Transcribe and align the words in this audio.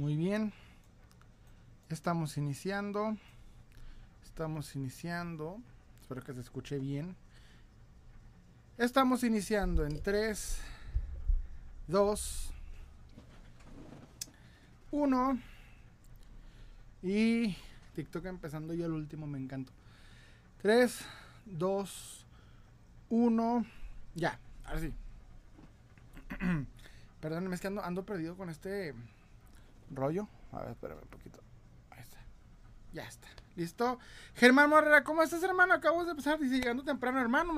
Muy 0.00 0.16
bien. 0.16 0.54
Estamos 1.90 2.38
iniciando. 2.38 3.18
Estamos 4.24 4.74
iniciando. 4.74 5.58
Espero 6.00 6.22
que 6.22 6.32
se 6.32 6.40
escuche 6.40 6.78
bien. 6.78 7.14
Estamos 8.78 9.24
iniciando 9.24 9.84
en 9.84 10.02
3, 10.02 10.58
2, 11.88 12.50
1. 14.90 15.38
Y 17.02 17.54
TikTok 17.94 18.24
empezando 18.24 18.72
yo 18.72 18.86
el 18.86 18.92
último, 18.92 19.26
me 19.26 19.38
encanta. 19.38 19.70
3, 20.62 20.98
2, 21.44 22.26
1. 23.10 23.66
Ya, 24.14 24.38
ahora 24.64 24.80
sí. 24.80 24.94
Perdón, 27.20 27.52
es 27.52 27.60
que 27.60 27.66
ando, 27.66 27.84
ando 27.84 28.06
perdido 28.06 28.34
con 28.38 28.48
este 28.48 28.94
rollo. 29.90 30.28
A 30.52 30.60
ver, 30.60 30.70
espérame 30.70 31.02
un 31.02 31.08
poquito. 31.08 31.40
Ahí 31.90 32.00
está. 32.00 32.18
Ya 32.92 33.04
está. 33.04 33.28
¿Listo? 33.56 33.98
Germán 34.34 34.70
Morrera, 34.70 35.02
¿cómo 35.02 35.22
estás, 35.22 35.42
hermano? 35.42 35.74
Acabo 35.74 36.04
de 36.04 36.12
empezar. 36.12 36.38
Dice, 36.38 36.56
llegando 36.56 36.84
temprano, 36.84 37.20
hermano. 37.20 37.52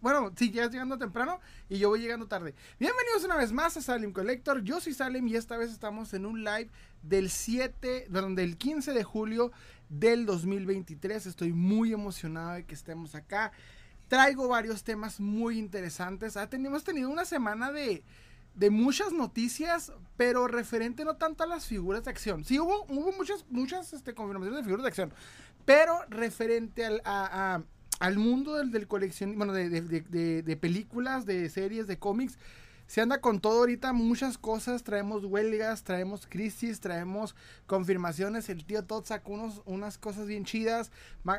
bueno, 0.00 0.32
sí, 0.36 0.50
llegas 0.50 0.70
llegando 0.70 0.98
temprano 0.98 1.40
y 1.68 1.78
yo 1.78 1.88
voy 1.88 2.00
llegando 2.00 2.26
tarde. 2.26 2.54
Bienvenidos 2.78 3.24
una 3.24 3.36
vez 3.36 3.52
más 3.52 3.76
a 3.76 3.80
Salim 3.80 4.12
Collector. 4.12 4.62
Yo 4.62 4.80
soy 4.80 4.92
Salim 4.92 5.26
y 5.28 5.36
esta 5.36 5.56
vez 5.56 5.70
estamos 5.70 6.12
en 6.14 6.26
un 6.26 6.44
live 6.44 6.68
del 7.02 7.30
7, 7.30 8.08
perdón, 8.12 8.34
del 8.34 8.58
15 8.58 8.92
de 8.92 9.04
julio 9.04 9.52
del 9.88 10.26
2023. 10.26 11.26
Estoy 11.26 11.52
muy 11.52 11.92
emocionado 11.92 12.54
de 12.54 12.66
que 12.66 12.74
estemos 12.74 13.14
acá. 13.14 13.52
Traigo 14.08 14.48
varios 14.48 14.84
temas 14.84 15.20
muy 15.20 15.58
interesantes. 15.58 16.36
Ah, 16.36 16.48
hemos 16.50 16.84
tenido 16.84 17.08
una 17.08 17.24
semana 17.24 17.72
de 17.72 18.02
de 18.56 18.70
muchas 18.70 19.12
noticias, 19.12 19.92
pero 20.16 20.48
referente 20.48 21.04
no 21.04 21.16
tanto 21.16 21.44
a 21.44 21.46
las 21.46 21.66
figuras 21.66 22.04
de 22.04 22.10
acción. 22.10 22.44
Sí, 22.44 22.58
hubo, 22.58 22.84
hubo 22.88 23.12
muchas, 23.12 23.44
muchas 23.50 23.92
este, 23.92 24.14
confirmaciones 24.14 24.58
de 24.58 24.64
figuras 24.64 24.82
de 24.82 24.88
acción, 24.88 25.12
pero 25.64 26.00
referente 26.08 26.84
al, 26.84 27.02
al 27.04 28.18
mundo 28.18 28.54
del, 28.54 28.72
del 28.72 28.88
de, 28.88 30.42
de, 30.42 30.56
películas, 30.56 31.26
de 31.26 31.48
series, 31.50 31.86
de 31.86 31.98
cómics, 31.98 32.38
se 32.86 33.00
anda 33.00 33.20
con 33.20 33.40
todo 33.40 33.58
ahorita, 33.58 33.92
muchas 33.92 34.38
cosas, 34.38 34.84
traemos 34.84 35.24
huelgas, 35.24 35.82
traemos 35.82 36.26
crisis, 36.26 36.80
traemos 36.80 37.34
confirmaciones, 37.66 38.48
el 38.48 38.64
tío 38.64 38.84
Todd 38.84 39.04
sacó 39.04 39.32
unos, 39.32 39.60
unas 39.66 39.98
cosas 39.98 40.28
bien 40.28 40.44
chidas, 40.44 40.92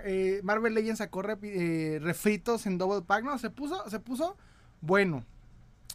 eh, 0.04 0.42
Marvel 0.44 0.74
Legends 0.74 1.00
sacó 1.00 1.24
eh, 1.42 2.00
refritos 2.02 2.66
en 2.68 2.78
Double 2.78 3.02
Pack, 3.02 3.24
no, 3.24 3.38
se 3.40 3.50
puso, 3.50 3.90
se 3.90 4.00
puso 4.00 4.36
bueno. 4.82 5.26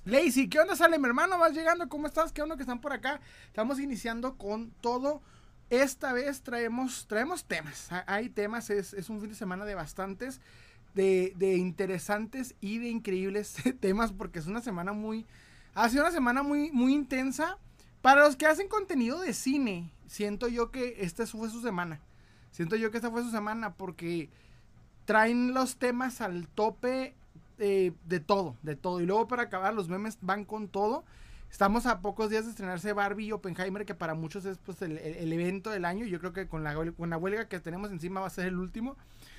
Lazy, 0.04 0.48
¿qué 0.48 0.58
onda 0.58 0.74
sale 0.74 0.98
mi 0.98 1.06
hermano? 1.06 1.38
¿Vas 1.38 1.52
llegando? 1.52 1.88
¿Cómo 1.88 2.06
estás? 2.06 2.32
¿Qué 2.32 2.42
onda 2.42 2.56
que 2.56 2.62
están 2.62 2.80
por 2.80 2.92
acá? 2.92 3.20
Estamos 3.46 3.78
iniciando 3.78 4.36
con 4.36 4.70
todo. 4.80 5.22
Esta 5.70 6.12
vez 6.12 6.42
traemos, 6.42 7.06
traemos 7.06 7.44
temas. 7.44 7.88
Hay 8.06 8.28
temas, 8.28 8.68
es, 8.70 8.92
un 9.08 9.20
fin 9.20 9.30
de 9.30 9.36
semana 9.36 9.64
de 9.64 9.74
bastantes, 9.74 10.40
de, 10.94 11.32
de, 11.36 11.56
interesantes 11.56 12.54
y 12.60 12.78
de 12.78 12.88
increíbles 12.88 13.56
temas, 13.80 14.12
porque 14.12 14.40
es 14.40 14.46
una 14.46 14.60
semana 14.60 14.92
muy. 14.92 15.24
Ha 15.74 15.88
sido 15.88 16.02
una 16.02 16.12
semana 16.12 16.42
muy, 16.42 16.72
muy 16.72 16.92
intensa. 16.92 17.58
Para 18.02 18.24
los 18.24 18.34
que 18.34 18.46
hacen 18.46 18.66
contenido 18.66 19.20
de 19.20 19.32
cine, 19.32 19.92
siento 20.08 20.48
yo 20.48 20.72
que 20.72 20.96
esta 20.98 21.24
fue 21.26 21.48
su 21.48 21.62
semana. 21.62 22.00
Siento 22.50 22.74
yo 22.76 22.90
que 22.90 22.98
esta 22.98 23.10
fue 23.10 23.22
su 23.22 23.30
semana 23.30 23.74
porque 23.74 24.28
traen 25.04 25.54
los 25.54 25.76
temas 25.76 26.20
al 26.20 26.48
tope 26.48 27.14
eh, 27.58 27.92
de 28.04 28.20
todo, 28.20 28.56
de 28.62 28.76
todo. 28.76 29.00
Y 29.00 29.06
luego 29.06 29.28
para 29.28 29.44
acabar, 29.44 29.74
los 29.74 29.88
memes 29.88 30.18
van 30.20 30.44
con 30.44 30.68
todo. 30.68 31.04
Estamos 31.50 31.84
a 31.84 32.00
pocos 32.00 32.30
días 32.30 32.44
de 32.44 32.50
estrenarse 32.50 32.94
Barbie 32.94 33.26
y 33.26 33.32
Oppenheimer, 33.32 33.84
que 33.84 33.94
para 33.94 34.14
muchos 34.14 34.46
es 34.46 34.56
pues, 34.58 34.80
el, 34.80 34.96
evento 34.98 35.68
del 35.68 35.84
año. 35.84 36.06
Yo 36.06 36.18
creo 36.18 36.32
que 36.32 36.48
con 36.48 36.64
la, 36.64 36.74
con 36.74 37.10
la 37.10 37.18
huelga 37.18 37.46
que 37.46 37.60
tenemos 37.60 37.90
encima 37.90 38.22
va 38.22 38.28
a 38.28 38.30
ser 38.30 38.46
el 38.46 38.58
último. 38.58 38.96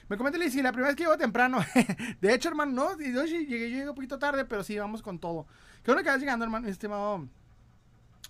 Me 0.10 0.18
comenta 0.18 0.38
si 0.50 0.62
la 0.62 0.72
primera 0.72 0.90
vez 0.90 0.96
que 0.96 1.04
llego 1.04 1.18
temprano. 1.18 1.60
de 2.22 2.34
hecho, 2.34 2.50
hermano, 2.50 2.72
no, 2.72 3.00
yo 3.00 3.26
llegué, 3.26 3.48
yo 3.48 3.66
llegué 3.66 3.90
un 3.90 3.96
poquito 3.96 4.20
tarde, 4.20 4.46
pero 4.46 4.64
sí, 4.64 4.78
vamos 4.78 5.02
con 5.02 5.18
todo. 5.18 5.48
Qué 5.84 5.90
bueno 5.90 6.04
que 6.04 6.10
vas 6.10 6.20
llegando, 6.20 6.46
hermano, 6.46 6.68
estimado. 6.68 7.28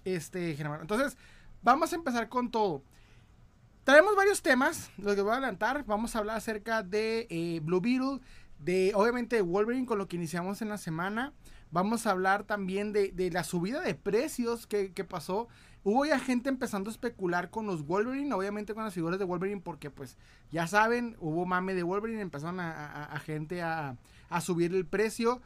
Este, 0.06 0.56
Germán. 0.56 0.80
Entonces, 0.80 1.18
vamos 1.62 1.92
a 1.92 1.96
empezar 1.98 2.30
con 2.30 2.50
todo. 2.52 2.84
Traemos 3.84 4.16
varios 4.16 4.42
temas, 4.42 4.92
los 4.98 5.14
que 5.14 5.22
voy 5.22 5.32
a 5.32 5.34
adelantar. 5.34 5.84
Vamos 5.86 6.16
a 6.16 6.20
hablar 6.20 6.38
acerca 6.38 6.84
de 6.84 7.28
eh, 7.30 7.60
Blue 7.62 7.82
Beetle 7.82 8.22
de 8.64 8.94
obviamente 8.96 9.42
Wolverine 9.42 9.86
con 9.86 9.98
lo 9.98 10.08
que 10.08 10.16
iniciamos 10.16 10.62
en 10.62 10.70
la 10.70 10.78
semana. 10.78 11.34
Vamos 11.72 12.06
a 12.06 12.12
hablar 12.12 12.44
también 12.44 12.94
de, 12.94 13.30
la 13.32 13.44
subida 13.44 13.82
de 13.82 13.96
precios 13.96 14.68
que, 14.68 14.90
pasó. 15.04 15.48
Hubo 15.84 16.06
ya 16.06 16.20
gente 16.20 16.48
empezando 16.48 16.90
a 16.90 16.94
especular 16.94 17.50
con 17.50 17.66
los 17.66 17.86
Wolverine, 17.86 18.32
obviamente 18.34 18.74
con 18.74 18.84
las 18.84 18.94
figuras 18.94 19.20
de 19.20 19.26
Wolverine, 19.26 19.60
porque 19.60 19.90
pues 19.90 20.18
ya 20.52 20.68
saben, 20.68 21.18
hubo 21.20 21.46
mame 21.46 21.74
de 21.74 21.84
Wolverine, 21.84 22.22
empezaron 22.22 22.60
a, 22.60 23.20
gente 23.26 23.62
a, 23.62 23.98
subir 24.40 24.74
el 24.74 24.86
precio. 24.86 25.42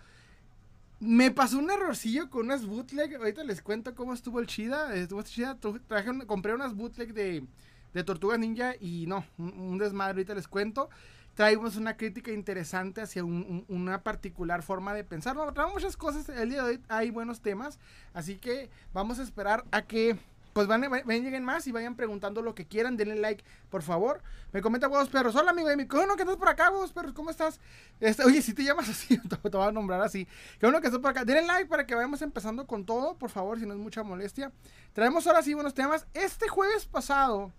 Me 1.00 1.32
pasó 1.32 1.60
un 1.60 1.72
errorcillo 1.72 2.30
con 2.30 2.46
unas 2.46 2.66
bootleg. 2.66 3.16
Ahorita 3.16 3.44
les 3.44 3.62
cuento 3.62 3.96
cómo 3.96 4.14
estuvo 4.14 4.40
el 4.40 4.48
chida. 4.48 4.94
Estuvo 4.96 5.22
chida. 5.22 5.58
Traje, 5.88 6.12
compré 6.26 6.54
unas 6.56 6.76
bootleg 6.76 7.14
de, 7.14 7.46
de 7.94 8.04
Tortuga 8.04 8.38
Ninja 8.38 8.74
y 8.80 9.06
no, 9.08 9.24
un, 9.38 9.54
un 9.60 9.78
desmadre. 9.78 10.14
Ahorita 10.14 10.36
les 10.36 10.48
cuento 10.48 10.90
traemos 11.38 11.76
una 11.76 11.96
crítica 11.96 12.32
interesante 12.32 13.00
hacia 13.00 13.24
una 13.24 14.02
particular 14.02 14.64
forma 14.64 14.96
de 14.96 15.04
pensar. 15.04 15.36
Traemos 15.54 15.76
muchas 15.76 15.96
cosas, 15.96 16.28
el 16.30 16.50
día 16.50 16.64
de 16.64 16.70
hoy 16.72 16.84
hay 16.90 17.12
buenos 17.12 17.42
temas, 17.42 17.78
así 18.16 18.40
que 18.40 18.72
vamos 18.92 19.20
a 19.20 19.24
esperar 19.24 19.64
a 19.70 19.84
que 19.84 20.18
pues 20.54 20.66
van, 20.66 20.82
lleguen 20.82 21.46
más 21.46 21.68
y 21.68 21.72
vayan 21.72 21.96
preguntando 21.96 22.42
lo 22.42 22.56
que 22.56 22.66
quieran, 22.66 22.98
denle 22.98 23.18
like, 23.18 23.44
por 23.70 23.84
favor. 23.84 24.24
Me 24.52 24.64
comenta 24.64 24.88
huevos 24.88 25.10
perros, 25.10 25.36
hola 25.36 25.52
amigo 25.52 25.68
de 25.68 25.78
mi 25.78 25.84
no 25.84 26.16
que 26.16 26.24
estás 26.24 26.38
por 26.38 26.50
acá, 26.50 26.72
huevos 26.72 26.92
perros, 26.92 27.14
¿cómo 27.14 27.30
estás? 27.30 27.60
Este, 28.00 28.24
oye, 28.24 28.42
si 28.42 28.56
te 28.56 28.64
llamas 28.64 28.90
así, 28.90 29.20
te, 29.30 29.36
voy 29.48 29.68
a 29.68 29.72
nombrar 29.72 30.02
así. 30.02 30.26
Qué 30.60 30.66
bueno 30.66 30.82
que 30.82 30.88
estás 30.88 31.00
por 31.00 31.12
acá. 31.12 31.24
Denle 31.24 31.46
like 31.46 31.70
para 31.70 31.86
que 31.86 31.94
vayamos 31.94 32.24
empezando 32.24 32.66
con 32.66 32.84
todo, 32.84 33.16
por 33.16 33.30
favor, 33.30 33.60
si 33.60 33.68
no 33.68 33.76
es 33.76 33.80
mucha 33.80 34.02
molestia. 34.02 34.52
Traemos 34.94 35.28
ahora 35.28 35.44
sí 35.44 35.54
buenos 35.54 35.76
temas. 35.76 36.08
Este 36.16 36.48
jueves 36.48 36.88
pasado 36.88 37.54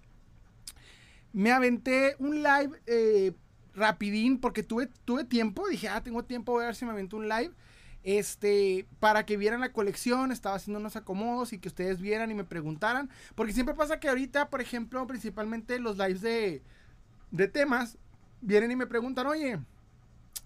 me 1.32 1.52
aventé 1.52 2.16
un 2.18 2.42
live 2.42 2.82
eh, 2.86 3.32
rapidín, 3.78 4.38
porque 4.38 4.62
tuve, 4.62 4.88
tuve 5.04 5.24
tiempo, 5.24 5.66
dije, 5.68 5.88
ah, 5.88 6.02
tengo 6.02 6.24
tiempo, 6.24 6.52
voy 6.52 6.64
a 6.64 6.66
ver 6.66 6.74
si 6.74 6.84
me 6.84 6.92
avento 6.92 7.16
un 7.16 7.28
live. 7.28 7.52
Este, 8.04 8.86
para 9.00 9.26
que 9.26 9.36
vieran 9.36 9.60
la 9.60 9.72
colección, 9.72 10.32
estaba 10.32 10.56
haciendo 10.56 10.78
unos 10.78 10.96
acomodos 10.96 11.52
y 11.52 11.58
que 11.58 11.68
ustedes 11.68 12.00
vieran 12.00 12.30
y 12.30 12.34
me 12.34 12.44
preguntaran. 12.44 13.10
Porque 13.34 13.52
siempre 13.52 13.74
pasa 13.74 14.00
que 14.00 14.08
ahorita, 14.08 14.50
por 14.50 14.60
ejemplo, 14.60 15.06
principalmente 15.06 15.78
los 15.78 15.98
lives 15.98 16.20
de, 16.20 16.62
de 17.30 17.48
temas, 17.48 17.98
vienen 18.40 18.70
y 18.70 18.76
me 18.76 18.86
preguntan, 18.86 19.26
oye, 19.26 19.58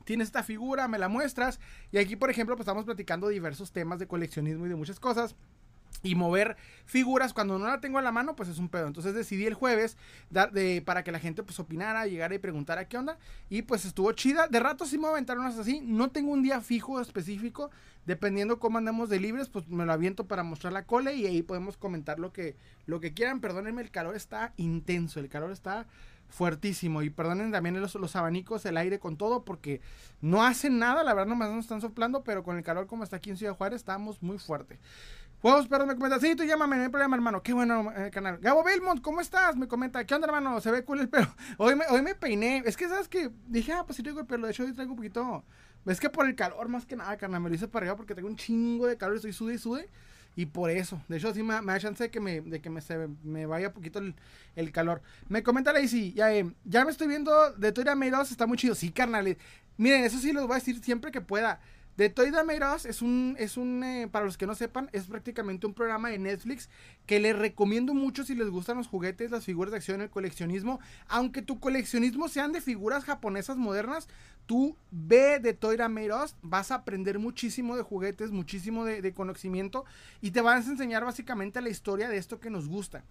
tienes 0.04 0.28
esta 0.28 0.42
figura, 0.42 0.88
me 0.88 0.98
la 0.98 1.08
muestras. 1.08 1.60
Y 1.90 1.98
aquí, 1.98 2.16
por 2.16 2.30
ejemplo, 2.30 2.56
pues 2.56 2.64
estamos 2.64 2.84
platicando 2.84 3.28
diversos 3.28 3.72
temas 3.72 3.98
de 3.98 4.06
coleccionismo 4.06 4.66
y 4.66 4.70
de 4.70 4.76
muchas 4.76 4.98
cosas 4.98 5.36
y 6.02 6.14
mover 6.14 6.56
figuras 6.84 7.32
cuando 7.32 7.58
no 7.58 7.66
la 7.66 7.80
tengo 7.80 7.98
a 7.98 8.02
la 8.02 8.12
mano 8.12 8.34
pues 8.34 8.48
es 8.48 8.58
un 8.58 8.68
pedo. 8.68 8.86
Entonces 8.86 9.14
decidí 9.14 9.46
el 9.46 9.54
jueves 9.54 9.96
dar 10.30 10.52
de, 10.52 10.82
para 10.84 11.04
que 11.04 11.12
la 11.12 11.18
gente 11.18 11.42
pues 11.42 11.58
opinara 11.60 12.06
llegara 12.06 12.34
y 12.34 12.38
preguntara 12.38 12.86
qué 12.86 12.98
onda. 12.98 13.18
Y 13.48 13.62
pues 13.62 13.84
estuvo 13.84 14.12
chida. 14.12 14.48
De 14.48 14.60
rato 14.60 14.86
sí 14.86 14.98
me 14.98 15.08
aventaron 15.08 15.44
así. 15.44 15.80
No 15.80 16.10
tengo 16.10 16.32
un 16.32 16.42
día 16.42 16.60
fijo 16.60 17.00
específico. 17.00 17.70
Dependiendo 18.04 18.58
cómo 18.58 18.78
andamos 18.78 19.08
de 19.08 19.20
libres 19.20 19.48
pues 19.48 19.68
me 19.68 19.86
lo 19.86 19.92
aviento 19.92 20.26
para 20.26 20.42
mostrar 20.42 20.72
la 20.72 20.84
cole 20.84 21.14
y 21.14 21.26
ahí 21.26 21.42
podemos 21.42 21.76
comentar 21.76 22.18
lo 22.18 22.32
que 22.32 22.56
lo 22.86 23.00
que 23.00 23.14
quieran. 23.14 23.40
Perdónenme 23.40 23.82
el 23.82 23.90
calor 23.90 24.16
está 24.16 24.52
intenso. 24.56 25.20
El 25.20 25.28
calor 25.28 25.52
está 25.52 25.86
fuertísimo. 26.28 27.02
Y 27.02 27.10
perdonen 27.10 27.52
también 27.52 27.80
los, 27.80 27.94
los 27.94 28.16
abanicos 28.16 28.66
el 28.66 28.76
aire 28.76 28.98
con 28.98 29.16
todo 29.16 29.44
porque 29.44 29.80
no 30.20 30.42
hacen 30.42 30.78
nada. 30.78 31.04
La 31.04 31.14
verdad 31.14 31.28
nomás 31.28 31.50
nos 31.50 31.64
están 31.64 31.80
soplando 31.80 32.24
pero 32.24 32.42
con 32.42 32.56
el 32.56 32.64
calor 32.64 32.86
como 32.86 33.04
está 33.04 33.16
aquí 33.16 33.30
en 33.30 33.36
Ciudad 33.36 33.54
Juárez 33.54 33.76
estamos 33.76 34.22
muy 34.22 34.38
fuerte 34.38 34.80
Juegos 35.42 35.66
Perros 35.66 35.88
me 35.88 35.96
comenta, 35.96 36.20
sí, 36.20 36.36
tú 36.36 36.44
llámame, 36.44 36.76
no 36.76 36.84
hay 36.84 36.88
problema, 36.88 37.16
hermano. 37.16 37.42
Qué 37.42 37.52
bueno 37.52 37.92
el 37.96 38.04
eh, 38.04 38.10
canal. 38.12 38.38
Gabo 38.38 38.62
Belmont, 38.62 39.02
¿cómo 39.02 39.20
estás? 39.20 39.56
Me 39.56 39.66
comenta, 39.66 40.04
¿qué 40.04 40.14
onda, 40.14 40.28
hermano? 40.28 40.60
Se 40.60 40.70
ve 40.70 40.84
cool 40.84 41.00
el 41.00 41.08
pelo. 41.08 41.26
Hoy 41.58 41.74
me, 41.74 41.84
hoy 41.90 42.00
me 42.00 42.14
peiné. 42.14 42.62
Es 42.64 42.76
que, 42.76 42.88
¿sabes 42.88 43.08
que 43.08 43.28
Dije, 43.48 43.72
ah, 43.72 43.82
pues 43.84 43.96
sí 43.96 44.04
traigo 44.04 44.20
el 44.20 44.26
pelo. 44.26 44.46
De 44.46 44.52
hecho, 44.52 44.62
hoy 44.62 44.72
traigo 44.72 44.92
un 44.92 44.98
poquito. 44.98 45.42
Es 45.84 45.98
que 45.98 46.08
por 46.08 46.28
el 46.28 46.36
calor, 46.36 46.68
más 46.68 46.86
que 46.86 46.94
nada, 46.94 47.16
carnal, 47.16 47.40
me 47.40 47.48
lo 47.48 47.56
hice 47.56 47.66
para 47.66 47.82
arriba 47.82 47.96
porque 47.96 48.14
tengo 48.14 48.28
un 48.28 48.36
chingo 48.36 48.86
de 48.86 48.96
calor. 48.96 49.16
Estoy 49.16 49.32
sude 49.32 49.54
y 49.54 49.58
sude. 49.58 49.88
Y 50.36 50.46
por 50.46 50.70
eso. 50.70 51.02
De 51.08 51.16
hecho, 51.16 51.34
sí 51.34 51.42
me, 51.42 51.54
da 51.60 51.78
chance 51.80 52.04
de 52.04 52.10
que 52.12 52.20
me, 52.20 52.40
de 52.40 52.60
que 52.60 52.70
me, 52.70 52.80
se, 52.80 53.08
me 53.24 53.44
vaya 53.46 53.72
poquito 53.72 54.00
el, 54.54 54.70
calor. 54.70 55.02
Me 55.28 55.42
comenta 55.42 55.72
Lazy, 55.72 56.12
ya, 56.12 56.32
eh, 56.32 56.54
ya 56.64 56.84
me 56.84 56.92
estoy 56.92 57.08
viendo 57.08 57.50
de 57.54 57.72
Toya 57.72 57.96
Meiros, 57.96 58.30
está 58.30 58.46
muy 58.46 58.58
chido. 58.58 58.76
Sí, 58.76 58.92
carnal. 58.92 59.36
Miren, 59.76 60.04
eso 60.04 60.18
sí 60.18 60.32
lo 60.32 60.46
voy 60.46 60.52
a 60.52 60.58
decir 60.60 60.80
siempre 60.84 61.10
que 61.10 61.20
pueda 61.20 61.58
The 61.96 62.08
Toy 62.08 62.30
Made 62.30 62.74
Us 62.74 62.86
es 62.86 63.02
un, 63.02 63.36
es 63.38 63.58
un 63.58 63.84
eh, 63.84 64.08
para 64.10 64.24
los 64.24 64.38
que 64.38 64.46
no 64.46 64.54
sepan, 64.54 64.88
es 64.92 65.04
prácticamente 65.04 65.66
un 65.66 65.74
programa 65.74 66.08
de 66.08 66.18
Netflix 66.18 66.70
que 67.04 67.20
les 67.20 67.36
recomiendo 67.36 67.92
mucho 67.92 68.24
si 68.24 68.34
les 68.34 68.48
gustan 68.48 68.78
los 68.78 68.86
juguetes, 68.86 69.30
las 69.30 69.44
figuras 69.44 69.72
de 69.72 69.76
acción, 69.76 70.00
el 70.00 70.08
coleccionismo. 70.08 70.80
Aunque 71.08 71.42
tu 71.42 71.60
coleccionismo 71.60 72.28
sean 72.28 72.52
de 72.52 72.62
figuras 72.62 73.04
japonesas 73.04 73.58
modernas, 73.58 74.08
tú 74.46 74.74
ve 74.90 75.38
The 75.42 75.52
Toy 75.52 75.76
Made 75.76 76.14
Us, 76.14 76.34
vas 76.40 76.70
a 76.70 76.76
aprender 76.76 77.18
muchísimo 77.18 77.76
de 77.76 77.82
juguetes, 77.82 78.30
muchísimo 78.30 78.86
de, 78.86 79.12
conocimiento 79.12 79.84
y 80.22 80.30
te 80.30 80.40
vas 80.40 80.66
a 80.66 80.70
enseñar 80.70 81.04
básicamente 81.04 81.60
la 81.60 81.68
historia 81.68 82.08
de 82.08 82.16
esto 82.16 82.40
que 82.40 82.48
nos 82.48 82.68
gusta. 82.68 83.04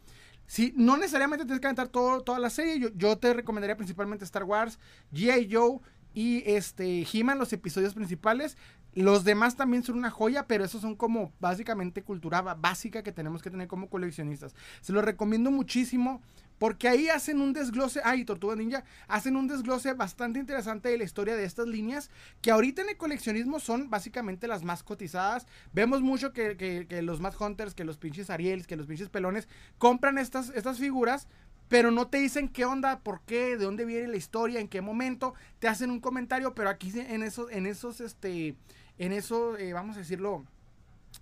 Si 0.48 0.74
no 0.76 0.98
necesariamente 0.98 1.46
tienes 1.46 1.62
que 1.62 1.68
aventar 1.68 1.88
todo, 1.88 2.22
toda 2.22 2.40
la 2.40 2.50
serie, 2.50 2.80
yo, 2.80 2.90
yo 2.96 3.18
te 3.18 3.34
recomendaría 3.34 3.78
principalmente 3.78 4.26
Star 4.26 4.44
Wars, 4.44 4.80
G.I. 5.14 5.48
Joe, 5.54 5.80
y 6.14 6.44
este 6.46 7.06
He-Man, 7.12 7.40
los 7.40 7.54
episodios 7.54 7.94
principales. 7.94 8.58
Los 8.94 9.24
demás 9.24 9.56
también 9.56 9.84
son 9.84 9.98
una 9.98 10.12
joya, 10.12 10.48
pero 10.48 10.66
esos 10.66 10.82
son 10.82 10.96
como 10.96 11.32
básicamente 11.40 12.04
cultura 12.04 12.42
básica 12.42 13.04
que 13.04 13.14
tenemos 13.14 13.42
que 13.42 13.50
tener 13.50 13.70
como 13.70 13.90
coleccionistas. 13.90 14.54
Se 14.82 14.92
los 14.92 15.06
recomiendo 15.06 15.50
muchísimo 15.50 16.22
porque 16.58 16.90
ahí 16.90 17.08
hacen 17.08 17.42
un 17.42 17.54
desglose, 17.54 18.02
ay, 18.04 18.26
Tortuga 18.26 18.56
Ninja, 18.56 18.84
hacen 19.08 19.36
un 19.36 19.48
desglose 19.48 19.94
bastante 19.94 20.40
interesante 20.40 20.90
de 20.90 20.98
la 20.98 21.06
historia 21.06 21.36
de 21.36 21.46
estas 21.46 21.68
líneas 21.68 22.12
que 22.42 22.52
ahorita 22.52 22.82
en 22.82 22.90
el 22.90 22.98
coleccionismo 22.98 23.60
son 23.60 23.90
básicamente 23.90 24.48
las 24.48 24.64
más 24.64 24.84
cotizadas. 24.84 25.48
Vemos 25.74 26.02
mucho 26.02 26.34
que, 26.34 26.58
que 26.58 27.02
los 27.02 27.22
Mad 27.22 27.34
Hunters, 27.40 27.74
que 27.74 27.86
los 27.86 27.98
pinches 27.98 28.30
Ariels, 28.30 28.68
que 28.68 28.76
los 28.76 28.88
pinches 28.88 29.10
pelones 29.10 29.48
compran 29.78 30.18
estas, 30.18 30.50
estas 30.50 30.78
figuras 30.78 31.28
pero 31.72 31.90
no 31.90 32.08
te 32.08 32.18
dicen 32.18 32.50
qué 32.50 32.66
onda, 32.66 33.00
por 33.00 33.22
qué, 33.22 33.56
de 33.56 33.64
dónde 33.64 33.86
viene 33.86 34.10
la 34.10 34.18
historia, 34.18 34.60
en 34.60 34.68
qué 34.68 34.82
momento, 34.82 35.36
te 35.60 35.70
hacen 35.70 35.90
un 35.90 36.02
comentario, 36.02 36.54
pero 36.54 36.70
aquí 36.70 36.92
en 37.00 37.24
esos, 37.24 37.50
en 37.50 37.66
esos, 37.66 38.02
este, 38.02 38.58
en 38.98 39.14
eso, 39.14 39.58
eh, 39.58 39.72
vamos 39.72 39.96
a 39.96 40.00
decirlo, 40.00 40.44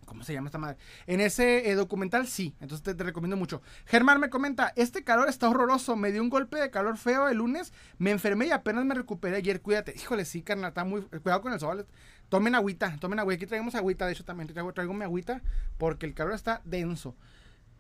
¿Cómo 0.06 0.24
se 0.24 0.34
llama 0.34 0.48
esta 0.48 0.58
madre? 0.58 0.78
En 1.06 1.20
ese 1.20 1.70
eh, 1.70 1.76
documental 1.76 2.28
sí, 2.28 2.56
entonces 2.62 2.96
te, 2.96 3.04
recomiendo 3.04 3.38
mucho. 3.38 3.62
Germán 3.86 4.20
me 4.20 4.32
comenta, 4.32 4.74
este 4.76 5.04
calor 5.04 5.30
está 5.30 5.50
horroroso, 5.50 5.96
me 5.96 6.12
dio 6.12 6.22
un 6.24 6.30
golpe 6.30 6.60
de 6.60 6.72
calor 6.72 6.98
feo 6.98 7.28
el 7.28 7.38
lunes, 7.38 7.72
me 8.00 8.10
enfermé 8.10 8.48
y 8.48 8.52
apenas 8.52 8.86
me 8.86 8.96
recuperé 8.96 9.38
ayer, 9.38 9.62
cuídate. 9.62 9.94
Híjole, 9.96 10.26
sí, 10.26 10.42
carnal, 10.42 10.70
está 10.70 10.84
muy... 10.84 11.02
Cuidado 11.02 11.42
con 11.42 11.54
el 11.54 11.60
sol. 11.60 11.88
Tomen 12.28 12.54
agüita, 12.54 12.98
tomen 13.00 13.20
agüita. 13.20 13.38
Aquí 13.38 13.48
traemos 13.48 13.76
agüita, 13.76 14.06
de 14.08 14.14
hecho 14.14 14.26
también 14.26 14.48
traigo, 14.48 14.74
traigo 14.74 14.94
mi 14.94 15.04
agüita 15.04 15.42
porque 15.78 16.08
el 16.08 16.14
calor 16.14 16.34
está 16.34 16.62
denso. 16.66 17.16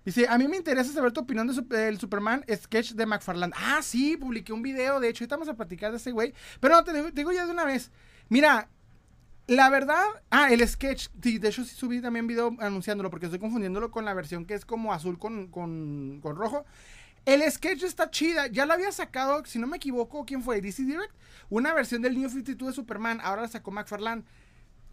Dice, 0.05 0.27
a 0.27 0.37
mí 0.37 0.47
me 0.47 0.57
interesa 0.57 0.91
saber 0.91 1.11
tu 1.11 1.21
opinión 1.21 1.47
del 1.47 1.99
Superman 1.99 2.43
sketch 2.49 2.93
de 2.93 3.05
McFarland. 3.05 3.53
Ah, 3.55 3.79
sí, 3.81 4.17
publiqué 4.17 4.53
un 4.53 4.61
video, 4.61 4.99
de 4.99 5.09
hecho, 5.09 5.23
ahorita 5.23 5.35
vamos 5.35 5.49
a 5.49 5.55
platicar 5.55 5.91
de 5.91 5.97
ese 5.97 6.11
güey. 6.11 6.33
Pero 6.59 6.75
no, 6.75 6.83
te 6.83 7.11
digo, 7.11 7.31
ya 7.31 7.45
de 7.45 7.51
una 7.51 7.65
vez. 7.65 7.91
Mira, 8.29 8.69
la 9.47 9.69
verdad, 9.69 10.03
ah, 10.29 10.51
el 10.51 10.65
sketch, 10.67 11.09
sí, 11.21 11.39
de 11.39 11.49
hecho 11.49 11.65
sí 11.65 11.75
subí 11.75 12.01
también 12.01 12.27
video 12.27 12.55
anunciándolo 12.59 13.09
porque 13.09 13.25
estoy 13.25 13.39
confundiéndolo 13.39 13.91
con 13.91 14.05
la 14.05 14.13
versión 14.13 14.45
que 14.45 14.53
es 14.53 14.63
como 14.63 14.93
azul 14.93 15.17
con, 15.17 15.47
con, 15.47 16.19
con 16.21 16.35
rojo. 16.35 16.65
El 17.25 17.41
sketch 17.51 17.83
está 17.83 18.09
chida, 18.09 18.47
ya 18.47 18.65
lo 18.65 18.73
había 18.73 18.91
sacado, 18.91 19.43
si 19.45 19.59
no 19.59 19.67
me 19.67 19.77
equivoco, 19.77 20.25
¿quién 20.25 20.43
fue? 20.43 20.61
DC 20.61 20.83
Direct, 20.83 21.13
una 21.49 21.73
versión 21.73 22.01
del 22.01 22.17
New 22.17 22.29
52 22.29 22.69
de 22.69 22.73
Superman, 22.75 23.19
ahora 23.21 23.41
la 23.43 23.47
sacó 23.47 23.71
McFarland. 23.71 24.23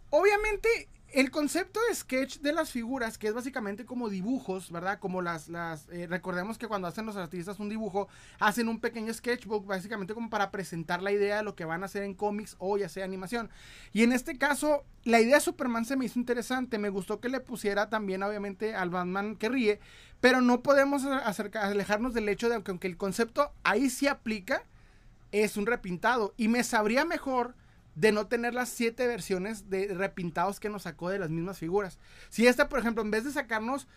Obviamente 0.09 0.89
el 1.13 1.31
concepto 1.31 1.79
de 1.87 1.95
sketch 1.95 2.39
de 2.39 2.51
las 2.51 2.71
figuras, 2.71 3.17
que 3.17 3.27
es 3.27 3.33
básicamente 3.33 3.85
como 3.85 4.09
dibujos, 4.09 4.71
¿verdad? 4.71 4.99
Como 4.99 5.21
las, 5.21 5.49
eh, 5.89 6.05
recordemos 6.07 6.57
que 6.57 6.67
cuando 6.67 6.87
hacen 6.87 7.05
los 7.05 7.15
artistas 7.15 7.59
un 7.59 7.69
dibujo, 7.69 8.09
hacen 8.39 8.67
un 8.67 8.79
pequeño 8.79 9.13
sketchbook, 9.13 9.65
básicamente 9.65 10.13
como 10.13 10.29
para 10.29 10.51
presentar 10.51 11.01
la 11.01 11.11
idea 11.11 11.37
de 11.37 11.43
lo 11.43 11.55
que 11.55 11.65
van 11.65 11.83
a 11.83 11.85
hacer 11.85 12.03
en 12.03 12.13
cómics 12.13 12.55
o 12.59 12.77
ya 12.77 12.89
sea 12.89 13.05
animación. 13.05 13.49
Y 13.93 14.03
en 14.03 14.11
este 14.11 14.37
caso, 14.37 14.83
la 15.05 15.21
idea 15.21 15.35
de 15.35 15.41
Superman 15.41 15.85
se 15.85 15.95
me 15.95 16.05
hizo 16.05 16.19
interesante, 16.19 16.77
me 16.77 16.89
gustó 16.89 17.21
que 17.21 17.29
le 17.29 17.39
pusiera 17.39 17.89
también, 17.89 18.21
obviamente, 18.21 18.75
al 18.75 18.89
Batman 18.89 19.37
que 19.37 19.49
ríe, 19.49 19.79
pero 20.19 20.41
no 20.41 20.61
podemos 20.61 21.05
alejarnos 21.05 22.13
del 22.13 22.27
hecho 22.27 22.49
de 22.49 22.61
que 22.63 22.71
aunque 22.71 22.87
el 22.87 22.97
concepto 22.97 23.53
ahí 23.63 23.89
sí 23.89 24.07
aplica, 24.07 24.63
es 25.31 25.55
un 25.55 25.65
repintado. 25.65 26.33
Y 26.37 26.47
me 26.49 26.63
sabría 26.63 27.05
mejor 27.05 27.55
de 27.97 28.11
no 28.11 28.27
tener 28.27 28.53
las 28.53 28.69
siete 28.69 29.07
versiones 29.07 29.71
de 29.71 29.87
repintados 29.91 30.59
que 30.59 30.69
nos 30.69 30.83
sacó 30.83 31.09
de 31.09 31.17
las 31.17 31.31
mismas 31.31 31.57
figuras. 31.57 31.97
Si 32.29 32.45
esta, 32.45 32.69
por 32.69 32.77
ejemplo, 32.77 33.01
en 33.01 33.09
vez 33.09 33.23
de 33.23 33.31
sacarnos 33.31 33.87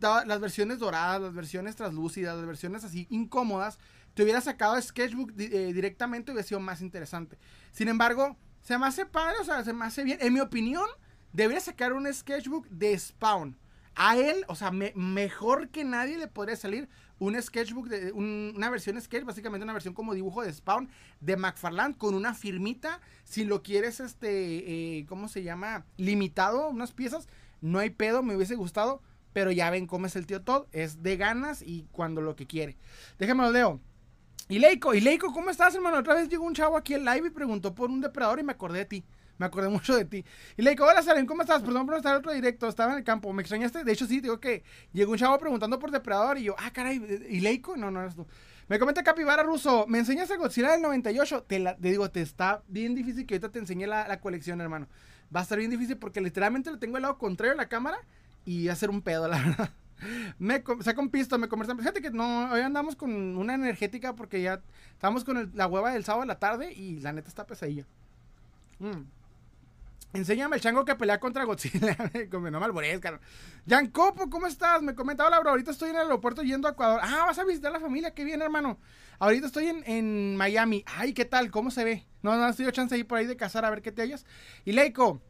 las 0.00 0.40
versiones 0.40 0.78
doradas, 0.78 1.20
las 1.20 1.34
versiones 1.34 1.76
translúcidas, 1.76 2.38
las 2.38 2.46
versiones 2.46 2.84
así 2.84 3.06
incómodas, 3.10 3.78
te 4.14 4.22
hubiera 4.22 4.40
sacado 4.40 4.80
Sketchbook 4.80 5.34
eh, 5.38 5.74
directamente 5.74 6.32
hubiera 6.32 6.48
sido 6.48 6.58
más 6.58 6.80
interesante. 6.80 7.36
Sin 7.70 7.88
embargo, 7.88 8.38
se 8.62 8.78
me 8.78 8.86
hace 8.86 9.04
padre, 9.04 9.36
o 9.42 9.44
sea, 9.44 9.62
se 9.62 9.74
me 9.74 9.84
hace 9.84 10.04
bien. 10.04 10.16
En 10.22 10.32
mi 10.32 10.40
opinión, 10.40 10.86
debería 11.34 11.60
sacar 11.60 11.92
un 11.92 12.10
Sketchbook 12.10 12.66
de 12.70 12.98
Spawn. 12.98 13.58
A 13.94 14.16
él, 14.16 14.46
o 14.48 14.56
sea, 14.56 14.70
mejor 14.70 15.68
que 15.68 15.84
nadie 15.84 16.16
le 16.16 16.28
podría 16.28 16.56
salir 16.56 16.88
un 17.20 17.40
sketchbook, 17.40 17.88
de, 17.88 18.12
una 18.12 18.68
versión 18.70 19.00
sketch, 19.00 19.24
básicamente 19.24 19.62
una 19.62 19.74
versión 19.74 19.94
como 19.94 20.14
dibujo 20.14 20.42
de 20.42 20.52
Spawn 20.52 20.88
de 21.20 21.36
McFarland 21.36 21.96
con 21.96 22.14
una 22.14 22.34
firmita. 22.34 23.00
Si 23.24 23.44
lo 23.44 23.62
quieres, 23.62 24.00
este, 24.00 24.98
eh, 24.98 25.06
¿cómo 25.06 25.28
se 25.28 25.44
llama? 25.44 25.84
Limitado, 25.96 26.68
unas 26.70 26.92
piezas. 26.92 27.28
No 27.60 27.78
hay 27.78 27.90
pedo, 27.90 28.22
me 28.22 28.34
hubiese 28.34 28.56
gustado. 28.56 29.02
Pero 29.32 29.52
ya 29.52 29.70
ven 29.70 29.86
cómo 29.86 30.06
es 30.06 30.16
el 30.16 30.26
tío 30.26 30.42
Todd. 30.42 30.66
Es 30.72 31.02
de 31.02 31.16
ganas 31.16 31.62
y 31.62 31.86
cuando 31.92 32.20
lo 32.20 32.34
que 32.34 32.46
quiere. 32.46 32.76
Déjame 33.18 33.44
lo 33.44 33.52
leo. 33.52 33.80
Y 34.48 34.58
Leiko, 34.58 35.32
¿cómo 35.32 35.50
estás, 35.50 35.76
hermano? 35.76 35.98
Otra 35.98 36.14
vez 36.14 36.28
llegó 36.28 36.44
un 36.44 36.54
chavo 36.54 36.76
aquí 36.76 36.94
en 36.94 37.04
live 37.04 37.28
y 37.28 37.30
preguntó 37.30 37.72
por 37.72 37.88
un 37.88 38.00
depredador 38.00 38.40
y 38.40 38.42
me 38.42 38.50
acordé 38.50 38.78
de 38.78 38.84
ti. 38.86 39.04
Me 39.40 39.46
acordé 39.46 39.70
mucho 39.70 39.96
de 39.96 40.04
ti. 40.04 40.22
Y 40.58 40.60
le 40.60 40.76
hola 40.78 41.02
Salen, 41.02 41.24
¿cómo 41.24 41.40
estás? 41.40 41.62
Perdón 41.62 41.86
por 41.86 41.96
estar 41.96 42.14
otro 42.14 42.30
directo, 42.30 42.68
estaba 42.68 42.92
en 42.92 42.98
el 42.98 43.04
campo. 43.04 43.32
¿Me 43.32 43.40
extrañaste? 43.40 43.84
De 43.84 43.92
hecho, 43.92 44.04
sí, 44.04 44.20
digo 44.20 44.38
que 44.38 44.62
llegó 44.92 45.12
un 45.12 45.18
chavo 45.18 45.38
preguntando 45.38 45.78
por 45.78 45.90
Depredador 45.90 46.36
y 46.36 46.42
yo, 46.42 46.54
ah, 46.58 46.70
caray, 46.74 47.26
¿y 47.26 47.40
Leico? 47.40 47.74
No, 47.74 47.90
no 47.90 48.02
eres 48.02 48.14
tú. 48.14 48.26
Me 48.68 48.78
comenta 48.78 49.02
Capibara 49.02 49.42
Russo, 49.42 49.86
¿me 49.88 49.98
enseñas 49.98 50.30
a 50.30 50.36
Godzilla 50.36 50.72
del 50.72 50.82
98? 50.82 51.44
Te, 51.44 51.58
la, 51.58 51.74
te 51.74 51.88
digo, 51.88 52.10
te 52.10 52.20
está 52.20 52.62
bien 52.68 52.94
difícil 52.94 53.24
que 53.24 53.36
ahorita 53.36 53.50
te 53.50 53.60
enseñe 53.60 53.86
la, 53.86 54.20
colección, 54.20 54.60
hermano. 54.60 54.88
Va 55.34 55.40
a 55.40 55.42
estar 55.44 55.56
bien 55.56 55.70
difícil 55.70 55.96
porque 55.96 56.20
literalmente 56.20 56.70
lo 56.70 56.78
tengo 56.78 56.96
al 56.96 57.02
lado 57.02 57.16
contrario 57.16 57.52
de 57.52 57.56
la 57.56 57.70
cámara 57.70 57.96
y 58.44 58.66
va 58.66 58.74
a 58.74 58.76
ser 58.76 58.90
un 58.90 59.00
pedo, 59.00 59.26
la 59.28 59.38
verdad. 59.38 59.70
Me 60.38 60.62
saca 60.82 61.00
un 61.00 61.08
pisto, 61.08 61.38
me 61.38 61.48
conversan. 61.48 61.78
Fíjate 61.78 62.02
que 62.02 62.10
no, 62.10 62.52
hoy 62.52 62.60
andamos 62.60 62.94
con 62.94 63.10
una 63.38 63.54
energética 63.54 64.14
porque 64.14 64.42
ya 64.42 64.60
estamos 64.92 65.24
con 65.24 65.50
la 65.54 65.66
hueva 65.66 65.92
del 65.92 66.04
sábado 66.04 66.20
de 66.20 66.28
la 66.28 66.38
tarde 66.38 66.74
y 66.74 67.00
la 67.00 67.14
neta 67.14 67.28
está 67.28 67.46
pesadilla. 67.46 67.86
Mm. 68.80 69.19
Enséñame 70.12 70.56
el 70.56 70.62
chango 70.62 70.84
que 70.84 70.96
pelea 70.96 71.20
contra 71.20 71.44
Godzilla. 71.44 71.96
no 72.32 72.40
me 72.40 72.64
alborez, 72.64 73.00
Jan 73.68 73.86
Copo, 73.88 74.28
¿cómo 74.28 74.46
estás? 74.46 74.82
Me 74.82 74.94
comenta, 74.94 75.26
hola, 75.26 75.38
bro. 75.38 75.50
Ahorita 75.50 75.70
estoy 75.70 75.90
en 75.90 75.96
el 75.96 76.02
aeropuerto 76.02 76.42
yendo 76.42 76.66
a 76.66 76.72
Ecuador. 76.72 77.00
Ah, 77.02 77.24
vas 77.26 77.38
a 77.38 77.44
visitar 77.44 77.70
a 77.70 77.74
la 77.74 77.80
familia. 77.80 78.12
Qué 78.12 78.24
bien, 78.24 78.42
hermano. 78.42 78.78
Ahorita 79.20 79.46
estoy 79.46 79.68
en, 79.68 80.36
Miami. 80.36 80.84
Ay, 80.86 81.12
¿qué 81.12 81.24
tal? 81.24 81.50
¿Cómo 81.50 81.70
se 81.70 81.84
ve? 81.84 82.06
No, 82.22 82.36
no, 82.36 82.48
estoy 82.48 82.70
chance 82.72 82.94
de 82.94 83.00
ir 83.00 83.06
por 83.06 83.18
ahí 83.18 83.26
de 83.26 83.36
cazar 83.36 83.64
a 83.64 83.70
ver 83.70 83.82
qué 83.82 83.92
te 83.92 84.02
hallas. 84.02 84.26
Y 84.64 84.72
Leico, 84.72 85.22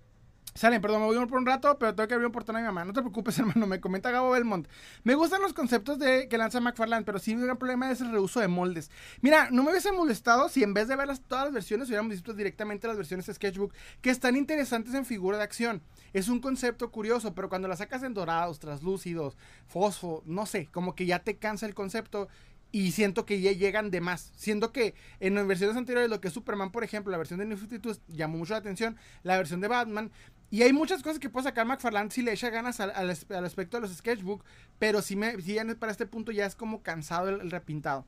Salen, 0.55 0.81
perdón, 0.81 1.00
me 1.00 1.06
voy 1.06 1.26
por 1.26 1.38
un 1.38 1.47
rato, 1.47 1.79
pero 1.79 1.94
tengo 1.94 2.08
que 2.08 2.14
abrir 2.14 2.26
un 2.26 2.32
portón 2.32 2.56
a 2.56 2.58
mi 2.61 2.64
mamá. 2.64 2.85
No 2.85 2.93
te 2.93 3.00
preocupes, 3.00 3.38
hermano, 3.41 3.67
me 3.67 3.81
comenta 3.81 4.11
Gabo 4.11 4.31
Belmont. 4.31 4.67
Me 5.05 5.14
gustan 5.14 5.43
los 5.43 5.52
conceptos 5.52 5.99
de 5.99 6.29
que 6.29 6.38
lanza 6.38 6.61
McFarlane, 6.61 7.05
pero 7.05 7.19
sí 7.19 7.37
mi 7.37 7.44
gran 7.44 7.57
problema 7.57 7.90
es 7.90 8.00
el 8.00 8.11
reuso 8.11 8.40
de 8.40 8.49
moldes. 8.49 8.90
Mira, 9.21 9.49
no 9.50 9.62
me 9.62 9.71
hubiese 9.71 9.92
molestado 9.92 10.49
si 10.49 10.62
en 10.62 10.75
vez 10.75 10.88
de 10.88 10.97
ver 10.97 11.11
todas 11.19 11.45
las 11.47 11.54
versiones 11.54 11.88
hubiéramos 11.88 12.11
visto 12.12 12.33
directamente 12.33 12.88
las 12.88 12.97
versiones 12.97 13.26
de 13.26 13.35
Sketchbook, 13.35 13.73
que 14.00 14.11
están 14.11 14.37
interesantes 14.37 14.95
en 14.95 15.04
figura 15.04 15.38
de 15.38 15.45
acción. 15.45 15.83
Es 16.12 16.28
un 16.28 16.40
concepto 16.40 16.90
curioso, 16.90 17.35
pero 17.35 17.49
cuando 17.49 17.69
las 17.69 17.78
sacas 17.78 18.02
en 18.02 18.14
dorados, 18.14 18.59
traslúcidos, 18.59 19.37
fosfo, 19.66 20.23
no 20.26 20.47
sé, 20.47 20.66
como 20.66 20.95
que 20.95 21.07
ya 21.07 21.21
te 21.21 21.37
cansa 21.37 21.66
el 21.66 21.75
concepto 21.75 22.28
y 22.73 22.92
siento 22.92 23.26
que 23.26 23.40
ya 23.40 23.52
llegan 23.52 23.90
de 23.90 24.00
más. 24.00 24.33
Siento 24.37 24.73
que 24.73 24.95
en 25.19 25.35
las 25.35 25.47
versiones 25.47 25.76
anteriores, 25.76 26.11
lo 26.11 26.21
que 26.21 26.28
es 26.28 26.35
Superman, 26.35 26.71
por 26.71 26.85
ejemplo, 26.85 27.11
la 27.11 27.19
versión 27.19 27.40
de 27.40 27.47
New 27.47 27.59
52 27.59 28.00
llamó 28.09 28.38
mucho 28.38 28.52
la 28.52 28.59
atención, 28.59 28.97
la 29.23 29.37
versión 29.37 29.61
de 29.61 29.69
Batman, 29.69 30.12
y 30.50 30.62
hay 30.62 30.73
muchas 30.73 31.02
cosas 31.02 31.21
que 31.21 31.30
puede 31.30 31.45
sacar 31.45 31.64
McFarlane 31.64 32.11
si 32.11 32.23
le 32.23 32.33
echa 32.33 32.50
ganas 32.50 32.80
al, 32.80 33.11
aspecto 33.11 33.76
de 33.76 33.80
los 33.80 33.97
sketchbook, 33.97 34.45
pero 34.78 35.00
si, 35.00 35.14
me, 35.14 35.40
si 35.40 35.57
para 35.78 35.92
este 35.92 36.07
punto 36.07 36.33
ya 36.33 36.45
es 36.45 36.57
como 36.57 36.83
cansado 36.83 37.28
el, 37.28 37.50
repintado. 37.50 38.04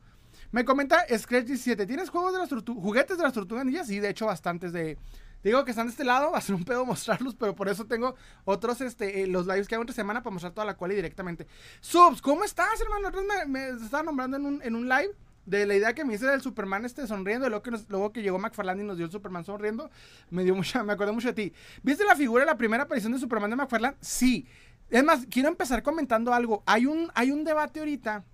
Me 0.50 0.64
comenta 0.64 1.04
Scratch 1.16 1.46
17, 1.46 1.86
¿tienes 1.86 2.10
juegos 2.10 2.32
de 2.32 2.40
las 2.40 2.48
juguetes 2.66 3.16
de 3.16 3.22
las 3.22 3.32
tortugas 3.32 3.64
ninjas? 3.64 3.86
Sí, 3.86 4.00
de 4.00 4.10
hecho 4.10 4.26
bastantes 4.26 4.72
de... 4.72 4.98
Digo 5.44 5.64
que 5.64 5.70
están 5.70 5.86
de 5.86 5.92
este 5.92 6.04
lado, 6.04 6.30
va 6.32 6.38
a 6.38 6.40
ser 6.40 6.54
un 6.54 6.64
pedo 6.64 6.84
mostrarlos, 6.84 7.34
pero 7.36 7.54
por 7.54 7.68
eso 7.68 7.86
tengo 7.86 8.16
otros, 8.44 8.80
este, 8.80 9.22
eh, 9.22 9.26
los 9.26 9.46
lives 9.46 9.68
que 9.68 9.76
hago 9.76 9.82
entre 9.82 9.94
semana 9.94 10.22
para 10.22 10.32
mostrar 10.32 10.52
toda 10.52 10.66
la 10.66 10.74
cual 10.74 10.90
directamente. 10.92 11.46
Subs, 11.80 12.20
¿cómo 12.20 12.44
estás, 12.44 12.80
hermano? 12.80 13.10
me, 13.22 13.46
me 13.46 13.84
estaba 13.84 14.02
nombrando 14.02 14.36
en 14.36 14.46
un, 14.46 14.62
en 14.62 14.74
un 14.74 14.88
live 14.88 15.14
de 15.46 15.66
la 15.66 15.74
idea 15.74 15.94
que 15.94 16.04
me 16.04 16.14
hice 16.14 16.26
del 16.26 16.40
Superman 16.40 16.84
este 16.84 17.06
sonriendo, 17.06 17.46
y 17.46 17.50
luego 17.50 17.62
que, 17.62 17.70
luego 17.88 18.12
que 18.12 18.22
llegó 18.22 18.38
McFarlane 18.38 18.82
y 18.82 18.86
nos 18.86 18.96
dio 18.96 19.06
el 19.06 19.12
Superman 19.12 19.44
sonriendo, 19.44 19.90
me 20.30 20.44
dio 20.44 20.54
mucha, 20.54 20.82
me 20.84 20.92
acordé 20.92 21.12
mucho 21.12 21.28
de 21.28 21.34
ti. 21.34 21.52
¿Viste 21.82 22.04
la 22.04 22.16
figura 22.16 22.44
de 22.44 22.50
la 22.50 22.56
primera 22.56 22.84
aparición 22.84 23.12
de 23.12 23.18
Superman 23.18 23.50
de 23.50 23.56
McFarlane? 23.56 23.96
Sí. 24.00 24.46
Es 24.90 25.02
más, 25.02 25.26
quiero 25.30 25.48
empezar 25.48 25.82
comentando 25.82 26.34
algo. 26.34 26.62
Hay 26.66 26.86
un, 26.86 27.10
hay 27.14 27.30
un 27.30 27.44
debate 27.44 27.80
ahorita 27.80 28.24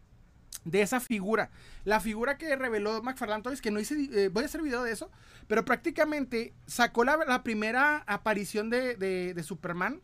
de 0.65 0.83
esa 0.83 1.01
figura. 1.01 1.51
La 1.85 2.01
figura 2.01 2.37
que 2.37 2.55
reveló 2.57 3.03
McFarlane 3.03 3.43
Toys, 3.43 3.61
que 3.61 3.71
no 3.71 3.81
hice, 3.81 3.95
eh, 4.13 4.29
voy 4.29 4.43
a 4.43 4.47
hacer 4.47 4.63
video 4.63 4.83
de 4.83 4.93
eso, 4.93 5.11
pero 5.47 5.65
prácticamente 5.65 6.53
sacó 6.67 7.05
la, 7.05 7.43
primera 7.43 8.05
aparición 8.07 8.71
de, 8.71 8.97
de, 8.97 9.43
Superman 9.43 10.03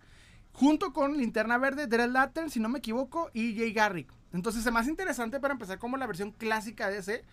junto 0.54 0.92
con 0.92 1.18
Linterna 1.18 1.58
Verde, 1.58 1.86
Dread 1.86 2.08
Lantern, 2.10 2.48
si 2.48 2.60
no 2.60 2.70
me 2.70 2.78
equivoco, 2.78 3.30
y 3.34 3.54
Jay 3.56 3.72
Garrick. 3.72 4.10
Entonces 4.32 4.64
es 4.64 4.72
más 4.72 4.88
interesante 4.88 5.38
para 5.38 5.52
empezar 5.52 5.78
como 5.78 5.96
la 5.98 6.06
versión 6.06 6.30
clásica 6.30 6.88
de 6.88 6.98
ese, 6.98 7.24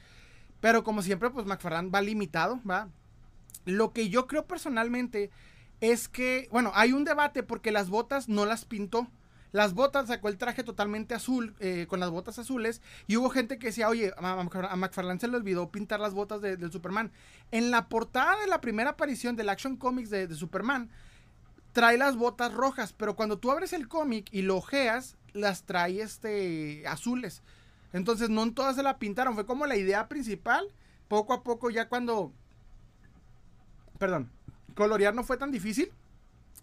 pero 0.60 0.84
como 0.84 1.01
siempre, 1.01 1.30
pues 1.30 1.46
McFarlane 1.46 1.90
va 1.90 2.01
limitado, 2.01 2.60
¿va? 2.70 2.90
Lo 3.66 3.94
que 3.94 4.10
yo 4.10 4.28
creo 4.28 4.46
personalmente 4.46 5.32
es 5.82 6.08
que, 6.08 6.48
bueno, 6.51 6.72
hay 6.75 6.94
un 6.94 7.04
debate 7.04 7.44
porque 7.44 7.72
las 7.72 7.90
botas 7.90 8.28
no 8.28 8.46
las 8.46 8.66
pintó. 8.66 9.08
Las 9.51 9.74
botas 9.74 10.08
sacó 10.08 10.30
el 10.30 10.38
traje 10.38 10.63
totalmente 10.63 11.13
azul, 11.13 11.56
eh, 11.60 11.86
con 11.90 12.00
las 12.00 12.10
botas 12.10 12.40
azules. 12.40 12.82
Y 13.08 13.18
hubo 13.18 13.30
gente 13.30 13.60
que 13.60 13.68
decía, 13.68 13.90
oye, 13.90 14.13
a, 14.18 14.75
McFarlane 14.75 15.20
se 15.20 15.28
le 15.28 15.36
olvidó 15.38 15.72
pintar 15.72 16.00
las 16.00 16.13
botas 16.13 16.42
del 16.42 16.72
Superman. 16.72 17.12
En 17.51 17.70
la 17.70 17.90
portada 17.90 18.40
de 18.40 18.48
la 18.48 18.62
primera 18.62 18.92
aparición 18.92 19.36
del 19.36 19.50
Action 19.50 19.75
Comics 19.75 20.10
de, 20.10 20.34
Superman, 20.36 20.90
trae 21.74 21.98
las 21.98 22.16
botas 22.16 22.54
rojas. 22.54 22.94
Pero 22.94 23.16
cuando 23.16 23.38
tú 23.38 23.51
abres 23.51 23.74
el 23.74 23.88
cómic 23.88 24.28
y 24.32 24.42
lo 24.42 24.58
ojeas, 24.58 25.18
las 25.34 25.63
trae 25.63 26.01
este, 26.01 26.84
azules. 26.88 27.42
Entonces 27.94 28.30
no 28.30 28.44
en 28.44 28.54
todas 28.54 28.75
se 28.75 28.84
la 28.84 29.00
pintaron. 29.00 29.36
Fue 29.36 29.46
como 29.46 29.66
la 29.66 29.78
idea 29.78 30.08
principal. 30.08 30.68
Poco 31.08 31.34
a 31.34 31.44
poco 31.44 31.70
ya 31.70 31.90
cuando... 31.90 32.32
Perdón. 33.98 34.32
Colorear 34.75 35.13
no 35.13 35.24
fue 35.24 35.38
tan 35.38 35.51
difícil 35.51 35.92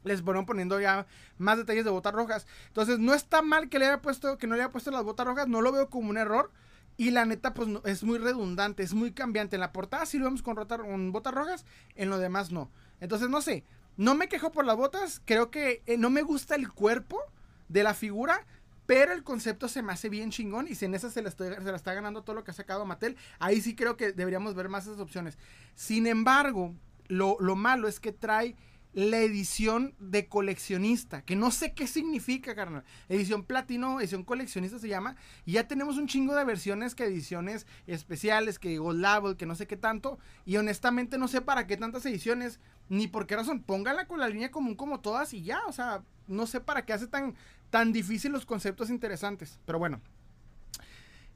les 0.04 0.22
fueron 0.22 0.46
poniendo 0.46 0.80
ya 0.80 1.06
más 1.38 1.58
detalles 1.58 1.84
de 1.84 1.90
botas 1.90 2.14
rojas. 2.14 2.46
Entonces, 2.68 2.98
no 2.98 3.14
está 3.14 3.42
mal 3.42 3.68
que 3.68 3.78
le 3.78 3.86
haya 3.86 4.02
puesto, 4.02 4.38
que 4.38 4.46
no 4.46 4.56
le 4.56 4.62
haya 4.62 4.72
puesto 4.72 4.90
las 4.90 5.04
botas 5.04 5.26
rojas, 5.26 5.48
no 5.48 5.60
lo 5.60 5.72
veo 5.72 5.88
como 5.88 6.10
un 6.10 6.18
error. 6.18 6.50
Y 6.96 7.12
la 7.12 7.24
neta, 7.24 7.54
pues 7.54 7.68
es 7.84 8.02
muy 8.02 8.18
redundante, 8.18 8.82
es 8.82 8.92
muy 8.92 9.12
cambiante. 9.12 9.56
En 9.56 9.60
la 9.60 9.72
portada 9.72 10.04
sí 10.04 10.18
lo 10.18 10.24
vemos 10.24 10.42
con, 10.42 10.56
con 10.56 11.12
botas 11.12 11.34
rojas, 11.34 11.64
en 11.94 12.10
lo 12.10 12.18
demás 12.18 12.50
no. 12.50 12.70
Entonces, 13.00 13.28
no 13.28 13.40
sé, 13.40 13.64
no 13.98 14.14
me 14.14 14.28
quejo 14.28 14.52
por 14.52 14.64
las 14.64 14.76
botas, 14.76 15.20
creo 15.24 15.50
que 15.50 15.82
eh, 15.86 15.98
no 15.98 16.08
me 16.08 16.22
gusta 16.22 16.54
el 16.54 16.72
cuerpo 16.72 17.20
de 17.68 17.82
la 17.82 17.94
figura, 17.94 18.46
pero 18.86 19.12
el 19.12 19.24
concepto 19.24 19.68
se 19.68 19.82
me 19.82 19.92
hace 19.92 20.08
bien 20.08 20.30
chingón 20.30 20.68
y 20.68 20.76
si 20.76 20.86
en 20.86 20.94
esa 20.94 21.10
se 21.10 21.20
la, 21.20 21.32
se 21.32 21.50
la 21.50 21.76
está 21.76 21.92
ganando 21.92 22.22
todo 22.22 22.36
lo 22.36 22.44
que 22.44 22.52
ha 22.52 22.54
sacado 22.54 22.86
Mattel, 22.86 23.16
ahí 23.40 23.60
sí 23.60 23.74
creo 23.74 23.96
que 23.96 24.12
deberíamos 24.12 24.54
ver 24.54 24.68
más 24.68 24.86
esas 24.86 25.00
opciones. 25.00 25.36
Sin 25.74 26.06
embargo, 26.06 26.74
lo, 27.08 27.36
lo 27.40 27.56
malo 27.56 27.88
es 27.88 27.98
que 27.98 28.12
trae 28.12 28.54
la 28.98 29.18
edición 29.18 29.94
de 30.00 30.26
coleccionista, 30.26 31.22
que 31.22 31.36
no 31.36 31.52
sé 31.52 31.72
qué 31.72 31.86
significa, 31.86 32.56
carnal. 32.56 32.82
Edición 33.08 33.44
platino, 33.44 34.00
edición 34.00 34.24
coleccionista 34.24 34.80
se 34.80 34.88
llama. 34.88 35.14
Y 35.46 35.52
ya 35.52 35.68
tenemos 35.68 35.98
un 35.98 36.08
chingo 36.08 36.34
de 36.34 36.42
versiones 36.42 36.96
que 36.96 37.04
ediciones 37.04 37.64
especiales, 37.86 38.58
que 38.58 38.76
Gold 38.78 39.00
Label, 39.00 39.36
que 39.36 39.46
no 39.46 39.54
sé 39.54 39.68
qué 39.68 39.76
tanto. 39.76 40.18
Y 40.44 40.56
honestamente 40.56 41.16
no 41.16 41.28
sé 41.28 41.40
para 41.40 41.68
qué 41.68 41.76
tantas 41.76 42.04
ediciones, 42.06 42.58
ni 42.88 43.06
por 43.06 43.28
qué 43.28 43.36
razón. 43.36 43.62
Póngala 43.62 44.08
con 44.08 44.18
la 44.18 44.28
línea 44.28 44.50
común 44.50 44.74
como 44.74 44.98
todas 44.98 45.32
y 45.32 45.44
ya. 45.44 45.60
O 45.68 45.72
sea, 45.72 46.02
no 46.26 46.48
sé 46.48 46.60
para 46.60 46.84
qué 46.84 46.92
hace 46.92 47.06
tan, 47.06 47.36
tan 47.70 47.92
difícil 47.92 48.32
los 48.32 48.46
conceptos 48.46 48.90
interesantes. 48.90 49.60
Pero 49.64 49.78
bueno. 49.78 50.00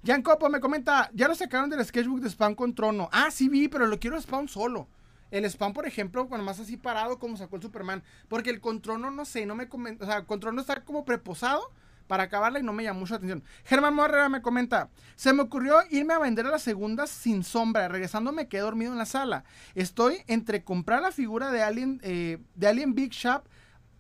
Jan 0.05 0.23
Copo 0.23 0.49
me 0.49 0.59
comenta, 0.59 1.13
ya 1.15 1.29
lo 1.29 1.37
sacaron 1.37 1.71
del 1.71 1.85
sketchbook 1.85 2.23
de 2.23 2.31
Spawn 2.31 2.57
con 2.57 2.75
Trono. 2.75 3.09
Ah, 3.13 3.31
sí 3.31 3.49
vi, 3.49 3.69
pero 3.69 3.87
lo 3.87 4.01
quiero 4.01 4.21
Spawn 4.21 4.49
solo. 4.49 4.89
El 5.33 5.45
spam, 5.47 5.73
por 5.73 5.87
ejemplo, 5.87 6.29
cuando 6.29 6.45
más 6.45 6.61
así 6.61 6.77
parado 6.77 7.19
como 7.19 7.37
sacó 7.37 7.57
el 7.57 7.63
Superman. 7.63 8.05
Porque 8.29 8.51
el 8.51 8.61
control 8.61 9.01
no 9.01 9.25
sé, 9.25 9.47
no 9.47 9.57
me 9.57 9.69
comenta. 9.69 10.05
O 10.05 10.07
sea, 10.07 10.19
el 10.19 10.27
control 10.27 10.55
no 10.55 10.61
está 10.61 10.85
como 10.85 11.05
preposado 11.05 11.73
para 12.07 12.25
acabarla 12.25 12.59
y 12.59 12.63
no 12.63 12.75
me 12.75 12.83
llama 12.83 13.01
mucho 13.01 13.15
la 13.15 13.17
atención. 13.17 13.43
Germán 13.65 13.95
Morrera 13.95 14.29
me 14.29 14.43
comenta, 14.43 14.91
se 15.17 15.33
me 15.33 15.43
ocurrió 15.43 15.77
irme 15.91 16.13
a 16.13 16.19
vender 16.19 16.45
a 16.45 16.51
las 16.51 16.63
segundas 16.63 17.09
sin 17.09 17.43
sombra, 17.43 17.89
regresando 17.89 18.33
me 18.33 18.49
quedé 18.49 18.61
dormido 18.61 18.93
en 18.93 18.99
la 18.99 19.07
sala. 19.07 19.45
Estoy 19.75 20.19
entre 20.27 20.63
comprar 20.63 21.01
la 21.01 21.11
figura 21.11 21.51
de 21.51 21.63
Alien, 21.63 22.01
eh, 22.03 22.39
de 22.55 22.67
Alien 22.67 22.95
Big 22.95 23.13
Shop 23.13 23.45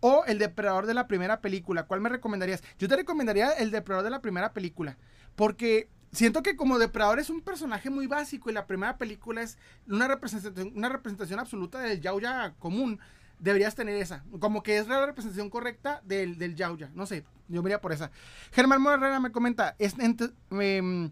o 0.00 0.24
el 0.26 0.38
depredador 0.38 0.84
de 0.84 0.92
la 0.92 1.06
primera 1.06 1.40
película. 1.40 1.84
¿Cuál 1.84 2.02
me 2.02 2.10
recomendarías? 2.10 2.62
Yo 2.78 2.86
te 2.86 2.96
recomendaría 2.96 3.52
el 3.52 3.70
depredador 3.70 4.04
de 4.04 4.10
la 4.10 4.20
primera 4.20 4.52
película, 4.52 4.98
porque 5.34 5.88
siento 6.12 6.42
que 6.42 6.56
como 6.56 6.78
Depredador 6.78 7.18
es 7.18 7.30
un 7.30 7.40
personaje 7.40 7.90
muy 7.90 8.06
básico 8.06 8.50
y 8.50 8.52
la 8.52 8.66
primera 8.66 8.98
película 8.98 9.42
es 9.42 9.58
una 9.88 10.06
representación, 10.06 10.72
una 10.76 10.88
representación 10.90 11.40
absoluta 11.40 11.80
del 11.80 12.00
Yauya 12.00 12.54
común, 12.58 13.00
deberías 13.38 13.74
tener 13.74 13.96
esa. 13.96 14.22
Como 14.38 14.62
que 14.62 14.78
es 14.78 14.86
la 14.86 15.04
representación 15.04 15.50
correcta 15.50 16.00
del, 16.04 16.38
del 16.38 16.54
Yauya. 16.54 16.90
No 16.94 17.06
sé, 17.06 17.24
yo 17.48 17.62
vería 17.62 17.80
por 17.80 17.92
esa. 17.92 18.10
Germán 18.52 18.82
Morera 18.82 19.18
me 19.20 19.32
comenta, 19.32 19.74
em, 19.78 21.10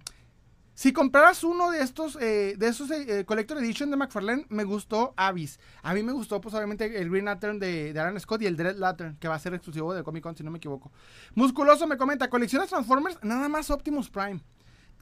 si 0.75 0.93
compraras 0.93 1.45
uno 1.45 1.71
de 1.71 1.83
estos, 1.83 2.17
eh, 2.21 2.55
de 2.57 2.69
esos 2.69 2.91
eh, 2.91 3.25
Collector 3.27 3.59
Edition 3.59 3.91
de 3.91 3.97
McFarlane, 3.97 4.47
me 4.49 4.65
gustó 4.65 5.13
Avis. 5.17 5.59
A 5.83 5.93
mí 5.95 6.03
me 6.03 6.13
gustó, 6.13 6.41
pues 6.41 6.55
obviamente, 6.55 7.01
el 7.01 7.11
Green 7.11 7.25
Lantern 7.25 7.59
de, 7.59 7.93
de 7.93 8.01
Alan 8.01 8.21
Scott 8.21 8.43
y 8.43 8.47
el 8.47 8.57
Dread 8.57 8.77
Lantern, 8.77 9.17
que 9.17 9.29
va 9.29 9.35
a 9.35 9.39
ser 9.39 9.55
exclusivo 9.55 9.93
de 9.93 10.05
Comic 10.05 10.23
Con, 10.23 10.37
si 10.37 10.45
no 10.45 10.51
me 10.51 10.59
equivoco. 10.59 10.93
Musculoso 11.35 11.87
me 11.87 11.97
comenta, 11.97 12.31
coleccionas 12.31 12.69
Transformers, 12.69 13.19
nada 13.23 13.49
más 13.49 13.71
Optimus 13.71 14.09
Prime 14.09 14.41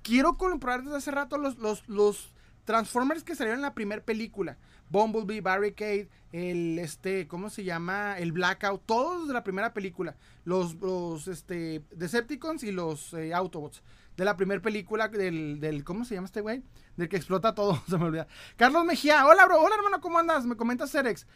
quiero 0.08 0.38
comprar 0.38 0.82
desde 0.82 0.96
hace 0.96 1.10
rato 1.10 1.36
los, 1.36 1.58
los, 1.86 2.32
Transformers 2.64 3.24
que 3.24 3.34
salieron 3.34 3.60
en 3.60 3.62
la 3.62 3.74
primera 3.74 4.02
película. 4.02 4.58
Bumblebee, 4.90 5.40
Barricade, 5.40 6.10
el 6.32 6.78
este, 6.78 7.26
¿cómo 7.26 7.48
se 7.48 7.64
llama? 7.64 8.18
El 8.18 8.32
Blackout, 8.32 8.84
todos 8.84 9.26
de 9.26 9.32
la 9.32 9.42
primera 9.42 9.72
película. 9.72 10.16
Los, 10.44 10.74
los 10.74 11.28
este, 11.28 11.82
Decepticons 11.92 12.62
y 12.64 12.72
los 12.72 13.14
eh, 13.14 13.32
Autobots. 13.32 13.82
De 14.18 14.24
la 14.26 14.36
primera 14.36 14.60
película 14.60 15.08
del, 15.08 15.60
del, 15.60 15.82
¿cómo 15.82 16.04
se 16.04 16.14
llama 16.14 16.26
este 16.26 16.42
güey? 16.42 16.62
Del 16.96 17.08
que 17.08 17.16
explota 17.16 17.54
todo, 17.54 17.82
se 17.88 17.96
me 17.96 18.04
olvida. 18.04 18.26
Carlos 18.56 18.84
Mejía, 18.84 19.26
hola 19.26 19.46
bro, 19.46 19.60
hola 19.62 19.76
hermano, 19.76 20.02
¿cómo 20.02 20.18
andas? 20.18 20.44
Me 20.44 20.56
comenta 20.56 20.86
Cerex. 20.86 21.26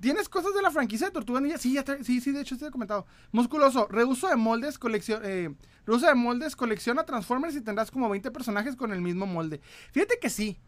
¿Tienes 0.00 0.28
cosas 0.28 0.54
de 0.54 0.62
la 0.62 0.70
franquicia 0.70 1.08
de 1.08 1.12
Tortuga 1.12 1.40
Ninja? 1.40 1.58
Sí, 1.58 1.72
ya 1.72 1.84
sí, 2.02 2.20
sí, 2.20 2.32
de 2.32 2.40
hecho 2.40 2.54
he 2.54 2.70
comentado. 2.70 3.06
Musculoso, 3.32 3.88
reuso 3.88 4.28
de 4.28 4.36
moldes, 4.36 4.78
colección, 4.78 5.22
eh, 5.24 5.54
de 5.86 6.14
moldes, 6.14 6.54
colecciona 6.54 7.04
Transformers 7.04 7.56
y 7.56 7.60
tendrás 7.60 7.90
como 7.90 8.08
20 8.08 8.30
personajes 8.30 8.76
con 8.76 8.92
el 8.92 9.00
mismo 9.00 9.26
molde. 9.26 9.60
Fíjate 9.92 10.18
que 10.20 10.30
sí, 10.30 10.58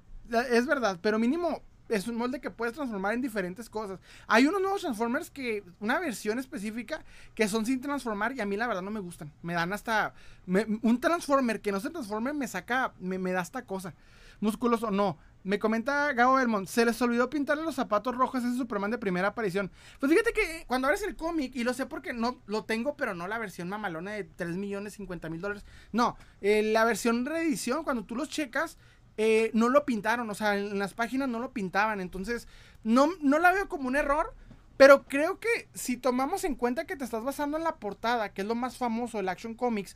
es 0.50 0.66
verdad, 0.66 0.99
pero 1.00 1.18
mínimo 1.18 1.62
es 1.90 2.06
un 2.08 2.16
molde 2.16 2.40
que 2.40 2.50
puedes 2.50 2.75
transformar 2.75 3.14
en 3.14 3.20
diferentes 3.20 3.68
cosas. 3.68 4.00
Hay 4.26 4.46
unos 4.46 4.60
nuevos 4.60 4.80
Transformers 4.80 5.30
que, 5.30 5.64
una 5.80 5.99
versión 5.99 6.38
específica, 6.38 7.04
que 7.34 7.49
son 7.49 7.66
sin 7.66 7.80
transformar 7.80 8.32
y 8.32 8.40
a 8.40 8.46
mí 8.46 8.56
la 8.56 8.66
verdad 8.66 8.82
no 8.82 8.90
me 8.90 9.00
gustan. 9.00 9.32
Me 9.42 9.54
dan 9.54 9.72
hasta, 9.72 10.14
un 10.46 11.00
Transformer 11.00 11.60
que 11.60 11.72
no 11.72 11.80
se 11.80 11.90
transforme 11.90 12.32
me 12.32 12.49
saca, 12.49 12.94
me, 12.99 13.18
me 13.18 13.32
da 13.32 13.42
esta 13.42 13.62
cosa. 13.62 13.94
Musculoso, 14.40 14.90
no. 14.90 15.18
Me 15.42 15.59
comenta 15.59 16.12
Gabo 16.12 16.35
Belmont, 16.35 16.68
se 16.68 16.85
les 16.85 17.00
olvidó 17.00 17.30
pintarle 17.30 17.64
los 17.64 17.75
zapatos 17.75 18.14
rojos 18.14 18.44
a 18.44 18.49
ese 18.49 18.59
Superman 18.59 18.90
de 18.90 18.99
primera 18.99 19.28
aparición. 19.28 19.70
Pues 19.99 20.12
fíjate 20.12 20.32
que 20.32 20.64
cuando 20.66 20.88
abres 20.88 21.02
el 21.02 21.16
cómic, 21.16 21.56
y 21.56 21.64
lo 21.64 21.73
sé 21.73 21.87
porque 21.87 22.12
no 22.12 22.40
lo 22.47 22.64
tengo, 22.64 22.97
pero 22.97 23.14
no 23.14 23.26
la 23.26 23.38
versión 23.38 23.68
mamalona 23.68 24.12
de 24.12 24.25
3 24.25 24.56
millones 24.56 24.94
50 24.94 25.30
mil 25.30 25.40
dólares. 25.40 25.64
No, 25.92 26.16
eh, 26.40 26.62
la 26.62 26.85
versión 26.85 27.25
reedición, 27.25 27.85
cuando 27.85 28.04
tú 28.04 28.16
los 28.16 28.28
checas, 28.28 28.76
eh, 29.16 29.50
no 29.54 29.68
lo 29.68 29.85
pintaron. 29.85 30.28
O 30.30 30.35
sea, 30.35 30.56
en 30.59 30.78
las 30.78 30.94
páginas 30.94 31.28
no 31.28 31.38
lo 31.38 31.52
pintaban. 31.52 32.00
Entonces, 32.00 32.49
no, 32.85 33.09
no 33.20 33.38
la 33.38 33.52
veo 33.52 33.68
como 33.68 33.88
un 33.88 33.97
error. 33.97 34.35
Pero 34.76 35.04
creo 35.04 35.38
que 35.38 35.68
si 35.75 35.99
tomamos 35.99 36.42
en 36.44 36.54
cuenta 36.54 36.87
que 36.87 36.97
te 36.97 37.04
estás 37.04 37.23
basando 37.23 37.59
en 37.59 37.64
la 37.64 37.76
portada, 37.76 38.32
que 38.32 38.40
es 38.40 38.49
lo 38.49 38.54
más 38.54 38.78
famoso 38.78 39.18
del 39.18 39.28
Action 39.28 39.54
Comics, 39.54 39.94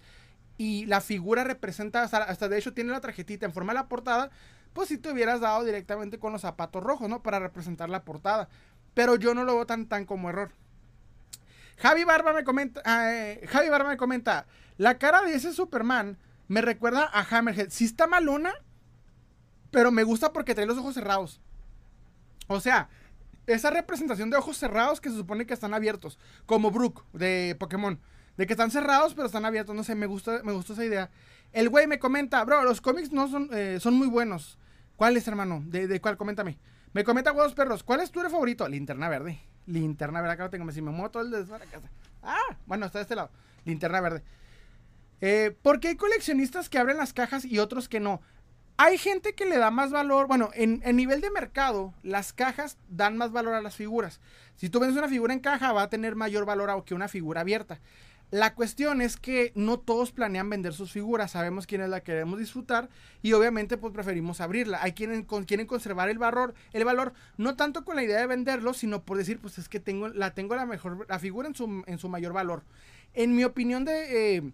y 0.58 0.84
la 0.86 1.00
figura 1.00 1.42
representa, 1.42 2.02
hasta, 2.02 2.18
hasta 2.18 2.48
de 2.48 2.58
hecho 2.58 2.74
tiene 2.74 2.92
la 2.92 3.00
tarjetita 3.00 3.46
en 3.46 3.52
forma 3.54 3.72
de 3.72 3.78
la 3.78 3.88
portada, 3.88 4.30
pues 4.74 4.88
si 4.88 4.98
te 4.98 5.10
hubieras 5.10 5.40
dado 5.40 5.64
directamente 5.64 6.18
con 6.18 6.32
los 6.32 6.42
zapatos 6.42 6.82
rojos, 6.82 7.08
¿no? 7.08 7.22
Para 7.22 7.38
representar 7.38 7.88
la 7.88 8.04
portada. 8.04 8.48
Pero 8.92 9.16
yo 9.16 9.34
no 9.34 9.44
lo 9.44 9.54
veo 9.54 9.66
tan, 9.66 9.86
tan 9.86 10.04
como 10.04 10.28
error. 10.28 10.52
Javi 11.78 12.04
Barba 12.04 12.32
me 12.32 12.44
comenta, 12.44 12.82
eh, 13.12 13.46
Javi 13.48 13.68
Barba 13.68 13.88
me 13.88 13.96
comenta, 13.96 14.46
la 14.76 14.98
cara 14.98 15.22
de 15.22 15.34
ese 15.34 15.52
Superman 15.52 16.18
me 16.48 16.60
recuerda 16.60 17.08
a 17.12 17.26
Hammerhead. 17.28 17.70
Sí 17.70 17.84
está 17.84 18.06
malona, 18.06 18.52
pero 19.70 19.90
me 19.90 20.04
gusta 20.04 20.32
porque 20.32 20.54
trae 20.54 20.66
los 20.66 20.78
ojos 20.78 20.94
cerrados. 20.94 21.40
O 22.48 22.60
sea, 22.60 22.88
esa 23.46 23.70
representación 23.70 24.30
de 24.30 24.36
ojos 24.36 24.56
cerrados 24.56 25.00
que 25.00 25.10
se 25.10 25.16
supone 25.16 25.46
que 25.46 25.54
están 25.54 25.74
abiertos, 25.74 26.18
como 26.46 26.70
Brook 26.70 27.04
de 27.12 27.56
Pokémon, 27.58 27.98
de 28.36 28.46
que 28.46 28.52
están 28.52 28.70
cerrados 28.70 29.14
pero 29.14 29.26
están 29.26 29.44
abiertos, 29.44 29.74
no 29.74 29.84
sé, 29.84 29.94
me 29.94 30.06
gusta, 30.06 30.40
me 30.44 30.52
gusta 30.52 30.72
esa 30.72 30.84
idea. 30.84 31.10
El 31.52 31.68
güey 31.68 31.86
me 31.86 31.98
comenta, 31.98 32.44
bro, 32.44 32.64
los 32.64 32.80
cómics 32.80 33.12
no 33.12 33.28
son, 33.28 33.48
eh, 33.52 33.78
son 33.80 33.94
muy 33.94 34.08
buenos. 34.08 34.58
¿Cuál 34.96 35.16
es, 35.16 35.26
hermano? 35.26 35.62
¿De, 35.66 35.86
¿De, 35.86 36.00
cuál? 36.00 36.16
Coméntame. 36.16 36.58
Me 36.92 37.04
comenta 37.04 37.32
huevos 37.32 37.54
perros. 37.54 37.82
¿Cuál 37.82 38.00
es 38.00 38.10
tu 38.10 38.20
favorito? 38.20 38.68
Linterna 38.68 39.08
verde. 39.08 39.40
Linterna 39.66 40.20
verde. 40.20 40.34
Acá 40.34 40.44
lo 40.44 40.50
tengo. 40.50 40.70
Si 40.70 40.82
me 40.82 40.90
muevo 40.90 41.10
todo 41.10 41.22
el 41.22 41.30
de. 41.30 41.44
Ah, 42.22 42.56
bueno, 42.66 42.86
está 42.86 42.98
de 42.98 43.02
este 43.02 43.16
lado. 43.16 43.30
Linterna 43.64 44.00
verde. 44.00 44.22
Eh, 45.20 45.56
¿Por 45.62 45.80
qué 45.80 45.88
hay 45.88 45.96
coleccionistas 45.96 46.68
que 46.68 46.78
abren 46.78 46.96
las 46.96 47.12
cajas 47.12 47.44
y 47.44 47.58
otros 47.58 47.88
que 47.88 48.00
no? 48.00 48.20
Hay 48.76 48.98
gente 48.98 49.34
que 49.34 49.46
le 49.46 49.58
da 49.58 49.70
más 49.70 49.90
valor. 49.90 50.26
Bueno, 50.26 50.50
en, 50.54 50.80
en 50.84 50.96
nivel 50.96 51.20
de 51.20 51.30
mercado, 51.30 51.94
las 52.02 52.32
cajas 52.32 52.76
dan 52.88 53.16
más 53.16 53.32
valor 53.32 53.54
a 53.54 53.62
las 53.62 53.76
figuras. 53.76 54.20
Si 54.56 54.68
tú 54.68 54.80
vendes 54.80 54.98
una 54.98 55.08
figura 55.08 55.32
en 55.32 55.40
caja, 55.40 55.72
va 55.72 55.82
a 55.82 55.90
tener 55.90 56.16
mayor 56.16 56.44
valor 56.44 56.84
que 56.84 56.94
una 56.94 57.08
figura 57.08 57.40
abierta. 57.40 57.80
La 58.34 58.56
cuestión 58.56 59.00
es 59.00 59.16
que 59.16 59.52
no 59.54 59.78
todos 59.78 60.10
planean 60.10 60.50
vender 60.50 60.74
sus 60.74 60.90
figuras, 60.90 61.30
sabemos 61.30 61.68
quiénes 61.68 61.88
la 61.88 62.00
queremos 62.00 62.36
disfrutar 62.36 62.88
y 63.22 63.32
obviamente 63.32 63.76
pues 63.76 63.92
preferimos 63.92 64.40
abrirla. 64.40 64.82
Hay 64.82 64.90
quienes 64.90 65.24
quieren 65.46 65.68
conservar 65.68 66.08
el 66.08 66.18
valor, 66.18 66.52
el 66.72 66.84
valor 66.84 67.12
no 67.36 67.54
tanto 67.54 67.84
con 67.84 67.94
la 67.94 68.02
idea 68.02 68.18
de 68.18 68.26
venderlo, 68.26 68.74
sino 68.74 69.04
por 69.04 69.18
decir 69.18 69.38
pues 69.38 69.58
es 69.58 69.68
que 69.68 69.78
tengo 69.78 70.08
la 70.08 70.34
tengo 70.34 70.56
la 70.56 70.66
mejor 70.66 71.06
la 71.08 71.20
figura 71.20 71.46
en 71.46 71.54
su, 71.54 71.84
en 71.86 71.98
su 71.98 72.08
mayor 72.08 72.32
valor. 72.32 72.64
En 73.12 73.36
mi 73.36 73.44
opinión 73.44 73.84
de 73.84 74.38
eh, 74.38 74.52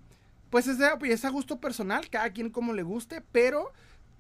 pues 0.50 0.66
es, 0.66 0.76
de, 0.76 0.84
a 0.84 1.30
gusto 1.30 1.58
personal, 1.58 2.10
cada 2.10 2.34
quien 2.34 2.50
como 2.50 2.75
le 2.75 2.82
guste, 2.82 3.22
pero 3.32 3.72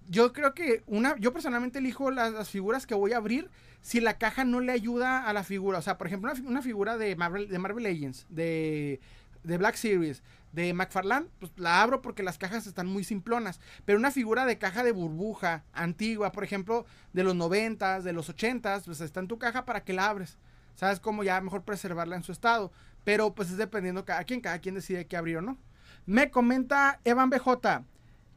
yo 0.08 0.32
creo 0.32 0.54
que 0.54 0.84
una, 0.86 1.16
yo 1.18 1.34
personalmente 1.34 1.80
elijo 1.80 2.10
las, 2.10 2.48
figuras 2.48 2.86
que 2.86 2.94
voy 2.94 3.12
a 3.12 3.18
abrir 3.18 3.50
si 3.82 4.00
la 4.00 4.16
caja 4.16 4.42
no 4.44 4.60
le 4.60 4.72
ayuda 4.72 5.22
a 5.22 5.34
la 5.34 5.44
figura. 5.44 5.80
O 5.80 5.82
sea, 5.82 5.98
por 5.98 6.06
ejemplo, 6.06 6.32
una, 6.32 6.48
una 6.48 6.62
figura 6.62 6.96
de 6.96 7.14
Marvel, 7.14 7.48
de 7.48 7.58
Marvel 7.58 7.84
Legends, 7.84 8.24
de 8.30 9.00
de 9.42 9.58
Black 9.58 9.76
Series 9.76 10.22
de 10.52 10.74
McFarlane, 10.74 11.26
pues 11.38 11.52
la 11.56 11.80
abro 11.80 12.02
porque 12.02 12.22
las 12.22 12.38
cajas 12.38 12.66
están 12.66 12.86
muy 12.86 13.04
simplonas. 13.04 13.60
Pero 13.84 13.98
una 13.98 14.10
figura 14.10 14.46
de 14.46 14.58
caja 14.58 14.82
de 14.82 14.92
burbuja 14.92 15.64
antigua, 15.72 16.32
por 16.32 16.44
ejemplo, 16.44 16.86
de 17.12 17.24
los 17.24 17.34
90 17.34 18.00
de 18.00 18.12
los 18.12 18.28
80 18.28 18.82
pues 18.84 19.00
está 19.00 19.20
en 19.20 19.28
tu 19.28 19.38
caja 19.38 19.64
para 19.64 19.84
que 19.84 19.92
la 19.92 20.08
abres. 20.08 20.38
¿Sabes 20.74 20.98
cómo 20.98 21.22
ya 21.22 21.40
mejor 21.40 21.62
preservarla 21.62 22.16
en 22.16 22.22
su 22.22 22.32
estado? 22.32 22.72
Pero 23.04 23.34
pues 23.34 23.50
es 23.50 23.56
dependiendo 23.56 24.04
cada 24.04 24.24
quien, 24.24 24.40
cada 24.40 24.58
quien 24.58 24.74
decide 24.74 25.06
qué 25.06 25.16
abrir 25.16 25.38
o 25.38 25.42
no. 25.42 25.58
Me 26.06 26.30
comenta 26.30 27.00
Evan 27.04 27.30
BJ. 27.30 27.84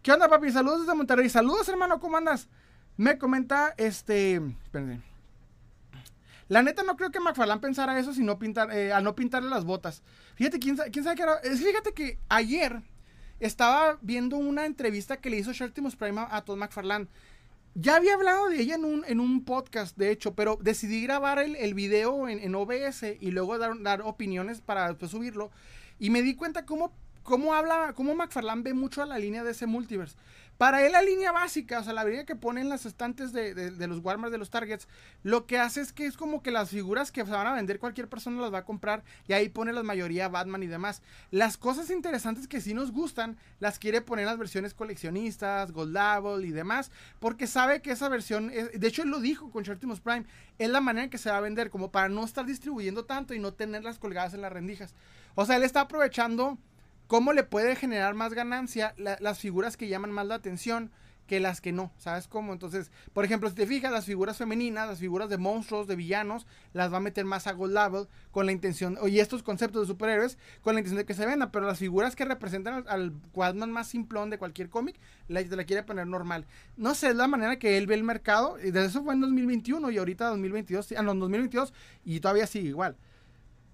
¿Qué 0.02 0.12
onda, 0.12 0.28
papi? 0.28 0.52
Saludos 0.52 0.82
desde 0.82 0.96
Monterrey. 0.96 1.30
Saludos, 1.30 1.68
hermano, 1.70 2.00
¿cómo 2.00 2.18
andas? 2.18 2.50
Me 2.98 3.18
comenta 3.18 3.74
este. 3.78 4.42
Espérenme. 4.64 5.13
La 6.54 6.62
neta 6.62 6.84
no 6.84 6.96
creo 6.96 7.10
que 7.10 7.20
McFarlane 7.20 7.62
pensara 7.62 7.98
eso 7.98 8.14
sino 8.14 8.38
pintar, 8.38 8.72
eh, 8.72 8.94
al 8.94 9.04
no 9.04 9.16
pintarle 9.16 9.50
las 9.50 9.66
botas. 9.66 10.04
Fíjate, 10.36 10.60
¿quién, 10.60 10.78
quién 10.92 11.04
sabe 11.04 11.16
qué 11.16 11.24
era? 11.24 11.40
Fíjate 11.40 11.94
que 11.96 12.20
ayer 12.30 12.84
estaba 13.40 13.98
viendo 14.04 14.38
una 14.38 14.68
entrevista 14.68 15.18
que 15.18 15.32
le 15.32 15.38
hizo 15.38 15.52
Shartimus 15.52 15.96
Prime 15.96 16.24
a, 16.30 16.42
Todd 16.46 16.58
McFarlane. 16.58 17.08
Ya 17.74 17.96
había 17.96 18.14
hablado 18.14 18.50
de 18.50 18.62
ella 18.62 18.76
en 18.76 18.86
un, 18.86 19.04
en 19.08 19.20
un 19.20 19.44
podcast, 19.46 19.98
de 19.98 20.12
hecho, 20.12 20.36
pero 20.36 20.60
decidí 20.62 21.02
grabar 21.02 21.40
el, 21.40 21.56
el 21.56 21.74
video 21.74 22.30
en, 22.30 22.54
OBS 22.54 23.02
y 23.20 23.32
luego 23.32 23.58
dar, 23.58 23.82
dar 23.82 24.04
opiniones 24.04 24.62
para 24.62 24.90
después 24.90 25.10
subirlo. 25.10 25.50
Y 25.98 26.12
me 26.12 26.22
di 26.22 26.36
cuenta 26.36 26.68
cómo, 26.68 26.94
cómo 27.24 27.56
habla, 27.56 27.94
cómo 27.96 28.14
McFarlane 28.14 28.62
ve 28.62 28.76
mucho 28.76 29.02
a 29.02 29.08
la 29.08 29.18
línea 29.18 29.44
de 29.44 29.54
ese 29.54 29.66
multiverse. 29.66 30.18
Para 30.64 30.86
él 30.86 30.94
la 30.94 31.02
línea 31.02 31.34
básica, 31.34 31.80
o 31.82 31.84
sea, 31.84 31.92
la 31.92 32.06
línea 32.06 32.24
que 32.24 32.38
pone 32.38 32.62
en 32.62 32.70
las 32.70 32.86
estantes 32.86 33.34
de, 33.34 33.70
los 33.86 34.00
Walmart, 34.00 34.32
de 34.32 34.38
los 34.38 34.50
Targets, 34.50 34.88
lo 35.22 35.46
que 35.46 35.60
hace 35.60 35.82
es 35.82 35.92
que 35.92 36.06
es 36.06 36.16
como 36.16 36.42
que 36.42 36.52
las 36.52 36.70
figuras 36.70 37.12
que 37.12 37.26
se 37.26 37.32
van 37.32 37.48
a 37.48 37.52
vender 37.52 37.80
cualquier 37.80 38.08
persona 38.08 38.40
las 38.40 38.54
va 38.54 38.60
a 38.60 38.64
comprar 38.64 39.04
y 39.28 39.34
ahí 39.34 39.50
pone 39.50 39.74
la 39.74 39.84
mayoría 39.84 40.30
Batman 40.30 40.64
y 40.64 40.68
demás. 40.68 41.02
Las 41.32 41.58
cosas 41.58 41.90
interesantes 41.90 42.48
que 42.48 42.62
sí 42.62 42.74
nos 42.74 42.94
gustan, 42.94 43.36
las 43.60 43.78
quiere 43.78 44.00
poner 44.00 44.24
en 44.24 44.28
las 44.28 44.38
versiones 44.38 44.74
coleccionistas, 44.74 45.74
Gold 45.74 46.46
y 46.46 46.52
demás, 46.52 46.92
porque 47.20 47.46
sabe 47.46 47.82
que 47.82 47.92
esa 47.92 48.08
versión, 48.08 48.48
de 48.48 48.88
hecho 48.88 49.04
él 49.04 49.10
lo 49.10 49.20
dijo 49.20 49.52
con 49.52 49.64
Shortimus 49.64 50.00
Prime, 50.00 50.24
es 50.60 50.70
la 50.70 50.80
manera 50.80 51.04
en 51.04 51.10
que 51.10 51.18
se 51.18 51.30
va 51.30 51.40
a 51.40 51.42
vender, 51.42 51.72
como 51.72 51.92
para 51.92 52.08
no 52.08 52.24
estar 52.24 52.46
distribuyendo 52.46 53.04
tanto 53.04 53.34
y 53.34 53.40
no 53.40 53.54
tenerlas 53.54 54.00
colgadas 54.00 54.34
en 54.34 54.40
las 54.40 54.54
rendijas. 54.54 54.96
O 55.36 55.46
sea, 55.46 55.58
él 55.58 55.64
está 55.64 55.82
aprovechando 55.82 56.58
¿Cómo 57.08 57.34
le 57.34 57.44
puede 57.44 57.76
generar 57.76 58.14
más 58.14 58.34
ganancia 58.34 58.94
las 58.98 59.40
figuras 59.40 59.78
que 59.78 59.88
llaman 59.88 60.12
más 60.12 60.28
la 60.28 60.36
atención 60.36 60.92
que 61.28 61.40
las 61.40 61.62
que 61.62 61.72
no? 61.72 61.92
¿Sabes 61.98 62.28
cómo? 62.28 62.54
Entonces, 62.54 62.92
por 63.14 63.26
ejemplo, 63.26 63.50
si 63.50 63.56
te 63.56 63.68
fijas, 63.68 63.92
las 63.92 64.06
figuras 64.06 64.38
femeninas, 64.38 64.88
las 64.88 65.00
figuras 65.00 65.30
de 65.30 65.38
monstruos, 65.38 65.88
de 65.88 65.96
villanos, 65.96 66.46
las 66.74 66.92
va 66.92 66.98
a 66.98 67.02
meter 67.02 67.26
más 67.26 67.48
a 67.48 67.54
Gold 67.54 67.74
Level 67.74 68.08
con 68.32 68.46
la 68.46 68.52
intención, 68.52 68.98
oye, 69.02 69.22
estos 69.22 69.44
conceptos 69.44 69.84
de 69.84 69.94
superhéroes 69.94 70.38
con 70.62 70.76
la 70.76 70.80
intención 70.80 70.98
de 70.98 71.06
que 71.06 71.14
se 71.14 71.26
vendan, 71.26 71.52
pero 71.52 71.68
las 71.68 71.80
figuras 71.80 72.16
que 72.16 72.26
representan 72.26 72.86
al, 72.88 73.14
al 73.36 73.68
más 73.68 73.88
simplón 73.88 74.30
de 74.30 74.38
cualquier 74.38 74.70
cómic, 74.70 75.00
la, 75.28 75.42
la 75.42 75.64
quiere 75.66 75.84
poner 75.84 76.08
normal. 76.08 76.46
No 76.78 76.96
sé, 76.96 77.10
es 77.10 77.16
la 77.16 77.28
manera 77.28 77.58
que 77.58 77.78
él 77.78 77.88
ve 77.88 77.96
el 77.96 78.04
mercado, 78.04 78.58
y 78.64 78.72
de 78.72 78.86
eso 78.86 79.04
fue 79.04 79.14
en 79.14 79.22
2021 79.22 79.92
y 79.92 79.98
ahorita 79.98 80.28
2022, 80.30 80.92
en 80.94 81.06
los 81.06 81.20
2022 81.20 81.74
y 82.06 82.20
todavía 82.20 82.48
sigue 82.48 82.70
igual. 82.70 82.98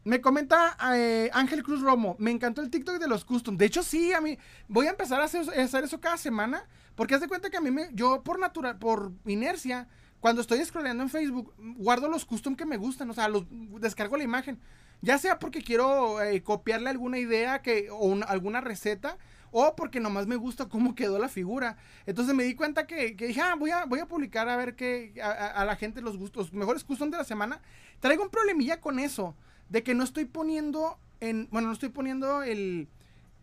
Me 0.05 0.21
comenta 0.21 0.77
eh, 0.95 1.29
Ángel 1.33 1.61
Cruz 1.61 1.81
Romo, 1.81 2.15
me 2.19 2.31
encantó 2.31 2.61
el 2.61 2.69
TikTok 2.69 2.99
de 2.99 3.07
los 3.07 3.25
custom. 3.25 3.57
De 3.57 3.65
hecho, 3.65 3.83
sí, 3.83 4.13
a 4.13 4.21
mí 4.21 4.37
voy 4.67 4.87
a 4.87 4.91
empezar 4.91 5.21
a 5.21 5.25
hacer, 5.25 5.43
eso 5.53 5.99
cada 5.99 6.17
semana, 6.17 6.63
porque 6.95 7.15
haz 7.15 7.21
de 7.21 7.27
cuenta 7.27 7.49
que 7.49 7.57
a 7.57 7.61
mí 7.61 7.69
me, 7.69 7.89
yo 7.93 8.23
por 8.23 8.39
natural, 8.39 8.79
por 8.79 9.11
inercia, 9.25 9.87
cuando 10.21 10.41
estoy 10.41 10.63
scrolleando 10.63 11.03
en 11.03 11.09
Facebook, 11.09 11.53
guardo 11.77 12.07
los 12.07 12.25
custom 12.25 12.55
que 12.55 12.65
me 12.65 12.77
gustan, 12.77 13.09
o 13.09 13.13
sea, 13.13 13.27
los 13.27 13.45
descargo 13.79 14.17
la 14.17 14.23
imagen. 14.23 14.59
Ya 15.01 15.17
sea 15.17 15.39
porque 15.39 15.61
quiero 15.61 16.21
eh, 16.21 16.43
copiarle 16.43 16.89
alguna 16.89 17.19
idea 17.19 17.61
que, 17.61 17.89
o 17.89 18.17
alguna 18.27 18.59
receta, 18.59 19.17
o 19.51 19.75
porque 19.75 19.99
nomás 19.99 20.27
me 20.27 20.35
gusta 20.35 20.67
cómo 20.67 20.95
quedó 20.95 21.19
la 21.19 21.29
figura. 21.29 21.77
Entonces 22.05 22.35
me 22.35 22.43
di 22.43 22.55
cuenta 22.55 22.85
que, 22.85 23.13
dije, 23.13 23.41
ah, 23.41 23.55
voy 23.55 23.71
a, 23.71 23.83
a 23.83 24.05
publicar 24.07 24.49
a 24.49 24.57
ver 24.57 24.75
qué 24.75 25.13
a, 25.21 25.63
la 25.65 25.75
gente 25.75 26.01
los 26.01 26.17
gustos, 26.17 26.47
los 26.47 26.53
mejores 26.53 26.83
custom 26.83 27.09
de 27.09 27.17
la 27.17 27.23
semana. 27.23 27.61
Traigo 27.99 28.23
un 28.23 28.29
problemilla 28.29 28.81
con 28.81 28.99
eso 28.99 29.35
de 29.69 29.83
que 29.83 29.93
no 29.93 30.03
estoy 30.03 30.25
poniendo 30.25 30.97
en, 31.19 31.47
bueno, 31.51 31.67
no 31.67 31.73
estoy 31.73 31.89
poniendo 31.89 32.43
el, 32.43 32.87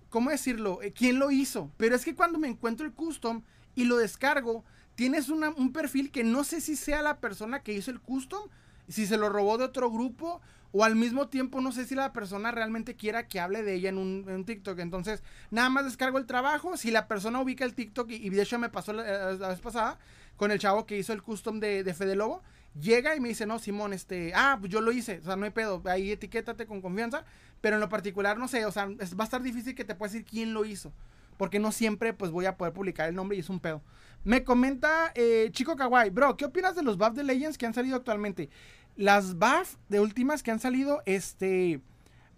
¿cómo 0.09 0.31
decirlo? 0.31 0.83
Eh, 0.83 0.93
¿Quién 0.93 1.19
lo 1.19 1.31
hizo? 1.31 1.71
Pero 1.77 1.95
es 1.95 2.05
que 2.05 2.15
cuando 2.15 2.39
me 2.39 2.49
encuentro 2.49 2.87
el 2.87 2.93
custom 2.93 3.43
y 3.75 3.85
lo 3.85 3.97
descargo, 3.97 4.65
tienes 4.95 5.29
un 5.29 5.73
perfil 5.73 6.11
que 6.11 6.25
no 6.25 6.43
sé 6.45 6.61
si 6.61 6.75
sea 6.75 7.03
la 7.03 7.19
persona 7.19 7.61
que 7.61 7.73
hizo 7.73 7.91
el 7.91 8.01
custom, 8.01 8.49
si 8.89 9.07
se 9.07 9.19
lo 9.19 9.29
robó 9.29 9.59
de 9.59 9.65
otro 9.65 9.91
grupo, 9.91 10.41
o 10.73 10.85
al 10.85 10.97
mismo 10.97 11.29
tiempo 11.29 11.61
no 11.61 11.73
sé 11.73 11.87
si 11.87 11.95
la 11.95 12.13
persona 12.13 12.51
realmente 12.51 12.97
quiera 12.97 13.29
que 13.29 13.41
hable 13.41 13.63
de 13.63 13.75
ella 13.75 13.91
en 13.91 13.99
un, 13.99 14.45
TikTok. 14.45 14.79
Entonces, 14.79 15.23
nada 15.51 15.71
más 15.71 15.85
descargo 15.85 16.19
el 16.19 16.27
trabajo. 16.27 16.77
Si 16.77 16.91
la 16.91 17.09
persona 17.09 17.41
ubica 17.41 17.65
el 17.65 17.75
TikTok, 17.75 18.11
y, 18.11 18.31
de 18.31 18.43
hecho 18.43 18.59
me 18.59 18.69
pasó 18.69 18.93
la, 18.93 19.49
vez 19.49 19.61
pasada 19.61 19.99
con 20.37 20.51
el 20.51 20.59
chavo 20.59 20.87
que 20.87 20.99
hizo 20.99 21.13
el 21.13 21.23
custom 21.23 21.61
de, 21.61 21.83
de 21.83 21.95
Fede 21.95 22.17
Lobo, 22.17 22.43
llega 22.81 23.17
y 23.17 23.21
me 23.21 23.29
dice, 23.29 23.47
no, 23.47 23.59
Simón, 23.59 23.93
este, 23.93 24.33
ah, 24.35 24.57
pues 24.61 24.73
yo 24.73 24.81
lo 24.81 24.93
hice, 24.93 25.21
o 25.21 25.25
sea, 25.25 25.37
no 25.37 25.45
hay 25.45 25.51
pedo, 25.51 25.83
ahí 25.87 26.13
etiquétate 26.13 26.67
con 26.67 26.81
confianza, 26.81 27.25
pero 27.61 27.77
en 27.77 27.81
lo 27.81 27.89
particular, 27.89 28.39
no 28.39 28.49
sé, 28.49 28.67
o 28.67 28.73
sea, 28.73 28.87
va 28.87 29.25
a 29.25 29.25
estar 29.25 29.43
difícil 29.43 29.75
que 29.75 29.85
te 29.85 29.95
pueda 29.95 30.13
decir 30.13 30.27
quién 30.29 30.55
lo 30.55 30.65
hizo, 30.65 30.93
porque 31.37 31.59
no 31.59 31.73
siempre, 31.73 32.13
pues, 32.13 32.31
voy 32.31 32.47
a 32.47 32.57
poder 32.57 32.73
publicar 32.73 33.09
el 33.09 33.15
nombre 33.15 33.37
y 33.37 33.41
es 33.41 33.51
un 33.51 33.61
pedo. 33.61 33.83
Me 34.25 34.45
comenta 34.45 35.13
eh, 35.15 35.51
Chico 35.53 35.77
Kawaii, 35.77 36.11
bro, 36.11 36.37
¿qué 36.37 36.45
opinas 36.45 36.75
de 36.75 36.83
los 36.83 36.99
buff 36.99 37.13
de 37.13 37.25
Legends 37.25 37.59
que 37.59 37.67
han 37.67 37.75
salido 37.75 37.97
actualmente? 37.97 38.51
Las 38.97 39.35
buff 39.35 39.77
de 39.89 40.01
últimas 40.01 40.43
que 40.43 40.51
han 40.51 40.61
salido, 40.61 41.03
este... 41.07 41.81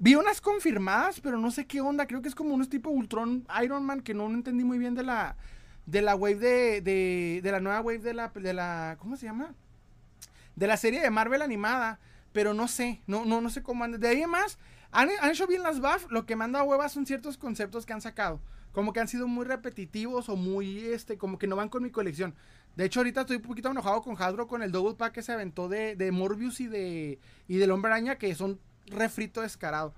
Vi 0.00 0.14
unas 0.14 0.40
confirmadas, 0.40 1.20
pero 1.20 1.38
no 1.38 1.50
sé 1.50 1.66
qué 1.66 1.80
onda. 1.80 2.06
Creo 2.06 2.22
que 2.22 2.28
es 2.28 2.36
como 2.36 2.54
unos 2.54 2.68
tipo 2.68 2.88
Ultron 2.88 3.44
Iron 3.64 3.84
Man 3.84 4.00
que 4.00 4.14
no 4.14 4.30
entendí 4.30 4.62
muy 4.62 4.78
bien 4.78 4.94
de 4.94 5.02
la 5.02 5.36
de 5.86 6.02
la 6.02 6.14
wave 6.14 6.36
de, 6.36 6.80
de, 6.82 7.40
de 7.42 7.50
la 7.50 7.58
nueva 7.58 7.80
wave 7.80 7.98
de 7.98 8.14
la 8.14 8.28
de 8.28 8.52
la 8.52 8.96
¿cómo 9.00 9.16
se 9.16 9.26
llama? 9.26 9.56
De 10.58 10.66
la 10.66 10.76
serie 10.76 11.00
de 11.00 11.10
Marvel 11.10 11.40
animada, 11.40 12.00
pero 12.32 12.52
no 12.52 12.66
sé, 12.66 13.00
no, 13.06 13.24
no, 13.24 13.40
no 13.40 13.48
sé 13.48 13.62
cómo 13.62 13.84
anda. 13.84 13.96
De 13.96 14.08
ahí 14.08 14.26
más, 14.26 14.58
han, 14.90 15.08
hecho 15.30 15.46
bien 15.46 15.62
las 15.62 15.80
buff, 15.80 16.10
lo 16.10 16.26
que 16.26 16.34
manda 16.34 16.60
a 16.60 16.64
huevas 16.64 16.92
son 16.92 17.06
ciertos 17.06 17.38
conceptos 17.38 17.86
que 17.86 17.92
han 17.92 18.00
sacado. 18.00 18.40
Como 18.72 18.92
que 18.92 19.00
han 19.00 19.08
sido 19.08 19.28
muy 19.28 19.44
repetitivos 19.44 20.28
o 20.28 20.36
muy, 20.36 20.80
este, 20.80 21.16
como 21.16 21.38
que 21.38 21.46
no 21.46 21.56
van 21.56 21.68
con 21.68 21.82
mi 21.82 21.90
colección. 21.90 22.34
De 22.76 22.84
hecho, 22.84 23.00
ahorita 23.00 23.22
estoy 23.22 23.36
un 23.36 23.42
poquito 23.42 23.70
enojado 23.70 24.02
con 24.02 24.20
Hasbro 24.20 24.46
con 24.46 24.62
el 24.62 24.72
double 24.72 24.96
pack 24.96 25.12
que 25.12 25.22
se 25.22 25.32
aventó 25.32 25.68
de, 25.68 25.94
de 25.96 26.10
Morbius 26.12 26.60
y 26.60 26.66
de 26.66 27.18
y 27.46 27.56
del 27.56 27.70
Hombre 27.70 27.92
Araña, 27.92 28.16
que 28.16 28.34
son 28.34 28.58
refrito 28.86 29.40
descarado. 29.40 29.94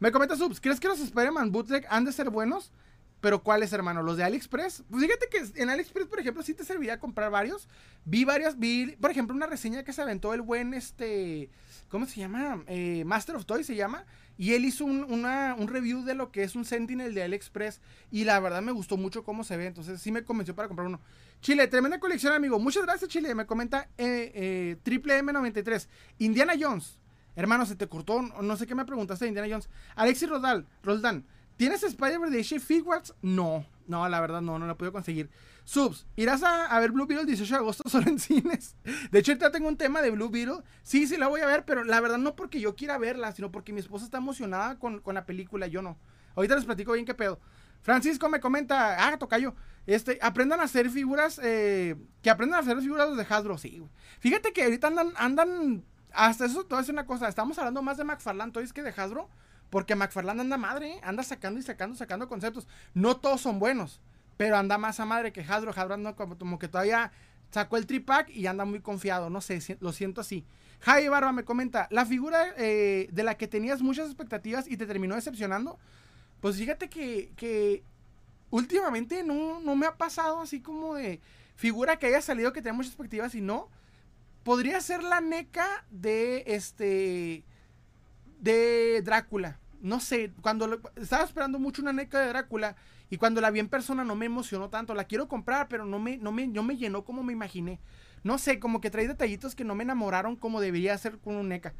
Me 0.00 0.10
comenta 0.10 0.36
Subs, 0.36 0.60
¿crees 0.60 0.80
que 0.80 0.88
los 0.88 1.00
Spider-Man 1.00 1.52
bootleg 1.52 1.86
han 1.88 2.04
de 2.04 2.12
ser 2.12 2.30
buenos? 2.30 2.72
Pero 3.20 3.42
¿cuáles, 3.42 3.72
hermano? 3.72 4.02
¿Los 4.02 4.16
de 4.16 4.24
AliExpress? 4.24 4.84
Pues 4.88 5.02
fíjate 5.02 5.28
que 5.28 5.62
en 5.62 5.68
AliExpress, 5.68 6.06
por 6.06 6.20
ejemplo, 6.20 6.42
sí 6.42 6.54
te 6.54 6.64
serviría 6.64 6.98
comprar 6.98 7.30
varios. 7.30 7.68
Vi 8.04 8.24
varias, 8.24 8.58
vi, 8.58 8.96
por 9.00 9.10
ejemplo, 9.10 9.36
una 9.36 9.46
reseña 9.46 9.82
que 9.84 9.92
se 9.92 10.00
aventó 10.00 10.32
el 10.32 10.40
buen, 10.40 10.72
este, 10.72 11.50
¿cómo 11.88 12.06
se 12.06 12.20
llama? 12.20 12.64
Eh, 12.66 13.04
Master 13.04 13.36
of 13.36 13.44
Toys 13.44 13.66
se 13.66 13.76
llama. 13.76 14.06
Y 14.38 14.54
él 14.54 14.64
hizo 14.64 14.86
un, 14.86 15.04
una, 15.04 15.54
un, 15.58 15.68
review 15.68 16.02
de 16.02 16.14
lo 16.14 16.32
que 16.32 16.42
es 16.42 16.54
un 16.54 16.64
Sentinel 16.64 17.14
de 17.14 17.22
AliExpress. 17.22 17.82
Y 18.10 18.24
la 18.24 18.40
verdad 18.40 18.62
me 18.62 18.72
gustó 18.72 18.96
mucho 18.96 19.22
cómo 19.22 19.44
se 19.44 19.58
ve. 19.58 19.66
Entonces 19.66 20.00
sí 20.00 20.10
me 20.10 20.24
convenció 20.24 20.54
para 20.54 20.66
comprar 20.66 20.88
uno. 20.88 20.98
Chile, 21.42 21.66
tremenda 21.68 22.00
colección, 22.00 22.32
amigo. 22.32 22.58
Muchas 22.58 22.84
gracias, 22.84 23.10
Chile. 23.10 23.34
Me 23.34 23.44
comenta 23.44 23.90
eh, 23.98 24.32
eh, 24.34 24.76
Triple 24.82 25.22
M93. 25.22 25.88
Indiana 26.18 26.54
Jones. 26.58 26.98
Hermano, 27.36 27.66
se 27.66 27.76
te 27.76 27.86
cortó. 27.86 28.22
No 28.22 28.56
sé 28.56 28.66
qué 28.66 28.74
me 28.74 28.86
preguntaste 28.86 29.26
de 29.26 29.28
Indiana 29.28 29.48
Jones. 29.50 29.68
Alexis 29.94 30.28
Rodal, 30.28 30.66
Roldán. 30.82 31.26
¿Tienes 31.60 31.82
Spider-Man 31.82 32.32
de 32.32 32.42
Figures? 32.42 33.12
No, 33.20 33.66
no, 33.86 34.08
la 34.08 34.18
verdad 34.22 34.40
no, 34.40 34.58
no 34.58 34.66
la 34.66 34.78
puedo 34.78 34.92
conseguir. 34.92 35.28
Subs, 35.64 36.06
¿irás 36.16 36.42
a, 36.42 36.80
ver 36.80 36.90
Blue 36.90 37.04
Beetle 37.04 37.20
el 37.20 37.26
18 37.26 37.52
de 37.52 37.58
agosto 37.58 37.86
solo 37.86 38.08
en 38.08 38.18
cines? 38.18 38.76
De 39.10 39.18
hecho, 39.18 39.32
ahorita 39.32 39.50
tengo 39.50 39.68
un 39.68 39.76
tema 39.76 40.00
de 40.00 40.10
Blue 40.10 40.30
Beetle. 40.30 40.62
Sí, 40.82 41.06
sí 41.06 41.18
la 41.18 41.28
voy 41.28 41.42
a 41.42 41.46
ver, 41.46 41.66
pero 41.66 41.84
la 41.84 42.00
verdad 42.00 42.16
no 42.16 42.34
porque 42.34 42.60
yo 42.60 42.76
quiera 42.76 42.96
verla, 42.96 43.32
sino 43.32 43.52
porque 43.52 43.74
mi 43.74 43.80
esposa 43.80 44.06
está 44.06 44.16
emocionada 44.16 44.78
con, 44.78 45.02
la 45.04 45.26
película, 45.26 45.66
yo 45.66 45.82
no. 45.82 45.98
Ahorita 46.34 46.56
les 46.56 46.64
platico 46.64 46.92
bien 46.92 47.04
qué 47.04 47.12
pedo. 47.12 47.38
Francisco 47.82 48.30
me 48.30 48.40
comenta, 48.40 49.06
ah, 49.06 49.18
tocayo, 49.18 49.54
este, 49.84 50.18
aprendan 50.22 50.60
a 50.60 50.62
hacer 50.62 50.88
figuras, 50.88 51.38
eh, 51.42 51.94
que 52.22 52.30
aprendan 52.30 52.60
a 52.60 52.62
hacer 52.62 52.80
figuras 52.80 53.14
de 53.14 53.26
Hasbro, 53.28 53.58
sí. 53.58 53.82
Fíjate 54.20 54.54
que 54.54 54.64
ahorita 54.64 54.86
andan, 54.86 55.12
andan, 55.14 55.84
hasta 56.10 56.46
eso 56.46 56.66
a 56.70 56.76
decir 56.78 56.94
una 56.94 57.04
cosa, 57.04 57.28
estamos 57.28 57.58
hablando 57.58 57.82
más 57.82 57.98
de 57.98 58.04
McFarlane 58.04 58.50
Toys 58.50 58.72
que 58.72 58.82
de 58.82 58.94
Hasbro, 58.96 59.28
Porque 59.70 59.94
McFarland 59.94 60.40
anda 60.40 60.56
madre, 60.56 60.94
¿eh? 60.94 61.00
anda 61.02 61.22
sacando 61.22 61.60
y 61.60 61.62
sacando, 61.62 61.96
sacando 61.96 62.28
conceptos. 62.28 62.66
No 62.92 63.16
todos 63.16 63.40
son 63.40 63.58
buenos, 63.58 64.00
pero 64.36 64.56
anda 64.56 64.78
más 64.78 65.00
a 65.00 65.06
madre 65.06 65.32
que 65.32 65.42
Hadro. 65.42 65.72
Hadro 65.74 65.94
anda 65.94 66.14
como, 66.14 66.58
que 66.58 66.68
todavía 66.68 67.12
sacó 67.50 67.76
el 67.76 67.86
tripack 67.86 68.30
y 68.30 68.46
anda 68.46 68.64
muy 68.64 68.80
confiado. 68.80 69.30
No 69.30 69.40
sé, 69.40 69.78
lo 69.80 69.92
siento 69.92 70.20
así. 70.20 70.44
Javi 70.80 71.08
Barba 71.08 71.32
me 71.32 71.44
comenta, 71.44 71.88
la 71.90 72.06
figura 72.06 72.54
eh, 72.56 73.08
de 73.12 73.22
la 73.22 73.36
que 73.36 73.46
tenías 73.46 73.82
muchas 73.82 74.06
expectativas 74.06 74.66
y 74.66 74.76
te 74.76 74.86
terminó 74.86 75.14
decepcionando. 75.14 75.78
Pues 76.40 76.56
fíjate 76.56 76.88
que, 76.88 77.32
que 77.36 77.84
últimamente 78.48 79.22
no, 79.22 79.60
no 79.60 79.76
me 79.76 79.86
ha 79.86 79.96
pasado 79.96 80.40
así 80.40 80.60
como 80.60 80.94
de 80.94 81.20
figura 81.54 81.98
que 81.98 82.06
haya 82.06 82.22
salido 82.22 82.52
que 82.52 82.62
tenga 82.62 82.74
muchas 82.74 82.92
expectativas 82.92 83.34
y 83.34 83.42
no. 83.42 83.68
Podría 84.42 84.80
ser 84.80 85.02
la 85.02 85.20
NECA 85.20 85.84
de 85.90 86.44
este. 86.46 87.44
de 88.40 89.02
Drácula. 89.02 89.59
No 89.80 90.00
sé, 90.00 90.32
cuando 90.42 90.80
estaba 90.96 91.24
esperando 91.24 91.58
mucho 91.58 91.82
una 91.82 91.92
NECA 91.92 92.20
de 92.20 92.28
Drácula 92.28 92.76
y 93.08 93.16
cuando 93.16 93.40
la 93.40 93.50
vi 93.50 93.60
en 93.60 93.68
persona 93.68 94.04
no 94.04 94.14
me 94.14 94.26
emocionó 94.26 94.68
tanto. 94.68 94.94
La 94.94 95.04
quiero 95.04 95.28
comprar, 95.28 95.68
pero 95.68 95.84
no 95.84 95.98
me, 95.98 96.16
no 96.18 96.32
me, 96.32 96.46
no 96.46 96.62
me 96.62 96.76
llenó 96.76 97.04
como 97.04 97.22
me 97.22 97.32
imaginé. 97.32 97.80
No 98.22 98.38
sé, 98.38 98.58
como 98.58 98.80
que 98.80 98.90
trae 98.90 99.08
detallitos 99.08 99.54
que 99.54 99.64
no 99.64 99.74
me 99.74 99.84
enamoraron 99.84 100.36
como 100.36 100.60
debería 100.60 100.96
ser 100.98 101.18
con 101.18 101.36
un 101.36 101.48
NECA. 101.48 101.74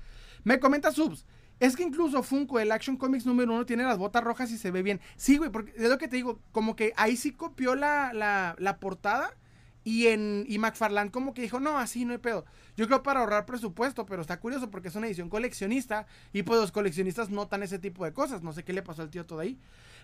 Me 0.44 0.58
comenta 0.58 0.90
Subs. 0.90 1.26
Es 1.60 1.76
que 1.76 1.82
incluso 1.82 2.22
Funko, 2.22 2.58
el 2.58 2.72
Action 2.72 2.96
Comics 2.96 3.26
número 3.26 3.52
uno, 3.52 3.66
tiene 3.66 3.84
las 3.84 3.98
botas 3.98 4.24
rojas 4.24 4.50
y 4.50 4.56
se 4.56 4.70
ve 4.70 4.82
bien. 4.82 4.98
Sí, 5.16 5.36
güey, 5.36 5.50
porque 5.50 5.74
es 5.76 5.90
lo 5.90 5.98
que 5.98 6.08
te 6.08 6.16
digo, 6.16 6.40
como 6.52 6.74
que 6.74 6.94
ahí 6.96 7.16
sí 7.16 7.32
copió 7.32 7.74
la, 7.74 8.14
la, 8.14 8.56
la 8.58 8.80
portada 8.80 9.36
y 9.84 10.08
en 10.08 10.44
y 10.48 10.58
McFarlane 10.58 11.10
como 11.10 11.34
que 11.34 11.42
dijo, 11.42 11.60
no, 11.60 11.78
así 11.78 12.04
no 12.04 12.12
hay 12.12 12.18
pedo. 12.18 12.44
Yo 12.76 12.86
creo 12.86 13.02
para 13.02 13.20
ahorrar 13.20 13.46
presupuesto, 13.46 14.06
pero 14.06 14.22
está 14.22 14.38
curioso 14.40 14.70
porque 14.70 14.88
es 14.88 14.94
una 14.94 15.06
edición 15.06 15.28
coleccionista 15.28 16.06
y 16.32 16.42
pues 16.42 16.60
los 16.60 16.72
coleccionistas 16.72 17.30
notan 17.30 17.62
ese 17.62 17.78
tipo 17.78 18.04
de 18.04 18.12
cosas. 18.12 18.42
No 18.42 18.52
sé 18.52 18.64
qué 18.64 18.72
le 18.72 18.82
pasó 18.82 19.02
al 19.02 19.10
tío 19.10 19.26
todo 19.26 19.40
ahí. 19.40 19.58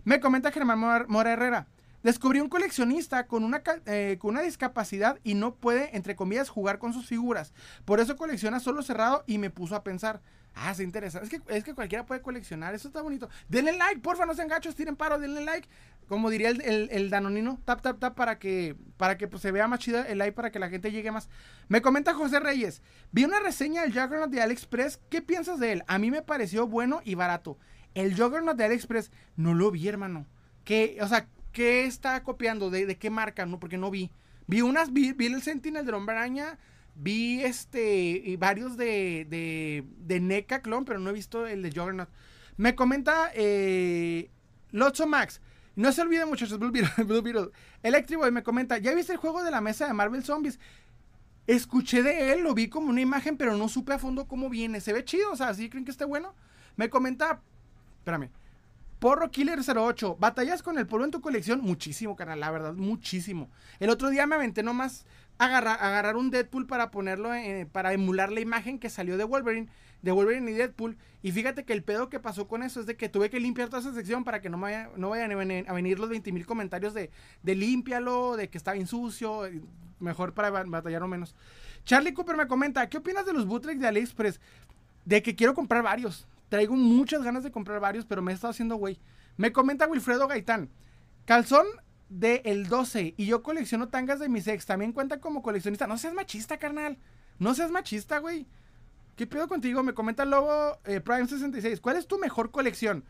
Me 0.04 0.20
comenta 0.20 0.52
Germán 0.52 1.06
Mora 1.08 1.32
Herrera. 1.32 1.66
Descubrí 2.02 2.40
un 2.40 2.48
coleccionista 2.48 3.26
con 3.26 3.42
una, 3.42 3.62
eh, 3.86 4.16
con 4.20 4.30
una 4.30 4.42
discapacidad 4.42 5.18
y 5.24 5.34
no 5.34 5.56
puede, 5.56 5.96
entre 5.96 6.14
comillas, 6.14 6.48
jugar 6.48 6.78
con 6.78 6.92
sus 6.92 7.06
figuras. 7.06 7.52
Por 7.84 7.98
eso 7.98 8.16
colecciona 8.16 8.60
solo 8.60 8.82
cerrado 8.82 9.24
y 9.26 9.38
me 9.38 9.50
puso 9.50 9.74
a 9.74 9.82
pensar. 9.82 10.20
Ah, 10.54 10.72
se 10.72 10.84
interesa. 10.84 11.18
Es 11.20 11.28
que, 11.28 11.40
es 11.48 11.64
que 11.64 11.74
cualquiera 11.74 12.06
puede 12.06 12.22
coleccionar. 12.22 12.74
Eso 12.74 12.88
está 12.88 13.02
bonito. 13.02 13.28
Denle 13.48 13.76
like, 13.76 14.00
porfa, 14.00 14.24
no 14.24 14.34
sean 14.34 14.48
gachos, 14.48 14.74
tiren 14.74 14.96
paro, 14.96 15.18
denle 15.18 15.44
like. 15.44 15.68
Como 16.08 16.30
diría 16.30 16.50
el, 16.50 17.10
Danonino, 17.10 17.60
tap, 17.64 17.82
tap, 17.82 17.98
tap, 17.98 18.14
para 18.14 18.38
que, 18.38 18.76
para 18.96 19.18
que 19.18 19.26
pues, 19.26 19.42
se 19.42 19.50
vea 19.50 19.66
más 19.66 19.80
chido 19.80 20.04
el 20.04 20.18
like, 20.18 20.32
para 20.32 20.52
que 20.52 20.60
la 20.60 20.68
gente 20.68 20.92
llegue 20.92 21.10
más. 21.10 21.28
Me 21.68 21.82
comenta 21.82 22.14
José 22.14 22.38
Reyes. 22.38 22.80
Vi 23.10 23.24
una 23.24 23.40
reseña 23.40 23.82
del 23.82 23.92
Juggernaut 23.92 24.30
de 24.30 24.40
AliExpress. 24.40 25.00
¿Qué 25.10 25.20
piensas 25.20 25.58
de 25.58 25.72
él? 25.72 25.82
A 25.88 25.98
mí 25.98 26.10
me 26.12 26.22
pareció 26.22 26.68
bueno 26.68 27.00
y 27.04 27.16
barato. 27.16 27.58
El 27.94 28.16
Juggernaut 28.16 28.56
de 28.56 28.64
AliExpress 28.64 29.10
no 29.34 29.54
lo 29.54 29.72
vi, 29.72 29.88
hermano. 29.88 30.26
Que, 30.64 30.98
o 31.00 31.08
sea, 31.08 31.28
¿qué 31.50 31.86
está 31.86 32.22
copiando? 32.22 32.70
¿De, 32.70 32.86
de 32.86 32.96
qué 32.98 33.10
marca? 33.10 33.44
No, 33.44 33.58
porque 33.58 33.78
no 33.78 33.90
vi. 33.90 34.12
Vi 34.46 34.62
unas, 34.62 34.92
vi, 34.92 35.14
el 35.18 35.42
Sentinel 35.42 35.84
de 35.84 35.92
Hombre 35.92 36.14
Araña, 36.14 36.58
vi 36.94 37.42
este, 37.42 38.36
varios 38.38 38.76
de, 38.76 39.26
de, 39.28 39.84
de 39.98 40.20
NECA 40.20 40.62
clon, 40.62 40.84
pero 40.84 41.00
no 41.00 41.10
he 41.10 41.14
visto 41.14 41.46
el 41.46 41.62
de 41.62 41.70
Juggernaut. 41.70 42.08
Me 42.56 42.74
comenta 42.74 43.30
eh, 43.34 44.30
Lotso 44.70 45.06
Max. 45.06 45.40
No 45.76 45.92
se 45.92 46.00
olviden, 46.00 46.28
muchachos, 46.28 46.58
Blue 46.58 46.72
Beetle, 46.72 47.04
Blue. 47.20 47.52
Electriboy 47.82 48.30
me 48.32 48.42
comenta, 48.42 48.78
¿ya 48.78 48.94
viste 48.94 49.12
el 49.12 49.18
juego 49.18 49.44
de 49.44 49.50
la 49.50 49.60
mesa 49.60 49.86
de 49.86 49.92
Marvel 49.92 50.24
Zombies? 50.24 50.58
Escuché 51.46 52.02
de 52.02 52.32
él, 52.32 52.42
lo 52.42 52.54
vi 52.54 52.68
como 52.68 52.88
una 52.88 53.02
imagen, 53.02 53.36
pero 53.36 53.56
no 53.56 53.68
supe 53.68 53.92
a 53.92 53.98
fondo 53.98 54.26
cómo 54.26 54.48
viene. 54.48 54.80
Se 54.80 54.92
ve 54.92 55.04
chido, 55.04 55.30
o 55.30 55.36
sea, 55.36 55.52
¿sí 55.54 55.68
creen 55.68 55.84
que 55.84 55.90
esté 55.90 56.06
bueno? 56.06 56.34
Me 56.76 56.88
comenta, 56.88 57.42
espérame, 57.98 58.30
Porro 58.98 59.30
Killer 59.30 59.60
08, 59.60 60.16
¿batallas 60.18 60.62
con 60.62 60.78
el 60.78 60.86
polvo 60.86 61.04
en 61.04 61.10
tu 61.10 61.20
colección? 61.20 61.60
Muchísimo, 61.60 62.16
canal, 62.16 62.40
la 62.40 62.50
verdad, 62.50 62.72
muchísimo. 62.72 63.50
El 63.78 63.90
otro 63.90 64.08
día 64.08 64.26
me 64.26 64.34
aventé 64.34 64.62
nomás 64.62 65.04
agarrar, 65.36 65.78
agarrar 65.82 66.16
un 66.16 66.30
Deadpool 66.30 66.66
para 66.66 66.90
ponerlo, 66.90 67.30
para 67.72 67.92
emular 67.92 68.32
la 68.32 68.40
imagen 68.40 68.78
que 68.78 68.88
salió 68.88 69.18
de 69.18 69.24
Wolverine, 69.24 69.68
de 70.02 70.12
Wolverine 70.12 70.50
y 70.50 70.54
Deadpool. 70.54 70.96
Y 71.22 71.32
fíjate 71.32 71.64
que 71.64 71.72
el 71.72 71.82
pedo 71.82 72.08
que 72.08 72.20
pasó 72.20 72.46
con 72.48 72.62
eso 72.62 72.80
es 72.80 72.86
de 72.86 72.96
que 72.96 73.08
tuve 73.08 73.30
que 73.30 73.40
limpiar 73.40 73.68
toda 73.68 73.80
esa 73.80 73.94
sección 73.94 74.24
para 74.24 74.40
que 74.40 74.48
no, 74.48 74.58
vaya, 74.58 74.90
no 74.96 75.10
vayan 75.10 75.32
a 75.32 75.72
venir 75.72 75.98
los 75.98 76.08
20 76.08 76.32
mil 76.32 76.46
comentarios 76.46 76.94
de, 76.94 77.10
de 77.42 77.54
límpialo, 77.54 78.36
de 78.36 78.48
que 78.48 78.58
está 78.58 78.72
bien 78.72 78.86
sucio, 78.86 79.42
mejor 79.98 80.34
para 80.34 80.50
batallar 80.50 81.02
o 81.02 81.08
menos. 81.08 81.34
Charlie 81.84 82.14
Cooper 82.14 82.36
me 82.36 82.46
comenta, 82.46 82.88
¿qué 82.88 82.98
opinas 82.98 83.26
de 83.26 83.32
los 83.32 83.46
bootlegs 83.46 83.80
de 83.80 83.88
AliExpress? 83.88 84.40
De 85.04 85.22
que 85.22 85.36
quiero 85.36 85.54
comprar 85.54 85.82
varios. 85.82 86.26
Traigo 86.48 86.76
muchas 86.76 87.22
ganas 87.22 87.42
de 87.42 87.50
comprar 87.50 87.80
varios, 87.80 88.04
pero 88.04 88.22
me 88.22 88.32
he 88.32 88.34
estado 88.34 88.50
haciendo 88.50 88.76
güey. 88.76 88.98
Me 89.36 89.52
comenta 89.52 89.86
Wilfredo 89.86 90.28
Gaitán. 90.28 90.70
Calzón 91.24 91.66
de 92.08 92.42
el 92.44 92.68
12 92.68 93.14
y 93.16 93.26
yo 93.26 93.42
colecciono 93.42 93.88
tangas 93.88 94.20
de 94.20 94.28
mis 94.28 94.46
ex. 94.46 94.66
También 94.66 94.92
cuenta 94.92 95.20
como 95.20 95.42
coleccionista. 95.42 95.86
No 95.86 95.98
seas 95.98 96.14
machista, 96.14 96.58
carnal. 96.58 96.98
No 97.38 97.54
seas 97.54 97.70
machista, 97.70 98.18
güey. 98.18 98.46
¿Qué 99.16 99.26
pedo 99.26 99.48
contigo? 99.48 99.82
Me 99.82 99.94
comenta 99.94 100.24
el 100.24 100.30
Lobo 100.30 100.78
eh, 100.84 101.00
Prime 101.00 101.26
66. 101.26 101.80
¿Cuál 101.80 101.96
es 101.96 102.06
tu 102.06 102.18
mejor 102.18 102.50
colección? 102.50 103.04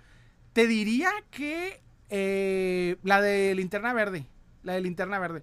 Te 0.52 0.68
diría 0.68 1.10
que 1.30 1.82
eh, 2.08 2.96
la 3.02 3.20
de 3.20 3.54
linterna 3.56 3.92
verde. 3.92 4.26
La 4.62 4.74
de 4.74 4.80
linterna 4.80 5.18
verde. 5.18 5.42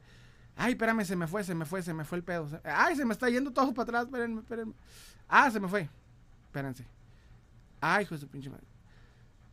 Ay, 0.56 0.74
espérame, 0.74 1.04
se 1.04 1.16
me 1.16 1.28
fue, 1.28 1.44
se 1.44 1.54
me 1.54 1.66
fue, 1.66 1.82
se 1.82 1.94
me 1.94 2.06
fue 2.06 2.18
el 2.18 2.24
pedo. 2.24 2.48
Ay, 2.64 2.96
se 2.96 3.04
me 3.06 3.14
está 3.14 3.30
yendo 3.30 3.52
todo 3.52 3.74
para 3.74 3.84
atrás. 3.84 4.06
Espérenme, 4.06 4.40
espérenme. 4.42 4.74
Ah, 5.28 5.52
se 5.52 5.60
me 5.60 5.68
fue. 5.68 5.90
Espérense. 6.46 6.86
Ay, 7.82 8.04
hijo 8.04 8.16
de 8.16 8.22
su 8.22 8.28
pinche 8.30 8.50
madre. 8.50 8.66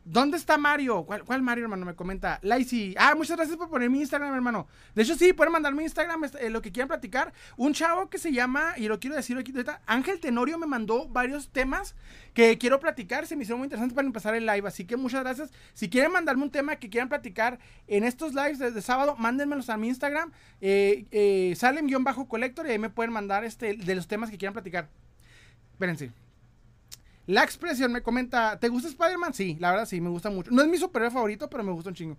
¿Dónde 0.03 0.37
está 0.37 0.57
Mario? 0.57 1.03
¿Cuál, 1.03 1.41
Mario, 1.43 1.65
hermano? 1.65 1.85
Me 1.85 1.93
comenta. 1.93 2.39
Lazy. 2.41 2.95
Ah, 2.97 3.13
muchas 3.15 3.37
gracias 3.37 3.55
por 3.55 3.69
poner 3.69 3.89
mi 3.89 3.99
Instagram, 3.99 4.33
hermano. 4.33 4.67
De 4.95 5.03
hecho, 5.03 5.15
sí, 5.15 5.31
pueden 5.31 5.53
mandar 5.53 5.75
mi 5.75 5.83
Instagram 5.83 6.23
este, 6.23 6.49
lo 6.49 6.61
que 6.61 6.71
quieran 6.71 6.87
platicar. 6.87 7.33
Un 7.55 7.73
chavo 7.73 8.09
que 8.09 8.17
se 8.17 8.31
llama, 8.31 8.73
y 8.77 8.87
lo 8.87 8.99
quiero 8.99 9.15
decir 9.15 9.37
aquí 9.37 9.51
ahorita, 9.51 9.81
Ángel 9.85 10.19
Tenorio 10.19 10.57
me 10.57 10.65
mandó 10.65 11.07
varios 11.07 11.49
temas 11.49 11.95
que 12.33 12.57
quiero 12.57 12.79
platicar. 12.79 13.27
Se 13.27 13.35
me 13.35 13.43
hicieron 13.43 13.59
muy 13.59 13.67
interesantes 13.67 13.95
para 13.95 14.07
empezar 14.07 14.33
el 14.33 14.45
live. 14.45 14.67
Así 14.67 14.85
que 14.85 14.97
muchas 14.97 15.23
gracias. 15.23 15.51
Si 15.73 15.87
quieren 15.87 16.11
mandarme 16.11 16.43
un 16.43 16.51
tema 16.51 16.77
que 16.77 16.89
quieran 16.89 17.07
platicar 17.07 17.59
en 17.87 18.03
estos 18.03 18.33
lives 18.33 18.57
desde 18.57 18.81
sábado, 18.81 19.15
mándenmelos 19.17 19.69
a 19.69 19.77
mi 19.77 19.87
Instagram. 19.87 20.31
Eh, 20.61 21.05
eh, 21.11 21.53
Salen-Collector 21.55 22.65
y 22.65 22.71
ahí 22.71 22.79
me 22.79 22.89
pueden 22.89 23.13
mandar 23.13 23.45
este, 23.45 23.75
de 23.75 23.95
los 23.95 24.07
temas 24.07 24.31
que 24.31 24.37
quieran 24.39 24.53
platicar. 24.53 24.89
Espérense. 25.73 26.11
La 27.27 27.43
expresión 27.43 27.91
me 27.91 28.01
comenta, 28.01 28.59
¿te 28.59 28.67
gusta 28.67 28.89
Spider-Man? 28.89 29.33
Sí, 29.33 29.57
la 29.59 29.71
verdad 29.71 29.85
sí, 29.85 30.01
me 30.01 30.09
gusta 30.09 30.29
mucho. 30.29 30.51
No 30.51 30.61
es 30.61 30.67
mi 30.67 30.77
superhéroe 30.77 31.13
favorito, 31.13 31.49
pero 31.49 31.63
me 31.63 31.71
gusta 31.71 31.89
un 31.89 31.95
chingo. 31.95 32.17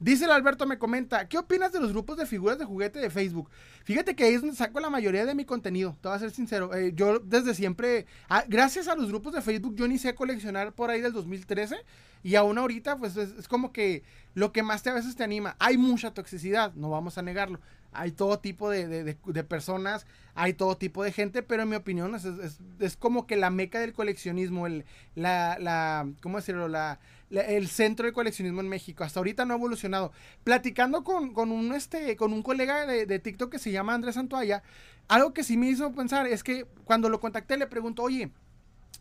Dice 0.00 0.24
el 0.24 0.30
Alberto, 0.30 0.66
me 0.66 0.78
comenta, 0.78 1.28
¿qué 1.28 1.36
opinas 1.36 1.72
de 1.72 1.78
los 1.78 1.92
grupos 1.92 2.16
de 2.16 2.24
figuras 2.24 2.58
de 2.58 2.64
juguete 2.64 2.98
de 2.98 3.10
Facebook? 3.10 3.50
Fíjate 3.84 4.16
que 4.16 4.24
ahí 4.24 4.32
es 4.32 4.40
donde 4.40 4.56
saco 4.56 4.80
la 4.80 4.88
mayoría 4.88 5.26
de 5.26 5.34
mi 5.34 5.44
contenido, 5.44 5.94
te 6.00 6.08
voy 6.08 6.16
a 6.16 6.18
ser 6.18 6.30
sincero. 6.30 6.74
Eh, 6.74 6.94
yo 6.94 7.18
desde 7.18 7.54
siempre, 7.54 8.06
ah, 8.30 8.42
gracias 8.48 8.88
a 8.88 8.94
los 8.94 9.08
grupos 9.08 9.34
de 9.34 9.42
Facebook, 9.42 9.76
yo 9.76 9.84
inicié 9.84 10.10
a 10.10 10.14
coleccionar 10.14 10.72
por 10.72 10.88
ahí 10.88 11.02
del 11.02 11.12
2013 11.12 11.76
y 12.22 12.34
aún 12.34 12.56
ahorita, 12.56 12.96
pues 12.96 13.14
es, 13.18 13.46
como 13.46 13.72
que 13.72 14.02
lo 14.32 14.52
que 14.52 14.62
más 14.62 14.82
te 14.82 14.88
a 14.88 14.94
veces 14.94 15.16
te 15.16 15.22
anima. 15.22 15.54
Hay 15.58 15.76
mucha 15.76 16.14
toxicidad, 16.14 16.72
no 16.74 16.88
vamos 16.88 17.18
a 17.18 17.22
negarlo. 17.22 17.60
Hay 17.92 18.12
todo 18.12 18.38
tipo 18.38 18.70
de, 18.70 19.16
personas, 19.48 20.06
hay 20.34 20.52
todo 20.54 20.76
tipo 20.76 21.02
de 21.02 21.12
gente, 21.12 21.42
pero 21.42 21.64
en 21.64 21.70
mi 21.70 21.76
opinión 21.76 22.14
es, 22.14 22.96
como 22.96 23.26
que 23.26 23.36
la 23.36 23.50
meca 23.50 23.80
del 23.80 23.92
coleccionismo, 23.92 24.66
el, 24.66 24.84
la, 25.14 25.58
la, 25.58 26.08
¿cómo 26.22 26.36
decirlo? 26.38 26.68
La, 26.68 27.00
el 27.30 27.68
centro 27.68 28.04
del 28.06 28.14
coleccionismo 28.14 28.60
en 28.60 28.68
México. 28.68 29.04
Hasta 29.04 29.20
ahorita 29.20 29.44
no 29.44 29.54
ha 29.54 29.56
evolucionado. 29.56 30.12
Platicando 30.44 31.02
con, 31.04 31.36
un, 31.36 31.74
este, 31.74 32.16
con 32.16 32.32
un 32.32 32.42
colega 32.42 32.86
de, 32.86 33.06
de 33.06 33.18
TikTok 33.18 33.50
que 33.50 33.58
se 33.58 33.72
llama 33.72 33.94
Andrés 33.94 34.14
Santoya, 34.14 34.62
algo 35.08 35.32
que 35.32 35.42
sí 35.42 35.56
me 35.56 35.68
hizo 35.68 35.92
pensar 35.92 36.26
es 36.26 36.44
que 36.44 36.66
cuando 36.84 37.08
lo 37.08 37.18
contacté 37.18 37.56
le 37.56 37.66
pregunto, 37.66 38.02
oye, 38.04 38.30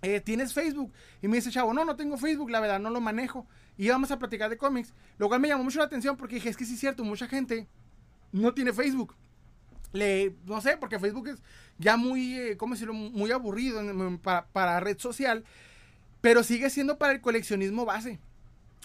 eh, 0.02 0.21
¿tienes 0.21 0.54
Facebook? 0.54 0.93
Y 1.21 1.28
me 1.28 1.38
dice, 1.38 1.52
chavo, 1.52 1.73
no, 1.73 1.86
no 1.86 1.95
tengo 1.95 2.17
Facebook, 2.17 2.49
la 2.49 2.60
verdad, 2.60 2.80
no 2.80 2.89
lo 2.89 3.02
manejo. 3.02 3.45
Y 3.78 3.86
íbamos 3.86 4.10
a 4.12 4.17
platicar 4.17 4.49
de 4.49 4.58
cómics, 4.58 4.93
lo 5.17 5.28
cual 5.28 5.39
me 5.39 5.47
llamó 5.47 5.63
mucho 5.63 5.80
la 5.80 5.86
atención 5.86 6.17
porque 6.17 6.36
dije, 6.36 6.49
es 6.49 6.58
que 6.58 6.65
sí 6.65 6.73
es 6.73 6.80
cierto, 6.80 7.04
mucha 7.04 7.28
gente 7.28 7.67
no 8.31 8.53
tiene 8.53 8.73
Facebook. 8.73 9.15
Le, 9.91 10.35
no 10.45 10.61
sé, 10.61 10.77
porque 10.77 10.99
Facebook 10.99 11.29
es 11.29 11.41
ya 11.77 11.97
muy, 11.97 12.35
eh, 12.35 12.57
¿cómo 12.57 12.75
decirlo? 12.75 12.93
Muy 12.93 13.31
aburrido 13.31 13.81
para, 14.21 14.45
para, 14.47 14.79
red 14.79 14.99
social, 14.99 15.43
pero 16.21 16.43
sigue 16.43 16.69
siendo 16.69 16.97
para 16.97 17.13
el 17.13 17.21
coleccionismo 17.21 17.85
base. 17.85 18.19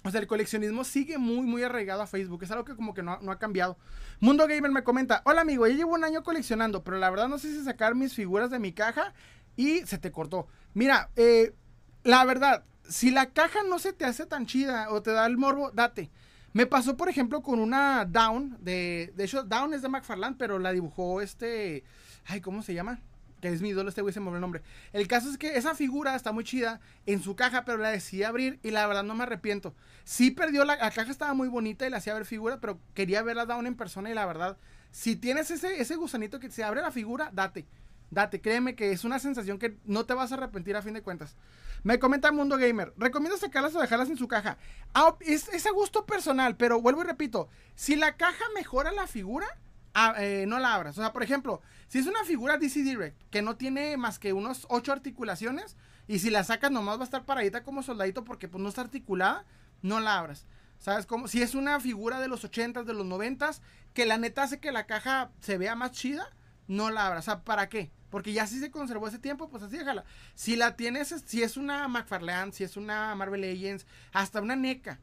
O 0.05 0.11
sea, 0.11 0.21
el 0.21 0.27
coleccionismo 0.27 0.85
sigue 0.85 1.19
muy, 1.19 1.47
muy 1.47 1.63
arraigado 1.63 2.03
a 2.03 2.07
Facebook. 2.07 2.43
Es 2.43 2.51
algo 2.51 2.65
que 2.65 2.77
como 2.77 2.95
que 2.95 3.03
no, 3.03 3.19
no, 3.21 3.33
ha 3.33 3.39
cambiado. 3.39 3.79
Mundo 4.21 4.47
Gamer 4.47 4.71
me 4.71 4.85
comenta, 4.85 5.23
hola 5.25 5.41
amigo, 5.41 5.67
ya 5.67 5.75
llevo 5.75 5.95
un 5.95 6.05
año 6.05 6.23
coleccionando, 6.23 6.85
pero 6.85 6.99
la 6.99 7.11
verdad 7.11 7.29
no 7.29 7.39
sé 7.39 7.53
si 7.53 7.65
sacar 7.65 7.95
mis 7.95 8.15
figuras 8.15 8.51
de 8.51 8.59
mi 8.59 8.73
caja 8.73 9.15
y 9.57 9.81
se 9.87 9.99
te 9.99 10.13
cortó. 10.13 10.47
Mira, 10.75 11.11
eh, 11.17 11.55
la 12.03 12.25
verdad, 12.25 12.65
si 12.89 13.11
la 13.11 13.31
caja 13.31 13.61
no 13.69 13.79
se 13.79 13.93
te 13.93 14.05
hace 14.05 14.27
tan 14.27 14.47
chida 14.47 14.91
o 14.91 15.03
te 15.03 15.11
da 15.11 15.27
el 15.27 15.37
morbo, 15.37 15.71
date. 15.71 16.11
Me 16.55 16.67
pasó, 16.67 16.97
por 16.97 17.09
ejemplo, 17.09 17.43
con 17.43 17.59
una 17.59 18.05
Down, 18.05 18.57
de, 18.61 19.13
de 19.17 19.25
hecho, 19.25 19.43
Down 19.43 19.75
es 19.75 19.83
de 19.83 19.89
McFarland, 19.89 20.37
pero 20.39 20.59
la 20.59 20.73
dibujó 20.73 21.21
este, 21.21 21.85
ay, 22.27 22.41
¿cómo 22.41 22.63
se 22.63 22.75
llama? 22.75 23.01
que 23.41 23.53
es 23.53 23.61
mi 23.61 23.69
ídolo, 23.69 23.91
este 23.91 24.01
güey 24.01 24.15
se 24.15 24.21
me 24.21 24.31
el 24.31 24.41
nombre. 24.41 24.63
El 24.95 25.07
caso 25.07 25.29
es 25.29 25.37
que 25.37 25.59
esa 25.59 25.75
figura 25.75 26.17
está 26.17 26.33
muy 26.33 26.45
chida 26.45 26.81
en 27.05 27.21
su 27.23 27.37
caja, 27.37 27.67
pero 27.67 27.77
la 27.77 27.91
decidí 27.91 28.23
abrir 28.23 28.59
y 28.63 28.71
la 28.71 28.87
verdad 28.87 29.03
no 29.03 29.15
me 29.15 29.25
arrepiento. 29.25 29.75
Sí 30.05 30.31
perdió, 30.31 30.65
la, 30.65 30.79
caja 30.79 31.11
estaba 31.11 31.35
muy 31.35 31.49
bonita 31.49 31.87
y 31.87 31.91
la 31.91 31.99
hacía 31.99 32.15
ver 32.15 32.25
figura, 32.25 32.59
pero 32.59 32.81
quería 32.95 33.23
verla 33.23 33.45
down 33.45 33.67
en 33.67 33.75
persona 33.75 34.11
y 34.11 34.15
la 34.15 34.25
verdad, 34.25 34.57
si 34.93 35.17
tienes 35.17 35.51
ese, 35.51 35.79
ese 35.79 35.97
gusanito 35.97 36.41
que 36.41 36.51
se 36.51 36.65
abre 36.65 36.81
la 36.81 36.91
figura, 36.91 37.29
date. 37.35 37.67
Date, 38.15 38.41
créeme 38.41 38.75
que 38.75 38.93
es 38.93 39.05
una 39.05 39.19
sensación 39.19 39.59
que 39.59 39.77
no 39.85 40.07
te 40.07 40.15
vas 40.15 40.33
a 40.33 40.37
arrepentir 40.37 40.77
a 40.77 40.83
fin 40.83 40.95
de 40.95 41.03
cuentas. 41.03 41.37
Me 41.83 41.99
comenta 41.99 42.33
Mundo 42.33 42.57
Gamer, 42.57 42.95
recomiendo 42.97 43.37
sacarlas 43.37 43.75
o 43.75 43.81
dejarlas 43.81 44.09
en 44.09 44.17
su 44.17 44.29
caja. 44.29 44.57
Ah, 44.95 45.17
es, 45.21 45.49
es, 45.49 45.67
a 45.67 45.73
gusto 45.73 46.07
personal, 46.07 46.57
pero 46.57 46.81
vuelvo 46.81 47.03
y 47.03 47.07
repito, 47.07 47.49
si 47.75 47.97
la 47.97 48.17
caja 48.17 48.45
mejora 48.55 48.93
la 48.93 49.07
figura, 49.07 49.47
ah, 49.93 50.15
eh, 50.19 50.47
no 50.49 50.59
la 50.59 50.75
abras. 50.75 50.97
O 50.97 51.03
sea, 51.03 51.13
por 51.13 51.23
ejemplo, 51.23 51.61
si 51.89 51.99
es 51.99 52.07
una 52.07 52.25
figura 52.25 52.57
DC 52.57 52.83
Direct 52.83 53.21
que 53.31 53.43
no 53.43 53.57
tiene 53.57 53.97
más 53.97 54.19
que 54.19 54.33
unos 54.33 54.67
8 54.71 54.93
articulaciones, 54.93 55.77
y 56.07 56.19
si 56.19 56.31
la 56.31 56.45
sacas 56.45 56.71
nomás 56.71 56.99
va 56.99 57.03
a 57.03 57.05
estar 57.05 57.25
paradita 57.25 57.63
como 57.63 57.83
soldadito 57.83 58.25
porque 58.25 58.49
pues 58.49 58.63
no 58.63 58.69
está 58.69 58.83
articulada, 58.83 59.45
no 59.83 60.01
la 60.01 60.19
abras. 60.19 60.47
¿Sabes 60.79 61.07
cómo? 61.07 61.29
Si 61.29 61.41
es 61.41 61.55
una 61.55 61.81
figura 61.81 62.21
de 62.21 62.29
los 62.29 62.45
80s, 62.45 62.85
de 62.85 62.93
los 62.93 63.07
90s, 63.07 63.61
que 63.95 64.07
la 64.07 64.19
neta 64.19 64.43
hace 64.43 64.61
que 64.61 64.73
la 64.73 64.87
caja 64.87 65.31
se 65.41 65.57
vea 65.57 65.75
más 65.77 65.93
chida, 65.93 66.29
no 66.67 66.91
la 66.91 67.07
abras. 67.07 67.25
O 67.25 67.31
sea, 67.31 67.43
¿para 67.43 67.69
qué? 67.69 67.91
Porque 68.15 68.33
ya 68.33 68.47
si 68.47 68.61
se 68.61 68.71
conservó 68.71 69.09
ese 69.09 69.19
tiempo, 69.19 69.49
pues 69.49 69.65
así 69.65 69.77
déjala. 69.77 70.05
Si 70.37 70.55
la 70.55 70.77
tienes, 70.77 71.13
si 71.27 71.43
es 71.43 71.57
una 71.57 71.89
McFarlane, 71.89 72.53
si 72.53 72.63
es 72.63 72.77
una 72.77 73.13
Marvel 73.17 73.41
Legends, 73.41 73.89
hasta 74.13 74.41
una 74.41 74.55
NECA, 74.55 75.01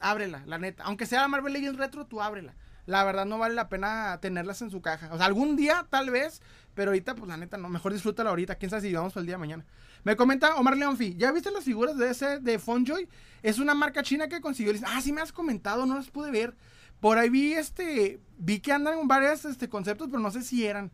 ábrela, 0.00 0.42
la 0.46 0.56
neta. 0.56 0.84
Aunque 0.84 1.04
sea 1.04 1.28
Marvel 1.28 1.52
Legends 1.52 1.78
Retro, 1.78 2.06
tú 2.06 2.22
ábrela. 2.22 2.54
La 2.86 3.04
verdad 3.04 3.26
no 3.26 3.36
vale 3.36 3.54
la 3.54 3.68
pena 3.68 4.18
tenerlas 4.22 4.62
en 4.62 4.70
su 4.70 4.80
caja. 4.80 5.12
O 5.12 5.18
sea, 5.18 5.26
algún 5.26 5.54
día 5.54 5.86
tal 5.90 6.08
vez, 6.08 6.40
pero 6.72 6.92
ahorita 6.92 7.14
pues 7.14 7.28
la 7.28 7.36
neta 7.36 7.58
no, 7.58 7.68
mejor 7.68 7.92
disfrútala 7.92 8.30
ahorita. 8.30 8.54
Quién 8.54 8.70
sabe 8.70 8.80
si 8.80 8.94
vamos 8.94 9.12
para 9.12 9.20
el 9.20 9.26
día 9.26 9.34
de 9.34 9.40
mañana. 9.40 9.66
Me 10.04 10.16
comenta 10.16 10.54
Omar 10.54 10.78
Leonfi, 10.78 11.14
¿ya 11.14 11.32
viste 11.32 11.50
las 11.50 11.62
figuras 11.62 11.98
de 11.98 12.08
ese 12.08 12.40
de 12.40 12.58
Fonjoy? 12.58 13.06
Es 13.42 13.58
una 13.58 13.74
marca 13.74 14.02
china 14.02 14.28
que 14.28 14.40
consiguió. 14.40 14.72
Ah, 14.86 15.02
sí 15.02 15.12
me 15.12 15.20
has 15.20 15.30
comentado, 15.30 15.84
no 15.84 15.96
las 15.96 16.08
pude 16.08 16.30
ver. 16.30 16.56
Por 17.00 17.18
ahí 17.18 17.28
vi 17.28 17.52
este, 17.52 18.18
vi 18.38 18.60
que 18.60 18.72
andan 18.72 19.06
varios 19.06 19.44
este, 19.44 19.68
conceptos, 19.68 20.08
pero 20.10 20.20
no 20.20 20.30
sé 20.30 20.40
si 20.40 20.64
eran. 20.64 20.90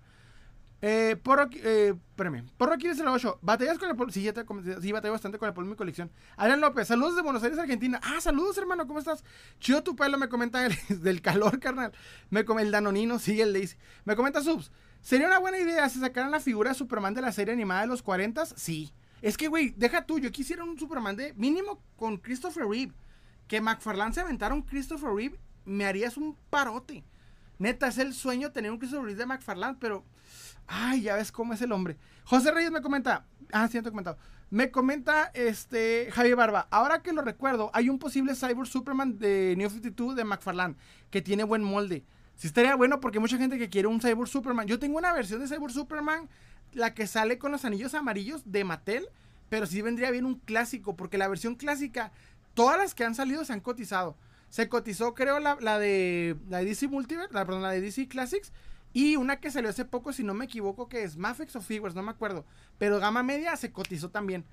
Eh, 0.85 1.17
porro, 1.23 1.49
eh, 1.53 1.95
espérame. 2.11 2.45
Porro 2.57 2.77
quiere 2.77 2.97
ser 2.97 3.07
el 3.07 3.13
8. 3.13 3.39
Batallas 3.41 3.79
con 3.79 3.89
el 3.89 4.13
Sí, 4.13 4.25
ya 4.25 4.33
te 4.33 4.45
sí, 4.81 4.91
batallé 4.91 5.13
bastante 5.13 5.39
con 5.39 5.47
el 5.47 5.55
polvo 5.55 5.67
en 5.67 5.71
mi 5.71 5.77
colección. 5.77 6.11
Adrián 6.37 6.61
López, 6.61 6.89
saludos 6.89 7.15
de 7.15 7.23
Buenos 7.23 7.45
Aires, 7.45 7.57
Argentina. 7.57 8.01
Ah, 8.03 8.21
saludos, 8.21 8.59
hermano, 8.59 8.89
¿cómo 8.89 8.99
estás? 8.99 9.25
Chido 9.61 9.85
tu 9.85 9.95
pelo, 9.95 10.19
me 10.19 10.29
comenta 10.29 10.67
el, 10.67 10.75
del 11.03 11.23
calor, 11.23 11.61
carnal. 11.61 11.93
Me 12.31 12.45
come 12.45 12.63
el 12.63 12.73
Danonino, 12.73 13.21
sigue 13.21 13.45
el 13.45 13.53
Daisy. 13.53 13.77
Me 14.05 14.17
comenta 14.17 14.43
Subs. 14.43 14.73
¿Sería 15.01 15.29
una 15.29 15.39
buena 15.39 15.59
idea 15.59 15.89
si 15.89 16.01
sacaran 16.01 16.33
la 16.33 16.41
figura 16.41 16.71
de 16.71 16.75
Superman 16.75 17.15
de 17.15 17.23
la 17.23 17.31
serie 17.31 17.55
animada 17.55 17.83
de 17.83 17.87
los 17.87 18.03
40? 18.03 18.45
Sí. 18.47 18.93
Es 19.21 19.37
que, 19.37 19.47
güey, 19.47 19.71
deja 19.77 20.05
tú, 20.05 20.19
yo 20.19 20.33
quisiera 20.33 20.65
un 20.65 20.77
Superman 20.77 21.15
de 21.15 21.33
mínimo 21.35 21.81
con 21.95 22.17
Christopher 22.17 22.67
Reeve. 22.67 22.93
Que 23.47 23.61
McFarlane 23.61 24.15
se 24.15 24.21
aventara 24.21 24.55
un 24.55 24.63
Christopher 24.63 25.11
Reeve, 25.11 25.39
me 25.65 25.85
harías 25.85 26.17
un 26.17 26.37
parote. 26.51 27.05
Neta, 27.59 27.87
es 27.87 27.99
el 27.99 28.15
sueño 28.15 28.51
tener 28.51 28.73
un 28.73 28.79
Christopher 28.79 29.05
Reeve 29.05 29.21
de 29.21 29.27
McFarlane, 29.27 29.77
pero 29.79 30.05
Ay, 30.67 31.03
ya 31.03 31.17
ves 31.17 31.33
cómo 31.33 31.55
es 31.55 31.63
el 31.63 31.73
hombre. 31.73 31.97
José 32.25 32.51
Reyes 32.51 32.71
me 32.71 32.83
comenta. 32.83 33.27
Ah, 33.53 33.69
sí, 33.69 33.81
te 33.81 33.89
he 33.89 33.91
comentado. 33.91 34.17
Me 34.51 34.71
comenta 34.71 35.31
este 35.35 36.09
Javier 36.13 36.37
Barba. 36.37 36.69
Ahora 36.71 37.03
que 37.03 37.13
lo 37.13 37.23
recuerdo, 37.23 37.71
hay 37.73 37.89
un 37.89 37.99
posible 37.99 38.35
Cyber 38.35 38.67
Superman 38.67 39.19
de 39.19 39.55
New 39.57 39.71
52 39.71 40.15
de 40.15 40.25
McFarlane 40.25 40.75
que 41.11 41.23
tiene 41.23 41.45
buen 41.45 41.63
molde. 41.63 42.05
Sí 42.37 42.49
estaría 42.49 42.75
bueno 42.77 43.01
porque 43.01 43.19
hay 43.19 43.23
mucha 43.23 43.39
gente 43.39 43.59
que 43.59 43.71
quiere 43.71 43.89
un 43.89 44.01
Cyber 44.01 44.29
Superman. 44.29 44.67
Yo 44.67 44.79
tengo 44.79 44.99
una 44.99 45.13
versión 45.13 45.41
de 45.41 45.49
Cyber 45.49 45.71
Superman, 45.71 46.29
la 46.73 46.95
que 46.95 47.07
sale 47.07 47.39
con 47.39 47.53
los 47.53 47.65
anillos 47.65 47.95
amarillos 47.95 48.43
de 48.45 48.65
Mattel, 48.65 49.09
pero 49.49 49.67
sí 49.67 49.81
vendría 49.83 50.11
bien 50.11 50.25
un 50.27 50.35
clásico 50.35 50.97
porque 50.97 51.19
la 51.19 51.29
versión 51.29 51.55
clásica, 51.55 52.13
todas 52.55 52.79
las 52.79 52.95
que 52.95 53.05
han 53.05 53.15
salido 53.15 53.45
se 53.45 53.53
han 53.53 53.61
cotizado. 53.61 54.17
Se 54.49 54.69
cotizó, 54.69 55.15
creo, 55.15 55.41
la, 55.41 55.57
de 55.79 56.37
la 56.51 56.59
de 56.59 56.65
DC 56.67 56.89
Multiverse, 56.89 57.33
la, 57.33 57.47
perdón, 57.47 57.63
la 57.63 57.71
de 57.71 57.81
DC 57.81 58.09
Classics 58.09 58.53
y 58.93 59.17
una 59.17 59.41
que 59.41 59.51
salió 59.51 59.71
hace 59.71 59.85
poco, 59.85 60.13
si 60.13 60.23
no 60.23 60.35
me 60.35 60.45
equivoco, 60.45 60.89
que 60.89 61.03
es 61.03 61.17
Mafex 61.17 61.57
o 61.57 61.61
Figures, 61.61 61.95
no 61.95 62.03
me 62.03 62.11
acuerdo. 62.11 62.45
Pero 62.79 62.99
Gama 62.99 63.23
Media 63.23 63.57
se 63.57 63.73
cotizó 63.73 64.11
también. 64.11 64.45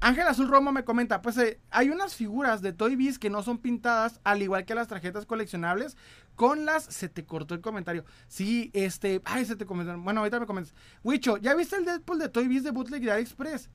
Ángel 0.00 0.26
Azul 0.26 0.48
Romo 0.48 0.72
me 0.72 0.84
comenta, 0.84 1.22
pues 1.22 1.38
eh, 1.38 1.60
hay 1.70 1.88
unas 1.88 2.16
figuras 2.16 2.60
de 2.60 2.72
Toy 2.72 2.96
Biz 2.96 3.20
que 3.20 3.30
no 3.30 3.44
son 3.44 3.58
pintadas, 3.58 4.20
al 4.24 4.42
igual 4.42 4.64
que 4.64 4.74
las 4.74 4.88
tarjetas 4.88 5.26
coleccionables, 5.26 5.96
con 6.34 6.64
las... 6.64 6.82
Se 6.84 7.08
te 7.08 7.24
cortó 7.24 7.54
el 7.54 7.60
comentario. 7.60 8.04
Sí, 8.26 8.70
este... 8.74 9.22
Ay, 9.24 9.44
se 9.44 9.54
te 9.54 9.64
comentó. 9.64 9.96
Bueno, 9.98 10.20
ahorita 10.20 10.40
me 10.40 10.46
comentas. 10.46 10.74
Wicho, 11.04 11.36
¿ya 11.36 11.54
viste 11.54 11.76
el 11.76 11.84
Deadpool 11.84 12.18
de 12.18 12.28
Toy 12.28 12.48
Biz 12.48 12.64
de 12.64 12.72
Bootleg 12.72 13.02
de 13.02 13.12
AliExpress? 13.12 13.70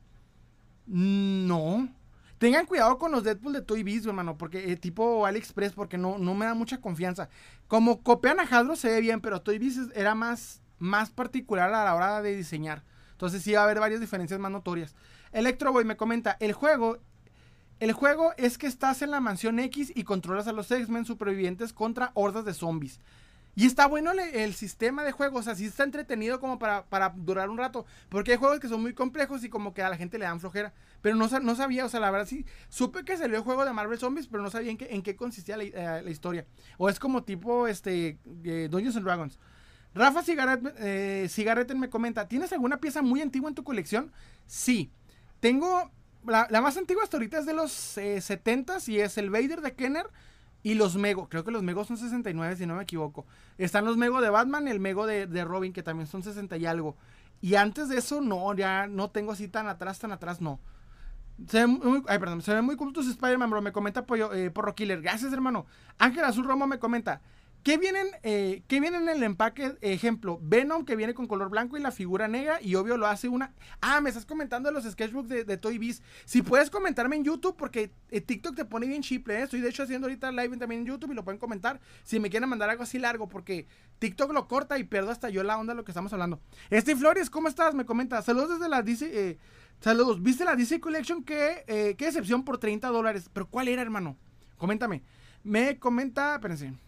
No. 0.85 1.87
Tengan 2.37 2.65
cuidado 2.65 2.97
con 2.97 3.11
los 3.11 3.23
Deadpool 3.23 3.53
de 3.53 3.61
Toy 3.61 3.83
Biz, 3.83 4.05
hermano, 4.05 4.37
porque 4.37 4.71
eh, 4.71 4.75
tipo 4.75 5.25
AliExpress, 5.25 5.73
porque 5.73 5.97
no, 5.97 6.17
no 6.19 6.35
me 6.35 6.45
da 6.45 6.53
mucha 6.53 6.79
confianza. 6.79 7.29
Como 7.67 8.03
copian 8.03 8.39
a 8.39 8.43
Hasbro 8.43 8.75
se 8.75 8.89
ve 8.89 9.01
bien, 9.01 9.21
pero 9.21 9.41
Toy 9.41 9.57
Biz 9.57 9.89
era 9.95 10.13
más, 10.13 10.61
más 10.77 11.09
particular 11.09 11.73
a 11.73 11.85
la 11.85 11.95
hora 11.95 12.21
de 12.21 12.35
diseñar. 12.35 12.83
Entonces 13.11 13.41
sí 13.41 13.53
va 13.53 13.61
a 13.61 13.63
haber 13.63 13.79
varias 13.79 13.99
diferencias 13.99 14.39
más 14.39 14.51
notorias. 14.51 14.95
Electroboy 15.31 15.83
me 15.83 15.97
comenta, 15.97 16.37
el 16.39 16.53
juego 16.53 16.99
el 17.79 17.91
juego 17.91 18.33
es 18.37 18.57
que 18.57 18.65
estás 18.65 19.03
en 19.03 19.11
la 19.11 19.19
mansión 19.19 19.59
X 19.59 19.91
y 19.93 20.03
controlas 20.03 20.47
a 20.47 20.51
los 20.51 20.71
X-Men 20.71 21.05
supervivientes 21.05 21.73
contra 21.73 22.11
hordas 22.15 22.43
de 22.43 22.55
zombies. 22.55 22.99
Y 23.57 23.65
está 23.65 23.87
bueno 23.87 24.11
el, 24.11 24.53
sistema 24.53 25.03
de 25.03 25.11
juegos, 25.11 25.47
así 25.47 25.65
está 25.65 25.83
entretenido 25.83 26.39
como 26.39 26.59
para, 26.59 27.09
durar 27.15 27.49
un 27.49 27.57
rato. 27.57 27.87
Porque 28.07 28.33
hay 28.33 28.37
juegos 28.37 28.59
que 28.59 28.67
son 28.67 28.83
muy 28.83 28.93
complejos 28.93 29.43
y 29.43 29.49
como 29.49 29.73
que 29.73 29.81
a 29.81 29.89
la 29.89 29.97
gente 29.97 30.19
le 30.19 30.25
dan 30.25 30.39
flojera. 30.39 30.75
Pero 31.01 31.15
no, 31.15 31.27
no 31.39 31.55
sabía, 31.55 31.83
o 31.83 31.89
sea, 31.89 31.99
la 31.99 32.11
verdad 32.11 32.27
sí, 32.27 32.45
supe 32.69 33.03
que 33.03 33.17
salió 33.17 33.35
el 33.35 33.41
juego 33.41 33.65
de 33.65 33.73
Marvel 33.73 33.97
Zombies, 33.97 34.27
pero 34.27 34.43
no 34.43 34.51
sabía 34.51 34.69
en 34.69 34.77
qué, 34.77 34.89
en 34.91 35.01
qué 35.01 35.15
consistía 35.15 35.57
la, 35.57 35.63
eh, 35.63 36.03
historia. 36.07 36.45
O 36.77 36.87
es 36.87 36.99
como 36.99 37.23
tipo 37.23 37.67
este 37.67 38.19
eh, 38.43 38.67
Dungeons 38.69 38.95
and 38.95 39.05
Dragons. 39.05 39.39
Rafa 39.95 40.21
Cigarret, 40.21 40.61
eh, 40.77 41.27
me 41.75 41.89
comenta, 41.89 42.27
¿tienes 42.27 42.53
alguna 42.53 42.77
pieza 42.77 43.01
muy 43.01 43.23
antigua 43.23 43.49
en 43.49 43.55
tu 43.55 43.63
colección? 43.63 44.11
Sí. 44.45 44.91
Tengo, 45.39 45.91
la, 46.27 46.47
más 46.61 46.77
antigua 46.77 47.01
hasta 47.01 47.17
ahorita 47.17 47.39
es 47.39 47.47
de 47.47 47.53
los 47.53 47.97
70s 47.97 48.87
y 48.87 48.99
es 48.99 49.17
el 49.17 49.31
Vader 49.31 49.61
de 49.61 49.73
Kenner 49.73 50.11
y 50.67 50.75
los 50.75 50.97
Mego, 50.97 51.29
creo 51.29 51.45
que 51.45 51.51
los 51.51 51.63
Mego 51.63 51.85
son 51.85 51.95
69 51.95 52.57
si 52.57 52.65
no 52.65 52.75
me 52.75 52.83
equivoco. 52.83 53.25
Están 53.57 53.85
los 53.85 53.95
Mego 53.95 54.19
de 54.19 54.29
Batman 54.29 54.67
el 54.67 54.81
Mego 54.81 55.07
de, 55.07 55.45
Robin 55.45 55.71
que 55.71 55.81
también 55.81 56.07
son 56.07 56.23
60 56.23 56.57
y 56.57 56.65
algo. 56.65 56.97
Y 57.39 57.55
antes 57.55 57.87
de 57.87 57.97
eso 57.99 58.19
no, 58.19 58.53
ya 58.53 58.85
no 58.85 59.09
tengo 59.09 59.31
así 59.31 59.47
tan 59.47 59.69
atrás, 59.69 59.97
tan 59.97 60.11
atrás, 60.11 60.41
no. 60.41 60.59
Se 61.47 61.59
ve 61.59 61.67
muy, 61.67 62.03
ay, 62.09 62.19
perdón, 62.19 62.41
se 62.41 62.53
ve 62.53 62.61
muy 62.61 62.75
cool 62.75 62.91
tus 62.91 63.07
Spider-Man, 63.07 63.49
bro. 63.49 63.61
Me 63.61 63.71
comenta 63.71 64.05
eh, 64.33 64.51
Porro 64.53 64.75
Killer. 64.75 65.01
Gracias, 65.01 65.31
hermano. 65.31 65.67
Ángel 65.99 66.25
Azul 66.25 66.43
Romo 66.43 66.67
me 66.67 66.79
comenta. 66.79 67.21
¿Qué 67.67 67.77
vienen, 67.77 68.07
eh, 68.23 68.63
¿Qué 68.69 68.79
viene 68.79 68.95
en 68.95 69.09
el 69.09 69.21
empaque? 69.23 69.75
Ejemplo, 69.81 70.39
Venom 70.41 70.85
que 70.85 70.95
viene 70.95 71.13
con 71.13 71.27
color 71.27 71.49
blanco 71.49 71.75
y 71.75 71.81
la 71.81 71.91
figura 71.91 72.29
negra 72.29 72.61
y 72.61 72.75
obvio 72.75 72.95
lo 72.95 73.07
hace 73.07 73.27
una... 73.27 73.53
Ah, 73.81 73.99
me 73.99 74.07
estás 74.07 74.25
comentando 74.25 74.71
los 74.71 74.85
sketchbooks 74.85 75.27
de, 75.27 75.57
Toy 75.57 75.77
Biz. 75.77 76.01
Si 76.23 76.41
puedes 76.41 76.69
comentarme 76.69 77.17
en 77.17 77.25
YouTube 77.25 77.57
porque 77.57 77.91
eh, 78.09 78.21
TikTok 78.21 78.55
te 78.55 78.63
pone 78.63 78.87
bien 78.87 79.01
chiple, 79.01 79.39
¿eh? 79.39 79.43
Estoy 79.43 79.59
de 79.59 79.67
hecho 79.67 79.83
haciendo 79.83 80.07
ahorita 80.07 80.31
live 80.31 80.55
también 80.55 80.79
en 80.79 80.87
YouTube 80.87 81.11
y 81.11 81.13
lo 81.13 81.25
pueden 81.25 81.39
comentar 81.39 81.81
si 82.05 82.21
me 82.21 82.29
quieren 82.29 82.47
mandar 82.47 82.69
algo 82.69 82.83
así 82.83 82.99
largo 82.99 83.27
porque 83.27 83.67
TikTok 83.99 84.31
lo 84.31 84.47
corta 84.47 84.79
y 84.79 84.85
pierdo 84.85 85.11
hasta 85.11 85.29
yo 85.29 85.43
la 85.43 85.57
onda 85.57 85.73
de 85.73 85.77
lo 85.77 85.83
que 85.83 85.91
estamos 85.91 86.13
hablando. 86.13 86.39
Steve 86.71 86.97
Flores, 86.97 87.29
¿cómo 87.29 87.49
estás? 87.49 87.75
Me 87.75 87.85
comenta. 87.85 88.21
Saludos 88.21 88.51
desde 88.51 88.69
la 88.69 88.81
DC... 88.81 89.09
Eh, 89.11 89.37
saludos. 89.81 90.23
¿Viste 90.23 90.45
la 90.45 90.55
DC 90.55 90.79
Collection? 90.79 91.21
¿Qué, 91.21 91.65
qué 91.97 92.05
decepción 92.05 92.45
por 92.45 92.59
30 92.59 92.87
dólares? 92.87 93.29
¿Pero 93.33 93.49
cuál 93.49 93.67
era, 93.67 93.81
hermano? 93.81 94.15
Coméntame. 94.55 95.03
Me 95.43 95.77
comenta... 95.77 96.35
Espérense. 96.35 96.86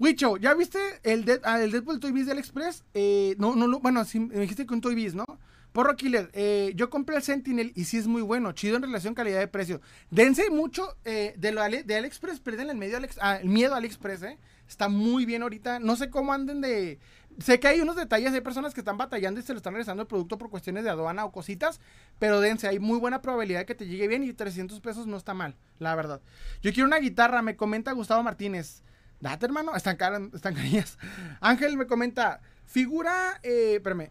Wicho, 0.00 0.38
¿ya 0.38 0.54
viste 0.54 0.78
el, 1.02 1.26
ah, 1.44 1.60
el 1.60 1.72
Deadpool 1.72 2.00
Toy 2.00 2.10
Biz 2.10 2.26
del 2.26 2.38
Express? 2.38 2.84
Eh, 2.94 3.36
no, 3.38 3.54
no, 3.54 3.80
bueno, 3.80 4.02
me 4.14 4.40
dijiste 4.40 4.64
que 4.64 4.72
un 4.72 4.80
Toy 4.80 4.94
Biz, 4.94 5.14
¿no? 5.14 5.26
Porro 5.72 5.94
Killer, 5.94 6.30
eh, 6.32 6.72
yo 6.74 6.88
compré 6.88 7.16
el 7.16 7.22
Sentinel 7.22 7.72
y 7.76 7.84
sí 7.84 7.98
es 7.98 8.06
muy 8.06 8.22
bueno, 8.22 8.52
chido 8.52 8.76
en 8.76 8.82
relación 8.82 9.14
calidad 9.14 9.40
de 9.40 9.46
precio. 9.46 9.82
Dense 10.10 10.48
mucho 10.48 10.96
eh, 11.04 11.34
de 11.36 11.52
lo 11.52 11.60
de 11.62 11.96
AliExpress, 11.96 12.40
pierden 12.40 12.70
el, 12.70 12.78
medio 12.78 12.98
ah, 13.20 13.36
el 13.36 13.48
miedo 13.50 13.74
a 13.74 13.76
AliExpress, 13.76 14.22
¿eh? 14.22 14.38
Está 14.66 14.88
muy 14.88 15.26
bien 15.26 15.42
ahorita. 15.42 15.80
No 15.80 15.96
sé 15.96 16.08
cómo 16.08 16.32
anden 16.32 16.62
de. 16.62 16.98
Sé 17.38 17.60
que 17.60 17.68
hay 17.68 17.80
unos 17.80 17.94
detalles, 17.94 18.32
hay 18.32 18.40
personas 18.40 18.72
que 18.72 18.80
están 18.80 18.96
batallando 18.96 19.38
y 19.38 19.42
se 19.42 19.52
lo 19.52 19.58
están 19.58 19.74
regresando 19.74 20.02
el 20.02 20.08
producto 20.08 20.38
por 20.38 20.48
cuestiones 20.48 20.82
de 20.82 20.90
aduana 20.90 21.26
o 21.26 21.30
cositas, 21.30 21.78
pero 22.18 22.40
dense, 22.40 22.68
hay 22.68 22.78
muy 22.78 22.98
buena 22.98 23.20
probabilidad 23.20 23.60
de 23.60 23.66
que 23.66 23.74
te 23.74 23.86
llegue 23.86 24.08
bien 24.08 24.24
y 24.24 24.32
300 24.32 24.80
pesos 24.80 25.06
no 25.06 25.18
está 25.18 25.34
mal, 25.34 25.56
la 25.78 25.94
verdad. 25.94 26.22
Yo 26.62 26.72
quiero 26.72 26.86
una 26.86 26.98
guitarra, 26.98 27.42
me 27.42 27.56
comenta 27.56 27.92
Gustavo 27.92 28.22
Martínez. 28.22 28.82
Date, 29.20 29.46
hermano. 29.46 29.74
Están, 29.76 30.30
están 30.34 30.54
carillas. 30.54 30.98
Ángel 31.40 31.76
me 31.76 31.86
comenta. 31.86 32.40
Figura. 32.66 33.40
Eh, 33.42 33.74
espérame. 33.76 34.10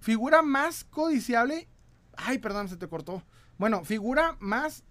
Figura 0.00 0.42
más 0.42 0.84
codiciable. 0.84 1.68
Ay, 2.16 2.38
perdón, 2.38 2.68
se 2.68 2.76
te 2.76 2.88
cortó. 2.88 3.22
Bueno, 3.58 3.84
figura 3.84 4.36
más 4.40 4.84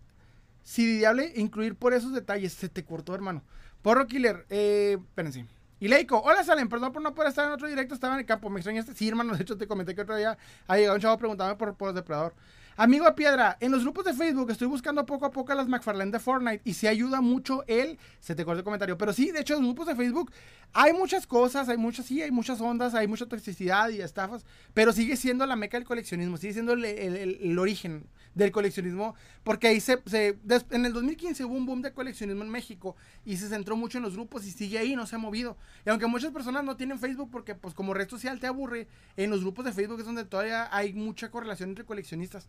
sidiable 0.63 1.33
incluir 1.35 1.75
por 1.75 1.93
esos 1.93 2.13
detalles. 2.13 2.53
Se 2.53 2.69
te 2.69 2.83
cortó, 2.85 3.15
hermano. 3.15 3.43
Porro 3.81 4.07
Killer. 4.07 4.45
Eh, 4.49 4.97
espérense. 4.99 5.45
Y 5.81 5.87
Leico, 5.87 6.19
hola 6.19 6.43
Salen, 6.43 6.67
perdón 6.67 6.91
por 6.91 7.01
no 7.01 7.15
poder 7.15 7.29
estar 7.29 7.45
en 7.47 7.53
otro 7.53 7.65
directo, 7.69 7.93
estaba 7.93 8.13
en 8.15 8.19
el 8.19 8.25
campo, 8.25 8.49
me 8.49 8.59
extrañaste. 8.59 8.93
Sí, 8.93 9.07
hermano, 9.07 9.33
de 9.33 9.43
hecho 9.43 9.57
te 9.57 9.65
comenté 9.65 9.95
que 9.95 10.01
otro 10.01 10.17
día 10.17 10.37
ha 10.67 10.75
llegado 10.75 10.95
un 10.95 11.01
chavo 11.01 11.17
preguntándome 11.17 11.57
por, 11.57 11.75
por 11.75 11.93
Depredador. 11.93 12.35
Amigo 12.81 13.05
a 13.05 13.13
Piedra, 13.13 13.57
en 13.59 13.73
los 13.73 13.81
grupos 13.83 14.05
de 14.05 14.13
Facebook 14.13 14.51
estoy 14.51 14.69
buscando 14.69 15.05
poco 15.05 15.25
a 15.25 15.31
poco 15.31 15.51
a 15.51 15.55
las 15.55 15.67
McFarlane 15.67 16.11
de 16.11 16.19
Fortnite 16.19 16.61
y 16.63 16.75
si 16.75 16.87
ayuda 16.87 17.19
mucho 17.19 17.65
él, 17.67 17.99
se 18.21 18.35
te 18.35 18.45
corta 18.45 18.59
el 18.59 18.63
comentario. 18.63 18.97
Pero 18.97 19.11
sí, 19.11 19.31
de 19.31 19.41
hecho, 19.41 19.55
en 19.55 19.63
los 19.63 19.67
grupos 19.67 19.87
de 19.87 19.97
Facebook 19.97 20.31
hay 20.71 20.93
muchas 20.93 21.27
cosas, 21.27 21.67
hay 21.67 21.75
muchas, 21.75 22.05
sí, 22.05 22.21
hay 22.21 22.31
muchas 22.31 22.61
ondas, 22.61 22.93
hay 22.93 23.05
mucha 23.05 23.25
toxicidad 23.25 23.89
y 23.89 23.99
estafas, 23.99 24.45
pero 24.73 24.93
sigue 24.93 25.17
siendo 25.17 25.45
la 25.45 25.57
meca 25.57 25.75
del 25.75 25.85
coleccionismo, 25.85 26.37
sigue 26.37 26.53
siendo 26.53 26.71
el, 26.71 27.59
origen 27.59 28.05
del 28.35 28.51
coleccionismo, 28.51 29.15
porque 29.43 29.67
ahí 29.67 29.79
se, 29.79 30.01
en 30.11 30.85
el 30.85 30.93
2015 30.93 31.45
hubo 31.45 31.55
un 31.55 31.65
boom 31.65 31.81
de 31.81 31.93
coleccionismo 31.93 32.43
en 32.43 32.49
México 32.49 32.95
y 33.25 33.37
se 33.37 33.49
centró 33.49 33.75
mucho 33.75 33.97
en 33.97 34.03
los 34.03 34.13
grupos 34.13 34.45
y 34.45 34.51
sigue 34.51 34.77
ahí, 34.77 34.95
no 34.95 35.05
se 35.05 35.15
ha 35.15 35.19
movido. 35.19 35.57
Y 35.85 35.89
aunque 35.89 36.07
muchas 36.07 36.31
personas 36.31 36.63
no 36.63 36.77
tienen 36.77 36.99
Facebook 36.99 37.29
porque 37.31 37.55
pues 37.55 37.73
como 37.73 37.93
red 37.93 38.09
social 38.09 38.39
te 38.39 38.47
aburre, 38.47 38.87
en 39.17 39.29
los 39.29 39.41
grupos 39.41 39.65
de 39.65 39.73
Facebook 39.73 39.99
es 39.99 40.05
donde 40.05 40.25
todavía 40.25 40.69
hay 40.75 40.93
mucha 40.93 41.31
correlación 41.31 41.69
entre 41.69 41.85
coleccionistas. 41.85 42.47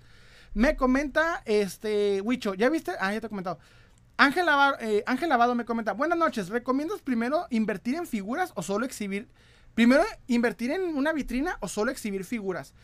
Me 0.55 0.77
comenta, 0.77 1.43
este, 1.45 2.21
Wicho, 2.21 2.55
¿ya 2.55 2.69
viste? 2.69 2.93
Ah, 3.01 3.13
ya 3.13 3.21
te 3.21 3.27
he 3.27 3.31
comentado. 3.31 3.59
Ángel 4.17 4.47
eh, 4.81 5.03
Ángel 5.07 5.31
Lavado 5.31 5.55
me 5.55 5.65
comenta, 5.65 5.93
buenas 5.93 6.19
noches, 6.19 6.51
¿recomiendas 6.51 7.01
primero 7.01 7.47
invertir 7.49 7.95
en 7.95 8.07
figuras 8.07 8.53
o 8.55 8.63
solo 8.63 8.85
exhibir? 8.85 9.29
Primero, 9.75 10.05
invertir 10.27 10.73
en 10.73 10.95
una 10.95 11.13
vitrina 11.15 11.57
o 11.61 11.69
solo 11.69 11.91
exhibir 11.91 12.25
figuras. 12.25 12.75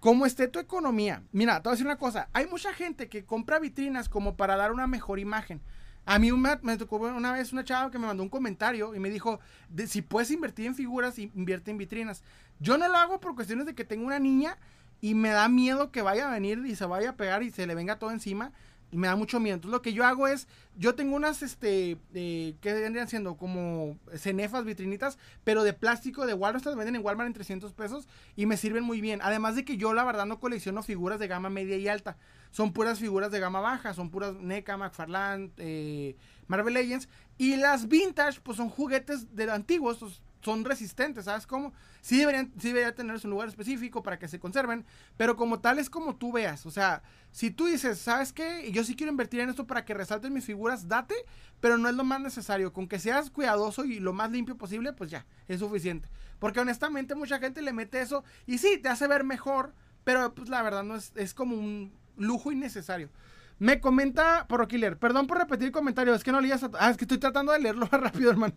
¿Cómo 0.00 0.26
esté 0.26 0.48
tu 0.48 0.58
economía? 0.58 1.22
Mira, 1.32 1.56
te 1.56 1.68
voy 1.68 1.70
a 1.70 1.74
decir 1.74 1.86
una 1.86 1.96
cosa, 1.96 2.28
hay 2.32 2.46
mucha 2.46 2.72
gente 2.72 3.08
que 3.08 3.24
compra 3.24 3.58
vitrinas 3.58 4.08
como 4.08 4.36
para 4.36 4.56
dar 4.56 4.72
una 4.72 4.86
mejor 4.86 5.18
imagen. 5.18 5.60
A 6.04 6.18
mí 6.18 6.30
me, 6.30 6.56
me 6.62 6.76
tocó 6.76 6.96
una 6.96 7.32
vez 7.32 7.52
una 7.52 7.64
chava 7.64 7.90
que 7.90 7.98
me 7.98 8.06
mandó 8.06 8.22
un 8.22 8.28
comentario 8.28 8.94
y 8.94 9.00
me 9.00 9.10
dijo, 9.10 9.40
si 9.86 10.02
puedes 10.02 10.30
invertir 10.30 10.66
en 10.66 10.74
figuras, 10.74 11.18
invierte 11.18 11.70
en 11.70 11.78
vitrinas. 11.78 12.22
Yo 12.60 12.78
no 12.78 12.86
lo 12.88 12.96
hago 12.96 13.20
por 13.20 13.34
cuestiones 13.34 13.66
de 13.66 13.74
que 13.74 13.84
tengo 13.84 14.06
una 14.06 14.20
niña 14.20 14.56
y 15.00 15.14
me 15.14 15.30
da 15.30 15.48
miedo 15.48 15.90
que 15.90 16.02
vaya 16.02 16.28
a 16.28 16.32
venir 16.32 16.62
y 16.64 16.76
se 16.76 16.86
vaya 16.86 17.10
a 17.10 17.16
pegar 17.16 17.42
y 17.42 17.50
se 17.50 17.66
le 17.66 17.74
venga 17.74 17.98
todo 17.98 18.12
encima. 18.12 18.52
Y 18.90 18.96
me 18.96 19.08
da 19.08 19.16
mucho 19.16 19.40
miedo. 19.40 19.56
Entonces 19.56 19.72
lo 19.72 19.82
que 19.82 19.92
yo 19.92 20.04
hago 20.04 20.28
es, 20.28 20.46
yo 20.76 20.94
tengo 20.94 21.16
unas, 21.16 21.42
este, 21.42 21.98
eh, 22.14 22.56
¿qué 22.60 22.72
vendrían 22.72 23.08
siendo? 23.08 23.36
Como 23.36 23.98
cenefas, 24.14 24.64
vitrinitas, 24.64 25.18
pero 25.42 25.64
de 25.64 25.72
plástico 25.72 26.24
de 26.26 26.34
Walmart, 26.34 26.58
estas 26.58 26.76
venden 26.76 26.96
en 26.96 27.04
Walmart 27.04 27.26
en 27.26 27.34
300 27.34 27.72
pesos 27.72 28.06
y 28.36 28.46
me 28.46 28.56
sirven 28.56 28.84
muy 28.84 29.00
bien. 29.00 29.20
Además 29.22 29.56
de 29.56 29.64
que 29.64 29.76
yo 29.76 29.92
la 29.92 30.04
verdad 30.04 30.26
no 30.26 30.38
colecciono 30.38 30.82
figuras 30.82 31.18
de 31.18 31.26
gama 31.26 31.50
media 31.50 31.76
y 31.76 31.88
alta. 31.88 32.16
Son 32.50 32.72
puras 32.72 33.00
figuras 33.00 33.30
de 33.32 33.40
gama 33.40 33.60
baja, 33.60 33.92
son 33.92 34.10
puras 34.10 34.34
NECA, 34.34 34.76
McFarlane, 34.76 35.50
eh, 35.56 36.16
Marvel 36.46 36.74
Legends. 36.74 37.08
Y 37.38 37.56
las 37.56 37.88
vintage, 37.88 38.40
pues 38.40 38.56
son 38.56 38.70
juguetes 38.70 39.34
de 39.34 39.50
antiguos, 39.50 40.22
son 40.46 40.64
resistentes, 40.64 41.24
¿sabes 41.24 41.44
cómo? 41.44 41.72
Sí 42.00 42.20
deberían, 42.20 42.52
sí 42.56 42.68
debería 42.68 42.94
tener 42.94 43.18
un 43.24 43.30
lugar 43.30 43.48
específico 43.48 44.04
para 44.04 44.16
que 44.16 44.28
se 44.28 44.38
conserven, 44.38 44.86
pero 45.16 45.34
como 45.34 45.58
tal 45.58 45.80
es 45.80 45.90
como 45.90 46.14
tú 46.14 46.30
veas, 46.30 46.66
o 46.66 46.70
sea, 46.70 47.02
si 47.32 47.50
tú 47.50 47.66
dices, 47.66 47.98
¿sabes 47.98 48.32
qué? 48.32 48.70
Yo 48.70 48.84
sí 48.84 48.94
quiero 48.94 49.10
invertir 49.10 49.40
en 49.40 49.50
esto 49.50 49.66
para 49.66 49.84
que 49.84 49.92
resalten 49.92 50.32
mis 50.32 50.44
figuras, 50.44 50.86
date, 50.86 51.16
pero 51.58 51.78
no 51.78 51.88
es 51.88 51.96
lo 51.96 52.04
más 52.04 52.20
necesario, 52.20 52.72
con 52.72 52.86
que 52.86 53.00
seas 53.00 53.28
cuidadoso 53.28 53.84
y 53.84 53.98
lo 53.98 54.12
más 54.12 54.30
limpio 54.30 54.56
posible, 54.56 54.92
pues 54.92 55.10
ya, 55.10 55.26
es 55.48 55.58
suficiente. 55.58 56.08
Porque 56.38 56.60
honestamente 56.60 57.16
mucha 57.16 57.40
gente 57.40 57.60
le 57.60 57.72
mete 57.72 58.00
eso 58.00 58.22
y 58.46 58.58
sí, 58.58 58.78
te 58.78 58.88
hace 58.88 59.08
ver 59.08 59.24
mejor, 59.24 59.74
pero 60.04 60.32
pues 60.32 60.48
la 60.48 60.62
verdad 60.62 60.84
no 60.84 60.94
es, 60.94 61.10
es 61.16 61.34
como 61.34 61.56
un 61.56 61.92
lujo 62.16 62.52
innecesario. 62.52 63.10
Me 63.58 63.80
comenta 63.80 64.46
por 64.48 64.66
Killer, 64.68 64.98
perdón 64.98 65.26
por 65.26 65.38
repetir 65.38 65.68
el 65.68 65.72
comentario, 65.72 66.14
es 66.14 66.22
que 66.22 66.32
no 66.32 66.40
leías. 66.40 66.62
Ah, 66.78 66.90
es 66.90 66.96
que 66.98 67.04
estoy 67.04 67.18
tratando 67.18 67.52
de 67.52 67.58
leerlo 67.58 67.88
más 67.92 68.00
rápido, 68.00 68.30
hermano. 68.30 68.54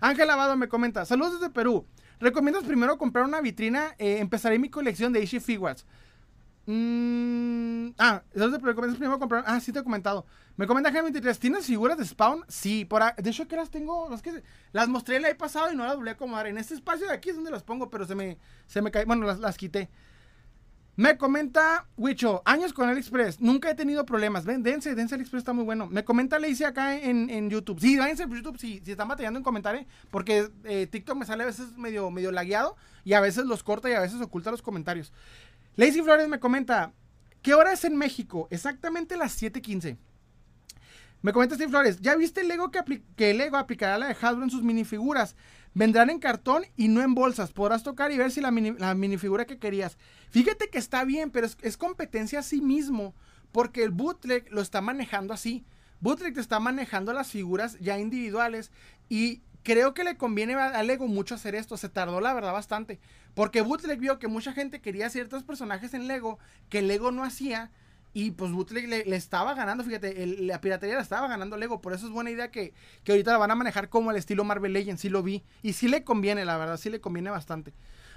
Ángel 0.00 0.28
Lavado 0.28 0.56
me 0.56 0.68
comenta, 0.68 1.04
saludos 1.04 1.40
desde 1.40 1.52
Perú. 1.52 1.86
¿Recomiendas 2.20 2.64
primero 2.64 2.96
comprar 2.96 3.24
una 3.24 3.40
vitrina? 3.40 3.94
Eh, 3.98 4.18
empezaré 4.20 4.58
mi 4.58 4.70
colección 4.70 5.12
de 5.12 5.22
Ishi 5.22 5.40
Figuarts. 5.40 5.84
Mm, 6.66 7.90
ah, 7.98 8.22
entonces 8.34 8.62
recomiendas 8.62 8.98
primero 8.98 9.18
comprar. 9.18 9.44
Ah, 9.46 9.58
sí 9.60 9.72
te 9.72 9.80
he 9.80 9.84
comentado. 9.84 10.26
Me 10.56 10.66
comenta 10.66 10.90
G23, 10.90 11.38
¿tienes 11.38 11.66
figuras 11.66 11.98
de 11.98 12.04
Spawn? 12.04 12.44
Sí, 12.48 12.84
por 12.84 13.02
de 13.14 13.30
hecho 13.30 13.46
que 13.46 13.56
las 13.56 13.70
tengo, 13.70 14.08
las, 14.08 14.22
que, 14.22 14.42
las 14.72 14.88
mostré 14.88 15.16
el 15.16 15.24
año 15.24 15.36
pasado 15.36 15.72
y 15.72 15.76
no 15.76 15.84
las 15.84 15.96
volví 15.96 16.08
a 16.08 16.12
acomodar. 16.12 16.46
En 16.46 16.56
este 16.56 16.74
espacio 16.74 17.06
de 17.06 17.14
aquí 17.14 17.30
es 17.30 17.36
donde 17.36 17.50
las 17.50 17.62
pongo, 17.62 17.90
pero 17.90 18.06
se 18.06 18.14
me, 18.14 18.38
se 18.66 18.80
me 18.80 18.90
cae, 18.90 19.04
bueno, 19.04 19.26
las, 19.26 19.38
las 19.38 19.56
quité. 19.56 19.90
Me 20.98 21.18
comenta 21.18 21.86
Wicho, 21.98 22.40
años 22.46 22.72
con 22.72 22.88
AliExpress, 22.88 23.38
nunca 23.42 23.70
he 23.70 23.74
tenido 23.74 24.06
problemas. 24.06 24.46
Ven, 24.46 24.62
dense, 24.62 24.94
dense 24.94 25.14
AliExpress, 25.14 25.42
está 25.42 25.52
muy 25.52 25.64
bueno. 25.64 25.86
Me 25.88 26.04
comenta 26.04 26.38
Lacey 26.38 26.64
acá 26.64 26.98
en, 26.98 27.28
en 27.28 27.50
YouTube. 27.50 27.78
Sí, 27.78 27.98
váyanse 27.98 28.26
por 28.26 28.38
YouTube 28.38 28.58
si, 28.58 28.80
si 28.82 28.92
están 28.92 29.06
batallando 29.06 29.38
en 29.38 29.44
comentarios, 29.44 29.84
porque 30.10 30.48
eh, 30.64 30.86
TikTok 30.86 31.18
me 31.18 31.26
sale 31.26 31.42
a 31.42 31.46
veces 31.46 31.76
medio, 31.76 32.10
medio 32.10 32.32
lagueado 32.32 32.76
y 33.04 33.12
a 33.12 33.20
veces 33.20 33.44
los 33.44 33.62
corta 33.62 33.90
y 33.90 33.92
a 33.92 34.00
veces 34.00 34.22
oculta 34.22 34.50
los 34.50 34.62
comentarios. 34.62 35.12
Lacey 35.76 36.00
Flores 36.00 36.28
me 36.28 36.40
comenta, 36.40 36.92
¿qué 37.42 37.52
hora 37.52 37.74
es 37.74 37.84
en 37.84 37.96
México? 37.96 38.48
Exactamente 38.50 39.18
las 39.18 39.40
7:15. 39.40 39.98
Me 41.20 41.32
comenta 41.32 41.56
Steve 41.56 41.70
Flores, 41.70 42.00
¿ya 42.00 42.16
viste 42.16 42.40
el 42.40 42.48
Lego 42.48 42.70
que, 42.70 43.02
que 43.16 43.34
Lego 43.34 43.58
aplicará 43.58 43.98
la 43.98 44.06
de 44.06 44.16
Hasbro 44.18 44.44
en 44.44 44.50
sus 44.50 44.62
minifiguras? 44.62 45.36
Vendrán 45.76 46.08
en 46.08 46.20
cartón 46.20 46.64
y 46.74 46.88
no 46.88 47.02
en 47.02 47.14
bolsas. 47.14 47.52
Podrás 47.52 47.82
tocar 47.82 48.10
y 48.10 48.16
ver 48.16 48.30
si 48.30 48.40
la, 48.40 48.50
minifigura 48.50 49.44
que 49.44 49.58
querías. 49.58 49.98
Fíjate 50.30 50.68
que 50.68 50.78
está 50.78 51.04
bien, 51.04 51.30
pero 51.30 51.46
es, 51.62 51.76
competencia 51.76 52.40
a 52.40 52.42
sí 52.42 52.60
mismo. 52.60 53.14
Porque 53.52 53.82
el 53.82 53.90
bootleg 53.90 54.50
lo 54.50 54.60
está 54.60 54.80
manejando 54.80 55.32
así. 55.32 55.64
Bootleg 56.00 56.34
te 56.34 56.40
está 56.40 56.60
manejando 56.60 57.12
las 57.12 57.30
figuras 57.30 57.78
ya 57.80 57.98
individuales. 57.98 58.70
Y 59.08 59.42
creo 59.62 59.94
que 59.94 60.04
le 60.04 60.16
conviene 60.16 60.54
a 60.54 60.82
Lego 60.82 61.08
mucho 61.08 61.34
hacer 61.34 61.54
esto. 61.54 61.76
Se 61.76 61.88
tardó 61.88 62.20
la 62.20 62.34
verdad 62.34 62.52
bastante. 62.52 63.00
Porque 63.34 63.62
Bootleg 63.62 63.98
vio 63.98 64.18
que 64.18 64.28
mucha 64.28 64.52
gente 64.52 64.80
quería 64.80 65.10
ciertos 65.10 65.42
personajes 65.42 65.94
en 65.94 66.06
Lego 66.08 66.38
que 66.68 66.82
Lego 66.82 67.12
no 67.12 67.24
hacía. 67.24 67.70
Y 68.16 68.30
pues 68.30 68.50
Bootleg 68.50 68.88
le, 68.88 69.14
estaba 69.14 69.52
ganando, 69.52 69.84
fíjate, 69.84 70.26
la 70.26 70.58
piratería 70.62 70.94
la 70.94 71.02
estaba 71.02 71.28
ganando 71.28 71.58
Lego. 71.58 71.82
Por 71.82 71.92
eso 71.92 72.06
es 72.06 72.12
buena 72.12 72.30
idea 72.30 72.50
que, 72.50 72.72
ahorita 73.06 73.32
la 73.32 73.36
van 73.36 73.50
a 73.50 73.54
manejar 73.54 73.90
como 73.90 74.10
el 74.10 74.16
estilo 74.16 74.42
Marvel 74.42 74.72
Legends. 74.72 75.02
Sí 75.02 75.10
lo 75.10 75.22
vi. 75.22 75.42
Y 75.62 75.74
sí 75.74 75.86
le 75.86 76.02
conviene, 76.02 76.46
la 76.46 76.56
verdad, 76.56 76.78
sí 76.78 76.88
le 76.88 76.98
conviene 76.98 77.28
bastante. 77.28 77.74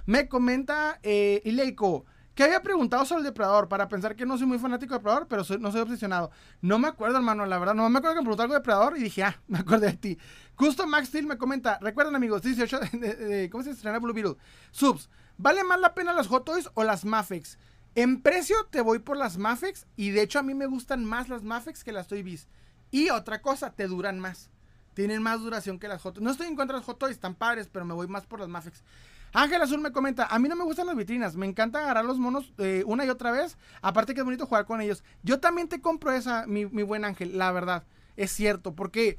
Me 0.10 0.28
comenta 0.28 1.00
eh, 1.04 1.40
Ileiko 1.46 2.04
que 2.34 2.44
había 2.44 2.64
preguntado 2.64 3.06
sobre 3.06 3.20
el 3.20 3.26
Depredador 3.26 3.70
para 3.70 3.88
pensar 3.88 4.16
que 4.16 4.26
no 4.26 4.40
soy 4.40 4.48
muy 4.48 4.58
fanático 4.58 4.96
de 4.96 4.98
Depredador, 4.98 5.28
pero 5.28 5.44
no 5.60 5.72
soy 5.72 5.82
obsesionado. 5.82 6.32
No 6.62 6.80
me 6.80 6.88
acuerdo, 6.88 7.18
hermano, 7.18 7.46
la 7.46 7.60
verdad. 7.60 7.76
No 7.76 7.88
me 7.92 8.00
acuerdo 8.00 8.16
que 8.16 8.22
me 8.22 8.24
preguntó 8.24 8.42
algo 8.42 8.56
de 8.56 8.60
Depredador 8.60 8.98
y 8.98 9.04
dije, 9.04 9.22
ah, 9.22 9.40
me 9.48 9.60
acordé 9.60 9.86
de 9.92 9.98
ti. 9.98 10.18
Justo 10.56 10.88
Max 10.88 11.10
Steel 11.10 11.28
me 11.28 11.38
comenta, 11.38 11.78
recuerden 11.80 12.16
amigos, 12.16 12.42
18 12.42 12.80
¿cómo 13.52 13.64
se 13.64 13.70
estrena 13.70 14.00
Blue 14.00 14.16
Beetle? 14.16 14.38
Subs, 14.72 15.12
¿vale 15.38 15.64
más 15.64 15.80
la 15.80 15.94
pena 15.94 16.12
las 16.12 16.26
Hot 16.26 16.44
Toys 16.44 16.72
o 16.74 16.84
las 16.84 17.06
Mafex? 17.06 17.60
En 17.94 18.24
precio 18.24 18.56
te 18.72 18.82
voy 18.82 18.98
por 18.98 19.16
las 19.16 19.38
Mafex 19.38 19.86
y 19.96 20.10
de 20.10 20.24
hecho 20.24 20.40
a 20.40 20.44
mí 20.44 20.56
me 20.56 20.66
gustan 20.66 21.06
más 21.06 21.30
las 21.30 21.44
Mafex 21.44 21.84
que 21.84 21.92
las 21.92 22.08
Toy. 22.08 22.40
Y 22.90 23.12
otra 23.12 23.44
cosa, 23.44 23.74
te 23.74 23.86
duran 23.86 24.20
más. 24.20 24.50
Tienen 24.96 25.22
más 25.22 25.40
duración 25.40 25.78
que 25.78 25.88
las 25.88 26.02
Hot 26.02 26.16
Toys. 26.16 26.24
No 26.24 26.32
estoy 26.32 26.48
en 26.48 26.56
contra 26.56 26.78
de 26.78 26.80
las 26.80 26.88
Hot 26.88 26.98
Toys, 26.98 27.12
están 27.12 27.36
padres, 27.36 27.70
pero 27.72 27.86
me 27.86 27.94
voy 27.94 28.08
más 28.08 28.26
por 28.26 28.40
las 28.40 28.50
Mafex. 28.50 28.82
Ángel 29.34 29.62
Azul 29.62 29.80
me 29.80 29.92
comenta, 29.92 30.26
a 30.26 30.40
mí 30.40 30.50
no 30.50 30.56
me 30.56 30.64
gustan 30.64 30.88
las 30.88 30.96
vitrinas, 30.96 31.36
me 31.36 31.46
encanta 31.46 31.80
agarrar 31.80 32.06
los 32.06 32.18
monos 32.18 32.54
eh, 32.58 32.84
una 32.86 33.06
y 33.06 33.10
otra 33.10 33.32
vez, 33.32 33.58
aparte 33.82 34.14
que 34.14 34.22
es 34.22 34.26
bonito 34.26 34.46
jugar 34.46 34.66
con 34.66 34.82
ellos. 34.82 35.04
Yo 35.24 35.40
también 35.40 35.68
te 35.68 35.82
compro 35.82 36.12
esa, 36.12 36.46
mi, 36.48 36.66
buen 36.66 37.06
Ángel, 37.06 37.38
la 37.38 37.52
verdad, 37.52 37.84
es 38.18 38.32
cierto, 38.32 38.74
porque 38.76 39.18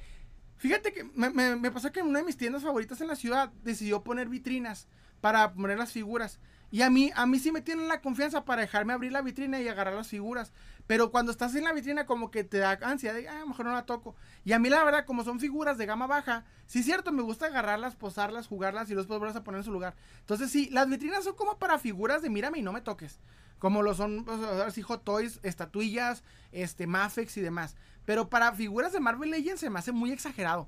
fíjate 0.57 0.92
que 0.92 1.05
me, 1.14 1.31
me 1.31 1.70
pasó 1.70 1.92
que 1.92 2.01
en 2.01 2.07
una 2.07 2.20
de 2.20 2.25
mis 2.25 2.37
tiendas 2.37 2.62
favoritas 2.62 3.01
en 3.01 3.09
la 3.09 3.16
ciudad 3.16 3.51
decidió 3.62 4.03
poner 4.03 4.29
vitrinas 4.29 4.88
para 5.20 5.53
poner 5.53 5.79
las 5.79 5.92
figuras. 5.92 6.40
Y 6.73 6.83
a 6.83 6.90
mí, 6.90 7.11
a 7.14 7.27
mí 7.27 7.38
sí 7.38 7.51
me 7.51 7.61
tienen 7.61 7.88
la 7.88 8.01
confianza 8.01 8.44
para 8.44 8.62
dejarme 8.62 8.92
abrir 8.92 9.11
la 9.11 9.23
vitrina 9.23 9.61
y 9.61 9.68
agarrar 9.68 9.94
las 9.94 10.09
figuras. 10.09 10.53
Pero 10.90 11.12
cuando 11.12 11.31
estás 11.31 11.55
en 11.55 11.62
la 11.62 11.72
vitrina 11.72 12.05
como 12.05 12.33
que 12.33 12.42
te 12.42 12.59
da 12.59 12.76
ansia 12.83 13.12
de, 13.12 13.29
ah, 13.29 13.44
mejor 13.46 13.64
no 13.64 13.72
la 13.72 13.87
toco. 13.87 14.16
Y 14.44 14.55
a 14.55 14.59
mí 14.59 14.68
la 14.68 14.83
verdad, 14.83 15.07
como 15.07 15.22
son 15.22 15.38
figuras 15.38 15.79
de 15.79 15.87
gama 15.87 16.09
baja, 16.09 16.44
sí 16.66 16.81
es 16.81 16.85
cierto, 16.85 17.12
me 17.12 17.22
gusta 17.22 17.46
agarrarlas, 17.46 17.94
posarlas, 17.94 18.48
jugarlas 18.48 18.90
y 18.90 18.96
después 18.96 19.20
volverlas 19.20 19.37
a 19.37 19.44
poner 19.44 19.61
en 19.61 19.64
su 19.64 19.70
lugar. 19.70 19.94
Entonces 20.18 20.50
sí, 20.50 20.68
las 20.72 20.88
vitrinas 20.88 21.22
son 21.22 21.37
como 21.37 21.59
para 21.59 21.79
figuras 21.79 22.22
de 22.22 22.29
mírame 22.29 22.59
y 22.59 22.62
no 22.62 22.72
me 22.72 22.81
toques. 22.81 23.20
Como 23.61 23.83
lo 23.83 23.94
son, 23.94 24.24
pues, 24.24 24.40
así 24.40 24.83
Hot 24.83 25.05
Toys, 25.05 25.38
estatuillas, 25.44 26.24
este, 26.50 26.88
Mafex 26.88 27.37
y 27.37 27.40
demás. 27.40 27.76
Pero 28.05 28.29
para 28.29 28.53
figuras 28.53 28.92
de 28.92 28.98
Marvel 28.98 29.31
Legends 29.31 29.61
se 29.61 29.70
me 29.70 29.79
hace 29.79 29.92
muy 29.92 30.11
exagerado. 30.11 30.66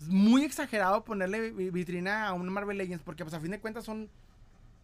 Es 0.00 0.06
muy 0.06 0.44
exagerado 0.44 1.02
ponerle 1.02 1.50
vitrina 1.50 2.28
a 2.28 2.32
un 2.32 2.48
Marvel 2.48 2.78
Legends 2.78 3.02
porque 3.02 3.24
pues 3.24 3.34
a 3.34 3.40
fin 3.40 3.50
de 3.50 3.58
cuentas 3.58 3.84
son 3.84 4.08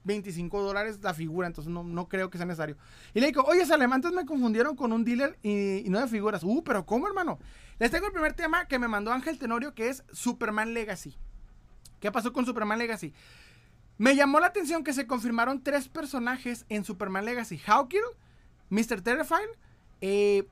25 0.04 0.62
dólares 0.62 0.98
la 1.02 1.14
figura, 1.14 1.46
entonces 1.46 1.72
no, 1.72 1.84
no, 1.84 2.08
creo 2.08 2.30
que 2.30 2.38
sea 2.38 2.46
necesario. 2.46 2.76
Y 3.14 3.20
le 3.20 3.26
digo, 3.26 3.42
oye, 3.44 3.64
Salem, 3.66 3.92
antes 3.92 4.12
me 4.12 4.24
confundieron 4.24 4.76
con 4.76 4.92
un 4.92 5.04
dealer 5.04 5.38
y, 5.42 5.84
no 5.88 6.00
de 6.00 6.08
figuras. 6.08 6.42
Uh, 6.42 6.62
pero 6.64 6.86
¿cómo, 6.86 7.06
hermano? 7.06 7.38
Les 7.78 7.90
tengo 7.90 8.06
el 8.06 8.12
primer 8.12 8.34
tema 8.34 8.66
que 8.66 8.78
me 8.78 8.88
mandó 8.88 9.12
Ángel 9.12 9.38
Tenorio, 9.38 9.74
que 9.74 9.88
es 9.88 10.04
Superman 10.12 10.74
Legacy. 10.74 11.16
¿Qué 12.00 12.10
pasó 12.10 12.32
con 12.32 12.46
Superman 12.46 12.78
Legacy? 12.78 13.12
Me 13.98 14.16
llamó 14.16 14.40
la 14.40 14.46
atención 14.46 14.82
que 14.82 14.94
se 14.94 15.06
confirmaron 15.06 15.62
tres 15.62 15.88
personajes 15.88 16.64
en 16.70 16.84
Superman 16.84 17.26
Legacy. 17.26 17.58
Hawkeye, 17.58 18.00
Mr. 18.70 19.02
Terrifying, 19.02 19.50
eh, 20.00 20.46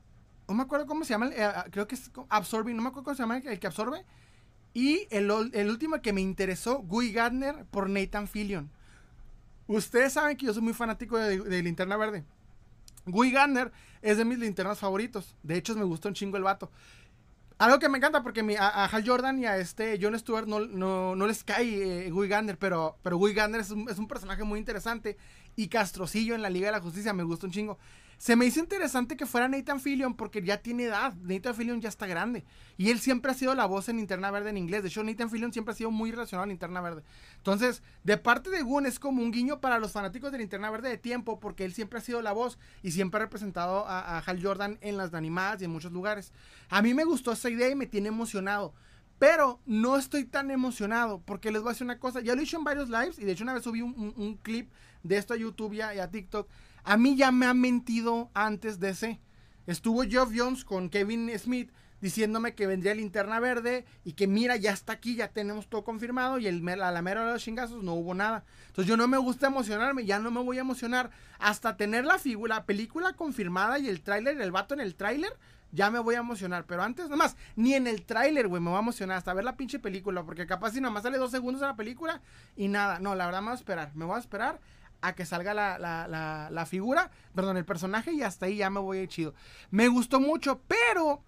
no 0.47 0.55
me 0.55 0.63
acuerdo 0.63 0.87
cómo 0.87 1.05
se 1.05 1.11
llama, 1.11 1.29
eh, 1.29 1.43
ah, 1.43 1.67
creo 1.71 1.87
que 1.87 1.95
es 1.95 2.11
Absorbing, 2.29 2.77
no 2.77 2.83
me 2.83 2.89
acuerdo 2.89 3.05
cómo 3.05 3.15
se 3.15 3.23
llama 3.23 3.39
el 3.39 3.59
que 3.59 3.67
absorbe. 3.67 4.05
Y 4.75 5.07
el, 5.11 5.31
el 5.53 5.71
último 5.71 6.01
que 6.03 6.13
me 6.13 6.21
interesó, 6.21 6.79
Guy 6.81 7.13
Gardner 7.13 7.65
por 7.67 7.89
Nathan 7.89 8.29
Fillion. 8.29 8.71
Ustedes 9.69 10.15
saben 10.15 10.37
que 10.37 10.47
yo 10.47 10.55
soy 10.55 10.63
muy 10.63 10.73
fanático 10.73 11.19
de, 11.19 11.63
Linterna 11.63 11.99
Verde. 11.99 12.25
Guy 13.05 13.31
Gardner 13.31 13.71
es 14.01 14.17
de 14.17 14.25
mis 14.25 14.39
linternas 14.39 14.79
favoritos. 14.79 15.37
De 15.43 15.57
hecho, 15.57 15.77
me 15.77 15.85
gusta 15.85 16.09
un 16.09 16.15
chingo 16.15 16.39
el 16.39 16.43
vato. 16.43 16.71
Algo 17.59 17.79
que 17.79 17.89
me 17.91 17.99
encanta 17.99 18.23
porque 18.23 18.57
a, 18.59 18.87
Hal 18.87 19.07
Jordan 19.07 19.39
y 19.39 19.45
a 19.45 19.59
este 19.59 19.99
John 20.01 20.19
Stewart 20.19 20.47
no, 20.47 20.61
no, 20.61 21.27
les 21.27 21.45
cae 21.45 22.07
eh, 22.07 22.11
Guy 22.11 22.29
Gardner, 22.29 22.57
pero, 22.57 22.97
pero 23.03 23.19
Guy 23.19 23.35
Gardner 23.35 23.61
es 23.61 23.71
un, 23.71 23.91
es 23.91 23.99
un, 23.99 24.09
personaje 24.09 24.43
muy 24.43 24.59
interesante. 24.59 25.19
Y 25.55 25.69
Castrocillo 25.69 26.35
en 26.35 26.41
la 26.41 26.49
Liga 26.49 26.69
de 26.69 26.73
la 26.73 26.81
Justicia 26.81 27.13
me 27.13 27.23
gusta 27.23 27.47
un 27.47 27.53
chingo. 27.53 27.79
Se 28.19 28.35
me 28.35 28.47
hizo 28.47 28.59
interesante 28.59 29.17
que 29.17 29.27
fuera 29.27 29.47
Nathan 29.47 29.79
Fillion 29.79 30.15
porque 30.15 30.43
ya 30.43 30.61
tiene 30.61 30.85
edad. 30.85 31.15
Nathan 31.23 31.55
Fillion 31.55 31.81
ya 31.81 31.89
está 31.89 32.09
grande. 32.09 32.45
Y 32.77 32.91
él 32.91 32.99
siempre 32.99 33.31
ha 33.31 33.35
sido 33.35 33.55
la 33.55 33.65
voz 33.65 33.89
en 33.89 33.97
Linterna 33.97 34.33
Verde 34.33 34.51
en 34.51 34.57
inglés. 34.57 34.83
De 34.83 34.89
hecho, 34.89 35.05
Nathan 35.05 35.31
Fillion 35.31 35.53
siempre 35.53 35.73
ha 35.73 35.77
sido 35.77 35.93
muy 35.93 36.11
relacionado 36.11 36.43
a 36.43 36.49
Linterna 36.49 36.81
Verde. 36.81 37.05
Entonces, 37.37 37.81
de 38.03 38.17
parte 38.17 38.51
de 38.51 38.63
Gun 38.63 38.87
es 38.87 38.99
como 38.99 39.23
un 39.23 39.31
guiño 39.31 39.61
para 39.61 39.79
los 39.79 39.93
fanáticos 39.93 40.33
de 40.33 40.39
Linterna 40.39 40.69
Verde 40.69 40.89
de 40.89 40.99
tiempo 40.99 41.39
porque 41.39 41.65
él 41.65 41.73
siempre 41.73 42.01
ha 42.01 42.03
sido 42.03 42.21
la 42.21 42.33
voz 42.33 42.59
y 42.83 42.91
siempre 42.91 43.19
ha 43.19 43.25
representado 43.25 43.87
a, 43.87 44.19
Hal 44.19 44.43
Jordan 44.43 44.79
en 44.81 44.97
las 44.97 45.15
animadas 45.15 45.63
y 45.63 45.67
en 45.67 45.71
muchos 45.71 45.93
lugares. 45.93 46.33
A 46.71 46.83
mí 46.83 46.95
me 46.95 47.05
gustó 47.05 47.31
esa 47.31 47.51
idea 47.51 47.71
y 47.71 47.77
me 47.77 47.87
tiene 47.87 48.09
emocionado. 48.09 48.75
Pero 49.21 49.61
no 49.65 49.97
estoy 49.97 50.25
tan 50.25 50.51
emocionado 50.51 51.23
porque 51.25 51.53
les 51.53 51.63
voy 51.63 51.71
a 51.71 51.73
decir 51.73 51.85
una 51.85 52.01
cosa. 52.01 52.21
Ya 52.21 52.35
lo 52.35 52.41
he 52.41 52.45
hecho 52.45 52.59
en 52.59 52.65
varios 52.65 52.89
lives 52.89 53.19
y 53.21 53.25
de 53.25 53.33
hecho 53.33 53.45
una 53.45 53.55
vez 53.55 53.63
subí 53.63 53.81
un, 53.81 54.39
clip 54.43 54.73
de 55.05 55.17
esto 55.19 55.35
a 55.35 55.37
YouTube 55.37 55.73
y 55.75 55.81
a 55.81 56.11
TikTok 56.11 56.49
a 56.85 56.97
mí 56.97 57.17
ya 57.17 57.31
me 57.33 57.47
han 57.47 57.61
mentido 57.61 58.31
antes 58.35 58.81
de 58.81 58.91
ese. 58.91 59.21
Estuvo 59.67 60.03
Geoff 60.03 60.33
Jones 60.35 60.65
con 60.65 60.89
Kevin 60.89 61.31
Smith 61.39 61.71
diciéndome 62.01 62.55
que 62.55 62.67
vendría 62.67 62.95
linterna 62.95 63.41
verde 63.41 63.85
y 64.05 64.13
que 64.13 64.27
mira, 64.27 64.57
ya 64.57 64.73
está 64.73 64.95
aquí, 64.95 65.17
ya 65.17 65.29
tenemos 65.29 65.69
todo 65.69 65.85
confirmado 65.85 66.39
y 66.39 66.47
el, 66.47 66.67
a 66.69 66.93
la 66.93 67.03
mera 67.03 67.25
de 67.25 67.33
los 67.33 67.43
chingazos 67.43 67.83
no 67.83 67.95
hubo 67.95 68.15
nada. 68.15 68.45
Entonces 68.69 68.89
yo 68.89 68.97
no 68.97 69.09
me 69.09 69.19
gusta 69.19 69.49
emocionarme, 69.49 70.05
ya 70.05 70.19
no 70.19 70.31
me 70.31 70.43
voy 70.43 70.59
a 70.59 70.63
emocionar 70.63 71.11
hasta 71.39 71.77
tener 71.77 72.05
la 72.05 72.19
figura, 72.19 72.57
la 72.57 72.67
película 72.67 73.13
confirmada 73.15 73.79
y 73.79 73.89
el 73.89 74.01
tráiler, 74.01 74.41
el 74.41 74.53
vato 74.53 74.75
en 74.75 74.81
el 74.81 74.95
tráiler, 74.95 75.33
ya 75.73 75.91
me 75.91 75.99
voy 75.99 76.15
a 76.15 76.19
emocionar. 76.19 76.65
Pero 76.67 76.83
antes, 76.83 77.07
nada 77.07 77.17
más, 77.17 77.37
ni 77.57 77.75
en 77.75 77.87
el 77.87 78.05
tráiler, 78.05 78.49
güey, 78.49 78.63
me 78.63 78.71
voy 78.71 78.79
a 78.79 78.83
emocionar 78.83 79.19
hasta 79.19 79.35
ver 79.35 79.45
la 79.45 79.57
pinche 79.57 79.79
película, 79.79 80.23
porque 80.25 80.47
capaz 80.47 80.73
si 80.73 80.81
nada 80.81 80.93
más 80.93 81.03
sale 81.03 81.19
dos 81.19 81.31
segundos 81.31 81.61
de 81.61 81.67
la 81.67 81.77
película 81.77 82.23
y 82.57 82.69
nada, 82.69 83.01
no, 83.01 83.15
la 83.15 83.27
verdad 83.27 83.41
me 83.41 83.49
voy 83.49 83.57
a 83.57 83.59
esperar, 83.59 83.91
me 83.95 84.05
voy 84.05 84.17
a 84.17 84.21
esperar 84.21 84.61
a 85.01 85.15
que 85.15 85.25
salga 85.25 85.55
la, 85.55 85.79
la, 85.79 86.49
la, 86.51 86.67
figura, 86.67 87.11
perdón, 87.35 87.57
el 87.57 87.65
personaje 87.65 88.13
y 88.13 88.23
hasta 88.23 88.47
ahí 88.47 88.57
ya 88.57 88.71
me 88.71 88.81
voy 88.81 89.07
chido. 89.09 89.35
Me 89.71 89.89
gustó 89.89 90.21
mucho, 90.21 90.61
pero 90.67 91.23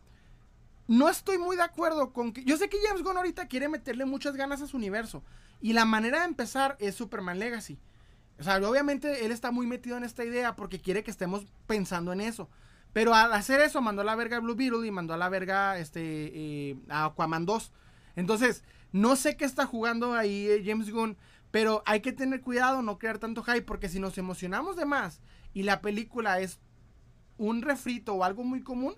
no 0.89 1.09
estoy 1.09 1.39
muy 1.39 1.57
de 1.57 1.63
acuerdo 1.63 2.13
con 2.13 2.33
que... 2.33 2.45
Yo 2.45 2.57
sé 2.57 2.69
que 2.69 2.79
James 2.85 3.03
Gunn 3.03 3.17
ahorita 3.17 3.47
quiere 3.47 3.69
meterle 3.69 4.05
muchas 4.07 4.35
ganas 4.37 4.61
a 4.61 4.67
su 4.67 4.77
universo 4.77 5.23
y 5.61 5.73
la 5.73 5.85
manera 5.85 6.21
de 6.21 6.27
empezar 6.27 6.77
es 6.81 6.95
Superman 6.95 7.39
Legacy. 7.39 7.79
O 8.41 8.43
sea, 8.43 8.57
obviamente 8.57 9.25
él 9.25 9.33
está 9.33 9.51
muy 9.51 9.67
metido 9.67 9.97
en 9.97 10.05
esta 10.05 10.25
idea 10.25 10.57
porque 10.57 10.81
quiere 10.81 11.05
que 11.05 11.11
estemos 11.11 11.47
pensando 11.67 12.13
en 12.13 12.21
eso. 12.23 12.49
Pero 12.93 13.15
al 13.15 13.33
hacer 13.35 13.61
eso 13.61 13.81
mandó 13.81 14.03
a 14.03 14.05
la 14.05 14.17
verga 14.17 14.39
a 14.39 14.41
Blue 14.41 14.57
Beetle 14.57 14.87
y 14.87 14.91
mandó 14.91 15.15
a 15.15 15.19
la 15.19 15.29
verga 15.29 15.79
este, 15.79 16.01
eh, 16.01 16.77
a 16.89 17.05
Aquaman 17.05 17.47
2. 17.47 17.71
Entonces, 18.17 18.65
no 18.93 19.15
sé 19.15 19.37
qué 19.37 19.45
está 19.45 19.67
jugando 19.67 20.15
ahí 20.15 20.49
eh, 20.49 20.63
James 20.65 20.91
Gunn. 20.91 21.17
Pero 21.51 21.83
hay 21.87 22.01
que 22.01 22.13
tener 22.13 22.41
cuidado, 22.41 22.83
no 22.83 22.99
crear 22.99 23.19
tanto 23.19 23.43
hype, 23.43 23.63
porque 23.63 23.89
si 23.89 23.99
nos 23.99 24.19
emocionamos 24.19 24.77
de 24.77 24.85
más 24.85 25.21
y 25.53 25.65
la 25.65 25.81
película 25.81 26.41
es 26.41 26.61
un 27.39 27.63
refrito 27.63 28.15
o 28.15 28.25
algo 28.25 28.45
muy 28.45 28.63
común, 28.63 28.95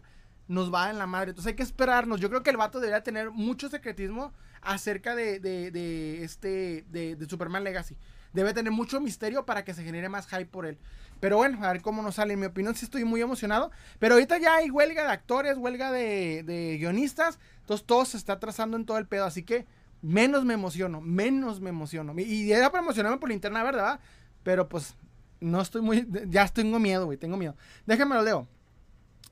nos 0.49 0.73
va 0.73 0.91
en 0.91 0.99
la 0.99 1.07
madre. 1.07 1.31
Entonces 1.31 1.51
hay 1.51 1.57
que 1.57 1.63
esperarnos. 1.63 2.21
Yo 2.21 2.29
creo 2.29 2.43
que 2.43 2.51
el 2.51 2.57
vato 2.57 2.81
debería 2.81 3.03
tener 3.03 3.31
mucho 3.31 3.69
secretismo 3.69 4.33
acerca 4.61 5.15
de, 5.15 5.41
de, 5.41 6.23
este, 6.25 6.85
de, 6.89 7.27
Superman 7.29 7.65
Legacy. 7.65 7.97
Debe 8.33 8.53
tener 8.53 8.73
mucho 8.73 9.01
misterio 9.01 9.45
para 9.45 9.65
que 9.65 9.75
se 9.75 9.85
genere 9.85 10.09
más 10.09 10.27
hype 10.29 10.47
por 10.47 10.67
él. 10.67 10.79
Pero 11.21 11.37
bueno, 11.37 11.65
a 11.65 11.73
ver 11.73 11.83
cómo 11.83 12.03
nos 12.03 12.17
sale. 12.17 12.35
En 12.35 12.41
mi 12.41 12.47
opinión, 12.47 12.75
sí 12.75 12.85
estoy 12.85 13.05
muy 13.05 13.21
emocionado. 13.21 13.71
Pero 13.99 14.15
ahorita 14.15 14.39
ya 14.39 14.57
hay 14.57 14.71
huelga 14.71 15.05
de 15.05 15.11
actores, 15.11 15.57
huelga 15.57 15.93
de, 15.93 16.43
de 16.43 16.79
guionistas. 16.79 17.39
Entonces 17.61 17.87
todo 17.87 18.05
se 18.05 18.17
está 18.17 18.41
trazando 18.41 18.77
en 18.77 18.85
todo 18.85 18.99
el 18.99 19.07
pedo. 19.07 19.25
Así 19.25 19.43
que 19.43 19.67
menos 20.03 20.45
me 20.45 20.55
emociono, 20.55 21.01
menos 21.01 21.61
me 21.61 21.71
emociono. 21.71 22.13
Y 22.19 22.53
era 22.53 22.71
para 22.71 22.83
emocionarme 22.83 23.19
por 23.19 23.31
linterna 23.31 23.63
verde, 23.63 23.79
¿verdad? 23.79 24.01
Pero 24.43 24.69
pues 24.69 24.95
no 25.41 25.61
estoy 25.61 25.81
muy, 25.81 26.07
ya 26.29 26.47
tengo 26.49 26.79
miedo, 26.79 27.07
güey, 27.07 27.17
tengo 27.17 27.37
miedo. 27.37 27.57
Déjenme 27.87 28.17
lo 28.17 28.23
leo. 28.23 28.49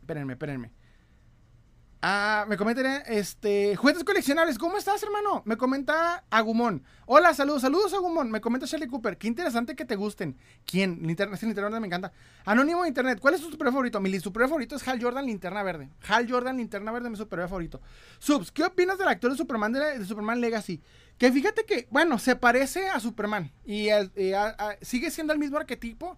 Espérenme, 0.01 0.33
espérenme. 0.33 0.71
Ah, 2.03 2.47
me 2.49 2.57
comentan, 2.57 3.03
este, 3.09 3.77
juguetes 3.77 4.05
coleccionables, 4.05 4.57
¿cómo 4.57 4.79
estás, 4.79 5.03
hermano? 5.03 5.43
Me 5.45 5.59
comenta 5.59 6.25
Agumón. 6.31 6.83
Hola, 7.05 7.35
saludos, 7.35 7.61
saludos, 7.61 7.93
Agumón. 7.93 8.31
Me 8.31 8.41
comenta 8.41 8.65
Shelly 8.65 8.87
Cooper. 8.87 9.19
Qué 9.19 9.29
interesante 9.29 9.77
que 9.77 9.85
te 9.85 9.97
gusten. 9.97 10.39
¿Quién? 10.65 11.01
Linterna, 11.03 11.37
sí, 11.37 11.45
Linterna 11.45 11.79
me 11.79 11.87
encanta. 11.87 12.11
Anónimo 12.47 12.85
de 12.85 12.89
Internet, 12.89 13.19
¿cuál 13.21 13.35
es 13.35 13.43
tu 13.43 13.51
super 13.51 13.67
favorito? 13.67 14.01
Mi 14.01 14.19
super 14.19 14.45
favorito 14.45 14.77
es 14.77 14.89
Hal 14.89 15.03
Jordan, 15.03 15.27
Linterna 15.27 15.63
Verde. 15.63 15.91
Hal 16.09 16.27
Jordan, 16.27 16.57
Linterna 16.57 16.91
Verde, 16.91 17.11
mi 17.11 17.17
super 17.17 17.41
favorito. 17.41 17.83
Subs, 18.19 18.51
¿qué 18.51 18.65
opinas 18.65 18.97
del 18.97 19.09
actor 19.09 19.33
de 19.33 19.37
Superman 19.37 19.75
de, 19.75 20.03
Superman 20.07 20.41
Legacy? 20.41 20.81
Que 21.19 21.31
fíjate 21.31 21.67
que, 21.67 21.87
bueno, 21.91 22.19
se 22.19 22.35
parece 22.35 22.89
a 22.89 22.99
Superman 22.99 23.53
y, 23.67 23.89
sigue 24.81 25.11
siendo 25.11 25.35
el 25.35 25.39
mismo 25.39 25.59
arquetipo. 25.59 26.17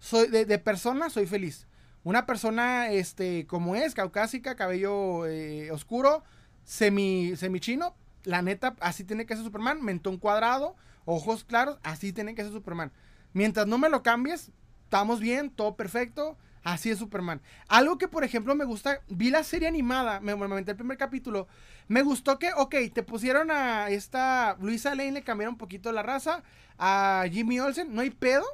Soy 0.00 0.26
de 0.26 0.58
persona, 0.58 1.08
soy 1.08 1.26
feliz. 1.26 1.68
Una 2.02 2.24
persona, 2.24 2.90
este, 2.90 3.46
como 3.46 3.76
es, 3.76 3.94
caucásica, 3.94 4.56
cabello 4.56 5.26
eh, 5.26 5.70
oscuro, 5.70 6.24
semi, 6.64 7.36
semi 7.36 7.60
chino, 7.60 7.94
la 8.24 8.42
neta, 8.42 8.74
así 8.80 9.04
tiene 9.04 9.26
que 9.26 9.34
ser 9.34 9.44
Superman, 9.44 9.82
mentón 9.82 10.16
cuadrado, 10.16 10.76
ojos 11.04 11.44
claros, 11.44 11.78
así 11.82 12.12
tiene 12.12 12.34
que 12.34 12.42
ser 12.42 12.52
Superman. 12.52 12.92
Mientras 13.32 13.66
no 13.66 13.78
me 13.78 13.88
lo 13.88 14.02
cambies, 14.02 14.50
estamos 14.84 15.20
bien, 15.20 15.50
todo 15.50 15.76
perfecto, 15.76 16.38
así 16.62 16.90
es 16.90 16.98
Superman. 16.98 17.42
Algo 17.68 17.98
que, 17.98 18.08
por 18.08 18.24
ejemplo, 18.24 18.54
me 18.54 18.64
gusta, 18.64 19.00
vi 19.08 19.30
la 19.30 19.44
serie 19.44 19.68
animada, 19.68 20.20
me, 20.20 20.34
me 20.34 20.58
el 20.58 20.76
primer 20.76 20.96
capítulo, 20.96 21.48
me 21.88 22.02
gustó 22.02 22.38
que, 22.38 22.52
ok, 22.54 22.74
te 22.92 23.02
pusieron 23.02 23.50
a 23.50 23.88
esta 23.90 24.56
Luisa 24.60 24.94
Lane, 24.94 25.12
le 25.12 25.22
cambiaron 25.22 25.54
un 25.54 25.58
poquito 25.58 25.92
la 25.92 26.02
raza, 26.02 26.42
a 26.78 27.24
Jimmy 27.30 27.60
Olsen, 27.60 27.94
no 27.94 28.00
hay 28.00 28.10
pedo, 28.10 28.46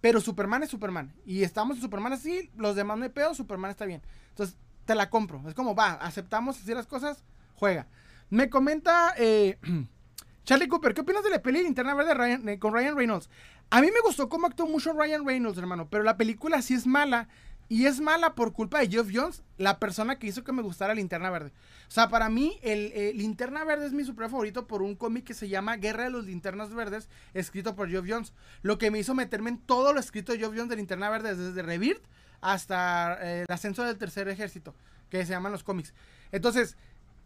pero 0.00 0.20
Superman 0.20 0.62
es 0.62 0.70
Superman. 0.70 1.12
Y 1.24 1.42
estamos 1.42 1.76
en 1.76 1.82
Superman 1.82 2.12
así, 2.12 2.50
los 2.56 2.76
demás 2.76 2.98
no 2.98 3.04
hay 3.04 3.10
pedo, 3.10 3.34
Superman 3.34 3.70
está 3.70 3.84
bien. 3.84 4.02
Entonces, 4.30 4.56
te 4.84 4.94
la 4.94 5.10
compro. 5.10 5.42
Es 5.48 5.54
como, 5.54 5.74
va, 5.74 5.92
aceptamos 5.94 6.60
así 6.60 6.72
las 6.74 6.86
cosas, 6.86 7.24
juega. 7.54 7.86
Me 8.30 8.48
comenta 8.48 9.14
eh, 9.16 9.58
Charlie 10.44 10.68
Cooper, 10.68 10.94
¿qué 10.94 11.02
opinas 11.02 11.24
de 11.24 11.30
la 11.30 11.42
peli 11.42 11.62
Linterna 11.62 11.94
Verde 11.94 12.52
eh, 12.52 12.58
con 12.58 12.72
Ryan 12.72 12.96
Reynolds? 12.96 13.28
A 13.70 13.80
mí 13.82 13.88
me 13.88 14.00
gustó 14.00 14.28
cómo 14.28 14.46
actuó 14.46 14.66
mucho 14.66 14.94
Ryan 14.94 15.26
Reynolds, 15.26 15.58
hermano, 15.58 15.88
pero 15.90 16.04
la 16.04 16.16
película 16.16 16.62
sí 16.62 16.74
es 16.74 16.86
mala. 16.86 17.28
Y 17.70 17.84
es 17.84 18.00
mala 18.00 18.34
por 18.34 18.54
culpa 18.54 18.78
de 18.78 18.88
Geoff 18.88 19.10
Jones, 19.12 19.42
la 19.58 19.78
persona 19.78 20.18
que 20.18 20.26
hizo 20.26 20.42
que 20.42 20.52
me 20.52 20.62
gustara 20.62 20.94
Linterna 20.94 21.28
Verde. 21.28 21.52
O 21.88 21.90
sea, 21.90 22.10
para 22.10 22.28
mí, 22.28 22.58
el, 22.62 23.16
Linterna 23.16 23.64
Verde 23.64 23.86
es 23.86 23.92
mi 23.92 24.04
super 24.04 24.28
favorito 24.28 24.66
por 24.66 24.82
un 24.82 24.94
cómic 24.94 25.24
que 25.24 25.32
se 25.32 25.48
llama 25.48 25.76
Guerra 25.76 26.04
de 26.04 26.10
los 26.10 26.26
Linternas 26.26 26.74
Verdes, 26.74 27.08
escrito 27.32 27.74
por 27.74 27.88
Geoff 27.88 28.04
Jones. 28.06 28.34
Lo 28.62 28.76
que 28.76 28.90
me 28.90 28.98
hizo 28.98 29.14
meterme 29.14 29.50
en 29.50 29.58
todo 29.58 29.94
lo 29.94 30.00
escrito 30.00 30.32
de 30.32 30.38
Geoff 30.38 30.54
Jones 30.54 30.68
de 30.68 30.76
Linterna 30.76 31.08
Verde, 31.08 31.34
desde 31.34 31.62
Rebirth 31.62 32.04
hasta 32.40 33.18
eh, 33.20 33.44
el 33.48 33.52
ascenso 33.52 33.84
del 33.84 33.96
tercer 33.96 34.28
ejército, 34.28 34.74
que 35.08 35.24
se 35.24 35.32
llaman 35.32 35.50
los 35.50 35.64
cómics. 35.64 35.94
Entonces, 36.30 36.76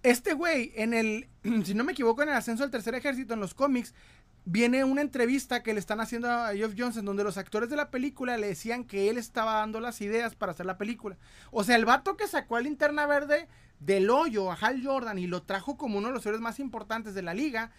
este 0.02 0.32
güey, 0.34 0.72
en 0.76 0.94
el, 0.94 1.28
si 1.64 1.74
no 1.74 1.84
me 1.84 1.92
equivoco, 1.92 2.22
en 2.22 2.28
el 2.28 2.36
ascenso 2.36 2.62
del 2.62 2.70
tercer 2.70 2.94
ejército, 2.94 3.34
en 3.34 3.40
los 3.40 3.54
cómics, 3.54 3.94
viene 4.44 4.84
una 4.84 5.02
entrevista 5.02 5.62
que 5.62 5.72
le 5.72 5.80
están 5.80 6.00
haciendo 6.00 6.30
a 6.30 6.52
Geoff 6.52 6.74
Johnson 6.76 7.04
donde 7.04 7.24
los 7.24 7.36
actores 7.36 7.68
de 7.68 7.76
la 7.76 7.90
película 7.90 8.36
le 8.36 8.48
decían 8.48 8.84
que 8.84 9.08
él 9.08 9.18
estaba 9.18 9.54
dando 9.54 9.80
las 9.80 10.00
ideas 10.00 10.34
para 10.34 10.52
hacer 10.52 10.66
la 10.66 10.78
película. 10.78 11.16
O 11.50 11.62
sea, 11.62 11.76
el 11.76 11.84
vato 11.84 12.16
que 12.16 12.26
sacó 12.26 12.56
a 12.56 12.60
Linterna 12.60 13.06
Verde 13.06 13.48
del 13.84 14.10
hoyo 14.10 14.50
a 14.50 14.54
Hal 14.54 14.84
Jordan 14.84 15.18
y 15.18 15.26
lo 15.26 15.42
trajo 15.42 15.76
como 15.76 15.98
uno 15.98 16.08
de 16.08 16.14
los 16.14 16.24
héroes 16.26 16.40
más 16.40 16.60
importantes 16.60 17.14
de 17.14 17.22
la 17.22 17.34
liga, 17.34 17.70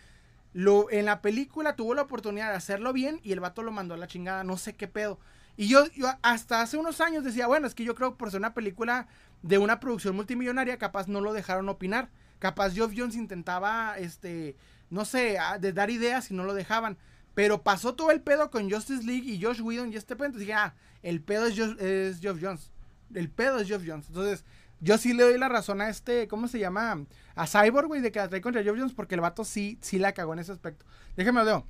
lo, 0.54 0.92
en 0.92 1.06
la 1.06 1.22
película 1.22 1.76
tuvo 1.76 1.96
la 1.96 2.04
oportunidad 2.04 2.50
de 2.50 2.58
hacerlo 2.58 2.94
bien 2.94 3.20
y 3.24 3.32
el 3.32 3.40
vato 3.40 3.64
lo 3.64 3.72
mandó 3.72 3.94
a 3.94 3.98
la 3.98 4.08
chingada, 4.08 4.44
no 4.44 4.58
sé 4.58 4.76
qué 4.76 4.88
pedo. 4.88 5.20
Y 5.56 5.68
yo, 5.68 5.86
hasta 6.22 6.62
hace 6.62 6.78
unos 6.78 7.00
años 7.00 7.24
decía, 7.24 7.48
bueno, 7.48 7.68
es 7.68 7.76
que 7.76 7.84
yo 7.84 7.96
creo 7.96 8.12
que 8.12 8.18
por 8.18 8.32
ser 8.32 8.40
una 8.40 8.54
película 8.54 9.08
de 9.44 9.60
una 9.60 9.80
producción 9.80 10.16
multimillonaria, 10.16 10.78
capaz 10.78 11.08
no 11.08 11.22
lo 11.22 11.34
dejaron 11.34 11.70
opinar. 11.70 12.10
Capaz 12.40 12.74
Geoff 12.74 12.94
Jones 12.96 13.16
intentaba, 13.16 13.98
este, 13.98 14.56
no 14.90 15.06
sé, 15.06 15.38
de 15.60 15.74
dar 15.74 15.90
ideas 15.90 16.32
y 16.32 16.34
no 16.34 16.44
lo 16.44 16.54
dejaban. 16.54 16.98
Pero 17.36 17.64
pasó 17.64 17.96
todo 17.96 18.12
el 18.12 18.22
pedo 18.22 18.50
con 18.52 18.70
Justice 18.70 19.04
League 19.04 19.30
y 19.30 19.42
Josh 19.42 19.62
Whedon 19.62 19.94
y 19.94 19.96
este 19.96 20.16
pedo. 20.16 20.26
Entonces 20.28 20.48
dije, 20.48 20.58
ah, 20.58 20.76
el 21.04 21.22
pedo 21.22 21.48
es 21.48 22.20
Geoff 22.20 22.40
Jones. 22.42 22.72
El 23.14 23.30
pedo 23.30 23.60
es 23.60 23.68
Geoff 23.68 23.84
Jones. 23.86 24.08
Entonces, 24.08 24.44
yo 24.84 24.98
sí 24.98 25.14
le 25.14 25.24
doy 25.24 25.38
la 25.38 25.48
razón 25.48 25.80
a 25.80 25.88
este, 25.88 26.28
¿cómo 26.28 26.50
se 26.50 26.60
llama? 26.60 27.06
A 27.36 27.48
Cyborg, 27.48 27.88
güey, 27.88 28.02
de 28.02 28.12
que 28.12 28.20
la 28.20 28.28
trae 28.28 28.42
contra 28.42 28.62
Geoff 28.62 28.78
Jones 28.78 28.94
porque 28.94 29.16
el 29.16 29.22
vato 29.22 29.46
sí, 29.46 29.78
sí 29.82 29.98
la 29.98 30.12
cagó 30.12 30.34
en 30.34 30.40
ese 30.40 30.52
aspecto. 30.52 30.86
Déjeme 31.16 31.40
lo 31.40 31.46
leo. 31.46 31.68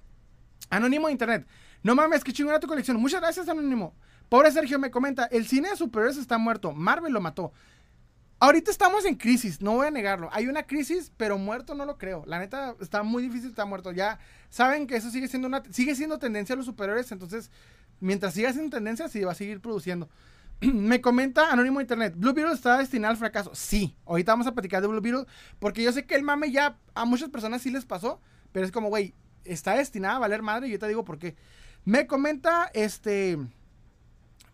Anónimo 0.72 1.08
de 1.08 1.14
Internet. 1.14 1.48
No 1.84 1.94
mames, 1.94 2.24
qué 2.24 2.34
chingona 2.34 2.60
tu 2.60 2.68
colección. 2.68 2.98
Muchas 2.98 3.22
gracias, 3.22 3.48
Anónimo. 3.48 3.94
Pobre 4.30 4.52
Sergio 4.52 4.80
me 4.80 4.90
comenta, 4.90 5.26
el 5.26 5.46
cine 5.46 5.70
de 5.70 5.76
superhéroes 5.76 6.18
está 6.18 6.40
muerto. 6.40 6.72
Marvel 6.74 7.14
lo 7.14 7.22
mató. 7.22 7.54
Ahorita 8.40 8.72
estamos 8.72 9.06
en 9.06 9.16
crisis, 9.16 9.62
no 9.62 9.74
voy 9.76 9.88
a 9.88 9.92
negarlo. 9.92 10.30
Hay 10.34 10.48
una 10.48 10.64
crisis, 10.64 11.12
pero 11.16 11.38
muerto 11.38 11.76
no 11.76 11.86
lo 11.86 12.00
creo. 12.00 12.24
La 12.26 12.40
neta 12.40 12.76
está 12.82 13.04
muy 13.04 13.22
difícil 13.22 13.52
estar 13.52 13.68
muerto. 13.68 13.92
Ya 13.92 14.18
saben 14.50 14.88
que 14.88 14.96
eso 14.96 15.12
sigue 15.12 15.28
siendo 15.28 15.48
una 15.48 15.64
sigue 15.72 15.96
siendo 15.96 16.18
tendencia 16.18 16.54
a 16.54 16.58
los 16.58 16.66
superiores, 16.66 17.12
entonces 17.12 17.52
mientras 18.00 18.34
siga 18.34 18.52
siendo 18.52 18.76
tendencia, 18.76 19.08
sí 19.08 19.22
va 19.24 19.34
a 19.34 19.36
seguir 19.36 19.62
produciendo. 19.62 20.10
Me 20.74 21.02
comenta 21.02 21.52
Anónimo 21.52 21.82
Internet, 21.82 22.14
Blue 22.16 22.34
Beetle 22.34 22.54
está 22.54 22.78
destinado 22.78 23.12
al 23.12 23.18
fracaso. 23.18 23.52
Sí, 23.54 23.96
ahorita 24.06 24.32
vamos 24.32 24.48
a 24.48 24.54
platicar 24.54 24.82
de 24.82 24.88
Blue 24.88 25.02
Beetle, 25.02 25.26
porque 25.60 25.84
yo 25.84 25.92
sé 25.92 26.06
que 26.06 26.16
el 26.16 26.24
mame 26.24 26.52
ya 26.52 26.78
a 26.94 27.06
muchas 27.06 27.30
personas 27.30 27.62
sí 27.62 27.72
les 27.72 27.86
pasó, 27.86 28.22
pero 28.52 28.66
es 28.66 28.72
como, 28.72 28.90
güey, 28.90 29.14
está 29.44 29.76
destinada 29.76 30.16
a 30.16 30.20
valer 30.20 30.42
madre 30.42 30.68
y 30.68 30.72
yo 30.72 30.80
te 30.80 30.88
digo 30.88 31.04
por 31.04 31.18
qué. 31.18 31.36
Me 31.86 32.08
comenta 32.08 32.70
este... 32.74 33.38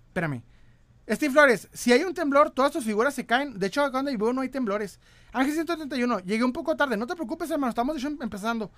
Espérame. 0.07 0.43
Steve 1.07 1.31
Flores, 1.31 1.67
si 1.73 1.91
hay 1.91 2.03
un 2.03 2.13
temblor, 2.13 2.51
todas 2.51 2.71
tus 2.71 2.83
figuras 2.83 3.13
se 3.15 3.25
caen. 3.25 3.57
De 3.57 3.67
hecho, 3.67 3.81
acá 3.81 3.97
donde 3.97 4.11
vivo 4.11 4.31
no 4.31 4.41
hay 4.41 4.49
temblores. 4.49 4.99
Ángel 5.31 5.53
131, 5.53 6.19
llegué 6.19 6.43
un 6.43 6.53
poco 6.53 6.75
tarde. 6.75 6.97
No 6.97 7.07
te 7.07 7.15
preocupes, 7.15 7.49
hermano, 7.49 7.69
estamos 7.69 7.95
de 7.95 7.99
hecho 7.99 8.15
empezando. 8.21 8.71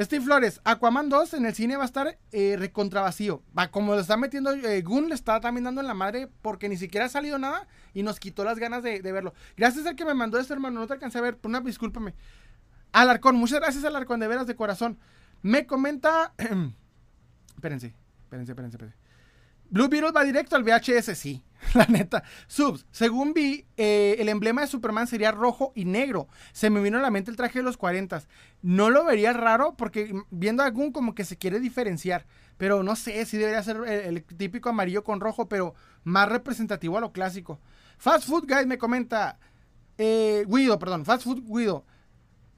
Steve 0.00 0.24
Flores, 0.24 0.62
Aquaman 0.64 1.10
2 1.10 1.34
en 1.34 1.44
el 1.44 1.54
cine 1.54 1.76
va 1.76 1.82
a 1.82 1.86
estar 1.86 2.18
eh, 2.32 2.56
recontra 2.58 3.02
vacío. 3.02 3.42
Va, 3.56 3.70
como 3.70 3.94
lo 3.94 4.00
está 4.00 4.16
metiendo 4.16 4.50
eh, 4.52 4.80
Gun, 4.80 5.08
le 5.08 5.14
está 5.14 5.40
también 5.40 5.64
dando 5.64 5.82
en 5.82 5.86
la 5.86 5.94
madre 5.94 6.28
porque 6.40 6.70
ni 6.70 6.78
siquiera 6.78 7.06
ha 7.06 7.08
salido 7.10 7.38
nada 7.38 7.68
y 7.92 8.02
nos 8.02 8.18
quitó 8.18 8.42
las 8.42 8.58
ganas 8.58 8.82
de, 8.82 9.00
verlo. 9.00 9.34
Gracias 9.58 9.84
al 9.86 9.96
que 9.96 10.06
me 10.06 10.14
mandó 10.14 10.38
esto, 10.38 10.54
hermano. 10.54 10.80
No 10.80 10.86
te 10.86 10.94
alcancé 10.94 11.18
a 11.18 11.22
ver. 11.22 11.38
Una 11.42 11.60
discúlpame. 11.60 12.14
Alarcón, 12.92 13.36
muchas 13.36 13.60
gracias, 13.60 13.84
Alarcón, 13.84 14.20
de 14.20 14.28
veras, 14.28 14.46
de 14.46 14.56
corazón. 14.56 14.98
Me 15.42 15.66
comenta. 15.66 16.32
espérense, 17.54 17.94
espérense, 18.22 18.52
espérense, 18.52 18.76
espérense. 18.76 18.96
Blue 19.68 19.88
Beetle 19.88 20.12
va 20.12 20.24
directo 20.24 20.56
al 20.56 20.64
VHS, 20.64 21.16
sí. 21.16 21.42
La 21.74 21.84
neta. 21.86 22.22
Subs, 22.46 22.86
según 22.90 23.34
vi, 23.34 23.66
eh, 23.76 24.16
el 24.18 24.28
emblema 24.28 24.62
de 24.62 24.66
Superman 24.66 25.06
sería 25.06 25.30
rojo 25.30 25.72
y 25.74 25.84
negro. 25.84 26.28
Se 26.52 26.70
me 26.70 26.80
vino 26.80 26.98
a 26.98 27.02
la 27.02 27.10
mente 27.10 27.30
el 27.30 27.36
traje 27.36 27.58
de 27.58 27.62
los 27.62 27.76
40. 27.76 28.22
No 28.62 28.90
lo 28.90 29.04
vería 29.04 29.32
raro 29.32 29.74
porque 29.76 30.14
viendo 30.30 30.62
a 30.62 30.66
algún 30.66 30.92
como 30.92 31.14
que 31.14 31.24
se 31.24 31.36
quiere 31.36 31.60
diferenciar. 31.60 32.26
Pero 32.56 32.82
no 32.82 32.96
sé 32.96 33.24
si 33.24 33.38
debería 33.38 33.62
ser 33.62 33.78
el, 33.86 34.22
típico 34.22 34.68
amarillo 34.68 35.02
con 35.02 35.20
rojo, 35.20 35.48
pero 35.48 35.74
más 36.04 36.28
representativo 36.28 36.98
a 36.98 37.00
lo 37.00 37.12
clásico. 37.12 37.58
Fast 37.98 38.28
Food 38.28 38.46
Guys 38.48 38.66
me 38.66 38.78
comenta. 38.78 39.38
Eh, 39.98 40.44
Guido, 40.46 40.78
perdón. 40.78 41.04
Fast 41.04 41.24
Food 41.24 41.42
Guido. 41.46 41.84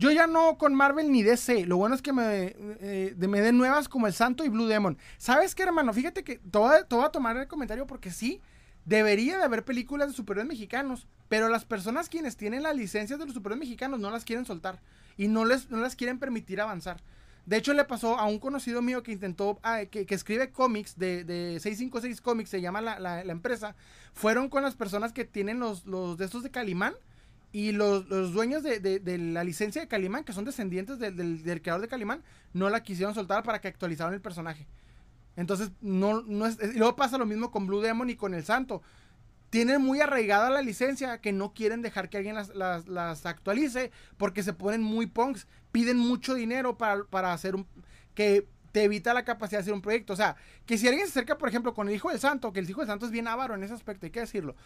Yo 0.02 0.10
ya 0.10 0.26
no 0.26 0.58
con 0.58 0.74
Marvel 0.74 1.12
ni 1.12 1.22
DC. 1.22 1.64
Lo 1.66 1.76
bueno 1.76 1.94
es 1.94 2.02
que 2.02 2.12
me, 2.12 2.56
eh, 2.58 3.14
me 3.16 3.40
den 3.40 3.56
nuevas 3.56 3.88
como 3.88 4.08
El 4.08 4.12
Santo 4.12 4.44
y 4.44 4.48
Blue 4.48 4.66
Demon. 4.66 4.98
¿Sabes 5.16 5.54
qué, 5.54 5.62
hermano? 5.62 5.92
Fíjate 5.92 6.24
que 6.24 6.38
te 6.38 6.58
voy, 6.58 6.74
a, 6.74 7.10
tomar 7.12 7.36
el 7.36 7.46
comentario 7.46 7.86
porque 7.86 8.10
sí, 8.10 8.42
debería 8.84 9.38
de 9.38 9.44
haber 9.44 9.64
películas 9.64 10.08
de 10.08 10.14
superhéroes 10.14 10.48
mexicanos. 10.48 11.06
Pero 11.28 11.48
las 11.48 11.64
personas 11.64 12.08
quienes 12.08 12.36
tienen 12.36 12.62
las 12.62 12.76
licencias 12.76 13.18
de 13.18 13.24
los 13.24 13.34
superhéroes 13.34 13.60
mexicanos 13.60 14.00
no 14.00 14.10
las 14.10 14.24
quieren 14.24 14.44
soltar. 14.44 14.80
Y 15.16 15.28
no, 15.28 15.44
les, 15.44 15.70
no 15.70 15.78
las 15.78 15.96
quieren 15.96 16.18
permitir 16.18 16.60
avanzar. 16.60 17.02
De 17.46 17.56
hecho, 17.56 17.74
le 17.74 17.84
pasó 17.84 18.18
a 18.18 18.26
un 18.26 18.38
conocido 18.38 18.82
mío 18.82 19.02
que 19.02 19.12
intentó, 19.12 19.58
ah, 19.62 19.80
que, 19.90 20.06
escribe 20.08 20.50
cómics 20.50 20.96
de, 20.96 21.24
de 21.24 21.58
656 21.58 22.20
Comics, 22.20 22.50
se 22.50 22.60
llama 22.60 22.80
la, 22.80 23.20
empresa. 23.22 23.74
Fueron 24.12 24.48
con 24.48 24.62
las 24.62 24.76
personas 24.76 25.12
que 25.12 25.24
tienen 25.24 25.58
los, 25.58 25.84
los 25.86 26.18
de 26.18 26.26
estos 26.26 26.42
de 26.44 26.50
Calimán 26.50 26.94
y 27.52 27.72
los, 27.72 28.08
dueños 28.32 28.62
de, 28.62 29.18
la 29.18 29.44
licencia 29.44 29.82
de 29.82 29.88
Calimán, 29.88 30.24
que 30.24 30.32
son 30.32 30.44
descendientes 30.44 30.98
del, 30.98 31.60
creador 31.62 31.82
de 31.82 31.88
Calimán, 31.88 32.22
no 32.54 32.70
la 32.70 32.82
quisieron 32.82 33.14
soltar 33.14 33.42
para 33.42 33.60
que 33.60 33.68
actualizaran 33.68 34.14
el 34.14 34.22
personaje. 34.22 34.66
Entonces, 35.36 35.70
no, 35.80 36.22
no 36.22 36.46
es. 36.46 36.58
Y 36.62 36.78
luego 36.78 36.96
pasa 36.96 37.18
lo 37.18 37.26
mismo 37.26 37.50
con 37.50 37.66
Blue 37.66 37.80
Demon 37.80 38.10
y 38.10 38.16
con 38.16 38.34
el 38.34 38.44
Santo. 38.44 38.82
Tienen 39.50 39.82
muy 39.82 40.00
arraigada 40.00 40.50
la 40.50 40.62
licencia 40.62 41.20
que 41.20 41.32
no 41.32 41.52
quieren 41.52 41.82
dejar 41.82 42.08
que 42.08 42.16
alguien 42.16 42.36
las, 42.36 43.26
actualice 43.26 43.90
porque 44.16 44.42
se 44.42 44.52
ponen 44.52 44.82
muy 44.82 45.06
punks. 45.06 45.46
Piden 45.72 45.98
mucho 45.98 46.34
dinero 46.34 46.78
para, 46.78 47.04
para 47.04 47.32
hacer 47.32 47.54
un. 47.54 47.66
que 48.14 48.46
te 48.72 48.84
evita 48.84 49.14
la 49.14 49.24
capacidad 49.24 49.58
de 49.58 49.62
hacer 49.62 49.74
un 49.74 49.82
proyecto. 49.82 50.14
O 50.14 50.16
sea, 50.16 50.36
que 50.66 50.78
si 50.78 50.88
alguien 50.88 51.06
se 51.06 51.12
acerca, 51.12 51.38
por 51.38 51.48
ejemplo, 51.48 51.74
con 51.74 51.88
el 51.88 51.94
Hijo 51.94 52.10
del 52.10 52.18
Santo, 52.18 52.52
que 52.52 52.60
el 52.60 52.68
Hijo 52.68 52.80
del 52.80 52.88
Santo 52.88 53.06
es 53.06 53.12
bien 53.12 53.28
avaro 53.28 53.54
en 53.54 53.62
ese 53.62 53.74
aspecto, 53.74 54.06
hay 54.06 54.12
que 54.12 54.20
decirlo. 54.20 54.56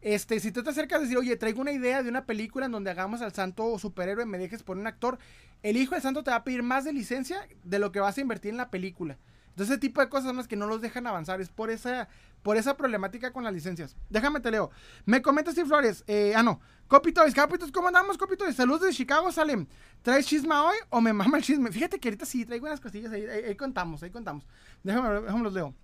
Este, 0.00 0.40
si 0.40 0.52
tú 0.52 0.62
te 0.62 0.70
acercas 0.70 1.00
a 1.00 1.02
decir, 1.02 1.18
oye, 1.18 1.36
traigo 1.36 1.60
una 1.60 1.72
idea 1.72 2.02
de 2.02 2.08
una 2.08 2.26
película 2.26 2.66
en 2.66 2.72
donde 2.72 2.90
hagamos 2.90 3.22
al 3.22 3.32
santo 3.32 3.78
superhéroe, 3.78 4.24
me 4.24 4.38
dejes 4.38 4.62
por 4.62 4.76
un 4.76 4.86
actor, 4.86 5.18
el 5.62 5.76
hijo 5.76 5.94
del 5.94 6.02
santo 6.02 6.22
te 6.22 6.30
va 6.30 6.38
a 6.38 6.44
pedir 6.44 6.62
más 6.62 6.84
de 6.84 6.92
licencia 6.92 7.48
de 7.64 7.78
lo 7.78 7.92
que 7.92 8.00
vas 8.00 8.16
a 8.16 8.20
invertir 8.20 8.50
en 8.50 8.56
la 8.56 8.70
película. 8.70 9.18
Entonces, 9.56 9.72
ese 9.72 9.80
tipo 9.80 10.02
de 10.02 10.10
cosas 10.10 10.26
son 10.26 10.36
las 10.36 10.46
que 10.46 10.54
no 10.54 10.66
los 10.66 10.82
dejan 10.82 11.06
avanzar. 11.06 11.40
Es 11.40 11.48
por 11.48 11.70
esa, 11.70 12.08
por 12.42 12.58
esa 12.58 12.76
problemática 12.76 13.32
con 13.32 13.42
las 13.42 13.54
licencias. 13.54 13.96
Déjame 14.10 14.40
te 14.40 14.50
leo. 14.50 14.70
Me 15.06 15.22
comenta 15.22 15.50
Steve 15.50 15.66
Flores. 15.66 16.04
Eh, 16.06 16.34
ah, 16.36 16.42
no. 16.42 16.60
Copitoys, 16.88 17.32
Capitos, 17.32 17.72
¿cómo 17.72 17.88
andamos, 17.88 18.18
Copitoys? 18.18 18.54
Saludos 18.54 18.82
de 18.82 18.92
Chicago, 18.92 19.32
Salem. 19.32 19.66
¿Traes 20.02 20.26
chisma 20.26 20.62
hoy 20.62 20.76
o 20.90 21.00
me 21.00 21.14
mama 21.14 21.38
el 21.38 21.42
chisme? 21.42 21.72
Fíjate 21.72 21.98
que 21.98 22.08
ahorita 22.08 22.26
sí 22.26 22.44
traigo 22.44 22.66
unas 22.66 22.80
cosillas 22.80 23.10
ahí, 23.12 23.24
ahí, 23.24 23.56
contamos, 23.56 24.02
ahí 24.02 24.10
contamos. 24.10 24.46
Déjame, 24.84 25.22
déjame 25.22 25.42
los 25.42 25.54
leo. 25.54 25.74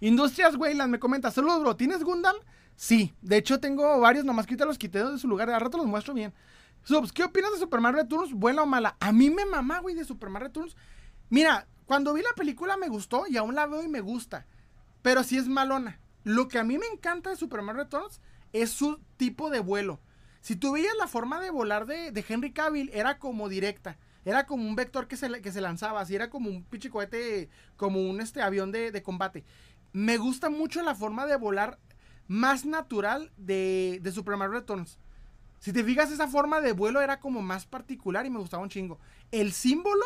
Industrias 0.00 0.56
Weyland 0.56 0.90
me 0.90 0.98
comenta. 0.98 1.30
Saludos, 1.30 1.60
bro. 1.60 1.76
¿Tienes 1.76 2.02
Gundam? 2.02 2.34
Sí, 2.74 3.14
de 3.22 3.36
hecho 3.36 3.60
tengo 3.60 4.00
varios, 4.00 4.24
nomás 4.24 4.44
quita 4.44 4.64
los 4.64 4.76
quité 4.76 5.04
de 5.04 5.18
su 5.18 5.28
lugar, 5.28 5.48
a 5.50 5.58
rato 5.60 5.78
los 5.78 5.86
muestro 5.86 6.14
bien. 6.14 6.34
Subs, 6.82 7.12
¿qué 7.12 7.22
opinas 7.22 7.52
de 7.52 7.58
Superman 7.58 7.94
Returns? 7.94 8.32
¿Buena 8.32 8.62
o 8.64 8.66
mala? 8.66 8.96
A 8.98 9.12
mí 9.12 9.30
me 9.30 9.46
mamá, 9.46 9.78
güey, 9.78 9.94
de 9.94 10.04
Superman 10.04 10.42
Returns. 10.42 10.76
Mira, 11.30 11.68
cuando 11.86 12.14
vi 12.14 12.22
la 12.22 12.34
película 12.36 12.76
me 12.76 12.88
gustó 12.88 13.26
y 13.28 13.36
aún 13.36 13.54
la 13.54 13.66
veo 13.66 13.82
y 13.82 13.88
me 13.88 14.00
gusta. 14.00 14.46
Pero 15.02 15.24
sí 15.24 15.36
es 15.36 15.48
malona. 15.48 15.98
Lo 16.24 16.48
que 16.48 16.58
a 16.58 16.64
mí 16.64 16.78
me 16.78 16.86
encanta 16.86 17.30
de 17.30 17.36
Superman 17.36 17.76
Returns 17.76 18.20
es 18.52 18.70
su 18.70 19.00
tipo 19.16 19.50
de 19.50 19.60
vuelo. 19.60 20.00
Si 20.40 20.56
tú 20.56 20.72
veías 20.72 20.94
la 20.98 21.06
forma 21.06 21.40
de 21.40 21.50
volar 21.50 21.86
de, 21.86 22.24
Henry 22.28 22.52
Cavill, 22.52 22.90
era 22.92 23.18
como 23.18 23.48
directa. 23.48 23.98
Era 24.24 24.46
como 24.46 24.68
un 24.68 24.76
vector 24.76 25.08
que 25.08 25.16
se, 25.16 25.40
que 25.40 25.52
se 25.52 25.60
lanzaba, 25.60 26.00
así 26.00 26.14
era 26.14 26.30
como 26.30 26.48
un 26.48 26.64
pinche 26.64 26.90
como 27.76 28.08
un 28.08 28.20
este, 28.20 28.42
avión 28.42 28.70
de, 28.70 28.92
de 28.92 29.02
combate. 29.02 29.44
Me 29.92 30.16
gusta 30.16 30.48
mucho 30.48 30.82
la 30.82 30.94
forma 30.94 31.26
de 31.26 31.36
volar 31.36 31.78
más 32.28 32.64
natural 32.64 33.32
de, 33.36 33.98
de 34.02 34.12
Super 34.12 34.36
Mario 34.36 34.54
Returns. 34.54 34.98
Si 35.58 35.72
te 35.72 35.84
fijas, 35.84 36.10
esa 36.10 36.26
forma 36.26 36.60
de 36.60 36.72
vuelo 36.72 37.00
era 37.00 37.20
como 37.20 37.40
más 37.40 37.66
particular 37.66 38.26
y 38.26 38.30
me 38.30 38.40
gustaba 38.40 38.62
un 38.62 38.68
chingo. 38.68 38.98
El 39.30 39.52
símbolo, 39.52 40.04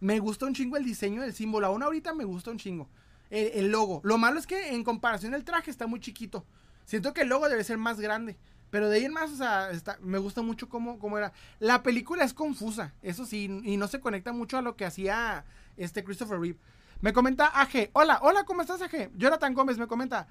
me 0.00 0.18
gusta 0.18 0.46
un 0.46 0.54
chingo 0.54 0.76
el 0.76 0.84
diseño 0.84 1.22
del 1.22 1.32
símbolo. 1.32 1.66
Aún 1.66 1.82
ahorita 1.82 2.14
me 2.14 2.24
gusta 2.24 2.50
un 2.50 2.58
chingo. 2.58 2.88
El, 3.30 3.70
logo. 3.70 4.00
Lo 4.04 4.18
malo 4.18 4.38
es 4.38 4.46
que 4.46 4.74
en 4.74 4.84
comparación 4.84 5.34
el 5.34 5.44
traje 5.44 5.70
está 5.70 5.86
muy 5.86 6.00
chiquito. 6.00 6.44
Siento 6.84 7.12
que 7.12 7.22
el 7.22 7.28
logo 7.28 7.48
debe 7.48 7.64
ser 7.64 7.78
más 7.78 8.00
grande. 8.00 8.36
Pero 8.70 8.88
de 8.88 8.98
ahí 8.98 9.04
en 9.04 9.12
más, 9.12 9.30
o 9.30 9.36
sea, 9.36 9.70
me 10.00 10.18
gusta 10.18 10.42
mucho 10.42 10.68
cómo, 10.68 10.98
cómo, 10.98 11.18
era. 11.18 11.32
La 11.60 11.82
película 11.82 12.24
es 12.24 12.34
confusa, 12.34 12.94
eso 13.00 13.24
sí, 13.24 13.44
y 13.64 13.76
no 13.76 13.86
se 13.86 14.00
conecta 14.00 14.32
mucho 14.32 14.58
a 14.58 14.62
lo 14.62 14.76
que 14.76 14.84
hacía 14.84 15.44
este 15.76 16.02
Christopher 16.02 16.40
Reeve. 16.40 16.58
Me 17.00 17.12
comenta 17.12 17.46
AG. 17.46 17.90
Hola, 17.92 18.18
hola, 18.22 18.44
¿cómo 18.44 18.62
estás, 18.62 18.82
AG? 18.82 19.10
Jonathan 19.16 19.54
Gómez 19.54 19.78
me 19.78 19.86
comenta. 19.86 20.26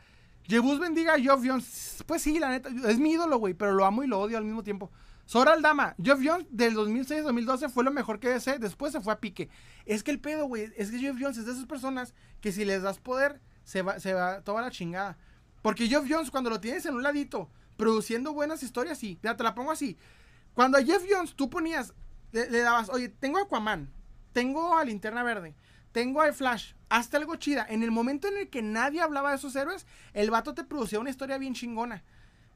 Jebus 0.47 0.79
bendiga 0.79 1.13
a 1.13 1.17
Jones. 1.23 2.03
Pues 2.05 2.21
sí, 2.21 2.39
la 2.39 2.49
neta, 2.49 2.69
es 2.87 2.99
mi 2.99 3.11
ídolo, 3.11 3.37
güey, 3.37 3.53
pero 3.53 3.73
lo 3.73 3.85
amo 3.85 4.03
y 4.03 4.07
lo 4.07 4.19
odio 4.19 4.37
al 4.37 4.45
mismo 4.45 4.63
tiempo. 4.63 4.91
Sora 5.25 5.53
Aldama, 5.53 5.95
Geoff 6.01 6.21
Jones 6.23 6.45
del 6.51 6.75
2006-2012 6.75 7.69
fue 7.71 7.83
lo 7.83 7.91
mejor 7.91 8.19
que 8.19 8.35
ese, 8.35 8.59
después 8.59 8.91
se 8.91 9.01
fue 9.01 9.13
a 9.13 9.19
pique. 9.19 9.49
Es 9.85 10.03
que 10.03 10.11
el 10.11 10.19
pedo, 10.19 10.45
güey, 10.45 10.71
es 10.77 10.91
que 10.91 10.99
Geoff 10.99 11.17
Jones 11.19 11.37
es 11.37 11.45
de 11.45 11.53
esas 11.53 11.65
personas 11.65 12.13
que 12.41 12.51
si 12.51 12.63
les 12.63 12.83
das 12.83 12.99
poder, 12.99 13.41
se 13.63 13.81
va, 13.81 14.41
toda 14.41 14.61
la 14.61 14.69
chingada. 14.69 15.17
Porque 15.63 15.87
Geoff 15.87 16.05
Jones, 16.07 16.29
cuando 16.29 16.51
lo 16.51 16.59
tienes 16.59 16.85
en 16.85 16.93
un 16.93 17.01
ladito, 17.01 17.49
produciendo 17.75 18.33
buenas 18.33 18.61
historias, 18.61 18.99
sí, 18.99 19.19
ya 19.23 19.35
te 19.35 19.43
la 19.43 19.55
pongo 19.55 19.71
así. 19.71 19.97
Cuando 20.53 20.77
a 20.77 20.83
Jeff 20.83 21.03
Jones 21.09 21.35
tú 21.35 21.49
ponías, 21.49 21.93
le, 22.31 22.49
le 22.49 22.59
dabas, 22.59 22.89
oye, 22.89 23.09
tengo 23.09 23.39
Aquaman, 23.39 23.91
tengo 24.31 24.77
a 24.77 24.85
Linterna 24.85 25.23
Verde, 25.23 25.55
tengo 25.91 26.21
al 26.21 26.33
Flash, 26.33 26.73
hasta 26.87 27.17
algo 27.17 27.35
chida. 27.35 27.65
En 27.67 27.81
el 27.81 27.89
momento 27.89 28.27
en 28.27 28.37
el 28.37 28.49
que 28.49 28.61
nadie 28.61 29.01
hablaba 29.01 29.31
de 29.31 29.37
esos 29.37 29.55
héroes, 29.55 29.87
el 30.13 30.29
vato 30.29 30.53
te 30.53 30.63
producía 30.63 30.99
una 30.99 31.09
historia 31.09 31.39
bien 31.39 31.55
chingona. 31.55 32.03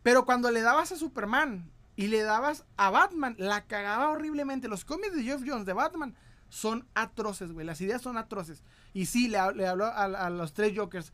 Pero 0.03 0.23
cuando 0.23 0.51
le 0.51 0.61
dabas 0.61 0.91
a 0.91 0.97
Superman 0.97 1.71
y 1.99 2.07
le 2.07 2.21
dabas 2.21 2.63
a 2.77 2.89
Batman, 2.91 3.35
la 3.37 3.65
cagaba 3.65 4.09
horriblemente. 4.09 4.69
Los 4.69 4.85
cómics 4.85 5.13
de 5.13 5.23
Jeff 5.23 5.41
Jones 5.45 5.65
de 5.65 5.73
Batman 5.73 6.15
son 6.47 6.87
atroces, 6.93 7.51
güey. 7.51 7.65
Las 7.65 7.81
ideas 7.81 8.01
son 8.01 8.17
atroces. 8.17 8.63
Y 8.93 9.07
sí, 9.07 9.27
le, 9.27 9.37
habló 9.37 9.85
a, 9.85 10.29
los 10.29 10.53
tres 10.53 10.71
Jokers. 10.73 11.11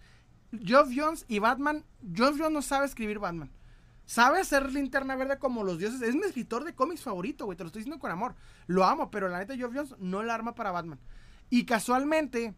Jeff 0.52 0.88
Jones 0.96 1.26
y 1.28 1.40
Batman. 1.40 1.84
Jeff 2.14 2.36
Jones 2.38 2.52
no 2.52 2.62
sabe 2.62 2.86
escribir 2.86 3.18
Batman. 3.18 3.50
Sabe 4.06 4.42
hacer 4.42 4.72
linterna 4.72 5.16
verde 5.16 5.40
como 5.40 5.64
los 5.64 5.80
dioses. 5.80 6.04
Es 6.04 6.14
mi 6.14 6.22
escritor 6.22 6.64
de 6.64 6.76
cómics 6.76 7.02
favorito, 7.02 7.46
güey. 7.46 7.58
Te 7.58 7.64
lo 7.64 7.70
estoy 7.70 7.80
diciendo 7.80 8.00
con 8.00 8.12
amor. 8.12 8.36
Lo 8.68 8.84
amo, 8.84 9.10
pero 9.10 9.28
la 9.28 9.40
neta, 9.40 9.58
Jeff 9.58 9.72
Jones 9.74 9.96
no 9.98 10.22
la 10.22 10.36
arma 10.36 10.54
para 10.54 10.70
Batman. 10.70 11.00
Y 11.50 11.66
casualmente, 11.66 12.54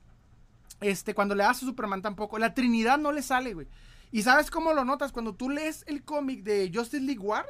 este, 0.82 1.16
cuando 1.16 1.34
le 1.34 1.44
das 1.44 1.64
a 1.64 1.66
Superman 1.66 2.02
tampoco, 2.02 2.40
la 2.40 2.54
Trinidad 2.54 2.98
no 2.98 3.14
le 3.14 3.22
sale, 3.22 3.54
güey. 3.54 3.70
Y 4.12 4.24
sabes 4.24 4.52
cómo 4.52 4.74
lo 4.74 4.84
notas 4.84 5.14
cuando 5.14 5.34
tú 5.34 5.50
lees 5.50 5.86
el 5.88 6.04
cómic 6.04 6.44
de 6.44 6.70
Justice 6.76 7.06
League 7.06 7.22
War. 7.22 7.46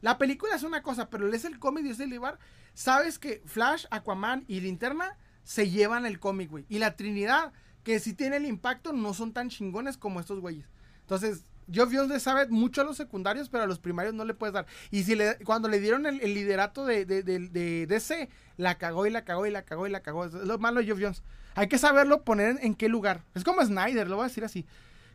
La 0.00 0.18
película 0.18 0.54
es 0.54 0.62
una 0.62 0.82
cosa, 0.82 1.10
pero 1.10 1.28
lees 1.28 1.44
el 1.44 1.58
cómic 1.58 1.84
de 1.84 2.18
War, 2.18 2.38
sabes 2.74 3.18
que 3.18 3.42
Flash, 3.44 3.86
Aquaman 3.90 4.44
y 4.48 4.60
Linterna 4.60 5.16
se 5.42 5.68
llevan 5.68 6.06
el 6.06 6.18
cómic, 6.20 6.50
güey. 6.50 6.66
Y 6.68 6.78
la 6.78 6.96
Trinidad, 6.96 7.52
que 7.82 7.98
sí 7.98 8.14
tiene 8.14 8.36
el 8.36 8.46
impacto, 8.46 8.92
no 8.92 9.14
son 9.14 9.32
tan 9.32 9.48
chingones 9.48 9.96
como 9.96 10.20
estos 10.20 10.40
güeyes. 10.40 10.66
Entonces, 11.02 11.44
Geoff 11.70 11.90
Jones 11.92 12.08
le 12.08 12.20
sabe 12.20 12.48
mucho 12.48 12.80
a 12.80 12.84
los 12.84 12.96
secundarios, 12.96 13.48
pero 13.48 13.64
a 13.64 13.66
los 13.66 13.78
primarios 13.78 14.14
no 14.14 14.24
le 14.24 14.34
puedes 14.34 14.54
dar. 14.54 14.66
Y 14.90 15.04
si 15.04 15.14
le, 15.14 15.36
cuando 15.44 15.68
le 15.68 15.80
dieron 15.80 16.06
el, 16.06 16.18
liderato 16.18 16.84
de, 16.84 17.04
de, 17.04 17.22
de, 17.22 17.86
DC, 17.86 18.28
la 18.56 18.76
cagó 18.76 19.06
y 19.06 19.10
la 19.10 19.24
cagó 19.24 19.46
y 19.46 19.50
la 19.50 19.62
cagó 19.62 19.86
y 19.86 19.90
la 19.90 20.00
cagó. 20.00 20.24
Es 20.24 20.32
lo 20.32 20.58
malo 20.58 20.80
de 20.80 20.86
Geoff 20.86 21.00
Jones. 21.00 21.22
Hay 21.54 21.68
que 21.68 21.78
saberlo 21.78 22.24
poner 22.24 22.58
en, 22.62 22.74
qué 22.74 22.88
lugar. 22.88 23.24
Es 23.34 23.44
como 23.44 23.64
Snyder, 23.64 24.08
lo 24.08 24.16
voy 24.16 24.24
a 24.24 24.28
decir 24.28 24.44
así. 24.44 24.66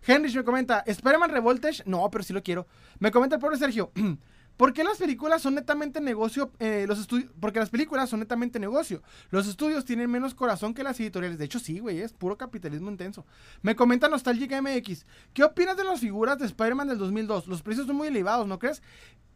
Henrich 0.06 0.36
me 0.36 0.44
comenta, 0.44 0.84
¿Spider-Man 0.86 1.32
Revoltage? 1.32 1.84
No, 1.86 2.10
pero 2.12 2.24
sí 2.24 2.32
lo 2.32 2.44
quiero. 2.44 2.68
Me 3.00 3.12
comenta 3.12 3.36
el 3.36 3.42
pobre 3.42 3.58
Sergio. 3.58 3.92
¿Por 4.58 4.72
qué 4.72 4.84
las 4.84 4.98
películas 4.98 5.42
son 5.42 5.56
netamente 5.56 6.00
negocio? 6.00 6.52
Eh, 6.60 6.86
los 6.88 7.08
porque 7.40 7.60
las 7.60 7.70
películas 7.70 8.10
son 8.10 8.22
netamente 8.22 8.58
negocio. 8.58 9.04
Los 9.30 9.48
estudios 9.48 9.84
tienen 9.84 10.10
menos 10.10 10.34
corazón 10.34 10.74
que 10.74 10.84
las 10.84 11.00
editoriales. 11.00 11.38
De 11.38 11.46
hecho, 11.46 11.60
sí, 11.60 11.80
güey, 11.80 12.00
es 12.00 12.14
puro 12.14 12.38
capitalismo 12.38 12.90
intenso. 12.90 13.26
Me 13.62 13.76
comenta 13.76 14.08
Nostalgic 14.08 14.54
MX. 14.62 15.06
¿Qué 15.34 15.44
opinas 15.44 15.76
de 15.76 15.84
las 15.84 16.00
figuras 16.00 16.40
de 16.40 16.46
Spider-Man 16.46 16.88
del 16.88 16.98
2002? 16.98 17.48
Los 17.48 17.62
precios 17.62 17.86
son 17.86 17.98
muy 17.98 18.08
elevados, 18.08 18.48
¿no 18.48 18.58
crees? 18.58 18.82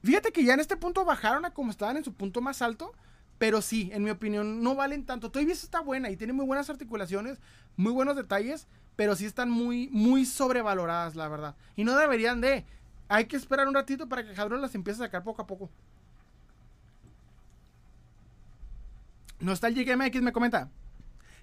Fíjate 0.04 0.32
que 0.32 0.46
ya 0.46 0.54
en 0.54 0.62
este 0.62 0.78
punto 0.78 1.04
bajaron 1.04 1.44
a 1.44 1.52
como 1.52 1.72
estaban 1.72 1.98
en 1.98 2.06
su 2.06 2.14
punto 2.14 2.40
más 2.40 2.62
alto. 2.62 2.94
Pero 3.40 3.62
sí, 3.62 3.90
en 3.94 4.04
mi 4.04 4.10
opinión, 4.10 4.62
no 4.62 4.76
valen 4.76 5.06
tanto. 5.06 5.32
Todavía 5.32 5.54
está 5.54 5.80
buena 5.80 6.10
y 6.10 6.18
tiene 6.18 6.34
muy 6.34 6.46
buenas 6.46 6.70
articulaciones, 6.70 7.40
muy 7.78 7.94
buenos 7.94 8.18
detalles, 8.18 8.68
pero 8.98 9.16
sí 9.16 9.26
están 9.26 9.50
muy, 9.50 9.88
muy 9.94 10.26
sobrevaloradas, 10.26 11.16
la 11.16 11.30
verdad. 11.30 11.56
Y 11.78 11.86
no 11.86 11.96
deberían 11.96 12.42
de 12.42 12.66
hay 13.10 13.26
que 13.26 13.36
esperar 13.36 13.68
un 13.68 13.74
ratito 13.74 14.08
para 14.08 14.24
que 14.24 14.36
Jadron 14.36 14.62
las 14.62 14.76
empiece 14.76 15.02
a 15.02 15.08
sacar 15.08 15.24
poco 15.24 15.42
a 15.42 15.48
poco. 15.48 15.70
Nostalgic 19.40 19.96
MX 19.96 20.22
me 20.22 20.32
comenta. 20.32 20.70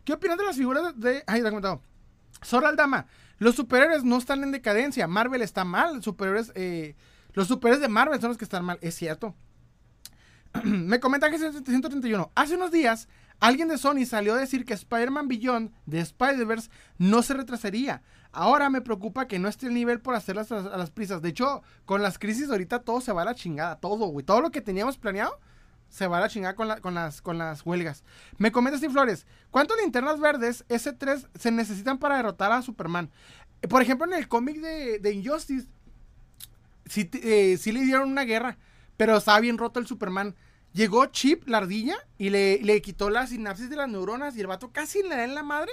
¿Qué 0.05 0.13
opinas 0.13 0.39
de 0.39 0.45
las 0.45 0.57
figuras 0.57 0.99
de. 0.99 1.25
Ay, 1.27 1.43
te 1.43 1.49
he 1.49 1.51
comentado. 1.51 1.83
Sora 2.41 2.69
Aldama. 2.69 3.07
Los 3.39 3.57
superhéroes 3.57 4.05
no 4.05 4.17
están 4.17 4.43
en 4.45 4.53
decadencia. 4.53 5.09
Marvel 5.09 5.43
está 5.43 5.65
mal. 5.65 6.03
Superhéroes. 6.03 6.53
Eh, 6.55 6.95
los 7.33 7.49
superhéroes 7.49 7.83
de 7.83 7.89
Marvel 7.89 8.21
son 8.21 8.29
los 8.29 8.39
que 8.39 8.45
están 8.45 8.65
mal. 8.65 8.79
Es 8.81 8.95
cierto. 8.95 9.35
me 10.65 11.01
comenta 11.01 11.31
que 11.31 11.39
131. 11.39 12.31
Hace 12.35 12.55
unos 12.55 12.71
días, 12.71 13.09
alguien 13.41 13.69
de 13.69 13.79
Sony 13.79 14.05
salió 14.07 14.35
a 14.35 14.39
decir 14.39 14.65
que 14.65 14.75
Spider-Man 14.75 15.29
Beyond 15.29 15.73
de 15.87 16.01
Spider-Verse 16.01 16.71
no 16.99 17.23
se 17.23 17.35
retrasaría. 17.35 18.03
Ahora 18.33 18.69
me 18.69 18.83
preocupa 18.83 19.27
que 19.27 19.39
no 19.39 19.49
esté 19.49 19.67
el 19.67 19.75
nivel 19.75 20.01
por 20.01 20.15
hacerlas 20.15 20.53
a, 20.53 20.61
las 20.77 20.91
prisas. 20.91 21.23
De 21.23 21.31
hecho, 21.31 21.63
con 21.87 22.03
las 22.03 22.19
crisis 22.19 22.51
ahorita 22.51 22.81
todo 22.81 23.01
se 23.01 23.13
va 23.13 23.23
a 23.23 23.25
la 23.25 23.35
chingada. 23.35 23.77
Todo, 23.77 24.07
güey. 24.09 24.25
Todo 24.27 24.43
lo 24.43 24.51
que 24.51 24.61
teníamos 24.61 24.99
planeado 24.99 25.39
se 25.89 26.07
va 26.07 26.19
a 26.19 26.21
la 26.21 26.29
chingada 26.29 26.55
con, 26.55 26.95
las, 26.95 27.65
huelgas. 27.65 28.05
Me 28.37 28.53
comentas 28.53 28.81
sin 28.81 28.91
flores. 28.91 29.27
¿Cuántas 29.51 29.79
linternas 29.79 30.21
verdes 30.21 30.67
S3 30.69 31.29
se 31.39 31.51
necesitan 31.51 31.99
para 31.99 32.17
derrotar 32.17 32.53
a 32.53 32.61
Superman? 32.61 33.11
Eh, 33.63 33.69
por 33.69 33.81
ejemplo, 33.81 34.07
en 34.07 34.13
el 34.13 34.29
cómic 34.29 34.61
de, 34.61 35.13
Injustice, 35.13 35.69
eh, 36.95 37.57
sí, 37.59 37.73
le 37.73 37.81
dieron 37.81 38.11
una 38.11 38.25
guerra, 38.25 38.59
pero 38.97 39.17
estaba 39.17 39.41
bien 39.41 39.59
roto 39.59 39.81
el 39.81 39.87
Superman. 39.87 40.35
Llegó 40.77 41.07
Chip, 41.07 41.49
la 41.49 41.57
ardilla, 41.57 41.97
y 42.19 42.29
le, 42.29 42.59
le 42.59 42.83
quitó 42.83 43.09
la 43.09 43.27
sinapsis 43.27 43.71
de 43.71 43.77
las 43.77 43.89
neuronas 43.89 44.37
y 44.37 44.43
el 44.43 44.47
vato 44.47 44.73
casi 44.73 45.03
le 45.03 45.17
da 45.17 45.25
en 45.25 45.35
la 45.35 45.43
madre, 45.43 45.73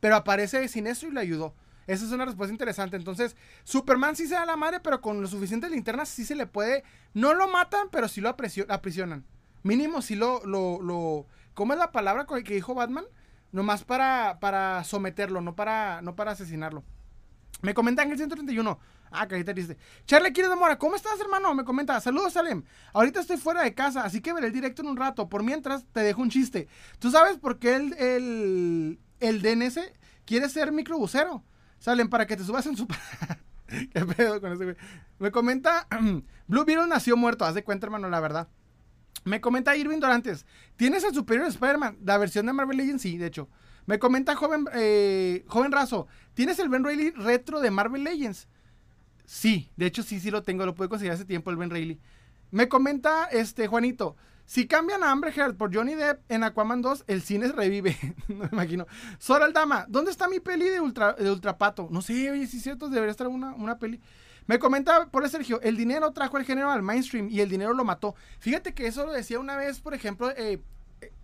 pero 0.00 0.16
aparece 0.16 0.66
sin 0.68 0.86
eso 0.86 1.06
y 1.06 1.10
le 1.10 1.20
ayudó. 1.20 1.54
Esa 1.86 2.06
es 2.06 2.12
una 2.12 2.24
respuesta 2.24 2.50
interesante. 2.50 2.96
Entonces, 2.96 3.36
Superman 3.64 4.16
sí 4.16 4.26
se 4.26 4.36
da 4.36 4.46
la 4.46 4.56
madre, 4.56 4.80
pero 4.80 5.02
con 5.02 5.20
lo 5.20 5.28
suficiente 5.28 5.68
linternas 5.68 6.08
sí 6.08 6.24
se 6.24 6.34
le 6.34 6.46
puede. 6.46 6.82
No 7.12 7.34
lo 7.34 7.46
matan, 7.46 7.88
pero 7.90 8.08
sí 8.08 8.22
lo 8.22 8.30
aprisionan. 8.30 9.26
Mínimo 9.64 10.00
sí 10.00 10.14
lo, 10.14 10.42
lo, 10.46 10.80
lo. 10.80 11.26
¿Cómo 11.52 11.74
es 11.74 11.78
la 11.78 11.92
palabra 11.92 12.26
que 12.42 12.54
dijo 12.54 12.74
Batman? 12.74 13.04
Nomás 13.52 13.84
para, 13.84 14.38
para 14.40 14.82
someterlo, 14.84 15.42
no 15.42 15.56
para, 15.56 16.00
no 16.00 16.16
para 16.16 16.30
asesinarlo. 16.30 16.84
Me 17.60 17.74
comenta 17.74 18.02
el 18.02 18.16
131. 18.16 18.78
Ah, 19.10 19.26
carita 19.26 19.52
triste. 19.54 19.76
Charlie 20.06 20.32
Quiere 20.32 20.48
de 20.48 20.56
Mora, 20.56 20.78
¿cómo 20.78 20.96
estás, 20.96 21.20
hermano? 21.20 21.54
Me 21.54 21.64
comenta. 21.64 22.00
Saludos, 22.00 22.32
Salem. 22.32 22.62
Ahorita 22.92 23.20
estoy 23.20 23.36
fuera 23.36 23.62
de 23.62 23.74
casa, 23.74 24.02
así 24.02 24.20
que 24.20 24.32
veré 24.32 24.48
el 24.48 24.52
directo 24.52 24.82
en 24.82 24.88
un 24.88 24.96
rato. 24.96 25.28
Por 25.28 25.42
mientras, 25.42 25.84
te 25.92 26.00
dejo 26.00 26.22
un 26.22 26.30
chiste. 26.30 26.68
¿Tú 26.98 27.10
sabes 27.10 27.38
por 27.38 27.58
qué 27.58 27.76
el, 27.76 27.92
el, 27.94 29.00
el 29.20 29.42
DNS 29.42 29.80
quiere 30.24 30.48
ser 30.48 30.72
microbusero? 30.72 31.44
salen 31.78 32.08
para 32.08 32.26
que 32.26 32.36
te 32.36 32.44
subas 32.44 32.66
en 32.66 32.76
su... 32.76 32.86
¿Qué 33.66 34.04
pedo 34.16 34.40
con 34.40 34.52
ese 34.52 34.64
güey? 34.64 34.76
Me 35.18 35.30
comenta, 35.30 35.86
Blue 36.46 36.64
Beetle 36.64 36.86
nació 36.86 37.16
muerto, 37.16 37.44
haz 37.44 37.54
de 37.54 37.64
cuenta, 37.64 37.86
hermano, 37.86 38.08
la 38.08 38.20
verdad. 38.20 38.48
Me 39.24 39.40
comenta 39.40 39.76
Irving 39.76 39.98
Dorantes, 39.98 40.46
¿tienes 40.76 41.04
el 41.04 41.14
Superior 41.14 41.46
Spider-Man? 41.48 41.98
La 42.04 42.18
versión 42.18 42.46
de 42.46 42.52
Marvel 42.52 42.76
Legends, 42.76 43.02
sí, 43.02 43.18
de 43.18 43.26
hecho. 43.26 43.48
Me 43.86 43.98
comenta 43.98 44.36
joven, 44.36 44.66
eh, 44.74 45.44
joven 45.48 45.72
Razo, 45.72 46.06
¿tienes 46.34 46.58
el 46.58 46.68
Ben 46.68 46.84
Reilly 46.84 47.10
retro 47.10 47.60
de 47.60 47.70
Marvel 47.70 48.04
Legends? 48.04 48.48
Sí, 49.28 49.70
de 49.76 49.84
hecho 49.84 50.02
sí, 50.02 50.20
sí 50.20 50.30
lo 50.30 50.42
tengo, 50.42 50.64
lo 50.64 50.74
pude 50.74 50.88
conseguir 50.88 51.12
hace 51.12 51.26
tiempo 51.26 51.50
el 51.50 51.58
Ben 51.58 51.68
Reilly. 51.68 52.00
Me 52.50 52.66
comenta 52.66 53.26
este 53.26 53.66
Juanito, 53.66 54.16
si 54.46 54.66
cambian 54.66 55.04
a 55.04 55.10
Amber 55.10 55.38
Heard 55.38 55.54
por 55.54 55.74
Johnny 55.74 55.94
Depp 55.94 56.22
en 56.30 56.44
Aquaman 56.44 56.80
2, 56.80 57.04
el 57.08 57.20
cine 57.20 57.48
revive. 57.48 57.94
no 58.28 58.36
me 58.36 58.48
imagino. 58.50 58.86
Sora 59.18 59.44
Aldama, 59.44 59.84
¿dónde 59.86 60.10
está 60.10 60.28
mi 60.28 60.40
peli 60.40 60.70
de, 60.70 60.80
ultra, 60.80 61.12
de 61.12 61.30
Ultrapato? 61.30 61.88
No 61.90 62.00
sé, 62.00 62.30
oye, 62.30 62.46
si 62.46 62.56
es 62.56 62.62
cierto, 62.62 62.88
debería 62.88 63.10
estar 63.10 63.28
una, 63.28 63.54
una 63.54 63.78
peli. 63.78 64.00
Me 64.46 64.58
comenta 64.58 65.08
por 65.10 65.28
Sergio, 65.28 65.60
el 65.60 65.76
dinero 65.76 66.10
trajo 66.12 66.38
el 66.38 66.46
género 66.46 66.70
al 66.70 66.80
mainstream 66.80 67.28
y 67.28 67.40
el 67.40 67.50
dinero 67.50 67.74
lo 67.74 67.84
mató. 67.84 68.14
Fíjate 68.38 68.72
que 68.72 68.86
eso 68.86 69.04
lo 69.04 69.12
decía 69.12 69.38
una 69.38 69.58
vez, 69.58 69.80
por 69.80 69.92
ejemplo, 69.92 70.30
eh, 70.38 70.62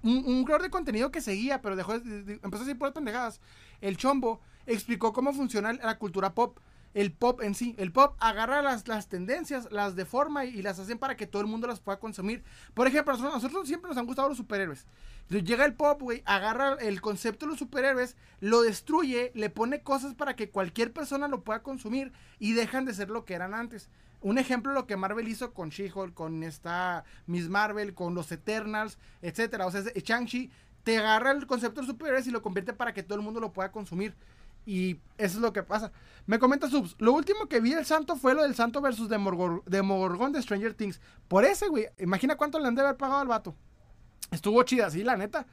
un, 0.03 0.45
creador 0.45 0.61
de 0.61 0.69
contenido 0.69 1.11
que 1.11 1.23
seguía, 1.23 1.63
pero 1.63 1.75
dejó 1.75 1.95
empezó 1.95 2.57
a 2.57 2.67
decir 2.67 2.79
por 2.79 2.93
pendejadas. 2.93 3.41
El 3.81 3.97
Chombo 3.97 4.43
explicó 4.67 5.15
cómo 5.15 5.33
funciona 5.33 5.73
la 5.73 5.97
cultura 5.97 6.35
pop 6.35 6.59
el 6.95 7.13
pop 7.13 7.43
en 7.43 7.55
sí. 7.55 7.75
El 7.77 7.93
pop 7.93 8.17
agarra 8.21 8.63
las, 8.63 8.89
las 8.89 9.09
tendencias, 9.09 9.71
las 9.71 9.97
deforma 9.97 10.45
y, 10.45 10.63
las 10.63 10.79
hacen 10.79 10.99
para 10.99 11.17
que 11.17 11.27
todo 11.27 11.43
el 11.43 11.49
mundo 11.49 11.67
las 11.67 11.81
pueda 11.81 11.99
consumir. 11.99 12.43
Por 12.73 12.87
ejemplo, 12.87 13.13
a 13.13 13.19
nosotros, 13.19 13.67
siempre 13.67 13.89
nos 13.89 13.99
han 13.99 14.07
gustado 14.07 14.29
los 14.29 14.39
superhéroes. 14.39 14.87
Llega 15.29 15.65
el 15.65 15.75
pop, 15.75 16.01
güey, 16.01 16.23
agarra 16.27 16.75
el 16.75 17.01
concepto 17.01 17.47
de 17.47 17.51
los 17.51 17.59
superhéroes, 17.59 18.17
lo 18.41 18.63
destruye, 18.63 19.33
le 19.35 19.51
pone 19.51 19.83
cosas 19.83 20.15
para 20.15 20.37
que 20.37 20.51
cualquier 20.51 20.93
persona 20.93 21.29
lo 21.29 21.43
pueda 21.43 21.63
consumir 21.63 22.13
y 22.39 22.53
dejan 22.53 22.85
de 22.85 22.95
ser 22.95 23.11
lo 23.11 23.25
que 23.25 23.35
eran 23.35 23.55
antes. 23.55 23.89
Un 24.21 24.39
ejemplo 24.39 24.73
lo 24.73 24.87
que 24.87 24.97
Marvel 24.97 25.29
hizo 25.29 25.53
con 25.53 25.71
She-Hulk, 25.71 26.15
con 26.15 26.43
esta 26.43 27.05
Miss 27.27 27.49
Marvel, 27.49 27.95
con 27.95 28.15
los 28.15 28.31
Eternals, 28.33 28.99
etcétera. 29.23 29.67
O 29.67 29.71
sea, 29.71 29.83
Shang-Chi 29.83 30.51
te 30.85 30.99
agarra 30.99 31.33
el 31.33 31.47
concepto 31.47 31.81
de 31.81 31.89
superhéroes 31.89 32.27
y 32.27 32.31
lo 32.31 32.43
convierte 32.43 32.73
para 32.73 32.95
que 32.95 33.03
todo 33.03 33.19
el 33.19 33.25
mundo 33.25 33.41
lo 33.41 33.53
pueda 33.53 33.73
consumir. 33.73 34.15
Y 34.67 34.99
eso 35.19 35.37
es 35.37 35.43
lo 35.43 35.53
que 35.53 35.63
pasa. 35.63 35.93
Me 36.27 36.39
comenta 36.39 36.71
Subs, 36.71 36.97
lo 36.99 37.13
último 37.13 37.47
que 37.49 37.61
vi 37.61 37.75
del 37.75 37.85
santo 37.85 38.17
fue 38.17 38.35
lo 38.35 38.43
del 38.43 38.55
santo 38.55 38.81
versus 38.81 39.09
de, 39.09 39.19
Morgón 39.19 40.33
de 40.33 40.43
Stranger 40.43 40.75
Things. 40.75 41.01
Por 41.29 41.45
ese, 41.45 41.69
güey, 41.69 41.87
imagina 41.99 42.37
cuánto 42.37 42.59
le 42.59 42.69
han 42.69 42.75
de 42.75 42.81
haber 42.81 42.97
pagado 42.97 43.21
al 43.21 43.29
vato. 43.29 43.55
Estuvo 44.31 44.63
chida, 44.63 44.91
sí, 44.91 45.05
la 45.05 45.17
neta. 45.17 45.47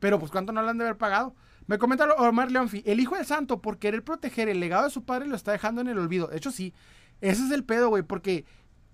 Pero 0.00 0.18
pues 0.18 0.30
cuánto 0.30 0.52
no 0.52 0.62
le 0.62 0.68
han 0.68 0.78
de 0.78 0.84
haber 0.84 0.98
pagado. 0.98 1.34
Me 1.66 1.78
comenta 1.78 2.06
Omar 2.14 2.50
Leonfi, 2.50 2.82
el 2.86 3.00
hijo 3.00 3.16
del 3.16 3.26
santo 3.26 3.60
por 3.60 3.78
querer 3.78 4.02
proteger 4.04 4.48
el 4.48 4.60
legado 4.60 4.84
de 4.84 4.90
su 4.90 5.04
padre 5.04 5.26
lo 5.26 5.36
está 5.36 5.52
dejando 5.52 5.80
en 5.80 5.88
el 5.88 5.98
olvido. 5.98 6.26
De 6.26 6.36
hecho, 6.36 6.50
sí, 6.50 6.72
ese 7.20 7.44
es 7.44 7.50
el 7.50 7.64
pedo, 7.64 7.88
güey, 7.88 8.02
porque 8.02 8.46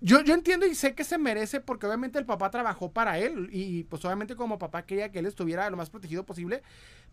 yo, 0.05 0.21
yo 0.21 0.35
entiendo 0.35 0.67
y 0.67 0.75
sé 0.75 0.93
que 0.93 1.03
se 1.03 1.17
merece 1.17 1.61
porque 1.61 1.87
obviamente 1.87 2.19
el 2.19 2.27
papá 2.27 2.51
trabajó 2.51 2.91
para 2.91 3.17
él 3.17 3.49
y 3.51 3.85
pues 3.85 4.05
obviamente 4.05 4.35
como 4.35 4.59
papá 4.59 4.85
quería 4.85 5.11
que 5.11 5.17
él 5.17 5.25
estuviera 5.25 5.67
lo 5.71 5.77
más 5.77 5.89
protegido 5.89 6.23
posible. 6.23 6.61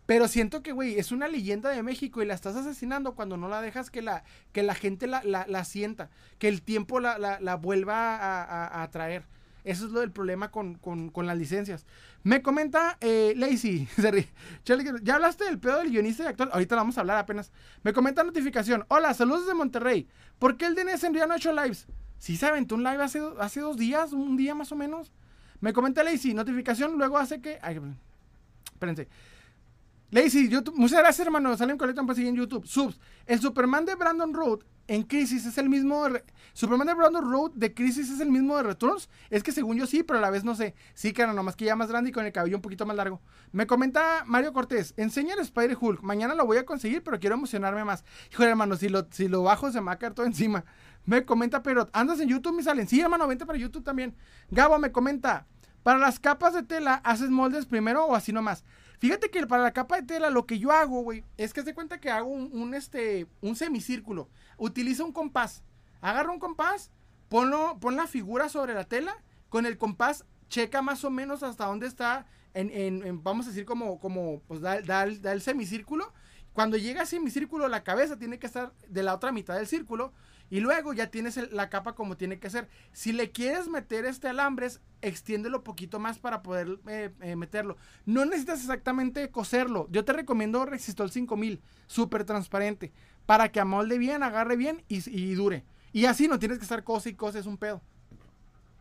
Pero 0.05 0.27
siento 0.27 0.61
que, 0.61 0.73
güey, 0.73 0.99
es 0.99 1.11
una 1.11 1.27
leyenda 1.27 1.71
de 1.71 1.81
México 1.81 2.21
y 2.21 2.27
la 2.27 2.35
estás 2.35 2.55
asesinando 2.55 3.15
cuando 3.15 3.35
no 3.35 3.49
la 3.49 3.61
dejas 3.61 3.89
que 3.89 4.03
la, 4.03 4.23
que 4.51 4.61
la 4.61 4.75
gente 4.75 5.07
la, 5.07 5.23
la, 5.23 5.65
sienta, 5.65 6.11
que 6.37 6.47
el 6.49 6.61
tiempo 6.61 6.99
la, 6.99 7.17
la 7.17 7.55
vuelva 7.55 8.15
a, 8.15 8.83
a, 8.83 8.91
traer. 8.91 9.25
Eso 9.63 9.87
es 9.87 9.91
lo 9.91 10.01
del 10.01 10.11
problema 10.11 10.51
con, 10.51 10.75
con, 10.75 11.09
con 11.09 11.25
las 11.25 11.37
licencias. 11.37 11.87
Me 12.21 12.43
comenta 12.43 12.99
eh, 13.01 13.33
Lacey, 13.35 13.87
ya 15.01 15.15
hablaste 15.15 15.45
del 15.45 15.57
pedo 15.57 15.79
del 15.79 15.89
guionista 15.89 16.23
y 16.23 16.27
actor, 16.27 16.49
ahorita 16.51 16.75
vamos 16.75 16.97
a 16.97 17.01
hablar 17.01 17.17
apenas. 17.17 17.51
Me 17.81 17.91
comenta 17.91 18.23
notificación, 18.23 18.85
hola, 18.89 19.15
saludos 19.15 19.47
de 19.47 19.55
Monterrey. 19.55 20.07
¿Por 20.37 20.57
qué 20.57 20.67
el 20.67 20.75
DNS 20.75 21.05
en 21.05 21.13
día 21.13 21.25
no 21.25 21.33
ha 21.33 21.37
hecho 21.37 21.53
lives? 21.53 21.87
Si 22.23 22.37
se 22.37 22.45
aventó 22.45 22.75
un 22.75 22.85
live 22.85 23.03
hace, 23.03 23.21
hace 23.37 23.59
dos 23.59 23.75
días, 23.75 24.13
un 24.13 24.37
día 24.37 24.55
más 24.55 24.71
o 24.71 24.77
menos. 24.77 25.11
Me 25.59 25.73
comenta 25.73 26.05
Lacey, 26.05 26.33
notificación, 26.33 26.97
luego 26.97 27.17
hace 27.17 27.41
que... 27.41 27.59
Ay, 27.61 27.81
espérense. 28.71 29.09
Lazy, 30.09 30.47
YouTube, 30.47 30.73
muchas 30.77 30.99
gracias, 30.99 31.27
hermano. 31.27 31.57
Salen 31.57 31.77
colecta 31.77 32.01
para 32.01 32.15
seguir 32.15 32.29
en 32.29 32.37
YouTube. 32.37 32.65
Subs. 32.65 32.97
El 33.25 33.41
Superman 33.41 33.83
de 33.83 33.95
Brandon 33.95 34.33
Road 34.33 34.59
en 34.87 35.03
Crisis 35.03 35.45
es 35.45 35.57
el 35.57 35.69
mismo. 35.69 36.09
De 36.09 36.23
Superman 36.53 36.87
de 36.87 36.93
Brandon 36.93 37.29
Road 37.29 37.51
de 37.55 37.73
Crisis 37.73 38.09
es 38.09 38.19
el 38.19 38.29
mismo 38.29 38.57
de 38.57 38.63
Returns. 38.63 39.09
Es 39.29 39.43
que 39.43 39.51
según 39.51 39.77
yo 39.77 39.87
sí, 39.87 40.03
pero 40.03 40.19
a 40.19 40.21
la 40.21 40.29
vez 40.29 40.43
no 40.43 40.55
sé. 40.55 40.75
Sí, 40.93 41.13
cara, 41.13 41.33
nomás 41.33 41.55
que 41.55 41.65
ya 41.65 41.75
más 41.75 41.89
grande 41.89 42.09
y 42.09 42.13
con 42.13 42.25
el 42.25 42.31
cabello 42.31 42.57
un 42.57 42.61
poquito 42.61 42.85
más 42.85 42.95
largo. 42.95 43.21
Me 43.51 43.67
comenta 43.67 44.23
Mario 44.25 44.53
Cortés. 44.53 44.93
Enseña 44.97 45.33
el 45.33 45.39
Spider 45.39 45.77
Hulk. 45.79 46.01
Mañana 46.01 46.35
lo 46.35 46.45
voy 46.45 46.57
a 46.57 46.65
conseguir, 46.65 47.03
pero 47.03 47.19
quiero 47.19 47.35
emocionarme 47.35 47.83
más. 47.83 48.03
Hijo 48.31 48.43
hermano, 48.43 48.75
si 48.75 48.89
lo, 48.89 49.07
si 49.11 49.27
lo 49.27 49.43
bajo 49.43 49.71
se 49.71 49.79
me 49.81 49.87
va 49.87 49.93
a 49.93 49.99
caer 49.99 50.13
todo 50.13 50.25
encima. 50.25 50.65
Me 51.05 51.25
comenta 51.25 51.63
pero 51.63 51.89
¿Andas 51.93 52.19
en 52.19 52.29
YouTube, 52.29 52.55
me 52.55 52.63
salen? 52.63 52.87
Sí, 52.87 52.99
hermano, 53.01 53.27
vente 53.27 53.45
para 53.45 53.59
YouTube 53.59 53.83
también. 53.83 54.15
Gabo 54.51 54.77
me 54.79 54.91
comenta. 54.91 55.47
Para 55.83 55.99
las 55.99 56.19
capas 56.19 56.53
de 56.53 56.63
tela, 56.63 57.01
¿haces 57.03 57.29
moldes 57.29 57.65
primero 57.65 58.05
o 58.05 58.15
así 58.15 58.31
nomás? 58.31 58.63
Fíjate 58.99 59.29
que 59.29 59.45
para 59.45 59.63
la 59.63 59.73
capa 59.73 59.97
de 59.97 60.03
tela 60.03 60.29
lo 60.29 60.45
que 60.45 60.59
yo 60.59 60.71
hago, 60.71 61.01
güey, 61.01 61.25
es 61.35 61.53
que 61.53 61.61
se 61.61 61.73
cuenta 61.73 61.99
que 61.99 62.09
hago 62.09 62.29
un, 62.29 62.73
este, 62.73 63.27
un 63.41 63.57
semicírculo. 63.57 64.29
Utilizo 64.57 65.05
un 65.05 65.11
compás. 65.11 65.63
Agarra 66.01 66.31
un 66.31 66.39
compás, 66.39 66.91
pon 67.29 67.51
la 67.95 68.07
figura 68.07 68.49
sobre 68.49 68.73
la 68.73 68.83
tela, 68.83 69.15
con 69.49 69.65
el 69.65 69.77
compás 69.77 70.25
checa 70.49 70.81
más 70.81 71.03
o 71.03 71.09
menos 71.09 71.41
hasta 71.43 71.65
dónde 71.65 71.87
está, 71.87 72.25
en, 72.53 73.23
vamos 73.23 73.47
a 73.47 73.49
decir 73.49 73.65
como, 73.65 73.99
como 73.99 74.41
pues 74.47 74.61
da, 74.61 74.81
da, 74.81 75.03
el 75.03 75.41
semicírculo. 75.41 76.13
Cuando 76.53 76.77
llega 76.77 77.01
a 77.01 77.05
semicírculo, 77.07 77.67
la 77.67 77.83
cabeza 77.83 78.19
tiene 78.19 78.37
que 78.37 78.45
estar 78.45 78.73
de 78.87 79.01
la 79.01 79.15
otra 79.15 79.31
mitad 79.31 79.55
del 79.55 79.65
círculo. 79.65 80.13
Y 80.51 80.59
luego 80.59 80.93
ya 80.93 81.07
tienes 81.09 81.51
la 81.51 81.69
capa 81.69 81.95
como 81.95 82.15
tiene 82.15 82.37
que 82.37 82.51
ser. 82.51 82.69
Si 82.91 83.11
le 83.11 83.31
quieres 83.31 83.67
meter 83.69 84.05
este 84.05 84.27
alambres, 84.27 84.81
extiéndelo 85.01 85.63
poquito 85.63 85.99
más 85.99 86.19
para 86.19 86.43
poder 86.43 86.77
eh, 86.87 87.11
eh, 87.21 87.35
meterlo. 87.35 87.77
No 88.05 88.23
necesitas 88.25 88.59
exactamente 88.59 89.31
coserlo. 89.31 89.87
Yo 89.89 90.05
te 90.05 90.13
recomiendo 90.13 90.63
Resistol 90.65 91.09
5000, 91.09 91.59
súper 91.87 92.23
transparente, 92.23 92.93
para 93.25 93.51
que 93.51 93.59
amolde 93.59 93.97
bien, 93.97 94.23
agarre 94.23 94.55
bien 94.55 94.83
y, 94.87 95.33
dure. 95.33 95.63
Y 95.91 96.05
así 96.05 96.27
no 96.27 96.39
tienes 96.39 96.57
que 96.57 96.63
estar 96.63 96.83
cose 96.83 97.09
y 97.09 97.13
cose, 97.13 97.39
es 97.39 97.45
un 97.45 97.57
pedo. 97.57 97.81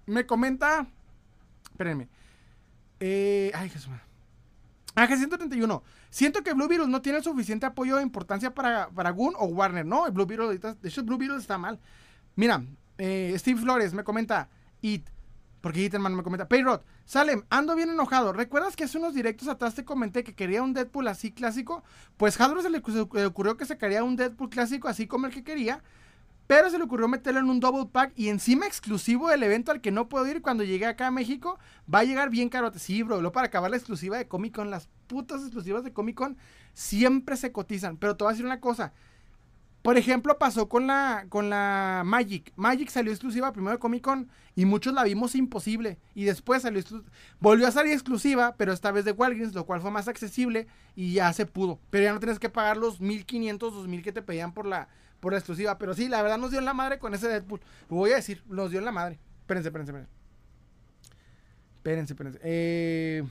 Me 0.06 0.26
comenta, 0.26 0.86
espérenme. 1.70 2.08
Eh, 3.00 3.50
ay, 3.54 3.68
Jesús. 3.68 3.92
Ángel 4.94 5.18
131. 5.18 5.82
Siento 6.10 6.42
que 6.42 6.52
Blue 6.52 6.68
Beetle 6.68 6.88
no 6.88 7.00
tiene 7.00 7.22
suficiente 7.22 7.66
apoyo 7.66 7.98
e 7.98 8.02
importancia 8.02 8.52
para, 8.52 8.90
para 8.90 9.10
Goon 9.10 9.34
o 9.38 9.46
Warner. 9.46 9.86
No, 9.86 10.06
el 10.06 10.12
Blue 10.12 10.26
ahorita, 10.38 10.74
de 10.74 10.88
hecho, 10.88 11.02
Blue 11.02 11.16
Beetle 11.16 11.38
está 11.38 11.56
mal. 11.56 11.80
Mira, 12.36 12.62
eh, 12.98 13.34
Steve 13.38 13.60
Flores 13.60 13.94
me 13.94 14.04
comenta, 14.04 14.48
It, 14.82 15.08
porque 15.62 15.80
Hitman 15.80 16.14
me 16.14 16.22
comenta, 16.22 16.48
Payrod, 16.48 16.82
Salem, 17.06 17.44
ando 17.48 17.74
bien 17.74 17.88
enojado. 17.88 18.34
¿Recuerdas 18.34 18.76
que 18.76 18.84
hace 18.84 18.98
unos 18.98 19.14
directos 19.14 19.48
atrás 19.48 19.74
te 19.74 19.84
comenté 19.84 20.24
que 20.24 20.34
quería 20.34 20.62
un 20.62 20.74
Deadpool 20.74 21.08
así 21.08 21.32
clásico? 21.32 21.82
Pues 22.18 22.38
Hadro 22.38 22.60
se 22.60 22.68
le 22.68 22.78
ocurrió 22.78 23.56
que 23.56 23.64
se 23.64 23.78
quería 23.78 24.04
un 24.04 24.16
Deadpool 24.16 24.50
clásico 24.50 24.88
así 24.88 25.06
como 25.06 25.26
el 25.26 25.32
que 25.32 25.42
quería. 25.42 25.82
Pero 26.48 26.68
se 26.68 26.76
le 26.76 26.84
ocurrió 26.84 27.08
meterlo 27.08 27.40
en 27.40 27.48
un 27.48 27.60
double 27.60 27.88
pack 27.90 28.12
y 28.16 28.28
encima 28.28 28.66
exclusivo 28.66 29.28
del 29.28 29.42
evento 29.44 29.70
al 29.70 29.80
que 29.80 29.92
no 29.92 30.08
puedo 30.08 30.26
ir 30.26 30.42
cuando 30.42 30.64
llegue 30.64 30.84
acá 30.84 31.06
a 31.06 31.10
México. 31.10 31.58
Va 31.92 32.00
a 32.00 32.04
llegar 32.04 32.28
bien 32.28 32.48
caro. 32.48 32.70
Sí, 32.74 33.02
bro. 33.02 33.22
Lo 33.22 33.32
para 33.32 33.46
acabar 33.46 33.70
la 33.70 33.76
exclusiva 33.76 34.18
de 34.18 34.28
Comic 34.28 34.56
Con. 34.56 34.68
Las 34.68 34.88
putas 35.06 35.40
exclusivas 35.42 35.84
de 35.84 35.92
Comic 35.92 36.16
Con 36.16 36.36
siempre 36.74 37.36
se 37.36 37.52
cotizan. 37.52 37.96
Pero 37.96 38.16
te 38.16 38.24
voy 38.24 38.32
a 38.32 38.34
decir 38.34 38.44
una 38.44 38.60
cosa. 38.60 38.92
Por 39.82 39.98
ejemplo, 39.98 40.38
pasó 40.38 40.68
con 40.68 40.86
la, 40.86 41.26
con 41.28 41.50
la 41.50 42.02
Magic. 42.04 42.52
Magic 42.54 42.88
salió 42.88 43.10
exclusiva 43.10 43.52
primero 43.52 43.72
de 43.72 43.80
Comic 43.80 44.02
Con 44.02 44.28
y 44.54 44.64
muchos 44.64 44.94
la 44.94 45.02
vimos 45.02 45.34
imposible. 45.34 45.98
Y 46.14 46.24
después 46.24 46.62
salió 46.62 46.80
volvió 47.40 47.66
a 47.66 47.72
salir 47.72 47.92
exclusiva, 47.92 48.54
pero 48.56 48.72
esta 48.72 48.92
vez 48.92 49.04
de 49.04 49.10
Walgreens, 49.10 49.54
lo 49.54 49.66
cual 49.66 49.80
fue 49.80 49.90
más 49.90 50.06
accesible 50.06 50.68
y 50.94 51.14
ya 51.14 51.32
se 51.32 51.46
pudo. 51.46 51.80
Pero 51.90 52.04
ya 52.04 52.12
no 52.12 52.20
tienes 52.20 52.38
que 52.38 52.48
pagar 52.48 52.76
los 52.76 53.00
1500, 53.00 53.74
2000 53.74 54.02
que 54.02 54.12
te 54.12 54.22
pedían 54.22 54.54
por 54.54 54.66
la, 54.66 54.88
por 55.18 55.32
la 55.32 55.38
exclusiva. 55.38 55.78
Pero 55.78 55.94
sí, 55.94 56.08
la 56.08 56.22
verdad 56.22 56.38
nos 56.38 56.50
dio 56.50 56.60
en 56.60 56.64
la 56.64 56.74
madre 56.74 57.00
con 57.00 57.12
ese 57.14 57.26
Deadpool. 57.26 57.60
Lo 57.90 57.96
voy 57.96 58.12
a 58.12 58.16
decir, 58.16 58.44
nos 58.46 58.70
dio 58.70 58.78
en 58.78 58.84
la 58.84 58.92
madre. 58.92 59.18
Espérense, 59.40 59.68
espérense, 59.68 59.90
espérense. 59.90 60.12
Espérense, 61.78 62.12
espérense. 62.12 62.40
Eh, 62.44 63.24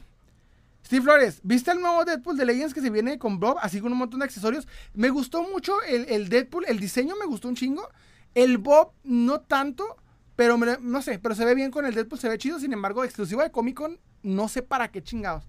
Steve 0.85 1.03
Flores, 1.03 1.39
¿viste 1.43 1.71
el 1.71 1.79
nuevo 1.79 2.03
Deadpool 2.03 2.37
de 2.37 2.45
Legends 2.45 2.73
que 2.73 2.81
se 2.81 2.89
viene 2.89 3.17
con 3.17 3.39
Bob? 3.39 3.57
Así 3.61 3.79
con 3.79 3.91
un 3.91 3.97
montón 3.97 4.19
de 4.19 4.25
accesorios. 4.25 4.67
Me 4.93 5.09
gustó 5.09 5.43
mucho 5.43 5.81
el, 5.83 6.29
Deadpool, 6.29 6.65
el 6.67 6.79
diseño 6.79 7.15
me 7.19 7.25
gustó 7.25 7.47
un 7.47 7.55
chingo. 7.55 7.87
El 8.33 8.57
Bob 8.57 8.93
no 9.03 9.41
tanto, 9.41 9.97
pero 10.35 10.57
no 10.57 11.01
sé, 11.01 11.19
pero 11.19 11.35
se 11.35 11.45
ve 11.45 11.55
bien 11.55 11.71
con 11.71 11.85
el 11.85 11.93
Deadpool, 11.93 12.19
se 12.19 12.29
ve 12.29 12.37
chido. 12.37 12.59
Sin 12.59 12.73
embargo, 12.73 13.03
exclusiva 13.03 13.43
de 13.43 13.51
Comic 13.51 13.75
Con, 13.75 13.99
no 14.23 14.47
sé 14.47 14.63
para 14.63 14.91
qué 14.91 15.03
chingados. 15.03 15.47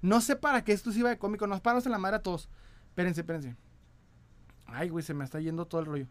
No 0.00 0.20
sé 0.20 0.36
para 0.36 0.64
qué 0.64 0.72
exclusiva 0.72 1.10
de 1.10 1.18
Comic 1.18 1.40
Con. 1.40 1.50
Nos 1.50 1.60
paramos 1.60 1.86
en 1.86 1.92
la 1.92 1.98
madre 1.98 2.16
a 2.16 2.22
todos. 2.22 2.48
Espérense, 2.88 3.20
espérense. 3.20 3.56
Ay, 4.66 4.88
güey, 4.88 5.04
se 5.04 5.14
me 5.14 5.24
está 5.24 5.38
yendo 5.38 5.66
todo 5.66 5.80
el 5.80 5.86
rollo. 5.86 6.06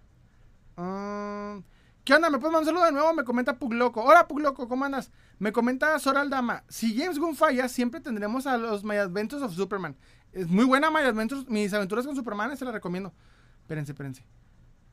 Ah, 0.78 1.60
¿Qué 2.04 2.16
onda? 2.16 2.32
¿Me 2.32 2.40
puedes 2.40 2.52
mandar 2.52 2.62
un 2.62 2.66
saludo 2.66 2.86
de 2.86 2.92
nuevo? 2.92 3.14
Me 3.14 3.24
comenta 3.24 3.60
Pugloco. 3.60 4.04
Hola, 4.04 4.28
Pugloco, 4.28 4.68
¿cómo 4.68 4.86
andas? 4.86 5.12
Me 5.38 5.52
comenta 5.52 5.98
Sora 6.00 6.22
Aldama. 6.22 6.64
Si 6.68 6.98
James 6.98 7.20
Gunn 7.20 7.36
falla, 7.36 7.70
siempre 7.70 8.00
tendremos 8.00 8.48
a 8.48 8.58
los 8.58 8.84
My 8.84 8.96
Adventures 8.96 9.44
of 9.44 9.54
Superman. 9.54 9.96
Es 10.32 10.48
muy 10.48 10.66
buena 10.66 10.90
My 10.90 11.02
Adventures. 11.02 11.48
Mis 11.48 11.72
aventuras 11.74 12.08
con 12.08 12.16
Superman, 12.16 12.58
se 12.58 12.66
la 12.66 12.72
recomiendo. 12.72 13.14
Espérense, 13.62 13.92
espérense. 13.92 14.26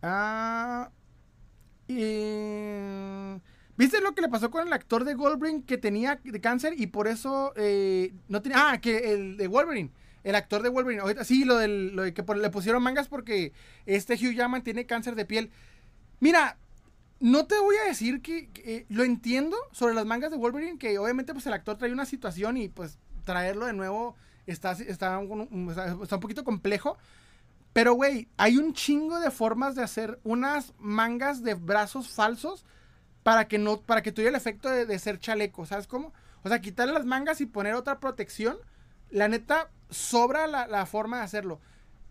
Ah. 0.03 0.91
¿Viste 1.89 4.01
lo 4.03 4.15
que 4.15 4.21
le 4.21 4.29
pasó 4.29 4.51
con 4.51 4.67
el 4.67 4.73
actor 4.75 5.05
de 5.05 5.15
Wolverine 5.15 5.65
que 5.65 5.79
tenía 5.79 6.21
cáncer 6.43 6.75
y 6.77 6.89
por 6.89 7.09
eso 7.09 7.55
eh, 7.57 8.13
no 8.29 8.43
tenía. 8.43 8.73
Ah, 8.73 8.81
que 8.81 9.15
el 9.15 9.39
de 9.39 9.49
Wolverine 9.49 9.91
el 10.25 10.35
actor 10.35 10.63
de 10.63 10.69
Wolverine. 10.69 11.01
Ahorita, 11.01 11.25
sí, 11.25 11.47
lo 11.47 11.57
de 11.57 12.13
que 12.13 12.35
le 12.35 12.51
pusieron 12.51 12.83
mangas 12.83 13.09
porque 13.09 13.55
este 13.87 14.15
Hugh 14.15 14.35
Jackman 14.35 14.63
tiene 14.63 14.85
cáncer 14.85 15.15
de 15.15 15.25
piel. 15.25 15.51
Mira, 16.21 16.59
no 17.21 17.47
te 17.47 17.59
voy 17.59 17.77
a 17.77 17.89
decir 17.89 18.23
que, 18.23 18.87
lo 18.89 19.05
entiendo 19.05 19.57
sobre 19.73 19.95
las 19.95 20.07
mangas 20.07 20.31
de 20.31 20.37
Wolverine, 20.37 20.79
que 20.79 20.99
obviamente 20.99 21.33
pues 21.33 21.47
el 21.47 21.53
actor 21.53 21.77
trae 21.77 21.93
una 21.93 22.07
situación 22.07 22.57
y 22.57 22.69
pues 22.69 22.99
traerlo 23.25 23.67
de 23.67 23.73
nuevo 23.73 24.17
está, 24.47 24.73
está, 24.73 25.19
un, 25.19 25.69
poquito 26.21 26.45
complejo. 26.45 26.97
Pero, 27.73 27.95
güey, 27.95 28.29
hay 28.37 28.57
un 28.57 28.73
chingo 28.73 29.21
de 29.21 29.31
formas 29.31 29.75
de 29.75 29.83
hacer 29.83 30.19
unas 30.25 30.73
mangas 30.79 31.43
de 31.43 31.55
brazos 31.55 32.09
falsos 32.11 32.65
para 33.23 33.47
que 33.47 33.59
no, 33.59 33.83
para 33.83 34.03
que 34.03 34.11
tuviera 34.11 34.31
el 34.31 34.37
efecto 34.37 34.71
de, 34.71 34.99
ser 34.99 35.21
chaleco, 35.21 35.67
¿sabes 35.67 35.87
cómo? 35.87 36.13
O 36.43 36.49
sea, 36.49 36.61
quitarle 36.61 36.95
las 36.95 37.05
mangas 37.05 37.41
y 37.41 37.47
poner 37.47 37.75
otra 37.75 38.01
protección. 38.01 38.57
La 39.11 39.29
neta, 39.29 39.71
sobra 39.91 40.47
la, 40.47 40.87
forma 40.87 41.19
de 41.19 41.25
hacerlo. 41.25 41.61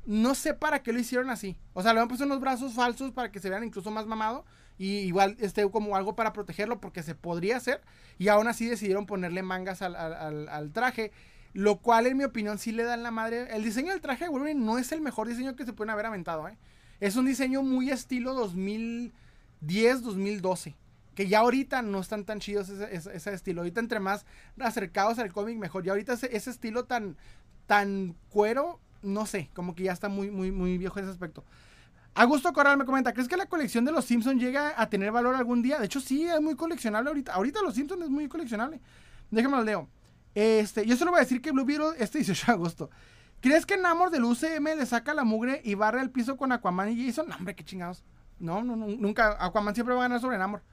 No 0.06 0.36
sé 0.36 0.54
para 0.54 0.84
qué 0.84 0.94
lo 0.94 1.00
hicieron 1.00 1.30
así. 1.30 1.58
O 1.74 1.82
sea, 1.82 1.94
le 1.94 2.00
han 2.00 2.08
puesto 2.08 2.26
unos 2.26 2.40
brazos 2.40 2.74
falsos 2.74 3.12
para 3.12 3.32
que 3.32 3.40
se 3.40 3.50
vean 3.50 3.64
incluso 3.64 3.92
más 3.92 4.06
mamado. 4.06 4.46
Y 4.78 4.98
igual 5.00 5.36
esté 5.40 5.70
como 5.70 5.96
algo 5.96 6.16
para 6.16 6.34
protegerlo 6.34 6.80
porque 6.80 7.04
se 7.04 7.16
podría 7.16 7.58
hacer. 7.58 7.82
Y 8.18 8.28
aún 8.28 8.48
así 8.48 8.68
decidieron 8.68 9.06
ponerle 9.06 9.44
mangas 9.44 9.82
al, 9.82 10.72
traje. 10.74 11.12
Lo 11.54 11.78
cual, 11.78 12.08
en 12.08 12.18
mi 12.18 12.24
opinión, 12.24 12.60
sí 12.60 12.72
le 12.72 12.84
dan 12.84 13.04
la 13.04 13.12
madre. 13.12 13.56
El 13.56 13.64
diseño 13.64 13.92
del 13.92 14.02
traje 14.02 14.26
de 14.26 14.30
Wolverine 14.30 14.64
no 14.64 14.78
es 14.78 14.92
el 14.92 15.02
mejor 15.02 15.28
diseño 15.28 15.56
que 15.56 15.66
se 15.66 15.74
pueden 15.74 15.90
haber 15.90 16.06
aventado. 16.06 16.48
¿eh? 16.48 16.58
Es 17.00 17.16
un 17.16 17.26
diseño 17.26 17.64
muy 17.64 17.90
estilo 17.90 18.36
2010-2012 18.36 20.76
que 21.18 21.28
ya 21.28 21.40
ahorita 21.40 21.82
no 21.82 22.00
están 22.00 22.26
tan 22.26 22.40
chidos 22.40 22.70
ese, 22.70 23.34
estilo. 23.34 23.62
Ahorita 23.62 23.80
entre 23.80 24.00
más 24.00 24.28
acercados 24.60 25.18
al 25.18 25.34
cómic 25.34 25.58
mejor. 25.58 25.84
Y 25.84 25.90
ahorita 25.90 26.14
ese, 26.14 26.38
ese, 26.38 26.52
estilo 26.52 26.86
tan, 26.86 27.18
tan 27.66 28.16
cuero, 28.30 28.80
no 29.02 29.26
sé, 29.26 29.50
como 29.56 29.74
que 29.74 29.82
ya 29.82 29.94
está 29.94 30.10
muy, 30.10 30.30
muy, 30.30 30.52
muy 30.52 30.78
viejo 30.78 31.00
ese 31.00 31.10
aspecto. 31.10 31.44
Augusto 32.18 32.52
Corral 32.52 32.78
me 32.78 32.86
comenta, 32.86 33.14
¿crees 33.14 33.28
que 33.28 33.38
la 33.38 33.46
colección 33.46 33.86
de 33.86 33.92
los 33.92 34.04
Simpsons 34.06 34.42
llega 34.42 34.74
a 34.76 34.90
tener 34.90 35.12
valor 35.12 35.36
algún 35.36 35.62
día? 35.62 35.78
De 35.78 35.86
hecho, 35.86 36.00
sí, 36.00 36.26
es 36.26 36.42
muy 36.42 36.56
coleccionable 36.56 37.10
ahorita. 37.10 37.32
Ahorita 37.34 37.62
los 37.62 37.76
Simpsons 37.76 38.02
es 38.02 38.10
muy 38.10 38.28
coleccionable. 38.28 38.82
Déjame 39.30 39.58
lo 39.58 39.64
leo. 39.64 39.88
Este, 40.34 40.84
yo 40.88 40.98
solo 40.98 41.12
voy 41.12 41.20
a 41.20 41.24
decir 41.24 41.44
que 41.44 41.52
Blue 41.52 41.64
Beetle 41.64 41.92
este 42.00 42.18
18 42.18 42.48
de 42.48 42.54
agosto. 42.54 42.90
¿Crees 43.40 43.68
que 43.68 43.78
Namor 43.78 44.10
del 44.10 44.24
UCM 44.24 44.66
le 44.78 44.88
saca 44.88 45.14
la 45.14 45.26
mugre 45.26 45.62
y 45.64 45.76
barre 45.76 46.02
el 46.02 46.10
piso 46.10 46.38
con 46.38 46.52
Aquaman 46.52 46.90
y 46.90 47.06
Jason? 47.06 47.30
No, 47.30 47.36
hombre, 47.36 47.56
qué 47.56 47.64
chingados. 47.64 48.04
No, 48.40 48.64
nunca. 48.64 49.38
Aquaman 49.40 49.76
siempre 49.76 49.94
va 49.94 50.02
a 50.02 50.06
ganar 50.06 50.20
sobre 50.20 50.40
Namor. 50.40 50.64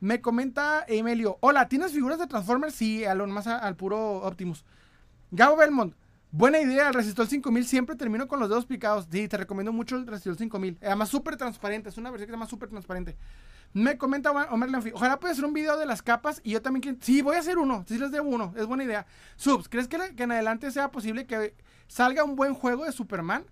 Me 0.00 0.22
comenta 0.22 0.86
Emilio, 0.88 1.36
hola, 1.40 1.68
¿tienes 1.68 1.92
figuras 1.92 2.18
de 2.18 2.26
Transformers? 2.26 2.74
Sí, 2.74 3.04
a 3.04 3.14
más 3.14 3.46
al 3.46 3.76
puro 3.76 4.22
Optimus. 4.22 4.64
Gabo 5.32 5.56
Belmont, 5.56 5.94
Buena 6.30 6.60
idea, 6.60 6.88
el 6.88 6.94
Resistol 6.94 7.26
5000 7.26 7.64
siempre 7.64 7.96
termino 7.96 8.28
con 8.28 8.38
los 8.38 8.50
dedos 8.50 8.66
picados. 8.66 9.08
Sí, 9.10 9.28
te 9.28 9.38
recomiendo 9.38 9.72
mucho 9.72 9.96
el 9.96 10.06
Resistol 10.06 10.36
5000. 10.36 10.78
Además, 10.82 11.08
súper 11.08 11.36
transparente, 11.36 11.88
es 11.88 11.96
una 11.96 12.10
versión 12.10 12.26
que 12.26 12.32
llama 12.32 12.46
súper 12.46 12.68
transparente. 12.68 13.16
Me 13.72 13.98
comenta 13.98 14.30
Omar 14.30 14.70
Lenfi, 14.70 14.92
ojalá 14.92 15.18
pueda 15.18 15.32
hacer 15.32 15.44
un 15.44 15.52
video 15.52 15.78
de 15.78 15.86
las 15.86 16.02
capas 16.02 16.40
y 16.42 16.52
yo 16.52 16.62
también 16.62 16.82
quiero... 16.82 16.98
Sí, 17.00 17.22
voy 17.22 17.36
a 17.36 17.40
hacer 17.40 17.58
uno, 17.58 17.84
sí 17.86 17.98
les 17.98 18.10
debo 18.10 18.28
uno, 18.28 18.52
es 18.56 18.66
buena 18.66 18.84
idea. 18.84 19.06
Subs, 19.36 19.68
¿crees 19.68 19.88
que, 19.88 19.96
en 20.16 20.32
adelante 20.32 20.70
sea 20.70 20.90
posible 20.90 21.26
que 21.26 21.54
salga 21.86 22.24
un 22.24 22.36
buen 22.36 22.54
juego 22.54 22.84
de 22.84 22.92
Superman? 22.92 23.44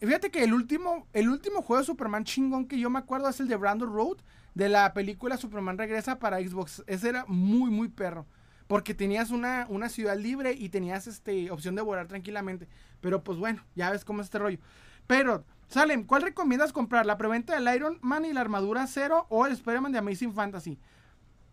fíjate 0.00 0.30
que 0.30 0.44
el 0.44 0.52
último, 0.52 1.06
el 1.14 1.30
último 1.30 1.62
juego 1.62 1.80
de 1.80 1.86
Superman 1.86 2.24
chingón 2.24 2.66
que 2.66 2.78
yo 2.78 2.90
me 2.90 2.98
acuerdo 2.98 3.30
es 3.30 3.40
el 3.40 3.48
de 3.48 3.56
Brandon 3.56 3.90
Road, 3.90 4.18
de 4.54 4.68
la 4.68 4.92
película 4.92 5.38
Superman 5.38 5.78
Regresa 5.78 6.18
para 6.18 6.38
Xbox. 6.38 6.82
Ese 6.86 7.08
era 7.08 7.24
muy, 7.26 7.70
muy 7.70 7.88
perro. 7.88 8.26
Porque 8.66 8.94
tenías 8.94 9.30
una, 9.30 9.66
una 9.68 9.88
ciudad 9.88 10.16
libre 10.18 10.52
y 10.52 10.68
tenías 10.68 11.06
este, 11.06 11.50
opción 11.50 11.74
de 11.74 11.82
volar 11.82 12.08
tranquilamente. 12.08 12.68
Pero 13.00 13.22
pues 13.22 13.38
bueno, 13.38 13.62
ya 13.74 13.90
ves 13.90 14.04
cómo 14.04 14.20
es 14.20 14.26
este 14.26 14.38
rollo. 14.38 14.58
Pero, 15.06 15.44
Salem, 15.68 16.04
¿cuál 16.04 16.22
recomiendas 16.22 16.72
comprar? 16.72 17.06
¿La 17.06 17.16
preventa 17.16 17.54
del 17.54 17.72
Iron 17.74 17.98
Man 18.02 18.24
y 18.24 18.32
la 18.32 18.40
armadura 18.40 18.86
cero 18.86 19.26
o 19.28 19.46
el 19.46 19.52
Spider-Man 19.52 19.92
de 19.92 19.98
Amazing 19.98 20.34
Fantasy? 20.34 20.78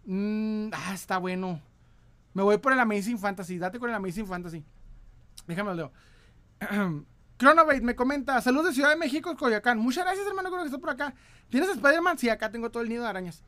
Mm, 0.05 0.69
ah, 0.73 0.91
está 0.93 1.17
bueno. 1.17 1.61
Me 2.33 2.41
voy 2.41 2.57
por 2.57 2.73
el 2.73 2.79
Amazing 2.79 3.19
Fantasy. 3.19 3.59
Date 3.59 3.79
con 3.79 3.89
el 3.89 3.95
Amazing 3.95 4.25
Fantasy. 4.25 4.65
Déjame 5.47 5.75
leo. 5.75 5.91
Chronobate 7.39 7.81
me 7.81 7.95
comenta, 7.95 8.39
saludos 8.41 8.67
de 8.67 8.73
Ciudad 8.73 8.89
de 8.89 8.95
México, 8.95 9.35
Coyoacán. 9.35 9.77
Muchas 9.77 10.05
gracias, 10.05 10.25
hermano, 10.25 10.49
con 10.49 10.59
que 10.59 10.65
está 10.67 10.77
por 10.77 10.91
acá. 10.91 11.13
¿Tienes 11.49 11.69
Spider-Man? 11.69 12.17
Sí, 12.17 12.29
acá 12.29 12.51
tengo 12.51 12.71
todo 12.71 12.83
el 12.83 12.89
nido 12.89 13.03
de 13.03 13.09
arañas. 13.09 13.43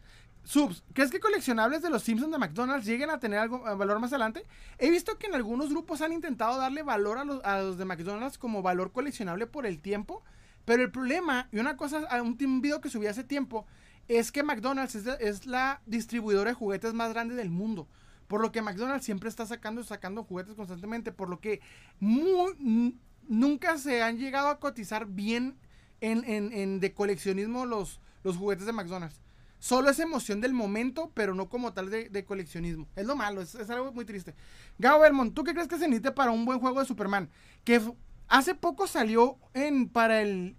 Subs, 0.45 0.83
¿crees 0.93 1.09
que 1.09 1.19
coleccionables 1.19 1.81
de 1.81 1.89
los 1.89 2.03
Simpsons 2.03 2.31
de 2.31 2.37
McDonald's 2.37 2.85
lleguen 2.85 3.09
a 3.09 3.19
tener 3.19 3.39
algo, 3.39 3.63
valor 3.77 3.99
más 3.99 4.13
adelante? 4.13 4.45
He 4.77 4.91
visto 4.91 5.17
que 5.17 5.25
en 5.25 5.33
algunos 5.33 5.69
grupos 5.69 6.01
han 6.01 6.13
intentado 6.13 6.59
darle 6.59 6.83
valor 6.83 7.17
a 7.17 7.61
los, 7.61 7.77
de 7.79 7.85
McDonald's 7.85 8.37
como 8.37 8.61
valor 8.61 8.91
coleccionable 8.91 9.47
por 9.47 9.65
el 9.65 9.79
tiempo, 9.79 10.23
Pero 10.63 10.83
el 10.83 10.91
problema, 10.91 11.47
y 11.51 11.59
una 11.59 11.77
cosa, 11.77 12.07
un, 12.21 12.37
un 12.39 12.61
video 12.61 12.79
que 12.79 12.89
subí 12.89 13.07
hace 13.07 13.23
tiempo, 13.23 13.65
es 14.07 14.31
que 14.31 14.43
McDonald's 14.43 14.95
es, 14.95 15.45
la 15.45 15.81
distribuidora 15.85 16.51
de 16.51 16.55
juguetes 16.55 16.93
más 16.93 17.11
grande 17.11 17.35
del 17.35 17.49
mundo. 17.49 17.87
Por 18.27 18.41
lo 18.41 18.51
que 18.51 18.61
McDonald's 18.61 19.05
siempre 19.05 19.29
está 19.29 19.45
sacando 19.45 19.83
sacando 19.83 20.23
juguetes 20.23 20.55
constantemente. 20.55 21.11
Por 21.11 21.29
lo 21.29 21.39
que 21.39 21.61
nunca 21.99 23.77
se 23.77 24.01
han 24.01 24.17
llegado 24.17 24.49
a 24.49 24.59
cotizar 24.59 25.05
bien 25.07 25.57
en, 26.01 26.79
de 26.79 26.93
coleccionismo 26.93 27.65
los, 27.65 27.99
los 28.23 28.37
juguetes 28.37 28.65
de 28.65 28.73
McDonald's. 28.73 29.21
Solo 29.59 29.89
es 29.89 29.99
emoción 29.99 30.41
del 30.41 30.53
momento, 30.53 31.11
pero 31.13 31.33
no 31.33 31.49
como 31.49 31.73
tal 31.73 31.89
de, 31.89 32.25
coleccionismo. 32.25 32.87
Es 32.95 33.05
lo 33.05 33.15
malo, 33.15 33.41
es, 33.41 33.69
algo 33.69 33.91
muy 33.91 34.05
triste. 34.05 34.35
Gabo 34.77 35.01
Belmont, 35.01 35.33
¿tú 35.33 35.43
qué 35.43 35.53
crees 35.53 35.67
que 35.67 35.77
se 35.77 35.87
necesita 35.87 36.13
para 36.13 36.31
un 36.31 36.45
buen 36.45 36.59
juego 36.59 36.79
de 36.79 36.85
Superman? 36.85 37.29
Que 37.63 37.81
hace 38.27 38.55
poco 38.55 38.87
salió 38.87 39.37
en, 39.53 39.89
para 39.89 40.21
el 40.21 40.55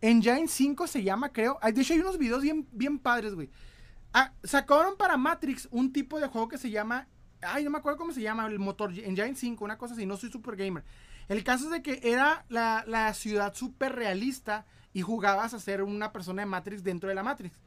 Engine 0.00 0.48
5 0.48 0.86
se 0.86 1.02
llama, 1.02 1.32
creo. 1.32 1.58
De 1.62 1.80
hecho, 1.80 1.94
hay 1.94 2.00
unos 2.00 2.18
videos 2.18 2.42
bien, 2.42 2.68
bien 2.72 2.98
padres, 2.98 3.34
güey. 3.34 3.48
Ah, 4.12 4.32
sacaron 4.42 4.96
para 4.96 5.16
Matrix 5.16 5.66
un 5.70 5.92
tipo 5.92 6.20
de 6.20 6.28
juego 6.28 6.48
que 6.48 6.58
se 6.58 6.70
llama. 6.70 7.08
Ay, 7.40 7.64
no 7.64 7.70
me 7.70 7.78
acuerdo 7.78 7.98
cómo 7.98 8.12
se 8.12 8.20
llama, 8.20 8.46
el 8.46 8.58
motor 8.58 8.90
Engine 8.90 9.34
5, 9.34 9.64
una 9.64 9.78
cosa 9.78 9.94
así, 9.94 10.04
no 10.04 10.16
soy 10.16 10.30
super 10.30 10.56
gamer. 10.56 10.84
El 11.28 11.42
caso 11.42 11.64
es 11.64 11.70
de 11.70 11.82
que 11.82 12.00
era 12.02 12.44
la, 12.48 13.12
ciudad 13.14 13.54
súper 13.54 13.94
realista 13.94 14.66
y 14.92 15.02
jugabas 15.02 15.54
a 15.54 15.58
ser 15.58 15.82
una 15.82 16.12
persona 16.12 16.42
de 16.42 16.46
Matrix 16.46 16.84
dentro 16.84 17.08
de 17.08 17.14
la 17.14 17.22
Matrix. 17.22 17.58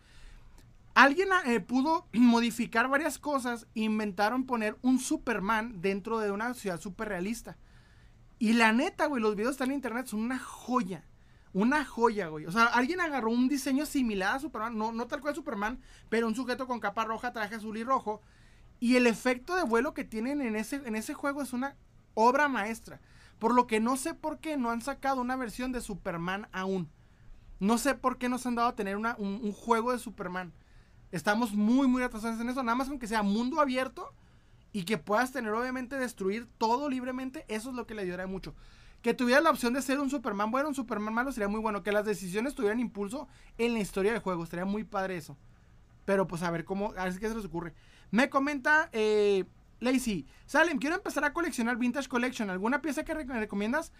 Alguien 0.97 1.29
eh, 1.45 1.59
pudo 1.59 2.07
modificar 2.13 2.87
varias 2.89 3.19
cosas 3.19 3.67
e 3.75 3.81
inventaron 3.81 4.47
poner 4.47 4.79
un 4.81 4.97
Superman 4.97 5.79
dentro 5.79 6.17
de 6.17 6.31
una 6.31 6.55
ciudad 6.55 6.81
súper 6.81 7.09
realista. 7.09 7.55
Y 8.39 8.53
la 8.53 8.71
neta, 8.73 9.05
güey, 9.05 9.21
los 9.21 9.35
videos 9.35 9.51
están 9.51 9.69
en 9.69 9.75
internet, 9.75 10.07
son 10.07 10.21
una 10.21 10.39
joya. 10.39 11.05
Una 11.53 11.85
joya, 11.85 12.29
güey. 12.29 12.47
O 12.47 12.51
sea, 12.51 12.65
alguien 12.65 12.99
agarró 12.99 13.29
un 13.29 13.47
diseño 13.47 13.85
similar 13.85 14.35
a 14.35 14.39
Superman, 14.39 14.75
no, 14.75 14.91
no 14.91 15.05
tal 15.05 15.21
cual 15.21 15.35
Superman, 15.35 15.79
pero 16.09 16.25
un 16.25 16.33
sujeto 16.33 16.65
con 16.65 16.79
capa 16.79 17.05
roja, 17.05 17.31
traje 17.31 17.53
azul 17.53 17.77
y 17.77 17.83
rojo. 17.83 18.23
Y 18.79 18.95
el 18.95 19.05
efecto 19.05 19.55
de 19.55 19.61
vuelo 19.61 19.93
que 19.93 20.03
tienen 20.03 20.41
en 20.41 20.55
ese, 20.55 20.77
en 20.77 20.95
ese 20.95 21.13
juego 21.13 21.43
es 21.43 21.53
una 21.53 21.75
obra 22.15 22.47
maestra. 22.47 23.01
Por 23.37 23.53
lo 23.53 23.67
que 23.67 23.79
no 23.79 23.97
sé 23.97 24.15
por 24.15 24.39
qué 24.39 24.57
no 24.57 24.71
han 24.71 24.81
sacado 24.81 25.21
una 25.21 25.35
versión 25.35 25.71
de 25.71 25.81
Superman 25.81 26.47
aún. 26.51 26.89
No 27.59 27.77
sé 27.77 27.93
por 27.93 28.17
qué 28.17 28.29
nos 28.29 28.47
han 28.47 28.55
dado 28.55 28.69
a 28.69 28.75
tener 28.75 28.97
un, 28.97 29.51
juego 29.51 29.91
de 29.91 29.99
Superman. 29.99 30.53
Estamos 31.11 31.53
muy, 31.53 31.87
muy 31.87 32.03
atrasados 32.03 32.39
en 32.39 32.49
eso. 32.49 32.63
Nada 32.63 32.75
más 32.75 32.87
con 32.87 32.99
que 32.99 33.07
sea 33.07 33.23
mundo 33.23 33.61
abierto 33.61 34.13
y 34.73 34.83
que 34.83 34.97
puedas 34.97 35.31
tener, 35.31 35.51
obviamente, 35.53 35.97
destruir 35.97 36.47
todo 36.57 36.89
libremente. 36.89 37.45
Eso 37.47 37.69
es 37.69 37.75
lo 37.75 37.87
que 37.87 37.95
le 37.95 38.01
ayudaría 38.01 38.27
mucho. 38.27 38.55
Que 39.01 39.13
tuviera 39.13 39.41
la 39.41 39.49
opción 39.49 39.73
de 39.73 39.81
ser 39.81 39.99
un 39.99 40.09
Superman 40.09 40.51
bueno, 40.51 40.69
un 40.69 40.75
Superman 40.75 41.13
malo, 41.13 41.31
sería 41.31 41.47
muy 41.47 41.61
bueno. 41.61 41.83
Que 41.83 41.91
las 41.91 42.05
decisiones 42.05 42.55
tuvieran 42.55 42.79
impulso 42.79 43.27
en 43.57 43.73
la 43.73 43.79
historia 43.79 44.11
del 44.11 44.21
juego. 44.21 44.43
Estaría 44.43 44.65
muy 44.65 44.83
padre 44.83 45.17
eso. 45.17 45.37
Pero 46.05 46.27
pues 46.27 46.41
a 46.43 46.51
ver 46.51 46.65
cómo, 46.65 46.93
a 46.97 47.05
ver 47.05 47.19
qué 47.19 47.29
se 47.29 47.35
les 47.35 47.45
ocurre. 47.45 47.73
Me 48.11 48.29
comenta 48.29 48.89
eh, 48.93 49.45
Lacey, 49.79 50.25
Salem, 50.45 50.79
quiero 50.79 50.95
empezar 50.95 51.23
a 51.25 51.33
coleccionar 51.33 51.77
Vintage 51.77 52.07
Collection. 52.07 52.49
¿Alguna 52.49 52.81
pieza 52.81 53.03
que 53.03 53.13
recomiendas? 53.13 53.91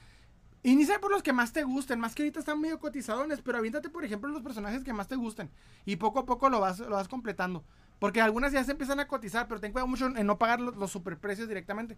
Inicia 0.68 1.00
por 1.00 1.12
los 1.12 1.24
que 1.24 1.32
más 1.32 1.54
te 1.54 1.64
gusten, 1.64 1.98
más 1.98 2.14
que 2.14 2.24
ahorita 2.24 2.42
están 2.42 2.60
medio 2.60 2.78
cotizadones, 2.78 3.40
pero 3.42 3.58
aviéntate, 3.58 3.88
por 3.88 4.04
ejemplo, 4.04 4.30
los 4.30 4.42
personajes 4.42 4.84
que 4.84 4.92
más 4.92 5.08
te 5.08 5.16
gusten. 5.16 5.50
Y 5.86 5.96
poco 5.96 6.20
a 6.20 6.26
poco 6.26 6.50
lo 6.50 6.60
vas, 6.60 6.80
lo 6.80 6.90
vas 6.90 7.08
completando. 7.08 7.64
Porque 8.00 8.20
algunas 8.20 8.52
ya 8.52 8.62
se 8.66 8.72
empiezan 8.72 9.00
a 9.00 9.08
cotizar, 9.08 9.48
pero 9.48 9.62
ten 9.62 9.72
cuidado 9.72 9.88
mucho 9.88 10.08
en 10.08 10.28
no 10.28 10.38
pagar 10.38 10.60
los, 10.60 10.92
superprecios 10.92 11.48
directamente. 11.48 11.98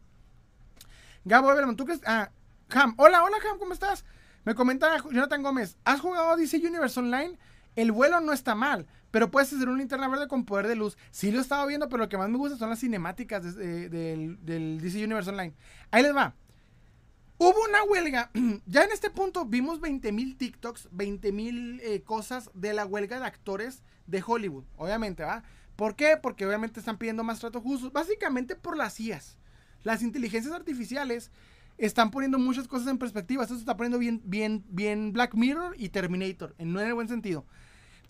Gabo 1.26 1.52
Everman, 1.52 1.78
¿tú 1.78 1.86
crees? 1.86 2.00
Ah, 2.06 2.30
Ham. 2.70 2.94
Hola, 2.98 3.24
hola, 3.24 3.38
Ham, 3.38 3.58
¿cómo 3.58 3.74
estás? 3.74 4.06
Me 4.46 4.54
comenta 4.54 4.98
Jonathan 4.98 5.42
Gómez. 5.42 5.80
¿Has 5.84 6.00
jugado 6.00 6.38
DC 6.38 6.58
Universe 6.58 7.00
Online? 7.00 7.40
El 7.76 7.92
vuelo 7.92 8.20
no 8.20 8.34
está 8.34 8.54
mal. 8.54 8.86
Pero 9.10 9.32
puedes 9.32 9.52
hacer 9.52 9.68
un 9.68 9.80
linterna 9.80 10.08
verde 10.10 10.28
con 10.28 10.46
poder 10.46 10.68
de 10.68 10.76
luz. 10.76 10.96
Sí 11.10 11.32
lo 11.32 11.40
he 11.40 11.42
estado 11.42 11.66
viendo, 11.66 11.90
pero 11.90 12.04
lo 12.04 12.10
que 12.10 12.20
más 12.20 12.30
me 12.30 12.38
gusta 12.38 12.56
son 12.56 12.70
las 12.70 12.82
cinemáticas 12.82 13.56
del, 13.56 14.38
DC 14.46 15.04
Universe 15.04 15.32
Online. 15.32 15.56
Ahí 15.90 16.04
les 16.04 16.16
va. 16.16 16.36
Hubo 17.42 17.56
una 17.64 17.84
huelga. 17.84 18.32
ya 18.66 18.84
en 18.84 18.92
este 18.92 19.10
punto 19.10 19.46
vimos 19.46 19.80
20.000 19.80 20.38
TikToks, 20.38 20.90
20.000 20.92 21.80
eh, 21.82 22.02
cosas 22.04 22.52
de 22.54 22.74
la 22.74 22.86
huelga 22.86 23.18
de 23.18 23.26
actores 23.26 23.82
de 24.08 24.22
Hollywood. 24.26 24.66
Obviamente, 24.76 25.24
¿va? 25.24 25.44
¿Por 25.78 25.96
qué? 25.96 26.18
Porque 26.22 26.46
obviamente 26.46 26.82
están 26.82 26.98
pidiendo 26.98 27.24
más 27.24 27.40
trato 27.40 27.62
justo. 27.62 27.92
Básicamente 27.92 28.58
por 28.58 28.76
las 28.76 29.00
IAS. 29.00 29.38
Las 29.84 30.04
inteligencias 30.04 30.54
artificiales 30.54 31.32
están 31.78 32.12
poniendo 32.12 32.38
muchas 32.40 32.68
cosas 32.68 32.90
en 32.90 32.98
perspectiva. 32.98 33.44
Esto 33.44 33.56
se 33.56 33.62
está 33.62 33.78
poniendo 33.78 34.00
bien, 34.00 34.22
bien, 34.26 34.66
bien 34.68 35.14
Black 35.14 35.34
Mirror 35.34 35.76
y 35.78 35.90
Terminator. 35.90 36.56
En, 36.58 36.74
no 36.74 36.82
en 36.82 36.88
el 36.88 36.94
buen 36.94 37.08
sentido. 37.08 37.46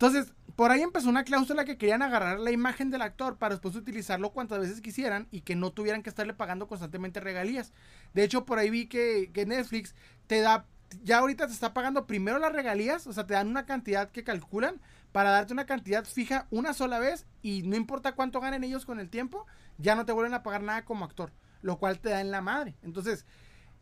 Entonces, 0.01 0.33
por 0.55 0.71
ahí 0.71 0.81
empezó 0.81 1.09
una 1.09 1.25
cláusula 1.25 1.65
que 1.65 1.77
querían 1.77 2.01
agarrar 2.01 2.39
la 2.39 2.51
imagen 2.51 2.89
del 2.89 3.01
actor 3.01 3.37
para 3.37 3.55
después 3.55 3.75
utilizarlo 3.75 4.31
cuantas 4.31 4.59
veces 4.59 4.79
quisieran 4.79 5.27
y 5.29 5.41
que 5.41 5.57
no 5.57 5.73
tuvieran 5.73 6.03
que 6.03 6.09
estarle 6.09 6.33
pagando 6.33 6.69
constantemente 6.69 7.19
regalías. 7.19 7.73
De 8.13 8.23
hecho, 8.23 8.45
por 8.45 8.59
ahí 8.59 8.69
vi 8.69 8.87
que, 8.87 9.29
Netflix 9.45 9.93
te 10.25 10.39
da, 10.39 10.65
ya 11.03 11.17
ahorita 11.17 11.47
te 11.47 11.53
está 11.53 11.73
pagando 11.73 12.07
primero 12.07 12.39
las 12.39 12.53
regalías, 12.53 13.07
o 13.07 13.13
sea, 13.13 13.27
te 13.27 13.33
dan 13.33 13.49
una 13.49 13.65
cantidad 13.65 14.09
que 14.09 14.23
calculan 14.23 14.79
para 15.11 15.31
darte 15.31 15.51
una 15.51 15.65
cantidad 15.65 16.05
fija 16.05 16.47
una 16.49 16.73
sola 16.73 16.97
vez 16.99 17.25
y 17.41 17.63
no 17.63 17.75
importa 17.75 18.13
cuánto 18.13 18.39
ganen 18.39 18.63
ellos 18.63 18.85
con 18.85 19.01
el 19.01 19.09
tiempo, 19.09 19.47
ya 19.79 19.95
no 19.95 20.05
te 20.05 20.13
vuelven 20.13 20.33
a 20.33 20.43
pagar 20.43 20.63
nada 20.63 20.85
como 20.85 21.03
actor, 21.03 21.33
lo 21.61 21.77
cual 21.77 21.99
te 21.99 22.07
da 22.07 22.21
en 22.21 22.31
la 22.31 22.39
madre. 22.39 22.77
Entonces, 22.83 23.25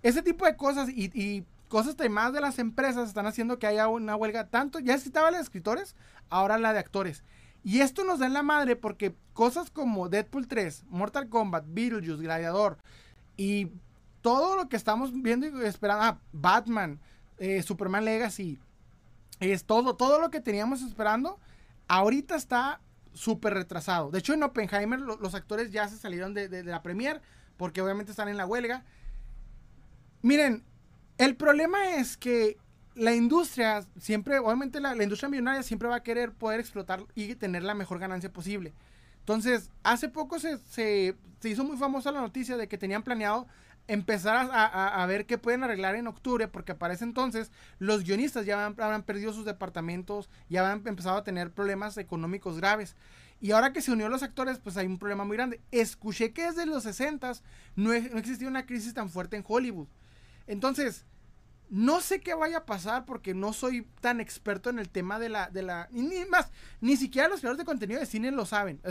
ese 0.01 0.23
tipo 0.23 0.47
de 0.47 0.55
cosas 0.55 0.89
y 0.89 1.45
cosas 1.67 1.95
más 2.09 2.33
de 2.33 2.41
las 2.41 2.59
empresas 2.59 3.07
están 3.07 3.25
haciendo 3.25 3.59
que 3.59 3.67
haya 3.67 3.87
una 3.87 4.15
huelga 4.15 4.47
tanto, 4.47 4.79
ya 4.79 4.93
estaba 4.93 5.31
la 5.31 5.37
de 5.37 5.43
escritores, 5.43 5.95
ahora 6.29 6.57
la 6.57 6.73
de 6.73 6.79
actores. 6.79 7.23
Y 7.63 7.81
esto 7.81 8.03
nos 8.03 8.19
da 8.19 8.27
en 8.27 8.33
la 8.33 8.43
madre 8.43 8.75
porque 8.75 9.15
cosas 9.33 9.69
como 9.69 10.09
Deadpool 10.09 10.47
3, 10.47 10.85
Mortal 10.87 11.29
Kombat, 11.29 11.65
Beetlejuice, 11.67 12.23
Gladiador 12.23 12.77
y 13.35 13.71
todo 14.21 14.55
lo 14.55 14.69
que 14.69 14.77
estamos 14.77 15.11
viendo 15.21 15.47
y 15.47 15.65
esperando, 15.65 16.03
ah, 16.03 16.19
Batman, 16.31 16.99
eh, 17.37 17.61
Superman 17.61 18.05
Legacy, 18.05 18.59
es 19.39 19.65
todo, 19.65 19.95
todo 19.95 20.19
lo 20.19 20.31
que 20.31 20.41
teníamos 20.41 20.81
esperando, 20.81 21.39
ahorita 21.87 22.35
está 22.35 22.81
súper 23.13 23.53
retrasado. 23.53 24.11
De 24.11 24.19
hecho, 24.19 24.33
en 24.33 24.43
Oppenheimer 24.43 24.99
los 24.99 25.35
actores 25.35 25.71
ya 25.71 25.87
se 25.87 25.97
salieron 25.97 26.33
de, 26.33 26.47
de 26.49 26.63
la 26.63 26.81
premier 26.81 27.21
porque 27.57 27.81
obviamente 27.81 28.11
están 28.11 28.29
en 28.29 28.37
la 28.37 28.45
huelga. 28.45 28.85
Miren, 30.21 30.63
el 31.17 31.35
problema 31.35 31.95
es 31.95 32.17
que 32.17 32.57
la 32.97 33.13
industria 33.13 33.85
siempre, 33.99 34.39
obviamente 34.39 34.79
la, 34.79 35.01
industria 35.01 35.29
millonaria 35.29 35.63
siempre 35.63 35.87
va 35.87 35.97
a 35.97 36.03
querer 36.03 36.31
poder 36.31 36.59
explotar 36.59 37.05
y 37.15 37.35
tener 37.35 37.63
la 37.63 37.75
mejor 37.75 37.99
ganancia 37.99 38.31
posible. 38.31 38.73
Entonces, 39.19 39.69
hace 39.83 40.09
poco 40.09 40.39
se, 40.39 40.57
se, 40.57 41.15
hizo 41.43 41.63
muy 41.63 41.77
famosa 41.77 42.11
la 42.11 42.21
noticia 42.21 42.57
de 42.57 42.67
que 42.67 42.77
tenían 42.77 43.03
planeado 43.03 43.47
empezar 43.87 44.49
a, 44.51 45.05
ver 45.05 45.25
qué 45.25 45.37
pueden 45.37 45.63
arreglar 45.63 45.95
en 45.95 46.07
octubre, 46.07 46.47
porque 46.47 46.75
para 46.75 46.93
ese 46.93 47.05
entonces 47.05 47.51
los 47.79 48.03
guionistas 48.03 48.45
ya 48.45 48.65
habrán, 48.65 49.03
perdido 49.03 49.31
sus 49.31 49.45
departamentos, 49.45 50.29
ya 50.49 50.69
han 50.69 50.85
empezado 50.85 51.17
a 51.17 51.23
tener 51.23 51.51
problemas 51.51 51.97
económicos 51.97 52.57
graves. 52.57 52.95
Y 53.39 53.51
ahora 53.51 53.71
que 53.71 53.81
se 53.81 53.91
unió 53.91 54.09
los 54.09 54.23
actores, 54.23 54.59
pues 54.59 54.75
hay 54.75 54.87
un 54.87 54.97
problema 54.97 55.23
muy 55.23 55.37
grande. 55.37 55.61
Escuché 55.71 56.33
que 56.33 56.43
desde 56.43 56.65
los 56.65 56.83
60 56.83 57.33
no, 57.75 57.89
no 57.91 57.93
existía 58.17 58.47
una 58.47 58.65
crisis 58.65 58.93
tan 58.93 59.09
fuerte 59.09 59.37
en 59.37 59.45
Hollywood. 59.47 59.87
Entonces, 60.47 61.05
no 61.69 62.01
sé 62.01 62.21
qué 62.21 62.33
vaya 62.33 62.59
a 62.59 62.65
pasar 62.65 63.05
porque 63.05 63.33
no 63.33 63.53
soy 63.53 63.87
tan 64.01 64.19
experto 64.21 64.69
en 64.69 64.79
el 64.79 64.89
tema 64.89 65.19
de 65.19 65.29
la... 65.29 65.49
De 65.49 65.61
la 65.61 65.87
ni 65.91 66.25
más, 66.25 66.49
ni 66.81 66.97
siquiera 66.97 67.27
los 67.27 67.41
creadores 67.41 67.59
de 67.59 67.65
contenido 67.65 67.99
de 67.99 68.05
cine 68.05 68.31
lo 68.31 68.45
saben. 68.45 68.81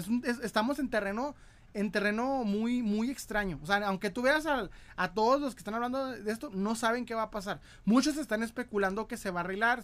estamos 0.42 0.78
en 0.78 0.90
terreno 0.90 1.34
en 1.76 1.92
terreno 1.92 2.42
muy, 2.44 2.82
muy 2.82 3.10
extraño. 3.10 3.60
O 3.62 3.66
sea, 3.66 3.86
aunque 3.86 4.08
tú 4.08 4.22
veas 4.22 4.46
a, 4.46 5.12
todos 5.12 5.42
los 5.42 5.54
que 5.54 5.58
están 5.58 5.74
hablando 5.74 6.06
de 6.06 6.32
esto, 6.32 6.48
no 6.54 6.74
saben 6.74 7.04
qué 7.04 7.14
va 7.14 7.24
a 7.24 7.30
pasar. 7.30 7.60
Muchos 7.84 8.16
están 8.16 8.42
especulando 8.42 9.06
que 9.06 9.18
se 9.18 9.30
va 9.30 9.40
a 9.40 9.44
arreglar, 9.44 9.82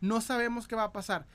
no 0.00 0.20
sabemos 0.20 0.68
qué 0.68 0.76
va 0.76 0.84
a 0.84 0.92
pasar. 0.92 1.26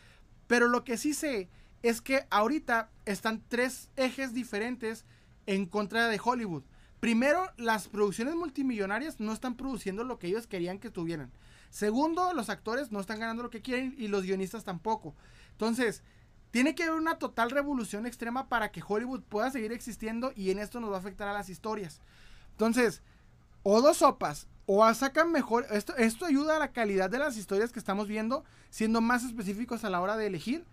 Pero 0.48 0.70
lo 0.70 0.86
que 0.86 0.98
sí 0.98 1.14
sé 1.14 1.50
es 1.84 2.00
que 2.00 2.26
ahorita 2.30 2.90
están 3.06 3.44
tres 3.50 3.90
ejes 3.98 4.34
diferentes 4.34 5.04
en 5.46 5.66
contra 5.66 6.08
de 6.08 6.22
Hollywood. 6.24 6.64
Primero, 7.00 7.52
las 7.58 7.88
producciones 7.88 8.36
multimillonarias 8.36 9.20
no 9.20 9.32
están 9.32 9.56
produciendo 9.56 10.04
lo 10.04 10.18
que 10.18 10.28
ellos 10.28 10.48
querían 10.48 10.80
que 10.80 10.90
tuvieran. 10.90 11.32
Segundo, 11.70 12.34
los 12.34 12.50
actores 12.50 12.92
no 12.92 13.00
están 13.00 13.20
ganando 13.20 13.44
lo 13.44 13.50
que 13.50 13.62
quieren 13.62 13.94
y 13.98 14.08
los 14.08 14.24
guionistas 14.24 14.64
tampoco. 14.64 15.16
Entonces, 15.52 16.04
tiene 16.52 16.76
que 16.76 16.84
haber 16.84 16.96
una 16.96 17.20
total 17.20 17.52
revolución 17.52 18.06
extrema 18.06 18.48
para 18.50 18.72
que 18.72 18.84
Hollywood 18.86 19.22
pueda 19.22 19.52
seguir 19.52 19.72
existiendo 19.72 20.32
y 20.36 20.50
en 20.50 20.60
esto 20.60 20.80
nos 20.80 20.92
va 20.92 20.96
a 20.96 21.00
afectar 21.00 21.28
a 21.28 21.34
las 21.34 21.50
historias. 21.50 22.02
Entonces, 22.52 23.04
o 23.64 23.82
dos 23.82 23.98
sopas, 23.98 24.48
o 24.66 24.92
sacan 24.94 25.32
mejor, 25.32 25.68
esto, 25.72 25.96
esto 25.98 26.26
ayuda 26.26 26.56
a 26.56 26.60
la 26.60 26.72
calidad 26.72 27.10
de 27.10 27.20
las 27.20 27.38
historias 27.38 27.72
que 27.72 27.80
estamos 27.80 28.08
viendo, 28.08 28.44
siendo 28.70 29.02
más 29.02 29.24
específicos 29.24 29.84
a 29.84 29.90
la 29.90 30.02
hora 30.02 30.18
de 30.18 30.28
elegir, 30.28 30.66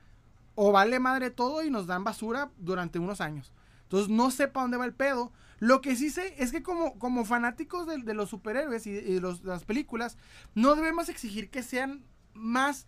o 0.54 0.72
vale 0.72 1.00
madre 1.00 1.30
todo 1.30 1.62
y 1.62 1.70
nos 1.70 1.86
dan 1.86 2.04
basura 2.04 2.50
durante 2.56 2.98
unos 2.98 3.20
años. 3.20 3.52
Entonces, 3.82 4.08
no 4.08 4.30
sé 4.30 4.48
para 4.48 4.62
dónde 4.62 4.76
va 4.78 4.84
el 4.84 4.94
pedo, 4.94 5.32
lo 5.64 5.80
que 5.80 5.96
sí 5.96 6.10
sé 6.10 6.34
es 6.36 6.52
que 6.52 6.62
como, 6.62 6.98
como 6.98 7.24
fanáticos 7.24 7.86
de, 7.86 8.12
los 8.12 8.28
superhéroes 8.28 8.86
y, 8.86 8.92
de 8.92 9.38
las 9.44 9.64
películas, 9.64 10.18
no 10.54 10.74
debemos 10.74 11.08
exigir 11.08 11.48
que 11.48 11.62
sean 11.62 12.04
más... 12.34 12.86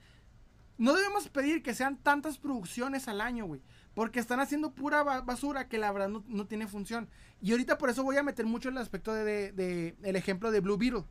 No 0.76 0.92
debemos 0.92 1.30
pedir 1.30 1.62
que 1.62 1.72
sean 1.72 1.96
tantas 1.96 2.36
producciones 2.36 3.08
al 3.08 3.22
año, 3.22 3.46
güey. 3.46 3.62
Porque 3.94 4.20
están 4.20 4.40
haciendo 4.40 4.74
pura 4.74 5.02
basura 5.02 5.68
que 5.68 5.78
la 5.78 5.90
verdad 5.90 6.10
no, 6.10 6.46
tiene 6.46 6.66
función. 6.66 7.08
Y 7.40 7.52
ahorita 7.52 7.78
por 7.78 7.88
eso 7.88 8.04
voy 8.04 8.18
a 8.18 8.22
meter 8.22 8.44
mucho 8.44 8.68
el 8.68 8.76
aspecto 8.76 9.14
de, 9.14 9.96
el 10.02 10.16
ejemplo 10.16 10.50
de 10.50 10.60
Blue 10.60 10.76
Beetle. 10.76 11.04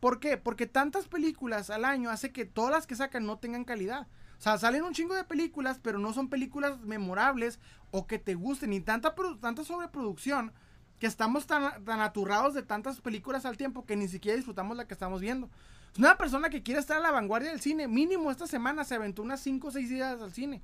¿Por 0.00 0.18
qué? 0.18 0.38
Porque 0.38 0.66
tantas 0.66 1.08
películas 1.08 1.68
al 1.68 1.84
año 1.84 2.08
hace 2.08 2.32
que 2.32 2.46
todas 2.46 2.70
las 2.72 2.86
que 2.86 2.96
sacan 2.96 3.26
no 3.26 3.38
tengan 3.38 3.64
calidad. 3.66 4.08
O 4.38 4.40
sea, 4.40 4.56
salen 4.56 4.82
un 4.82 4.94
chingo 4.94 5.14
de 5.14 5.24
películas, 5.24 5.78
pero 5.78 5.98
no 5.98 6.14
son 6.14 6.30
películas 6.30 6.80
memorables 6.80 7.60
o 7.90 8.06
que 8.06 8.18
te 8.18 8.34
gusten. 8.34 8.72
Y 8.72 8.80
tanta, 8.80 9.14
tanta 9.42 9.62
sobreproducción 9.62 10.54
que 11.02 11.08
estamos 11.08 11.48
tan, 11.48 11.84
tan 11.84 12.00
aturrados 12.00 12.54
de 12.54 12.62
tantas 12.62 13.00
películas 13.00 13.44
al 13.44 13.56
tiempo 13.56 13.84
que 13.84 13.96
ni 13.96 14.06
siquiera 14.06 14.36
disfrutamos 14.36 14.76
la 14.76 14.86
que 14.86 14.94
estamos 14.94 15.20
viendo. 15.20 15.50
Una 15.98 16.16
persona 16.16 16.48
que 16.48 16.62
quiere 16.62 16.78
estar 16.78 16.96
a 16.96 17.00
la 17.00 17.10
vanguardia 17.10 17.50
del 17.50 17.60
cine, 17.60 17.88
mínimo 17.88 18.30
esta 18.30 18.46
semana 18.46 18.84
se 18.84 18.94
aventó 18.94 19.22
unas 19.22 19.40
5 19.40 19.66
o 19.66 19.70
6 19.72 19.88
días 19.88 20.22
al 20.22 20.32
cine. 20.32 20.62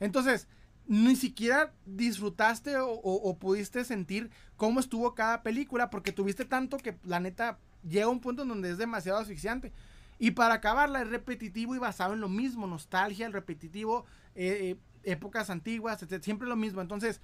Entonces, 0.00 0.48
ni 0.88 1.14
siquiera 1.14 1.72
disfrutaste 1.84 2.74
o, 2.80 3.36
pudiste 3.38 3.84
sentir 3.84 4.28
cómo 4.56 4.80
estuvo 4.80 5.14
cada 5.14 5.44
película 5.44 5.88
porque 5.88 6.10
tuviste 6.10 6.44
tanto 6.44 6.78
que 6.78 6.98
la 7.04 7.20
neta 7.20 7.60
llega 7.88 8.06
a 8.06 8.08
un 8.08 8.18
punto 8.18 8.42
en 8.42 8.48
donde 8.48 8.70
es 8.70 8.78
demasiado 8.78 9.20
asfixiante. 9.20 9.72
Y 10.18 10.32
para 10.32 10.54
acabarla 10.54 11.02
es 11.02 11.10
repetitivo 11.10 11.76
y 11.76 11.78
basado 11.78 12.14
en 12.14 12.20
lo 12.20 12.28
mismo, 12.28 12.66
nostalgia, 12.66 13.26
el 13.26 13.32
repetitivo, 13.32 14.04
eh, 14.34 14.74
eh, 15.04 15.12
épocas 15.12 15.48
antiguas, 15.48 16.04
siempre 16.22 16.48
lo 16.48 16.56
mismo. 16.56 16.80
Entonces, 16.80 17.20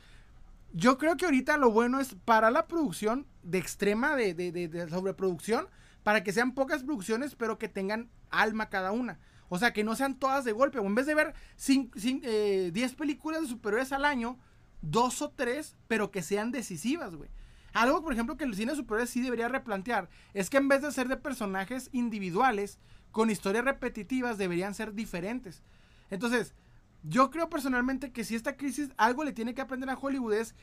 yo 0.73 0.99
creo 0.99 1.17
que 1.17 1.25
ahorita 1.25 1.57
lo 1.57 1.71
bueno 1.71 2.01
es 2.01 2.15
para 2.25 2.51
la 2.51 2.67
producción 2.67 3.27
de 3.43 3.59
extrema, 3.59 4.17
de, 4.17 4.35
de, 4.35 4.91
sobreproducción, 4.91 5.67
para 6.03 6.23
que 6.23 6.33
sean 6.33 6.55
pocas 6.55 6.83
producciones, 6.83 7.35
pero 7.35 7.59
que 7.59 7.69
tengan 7.69 8.11
alma 8.31 8.69
cada 8.69 8.93
una. 8.93 9.19
O 9.49 9.59
sea, 9.59 9.73
que 9.73 9.85
no 9.85 9.95
sean 9.95 10.19
todas 10.19 10.45
de 10.45 10.53
golpe. 10.53 10.79
O 10.79 10.87
en 10.87 10.95
vez 10.95 11.07
de 11.07 11.15
ver 11.15 11.35
10 11.67 11.91
eh, 12.25 12.95
películas 12.97 13.43
de 13.43 13.49
superhéroes 13.49 13.93
al 13.93 14.05
año, 14.05 14.39
dos 14.81 15.21
o 15.23 15.31
tres, 15.31 15.77
pero 15.89 16.11
que 16.11 16.23
sean 16.23 16.51
decisivas, 16.51 17.15
güey. 17.15 17.31
Algo, 17.75 18.03
por 18.03 18.13
ejemplo, 18.13 18.37
que 18.37 18.45
el 18.45 18.55
cine 18.55 18.73
de 18.73 18.77
superhéroes 18.77 19.11
sí 19.11 19.21
debería 19.21 19.49
replantear, 19.49 20.09
es 20.35 20.51
que 20.51 20.59
en 20.59 20.69
vez 20.69 20.83
de 20.83 20.93
ser 20.93 21.09
de 21.09 21.17
personajes 21.17 21.89
individuales, 21.93 22.79
con 23.11 23.31
historias 23.31 23.65
repetitivas, 23.65 24.39
deberían 24.39 24.75
ser 24.75 24.95
diferentes. 24.95 25.63
Entonces, 26.11 26.55
yo 27.03 27.31
creo 27.31 27.49
personalmente 27.49 28.13
que 28.13 28.25
si 28.25 28.35
esta 28.35 28.57
crisis 28.57 28.91
algo 28.97 29.25
le 29.25 29.33
tiene 29.33 29.55
que 29.55 29.61
aprender 29.61 29.91
a 29.91 29.99
Hollywood 29.99 30.35
es 30.35 30.55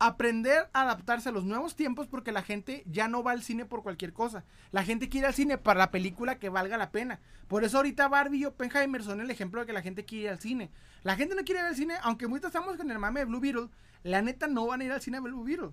aprender 0.00 0.70
a 0.72 0.82
adaptarse 0.82 1.28
a 1.28 1.32
los 1.32 1.44
nuevos 1.44 1.76
tiempos 1.76 2.08
porque 2.08 2.32
la 2.32 2.42
gente 2.42 2.82
ya 2.86 3.06
no 3.06 3.22
va 3.22 3.32
al 3.32 3.42
cine 3.42 3.66
por 3.66 3.82
cualquier 3.82 4.14
cosa. 4.14 4.44
La 4.72 4.82
gente 4.82 5.10
quiere 5.10 5.26
ir 5.26 5.28
al 5.28 5.34
cine 5.34 5.58
para 5.58 5.78
la 5.78 5.90
película 5.90 6.38
que 6.38 6.48
valga 6.48 6.78
la 6.78 6.90
pena. 6.90 7.20
Por 7.48 7.64
eso 7.64 7.76
ahorita 7.76 8.08
Barbie 8.08 8.38
y 8.38 8.44
Oppenheimer 8.46 9.02
son 9.02 9.20
el 9.20 9.30
ejemplo 9.30 9.60
de 9.60 9.66
que 9.66 9.74
la 9.74 9.82
gente 9.82 10.06
quiere 10.06 10.24
ir 10.24 10.30
al 10.30 10.40
cine. 10.40 10.70
La 11.02 11.16
gente 11.16 11.34
no 11.34 11.44
quiere 11.44 11.60
ir 11.60 11.66
al 11.66 11.76
cine, 11.76 11.94
aunque 12.02 12.26
muchos 12.26 12.46
estamos 12.46 12.78
con 12.78 12.90
el 12.90 12.98
mame 12.98 13.20
de 13.20 13.26
Blue 13.26 13.40
Beetle, 13.40 13.68
la 14.02 14.22
neta 14.22 14.46
no 14.46 14.66
van 14.66 14.80
a 14.80 14.84
ir 14.84 14.92
al 14.92 15.02
cine 15.02 15.18
a 15.18 15.20
Blue 15.20 15.44
Beetle. 15.44 15.72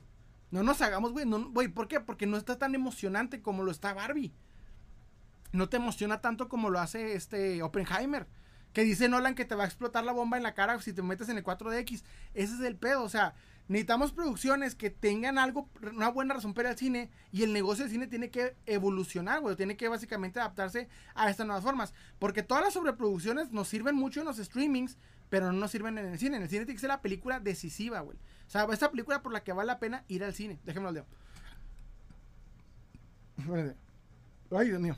No 0.51 0.61
nos 0.61 0.81
hagamos, 0.81 1.13
güey, 1.13 1.25
no, 1.25 1.49
güey, 1.49 1.69
¿por 1.69 1.87
qué? 1.87 2.01
Porque 2.01 2.25
no 2.25 2.35
está 2.35 2.57
tan 2.57 2.75
emocionante 2.75 3.41
como 3.41 3.63
lo 3.63 3.71
está 3.71 3.93
Barbie. 3.93 4.33
No 5.53 5.69
te 5.69 5.77
emociona 5.77 6.19
tanto 6.19 6.49
como 6.49 6.69
lo 6.69 6.79
hace 6.79 7.13
este 7.13 7.63
Oppenheimer. 7.63 8.27
Que 8.73 8.83
dice 8.83 9.09
Nolan 9.09 9.35
que 9.35 9.45
te 9.45 9.55
va 9.55 9.63
a 9.63 9.67
explotar 9.67 10.03
la 10.03 10.11
bomba 10.11 10.37
en 10.37 10.43
la 10.43 10.53
cara 10.53 10.79
si 10.81 10.93
te 10.93 11.01
metes 11.01 11.29
en 11.29 11.37
el 11.37 11.43
4DX. 11.43 12.03
Ese 12.33 12.53
es 12.53 12.59
el 12.61 12.75
pedo, 12.75 13.03
o 13.03 13.09
sea, 13.09 13.33
necesitamos 13.67 14.11
producciones 14.11 14.75
que 14.75 14.89
tengan 14.89 15.37
algo, 15.37 15.69
una 15.81 16.09
buena 16.09 16.35
razón 16.35 16.53
para 16.53 16.71
el 16.71 16.77
cine 16.77 17.09
y 17.31 17.43
el 17.43 17.53
negocio 17.53 17.83
del 17.83 17.91
cine 17.91 18.07
tiene 18.07 18.29
que 18.29 18.55
evolucionar, 18.65 19.41
güey, 19.41 19.55
tiene 19.55 19.77
que 19.77 19.87
básicamente 19.87 20.39
adaptarse 20.39 20.87
a 21.15 21.29
estas 21.29 21.45
nuevas 21.45 21.63
formas, 21.63 21.93
porque 22.19 22.43
todas 22.43 22.63
las 22.63 22.73
sobreproducciones 22.73 23.51
nos 23.51 23.67
sirven 23.67 23.95
mucho 23.95 24.21
en 24.21 24.27
los 24.27 24.37
streamings, 24.37 24.97
pero 25.29 25.51
no 25.51 25.59
nos 25.59 25.71
sirven 25.71 25.97
en 25.97 26.05
el 26.05 26.19
cine, 26.19 26.37
en 26.37 26.43
el 26.43 26.49
cine 26.49 26.65
tiene 26.65 26.75
que 26.75 26.81
ser 26.81 26.89
la 26.89 27.01
película 27.01 27.39
decisiva, 27.39 27.99
güey. 28.01 28.17
O 28.47 28.49
sea, 28.49 28.65
esta 28.71 28.91
película 28.91 29.21
por 29.21 29.33
la 29.33 29.43
que 29.43 29.51
vale 29.51 29.67
la 29.67 29.79
pena 29.79 30.03
ir 30.07 30.23
al 30.23 30.33
cine, 30.33 30.59
déjenme 30.63 30.85
lo 30.87 30.91
leo. 30.93 31.05
Ay, 34.51 34.67
Dios 34.69 34.79
mío. 34.79 34.97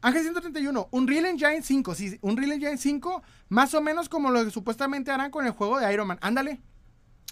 Ángel 0.00 0.22
131, 0.22 0.88
Unreal 0.92 1.26
Engine 1.26 1.62
5, 1.62 1.94
sí, 1.94 2.18
Unreal 2.22 2.52
Engine 2.52 2.78
5, 2.78 3.22
más 3.48 3.74
o 3.74 3.80
menos 3.80 4.08
como 4.08 4.30
lo 4.30 4.44
que 4.44 4.50
supuestamente 4.50 5.10
harán 5.10 5.30
con 5.30 5.44
el 5.44 5.52
juego 5.52 5.80
de 5.80 5.92
Iron 5.92 6.06
Man. 6.06 6.18
Ándale, 6.20 6.60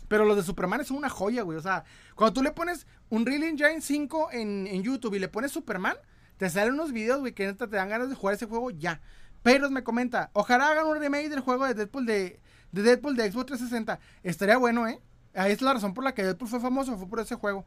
pero 0.08 0.24
los 0.24 0.36
de 0.36 0.42
Superman 0.42 0.80
es 0.80 0.90
una 0.90 1.08
joya, 1.08 1.42
güey. 1.42 1.58
O 1.58 1.62
sea, 1.62 1.84
cuando 2.16 2.34
tú 2.34 2.42
le 2.42 2.50
pones 2.50 2.86
un 3.08 3.24
Real 3.24 3.44
Engine 3.44 3.80
5 3.80 4.30
en, 4.32 4.66
en 4.66 4.82
YouTube 4.82 5.14
y 5.14 5.20
le 5.20 5.28
pones 5.28 5.52
Superman, 5.52 5.96
te 6.38 6.50
salen 6.50 6.74
unos 6.74 6.92
videos, 6.92 7.20
güey, 7.20 7.32
que 7.32 7.46
neta 7.46 7.68
te 7.68 7.76
dan 7.76 7.88
ganas 7.88 8.08
de 8.08 8.14
jugar 8.16 8.34
ese 8.34 8.46
juego 8.46 8.70
ya. 8.70 9.00
Pero 9.42 9.70
me 9.70 9.84
comenta, 9.84 10.30
ojalá 10.32 10.68
hagan 10.68 10.86
un 10.86 10.98
remake 10.98 11.28
del 11.28 11.40
juego 11.40 11.66
de 11.66 11.74
Deadpool 11.74 12.04
de, 12.04 12.40
de 12.72 12.82
Deadpool 12.82 13.14
de 13.14 13.30
Xbox 13.30 13.46
360. 13.46 14.00
Estaría 14.24 14.56
bueno, 14.56 14.88
¿eh? 14.88 15.00
Ahí 15.34 15.52
es 15.52 15.62
la 15.62 15.74
razón 15.74 15.94
por 15.94 16.02
la 16.02 16.14
que 16.14 16.24
Deadpool 16.24 16.48
fue 16.48 16.60
famoso, 16.60 16.96
fue 16.98 17.08
por 17.08 17.20
ese 17.20 17.36
juego. 17.36 17.64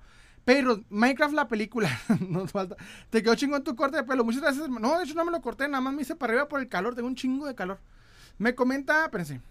Pero 0.50 0.84
Minecraft 0.90 1.36
la 1.36 1.48
película, 1.48 1.88
nos 2.28 2.52
falta. 2.52 2.76
Te 3.12 3.22
quedó 3.22 3.36
chingón 3.36 3.64
tu 3.64 3.76
corte 3.76 3.98
de 3.98 4.04
pelo. 4.04 4.24
Muchas 4.24 4.42
gracias. 4.42 4.68
No, 4.68 4.98
de 4.98 5.04
hecho 5.04 5.14
no 5.14 5.24
me 5.24 5.32
lo 5.32 5.44
corté, 5.44 5.68
nada 5.68 5.80
más 5.80 5.94
me 5.94 6.02
hice 6.02 6.16
para 6.16 6.34
arriba 6.34 6.48
por 6.48 6.60
el 6.60 6.68
calor. 6.68 6.96
Tengo 6.96 7.08
un 7.08 7.14
chingo 7.14 7.46
de 7.46 7.54
calor. 7.54 7.80
Me 8.40 8.56
comenta, 8.56 9.04
espérense. 9.04 9.42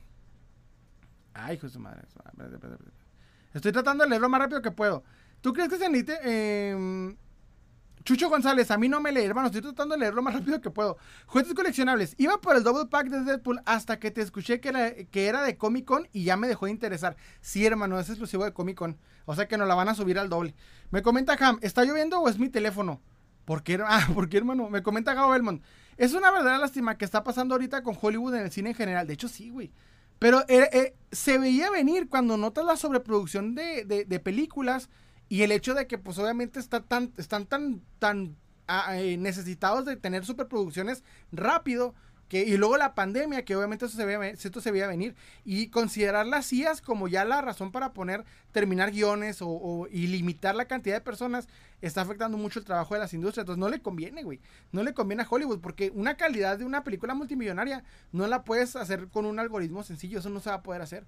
Ay, 1.35 1.55
hijo 1.55 1.69
de 1.69 1.73
su 1.73 1.79
madre. 1.79 2.03
Estoy 3.55 3.71
tratando 3.71 4.03
de 4.03 4.11
leerlo 4.11 4.27
lo 4.27 4.29
más 4.29 4.41
rápido 4.41 4.61
que 4.61 4.73
puedo. 4.73 5.05
¿Tú 5.41 5.53
crees 5.53 5.69
que 5.69 5.79
se 5.79 5.89
necesite? 5.89 6.19
Em, 6.25 7.17
Chucho 8.05 8.29
González, 8.29 8.71
a 8.71 8.79
mí 8.79 8.89
no 8.89 9.01
me 9.01 9.13
lee, 9.13 9.25
hermano. 9.25 9.47
Estoy 9.47 9.63
tratando 9.63 9.95
de 9.95 10.01
leerlo 10.01 10.17
lo 10.17 10.23
más 10.23 10.35
rápido 10.35 10.61
que 10.61 10.71
puedo. 10.71 10.97
Juguetes 11.27 11.55
coleccionables. 11.55 12.15
Iba 12.19 12.41
por 12.41 12.57
el 12.57 12.63
double 12.63 12.87
pack 12.87 13.09
de 13.09 13.23
Deadpool 13.23 13.61
hasta 13.65 13.99
que 13.99 14.11
te 14.11 14.23
escuché 14.23 14.61
que 14.61 14.69
era, 15.13 15.43
de 15.43 15.57
Comic 15.57 15.85
Con 15.85 16.09
y 16.13 16.25
ya 16.25 16.37
me 16.37 16.49
dejó 16.49 16.67
de 16.67 16.73
interesar. 16.73 17.17
Sí, 17.41 17.65
hermano, 17.67 17.99
es 17.99 18.09
exclusivo 18.09 18.45
de 18.45 18.53
Comic 18.53 18.77
Con. 18.77 18.99
O 19.27 19.35
sea 19.35 19.49
que 19.49 19.59
nos 19.59 19.69
la 19.69 19.75
van 19.75 19.89
a 19.89 19.95
subir 19.95 20.19
al 20.19 20.29
doble. 20.29 20.55
Me 20.91 21.03
comenta 21.03 21.37
Ham, 21.41 21.59
¿está 21.63 21.85
lloviendo 21.85 22.21
o 22.21 22.29
es 22.29 22.39
mi 22.39 22.49
teléfono? 22.49 23.01
¿Por 23.45 23.63
qué, 23.63 23.79
ah, 23.87 24.07
¿por 24.15 24.29
qué 24.29 24.39
hermano? 24.39 24.69
Me 24.71 24.83
comenta 24.83 25.15
Gabo 25.15 25.33
Belmont. 25.33 25.63
Es 25.97 26.15
una 26.15 26.31
verdadera 26.31 26.59
lástima 26.59 26.97
que 26.97 27.05
está 27.05 27.25
pasando 27.25 27.55
ahorita 27.55 27.83
con 27.83 27.97
Hollywood 28.01 28.35
en 28.35 28.43
el 28.45 28.53
cine 28.53 28.71
en 28.71 28.77
general. 28.77 29.07
De 29.07 29.15
hecho, 29.15 29.29
sí, 29.29 29.51
güey. 29.51 29.73
Pero 30.19 30.45
eh, 30.49 30.69
eh, 30.73 30.95
se 31.13 31.39
veía 31.39 31.71
venir 31.71 32.09
cuando 32.09 32.37
notas 32.37 32.65
la 32.65 32.77
sobreproducción 32.77 33.55
de, 33.55 34.21
películas 34.23 34.91
y 35.29 35.43
el 35.43 35.53
hecho 35.53 35.75
de 35.75 35.87
que 35.87 35.99
pues 35.99 36.19
obviamente 36.19 36.61
está 36.61 36.81
tan, 36.81 37.13
están 37.17 37.47
tan, 37.47 37.83
tan 37.99 38.37
ah, 38.67 38.99
eh, 38.99 39.17
necesitados 39.17 39.85
de 39.85 39.97
tener 39.97 40.25
superproducciones 40.25 41.05
rápido 41.33 41.95
y 42.31 42.57
luego 42.59 42.77
la 42.77 42.95
pandemia, 42.95 43.45
que 43.45 43.57
obviamente 43.57 43.87
eso 43.87 43.97
se 43.97 44.05
veía, 44.05 44.29
esto 44.29 44.61
se 44.61 44.71
veía 44.71 44.87
venir, 44.87 45.15
y 45.45 45.69
considerar 45.69 46.27
las 46.27 46.53
IAS 46.53 46.83
como 46.83 47.09
ya 47.09 47.25
la 47.25 47.41
razón 47.41 47.73
para 47.73 47.95
poner, 47.95 48.25
terminar 48.53 48.91
guiones 48.91 49.39
o, 49.41 49.87
y 49.91 50.09
limitar 50.09 50.55
la 50.55 50.67
cantidad 50.67 50.97
de 50.97 51.01
personas, 51.01 51.49
está 51.81 52.03
afectando 52.03 52.37
mucho 52.37 52.59
el 52.59 52.67
trabajo 52.67 52.95
de 52.95 53.01
las 53.01 53.15
industrias. 53.15 53.45
Entonces 53.45 53.59
no 53.61 53.71
le 53.71 53.81
conviene, 53.81 54.25
güey. 54.25 54.41
No 54.73 54.83
le 54.83 54.93
conviene 54.93 55.23
a 55.23 55.27
Hollywood, 55.29 55.61
porque 55.61 55.91
una 55.95 56.17
calidad 56.17 56.59
de 56.59 56.67
una 56.67 56.85
película 56.85 57.15
multimillonaria 57.15 57.83
no 58.13 58.27
la 58.27 58.45
puedes 58.45 58.77
hacer 58.77 59.09
con 59.09 59.25
un 59.25 59.39
algoritmo 59.39 59.83
sencillo, 59.83 60.19
eso 60.19 60.29
no 60.29 60.41
se 60.41 60.51
va 60.51 60.57
a 60.57 60.63
poder 60.63 60.83
hacer. 60.83 61.07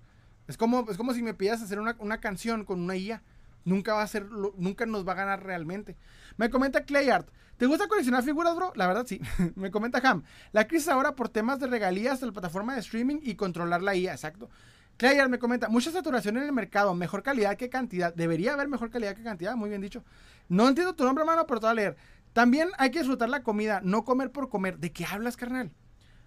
Es 0.48 0.56
como, 0.56 0.90
es 0.90 0.96
como 0.96 1.12
si 1.12 1.22
me 1.22 1.34
pidas 1.34 1.60
hacer 1.60 1.78
una, 1.80 1.96
una 1.98 2.20
canción 2.20 2.64
con 2.64 2.80
una 2.80 2.96
IA. 2.96 3.22
Nunca 3.64 3.94
va 3.94 4.02
a 4.02 4.06
ser, 4.06 4.26
nunca 4.56 4.86
nos 4.86 5.06
va 5.06 5.12
a 5.12 5.16
ganar 5.16 5.44
realmente. 5.44 5.96
Me 6.36 6.50
comenta 6.50 6.84
Clayart, 6.84 7.28
¿te 7.56 7.66
gusta 7.66 7.88
coleccionar 7.88 8.22
figuras, 8.22 8.56
bro? 8.56 8.72
La 8.74 8.86
verdad 8.86 9.06
sí. 9.06 9.20
Me 9.54 9.70
comenta 9.70 10.00
Ham, 10.08 10.22
la 10.52 10.66
crisis 10.66 10.88
ahora 10.88 11.14
por 11.14 11.28
temas 11.28 11.60
de 11.60 11.66
regalías 11.66 12.20
de 12.20 12.26
la 12.26 12.32
plataforma 12.32 12.74
de 12.74 12.80
streaming 12.80 13.20
y 13.22 13.34
controlar 13.34 13.82
la 13.82 13.94
IA, 13.94 14.12
exacto. 14.12 14.48
Clayart 14.96 15.30
me 15.30 15.38
comenta, 15.38 15.70
mucha 15.70 15.90
saturación 15.90 16.36
en 16.36 16.42
el 16.42 16.52
mercado, 16.52 16.94
mejor 16.94 17.22
calidad 17.22 17.56
que 17.56 17.70
cantidad. 17.70 18.14
Debería 18.14 18.52
haber 18.52 18.68
mejor 18.68 18.90
calidad 18.90 19.16
que 19.16 19.22
cantidad, 19.22 19.56
muy 19.56 19.70
bien 19.70 19.80
dicho. 19.80 20.04
No 20.48 20.68
entiendo 20.68 20.94
tu 20.94 21.04
nombre, 21.04 21.22
hermano, 21.22 21.46
pero 21.46 21.58
te 21.58 21.66
voy 21.66 21.70
a 21.70 21.74
leer. 21.74 21.96
También 22.34 22.68
hay 22.76 22.90
que 22.90 22.98
disfrutar 22.98 23.30
la 23.30 23.42
comida, 23.42 23.80
no 23.82 24.04
comer 24.04 24.30
por 24.30 24.50
comer. 24.50 24.78
¿De 24.78 24.92
qué 24.92 25.06
hablas, 25.06 25.38
carnal? 25.38 25.72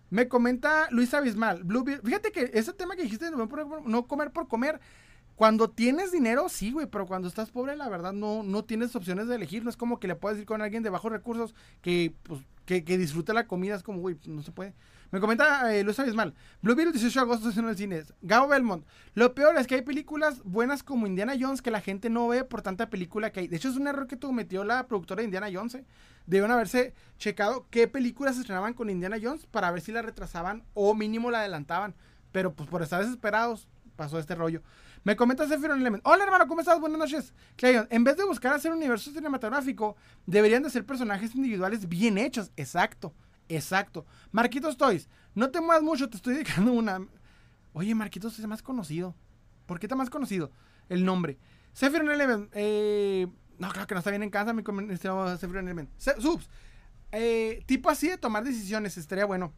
Me 0.09 0.27
comenta 0.27 0.87
Luis 0.89 1.13
Abismal. 1.13 1.63
Fíjate 2.03 2.31
que 2.31 2.49
ese 2.53 2.73
tema 2.73 2.95
que 2.95 3.03
dijiste 3.03 3.29
no 3.31 4.07
comer 4.07 4.31
por 4.31 4.47
comer 4.47 4.79
cuando 5.35 5.69
tienes 5.69 6.11
dinero, 6.11 6.47
sí, 6.49 6.71
güey, 6.71 6.85
pero 6.87 7.07
cuando 7.07 7.27
estás 7.27 7.49
pobre, 7.49 7.75
la 7.75 7.89
verdad, 7.89 8.13
no, 8.13 8.43
no 8.43 8.63
tienes 8.63 8.95
opciones 8.95 9.27
de 9.27 9.35
elegir. 9.35 9.63
No 9.63 9.69
es 9.69 9.77
como 9.77 9.99
que 9.99 10.07
le 10.07 10.15
puedes 10.15 10.39
ir 10.39 10.45
con 10.45 10.61
alguien 10.61 10.83
de 10.83 10.89
bajos 10.89 11.11
recursos 11.11 11.55
que, 11.81 12.13
pues, 12.23 12.41
que, 12.65 12.83
que 12.83 12.97
disfrute 12.97 13.33
la 13.33 13.47
comida. 13.47 13.75
Es 13.75 13.83
como, 13.83 13.99
güey, 13.99 14.17
no 14.25 14.43
se 14.43 14.51
puede. 14.51 14.73
Me 15.13 15.19
comenta 15.19 15.71
eh, 15.75 15.83
Luis 15.83 15.99
Abismal. 15.99 16.33
Blue 16.63 16.73
Beetle, 16.73 16.91
18 16.91 17.19
de 17.19 17.23
agosto 17.23 17.59
en 17.59 17.69
el 17.69 17.77
cine. 17.77 18.03
Gabo 18.23 18.47
Belmont. 18.47 18.83
Lo 19.13 19.35
peor 19.35 19.55
es 19.57 19.67
que 19.67 19.75
hay 19.75 19.83
películas 19.83 20.41
buenas 20.43 20.81
como 20.81 21.05
Indiana 21.05 21.35
Jones 21.39 21.61
que 21.61 21.69
la 21.69 21.81
gente 21.81 22.09
no 22.09 22.27
ve 22.27 22.43
por 22.43 22.63
tanta 22.63 22.89
película 22.89 23.31
que 23.31 23.41
hay. 23.41 23.47
De 23.47 23.57
hecho, 23.57 23.69
es 23.69 23.75
un 23.75 23.87
error 23.87 24.07
que 24.07 24.17
cometió 24.17 24.63
la 24.63 24.87
productora 24.87 25.19
de 25.19 25.25
Indiana 25.25 25.49
Jones. 25.53 25.75
¿eh? 25.75 25.85
Haberse 26.49 26.95
checado 27.19 27.67
qué 27.69 27.87
películas 27.87 28.39
estrenaban 28.39 28.73
con 28.73 28.89
Indiana 28.89 29.17
Jones 29.21 29.45
para 29.45 29.69
ver 29.69 29.81
si 29.81 29.91
la 29.91 30.01
retrasaban 30.01 30.63
o 30.73 30.95
mínimo 30.95 31.29
la 31.29 31.41
adelantaban. 31.41 31.93
Pero 32.31 32.55
pues 32.55 32.67
por 32.67 32.81
estar 32.81 33.03
desesperados 33.03 33.67
pasó 33.95 34.17
este 34.17 34.33
rollo. 34.33 34.63
Me 35.03 35.17
comenta 35.17 35.45
Zephyr 35.45 35.71
Element. 35.71 36.01
Hola 36.05 36.23
hermano, 36.23 36.47
¿cómo 36.47 36.61
estás? 36.61 36.79
Buenas 36.79 36.97
noches. 36.97 37.33
Clayon, 37.57 37.87
en 37.89 38.05
vez 38.05 38.15
de 38.15 38.23
buscar 38.23 38.53
hacer 38.53 38.71
un 38.71 38.77
universo 38.77 39.11
cinematográfico, 39.11 39.97
deberían 40.25 40.63
de 40.63 40.69
ser 40.69 40.85
personajes 40.85 41.35
individuales 41.35 41.89
bien 41.89 42.17
hechos. 42.17 42.51
Exacto. 42.55 43.13
Exacto. 43.49 44.05
Marquitos 44.31 44.77
Toys, 44.77 45.09
no 45.35 45.51
te 45.51 45.59
muevas 45.59 45.83
mucho, 45.83 46.09
te 46.09 46.15
estoy 46.15 46.35
dedicando 46.35 46.71
una. 46.71 47.05
Oye, 47.73 47.93
Marquitos 47.93 48.39
es 48.39 48.47
más 48.47 48.61
conocido. 48.61 49.13
¿Por 49.65 49.77
qué 49.77 49.87
está 49.87 49.95
más 49.95 50.09
conocido 50.09 50.51
el 50.87 51.03
nombre? 51.03 51.37
Sephiron 51.73 52.09
Eleven, 52.09 52.49
eh, 52.53 53.27
no, 53.57 53.69
claro 53.71 53.87
que 53.87 53.95
no 53.95 53.99
está 53.99 54.11
bien 54.11 54.23
en 54.23 54.29
casa, 54.29 54.53
mi 54.53 54.63
comunidad 54.63 55.37
Sephiron 55.37 55.65
Eleven. 55.65 55.89
Subs, 55.97 56.49
eh, 57.11 57.61
tipo 57.65 57.89
así 57.89 58.07
de 58.07 58.17
tomar 58.17 58.45
decisiones, 58.45 58.97
estaría 58.97 59.25
bueno. 59.25 59.53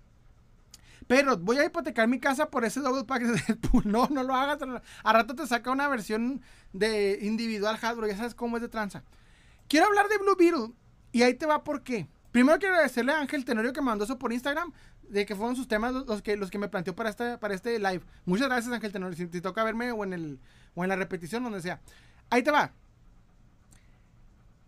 Pero 1.08 1.38
voy 1.38 1.58
a 1.58 1.66
hipotecar 1.66 2.08
mi 2.08 2.20
casa 2.20 2.50
por 2.50 2.66
ese 2.66 2.80
double 2.80 3.04
pack 3.04 3.24
de. 3.24 3.58
No, 3.86 4.08
no 4.10 4.24
lo 4.24 4.36
hagas. 4.36 4.60
A 5.04 5.14
rato 5.14 5.36
te 5.36 5.46
saca 5.46 5.72
una 5.72 5.88
versión 5.88 6.42
de 6.74 7.20
individual 7.22 7.78
hardware. 7.78 8.12
Ya 8.12 8.18
sabes 8.18 8.36
cómo 8.36 8.58
es 8.58 8.64
de 8.64 8.70
tranza. 8.70 9.04
Quiero 9.68 9.86
hablar 9.86 10.08
de 10.08 10.18
Blue 10.18 10.36
Beetle. 10.36 10.74
Y 11.12 11.22
ahí 11.22 11.36
te 11.36 11.46
va 11.46 11.64
por 11.64 11.84
qué. 11.84 12.08
Primero 12.32 12.58
quiero 12.60 12.74
agradecerle 12.74 13.14
a 13.14 13.20
Ángel 13.20 13.46
Tenorio 13.46 13.72
que 13.72 13.82
mandó 13.82 14.04
eso 14.04 14.18
por 14.18 14.34
Instagram. 14.34 14.74
De 15.04 15.26
que 15.26 15.36
fueron 15.36 15.56
sus 15.56 15.68
temas 15.68 15.94
los 15.94 16.22
que, 16.24 16.36
los 16.36 16.50
que 16.50 16.58
me 16.58 16.68
planteó 16.68 16.96
para 16.96 17.10
este, 17.12 17.38
para 17.38 17.54
este 17.54 17.78
live. 17.78 18.02
Muchas 18.26 18.48
gracias, 18.48 18.74
Ángel 18.74 18.92
Tenorio. 18.92 19.16
Si 19.16 19.28
te 19.28 19.42
toca 19.42 19.64
verme 19.64 19.92
o 19.92 20.04
en, 20.04 20.14
el, 20.14 20.40
o 20.74 20.84
en 20.84 20.90
la 20.90 20.96
repetición, 20.96 21.44
donde 21.44 21.62
sea. 21.62 21.80
Ahí 22.32 22.42
te 22.42 22.50
va. 22.50 22.74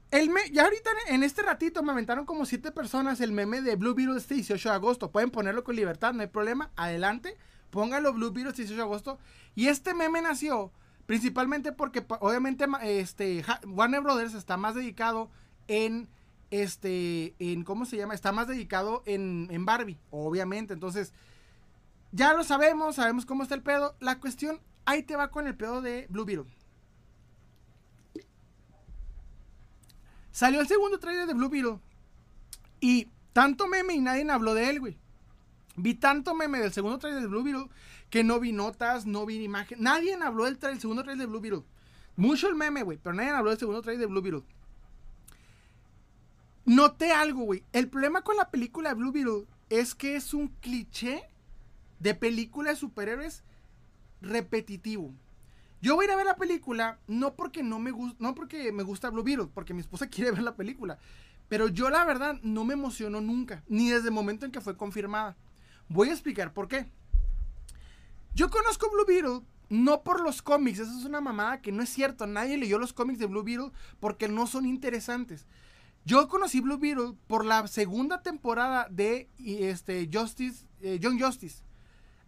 El 0.10 0.30
me 0.30 0.39
ya 0.51 0.64
ahorita 0.64 0.89
en 1.10 1.24
este 1.24 1.41
ratito 1.41 1.84
me 1.84 1.91
aventaron 1.91 2.26
como 2.26 2.45
siete 2.45 2.72
personas 2.72 3.20
el 3.20 3.34
meme 3.34 3.62
de 3.62 3.76
Blue 3.76 3.93
Beetle 3.93 4.18
este 4.18 4.36
18 4.36 4.70
de 4.70 4.76
agosto. 4.76 5.12
Pueden 5.12 5.32
ponerlo 5.32 5.64
con 5.64 5.76
libertad, 5.76 6.14
no 6.14 6.22
hay 6.22 6.28
problema. 6.28 6.72
Adelante, 6.78 7.36
pónganlo 7.72 8.14
Blue 8.14 8.32
Beetle 8.32 8.51
este 8.51 8.62
18 8.62 8.78
de 8.78 8.84
agosto. 8.84 9.20
Y 9.53 9.68
este 9.68 9.93
meme 9.93 10.22
nació 10.22 10.72
principalmente 11.05 11.74
porque 11.74 12.05
obviamente 12.20 12.66
este 12.84 13.43
Warner 13.66 14.01
Brothers 14.01 14.34
está 14.34 14.55
más 14.55 14.76
dedicado 14.76 15.30
en 15.68 16.08
este 16.51 17.36
en 17.39 17.64
cómo 17.66 17.86
se 17.86 17.97
llama, 17.97 18.14
está 18.14 18.32
más 18.32 18.47
dedicado 18.47 19.03
en, 19.05 19.47
en 19.51 19.66
Barbie, 19.66 19.99
obviamente. 20.10 20.74
Entonces, 20.74 21.14
ya 22.14 22.34
lo 22.34 22.45
sabemos, 22.45 22.95
sabemos 22.95 23.26
cómo 23.26 23.43
está 23.43 23.55
el 23.55 23.64
pedo. 23.64 23.97
La 23.99 24.22
cuestión, 24.22 24.62
ahí 24.86 25.03
te 25.03 25.18
va 25.18 25.32
con 25.32 25.47
el 25.47 25.55
pedo 25.55 25.82
de 25.82 26.08
Blue 26.10 26.24
Beetle. 26.24 26.45
Salió 30.38 30.61
el 30.61 30.67
segundo 30.67 30.99
trailer 30.99 31.25
de 31.25 31.33
Blue 31.33 31.49
Beetle. 31.49 31.79
Y 32.79 33.07
tanto 33.33 33.65
meme 33.65 33.95
y 33.95 34.01
nadie 34.01 34.29
habló 34.29 34.53
de 34.53 34.69
él, 34.69 34.79
güey. 34.79 34.95
Vi 35.77 35.95
tanto 35.95 36.35
meme 36.35 36.59
del 36.59 36.71
segundo 36.71 36.99
trailer 36.99 37.23
de 37.23 37.27
Blue 37.27 37.41
Beetle 37.41 37.69
que 38.11 38.23
no 38.23 38.39
vi 38.39 38.51
notas, 38.51 39.07
no 39.07 39.25
vi 39.25 39.43
imagen. 39.43 39.81
Nadie 39.81 40.13
habló 40.13 40.45
del, 40.45 40.59
segundo 40.79 41.01
trailer 41.01 41.25
de 41.25 41.31
Blue 41.31 41.41
Beetle. 41.41 41.63
Mucho 42.17 42.47
el 42.49 42.53
meme, 42.53 42.83
güey, 42.83 42.99
pero 43.01 43.15
nadie 43.15 43.31
habló 43.31 43.49
del 43.49 43.57
segundo 43.57 43.81
trailer 43.81 44.01
de 44.01 44.05
Blue 44.05 44.21
Beetle. 44.21 44.43
Noté 46.65 47.11
algo, 47.13 47.41
güey. 47.41 47.63
El 47.73 47.88
problema 47.88 48.21
con 48.21 48.38
la 48.38 48.51
película 48.51 48.89
de 48.89 48.95
Blue 48.95 49.11
Beetle 49.11 49.47
es 49.71 49.95
que 49.95 50.15
es 50.17 50.35
un 50.35 50.49
cliché 50.61 51.23
de 51.97 52.13
película 52.13 52.69
de 52.69 52.75
superhéroes 52.75 53.43
repetitivo. 54.21 55.15
Yo 55.82 55.95
voy 55.95 56.03
a 56.03 56.07
ir 56.07 56.11
a 56.11 56.15
ver 56.15 56.25
la 56.25 56.36
película 56.36 56.99
no 57.07 57.36
porque 57.36 57.63
no 57.63 57.80
me 57.80 57.91
gusta, 57.91 58.17
no 58.19 58.34
porque 58.34 58.71
me 58.71 58.84
gusta 58.84 59.09
Blue 59.09 59.23
Beetle, 59.23 59.47
porque 59.53 59.73
mi 59.73 59.82
esposa 59.82 60.07
quiere 60.09 60.32
ver 60.32 60.43
la 60.43 60.55
película. 60.55 60.97
Pero 61.47 61.67
yo 61.67 61.89
la 61.89 62.03
verdad 62.03 62.39
no 62.41 62.65
me 62.65 62.73
emociono 62.73 63.21
nunca, 63.21 63.63
ni 63.67 63.89
desde 63.89 64.09
el 64.09 64.13
momento 64.13 64.45
en 64.45 64.51
que 64.51 64.61
fue 64.61 64.75
confirmada. 64.75 65.38
Voy 65.88 66.09
a 66.09 66.13
explicar 66.13 66.53
por 66.53 66.67
qué. 66.67 66.88
Yo 68.34 68.49
conozco 68.49 68.89
Blue 68.91 69.05
Beetle 69.05 69.41
no 69.69 70.03
por 70.03 70.21
los 70.21 70.41
cómics, 70.41 70.80
eso 70.80 70.97
es 70.97 71.05
una 71.05 71.21
mamada 71.21 71.61
que 71.61 71.71
no 71.71 71.84
es 71.84 71.89
cierto. 71.89 72.28
Nadie 72.28 72.57
leyó 72.57 72.80
los 72.80 72.93
cómics 72.93 73.19
de 73.19 73.25
Blue 73.25 73.43
Beetle 73.43 73.71
porque 73.99 74.28
no 74.28 74.47
son 74.47 74.65
interesantes. 74.65 75.45
Yo 76.05 76.28
conocí 76.30 76.61
Blue 76.61 76.78
Beetle 76.78 77.15
por 77.28 77.45
la 77.45 77.67
segunda 77.67 78.21
temporada 78.21 78.88
de 78.89 79.30
este, 79.39 80.09
Justice, 80.11 80.65
eh, 80.82 80.99
John 81.03 81.19
Justice. 81.19 81.63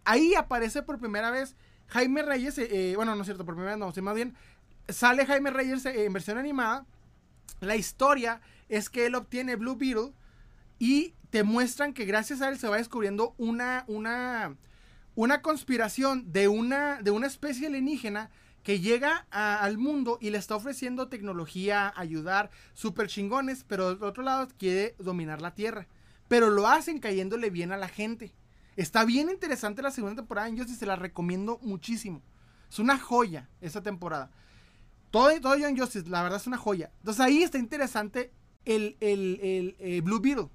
Ahí 0.04 0.34
aparece 0.34 0.82
por 0.82 0.98
primera 0.98 1.30
vez 1.30 1.56
Jaime 1.90 2.22
Reyes, 2.22 2.56
eh, 2.58 2.68
eh, 2.70 2.96
bueno, 2.96 3.14
no 3.14 3.22
es 3.22 3.26
cierto, 3.26 3.44
por 3.44 3.54
primera 3.54 3.74
vez 3.74 3.80
no, 3.80 3.92
sino 3.92 4.04
más 4.04 4.14
bien, 4.14 4.34
sale 4.88 5.26
Jaime 5.26 5.50
Reyes 5.50 5.84
eh, 5.86 6.04
en 6.04 6.12
versión 6.12 6.38
animada. 6.38 6.86
La 7.60 7.76
historia 7.76 8.40
es 8.68 8.88
que 8.88 9.06
él 9.06 9.14
obtiene 9.14 9.56
Blue 9.56 9.76
Beetle 9.76 10.12
y 10.78 11.14
te 11.30 11.42
muestran 11.42 11.92
que 11.92 12.04
gracias 12.04 12.40
a 12.40 12.48
él 12.48 12.58
se 12.58 12.68
va 12.68 12.76
descubriendo 12.76 13.34
una, 13.38 13.84
una, 13.88 14.56
una 15.14 15.42
conspiración 15.42 16.32
de 16.32 16.48
una, 16.48 17.02
de 17.02 17.10
una 17.10 17.26
especie 17.26 17.66
alienígena 17.66 18.30
que 18.62 18.80
llega 18.80 19.26
al 19.30 19.78
mundo 19.78 20.18
y 20.20 20.30
le 20.30 20.38
está 20.38 20.54
ofreciendo 20.54 21.08
tecnología, 21.08 21.92
ayudar, 21.96 22.50
súper 22.74 23.08
chingones, 23.08 23.64
pero 23.66 23.94
del 23.94 24.04
otro 24.04 24.22
lado 24.22 24.48
quiere 24.58 24.94
dominar 24.98 25.40
la 25.40 25.54
Tierra. 25.54 25.86
Pero 26.28 26.50
lo 26.50 26.68
hacen 26.68 27.00
cayéndole 27.00 27.50
bien 27.50 27.72
a 27.72 27.76
la 27.76 27.88
gente. 27.88 28.32
Está 28.76 29.04
bien 29.04 29.30
interesante 29.30 29.82
la 29.82 29.90
segunda 29.90 30.16
temporada 30.16 30.48
en 30.48 30.56
Justice, 30.56 30.78
se 30.80 30.86
la 30.86 30.96
recomiendo 30.96 31.58
muchísimo. 31.62 32.22
Es 32.70 32.78
una 32.78 32.98
joya 32.98 33.48
esa 33.60 33.82
temporada. 33.82 34.30
Todo, 35.10 35.38
todo 35.40 35.54
en 35.54 35.76
Justice, 35.76 36.08
la 36.08 36.22
verdad 36.22 36.40
es 36.40 36.46
una 36.46 36.56
joya. 36.56 36.90
Entonces 36.98 37.20
ahí 37.20 37.42
está 37.42 37.58
interesante 37.58 38.32
el, 38.64 38.96
eh, 39.00 40.00
Blue 40.04 40.20
Beetle. 40.20 40.48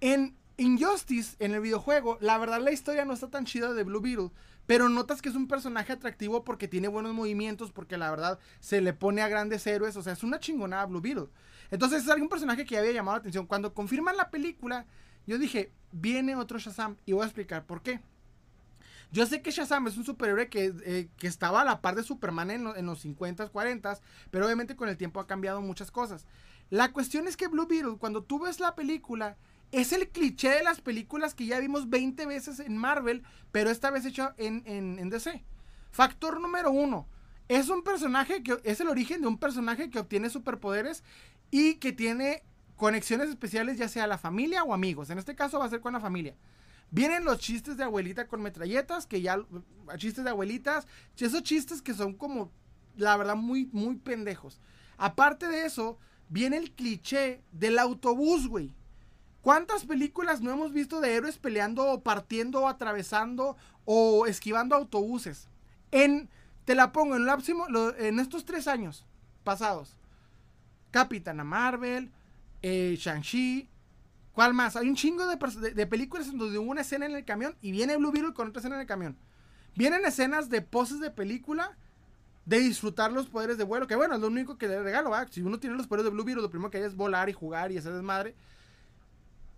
En 0.00 0.36
Injustice, 0.56 1.36
en 1.38 1.52
el 1.52 1.60
videojuego, 1.60 2.18
la 2.20 2.38
verdad 2.38 2.60
la 2.60 2.72
historia 2.72 3.04
no 3.04 3.14
está 3.14 3.30
tan 3.30 3.44
chida 3.44 3.72
de 3.72 3.84
Blue 3.84 4.00
Beetle. 4.00 4.30
Pero 4.66 4.88
notas 4.88 5.20
que 5.22 5.28
es 5.28 5.34
un 5.34 5.48
personaje 5.48 5.92
atractivo 5.92 6.44
porque 6.44 6.68
tiene 6.68 6.88
buenos 6.88 7.12
movimientos, 7.14 7.72
porque 7.72 7.96
la 7.96 8.10
verdad 8.10 8.38
se 8.60 8.80
le 8.80 8.92
pone 8.92 9.22
a 9.22 9.28
grandes 9.28 9.66
héroes. 9.66 9.96
O 9.96 10.02
sea, 10.02 10.12
es 10.12 10.22
una 10.22 10.38
chingonada 10.38 10.86
Blue 10.86 11.00
Beetle. 11.00 11.28
Entonces 11.70 12.04
es 12.04 12.10
algún 12.10 12.28
personaje 12.28 12.64
que 12.64 12.78
había 12.78 12.92
llamado 12.92 13.16
la 13.16 13.20
atención. 13.20 13.46
Cuando 13.46 13.74
confirman 13.74 14.16
la 14.16 14.30
película, 14.30 14.86
yo 15.26 15.38
dije, 15.38 15.72
viene 15.92 16.36
otro 16.36 16.58
Shazam 16.58 16.96
y 17.06 17.12
voy 17.12 17.22
a 17.22 17.26
explicar 17.26 17.64
por 17.64 17.82
qué. 17.82 18.00
Yo 19.12 19.26
sé 19.26 19.42
que 19.42 19.50
Shazam 19.50 19.86
es 19.86 19.98
un 19.98 20.04
superhéroe 20.04 20.48
que, 20.48 20.72
eh, 20.86 21.08
que 21.18 21.26
estaba 21.26 21.60
a 21.60 21.64
la 21.64 21.82
par 21.82 21.94
de 21.94 22.02
Superman 22.02 22.50
en, 22.50 22.66
en, 22.66 22.86
los 22.86 23.04
50s, 23.04 23.50
40s, 23.50 24.00
pero 24.30 24.46
obviamente 24.46 24.74
con 24.74 24.88
el 24.88 24.96
tiempo 24.96 25.20
ha 25.20 25.26
cambiado 25.26 25.60
muchas 25.60 25.90
cosas. 25.90 26.26
La 26.70 26.92
cuestión 26.92 27.28
es 27.28 27.36
que 27.36 27.48
Blue 27.48 27.66
Beetle, 27.66 27.98
cuando 27.98 28.22
tú 28.22 28.40
ves 28.40 28.58
la 28.58 28.74
película, 28.74 29.36
es 29.70 29.92
el 29.92 30.08
cliché 30.08 30.48
de 30.48 30.62
las 30.62 30.80
películas 30.80 31.34
que 31.34 31.44
ya 31.44 31.60
vimos 31.60 31.90
20 31.90 32.24
veces 32.24 32.60
en 32.60 32.76
Marvel, 32.78 33.22
pero 33.50 33.70
esta 33.70 33.90
vez 33.90 34.06
hecho 34.06 34.32
en, 34.38 34.62
en, 34.66 34.98
en 34.98 35.10
DC. 35.10 35.44
Factor 35.90 36.40
número 36.40 36.70
uno. 36.70 37.06
Es 37.48 37.68
un 37.68 37.82
personaje 37.82 38.42
que 38.42 38.58
es 38.64 38.80
el 38.80 38.88
origen 38.88 39.20
de 39.20 39.26
un 39.26 39.36
personaje 39.36 39.90
que 39.90 39.98
obtiene 39.98 40.30
superpoderes 40.30 41.04
y 41.50 41.74
que 41.74 41.92
tiene 41.92 42.42
conexiones 42.82 43.28
especiales, 43.28 43.78
ya 43.78 43.86
sea 43.86 44.08
la 44.08 44.18
familia 44.18 44.64
o 44.64 44.74
amigos. 44.74 45.08
En 45.08 45.16
este 45.16 45.36
caso 45.36 45.60
va 45.60 45.66
a 45.66 45.70
ser 45.70 45.80
con 45.80 45.92
la 45.92 46.00
familia. 46.00 46.34
Vienen 46.90 47.24
los 47.24 47.38
chistes 47.38 47.76
de 47.76 47.84
abuelita 47.84 48.26
con 48.26 48.42
metralletas, 48.42 49.06
que 49.06 49.22
ya, 49.22 49.38
chistes 49.98 50.24
de 50.24 50.30
abuelitas, 50.30 50.88
esos 51.16 51.44
chistes 51.44 51.80
que 51.80 51.94
son 51.94 52.12
como, 52.12 52.50
la 52.96 53.16
verdad, 53.16 53.36
muy, 53.36 53.66
muy 53.66 53.98
pendejos. 53.98 54.60
Aparte 54.96 55.46
de 55.46 55.64
eso, 55.64 55.96
viene 56.28 56.56
el 56.56 56.72
cliché 56.72 57.40
del 57.52 57.78
autobús, 57.78 58.48
güey. 58.48 58.74
¿Cuántas 59.42 59.84
películas 59.84 60.40
no 60.40 60.50
hemos 60.50 60.72
visto 60.72 61.00
de 61.00 61.14
héroes 61.14 61.38
peleando 61.38 61.86
o 61.86 62.02
partiendo 62.02 62.62
o 62.62 62.68
atravesando 62.68 63.56
o 63.84 64.26
esquivando 64.26 64.74
autobuses? 64.74 65.48
En, 65.92 66.28
te 66.64 66.74
la 66.74 66.90
pongo, 66.90 67.14
en, 67.14 67.28
en 68.04 68.18
estos 68.18 68.44
tres 68.44 68.66
años 68.66 69.06
pasados. 69.44 69.96
Capitana 70.90 71.44
Marvel, 71.44 72.10
eh, 72.62 72.96
Shang-Chi. 72.98 73.68
¿Cuál 74.32 74.54
más? 74.54 74.76
Hay 74.76 74.88
un 74.88 74.94
chingo 74.94 75.26
de, 75.26 75.86
películas 75.86 76.28
en 76.28 76.38
donde 76.38 76.58
hubo 76.58 76.70
una 76.70 76.80
escena 76.80 77.04
en 77.04 77.14
el 77.14 77.24
camión 77.24 77.54
y 77.60 77.70
viene 77.70 77.96
Blue 77.98 78.12
Beetle 78.12 78.32
con 78.32 78.48
otra 78.48 78.60
escena 78.60 78.76
en 78.76 78.80
el 78.80 78.86
camión. 78.86 79.16
Vienen 79.74 80.04
escenas 80.06 80.48
de 80.48 80.62
poses 80.62 81.00
de 81.00 81.10
película 81.10 81.76
de 82.46 82.60
disfrutar 82.60 83.12
los 83.12 83.28
poderes 83.28 83.58
de 83.58 83.64
vuelo, 83.64 83.86
que 83.86 83.94
bueno, 83.94 84.14
es 84.14 84.20
lo 84.20 84.28
único 84.28 84.56
que 84.56 84.68
le 84.68 84.82
regalo, 84.82 85.12
Si 85.30 85.42
uno 85.42 85.60
tiene 85.60 85.76
los 85.76 85.86
poderes 85.86 86.04
de 86.04 86.10
Blue 86.10 86.24
Beetle, 86.24 86.42
lo 86.42 86.50
primero 86.50 86.70
que 86.70 86.78
hay 86.78 86.84
es 86.84 86.96
volar 86.96 87.28
y 87.28 87.34
jugar 87.34 87.70
y 87.72 87.78
hacer 87.78 87.92
desmadre. 87.92 88.34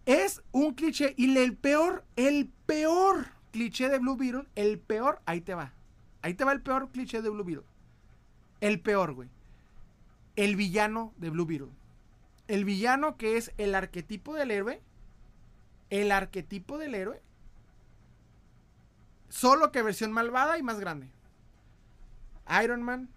Es 0.07 0.43
un 0.51 0.75
cliché 0.75 1.15
y 1.17 1.37
el 1.37 1.57
peor, 1.57 2.05
el 2.17 2.51
peor 2.67 3.27
cliché 3.53 3.89
de 3.89 3.99
Blue 3.99 4.17
Beetle, 4.17 4.45
el 4.57 4.79
peor, 4.81 5.23
ahí 5.25 5.41
te 5.41 5.55
va. 5.55 5.73
Ahí 6.21 6.35
te 6.35 6.45
va 6.45 6.53
el 6.53 6.63
peor 6.63 6.91
cliché 6.91 7.23
de 7.23 7.29
Blue 7.31 7.45
Beetle. 7.45 7.65
El 8.61 8.81
peor, 8.81 9.13
güey. 9.13 9.29
El 10.37 10.57
villano 10.57 11.15
de 11.17 11.31
Blue 11.31 11.47
Beetle 11.47 11.84
el 12.49 12.65
villano 12.65 13.17
que 13.17 13.37
es 13.37 13.53
el 13.59 13.75
arquetipo 13.75 14.35
del 14.35 14.51
héroe, 14.51 14.83
el 15.91 16.13
arquetipo 16.13 16.79
del 16.79 16.95
héroe, 16.95 17.23
solo 19.29 19.73
que 19.73 19.83
versión 19.83 20.13
malvada 20.13 20.59
y 20.59 20.63
más 20.63 20.79
grande. 20.79 21.09
Iron 22.63 22.83
Man, 22.83 23.09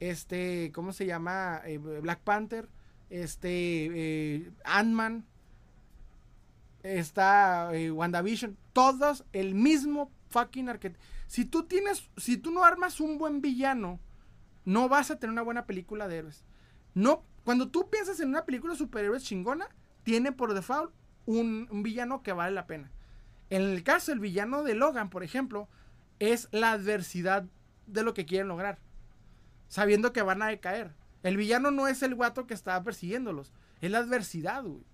este, 0.00 0.72
¿cómo 0.74 0.92
se 0.92 1.06
llama? 1.06 1.62
Eh, 1.64 1.78
Black 1.78 2.20
Panther, 2.20 2.68
este, 3.08 3.88
eh, 3.92 4.50
Ant-Man, 4.64 5.24
está 6.82 7.74
eh, 7.74 7.90
WandaVision, 7.90 8.56
todos 8.72 9.24
el 9.32 9.54
mismo 9.54 10.10
fucking 10.30 10.68
arquetipo. 10.68 11.02
Si 11.26 11.44
tú 11.44 11.64
tienes, 11.64 12.10
si 12.16 12.36
tú 12.36 12.50
no 12.50 12.64
armas 12.64 13.00
un 13.00 13.16
buen 13.18 13.40
villano, 13.40 14.00
no 14.64 14.88
vas 14.88 15.10
a 15.10 15.18
tener 15.18 15.32
una 15.32 15.42
buena 15.42 15.66
película 15.66 16.08
de 16.08 16.18
héroes. 16.18 16.44
No 16.94 17.24
cuando 17.44 17.68
tú 17.68 17.90
piensas 17.90 18.20
en 18.20 18.28
una 18.28 18.44
película 18.44 18.74
de 18.74 18.78
superhéroes 18.78 19.24
chingona, 19.24 19.68
tiene 20.04 20.32
por 20.32 20.54
default 20.54 20.92
un, 21.26 21.68
villano 21.82 22.22
que 22.22 22.32
vale 22.32 22.54
la 22.54 22.66
pena. 22.66 22.90
En 23.50 23.62
el 23.62 23.82
caso, 23.82 24.12
el 24.12 24.20
villano 24.20 24.62
de 24.62 24.74
Logan, 24.74 25.10
por 25.10 25.22
ejemplo, 25.22 25.68
es 26.18 26.48
la 26.52 26.72
adversidad 26.72 27.44
de 27.86 28.02
lo 28.02 28.14
que 28.14 28.24
quieren 28.26 28.48
lograr. 28.48 28.78
Sabiendo 29.68 30.12
que 30.12 30.22
van 30.22 30.42
a 30.42 30.48
decaer. 30.48 30.94
El 31.22 31.36
villano 31.36 31.70
no 31.70 31.88
es 31.88 32.02
el 32.02 32.14
guato 32.14 32.46
que 32.46 32.54
está 32.54 32.82
persiguiéndolos. 32.82 33.52
Es 33.80 33.90
la 33.90 33.98
adversidad, 33.98 34.64
güey. 34.64 34.84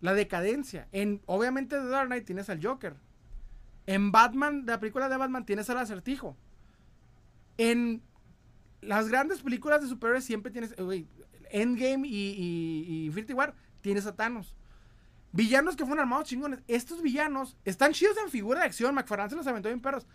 La 0.00 0.14
decadencia. 0.14 0.88
En, 0.92 1.22
obviamente, 1.26 1.80
de 1.80 1.88
Dark 1.88 2.08
Knight 2.08 2.26
tienes 2.26 2.50
al 2.50 2.64
Joker. 2.64 2.96
En 3.86 4.12
Batman, 4.12 4.64
la 4.66 4.80
película 4.80 5.08
de 5.08 5.16
Batman, 5.16 5.44
tienes 5.44 5.68
al 5.70 5.78
acertijo. 5.78 6.36
En 7.58 8.02
las 8.80 9.08
grandes 9.08 9.42
películas 9.42 9.82
de 9.82 9.88
superhéroes 9.88 10.24
siempre 10.24 10.52
tienes. 10.52 10.74
Güey, 10.76 11.08
Endgame 11.54 12.08
y, 12.08 12.32
y, 12.88 13.06
Infinity 13.06 13.32
War, 13.32 13.54
tienes 13.80 14.06
a 14.06 14.16
Thanos. 14.16 14.56
Villanos 15.30 15.76
que 15.76 15.84
fueron 15.84 16.00
armados 16.00 16.28
chingones. 16.28 16.60
Estos 16.66 17.00
villanos 17.00 17.56
están 17.64 17.92
chidos 17.92 18.16
en 18.18 18.30
figura 18.30 18.60
de 18.60 18.66
acción. 18.66 18.94
McFarlane 18.94 19.30
se 19.30 19.36
los 19.36 19.46
aventó 19.46 19.68
bien 19.68 19.80
perros. 19.80 20.06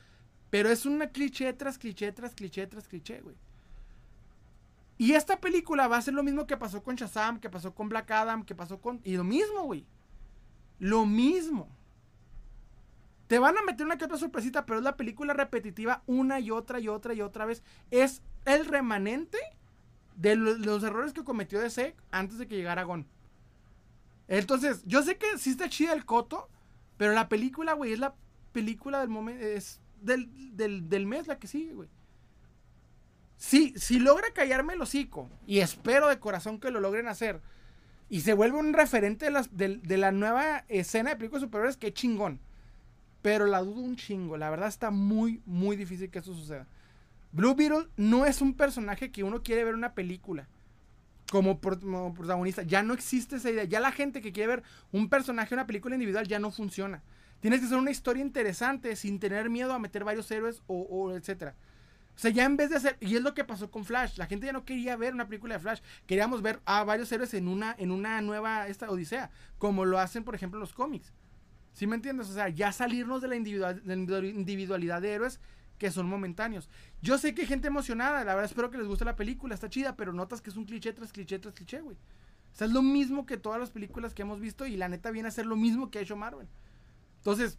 Pero 0.50 0.70
es 0.70 0.86
una 0.86 1.08
cliché 1.12 1.54
tras 1.54 1.78
cliché 1.78 2.12
tras 2.12 2.36
cliché 2.36 2.68
tras 2.68 2.88
cliché, 2.88 3.22
güey. 3.22 3.36
Y 4.98 5.14
esta 5.14 5.40
película 5.40 5.88
va 5.88 5.98
a 5.98 6.02
ser 6.02 6.14
lo 6.14 6.24
mismo 6.24 6.46
que 6.46 6.58
pasó 6.58 6.84
con 6.84 6.96
Shazam, 6.96 7.40
que 7.40 7.50
pasó 7.50 7.74
con 7.74 7.88
Black 7.88 8.12
Adam, 8.12 8.44
que 8.44 8.54
pasó 8.54 8.82
con... 8.82 9.00
Y 9.06 9.16
lo 9.16 9.24
mismo, 9.24 9.64
güey. 9.64 9.86
Lo 10.78 11.06
mismo. 11.06 11.70
Te 13.28 13.40
van 13.40 13.58
a 13.58 13.62
meter 13.62 13.86
una 13.86 13.98
que 13.98 14.06
otra 14.06 14.18
sorpresita, 14.18 14.66
pero 14.66 14.80
es 14.80 14.84
la 14.84 14.98
película 14.98 15.34
repetitiva 15.34 16.04
una 16.06 16.42
y 16.42 16.52
otra 16.52 16.82
y 16.82 16.90
otra 16.90 17.14
y 17.14 17.22
otra 17.22 17.46
vez. 17.46 17.64
Es 17.92 18.22
el 18.44 18.66
remanente 18.66 19.38
de 20.20 20.36
los 20.36 20.84
errores 20.84 21.14
que 21.14 21.24
cometió 21.24 21.60
DC 21.62 21.96
antes 22.12 22.38
de 22.38 22.48
que 22.48 22.58
llegara 22.58 22.84
Gon. 22.84 23.08
Entonces, 24.28 24.84
yo 24.86 25.02
sé 25.02 25.18
que 25.18 25.38
sí 25.38 25.50
está 25.52 25.70
chida 25.70 25.94
el 25.94 26.06
coto, 26.06 26.50
pero 26.98 27.14
la 27.14 27.30
película, 27.30 27.74
güey, 27.74 27.94
es 27.94 28.00
la 28.00 28.16
película 28.52 29.00
del 29.00 29.08
momento, 29.08 29.44
es 29.44 29.80
del, 30.02 30.30
del, 30.58 30.90
del 30.90 31.06
mes 31.06 31.28
la 31.28 31.40
que 31.40 31.48
sigue, 31.48 31.74
güey. 31.74 31.90
Si, 33.38 33.74
si 33.78 34.00
logra 34.00 34.34
callarme 34.34 34.74
el 34.74 34.82
hocico, 34.82 35.30
y 35.48 35.60
espero 35.60 36.10
de 36.10 36.20
corazón 36.20 36.60
que 36.60 36.70
lo 36.70 36.82
logren 36.82 37.08
hacer, 37.08 37.42
y 38.10 38.22
se 38.22 38.34
vuelve 38.34 38.60
un 38.60 38.74
referente 38.74 39.26
de, 39.26 39.32
las, 39.32 39.56
de, 39.56 39.78
de 39.78 39.98
la 39.98 40.12
nueva 40.12 40.66
escena 40.68 41.12
de 41.12 41.16
películas 41.16 41.44
superiores, 41.44 41.78
que 41.78 41.94
chingón. 41.94 42.42
Pero 43.22 43.46
la 43.46 43.62
dudo 43.62 43.80
un 43.80 43.96
chingo. 43.96 44.36
La 44.36 44.50
verdad 44.50 44.68
está 44.68 44.92
muy, 44.92 45.42
muy 45.46 45.78
difícil 45.78 46.10
que 46.10 46.20
eso 46.20 46.34
suceda. 46.34 46.68
Blue 47.32 47.56
Beetle 47.56 47.88
no 47.96 48.26
es 48.26 48.42
un 48.42 48.56
personaje 48.56 49.12
que 49.12 49.24
uno 49.24 49.44
quiere 49.44 49.64
ver 49.64 49.76
una 49.76 49.94
película. 49.94 50.48
Como, 51.32 51.60
protagonista. 51.62 52.64
Ya 52.64 52.82
no 52.82 52.94
existe 52.94 53.36
esa 53.36 53.52
idea. 53.52 53.64
Ya 53.66 53.80
la 53.80 53.92
gente 53.92 54.22
que 54.22 54.32
quiere 54.32 54.48
ver 54.48 54.64
un 54.92 55.10
personaje 55.10 55.54
una 55.54 55.68
película 55.68 55.96
individual 55.96 56.28
ya 56.28 56.40
no 56.40 56.50
funciona. 56.50 57.04
Tienes 57.40 57.60
que 57.60 57.68
hacer 57.68 57.78
una 57.78 57.92
historia 57.92 58.24
interesante 58.24 58.96
sin 58.96 59.20
tener 59.20 59.50
miedo 59.50 59.74
a 59.74 59.80
meter 59.80 60.04
varios 60.04 60.30
héroes 60.32 60.64
o, 60.68 60.82
o 60.82 61.16
etcétera. 61.16 61.56
O 62.20 62.22
sea, 62.22 62.32
ya 62.32 62.44
en 62.44 62.58
vez 62.58 62.70
de 62.70 62.76
hacer, 62.76 62.98
y 63.00 63.16
es 63.16 63.22
lo 63.22 63.34
que 63.34 63.46
pasó 63.46 63.72
con 63.72 63.86
Flash, 63.86 64.18
la 64.18 64.26
gente 64.26 64.46
ya 64.46 64.52
no 64.52 64.66
quería 64.66 64.98
ver 64.98 65.14
una 65.14 65.30
película 65.30 65.54
de 65.54 65.62
Flash, 65.62 65.80
queríamos 66.06 66.42
ver 66.42 66.60
a 66.66 66.84
varios 66.84 67.10
héroes 67.14 67.34
en 67.34 67.48
una, 67.48 67.74
en 67.78 67.92
una 67.92 68.20
nueva 68.22 68.68
esta 68.68 68.92
odisea, 68.92 69.32
como 69.58 69.86
lo 69.86 70.00
hacen, 70.00 70.26
por 70.26 70.36
ejemplo, 70.36 70.60
los 70.60 70.74
cómics. 70.74 71.14
¿Sí 71.72 71.88
me 71.88 71.96
entiendes? 71.96 72.28
O 72.28 72.34
sea, 72.34 72.50
ya 72.50 72.74
salirnos 72.74 73.22
de 73.22 73.30
la 73.30 73.38
individualidad 73.38 75.02
de 75.02 75.14
héroes 75.14 75.40
que 75.80 75.90
son 75.90 76.08
momentáneos. 76.08 76.70
Yo 77.02 77.18
sé 77.18 77.34
que 77.34 77.42
hay 77.42 77.48
gente 77.48 77.68
emocionada, 77.68 78.24
la 78.24 78.36
verdad 78.36 78.46
espero 78.46 78.70
que 78.70 78.78
les 78.78 78.86
guste 78.86 79.06
la 79.06 79.16
película, 79.16 79.56
está 79.56 79.70
chida, 79.70 79.96
pero 79.96 80.14
notas 80.14 80.42
que 80.42 80.52
es 80.52 80.58
un 80.58 80.66
cliché 80.66 80.94
tras 80.94 81.12
cliché 81.12 81.40
tras 81.40 81.56
cliché, 81.56 81.82
güey. 81.82 81.96
O 81.96 82.56
sea, 82.56 82.68
es 82.68 82.74
lo 82.74 82.84
mismo 82.84 83.26
que 83.26 83.38
todas 83.38 83.60
las 83.60 83.72
películas 83.72 84.14
que 84.14 84.22
hemos 84.22 84.40
visto 84.40 84.68
y 84.68 84.76
la 84.78 84.90
neta 84.90 85.10
viene 85.10 85.30
a 85.30 85.32
ser 85.32 85.48
lo 85.48 85.56
mismo 85.56 85.90
que 85.90 86.00
ha 86.00 86.02
hecho 86.02 86.16
Marvel. 86.16 86.48
Entonces, 87.18 87.58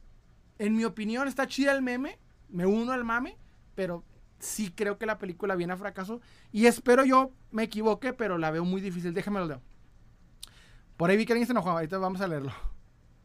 en 0.59 0.77
mi 0.77 0.85
opinión, 0.85 1.27
está 1.27 1.47
chida 1.47 1.73
el 1.73 1.83
meme, 1.83 2.19
me 2.49 2.67
uno 2.67 2.93
al 2.93 3.05
mame, 3.05 3.39
pero 3.75 4.05
sí 4.39 4.71
creo 4.71 4.99
que 4.99 5.07
la 5.07 5.19
película 5.19 5.55
viene 5.55 5.73
a 5.73 5.77
fracaso. 5.77 6.21
Y 6.53 6.67
espero 6.67 7.05
yo 7.05 7.33
me 7.51 7.63
equivoque, 7.63 8.13
pero 8.13 8.37
la 8.37 8.51
veo 8.51 8.65
muy 8.65 8.81
difícil. 8.81 9.15
Déjame 9.15 9.41
lo 9.41 9.47
leo. 9.47 9.63
Por 10.97 11.09
ahí 11.09 11.17
vi 11.17 11.25
que 11.25 11.33
alguien 11.33 11.47
se 11.47 11.53
enojó. 11.53 11.71
Ahorita 11.71 11.97
vamos 11.99 12.21
a 12.21 12.29
leerlo. 12.29 12.53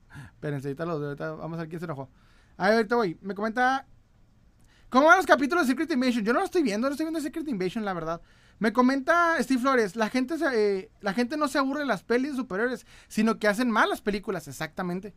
Espérense, 0.34 0.70
ahorita 0.70 0.86
lo 0.86 0.94
Ahorita 0.94 1.32
vamos 1.34 1.58
a 1.58 1.62
ver 1.62 1.70
quién 1.70 1.80
se 1.80 1.86
enojó. 1.86 2.10
A 2.58 2.70
ver, 2.70 2.78
ahorita 2.78 2.96
voy. 2.96 3.18
Me 3.22 3.36
comenta. 3.36 3.86
¿Cómo 4.96 5.08
van 5.08 5.18
los 5.18 5.26
capítulos 5.26 5.68
de 5.68 5.74
Secret 5.74 5.92
Invasion? 5.92 6.24
Yo 6.24 6.32
no 6.32 6.40
lo 6.40 6.46
estoy 6.46 6.64
viendo, 6.64 6.88
no 6.88 6.94
estoy 6.94 7.04
viendo 7.04 7.20
Secret 7.20 7.46
Invasion, 7.50 7.84
la 7.84 7.92
verdad. 7.92 8.22
Me 8.60 8.72
comenta 8.72 9.36
Steve 9.44 9.60
Flores, 9.60 9.98
la 9.98 10.08
gente, 10.08 10.36
eh, 10.54 10.90
la 11.02 11.14
gente 11.14 11.36
no 11.36 11.50
se 11.50 11.58
aburre 11.58 11.82
de 11.82 11.86
las 11.86 12.02
pelis 12.02 12.38
superiores, 12.38 12.88
sino 13.10 13.38
que 13.38 13.50
hacen 13.50 13.70
malas 13.70 14.00
películas, 14.00 14.48
exactamente. 14.48 15.14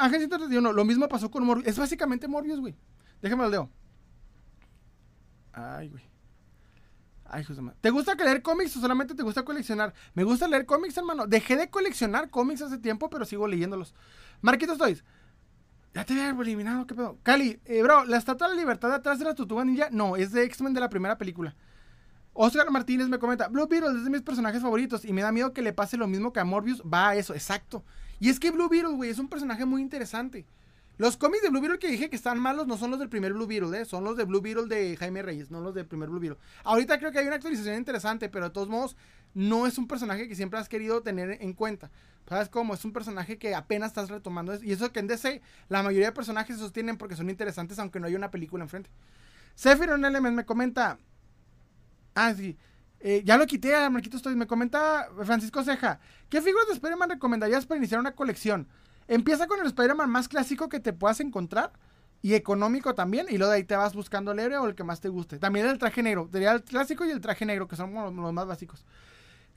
Ángel 0.00 0.18
131, 0.22 0.72
lo 0.72 0.84
mismo 0.84 1.08
pasó 1.08 1.30
con 1.30 1.44
Morbius. 1.44 1.68
Es 1.68 1.78
básicamente 1.78 2.26
Morbius, 2.26 2.58
güey. 2.58 2.74
Déjame 3.22 3.44
lo 3.44 3.50
leo. 3.50 3.70
Ay, 5.52 5.88
güey. 5.88 6.02
Ay, 7.26 7.44
José 7.44 7.62
¿Te 7.80 7.90
gusta 7.90 8.16
leer 8.16 8.42
cómics 8.42 8.76
o 8.76 8.80
solamente 8.80 9.14
te 9.14 9.22
gusta 9.22 9.44
coleccionar? 9.44 9.94
Me 10.14 10.24
gusta 10.24 10.48
leer 10.48 10.66
cómics, 10.66 10.96
hermano. 10.96 11.28
Dejé 11.28 11.54
de 11.54 11.70
coleccionar 11.70 12.28
cómics 12.28 12.60
hace 12.60 12.78
tiempo, 12.78 13.08
pero 13.08 13.24
sigo 13.24 13.46
leyéndolos. 13.46 13.94
Marquitos 14.40 14.78
Toys. 14.78 15.04
Ya 15.96 16.04
te 16.04 16.12
había 16.12 16.28
eliminado, 16.28 16.86
¿qué 16.86 16.94
pedo? 16.94 17.16
Cali, 17.22 17.58
eh, 17.64 17.82
bro, 17.82 18.04
¿la 18.04 18.18
estatua 18.18 18.50
de 18.50 18.56
libertad 18.56 18.92
atrás 18.92 19.18
de 19.18 19.24
la 19.24 19.34
Tutuba 19.34 19.64
Ninja? 19.64 19.88
No, 19.90 20.14
es 20.16 20.30
de 20.30 20.44
X-Men 20.44 20.74
de 20.74 20.80
la 20.80 20.90
primera 20.90 21.16
película. 21.16 21.56
Oscar 22.34 22.70
Martínez 22.70 23.08
me 23.08 23.18
comenta, 23.18 23.48
Blue 23.48 23.66
Beetle 23.66 23.96
es 23.96 24.04
de 24.04 24.10
mis 24.10 24.20
personajes 24.20 24.60
favoritos 24.60 25.06
y 25.06 25.14
me 25.14 25.22
da 25.22 25.32
miedo 25.32 25.54
que 25.54 25.62
le 25.62 25.72
pase 25.72 25.96
lo 25.96 26.06
mismo 26.06 26.34
que 26.34 26.40
a 26.40 26.44
Morbius. 26.44 26.82
Va 26.82 27.08
a 27.08 27.16
eso, 27.16 27.32
exacto. 27.32 27.82
Y 28.20 28.28
es 28.28 28.38
que 28.38 28.50
Blue 28.50 28.68
Beetle, 28.68 28.92
güey, 28.92 29.08
es 29.08 29.18
un 29.18 29.28
personaje 29.28 29.64
muy 29.64 29.80
interesante. 29.80 30.44
Los 30.98 31.16
cómics 31.16 31.42
de 31.42 31.48
Blue 31.48 31.62
Beetle 31.62 31.78
que 31.78 31.88
dije 31.88 32.10
que 32.10 32.16
están 32.16 32.40
malos 32.40 32.66
no 32.66 32.76
son 32.76 32.90
los 32.90 32.98
del 32.98 33.08
primer 33.08 33.32
Blue 33.32 33.46
Beetle, 33.46 33.80
¿eh? 33.80 33.86
son 33.86 34.04
los 34.04 34.18
de 34.18 34.24
Blue 34.24 34.42
Beetle 34.42 34.66
de 34.66 34.98
Jaime 34.98 35.22
Reyes, 35.22 35.50
no 35.50 35.62
los 35.62 35.74
del 35.74 35.86
primer 35.86 36.10
Blue 36.10 36.20
Beetle. 36.20 36.38
Ahorita 36.64 36.98
creo 36.98 37.10
que 37.10 37.20
hay 37.20 37.26
una 37.26 37.36
actualización 37.36 37.74
interesante, 37.74 38.28
pero 38.28 38.46
de 38.46 38.50
todos 38.50 38.68
modos 38.68 38.96
no 39.36 39.66
es 39.66 39.76
un 39.76 39.86
personaje 39.86 40.28
que 40.28 40.34
siempre 40.34 40.58
has 40.58 40.66
querido 40.66 41.02
tener 41.02 41.36
en 41.42 41.52
cuenta. 41.52 41.90
¿Sabes 42.26 42.48
cómo? 42.48 42.72
Es 42.72 42.86
un 42.86 42.94
personaje 42.94 43.36
que 43.36 43.54
apenas 43.54 43.88
estás 43.88 44.08
retomando. 44.08 44.58
Y 44.64 44.72
eso 44.72 44.90
que 44.92 44.98
en 44.98 45.08
DC 45.08 45.42
la 45.68 45.82
mayoría 45.82 46.06
de 46.06 46.12
personajes 46.12 46.56
se 46.56 46.62
sostienen 46.62 46.96
porque 46.96 47.16
son 47.16 47.28
interesantes 47.28 47.78
aunque 47.78 48.00
no 48.00 48.06
haya 48.06 48.16
una 48.16 48.30
película 48.30 48.64
enfrente. 48.64 48.88
Sephiroth 49.54 50.02
Element 50.02 50.34
me 50.34 50.46
comenta... 50.46 50.98
Ah, 52.14 52.32
sí. 52.34 52.56
Eh, 53.00 53.22
ya 53.26 53.36
lo 53.36 53.46
quité 53.46 53.76
a 53.76 53.90
Marquito 53.90 54.16
Estoy. 54.16 54.34
Me 54.36 54.46
comenta 54.46 55.10
Francisco 55.22 55.62
Ceja. 55.62 56.00
¿Qué 56.30 56.40
figuras 56.40 56.66
de 56.68 56.72
Spider-Man 56.72 57.10
recomendarías 57.10 57.66
para 57.66 57.76
iniciar 57.76 58.00
una 58.00 58.14
colección? 58.14 58.66
Empieza 59.06 59.46
con 59.46 59.60
el 59.60 59.66
Spider-Man 59.66 60.08
más 60.08 60.28
clásico 60.28 60.70
que 60.70 60.80
te 60.80 60.94
puedas 60.94 61.20
encontrar 61.20 61.74
y 62.22 62.32
económico 62.32 62.94
también. 62.94 63.26
Y 63.28 63.36
luego 63.36 63.50
de 63.50 63.58
ahí 63.58 63.64
te 63.64 63.76
vas 63.76 63.94
buscando 63.94 64.32
el 64.32 64.38
héroe 64.38 64.56
o 64.56 64.66
el 64.66 64.74
que 64.74 64.82
más 64.82 65.02
te 65.02 65.10
guste. 65.10 65.38
También 65.38 65.66
el 65.66 65.76
traje 65.76 66.02
negro. 66.02 66.26
Sería 66.32 66.52
el 66.52 66.62
clásico 66.62 67.04
y 67.04 67.10
el 67.10 67.20
traje 67.20 67.44
negro, 67.44 67.68
que 67.68 67.76
son 67.76 67.92
los, 67.92 68.32
más 68.32 68.46
básicos. 68.46 68.84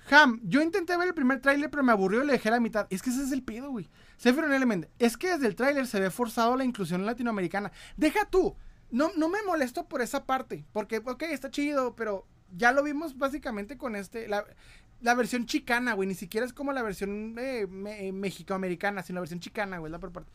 Ham, 0.09 0.39
yo 0.43 0.61
intenté 0.61 0.97
ver 0.97 1.09
el 1.09 1.13
primer 1.13 1.39
tráiler, 1.39 1.69
pero 1.69 1.83
me 1.83 1.91
aburrió 1.91 2.23
y 2.23 2.25
le 2.25 2.33
dejé 2.33 2.49
la 2.49 2.59
mitad. 2.59 2.87
Es 2.89 3.01
que 3.01 3.09
ese 3.09 3.23
es 3.23 3.31
el 3.31 3.43
pedo, 3.43 3.69
güey. 3.69 3.89
Sephiroth 4.17 4.51
Element, 4.51 4.85
es 4.97 5.17
que 5.17 5.31
desde 5.31 5.47
el 5.47 5.55
tráiler 5.55 5.87
se 5.87 5.99
ve 5.99 6.09
forzado 6.09 6.57
la 6.57 6.65
inclusión 6.65 7.05
latinoamericana. 7.05 7.71
Deja 7.95 8.25
tú. 8.25 8.55
No, 8.91 9.11
no 9.15 9.29
me 9.29 9.43
molesto 9.43 9.87
por 9.87 10.01
esa 10.01 10.25
parte. 10.25 10.65
Porque, 10.73 10.97
ok, 10.97 11.23
está 11.23 11.51
chido, 11.51 11.95
pero 11.95 12.25
ya 12.55 12.71
lo 12.71 12.83
vimos 12.83 13.17
básicamente 13.17 13.77
con 13.77 13.95
este. 13.95 14.27
La, 14.27 15.15
versión 15.15 15.45
chicana, 15.45 15.93
güey. 15.93 16.07
Ni 16.07 16.15
siquiera 16.15 16.45
es 16.45 16.53
como 16.53 16.73
la 16.73 16.81
versión 16.81 17.35
eh, 17.37 17.67
mexicoamericana, 18.11 19.03
sino 19.03 19.17
la 19.17 19.21
versión 19.21 19.39
chicana, 19.39 19.77
güey. 19.77 19.91
La 19.91 19.99
parte. 19.99 20.31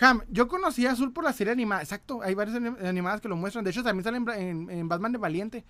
Ham, 0.00 0.22
yo 0.30 0.48
conocí 0.48 0.86
Azul 0.86 1.12
por 1.12 1.24
la 1.24 1.32
serie 1.32 1.52
animada. 1.52 1.82
Exacto, 1.82 2.22
hay 2.22 2.34
varias 2.34 2.56
animadas 2.56 3.20
que 3.20 3.28
lo 3.28 3.36
muestran. 3.36 3.64
De 3.64 3.70
hecho, 3.70 3.82
también 3.82 4.04
salen 4.04 4.68
en, 4.70 4.88
Batman 4.88 5.12
de 5.12 5.18
Valiente. 5.18 5.64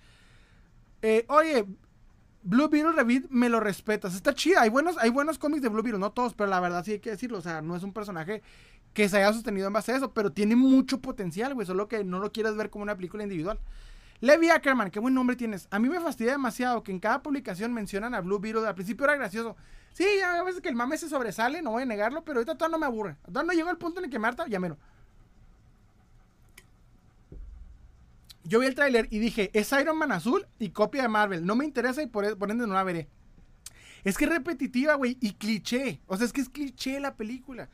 Eh, 1.01 1.25
oye, 1.29 1.65
Blue 2.41 2.69
Beetle 2.69 2.93
Revit 2.93 3.29
me 3.29 3.49
lo 3.49 3.59
respetas. 3.59 4.15
Está 4.15 4.33
chida. 4.33 4.61
Hay 4.61 4.69
buenos, 4.69 4.97
hay 4.97 5.09
buenos 5.09 5.37
cómics 5.37 5.61
de 5.61 5.69
Blue 5.69 5.83
Beetle, 5.83 5.99
no 5.99 6.11
todos, 6.11 6.33
pero 6.33 6.49
la 6.49 6.59
verdad 6.59 6.83
sí 6.83 6.93
hay 6.93 6.99
que 6.99 7.11
decirlo. 7.11 7.37
O 7.37 7.41
sea, 7.41 7.61
no 7.61 7.75
es 7.75 7.83
un 7.83 7.93
personaje 7.93 8.41
que 8.93 9.09
se 9.09 9.17
haya 9.17 9.33
sostenido 9.33 9.67
en 9.67 9.73
base 9.73 9.91
a 9.91 9.97
eso, 9.97 10.13
pero 10.13 10.31
tiene 10.31 10.55
mucho 10.55 11.01
potencial, 11.01 11.53
güey. 11.53 11.67
Solo 11.67 11.87
que 11.87 12.03
no 12.03 12.19
lo 12.19 12.31
quieres 12.31 12.55
ver 12.55 12.69
como 12.69 12.83
una 12.83 12.95
película 12.95 13.23
individual. 13.23 13.59
Levi 14.21 14.49
Ackerman, 14.49 14.91
qué 14.91 14.99
buen 14.99 15.13
nombre 15.13 15.35
tienes. 15.35 15.67
A 15.71 15.79
mí 15.79 15.87
me 15.87 15.99
fastidia 15.99 16.33
demasiado 16.33 16.83
que 16.83 16.91
en 16.91 16.99
cada 16.99 17.21
publicación 17.21 17.73
mencionan 17.73 18.13
a 18.13 18.21
Blue 18.21 18.39
Beetle. 18.39 18.67
Al 18.67 18.75
principio 18.75 19.05
era 19.05 19.15
gracioso. 19.15 19.55
Sí, 19.93 20.05
a 20.21 20.43
veces 20.43 20.61
que 20.61 20.69
el 20.69 20.75
mame 20.75 20.97
se 20.97 21.09
sobresale, 21.09 21.61
no 21.61 21.71
voy 21.71 21.83
a 21.83 21.85
negarlo, 21.85 22.23
pero 22.23 22.39
ahorita 22.39 22.55
todavía 22.55 22.75
no 22.75 22.79
me 22.79 22.85
aburre. 22.85 23.17
Todavía 23.25 23.53
no 23.53 23.57
llegó 23.57 23.69
el 23.69 23.77
punto 23.77 23.99
en 23.99 24.05
el 24.05 24.11
que 24.11 24.19
me 24.19 24.27
harta, 24.27 24.47
ya 24.47 24.59
menos. 24.59 24.77
Yo 28.43 28.59
vi 28.59 28.67
el 28.67 28.75
tráiler 28.75 29.07
y 29.11 29.19
dije, 29.19 29.51
es 29.53 29.71
Iron 29.73 29.97
Man 29.97 30.11
azul 30.11 30.47
y 30.59 30.69
copia 30.69 31.01
de 31.01 31.07
Marvel. 31.07 31.45
No 31.45 31.55
me 31.55 31.65
interesa 31.65 32.01
y 32.01 32.07
por, 32.07 32.25
e, 32.25 32.35
por 32.35 32.51
ende 32.51 32.65
no 32.65 32.73
la 32.73 32.83
veré. 32.83 33.07
Es 34.03 34.17
que 34.17 34.25
es 34.25 34.31
repetitiva, 34.31 34.95
güey, 34.95 35.17
y 35.19 35.33
cliché. 35.33 35.99
O 36.07 36.17
sea, 36.17 36.25
es 36.25 36.33
que 36.33 36.41
es 36.41 36.49
cliché 36.49 36.99
la 36.99 37.15
película. 37.15 37.69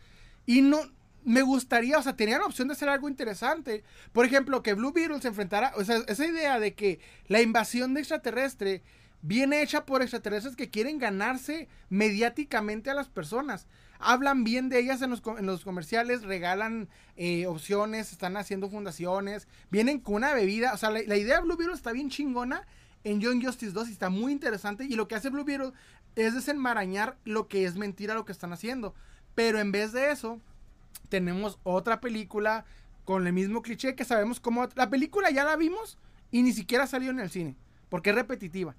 Y 0.46 0.62
no, 0.62 0.80
me 1.26 1.42
gustaría, 1.42 1.98
o 1.98 2.04
sea, 2.04 2.16
tenía 2.16 2.38
la 2.38 2.46
opción 2.46 2.68
de 2.68 2.74
hacer 2.74 2.88
algo 2.88 3.10
interesante. 3.10 3.84
Por 4.14 4.26
ejemplo, 4.26 4.62
que 4.64 4.74
Blue 4.74 4.94
Beetle 4.94 5.22
se 5.22 5.28
enfrentara, 5.28 5.74
o 5.76 5.84
sea, 5.84 5.98
esa 6.08 6.26
idea 6.26 6.60
de 6.60 6.76
que 6.76 7.00
la 7.28 7.42
invasión 7.42 7.94
de 7.94 8.02
extraterrestre 8.02 8.84
viene 9.22 9.64
hecha 9.64 9.86
por 9.86 10.04
extraterrestres 10.04 10.56
que 10.56 10.70
quieren 10.70 11.00
ganarse 11.00 11.68
mediáticamente 11.90 12.92
a 12.92 12.94
las 12.94 13.10
personas. 13.10 13.68
Hablan 13.99 14.43
bien 14.43 14.69
de 14.69 14.80
ellas 14.80 15.01
en 15.01 15.09
los, 15.09 15.63
comerciales, 15.63 16.23
regalan 16.23 16.89
eh, 17.15 17.47
opciones, 17.47 18.11
están 18.11 18.38
haciendo 18.38 18.69
fundaciones, 18.69 19.47
vienen 19.72 19.99
con 19.99 20.15
una 20.15 20.34
bebida. 20.34 20.73
O 20.73 20.77
sea, 20.77 20.89
la, 20.89 21.15
idea 21.15 21.38
de 21.38 21.41
Blue 21.43 21.57
Beetle 21.57 21.76
está 21.76 21.91
bien 21.91 22.09
chingona 22.09 22.65
en 23.03 23.22
Young 23.22 23.43
Justice 23.43 23.72
2 23.72 23.89
y 23.89 23.91
está 23.91 24.09
muy 24.09 24.31
interesante. 24.31 24.85
Y 24.85 24.95
lo 24.95 25.07
que 25.07 25.15
hace 25.15 25.30
Blue 25.30 25.45
Beetle 25.45 25.72
es 26.15 26.34
desenmarañar 26.34 27.17
lo 27.23 27.47
que 27.47 27.65
es 27.65 27.76
mentira 27.76 28.13
lo 28.13 28.26
que 28.26 28.31
están 28.31 28.53
haciendo. 28.53 28.93
Pero 29.34 29.59
en 29.59 29.72
vez 29.72 29.91
de 29.91 30.11
eso, 30.11 30.39
tenemos 31.09 31.59
otra 31.63 32.01
película 32.01 32.65
con 33.03 33.27
el 33.27 33.34
mismo 33.34 33.61
cliché 33.61 33.95
que 33.95 34.05
sabemos 34.05 34.39
cómo... 34.39 34.67
La 34.76 34.89
película 34.89 35.30
ya 35.30 35.43
la 35.43 35.55
vimos 35.55 35.97
y 36.31 36.41
ni 36.41 36.51
siquiera 36.51 36.88
salió 36.88 37.11
en 37.11 37.19
el 37.19 37.30
cine, 37.30 37.55
porque 37.89 38.09
es 38.09 38.15
repetitiva. 38.15 38.76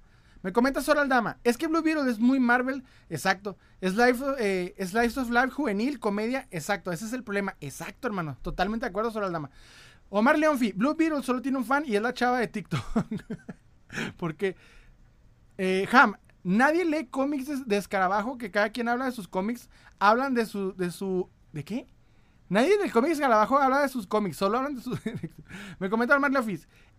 Me 0.47 0.53
comenta 0.53 0.81
Sora 0.81 1.03
Dama, 1.03 1.39
es 1.43 1.57
que 1.57 1.67
Blue 1.67 1.81
Beetle 1.81 2.09
es 2.09 2.19
muy 2.19 2.39
Marvel, 2.39 2.81
exacto. 3.09 3.57
Es 3.81 3.97
Life, 3.97 4.23
eh, 4.39 4.73
Life 4.77 5.19
of 5.19 5.29
Life 5.29 5.49
juvenil, 5.49 5.99
comedia, 5.99 6.47
exacto. 6.51 6.89
Ese 6.93 7.03
es 7.03 7.11
el 7.11 7.21
problema, 7.21 7.57
exacto, 7.59 8.07
hermano. 8.07 8.37
Totalmente 8.41 8.85
de 8.85 8.91
acuerdo, 8.91 9.11
Sora 9.11 9.29
Dama. 9.29 9.49
Omar 10.07 10.39
Leonfi, 10.39 10.71
Blue 10.71 10.95
Beetle 10.95 11.21
solo 11.21 11.41
tiene 11.41 11.57
un 11.57 11.65
fan 11.65 11.83
y 11.85 11.97
es 11.97 12.01
la 12.01 12.13
chava 12.13 12.39
de 12.39 12.47
TikTok. 12.47 12.81
porque, 14.17 14.55
eh, 15.57 15.85
Ham, 15.91 16.15
nadie 16.45 16.85
lee 16.85 17.07
cómics 17.07 17.67
de, 17.67 17.75
escarabajo, 17.75 18.37
que 18.37 18.49
cada 18.49 18.69
quien 18.69 18.87
habla 18.87 19.03
de 19.03 19.11
sus 19.11 19.27
cómics, 19.27 19.69
hablan 19.99 20.33
de 20.33 20.45
su, 20.45 20.73
de 20.77 20.91
su, 20.91 21.29
¿de 21.51 21.65
qué? 21.65 21.87
Nadie 22.47 22.77
del 22.77 22.93
cómics 22.93 23.15
escarabajo 23.15 23.59
habla 23.59 23.81
de 23.81 23.89
sus 23.89 24.07
cómics, 24.07 24.37
solo 24.37 24.59
hablan 24.59 24.75
de 24.75 24.81
sus... 24.81 24.97
Me 25.79 25.89
comenta 25.89 26.15
Omar 26.15 26.31
Leonfi, 26.31 26.57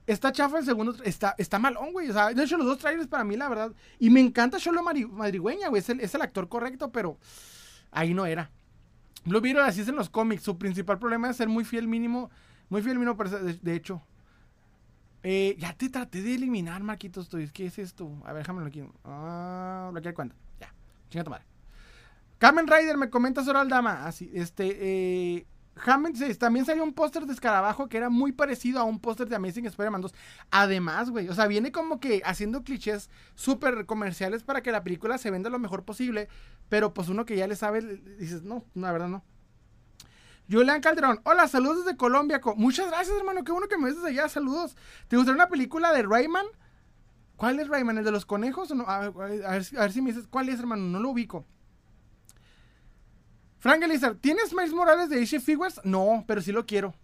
Está 0.08 0.32
chafa 0.32 0.58
el 0.58 0.64
segundo. 0.64 0.96
Está, 1.04 1.34
está 1.36 1.58
malón, 1.58 1.92
güey. 1.92 2.08
O 2.08 2.12
sea, 2.14 2.32
de 2.32 2.42
hecho, 2.42 2.56
los 2.56 2.66
dos 2.66 2.78
trailers 2.78 3.08
para 3.08 3.24
mí, 3.24 3.36
la 3.36 3.46
verdad. 3.46 3.72
Y 3.98 4.08
me 4.08 4.20
encanta 4.20 4.58
Cholo 4.58 4.82
Madrigüeña, 4.82 5.68
güey. 5.68 5.80
Es 5.80 5.88
el, 5.90 6.00
es 6.00 6.14
el 6.14 6.22
actor 6.22 6.48
correcto, 6.48 6.90
pero 6.90 7.18
ahí 7.90 8.14
no 8.14 8.24
era. 8.24 8.50
Blue 9.26 9.42
Beetle 9.42 9.60
así 9.60 9.82
es 9.82 9.88
en 9.88 9.96
los 9.96 10.08
cómics. 10.08 10.42
Su 10.42 10.56
principal 10.56 10.98
problema 10.98 11.28
es 11.28 11.36
ser 11.36 11.48
muy 11.48 11.62
fiel 11.62 11.86
mínimo. 11.86 12.30
Muy 12.70 12.80
fiel 12.80 12.98
mínimo, 12.98 13.22
de, 13.22 13.52
de 13.52 13.74
hecho. 13.74 14.02
Eh, 15.22 15.56
ya 15.58 15.74
te 15.74 15.90
traté 15.90 16.22
de 16.22 16.36
eliminar, 16.36 16.82
Marquitos. 16.82 17.28
¿Qué 17.52 17.66
es 17.66 17.78
esto? 17.78 18.10
A 18.24 18.32
ver, 18.32 18.44
déjamelo 18.44 18.66
aquí. 18.66 18.82
Ah, 19.04 19.90
bloquear 19.92 20.14
cuenta. 20.14 20.34
Ya. 20.58 20.72
Chinga 21.10 21.24
tu 21.24 21.30
madre. 21.30 21.44
Carmen 22.38 22.66
Rider 22.66 22.96
me 22.96 23.10
comenta 23.10 23.44
sobre 23.44 23.58
Aldama. 23.58 24.06
Así, 24.06 24.30
este, 24.32 24.78
eh. 24.80 25.46
Hammond 25.84 26.38
también 26.38 26.64
salió 26.64 26.82
un 26.82 26.92
póster 26.92 27.26
de 27.26 27.32
escarabajo 27.32 27.88
que 27.88 27.96
era 27.96 28.10
muy 28.10 28.32
parecido 28.32 28.80
a 28.80 28.84
un 28.84 29.00
póster 29.00 29.28
de 29.28 29.36
Amazing 29.36 29.66
Spider-Man 29.66 30.02
2. 30.02 30.14
Además, 30.50 31.10
güey, 31.10 31.28
o 31.28 31.34
sea, 31.34 31.46
viene 31.46 31.72
como 31.72 32.00
que 32.00 32.22
haciendo 32.24 32.62
clichés 32.62 33.10
súper 33.34 33.86
comerciales 33.86 34.42
para 34.42 34.62
que 34.62 34.72
la 34.72 34.82
película 34.82 35.18
se 35.18 35.30
venda 35.30 35.50
lo 35.50 35.58
mejor 35.58 35.84
posible. 35.84 36.28
Pero 36.68 36.94
pues 36.94 37.08
uno 37.08 37.24
que 37.24 37.36
ya 37.36 37.46
le 37.46 37.56
sabe, 37.56 37.80
dices, 38.18 38.42
no, 38.42 38.64
la 38.74 38.92
verdad 38.92 39.08
no. 39.08 39.24
Julián 40.50 40.80
Calderón, 40.80 41.20
hola, 41.24 41.46
saludos 41.46 41.84
desde 41.84 41.96
Colombia. 41.96 42.40
Muchas 42.56 42.88
gracias, 42.88 43.16
hermano, 43.18 43.44
qué 43.44 43.52
bueno 43.52 43.68
que 43.68 43.76
me 43.76 43.84
ves 43.84 43.96
desde 43.96 44.08
allá, 44.08 44.28
saludos. 44.28 44.76
¿Te 45.08 45.16
gustaría 45.16 45.36
una 45.36 45.50
película 45.50 45.92
de 45.92 46.02
Rayman? 46.02 46.46
¿Cuál 47.36 47.60
es 47.60 47.68
Rayman? 47.68 47.98
¿El 47.98 48.04
de 48.04 48.10
los 48.10 48.24
conejos? 48.24 48.74
no? 48.74 48.84
a, 48.88 49.10
ver, 49.10 49.44
a 49.46 49.50
ver 49.50 49.92
si 49.92 50.00
me 50.00 50.10
dices, 50.10 50.26
¿cuál 50.28 50.48
es, 50.48 50.58
hermano? 50.58 50.82
No 50.84 51.00
lo 51.00 51.10
ubico. 51.10 51.44
Frank 53.68 53.82
Elizar, 53.82 54.14
¿tienes 54.14 54.54
Miles 54.54 54.72
Morales 54.72 55.10
de 55.10 55.20
Ishe 55.20 55.40
Figures? 55.40 55.78
No, 55.84 56.24
pero 56.26 56.40
sí 56.40 56.52
lo 56.52 56.64
quiero. 56.64 56.94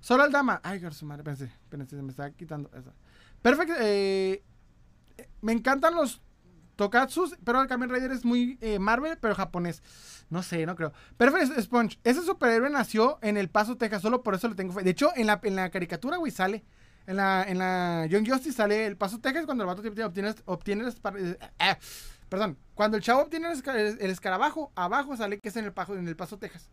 Solo 0.00 0.24
al 0.24 0.32
dama. 0.32 0.60
Ay, 0.64 0.80
su 0.90 1.06
madre, 1.06 1.20
espérense, 1.20 1.44
espérense, 1.62 1.94
se 1.94 2.02
me 2.02 2.10
está 2.10 2.32
quitando. 2.32 2.68
Perfecto. 3.40 3.74
Eh, 3.78 4.42
me 5.40 5.52
encantan 5.52 5.94
los 5.94 6.20
Tokatsus, 6.74 7.36
pero 7.44 7.62
el 7.62 7.68
Kamen 7.68 7.90
Rider 7.90 8.10
es 8.10 8.24
muy 8.24 8.58
eh, 8.60 8.80
Marvel, 8.80 9.18
pero 9.20 9.36
japonés. 9.36 9.84
No 10.30 10.42
sé, 10.42 10.66
no 10.66 10.74
creo. 10.74 10.92
Perfect 11.16 11.60
Sponge, 11.60 12.00
ese 12.02 12.22
superhéroe 12.22 12.70
nació 12.70 13.20
en 13.22 13.36
El 13.36 13.48
Paso, 13.48 13.76
Texas, 13.76 14.02
solo 14.02 14.24
por 14.24 14.34
eso 14.34 14.48
lo 14.48 14.56
tengo 14.56 14.72
fe. 14.72 14.82
De 14.82 14.90
hecho, 14.90 15.12
en 15.14 15.28
la, 15.28 15.38
en 15.44 15.54
la 15.54 15.70
caricatura, 15.70 16.16
güey, 16.16 16.32
sale. 16.32 16.64
En 17.06 17.18
la, 17.18 17.44
en 17.44 17.58
la 17.58 18.06
Young 18.06 18.28
Justice 18.28 18.56
sale 18.56 18.84
El 18.84 18.96
Paso, 18.96 19.20
Texas, 19.20 19.44
cuando 19.46 19.62
el 19.62 19.68
vato 19.68 19.80
obtiene, 19.80 20.04
obtiene, 20.04 20.34
obtiene 20.46 20.88
eh, 20.88 21.76
Perdón, 22.30 22.56
cuando 22.74 22.96
el 22.96 23.02
chavo 23.02 23.22
obtiene 23.22 23.48
el, 23.50 24.10
escarabajo, 24.10 24.70
abajo 24.76 25.16
sale 25.16 25.40
que 25.40 25.48
es 25.48 25.56
en 25.56 25.64
el, 25.64 25.72
paso, 25.72 25.96
en 25.96 26.06
el 26.06 26.14
Paso, 26.14 26.38
Texas. 26.38 26.70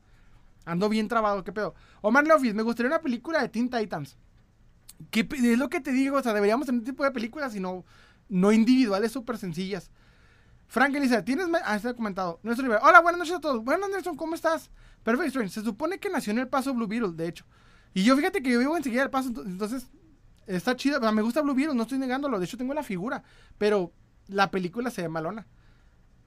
Ando 0.66 0.88
bien 0.88 1.08
trabado, 1.08 1.44
qué 1.44 1.52
pedo. 1.52 1.74
Omar 2.02 2.28
Lofis, 2.28 2.54
me 2.54 2.62
gustaría 2.62 2.92
una 2.92 3.02
película 3.02 3.42
de 3.42 3.50
Teen 3.50 3.68
Titans. 3.68 4.18
¿Qué, 5.10 5.28
es 5.32 5.58
lo 5.58 5.68
que 5.68 5.82
te 5.82 5.92
digo, 5.92 6.18
o 6.18 6.24
sea, 6.24 6.34
deberíamos 6.34 6.68
tener 6.68 6.80
un 6.80 6.86
tipo 6.86 7.04
de 7.04 7.10
películas 7.10 7.56
y 7.56 7.60
no, 7.60 7.84
no 8.30 8.52
individuales 8.52 9.12
súper 9.12 9.40
sencillas. 9.40 9.90
Frank 10.68 10.94
Elisa, 10.94 11.26
¿tienes.? 11.26 11.48
Ah, 11.64 11.76
está 11.76 11.96
comentado. 11.96 12.40
Nuestro 12.44 12.68
Hola, 12.84 13.00
buenas 13.00 13.18
noches 13.18 13.36
a 13.36 13.40
todos. 13.40 13.64
Bueno, 13.64 13.88
Nelson, 13.88 14.16
¿cómo 14.16 14.36
estás? 14.36 14.70
Perfect 15.02 15.30
Strange. 15.30 15.54
Se 15.54 15.64
supone 15.64 15.98
que 15.98 16.10
nació 16.10 16.32
en 16.32 16.40
el 16.40 16.48
paso 16.48 16.72
Blue 16.72 16.88
Beetle, 16.88 17.14
de 17.14 17.30
hecho. 17.30 17.46
Y 17.96 18.04
yo 18.04 18.16
fíjate 18.16 18.44
que 18.44 18.52
yo 18.52 18.60
vivo 18.60 18.78
enseguida 18.78 19.02
del 19.02 19.10
paso, 19.10 19.30
entonces 19.44 19.88
está 20.46 20.76
chido. 20.76 21.00
Me 21.12 21.24
gusta 21.24 21.42
Blue 21.42 21.56
Beetle, 21.56 21.74
no 21.74 21.84
estoy 21.84 21.98
negándolo. 21.98 22.38
De 22.38 22.46
hecho, 22.46 22.58
tengo 22.58 22.76
la 22.76 22.84
figura. 22.84 23.24
Pero 23.58 23.92
la 24.28 24.52
película 24.52 24.90
se 24.91 25.02
ve 25.02 25.10
malona. 25.10 25.45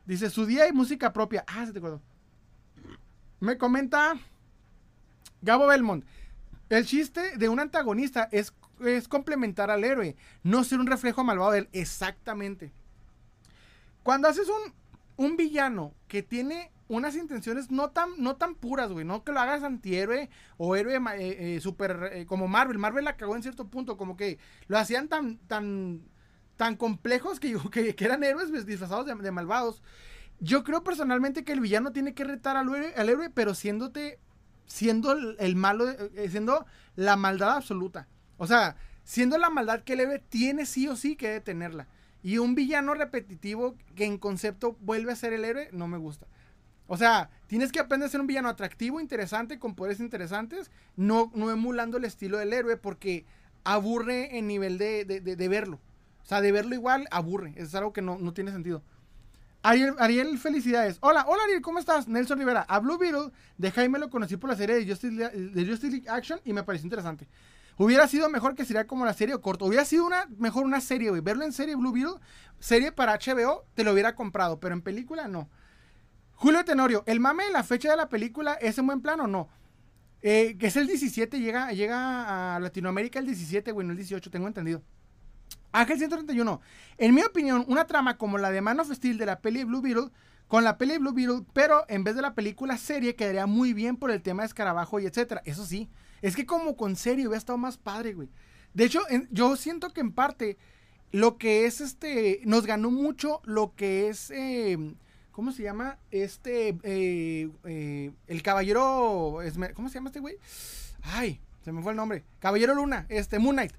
Dice, 0.07 0.31
su 0.31 0.47
día 0.47 0.69
y 0.69 0.73
música 0.73 1.13
propia. 1.13 1.45
Ah, 1.47 1.67
se 1.67 1.73
te 1.73 1.79
acuerdo. 1.79 2.01
Me 3.41 3.57
comenta 3.59 4.15
Gabo 5.43 5.67
Belmont. 5.67 6.05
El 6.69 6.87
chiste 6.87 7.37
de 7.37 7.49
un 7.49 7.59
antagonista 7.59 8.29
es, 8.31 8.55
es 8.81 9.09
complementar 9.09 9.71
al 9.71 9.83
héroe, 9.83 10.17
no 10.43 10.63
ser 10.63 10.79
un 10.79 10.87
reflejo 10.87 11.25
malvado 11.25 11.53
de 11.53 11.61
él. 11.61 11.69
Exactamente. 11.73 12.73
Cuando 14.03 14.29
haces 14.29 14.49
un, 14.49 14.73
un 15.17 15.37
villano 15.37 15.95
que 16.07 16.23
tiene 16.23 16.71
unas 16.91 17.15
intenciones 17.15 17.71
no 17.71 17.91
tan, 17.91 18.11
no 18.19 18.37
tan 18.37 18.57
puras, 18.57 18.91
güey. 18.91 19.05
No 19.05 19.23
que 19.23 19.33
lo 19.33 19.41
hagas 19.41 19.63
antihéroe 19.63 20.29
o 20.57 20.75
héroe 20.75 20.97
eh, 20.97 21.57
eh, 21.57 21.61
super 21.61 22.11
eh, 22.13 22.27
como 22.27 22.49
Marvel. 22.49 22.79
Marvel 22.79 23.05
la 23.05 23.17
cagó 23.17 23.37
en 23.37 23.43
cierto 23.43 23.69
punto, 23.69 23.97
como 23.97 24.17
que 24.17 24.39
lo 24.67 24.77
hacían 24.77 25.09
tan, 25.09 25.39
tan 25.47 26.03
tan 26.61 26.77
complejos 26.77 27.41
que, 27.41 27.57
que, 27.97 28.05
eran 28.05 28.23
héroes 28.23 28.67
disfrazados 28.67 29.07
de, 29.07 29.31
malvados. 29.31 29.83
Yo 30.41 30.63
creo 30.63 30.85
personalmente 30.85 31.43
que 31.43 31.53
el 31.53 31.61
villano 31.61 31.91
tiene 31.91 32.13
que 32.13 32.23
retar 32.23 32.59
al 32.59 32.69
héroe, 32.69 32.93
al 32.97 33.09
héroe 33.09 33.31
pero 33.31 33.55
siéndote, 33.55 34.19
siendo 34.67 35.13
el, 35.13 35.57
malo, 35.57 35.89
eh, 35.89 36.29
siendo 36.31 36.67
la 36.97 37.17
maldad 37.17 37.57
absoluta. 37.57 38.09
O 38.37 38.47
sea, 38.47 38.77
siendo 39.05 39.39
la 39.39 39.49
maldad 39.49 39.85
que 39.85 39.95
el 39.95 40.01
héroe 40.01 40.19
tiene 40.19 40.67
sí 40.67 40.87
o 40.87 40.97
sí 40.97 41.17
que 41.17 41.31
detenerla. 41.31 41.89
Y 42.23 42.37
un 42.37 42.55
villano 42.55 42.93
repetitivo 42.93 43.75
que 43.97 44.05
en 44.05 44.19
concepto 44.19 44.77
vuelve 44.83 45.13
a 45.13 45.17
ser 45.17 45.33
el 45.33 45.47
héroe, 45.47 45.71
no 45.73 45.89
me 45.89 45.97
gusta. 45.97 46.27
O 46.89 46.99
sea, 46.99 47.31
tienes 47.47 47.73
que 47.73 47.81
aprender 47.81 48.07
a 48.07 48.11
ser 48.11 48.21
un 48.21 48.27
villano 48.27 48.51
atractivo, 48.51 49.01
interesante, 49.01 49.59
con 49.59 49.75
poderes 49.75 50.01
interesantes, 50.01 50.71
no, 50.95 51.33
no 51.35 51.51
emulando 51.51 51.97
el 51.97 52.05
estilo 52.05 52.37
del 52.37 52.53
héroe 52.53 52.77
porque 52.77 53.25
aburre 53.65 54.37
en 54.37 54.47
nivel 54.47 54.77
de, 54.77 55.07
de 55.07 55.49
verlo. 55.49 55.81
O 56.23 56.27
sea, 56.27 56.41
de 56.41 56.53
verlo 56.53 56.75
igual 56.75 57.07
aburre. 57.11 57.55
Es 57.57 57.75
algo 57.75 57.93
que 57.93 58.03
no, 58.03 58.33
tiene 58.33 58.53
sentido. 58.53 58.83
Ariel, 59.63 60.39
felicidades. 60.39 60.97
Hola, 61.01 61.27
hola 61.29 61.43
Ariel, 61.45 61.61
¿cómo 61.61 61.79
estás? 61.79 62.09
Nelson 62.09 62.39
Rivera. 62.39 62.63
A 62.63 62.79
Blue 62.79 62.97
Beetle 62.97 63.31
de 63.59 63.71
Jaime 63.71 63.99
lo 63.99 64.09
conocí 64.09 64.37
por 64.37 64.49
la 64.49 64.57
serie 64.57 64.77
de 64.77 64.87
Justice, 64.87 65.91
League 65.91 66.09
Action 66.09 66.41
y 66.45 66.53
me 66.53 66.63
pareció 66.63 66.87
interesante. 66.87 67.29
Hubiera 67.77 68.07
sido 68.09 68.29
mejor 68.29 68.55
que 68.55 68.65
sería 68.65 68.87
como 68.87 69.05
la 69.05 69.15
serie 69.15 69.35
o 69.35 69.41
corto. 69.41 69.67
Hubiera 69.67 69.85
sido 69.85 70.07
una, 70.07 70.27
mejor 70.39 70.65
una 70.65 70.81
serie, 70.81 71.11
güey. 71.11 71.23
Verlo 71.23 71.45
en 71.45 71.53
serie 71.53 71.77
Blue 71.77 71.93
Beetle, 71.93 72.21
serie 72.59 72.93
para 72.93 73.19
HBO, 73.19 73.67
te 73.75 73.85
lo 73.85 73.93
hubiera 73.93 74.15
comprado, 74.15 74.61
pero 74.61 74.75
en 74.75 74.83
película 74.83 75.29
no. 75.29 75.49
Julio 76.35 76.65
Tenorio, 76.65 77.05
¿el 77.07 77.21
mame 77.21 77.45
de 77.45 77.51
la 77.51 77.63
fecha 77.63 77.91
de 77.91 77.97
la 77.99 78.09
película 78.09 78.55
es 78.55 78.79
en 78.79 78.87
buen 78.87 79.03
plan 79.03 79.21
o 79.21 79.27
no? 79.27 79.49
Eh, 80.23 80.57
que 80.59 80.67
es 80.67 80.77
el 80.77 80.87
17, 80.87 81.39
llega, 81.39 81.73
llega 81.73 82.57
a 82.57 82.61
Latinoamérica 82.61 83.19
el 83.19 83.27
17, 83.27 83.73
güey, 83.73 83.87
no 83.87 83.93
el 83.93 83.99
18, 83.99 84.31
tengo 84.31 84.47
entendido. 84.47 84.83
Ángel 85.73 85.99
131. 85.99 86.61
En 86.99 87.15
mi 87.15 87.23
opinión, 87.23 87.65
una 87.69 87.87
trama 87.87 88.17
como 88.17 88.39
la 88.39 88.51
de 88.51 88.61
Man 88.61 88.81
of 88.81 88.93
Steel 88.93 89.19
de 89.19 89.27
la 89.27 89.41
peli 89.41 89.65
Blue 89.65 89.81
Beetle, 89.81 90.11
con 90.49 90.65
la 90.65 90.79
peli 90.79 90.99
Blue 90.99 91.13
Beetle, 91.13 91.45
pero 91.53 91.85
en 91.89 92.03
vez 92.03 92.17
de 92.17 92.23
la 92.23 92.35
película 92.35 92.77
serie, 92.77 93.15
quedaría 93.15 93.47
muy 93.47 93.73
bien 93.73 93.97
por 93.97 94.11
el 94.11 94.23
tema 94.23 94.43
de 94.43 94.49
escarabajo 94.49 94.99
y 94.99 95.07
etcétera. 95.07 95.43
Eso 95.45 95.65
sí, 95.65 95.89
es 96.23 96.35
que 96.35 96.47
como 96.47 96.77
con 96.77 96.97
serie 96.97 97.27
hubiera 97.27 97.39
estado 97.39 97.59
más 97.59 97.79
padre, 97.79 98.15
güey. 98.15 98.29
De 98.75 98.85
hecho, 98.85 99.01
yo 99.31 99.57
siento 99.57 99.93
que 99.93 100.01
en 100.01 100.13
parte 100.13 100.57
lo 101.13 101.39
que 101.39 101.67
es 101.67 101.81
este, 101.81 102.41
nos 102.45 102.67
ganó 102.67 102.91
mucho 102.91 103.41
lo 103.45 103.75
que 103.75 104.09
es, 104.09 104.31
em, 104.31 104.97
¿cómo 105.33 105.53
se 105.53 105.63
llama? 105.63 105.99
Este, 106.11 106.77
eh, 106.83 107.51
eh, 107.65 108.13
el 108.27 108.43
caballero, 108.43 109.39
¿cómo 109.75 109.89
se 109.89 109.95
llama 109.95 110.11
este 110.11 110.21
güey? 110.21 110.37
Ay, 111.03 111.41
se 111.65 111.73
me 111.73 111.83
fue 111.83 111.93
el 111.93 111.97
nombre. 111.97 112.25
Caballero 112.39 112.75
Luna, 112.75 113.07
este, 113.09 113.39
Moon 113.39 113.55
Knight. 113.55 113.73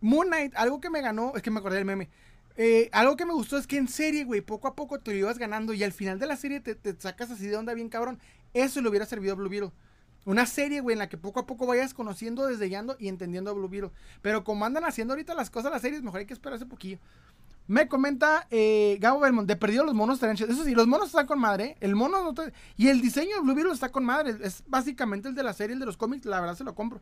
Moon 0.00 0.28
Knight, 0.28 0.54
algo 0.56 0.80
que 0.80 0.90
me 0.90 1.00
ganó, 1.02 1.32
es 1.36 1.42
que 1.42 1.50
me 1.50 1.58
acordé 1.60 1.76
del 1.76 1.84
meme. 1.84 2.08
Eh, 2.56 2.88
algo 2.92 3.16
que 3.16 3.24
me 3.24 3.32
gustó 3.32 3.56
es 3.58 3.66
que 3.66 3.76
en 3.76 3.88
serie, 3.88 4.24
güey, 4.24 4.40
poco 4.40 4.68
a 4.68 4.74
poco 4.74 4.98
te 4.98 5.12
lo 5.12 5.16
ibas 5.18 5.38
ganando 5.38 5.72
y 5.72 5.82
al 5.82 5.92
final 5.92 6.18
de 6.18 6.26
la 6.26 6.36
serie 6.36 6.60
te, 6.60 6.76
sacas 7.00 7.30
así 7.30 7.46
de 7.46 7.56
onda 7.56 7.74
bien 7.74 7.88
cabrón. 7.88 8.18
Eso 8.54 8.80
le 8.80 8.88
hubiera 8.88 9.06
servido 9.06 9.32
a 9.32 9.36
Blue 9.36 9.48
Beetle. 9.48 9.70
Una 10.26 10.44
serie, 10.44 10.80
güey, 10.80 10.92
en 10.94 10.98
la 10.98 11.08
que 11.08 11.16
poco 11.16 11.40
a 11.40 11.46
poco 11.46 11.66
vayas 11.66 11.94
conociendo, 11.94 12.46
desdeñando 12.46 12.96
y 12.98 13.08
entendiendo 13.08 13.50
a 13.50 13.54
Blue 13.54 13.68
Beetle. 13.68 13.90
Pero 14.20 14.44
como 14.44 14.64
andan 14.66 14.84
haciendo 14.84 15.14
ahorita 15.14 15.34
las 15.34 15.48
cosas 15.48 15.70
las 15.72 15.80
series, 15.80 16.02
mejor 16.02 16.20
hay 16.20 16.26
que 16.26 16.34
esperarse 16.34 16.64
un 16.64 16.70
poquillo. 16.70 16.98
Me 17.66 17.86
comenta 17.88 18.46
eh, 18.50 18.98
Gabo 19.00 19.20
Belmont, 19.20 19.46
de 19.48 19.54
perdido 19.54 19.84
los 19.84 19.94
monos 19.94 20.16
estarían 20.16 20.50
Eso 20.50 20.64
sí, 20.64 20.74
los 20.74 20.88
monos 20.88 21.06
están 21.06 21.26
con 21.26 21.38
madre. 21.38 21.76
El 21.80 21.94
mono 21.94 22.22
no 22.22 22.34
te- 22.34 22.52
Y 22.76 22.88
el 22.88 23.00
diseño 23.00 23.36
de 23.36 23.42
Blue 23.42 23.54
Beetle 23.54 23.72
está 23.72 23.90
con 23.90 24.04
madre. 24.04 24.36
Es 24.42 24.64
básicamente 24.66 25.28
el 25.28 25.34
de 25.36 25.44
la 25.44 25.52
serie, 25.52 25.74
el 25.74 25.80
de 25.80 25.86
los 25.86 25.96
cómics. 25.96 26.26
La 26.26 26.40
verdad 26.40 26.56
se 26.56 26.64
lo 26.64 26.74
compro. 26.74 27.00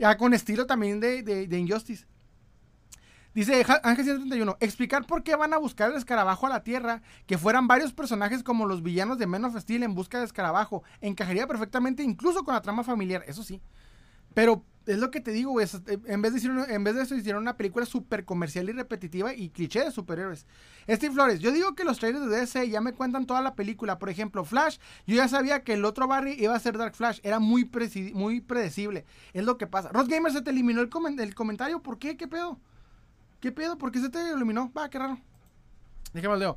Ya 0.00 0.16
con 0.16 0.32
estilo 0.32 0.66
también 0.66 0.98
de, 0.98 1.22
de, 1.22 1.46
de 1.46 1.58
Injustice. 1.58 2.06
Dice 3.34 3.64
Ángel 3.82 4.04
131, 4.06 4.56
explicar 4.58 5.06
por 5.06 5.22
qué 5.22 5.36
van 5.36 5.52
a 5.52 5.58
buscar 5.58 5.90
el 5.90 5.98
escarabajo 5.98 6.46
a 6.46 6.50
la 6.50 6.64
Tierra, 6.64 7.02
que 7.26 7.36
fueran 7.36 7.68
varios 7.68 7.92
personajes 7.92 8.42
como 8.42 8.64
los 8.64 8.82
villanos 8.82 9.18
de 9.18 9.26
Men 9.26 9.44
of 9.44 9.56
Steel 9.56 9.82
en 9.82 9.94
busca 9.94 10.18
de 10.18 10.24
escarabajo, 10.24 10.82
encajaría 11.02 11.46
perfectamente 11.46 12.02
incluso 12.02 12.44
con 12.44 12.54
la 12.54 12.62
trama 12.62 12.82
familiar, 12.82 13.22
eso 13.28 13.44
sí. 13.44 13.60
Pero 14.34 14.64
es 14.86 14.98
lo 14.98 15.10
que 15.10 15.20
te 15.20 15.30
digo, 15.32 15.50
güey, 15.52 15.66
eh, 15.66 15.98
en 16.06 16.22
vez 16.22 16.32
de, 16.32 16.38
hicieron- 16.38 16.68
en 16.70 16.82
vez 16.84 16.94
de 16.94 17.02
eso 17.02 17.14
hicieron 17.14 17.42
una 17.42 17.56
película 17.56 17.86
súper 17.86 18.24
comercial 18.24 18.68
y 18.68 18.72
repetitiva 18.72 19.34
y 19.34 19.50
cliché 19.50 19.84
de 19.84 19.90
superhéroes. 19.92 20.46
Steve 20.88 21.12
Flores, 21.14 21.40
yo 21.40 21.52
digo 21.52 21.74
que 21.74 21.84
los 21.84 21.98
trailers 21.98 22.28
de 22.28 22.36
DC 22.38 22.68
ya 22.68 22.80
me 22.80 22.92
cuentan 22.92 23.26
toda 23.26 23.40
la 23.40 23.54
película. 23.54 23.98
Por 23.98 24.08
ejemplo, 24.08 24.44
Flash, 24.44 24.78
yo 25.06 25.16
ya 25.16 25.28
sabía 25.28 25.62
que 25.62 25.74
el 25.74 25.84
otro 25.84 26.08
Barry 26.08 26.34
iba 26.38 26.54
a 26.56 26.60
ser 26.60 26.76
Dark 26.78 26.94
Flash. 26.96 27.20
Era 27.22 27.38
muy, 27.38 27.70
muy 28.14 28.40
predecible. 28.40 29.04
Es 29.32 29.44
lo 29.44 29.58
que 29.58 29.66
pasa. 29.66 29.90
Rod 29.92 30.08
Gamer 30.08 30.32
se 30.32 30.42
te 30.42 30.50
eliminó 30.50 30.80
el, 30.80 30.90
comen- 30.90 31.20
el 31.20 31.34
comentario. 31.34 31.82
¿Por 31.82 31.98
qué? 31.98 32.16
¿Qué 32.16 32.26
pedo? 32.26 32.58
¿Qué 33.40 33.52
pedo? 33.52 33.78
¿Por 33.78 33.92
qué 33.92 34.00
se 34.00 34.08
te 34.08 34.18
eliminó? 34.30 34.72
Va, 34.72 34.88
qué 34.90 34.98
raro. 34.98 35.20
Déjame 36.14 36.36
leo. 36.38 36.56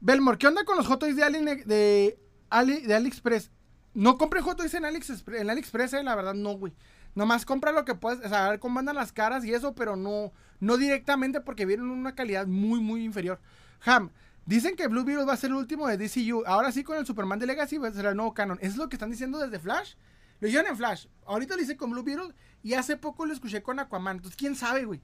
Belmore, 0.00 0.38
¿qué 0.38 0.46
onda 0.46 0.64
con 0.64 0.76
los 0.76 0.86
hot 0.86 1.00
toys 1.00 1.16
de, 1.16 1.22
Ali, 1.24 1.44
de, 1.44 2.18
de 2.50 2.94
AliExpress? 2.94 3.50
No 3.94 4.18
compre 4.18 4.40
hot 4.42 4.56
toys 4.56 4.74
en 4.74 4.84
AliExpress, 4.84 5.40
en 5.40 5.50
AliExpress, 5.50 5.94
eh, 5.94 6.02
la 6.02 6.14
verdad 6.14 6.34
no, 6.34 6.52
güey. 6.52 6.72
Nomás 7.14 7.44
compra 7.44 7.72
lo 7.72 7.84
que 7.84 7.94
puedes, 7.94 8.24
o 8.24 8.30
ver 8.30 8.60
cómo 8.60 8.78
andan 8.78 8.96
las 8.96 9.12
caras 9.12 9.44
y 9.44 9.52
eso, 9.52 9.74
pero 9.74 9.96
no, 9.96 10.32
no 10.60 10.76
directamente 10.76 11.40
porque 11.40 11.66
vienen 11.66 11.86
en 11.86 11.92
una 11.92 12.14
calidad 12.14 12.46
muy, 12.46 12.80
muy 12.80 13.04
inferior. 13.04 13.40
Ham, 13.84 14.10
dicen 14.46 14.76
que 14.76 14.86
Blue 14.88 15.04
Beetle 15.04 15.24
va 15.24 15.32
a 15.32 15.36
ser 15.36 15.50
el 15.50 15.56
último 15.56 15.88
de 15.88 15.96
DCU. 15.96 16.44
Ahora 16.46 16.70
sí 16.70 16.84
con 16.84 16.96
el 16.96 17.06
Superman 17.06 17.38
de 17.38 17.46
Legacy 17.46 17.78
va 17.78 17.88
a 17.88 17.92
ser 17.92 18.06
el 18.06 18.16
nuevo 18.16 18.34
canon. 18.34 18.58
¿Es 18.60 18.76
lo 18.76 18.88
que 18.88 18.96
están 18.96 19.10
diciendo 19.10 19.38
desde 19.38 19.58
Flash? 19.58 19.94
Lo 20.40 20.46
dijeron 20.46 20.68
en 20.68 20.76
Flash. 20.76 21.06
Ahorita 21.26 21.56
lo 21.56 21.62
hice 21.62 21.76
con 21.76 21.90
Blue 21.90 22.04
Beetle 22.04 22.34
y 22.62 22.74
hace 22.74 22.96
poco 22.96 23.26
lo 23.26 23.32
escuché 23.32 23.62
con 23.62 23.78
Aquaman. 23.78 24.16
Entonces, 24.16 24.36
¿quién 24.36 24.54
sabe, 24.54 24.84
güey? 24.84 25.00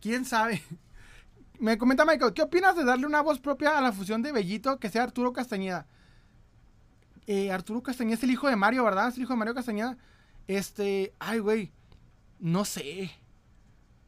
¿Quién 0.00 0.24
sabe? 0.24 0.62
Me 1.58 1.76
comenta 1.76 2.06
Michael, 2.06 2.32
¿qué 2.32 2.42
opinas 2.42 2.74
de 2.74 2.84
darle 2.84 3.04
una 3.04 3.20
voz 3.20 3.38
propia 3.38 3.76
a 3.76 3.82
la 3.82 3.92
fusión 3.92 4.22
de 4.22 4.32
Bellito 4.32 4.78
que 4.78 4.88
sea 4.88 5.02
Arturo 5.02 5.34
Castañeda? 5.34 5.86
Eh, 7.26 7.50
Arturo 7.52 7.82
Castañeda 7.82 8.16
es 8.16 8.22
el 8.24 8.30
hijo 8.30 8.48
de 8.48 8.56
Mario, 8.56 8.84
¿verdad? 8.84 9.08
Es 9.08 9.16
el 9.16 9.22
hijo 9.22 9.32
de 9.32 9.38
Mario 9.38 9.54
Castañeda. 9.54 9.96
Este, 10.48 11.14
ay, 11.18 11.38
güey, 11.38 11.72
no 12.38 12.64
sé. 12.64 13.10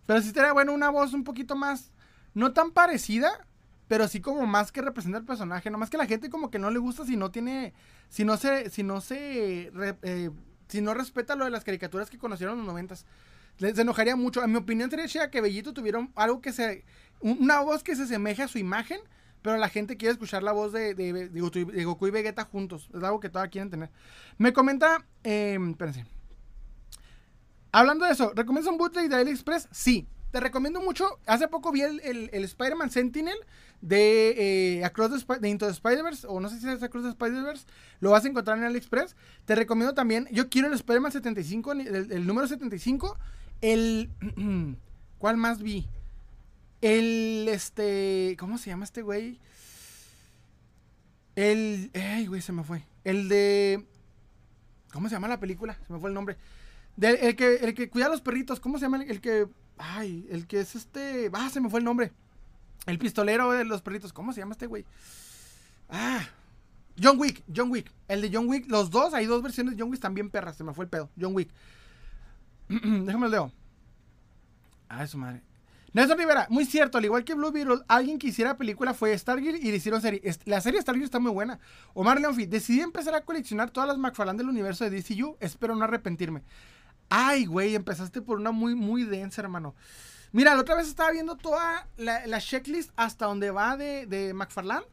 Pero 0.07 0.21
sí 0.21 0.29
estaría 0.29 0.53
bueno 0.53 0.73
una 0.73 0.91
voz 0.91 1.13
un 1.13 1.23
poquito 1.25 1.55
más, 1.55 1.93
no 2.35 2.53
tan 2.53 2.73
parecida, 2.73 3.47
pero 3.87 4.09
sí 4.09 4.21
como 4.21 4.47
más 4.47 4.73
que 4.73 4.83
representa 4.83 5.19
el 5.19 5.25
personaje. 5.25 5.71
Nomás 5.71 5.91
que 5.91 5.97
la 5.99 6.07
gente 6.07 6.31
como 6.31 6.51
que 6.51 6.59
no 6.59 6.71
le 6.71 6.79
gusta 6.79 7.05
si 7.05 7.17
no 7.17 7.31
tiene, 7.31 7.75
si 8.09 8.25
no 8.25 8.37
se, 8.37 8.71
si 8.71 8.83
no 8.83 9.01
se, 9.01 9.71
eh, 10.03 10.31
si 10.69 10.81
no 10.81 10.95
respeta 10.95 11.37
lo 11.37 11.45
de 11.45 11.51
las 11.51 11.63
caricaturas 11.65 12.11
que 12.11 12.19
conocieron 12.19 12.55
en 12.59 12.65
los 12.65 12.73
noventas. 12.73 13.07
Les 13.59 13.79
enojaría 13.79 14.17
mucho. 14.17 14.43
En 14.43 14.51
mi 14.51 14.57
opinión 14.57 14.91
sería 14.91 15.31
que 15.31 15.41
Bellito 15.41 15.73
tuviera 15.75 16.09
algo 16.17 16.41
que 16.41 16.53
se, 16.53 16.85
un- 17.21 17.39
una 17.43 17.61
voz 17.61 17.83
que 17.85 17.95
se 17.95 18.03
asemeje 18.05 18.43
a 18.43 18.49
su 18.49 18.59
imagen, 18.59 18.99
pero 19.43 19.57
la 19.59 19.69
gente 19.69 19.97
quiere 19.97 20.13
escuchar 20.13 20.43
la 20.43 20.53
voz 20.53 20.73
de, 20.73 20.95
Goku, 21.85 22.07
y- 22.07 22.11
Vegeta 22.11 22.45
juntos. 22.45 22.89
Es 22.95 23.03
algo 23.03 23.21
que 23.21 23.29
todavía 23.29 23.51
quieren 23.51 23.71
tener. 23.71 23.91
Me 24.39 24.53
comenta, 24.53 25.05
eh, 25.25 25.59
espérense. 25.71 26.07
Hablando 27.73 28.05
de 28.05 28.13
eso, 28.13 28.33
¿recomiendas 28.35 28.71
un 28.73 28.79
bootleg 28.79 29.09
de 29.09 29.17
AliExpress? 29.17 29.69
Sí. 29.71 30.07
Te 30.31 30.41
recomiendo 30.41 30.81
mucho. 30.81 31.19
Hace 31.27 31.47
poco 31.49 31.73
vi 31.73 31.83
el, 31.83 32.01
el- 32.01 32.45
Spider-Man 32.45 32.91
Sentinel 32.91 33.37
de, 33.83 34.79
eh, 34.79 34.85
Across 34.85 35.27
the 35.27 35.39
de 35.41 35.49
Into 35.51 35.67
the 35.67 35.73
Spider-Verse, 35.73 36.27
o 36.27 36.41
no 36.41 36.49
sé 36.49 36.59
si 36.59 36.69
es 36.69 36.83
Across 36.83 37.05
the 37.05 37.11
Spider-Verse. 37.11 37.67
Lo 38.01 38.11
vas 38.13 38.25
a 38.25 38.29
encontrar 38.29 38.57
en 38.57 38.65
AliExpress. 38.65 39.15
Te 39.45 39.55
recomiendo 39.55 39.93
también. 39.93 40.27
Yo 40.33 40.49
quiero 40.49 40.69
el 40.69 40.75
Spider-Man 40.75 41.13
75, 41.13 41.75
ni- 41.75 41.87
el, 41.87 42.11
el 42.13 42.27
número 42.27 42.47
75. 42.49 43.19
El. 43.61 44.11
¿Cuál 45.19 45.37
más 45.37 45.63
vi? 45.63 45.87
El. 46.83 47.47
Este. 47.49 48.37
¿Cómo 48.39 48.59
se 48.59 48.69
llama 48.71 48.85
este 48.85 49.01
güey? 49.03 49.39
El. 51.35 51.91
Ay, 51.95 52.27
güey, 52.27 52.43
se 52.43 52.53
me 52.53 52.63
fue. 52.65 52.85
El 53.05 53.29
de. 53.29 53.87
¿Cómo 54.93 55.09
se 55.09 55.15
llama 55.15 55.29
la 55.29 55.41
película? 55.41 55.79
Se 55.87 55.93
me 55.93 55.99
fue 55.99 56.11
el 56.11 56.15
nombre. 56.15 56.37
Del- 56.97 57.17
el, 57.17 57.37
que, 57.37 57.55
el 57.57 57.75
que 57.75 57.89
cuida 57.89 58.07
a 58.07 58.11
los 58.11 58.21
perritos. 58.21 58.61
¿Cómo 58.61 58.79
se 58.79 58.85
llama? 58.85 59.03
El, 59.03 59.21
que. 59.21 59.49
Ay, 59.79 60.27
el 60.31 60.47
que 60.47 60.61
es 60.61 60.75
este. 60.77 61.31
Ah, 61.33 61.49
se 61.51 61.61
me 61.61 61.71
fue 61.71 61.79
el 61.81 61.85
nombre. 61.85 62.13
El 62.87 62.99
pistolero 62.99 63.53
de 63.53 63.65
los 63.65 63.81
perritos. 63.81 64.13
¿Cómo 64.13 64.33
se 64.33 64.41
llama 64.41 64.53
este 64.53 64.67
güey? 64.67 64.85
Ah. 65.89 66.27
John 67.03 67.19
Wick. 67.19 67.43
John 67.55 67.71
Wick. 67.71 67.91
El 68.09 68.21
de 68.21 68.31
John 68.31 68.49
Wick. 68.49 68.69
Los 68.69 68.91
dos. 68.91 69.15
Hay 69.15 69.25
dos 69.25 69.43
versiones 69.43 69.77
de 69.77 69.83
John 69.83 69.91
Wick. 69.91 70.01
También 70.01 70.29
perras. 70.31 70.57
Se 70.57 70.65
me 70.65 70.75
fue 70.75 70.85
el 70.85 70.91
pedo. 70.91 71.09
John 71.19 71.35
Wick. 71.35 71.49
Déjame 72.69 73.27
el 73.27 73.31
leo. 73.33 73.53
Ay, 74.89 75.07
su 75.09 75.17
madre. 75.17 75.43
Nelson 75.93 76.17
Rivera, 76.17 76.47
muy 76.49 76.65
cierto, 76.65 76.97
al 76.97 77.05
igual 77.05 77.23
que 77.25 77.35
Blue 77.35 77.53
Beetle, 77.53 77.83
alguien 77.87 78.19
que 78.19 78.29
hiciera 78.29 78.57
película 78.57 78.95
fue 78.95 79.17
Stargear 79.17 79.57
y 79.57 79.71
le 79.71 79.77
hicieron 79.77 80.01
serie. 80.01 80.23
La 80.47 80.61
serie 80.61 80.81
Stargear 80.81 81.05
está 81.05 81.19
muy 81.19 81.33
buena. 81.33 81.59
Omar 81.93 82.19
Leonfi, 82.19 82.47
decidí 82.47 82.81
empezar 82.81 83.15
a 83.15 83.21
coleccionar 83.23 83.71
todas 83.71 83.89
las 83.89 83.99
McFarlane 83.99 84.39
del 84.39 84.49
universo 84.49 84.89
de 84.89 84.91
DCU, 84.91 85.37
espero 85.41 85.77
no 85.77 85.85
arrepentirme. 85.85 86.43
Ay, 87.11 87.45
güey, 87.45 87.75
empezaste 87.75 88.23
por 88.23 88.39
una 88.39 88.53
muy, 88.53 88.75
muy 88.75 89.05
densa, 89.05 89.43
hermano. 89.43 89.75
Mira, 90.33 90.55
la 90.55 90.63
otra 90.63 90.77
vez 90.77 90.89
estaba 90.89 91.11
viendo 91.11 91.37
toda 91.37 91.87
la, 91.99 92.27
la 92.27 92.41
checklist 92.41 92.91
hasta 92.97 93.27
donde 93.27 93.51
va 93.51 93.77
de, 93.77 94.07
de 94.07 94.33
McFarlane 94.33 94.87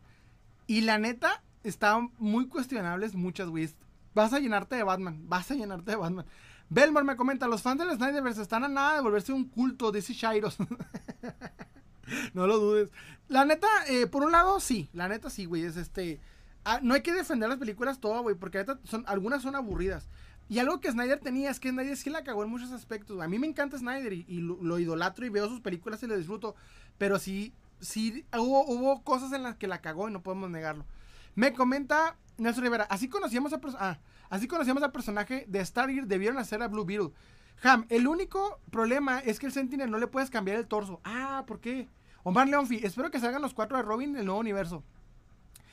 y 0.67 0.81
la 0.81 0.97
neta, 0.97 1.41
estaban 1.63 2.11
muy 2.17 2.47
cuestionables 2.47 3.15
muchas, 3.15 3.47
güey. 3.47 3.69
Vas 4.13 4.33
a 4.33 4.39
llenarte 4.39 4.75
de 4.75 4.83
Batman, 4.83 5.29
vas 5.29 5.49
a 5.49 5.55
llenarte 5.55 5.91
de 5.91 5.97
Batman. 5.97 6.25
Belmore 6.69 7.05
me 7.05 7.15
comenta, 7.15 7.47
los 7.47 7.61
fans 7.61 7.79
del 7.79 7.95
Snyderverse 7.95 8.41
están 8.41 8.63
a 8.63 8.67
nada 8.67 8.95
de 8.95 9.01
volverse 9.01 9.33
un 9.33 9.45
culto, 9.45 9.91
dice 9.91 10.13
Shairos. 10.13 10.57
no 12.33 12.45
lo 12.45 12.59
dudes. 12.59 12.91
La 13.27 13.45
neta, 13.45 13.67
eh, 13.87 14.07
por 14.07 14.23
un 14.23 14.31
lado, 14.31 14.59
sí. 14.59 14.89
La 14.93 15.07
neta, 15.07 15.29
sí, 15.29 15.45
güey. 15.45 15.63
Es 15.63 15.77
este. 15.77 16.19
ah, 16.63 16.79
no 16.81 16.93
hay 16.93 17.01
que 17.01 17.13
defender 17.13 17.49
las 17.49 17.57
películas 17.57 17.99
todas, 17.99 18.21
güey, 18.21 18.35
porque 18.35 18.65
algunas 19.05 19.41
son 19.41 19.55
aburridas. 19.55 20.07
Y 20.47 20.57
algo 20.57 20.79
que 20.79 20.91
Snyder 20.91 21.19
tenía 21.19 21.51
es 21.51 21.59
que 21.59 21.69
Snyder 21.69 21.95
sí 21.95 22.09
la 22.09 22.23
cagó 22.23 22.43
en 22.43 22.49
muchos 22.49 22.71
aspectos. 22.71 23.21
A 23.21 23.27
mí 23.27 23.37
me 23.37 23.45
encanta 23.45 23.77
Snyder 23.77 24.13
y, 24.13 24.25
lo, 24.41 24.79
idolatro 24.79 25.25
y 25.25 25.29
veo 25.29 25.47
sus 25.47 25.61
películas 25.61 26.01
y 26.01 26.07
lo 26.07 26.17
disfruto. 26.17 26.55
Pero 26.97 27.19
sí, 27.19 27.53
sí 27.79 28.25
hubo, 28.35 29.03
cosas 29.03 29.31
en 29.33 29.43
las 29.43 29.55
que 29.55 29.67
la 29.67 29.81
cagó 29.81 30.09
y 30.09 30.11
no 30.11 30.23
podemos 30.23 30.49
negarlo. 30.49 30.85
Me 31.35 31.53
comenta 31.53 32.17
Nelson 32.37 32.63
Rivera, 32.63 32.85
así 32.89 33.07
conocíamos 33.09 33.53
a, 33.53 33.59
ah, 33.79 33.99
así 34.29 34.47
conocíamos 34.47 34.83
al 34.83 34.91
personaje 34.91 35.45
de 35.47 35.65
Stargear, 35.65 36.07
debieron 36.07 36.37
hacer 36.37 36.61
a 36.63 36.67
Blue 36.67 36.85
Beetle. 36.85 37.11
Ham, 37.63 37.85
el 37.89 38.07
único 38.07 38.59
problema 38.71 39.19
es 39.19 39.37
que 39.39 39.45
el 39.47 39.51
Sentinel 39.51 39.91
no 39.91 39.97
le 39.97 40.07
puedes 40.07 40.29
cambiar 40.29 40.57
el 40.57 40.67
torso. 40.67 41.01
Ah, 41.03 41.43
¿por 41.45 41.59
qué? 41.59 41.89
Omar 42.23 42.47
Leonfi, 42.47 42.77
espero 42.85 43.11
que 43.11 43.19
salgan 43.19 43.41
los 43.41 43.53
cuatro 43.53 43.77
de 43.77 43.83
Robin 43.83 44.13
del 44.13 44.25
nuevo 44.25 44.39
universo. 44.39 44.83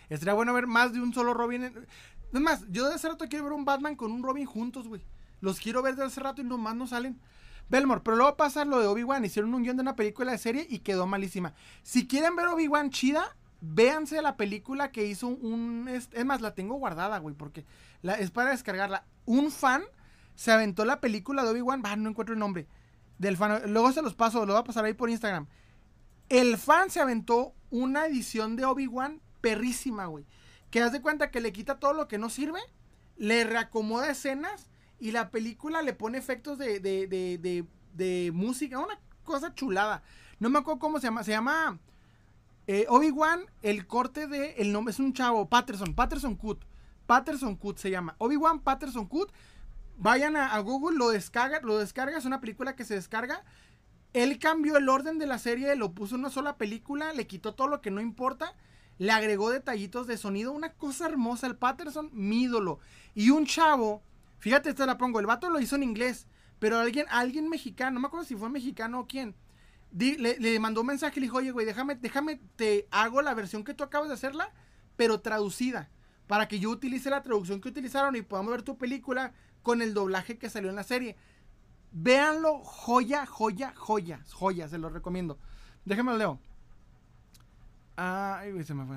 Estaría 0.08 0.34
bueno 0.34 0.52
ver 0.54 0.66
más 0.66 0.92
de 0.92 1.00
un 1.00 1.12
solo 1.12 1.34
Robin. 1.34 1.64
en- 1.64 1.86
Es 2.32 2.40
más, 2.40 2.64
yo 2.70 2.88
de 2.88 2.94
hace 2.94 3.08
rato 3.08 3.26
quiero 3.28 3.44
ver 3.44 3.52
un 3.52 3.64
Batman 3.64 3.94
con 3.96 4.10
un 4.12 4.22
Robin 4.22 4.46
juntos, 4.46 4.88
güey. 4.88 5.02
Los 5.40 5.60
quiero 5.60 5.82
ver 5.82 5.96
de 5.96 6.04
hace 6.04 6.20
rato 6.20 6.40
y 6.42 6.44
nomás 6.44 6.74
no 6.76 6.86
salen. 6.86 7.20
Belmore, 7.68 8.00
pero 8.04 8.16
luego 8.16 8.36
pasa 8.36 8.64
lo 8.64 8.80
de 8.80 8.86
Obi-Wan. 8.86 9.24
Hicieron 9.24 9.52
un 9.54 9.62
guion 9.62 9.76
de 9.76 9.82
una 9.82 9.96
película 9.96 10.32
de 10.32 10.38
serie 10.38 10.66
y 10.68 10.80
quedó 10.80 11.06
malísima. 11.06 11.54
Si 11.82 12.06
quieren 12.06 12.36
ver 12.36 12.46
Obi-Wan 12.48 12.90
chida, 12.90 13.36
véanse 13.60 14.20
la 14.22 14.36
película 14.36 14.92
que 14.92 15.06
hizo 15.06 15.26
un. 15.28 15.88
Es 15.88 16.24
más, 16.24 16.40
la 16.40 16.54
tengo 16.54 16.74
guardada, 16.76 17.18
güey, 17.18 17.34
porque 17.34 17.64
es 18.14 18.30
para 18.30 18.50
descargarla. 18.50 19.04
Un 19.24 19.50
fan 19.50 19.82
se 20.34 20.52
aventó 20.52 20.84
la 20.84 21.00
película 21.00 21.44
de 21.44 21.50
Obi-Wan. 21.50 21.82
Ah, 21.84 21.96
no 21.96 22.10
encuentro 22.10 22.34
el 22.34 22.38
nombre. 22.38 22.66
Del 23.18 23.36
fan. 23.36 23.72
Luego 23.72 23.92
se 23.92 24.02
los 24.02 24.14
paso, 24.14 24.46
lo 24.46 24.52
voy 24.52 24.60
a 24.60 24.64
pasar 24.64 24.84
ahí 24.84 24.94
por 24.94 25.10
Instagram. 25.10 25.46
El 26.28 26.58
fan 26.58 26.90
se 26.90 27.00
aventó 27.00 27.54
una 27.70 28.06
edición 28.06 28.56
de 28.56 28.64
Obi-Wan 28.64 29.20
perrísima, 29.40 30.06
güey. 30.06 30.26
Que 30.70 30.82
haz 30.82 30.92
de 30.92 31.00
cuenta 31.00 31.30
que 31.30 31.40
le 31.40 31.52
quita 31.52 31.78
todo 31.78 31.92
lo 31.92 32.08
que 32.08 32.18
no 32.18 32.28
sirve, 32.30 32.60
le 33.16 33.44
reacomoda 33.44 34.10
escenas 34.10 34.68
y 34.98 35.12
la 35.12 35.30
película 35.30 35.82
le 35.82 35.92
pone 35.92 36.18
efectos 36.18 36.58
de, 36.58 36.80
de, 36.80 37.06
de, 37.06 37.38
de, 37.38 37.64
de 37.94 38.32
música, 38.32 38.78
una 38.78 38.98
cosa 39.24 39.54
chulada. 39.54 40.02
No 40.38 40.50
me 40.50 40.58
acuerdo 40.58 40.80
cómo 40.80 40.98
se 40.98 41.06
llama, 41.06 41.24
se 41.24 41.30
llama 41.30 41.78
eh, 42.66 42.86
Obi-Wan, 42.88 43.46
el 43.62 43.86
corte 43.86 44.26
de, 44.26 44.54
el 44.58 44.72
nombre 44.72 44.92
es 44.92 44.98
un 44.98 45.12
chavo, 45.12 45.48
Patterson, 45.48 45.94
Patterson 45.94 46.34
Cut, 46.34 46.64
Patterson 47.06 47.56
Cut 47.56 47.78
se 47.78 47.90
llama, 47.90 48.16
Obi-Wan 48.18 48.60
Patterson 48.60 49.06
Cut. 49.06 49.30
Vayan 49.98 50.36
a, 50.36 50.58
Google, 50.58 50.98
lo 50.98 51.08
descarga, 51.08 51.60
lo 51.62 51.78
descarga, 51.78 52.18
es 52.18 52.26
una 52.26 52.40
película 52.40 52.76
que 52.76 52.84
se 52.84 52.94
descarga. 52.94 53.42
Él 54.12 54.38
cambió 54.38 54.76
el 54.76 54.88
orden 54.88 55.18
de 55.18 55.26
la 55.26 55.38
serie, 55.38 55.74
lo 55.76 55.92
puso 55.92 56.14
en 56.14 56.20
una 56.20 56.30
sola 56.30 56.56
película, 56.56 57.12
le 57.12 57.26
quitó 57.26 57.54
todo 57.54 57.68
lo 57.68 57.80
que 57.80 57.90
no 57.90 58.00
importa, 58.00 58.54
le 58.98 59.10
agregó 59.12 59.50
detallitos 59.50 60.06
de 60.06 60.18
sonido, 60.18 60.52
una 60.52 60.72
cosa 60.72 61.06
hermosa. 61.06 61.46
El 61.46 61.56
Patterson, 61.56 62.10
mi 62.12 62.42
ídolo. 62.42 62.78
Y 63.14 63.30
un 63.30 63.46
chavo, 63.46 64.02
fíjate, 64.38 64.70
esta 64.70 64.84
la 64.84 64.98
pongo, 64.98 65.20
el 65.20 65.26
vato 65.26 65.48
lo 65.48 65.60
hizo 65.60 65.76
en 65.76 65.82
inglés, 65.82 66.26
pero 66.58 66.78
alguien, 66.78 67.06
alguien 67.08 67.48
mexicano, 67.48 67.92
no 67.92 68.00
me 68.00 68.06
acuerdo 68.08 68.26
si 68.26 68.36
fue 68.36 68.50
mexicano 68.50 69.00
o 69.00 69.06
quién, 69.06 69.34
le, 69.92 70.60
mandó 70.60 70.82
un 70.82 70.88
mensaje 70.88 71.18
y 71.18 71.20
le 71.20 71.26
dijo, 71.26 71.38
oye, 71.38 71.50
güey, 71.50 71.66
déjame, 71.66 71.94
déjame, 71.94 72.40
te 72.56 72.86
hago 72.90 73.22
la 73.22 73.34
versión 73.34 73.64
que 73.64 73.74
tú 73.74 73.84
acabas 73.84 74.08
de 74.08 74.14
hacerla, 74.14 74.52
pero 74.96 75.20
traducida. 75.20 75.90
Para 76.26 76.48
que 76.48 76.58
yo 76.58 76.70
utilice 76.70 77.10
la 77.10 77.22
traducción 77.22 77.60
que 77.60 77.68
utilizaron 77.68 78.16
y 78.16 78.22
podamos 78.22 78.52
ver 78.52 78.62
tu 78.62 78.76
película 78.76 79.32
con 79.62 79.82
el 79.82 79.94
doblaje 79.94 80.38
que 80.38 80.50
salió 80.50 80.70
en 80.70 80.76
la 80.76 80.82
serie. 80.82 81.16
Véanlo, 81.92 82.58
joya, 82.58 83.26
joya, 83.26 83.72
joya, 83.76 84.20
joya, 84.32 84.68
se 84.68 84.78
lo 84.78 84.88
recomiendo. 84.88 85.38
Déjame 85.84 86.12
lo 86.12 86.18
leo. 86.18 86.40
Ay, 87.96 88.62
se 88.64 88.74
me 88.74 88.84
fue. 88.86 88.96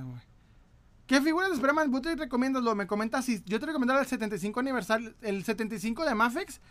¿Qué 1.07 1.21
figuras 1.21 1.49
de 1.49 1.55
Spider-Man 1.55 1.91
recomiendas? 2.17 2.61
Lo 2.61 2.75
me 2.75 2.85
comentas 2.85 3.25
si 3.25 3.41
yo 3.45 3.59
te 3.59 3.65
recomendaría 3.65 4.01
el 4.01 4.07
75 4.07 4.59
aniversario, 4.59 5.13
el 5.21 5.43
75 5.43 6.05
de 6.05 6.13
Mafex, 6.13 6.61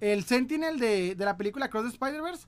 el 0.00 0.24
Sentinel 0.24 0.78
de, 0.78 1.16
de 1.16 1.24
la 1.24 1.36
película 1.36 1.68
Cross 1.70 1.86
the 1.86 1.90
Spider-Verse. 1.90 2.46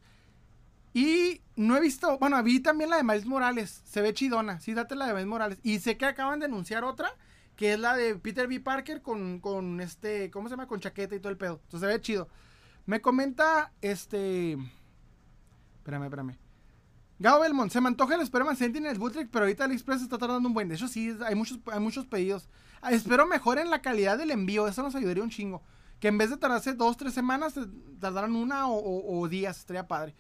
Y 0.94 1.40
no 1.56 1.76
he 1.76 1.80
visto, 1.80 2.18
bueno, 2.18 2.40
vi 2.42 2.60
también 2.60 2.90
la 2.90 2.96
de 2.96 3.02
Miles 3.02 3.24
Morales, 3.24 3.82
se 3.84 4.02
ve 4.02 4.12
chidona, 4.12 4.60
sí, 4.60 4.74
date 4.74 4.94
la 4.94 5.06
de 5.06 5.14
Miles 5.14 5.26
Morales. 5.26 5.58
Y 5.62 5.80
sé 5.80 5.96
que 5.96 6.04
acaban 6.04 6.38
de 6.38 6.44
anunciar 6.44 6.84
otra, 6.84 7.10
que 7.56 7.74
es 7.74 7.78
la 7.78 7.96
de 7.96 8.16
Peter 8.16 8.48
B. 8.48 8.60
Parker 8.60 9.02
con, 9.02 9.40
con 9.40 9.80
este, 9.80 10.30
¿cómo 10.30 10.48
se 10.48 10.52
llama? 10.52 10.66
Con 10.66 10.80
chaqueta 10.80 11.14
y 11.14 11.20
todo 11.20 11.30
el 11.30 11.38
pedo. 11.38 11.60
Entonces 11.64 11.80
se 11.80 11.86
ve 11.86 12.00
chido. 12.00 12.28
Me 12.86 13.00
comenta, 13.00 13.72
este, 13.80 14.56
espérame, 15.78 16.04
espérame. 16.04 16.38
Gao 17.22 17.40
Belmont, 17.40 17.70
se 17.70 17.80
me 17.80 17.86
antoja 17.86 18.16
el 18.16 18.22
Spider-Man 18.22 18.56
Sentinel 18.56 18.98
Bootrek, 18.98 19.28
pero 19.30 19.44
ahorita 19.44 19.64
AliExpress 19.64 20.02
está 20.02 20.18
tardando 20.18 20.48
un 20.48 20.54
buen. 20.54 20.68
De 20.68 20.74
hecho, 20.74 20.88
sí, 20.88 21.16
hay 21.24 21.36
muchos, 21.36 21.60
hay 21.70 21.78
muchos 21.78 22.04
pedidos. 22.04 22.48
Ah, 22.80 22.90
espero 22.90 23.28
mejoren 23.28 23.70
la 23.70 23.80
calidad 23.80 24.18
del 24.18 24.32
envío, 24.32 24.66
eso 24.66 24.82
nos 24.82 24.96
ayudaría 24.96 25.22
un 25.22 25.30
chingo. 25.30 25.62
Que 26.00 26.08
en 26.08 26.18
vez 26.18 26.30
de 26.30 26.36
tardarse 26.36 26.74
dos, 26.74 26.96
tres 26.96 27.14
semanas, 27.14 27.54
tardaran 28.00 28.34
una 28.34 28.66
o, 28.66 29.28
días, 29.28 29.56
estaría 29.60 29.86
padre. 29.86 30.16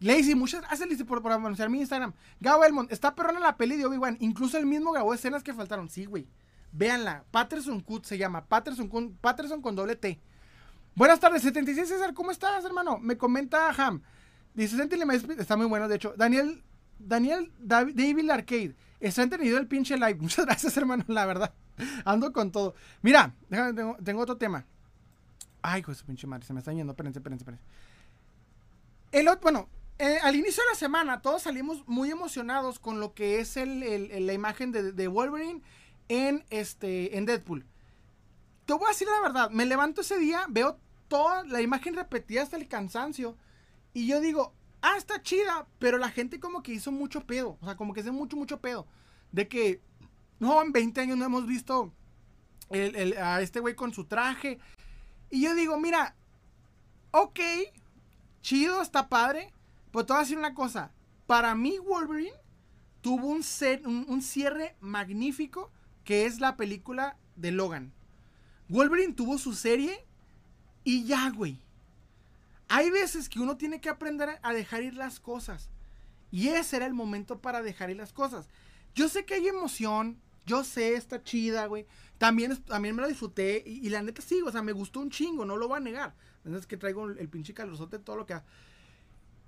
Lazy, 0.00 0.34
muchas 0.34 0.62
gracias, 0.62 0.90
Lazy, 0.90 1.04
por, 1.04 1.24
anunciar 1.30 1.70
mi 1.70 1.78
Instagram. 1.78 2.12
Gao 2.40 2.58
Belmont, 2.58 2.90
está 2.90 3.14
perrona 3.14 3.38
la 3.38 3.56
peli 3.56 3.76
de 3.76 3.86
Obi-Wan. 3.86 4.16
Incluso 4.18 4.58
el 4.58 4.66
mismo 4.66 4.90
grabó 4.90 5.14
escenas 5.14 5.44
que 5.44 5.54
faltaron. 5.54 5.88
Sí, 5.88 6.06
güey. 6.06 6.26
Véanla. 6.72 7.24
Patterson 7.30 7.80
Cut 7.80 8.04
se 8.04 8.18
llama. 8.18 8.44
Patterson 8.44 9.16
Patterson 9.20 9.62
con 9.62 9.76
doble 9.76 9.96
T. 9.96 10.18
Buenas 10.94 11.20
tardes, 11.20 11.42
76 11.42 11.88
César, 11.88 12.12
¿cómo 12.12 12.30
estás, 12.30 12.64
hermano? 12.64 12.98
Me 12.98 13.16
comenta 13.16 13.70
Ham. 13.70 14.02
Dice 14.54 14.76
está 15.38 15.56
muy 15.56 15.66
bueno, 15.66 15.88
de 15.88 15.96
hecho. 15.96 16.12
Daniel, 16.16 16.62
Daniel 16.98 17.50
David 17.58 18.28
Arcade. 18.30 18.74
Está 19.00 19.22
entendido 19.22 19.58
el 19.58 19.66
pinche 19.66 19.96
live. 19.96 20.14
Muchas 20.20 20.44
gracias, 20.44 20.76
hermano, 20.76 21.04
la 21.08 21.24
verdad. 21.24 21.54
Ando 22.04 22.32
con 22.32 22.52
todo. 22.52 22.74
Mira, 23.00 23.34
déjame, 23.48 23.96
tengo, 24.02 24.20
otro 24.20 24.36
tema. 24.36 24.66
Ay, 25.62 25.82
pues 25.82 26.02
pinche 26.02 26.26
madre, 26.26 26.46
se 26.46 26.52
me 26.52 26.58
está 26.58 26.72
yendo. 26.72 26.92
Espérense, 26.92 27.18
espérense, 27.18 27.42
espérense. 27.42 27.64
El 29.12 29.28
otro, 29.28 29.40
bueno, 29.42 29.68
eh, 29.98 30.18
al 30.22 30.36
inicio 30.36 30.62
de 30.62 30.70
la 30.70 30.78
semana 30.78 31.22
todos 31.22 31.42
salimos 31.42 31.86
muy 31.86 32.10
emocionados 32.10 32.78
con 32.78 33.00
lo 33.00 33.14
que 33.14 33.40
es 33.40 33.56
el, 33.56 34.26
la 34.26 34.32
imagen 34.32 34.72
de, 34.72 34.92
de, 34.92 35.08
Wolverine 35.08 35.62
en, 36.08 36.44
este, 36.50 37.16
en 37.16 37.26
Deadpool. 37.26 37.66
Te 38.66 38.74
voy 38.74 38.84
a 38.86 38.90
decir 38.90 39.08
la 39.08 39.20
verdad, 39.20 39.50
me 39.50 39.66
levanto 39.66 40.02
ese 40.02 40.18
día, 40.18 40.46
veo 40.48 40.78
toda 41.08 41.44
la 41.44 41.60
imagen 41.60 41.94
repetida 41.94 42.42
hasta 42.42 42.56
el 42.56 42.68
cansancio. 42.68 43.36
Y 43.92 44.06
yo 44.06 44.20
digo, 44.20 44.54
ah, 44.80 44.96
está 44.96 45.22
chida, 45.22 45.66
pero 45.78 45.98
la 45.98 46.10
gente 46.10 46.40
como 46.40 46.62
que 46.62 46.72
hizo 46.72 46.92
mucho 46.92 47.26
pedo. 47.26 47.58
O 47.60 47.66
sea, 47.66 47.76
como 47.76 47.92
que 47.92 48.00
hace 48.00 48.10
mucho, 48.10 48.36
mucho 48.36 48.60
pedo. 48.60 48.86
De 49.30 49.48
que, 49.48 49.82
no, 50.38 50.62
en 50.62 50.72
20 50.72 51.00
años 51.00 51.18
no 51.18 51.24
hemos 51.24 51.46
visto 51.46 51.92
a 52.70 53.42
este 53.42 53.60
güey 53.60 53.74
con 53.74 53.92
su 53.92 54.04
traje. 54.04 54.58
Y 55.30 55.42
yo 55.42 55.54
digo, 55.54 55.78
mira, 55.78 56.14
ok, 57.10 57.40
chido, 58.40 58.80
está 58.80 59.08
padre. 59.08 59.52
Pero 59.90 60.06
te 60.06 60.12
voy 60.12 60.20
a 60.20 60.22
decir 60.22 60.38
una 60.38 60.54
cosa. 60.54 60.92
Para 61.26 61.54
mí, 61.54 61.78
Wolverine 61.78 62.32
tuvo 63.00 63.26
un, 63.26 63.42
set, 63.42 63.86
un 63.86 64.22
cierre 64.22 64.76
magnífico 64.80 65.70
que 66.04 66.26
es 66.26 66.40
la 66.40 66.56
película 66.56 67.16
de 67.36 67.52
Logan. 67.52 67.92
Wolverine 68.68 69.14
tuvo 69.14 69.38
su 69.38 69.54
serie 69.54 70.04
y 70.84 71.04
ya, 71.04 71.30
güey. 71.30 71.60
Hay 72.68 72.90
veces 72.90 73.28
que 73.28 73.38
uno 73.38 73.56
tiene 73.56 73.80
que 73.80 73.90
aprender 73.90 74.40
a 74.42 74.52
dejar 74.52 74.82
ir 74.82 74.94
las 74.94 75.20
cosas. 75.20 75.70
Y 76.30 76.48
ese 76.48 76.76
era 76.76 76.86
el 76.86 76.94
momento 76.94 77.40
para 77.40 77.62
dejar 77.62 77.90
ir 77.90 77.98
las 77.98 78.12
cosas. 78.12 78.48
Yo 78.94 79.08
sé 79.08 79.24
que 79.24 79.34
hay 79.34 79.46
emoción. 79.46 80.18
Yo 80.46 80.64
sé, 80.64 80.94
está 80.94 81.22
chida, 81.22 81.66
güey. 81.66 81.86
También, 82.18 82.56
también 82.64 82.96
me 82.96 83.02
lo 83.02 83.08
disfruté. 83.08 83.62
Y, 83.66 83.88
la 83.90 84.02
neta 84.02 84.22
sí, 84.22 84.40
o 84.40 84.50
sea, 84.50 84.62
me 84.62 84.72
gustó 84.72 85.00
un 85.00 85.10
chingo, 85.10 85.44
no 85.44 85.56
lo 85.56 85.68
voy 85.68 85.76
a 85.76 85.80
negar. 85.80 86.14
Es 86.44 86.66
que 86.66 86.76
traigo 86.76 87.08
el, 87.08 87.28
pinche 87.28 87.54
calorzote, 87.54 87.98
todo 87.98 88.16
lo 88.16 88.26
que... 88.26 88.40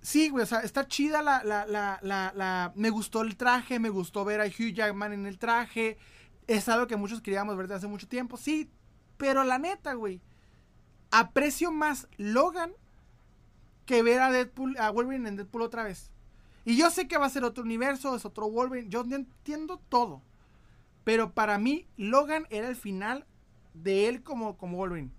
Sí, 0.02 0.28
güey, 0.28 0.43
o 0.43 0.47
sea, 0.47 0.60
está 0.60 0.86
chida 0.86 1.22
la, 1.22 1.43
la, 1.43 1.66
la, 1.66 1.98
la, 2.02 2.72
Me 2.76 2.90
gustó 2.90 3.22
el 3.22 3.36
traje, 3.36 3.78
me 3.78 3.89
gustó 3.89 4.24
ver 4.26 4.43
a 4.43 4.47
Hugh 4.47 4.74
Jackman 4.74 5.14
en 5.14 5.24
el 5.24 5.39
traje. 5.39 5.97
Es 6.46 6.68
algo 6.68 6.86
que 6.86 6.96
muchos 6.96 7.20
queríamos 7.20 7.56
ver 7.56 7.66
desde 7.66 7.78
hace 7.78 7.86
mucho 7.86 8.08
tiempo, 8.08 8.36
sí. 8.36 8.70
Pero 9.16 9.44
la 9.44 9.58
neta, 9.58 9.94
güey. 9.94 10.20
Aprecio 11.10 11.70
más 11.70 12.08
Logan 12.16 12.72
que 13.86 14.02
ver 14.02 14.20
a 14.20 14.30
Deadpool, 14.30 14.76
a 14.78 14.90
Wolverine 14.90 15.28
en 15.28 15.36
Deadpool 15.36 15.62
otra 15.62 15.84
vez. 15.84 16.10
Y 16.64 16.76
yo 16.76 16.90
sé 16.90 17.06
que 17.06 17.18
va 17.18 17.26
a 17.26 17.30
ser 17.30 17.44
otro 17.44 17.62
universo, 17.62 18.16
es 18.16 18.24
otro 18.24 18.50
Wolverine, 18.50 18.88
yo 18.88 19.02
entiendo 19.02 19.80
todo. 19.88 20.22
Pero 21.04 21.32
para 21.32 21.58
mí, 21.58 21.86
Logan 21.96 22.46
era 22.50 22.68
el 22.68 22.76
final 22.76 23.26
de 23.74 24.08
él 24.08 24.22
como, 24.22 24.56
como 24.56 24.78
Wolverine. 24.78 25.12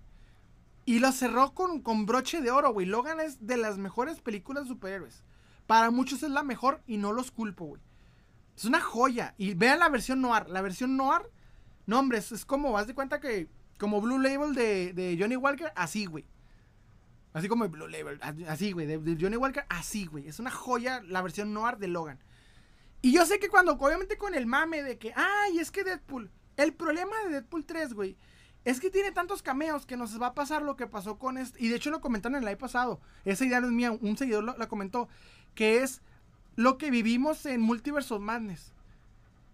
Y 0.84 0.98
lo 0.98 1.12
cerró 1.12 1.54
con, 1.54 1.80
con 1.80 2.06
broche 2.06 2.40
de 2.40 2.50
oro, 2.50 2.72
güey. 2.72 2.86
Logan 2.86 3.20
es 3.20 3.46
de 3.46 3.56
las 3.56 3.78
mejores 3.78 4.20
películas 4.20 4.64
de 4.64 4.70
superhéroes. 4.70 5.22
Para 5.66 5.90
muchos 5.90 6.22
es 6.22 6.30
la 6.30 6.42
mejor 6.42 6.82
y 6.86 6.96
no 6.96 7.12
los 7.12 7.30
culpo, 7.30 7.64
güey. 7.66 7.82
Es 8.56 8.64
una 8.64 8.80
joya. 8.80 9.34
Y 9.36 9.54
vean 9.54 9.78
la 9.78 9.88
versión 9.88 10.20
noir. 10.20 10.48
La 10.48 10.62
versión 10.62 10.96
noir, 10.96 11.22
no, 11.86 11.98
hombre, 11.98 12.18
es, 12.18 12.44
como, 12.44 12.72
vas 12.72 12.86
de 12.86 12.94
cuenta 12.94 13.20
que, 13.20 13.48
como 13.78 14.00
Blue 14.00 14.18
Label 14.18 14.54
de, 14.54 14.92
de 14.92 15.16
Johnny 15.18 15.36
Walker, 15.36 15.72
así, 15.76 16.06
güey. 16.06 16.24
Así 17.36 17.48
como 17.48 17.68
Blue 17.68 17.86
Label, 17.86 18.18
así, 18.48 18.72
güey, 18.72 18.86
de, 18.86 19.18
Johnny 19.20 19.36
Walker, 19.36 19.66
así, 19.68 20.06
güey. 20.06 20.26
Es 20.26 20.38
una 20.38 20.50
joya 20.50 21.02
la 21.02 21.20
versión 21.20 21.52
noir 21.52 21.76
de 21.76 21.86
Logan. 21.86 22.18
Y 23.02 23.12
yo 23.12 23.26
sé 23.26 23.38
que 23.38 23.50
cuando, 23.50 23.72
obviamente 23.72 24.16
con 24.16 24.34
el 24.34 24.46
mame 24.46 24.82
de 24.82 24.96
que, 24.96 25.12
ay, 25.14 25.58
es 25.58 25.70
que 25.70 25.84
Deadpool, 25.84 26.30
el 26.56 26.72
problema 26.72 27.14
de 27.24 27.32
Deadpool 27.32 27.66
3, 27.66 27.92
güey, 27.92 28.16
es 28.64 28.80
que 28.80 28.88
tiene 28.88 29.12
tantos 29.12 29.42
cameos 29.42 29.84
que 29.84 29.98
nos 29.98 30.20
va 30.20 30.28
a 30.28 30.34
pasar 30.34 30.62
lo 30.62 30.76
que 30.76 30.86
pasó 30.86 31.18
con 31.18 31.36
este. 31.36 31.62
Y 31.62 31.68
de 31.68 31.76
hecho 31.76 31.90
lo 31.90 32.00
comentaron 32.00 32.36
en 32.36 32.42
el 32.42 32.46
live 32.46 32.56
pasado. 32.56 33.02
Esa 33.26 33.44
idea 33.44 33.58
es 33.58 33.64
mía, 33.64 33.92
un 33.92 34.16
seguidor 34.16 34.58
la 34.58 34.66
comentó. 34.66 35.08
Que 35.54 35.82
es 35.82 36.00
lo 36.56 36.78
que 36.78 36.90
vivimos 36.90 37.46
en 37.46 37.60
Multiverse 37.60 38.12
of 38.12 38.22
Madness. 38.22 38.72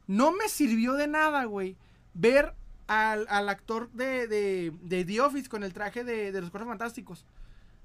No 0.07 0.33
me 0.33 0.49
sirvió 0.49 0.95
de 0.95 1.09
nada, 1.09 1.45
güey, 1.45 1.77
ver 2.15 2.55
al, 2.87 3.49
actor 3.49 3.91
de, 3.93 4.27
de, 4.27 4.73
de, 4.83 5.05
The 5.05 5.21
Office 5.21 5.49
con 5.49 5.63
el 5.63 5.73
traje 5.73 6.05
de, 6.05 6.33
de 6.33 6.41
los 6.41 6.51
Cuatro 6.51 6.69
Fantásticos. 6.69 7.27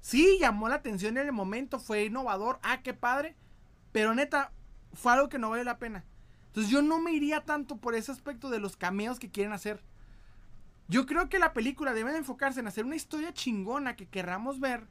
Sí, 0.00 0.38
llamó 0.40 0.68
la 0.68 0.76
atención 0.76 1.16
en 1.16 1.26
el 1.26 1.32
momento, 1.32 1.80
fue 1.80 2.04
innovador, 2.04 2.58
ah, 2.62 2.82
qué 2.82 2.94
padre, 2.94 3.36
pero 3.92 4.14
neta, 4.14 4.52
fue 4.92 5.12
algo 5.12 5.28
que 5.28 5.38
no 5.38 5.50
vale 5.50 5.64
la 5.64 5.78
pena. 5.78 6.04
Entonces 6.46 6.70
yo 6.70 6.82
no 6.82 7.00
me 7.00 7.12
iría 7.12 7.44
tanto 7.44 7.76
por 7.76 7.94
ese 7.94 8.12
aspecto 8.12 8.50
de 8.50 8.60
los 8.60 8.76
cameos 8.76 9.18
que 9.18 9.30
quieren 9.30 9.52
hacer. 9.52 9.82
Yo 10.88 11.04
creo 11.06 11.28
que 11.28 11.38
la 11.38 11.52
película 11.52 11.92
debe 11.92 12.16
enfocarse 12.16 12.60
en 12.60 12.66
hacer 12.66 12.84
una 12.84 12.96
historia 12.96 13.34
chingona 13.34 13.96
que 13.96 14.08
querramos 14.08 14.58
ver. 14.58 14.86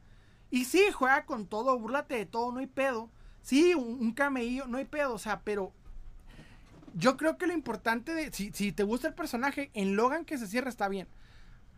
Y 0.51 0.65
sí, 0.65 0.83
juega 0.93 1.25
con 1.25 1.47
todo, 1.47 1.77
búrlate 1.79 2.15
de 2.15 2.25
todo, 2.25 2.51
no 2.51 2.59
hay 2.59 2.67
pedo. 2.67 3.09
Sí, 3.47 3.73
un, 3.75 4.13
un 4.17 4.69
no 4.69 4.77
hay 4.77 4.83
pedo, 4.83 5.13
o 5.13 5.17
sea, 5.17 5.39
pero 5.39 5.71
yo 6.95 7.15
creo 7.15 7.37
que 7.37 7.47
lo 7.47 7.53
importante 7.53 8.13
de, 8.13 8.29
si, 8.33 8.51
si 8.51 8.73
te 8.73 8.83
gusta 8.83 9.07
el 9.07 9.13
personaje, 9.13 9.71
en 9.73 9.95
Logan 9.95 10.25
que 10.25 10.37
se 10.37 10.47
cierra 10.47 10.69
está 10.69 10.89
bien. 10.89 11.07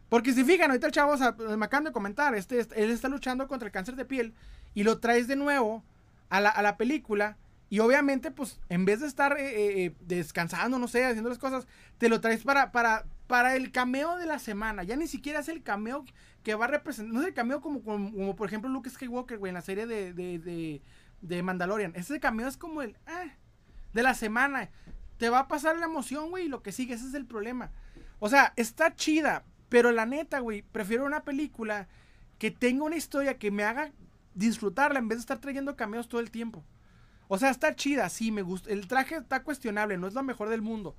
Porque 0.10 0.34
si 0.34 0.44
fijan, 0.44 0.72
ahorita 0.72 0.88
el 0.88 0.94
chavo, 0.94 1.16
me 1.56 1.64
acaban 1.64 1.84
de 1.84 1.92
comentar, 1.92 2.34
este, 2.34 2.62
él 2.76 2.90
está 2.90 3.08
luchando 3.08 3.48
contra 3.48 3.68
el 3.68 3.72
cáncer 3.72 3.96
de 3.96 4.06
piel 4.06 4.34
y 4.74 4.82
lo 4.82 4.98
traes 4.98 5.28
de 5.28 5.36
nuevo 5.36 5.84
a 6.32 6.42
la, 6.42 6.76
película. 6.76 7.38
Y 7.70 7.82
obviamente, 7.82 8.32
pues, 8.32 8.60
en 8.70 8.86
vez 8.86 9.02
de 9.02 9.06
estar 9.06 9.38
eh, 9.38 9.44
eh, 9.44 9.86
eh, 9.86 9.96
descansando, 10.00 10.80
no 10.80 10.88
sé, 10.88 11.06
haciendo 11.06 11.30
las 11.30 11.38
cosas, 11.38 11.68
te 12.00 12.10
lo 12.10 12.20
traes 12.20 12.42
para, 12.42 12.72
para, 12.72 13.06
para 13.28 13.56
el 13.56 13.72
cameo 13.72 14.18
de 14.18 14.26
la 14.26 14.40
semana. 14.40 14.82
Ya 14.82 14.96
ni 14.96 15.06
siquiera 15.06 15.42
es 15.42 15.50
el 15.50 15.62
cameo 15.62 16.04
que 16.42 16.56
va 16.56 16.66
a 16.66 16.70
representar. 16.70 17.14
No 17.14 17.22
es 17.22 17.28
el 17.28 17.36
cameo 17.36 17.62
como, 17.62 17.84
como, 17.84 18.36
por 18.36 18.48
ejemplo, 18.48 18.72
Luke 18.72 18.90
Skywalker, 18.90 19.38
güey, 19.38 19.52
en 19.52 19.54
la 19.54 19.62
serie 19.62 19.86
de, 19.86 20.82
Mandalorian. 21.22 21.94
Ese 21.96 22.20
cameo 22.20 22.48
es 22.48 22.58
como 22.58 22.82
el. 22.82 22.98
de 23.94 24.04
la 24.04 24.14
semana. 24.14 24.70
Te 25.18 25.30
va 25.30 25.40
a 25.40 25.48
pasar 25.48 25.78
la 25.78 25.86
emoción, 25.86 26.30
güey, 26.30 26.48
lo 26.48 26.64
que 26.64 26.72
sigue. 26.72 26.94
Ese 26.94 27.08
es 27.08 27.14
el 27.14 27.26
problema. 27.26 27.72
O 28.20 28.30
sea, 28.30 28.54
está 28.56 28.96
chida, 28.96 29.44
pero 29.70 29.92
la 29.92 30.06
neta, 30.06 30.40
güey, 30.40 30.62
prefiero 30.62 31.06
una 31.06 31.24
película 31.24 31.88
que 32.38 32.52
tenga 32.52 32.86
una 32.86 32.96
historia 32.96 33.38
que 33.38 33.52
me 33.52 33.64
haga 33.64 33.92
disfrutarla 34.34 35.00
en 35.00 35.08
vez 35.08 35.18
de 35.18 35.22
estar 35.22 35.40
trayendo 35.40 35.76
cameos 35.76 36.08
todo 36.08 36.22
el 36.22 36.32
tiempo. 36.32 36.64
O 37.28 37.38
sea, 37.38 37.50
está 37.50 37.76
chida, 37.76 38.10
sí, 38.10 38.32
me 38.32 38.42
gusta. 38.42 38.72
El 38.72 38.88
traje 38.88 39.16
está 39.18 39.44
cuestionable, 39.44 39.98
no 39.98 40.08
es 40.08 40.14
lo 40.14 40.24
mejor 40.24 40.50
del 40.50 40.62
mundo. 40.62 40.96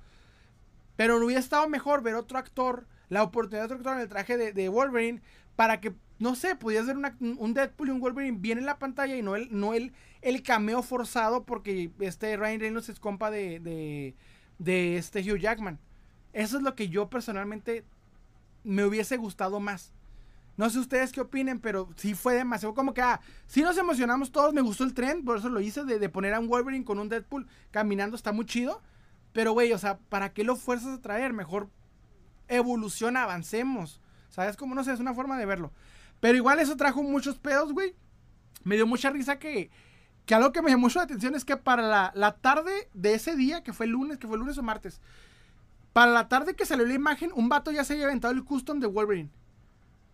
Pero 0.95 1.19
no 1.19 1.25
hubiera 1.25 1.39
estado 1.39 1.67
mejor 1.67 2.01
ver 2.03 2.15
otro 2.15 2.37
actor, 2.37 2.87
la 3.09 3.23
oportunidad 3.23 3.61
de 3.61 3.65
otro 3.65 3.77
actor 3.77 3.93
en 3.95 4.01
el 4.01 4.07
traje 4.07 4.37
de, 4.37 4.69
Wolverine, 4.69 5.21
para 5.55 5.81
que 5.81 5.93
no 6.19 6.35
sé, 6.35 6.55
podías 6.55 6.85
ver 6.85 6.95
un 7.19 7.53
Deadpool 7.53 7.87
y 7.87 7.91
un 7.91 7.99
Wolverine 7.99 8.37
bien 8.39 8.59
en 8.59 8.67
la 8.67 8.77
pantalla 8.77 9.15
y 9.15 9.23
no 9.23 9.35
el, 9.35 9.47
no 9.51 9.73
el, 9.73 9.91
el 10.21 10.43
cameo 10.43 10.83
forzado 10.83 11.43
porque 11.45 11.91
este 11.99 12.37
Ryan 12.37 12.59
Reynolds 12.59 12.89
es 12.89 12.99
compa 12.99 13.31
de, 13.31 13.59
de, 13.59 14.15
de 14.59 14.97
este 14.97 15.19
Hugh 15.21 15.39
Jackman. 15.39 15.79
Eso 16.33 16.57
es 16.57 16.63
lo 16.63 16.75
que 16.75 16.89
yo 16.89 17.09
personalmente 17.09 17.85
me 18.63 18.85
hubiese 18.85 19.17
gustado 19.17 19.59
más. 19.59 19.93
No 20.57 20.69
sé 20.69 20.79
ustedes 20.79 21.11
qué 21.11 21.21
opinen, 21.21 21.59
pero 21.59 21.89
sí 21.95 22.13
fue 22.13 22.35
demasiado 22.35 22.75
como 22.75 22.93
que, 22.93 23.01
ah, 23.01 23.21
sí 23.47 23.61
nos 23.61 23.77
emocionamos 23.77 24.31
todos, 24.31 24.53
me 24.53 24.61
gustó 24.61 24.83
el 24.83 24.93
tren, 24.93 25.23
por 25.23 25.37
eso 25.37 25.49
lo 25.49 25.59
hice, 25.59 25.83
de, 25.85 26.09
poner 26.09 26.33
a 26.33 26.39
un 26.39 26.47
Wolverine 26.47 26.85
con 26.85 26.99
un 26.99 27.09
Deadpool 27.09 27.47
caminando, 27.71 28.15
está 28.15 28.31
muy 28.31 28.45
chido. 28.45 28.81
Pero, 29.33 29.53
güey, 29.53 29.71
o 29.71 29.77
sea, 29.77 29.97
¿para 29.97 30.33
qué 30.33 30.43
lo 30.43 30.55
fuerzas 30.55 30.99
a 30.99 31.01
traer? 31.01 31.31
Mejor 31.33 31.69
evoluciona, 32.47 33.23
avancemos. 33.23 34.01
¿Sabes? 34.29 34.57
Como 34.57 34.75
no 34.75 34.83
sé, 34.83 34.93
es 34.93 34.99
una 34.99 35.13
forma 35.13 35.37
de 35.37 35.45
verlo. 35.45 35.71
Pero 36.19 36.37
igual 36.37 36.59
eso 36.59 36.75
trajo 36.75 37.01
muchos 37.01 37.37
pedos, 37.37 37.73
güey. 37.73 37.95
Me 38.63 38.75
dio 38.75 38.85
mucha 38.85 39.09
risa 39.09 39.39
que, 39.39 39.71
que 40.31 40.35
algo 40.35 40.53
que 40.53 40.61
me 40.61 40.69
llamó 40.69 40.83
mucho 40.83 40.99
la 40.99 41.03
atención 41.03 41.35
es 41.35 41.43
que 41.43 41.57
para 41.57 41.81
la, 41.81 42.13
la, 42.15 42.31
tarde 42.37 42.87
de 42.93 43.15
ese 43.15 43.35
día, 43.35 43.65
que 43.65 43.73
fue 43.73 43.85
el 43.85 43.91
lunes, 43.91 44.17
que 44.17 44.29
fue 44.29 44.37
lunes 44.37 44.57
o 44.57 44.63
martes, 44.63 45.01
para 45.91 46.09
la 46.09 46.29
tarde 46.29 46.55
que 46.55 46.65
salió 46.65 46.85
la 46.85 46.93
imagen, 46.93 47.31
un 47.35 47.49
vato 47.49 47.69
ya 47.69 47.83
se 47.83 47.95
había 47.95 48.05
aventado 48.05 48.33
el 48.33 48.45
custom 48.45 48.79
de 48.79 48.87
Wolverine. 48.87 49.29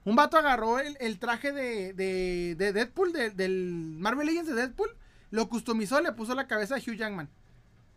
Un 0.05 0.15
vato 0.15 0.35
agarró 0.35 0.79
el, 0.79 1.19
traje 1.19 1.51
de, 1.51 1.93
de, 1.93 2.55
de 2.57 2.73
Deadpool, 2.73 3.13
del 3.13 3.95
Marvel 3.99 4.25
Legends 4.25 4.49
de 4.49 4.55
Deadpool, 4.55 4.89
lo 5.29 5.47
customizó, 5.49 6.01
le 6.01 6.11
puso 6.13 6.33
la 6.33 6.47
cabeza 6.47 6.77
a 6.77 6.79
Hugh 6.79 6.95
Jackman. 6.95 7.29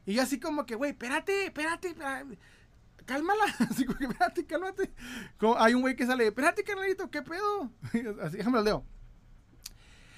Y 0.04 0.12
yo 0.12 0.22
así 0.22 0.38
como 0.38 0.66
que, 0.66 0.74
güey, 0.74 0.90
espérate, 0.90 1.46
espérate, 1.46 1.96
cálmala. 3.06 3.44
Así 3.70 3.86
como 3.86 3.98
que, 3.98 4.04
espérate, 4.04 4.44
cálmate. 4.44 4.92
Hay 5.56 5.72
un 5.72 5.80
güey 5.80 5.96
que 5.96 6.04
sale, 6.04 6.26
espérate, 6.26 6.64
carnalito, 6.64 7.10
¿qué 7.10 7.22
pedo? 7.22 7.70
Así, 8.22 8.36
déjame 8.36 8.58
lo 8.58 8.64
leo. 8.64 8.84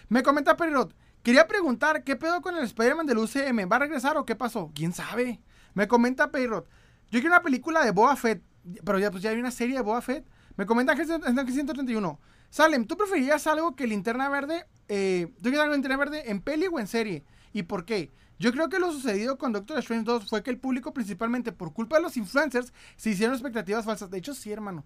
Me 0.09 0.24
comenta 0.24 0.57
Perirot, 0.57 0.93
quería 1.23 1.47
preguntar, 1.47 2.05
¿qué 2.05 2.16
pedo 2.16 2.40
con 2.43 2.57
el 2.57 2.65
Spider-Man 2.65 3.07
del 3.07 3.19
UCM? 3.19 3.70
¿Va 3.70 3.77
a 3.77 3.81
regresar 3.81 4.16
o 4.16 4.24
qué 4.24 4.36
pasó? 4.36 4.70
¿Quién 4.74 4.93
sabe? 4.93 5.40
Me 5.74 5.89
comenta 5.89 6.31
Perirot, 6.31 6.69
yo 7.12 7.20
quiero 7.20 7.35
una 7.35 7.43
película 7.43 7.85
de 7.85 7.90
Boa 7.90 8.16
Fett, 8.16 8.43
pero 8.85 8.99
ya, 8.99 9.11
pues 9.11 9.23
ya 9.23 9.28
hay 9.28 9.39
una 9.39 9.51
serie 9.51 9.77
de 9.77 9.82
Boa 9.82 10.01
Fett. 10.01 10.24
Me 10.57 10.65
comenta 10.65 10.93
Ángel 10.93 11.07
131. 11.07 12.19
Salem, 12.49 12.86
¿tú 12.86 12.97
preferirías 12.97 13.47
algo 13.47 13.77
que 13.77 13.86
Linterna 13.86 14.31
Verde? 14.31 14.65
Eh, 14.89 15.31
¿Tú 15.36 15.43
quieres 15.43 15.61
algo 15.61 15.74
Linterna 15.74 15.99
Verde 15.99 16.31
en 16.31 16.40
peli 16.40 16.69
o 16.69 16.78
en 16.78 16.86
serie? 16.86 17.23
¿Y 17.53 17.65
por 17.65 17.85
qué? 17.85 18.11
Yo 18.39 18.51
creo 18.51 18.70
que 18.70 18.78
lo 18.78 18.90
sucedido 18.93 19.36
con 19.36 19.53
Doctor 19.53 19.78
Strange 19.81 20.05
2 20.05 20.31
fue 20.31 20.43
que 20.43 20.49
el 20.49 20.59
público, 20.59 20.94
principalmente 20.94 21.53
por 21.53 21.74
culpa 21.74 21.97
de 21.97 22.03
los 22.03 22.16
influencers, 22.16 22.73
se 22.97 23.11
hicieron 23.11 23.35
expectativas 23.35 23.85
falsas. 23.85 24.11
De 24.11 24.16
hecho, 24.16 24.32
sí, 24.32 24.51
hermano. 24.51 24.82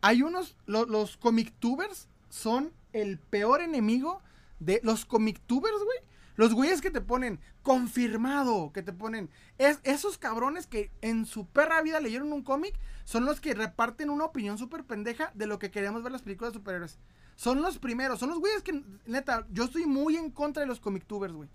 Hay 0.00 0.22
unos, 0.22 0.56
los 0.66 1.16
comic 1.16 1.52
tubers 1.58 2.08
son 2.28 2.72
el 2.92 3.18
peor 3.18 3.62
enemigo 3.62 4.22
de 4.58 4.80
los 4.82 5.04
comic 5.04 5.40
tubers, 5.46 5.82
güey. 5.84 5.98
Los 6.36 6.54
güeyes 6.54 6.80
que 6.80 6.92
te 6.92 7.00
ponen 7.00 7.40
confirmado, 7.62 8.72
que 8.72 8.82
te 8.82 8.92
ponen. 8.92 9.28
Es, 9.58 9.80
esos 9.82 10.18
cabrones 10.18 10.68
que 10.68 10.92
en 11.00 11.26
su 11.26 11.46
perra 11.46 11.82
vida 11.82 11.98
leyeron 11.98 12.32
un 12.32 12.44
cómic 12.44 12.78
son 13.04 13.24
los 13.24 13.40
que 13.40 13.54
reparten 13.54 14.08
una 14.08 14.26
opinión 14.26 14.56
súper 14.56 14.84
pendeja 14.84 15.32
de 15.34 15.48
lo 15.48 15.58
que 15.58 15.72
queremos 15.72 16.04
ver 16.04 16.12
las 16.12 16.22
películas 16.22 16.52
de 16.52 16.60
superhéroes. 16.60 16.98
Son 17.34 17.60
los 17.60 17.78
primeros, 17.78 18.20
son 18.20 18.30
los 18.30 18.38
güeyes 18.38 18.62
que, 18.62 18.84
neta, 19.06 19.48
yo 19.50 19.64
estoy 19.64 19.86
muy 19.86 20.16
en 20.16 20.30
contra 20.30 20.60
de 20.60 20.68
los 20.68 20.78
comic 20.78 21.06
tubers, 21.06 21.34
güey. 21.34 21.48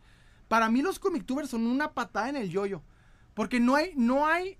Para 0.49 0.69
mí 0.69 0.81
los 0.81 0.99
comic 0.99 1.25
tubers 1.25 1.49
son 1.49 1.65
una 1.65 1.93
patada 1.93 2.27
en 2.27 2.35
el 2.35 2.49
yoyo. 2.49 2.83
Porque 3.33 3.59
no 3.59 3.75
hay, 3.75 3.93
no 3.95 4.27
hay, 4.27 4.57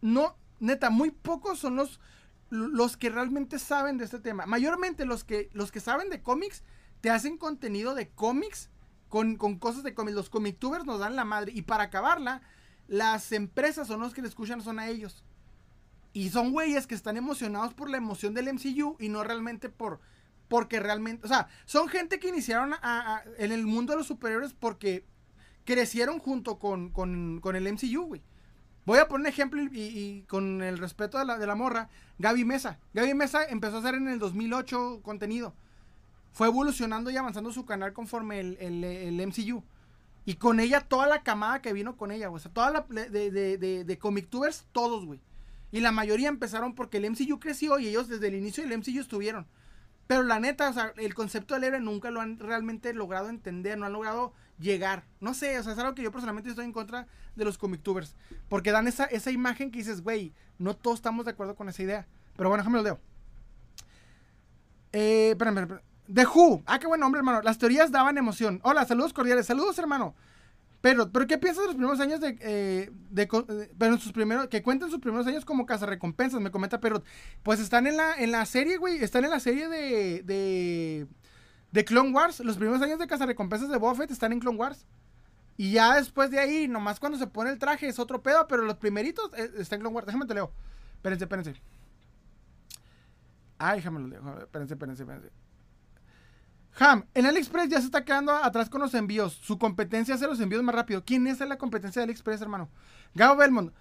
no, 0.00 0.36
neta, 0.60 0.88
muy 0.90 1.10
pocos 1.10 1.58
son 1.58 1.76
los, 1.76 2.00
los 2.48 2.96
que 2.96 3.10
realmente 3.10 3.58
saben 3.58 3.98
de 3.98 4.04
este 4.04 4.20
tema. 4.20 4.46
Mayormente 4.46 5.04
los 5.04 5.24
que, 5.24 5.50
los 5.52 5.72
que 5.72 5.80
saben 5.80 6.10
de 6.10 6.22
cómics 6.22 6.62
te 7.04 7.10
hacen 7.10 7.36
contenido 7.36 7.94
de 7.94 8.08
cómics 8.08 8.70
con, 9.10 9.36
cosas 9.36 9.82
de 9.82 9.92
cómics. 9.92 10.16
Los 10.16 10.30
comic 10.30 10.58
tubers 10.58 10.86
nos 10.86 11.00
dan 11.00 11.16
la 11.16 11.26
madre. 11.26 11.52
Y 11.54 11.60
para 11.60 11.84
acabarla, 11.84 12.40
las 12.88 13.30
empresas 13.32 13.88
son 13.88 14.00
los 14.00 14.14
que 14.14 14.22
le 14.22 14.28
escuchan, 14.28 14.62
son 14.62 14.78
a 14.78 14.88
ellos. 14.88 15.22
Y 16.14 16.30
son 16.30 16.50
güeyes 16.50 16.86
que 16.86 16.94
están 16.94 17.18
emocionados 17.18 17.74
por 17.74 17.90
la 17.90 17.98
emoción 17.98 18.32
del 18.32 18.50
MCU 18.50 18.96
y 18.98 19.10
no 19.10 19.22
realmente 19.22 19.68
por. 19.68 20.00
Porque 20.48 20.80
realmente. 20.80 21.26
O 21.26 21.28
sea, 21.28 21.48
son 21.66 21.88
gente 21.88 22.18
que 22.18 22.30
iniciaron 22.30 22.74
en 23.36 23.52
el 23.52 23.66
mundo 23.66 23.92
de 23.92 23.98
los 23.98 24.06
superiores 24.06 24.54
porque 24.54 25.04
crecieron 25.66 26.18
junto 26.20 26.58
con, 26.58 26.90
el 27.54 27.72
MCU, 27.74 28.06
güey. 28.06 28.22
Voy 28.86 28.98
a 28.98 29.08
poner 29.08 29.26
un 29.26 29.30
ejemplo 29.30 29.62
y, 29.62 30.24
con 30.26 30.62
el 30.62 30.78
respeto 30.78 31.18
de 31.18 31.26
la, 31.26 31.36
de 31.36 31.46
la 31.46 31.54
morra, 31.54 31.90
Gaby 32.18 32.46
Mesa. 32.46 32.78
Gaby 32.94 33.12
Mesa 33.12 33.44
empezó 33.44 33.76
a 33.76 33.80
hacer 33.80 33.94
en 33.94 34.08
el 34.08 34.18
2008 34.18 35.00
contenido 35.02 35.54
fue 36.34 36.48
evolucionando 36.48 37.10
y 37.10 37.16
avanzando 37.16 37.52
su 37.52 37.64
canal 37.64 37.92
conforme 37.92 38.40
el, 38.40 38.58
el, 38.60 39.26
MCU. 39.26 39.62
Y 40.26 40.34
con 40.34 40.58
ella, 40.58 40.80
toda 40.80 41.06
la 41.06 41.22
camada 41.22 41.62
que 41.62 41.72
vino 41.72 41.96
con 41.96 42.10
ella, 42.10 42.28
O 42.28 42.38
sea, 42.38 42.52
toda 42.52 42.70
la 42.70 42.86
de, 42.88 43.30
de, 43.30 43.56
de, 43.56 43.84
de 43.84 43.98
comic 43.98 44.28
tubers, 44.28 44.66
todos, 44.72 45.06
güey. 45.06 45.20
Y 45.70 45.80
la 45.80 45.92
mayoría 45.92 46.28
empezaron 46.28 46.74
porque 46.74 46.96
el 46.96 47.08
MCU 47.08 47.38
creció 47.38 47.78
y 47.78 47.86
ellos 47.86 48.08
desde 48.08 48.28
el 48.28 48.34
inicio 48.34 48.66
del 48.66 48.76
MCU 48.76 49.00
estuvieron. 49.00 49.46
Pero 50.08 50.24
la 50.24 50.40
neta, 50.40 50.68
o 50.68 50.72
sea, 50.72 50.92
el 50.96 51.14
concepto 51.14 51.54
del 51.54 51.64
héroe 51.64 51.80
nunca 51.80 52.10
lo 52.10 52.20
han 52.20 52.40
realmente 52.40 52.92
logrado 52.94 53.28
entender, 53.28 53.78
no 53.78 53.86
han 53.86 53.92
logrado 53.92 54.32
llegar. 54.58 55.04
No 55.20 55.34
sé, 55.34 55.56
o 55.58 55.62
sea, 55.62 55.72
es 55.72 55.78
algo 55.78 55.94
que 55.94 56.02
yo 56.02 56.10
personalmente 56.10 56.50
estoy 56.50 56.64
en 56.64 56.72
contra 56.72 57.06
de 57.36 57.44
los 57.44 57.58
comic 57.58 57.82
tubers. 57.82 58.16
Porque 58.48 58.72
dan 58.72 58.88
esa, 58.88 59.04
esa 59.04 59.30
imagen 59.30 59.70
que 59.70 59.78
dices, 59.78 60.02
güey, 60.02 60.32
no 60.58 60.74
todos 60.74 60.96
estamos 60.96 61.26
de 61.26 61.30
acuerdo 61.30 61.54
con 61.54 61.68
esa 61.68 61.82
idea. 61.82 62.08
Pero 62.36 62.48
bueno, 62.48 62.62
déjame 62.62 62.78
lo 62.78 62.82
leo. 62.82 63.00
Eh, 64.92 65.30
espérame, 65.30 65.58
espérame. 65.58 65.93
The 66.12 66.26
Who. 66.26 66.62
Ah, 66.66 66.78
qué 66.78 66.86
buen 66.86 67.00
nombre, 67.00 67.18
hermano. 67.18 67.42
Las 67.42 67.58
teorías 67.58 67.90
daban 67.90 68.18
emoción. 68.18 68.60
Hola, 68.62 68.84
saludos 68.84 69.12
cordiales. 69.12 69.46
Saludos, 69.46 69.78
hermano. 69.78 70.14
Pero, 70.84 71.10
¿pero 71.10 71.26
qué 71.26 71.38
piensas 71.38 71.62
de 71.62 71.68
los 71.68 71.76
primeros 71.76 71.98
años 72.00 72.20
de, 72.20 72.36
eh, 72.42 72.90
eh, 73.16 73.74
pero 73.78 73.96
sus 73.96 74.12
primeros, 74.12 74.48
que 74.48 74.62
cuenten 74.62 74.90
sus 74.90 75.00
primeros 75.00 75.26
años 75.26 75.46
como 75.46 75.66
recompensas? 75.66 76.42
Me 76.42 76.50
comenta 76.50 76.78
Pero, 76.78 77.02
pues 77.42 77.58
están 77.58 77.86
en 77.86 77.96
la, 77.96 78.12
en 78.16 78.30
la 78.30 78.44
serie, 78.44 78.76
güey, 78.76 79.02
están 79.02 79.24
en 79.24 79.30
la 79.30 79.40
serie 79.40 79.68
de, 79.68 80.22
de, 80.24 81.06
de 81.72 81.84
Clone 81.86 82.10
Wars. 82.10 82.40
Los 82.40 82.58
primeros 82.58 82.82
años 82.82 82.98
de 82.98 83.06
recompensas 83.06 83.70
de 83.70 83.78
Buffett 83.78 84.10
están 84.10 84.32
en 84.34 84.40
Clone 84.40 84.58
Wars. 84.58 84.86
Y 85.56 85.72
ya 85.72 85.94
después 85.94 86.30
de 86.30 86.38
ahí, 86.38 86.68
nomás 86.68 87.00
cuando 87.00 87.16
se 87.16 87.28
pone 87.28 87.48
el 87.48 87.58
traje 87.58 87.88
es 87.88 87.98
otro 87.98 88.22
pedo, 88.22 88.46
pero 88.46 88.62
los 88.62 88.76
primeritos 88.76 89.30
eh, 89.38 89.52
están 89.56 89.78
en 89.78 89.80
Clone 89.84 89.94
Wars. 89.94 90.06
Déjame 90.06 90.26
te 90.26 90.34
leo. 90.34 90.52
Espérense, 90.96 91.24
espérense. 91.24 91.54
Ay, 93.56 93.78
déjame 93.78 94.00
lo 94.00 94.08
leo. 94.08 94.38
Espérense, 94.42 94.74
espérense, 94.74 95.02
espérense. 95.02 95.43
Ham, 96.78 97.04
en 97.14 97.26
AliExpress 97.26 97.68
ya 97.68 97.78
se 97.78 97.86
está 97.86 98.04
quedando 98.04 98.32
atrás 98.32 98.68
con 98.68 98.80
los 98.80 98.94
envíos. 98.94 99.38
Su 99.42 99.58
competencia 99.58 100.14
hace 100.14 100.26
los 100.26 100.40
envíos 100.40 100.62
más 100.62 100.74
rápido. 100.74 101.04
¿Quién 101.04 101.26
es 101.26 101.40
la 101.40 101.56
competencia 101.58 102.00
de 102.00 102.04
AliExpress, 102.04 102.42
hermano? 102.42 102.68
Gabo 103.14 103.36
Belmont. 103.36 103.72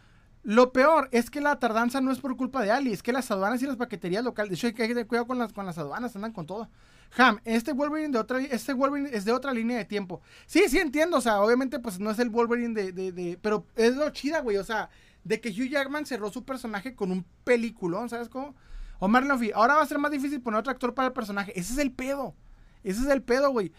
Lo 0.44 0.74
peor 0.74 1.08
es 1.12 1.30
que 1.30 1.40
la 1.40 1.58
tardanza 1.58 2.02
no 2.02 2.12
es 2.12 2.20
por 2.20 2.36
culpa 2.36 2.62
de 2.62 2.70
Ali, 2.70 2.92
es 2.92 3.02
que 3.02 3.14
las 3.14 3.32
aduanas 3.32 3.62
y 3.62 3.66
las 3.66 3.78
paqueterías 3.78 4.24
locales. 4.26 4.50
De 4.50 4.56
hecho, 4.56 4.68
hay 4.68 4.74
que 4.74 4.88
tener 4.90 5.08
cuidado 5.08 5.26
con 5.26 5.40
las, 5.40 5.54
con 5.54 5.66
las 5.66 5.78
aduanas, 5.78 6.16
andan 6.16 6.34
con 6.34 6.46
todo. 6.46 6.70
Ham, 7.18 7.40
este 7.46 7.72
Wolverine 7.72 8.12
de 8.12 8.20
otra, 8.20 8.40
este 8.40 8.74
Wolverine 8.74 9.10
es 9.14 9.24
de 9.24 9.32
otra 9.32 9.54
línea 9.54 9.78
de 9.78 9.86
tiempo. 9.86 10.22
Sí, 10.46 10.64
sí 10.68 10.80
entiendo, 10.80 11.18
o 11.18 11.22
sea, 11.22 11.42
obviamente, 11.42 11.80
pues 11.80 11.98
no 12.00 12.12
es 12.12 12.20
el 12.20 12.30
Wolverine 12.30 12.92
de, 12.92 13.12
de, 13.12 13.40
pero 13.42 13.66
es 13.76 13.96
lo 13.96 14.10
chida, 14.10 14.42
güey, 14.42 14.58
o 14.58 14.64
sea, 14.66 14.90
de 15.24 15.40
que 15.40 15.50
Hugh 15.50 15.70
Jackman 15.70 16.06
cerró 16.06 16.30
su 16.30 16.44
personaje 16.44 16.94
con 16.94 17.12
un 17.12 17.26
peliculón, 17.46 18.10
¿sabes 18.10 18.28
cómo? 18.28 18.54
Omar 19.00 19.26
Luffy, 19.26 19.52
ahora 19.54 19.76
va 19.76 19.84
a 19.84 19.86
ser 19.86 20.00
más 20.00 20.12
difícil 20.12 20.42
poner 20.42 20.60
otro 20.60 20.72
actor 20.72 20.94
para 20.94 21.08
el 21.08 21.14
personaje. 21.14 21.58
Ese 21.58 21.74
es 21.74 21.80
el 21.80 21.92
pedo. 21.92 22.36
Ese 22.84 23.02
es 23.02 23.08
el 23.08 23.22
pedo, 23.22 23.52
güey. 23.52 23.72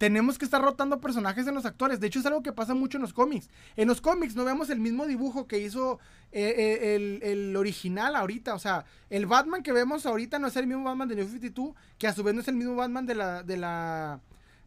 Tenemos 0.00 0.38
que 0.38 0.46
estar 0.46 0.62
rotando 0.62 0.98
personajes 0.98 1.46
en 1.46 1.54
los 1.54 1.66
actores. 1.66 2.00
De 2.00 2.06
hecho, 2.06 2.20
es 2.20 2.26
algo 2.26 2.42
que 2.42 2.54
pasa 2.54 2.72
mucho 2.72 2.96
en 2.96 3.02
los 3.02 3.12
cómics. 3.12 3.50
En 3.76 3.86
los 3.86 4.00
cómics 4.00 4.34
no 4.34 4.46
vemos 4.46 4.70
el 4.70 4.80
mismo 4.80 5.06
dibujo 5.06 5.46
que 5.46 5.58
hizo 5.58 5.98
eh, 6.32 6.54
eh, 6.56 7.20
el, 7.22 7.54
original 7.54 8.16
ahorita. 8.16 8.54
O 8.54 8.58
sea, 8.58 8.86
el 9.10 9.26
Batman 9.26 9.62
que 9.62 9.72
vemos 9.72 10.06
ahorita 10.06 10.38
no 10.38 10.46
es 10.46 10.56
el 10.56 10.66
mismo 10.66 10.84
Batman 10.84 11.08
de 11.08 11.16
New 11.16 11.28
52, 11.28 11.74
que 11.98 12.06
a 12.06 12.14
su 12.14 12.22
vez 12.22 12.34
no 12.34 12.40
es 12.40 12.48
el 12.48 12.56
mismo 12.56 12.76
Batman 12.76 13.04
de 13.04 13.14
la. 13.14 13.42
De 13.42 13.58
la 13.58 14.20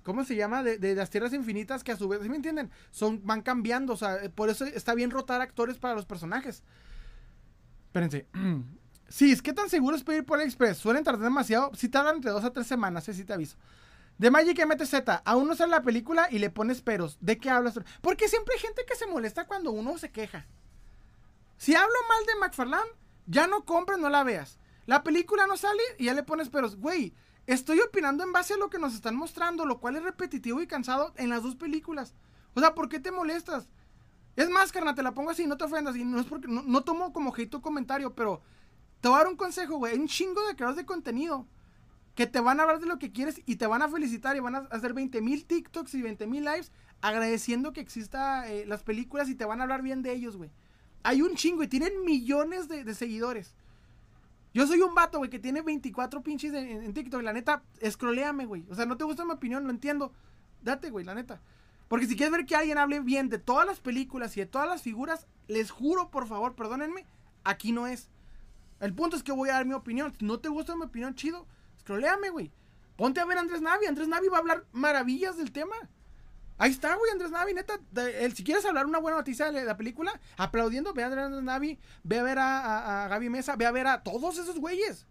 ¿Cómo 0.03 0.23
se 0.23 0.35
llama? 0.35 0.61
De, 0.61 0.93
las 0.93 1.09
Tierras 1.09 1.33
Infinitas, 1.33 1.83
que 1.83 1.93
a 1.93 1.97
su 1.97 2.07
vez, 2.07 2.21
¿sí 2.21 2.29
me 2.29 2.35
entienden? 2.35 2.69
Son, 2.91 3.25
van 3.25 3.41
cambiando. 3.41 3.93
O 3.93 3.97
sea, 3.97 4.19
por 4.35 4.49
eso 4.49 4.65
está 4.65 4.93
bien 4.93 5.09
rotar 5.09 5.41
actores 5.41 5.79
para 5.79 5.95
los 5.95 6.05
personajes. 6.05 6.61
Espérense. 7.87 8.27
Sí, 9.13 9.31
es 9.31 9.43
que 9.43 9.53
tan 9.53 9.69
seguro 9.69 9.95
es 9.95 10.03
pedir 10.03 10.25
por 10.25 10.41
Express. 10.41 10.79
Suelen 10.79 11.03
tardar 11.03 11.25
demasiado. 11.25 11.69
Si 11.75 11.87
tardan 11.87 12.15
entre 12.15 12.31
dos 12.31 12.43
a 12.43 12.51
tres 12.51 12.65
semanas, 12.65 13.07
eh, 13.07 13.13
sí 13.13 13.23
te 13.23 13.33
aviso. 13.33 13.57
De 14.17 14.31
Magic 14.31 14.65
MTZ, 14.65 15.21
aún 15.23 15.47
no 15.47 15.55
sale 15.55 15.69
la 15.69 15.83
película 15.83 16.27
y 16.31 16.39
le 16.39 16.49
pones 16.49 16.81
peros. 16.81 17.19
¿De 17.21 17.37
qué 17.37 17.51
hablas? 17.51 17.79
Porque 18.01 18.27
siempre 18.27 18.55
hay 18.55 18.61
gente 18.61 18.81
que 18.87 18.95
se 18.95 19.05
molesta 19.05 19.45
cuando 19.45 19.69
uno 19.69 19.99
se 19.99 20.09
queja. 20.09 20.47
Si 21.57 21.75
hablo 21.75 21.93
mal 22.09 22.25
de 22.25 22.39
McFarlane, 22.39 22.89
ya 23.27 23.45
no 23.45 23.65
compres, 23.65 23.99
no 23.99 24.09
la 24.09 24.23
veas. 24.23 24.57
La 24.87 25.03
película 25.03 25.45
no 25.45 25.57
sale 25.57 25.83
y 25.99 26.05
ya 26.05 26.15
le 26.15 26.23
pones 26.23 26.49
peros. 26.49 26.77
Güey, 26.77 27.13
estoy 27.45 27.81
opinando 27.81 28.23
en 28.23 28.33
base 28.33 28.55
a 28.55 28.57
lo 28.57 28.71
que 28.71 28.79
nos 28.79 28.95
están 28.95 29.15
mostrando, 29.15 29.67
lo 29.67 29.79
cual 29.79 29.95
es 29.95 30.01
repetitivo 30.01 30.59
y 30.59 30.65
cansado 30.65 31.13
en 31.17 31.29
las 31.29 31.43
dos 31.43 31.55
películas. 31.55 32.15
O 32.55 32.61
sea, 32.61 32.73
¿por 32.73 32.89
qué 32.89 32.99
te 32.99 33.11
molestas? 33.11 33.69
Es 34.35 34.49
más, 34.49 34.71
carna, 34.71 34.95
te 34.95 35.03
la 35.03 35.13
pongo 35.13 35.29
así, 35.29 35.45
no 35.45 35.55
te 35.55 35.65
ofendas. 35.65 35.95
Y 35.95 36.03
no 36.03 36.19
es 36.19 36.25
porque 36.25 36.47
no, 36.47 36.83
tomo 36.83 37.13
como 37.13 37.31
hate 37.31 37.51
tu 37.51 37.61
comentario, 37.61 38.15
pero 38.15 38.41
te 39.03 39.09
voy 39.09 39.17
a 39.17 39.23
dar 39.23 39.27
un 39.27 39.35
consejo, 39.35 39.75
güey. 39.75 39.91
Hay 39.91 39.99
un 39.99 40.07
chingo 40.07 40.47
de 40.47 40.55
creadores 40.55 40.77
de 40.77 40.85
contenido 40.85 41.45
que 42.15 42.25
te 42.25 42.39
van 42.39 42.61
a 42.61 42.63
hablar 42.63 42.79
de 42.79 42.85
lo 42.85 42.99
que 42.99 43.11
quieres 43.11 43.41
y 43.45 43.57
te 43.57 43.67
van 43.67 43.81
a 43.81 43.89
felicitar 43.89 44.37
y 44.37 44.39
van 44.39 44.55
a 44.55 44.59
hacer 44.71 44.93
20 44.93 45.19
mil 45.21 45.43
TikToks 45.43 45.93
y 45.95 46.01
20 46.01 46.25
mil 46.25 46.45
lives 46.45 46.71
agradeciendo 47.01 47.73
que 47.73 47.81
exista 47.81 48.49
eh, 48.49 48.65
las 48.65 48.81
películas 48.83 49.27
y 49.27 49.35
te 49.35 49.43
van 49.43 49.59
a 49.59 49.63
hablar 49.63 49.81
bien 49.81 50.03
de 50.03 50.13
ellos, 50.13 50.37
güey. 50.37 50.51
Hay 51.03 51.21
un 51.21 51.35
chingo 51.35 51.63
y 51.63 51.67
tienen 51.67 52.05
millones 52.05 52.69
de, 52.69 52.93
seguidores. 52.93 53.55
Yo 54.53 54.65
soy 54.67 54.79
un 54.79 54.95
vato, 54.95 55.17
güey, 55.17 55.29
que 55.29 55.39
tiene 55.39 55.61
24 55.61 56.23
pinches 56.23 56.53
en, 56.53 56.93
TikTok. 56.93 57.23
La 57.23 57.33
neta, 57.33 57.61
escroleame, 57.81 58.45
güey. 58.45 58.63
O 58.69 58.75
sea, 58.75 58.85
no 58.85 58.95
te 58.95 59.03
gusta 59.03 59.25
mi 59.25 59.31
opinión, 59.31 59.65
lo 59.65 59.69
entiendo. 59.69 60.13
Date, 60.61 60.91
güey, 60.91 61.03
la 61.03 61.13
neta. 61.13 61.41
Porque 61.89 62.07
si 62.07 62.15
quieres 62.15 62.31
ver 62.31 62.45
que 62.45 62.55
alguien 62.55 62.77
hable 62.77 63.01
bien 63.01 63.27
de 63.27 63.37
todas 63.37 63.67
las 63.67 63.81
películas 63.81 64.37
y 64.37 64.39
de 64.39 64.45
todas 64.45 64.69
las 64.69 64.81
figuras, 64.81 65.27
les 65.49 65.71
juro, 65.71 66.09
por 66.09 66.25
favor, 66.25 66.55
perdónenme, 66.55 67.05
aquí 67.43 67.73
no 67.73 67.85
es. 67.85 68.09
El 68.83 68.93
punto 68.93 69.15
es 69.15 69.23
que 69.23 69.31
voy 69.31 69.47
a 69.47 69.53
dar 69.53 69.65
mi 69.65 69.73
opinión. 69.73 70.13
Si 70.19 70.25
no 70.25 70.41
te 70.41 70.49
gusta 70.49 70.75
mi 70.75 70.83
opinión, 70.83 71.15
chido. 71.15 71.47
Scrolléame, 71.79 72.31
güey. 72.31 72.51
Ponte 72.97 73.21
a 73.21 73.25
ver 73.25 73.37
a 73.37 73.39
Andrés 73.39 73.61
Navi. 73.61 73.85
Andrés 73.85 74.09
Navi 74.09 74.27
va 74.27 74.35
a 74.35 74.39
hablar 74.41 74.65
maravillas 74.73 75.37
del 75.37 75.53
tema. 75.53 75.73
Ahí 76.57 76.71
está, 76.71 76.93
güey, 76.95 77.09
Andrés 77.09 77.31
Navi, 77.31 77.53
neta. 77.53 77.79
si 78.35 78.43
quieres 78.43 78.65
hablar 78.65 78.85
una 78.85 78.99
buena 78.99 79.17
noticia 79.17 79.53
de 79.53 79.63
la 79.63 79.77
película, 79.77 80.19
aplaudiendo, 80.35 80.93
ve 80.93 81.03
a 81.03 81.07
Andrés 81.07 81.43
Navi, 81.43 81.79
ve 82.03 82.19
a 82.19 82.23
ver 82.23 82.37
a, 82.39 83.07
Gaby 83.09 83.29
Mesa, 83.29 83.55
ve 83.55 83.65
a 83.65 83.71
ver 83.71 83.87
a 83.87 84.03
todos 84.03 84.37
esos 84.37 84.59
güeyes 84.59 85.07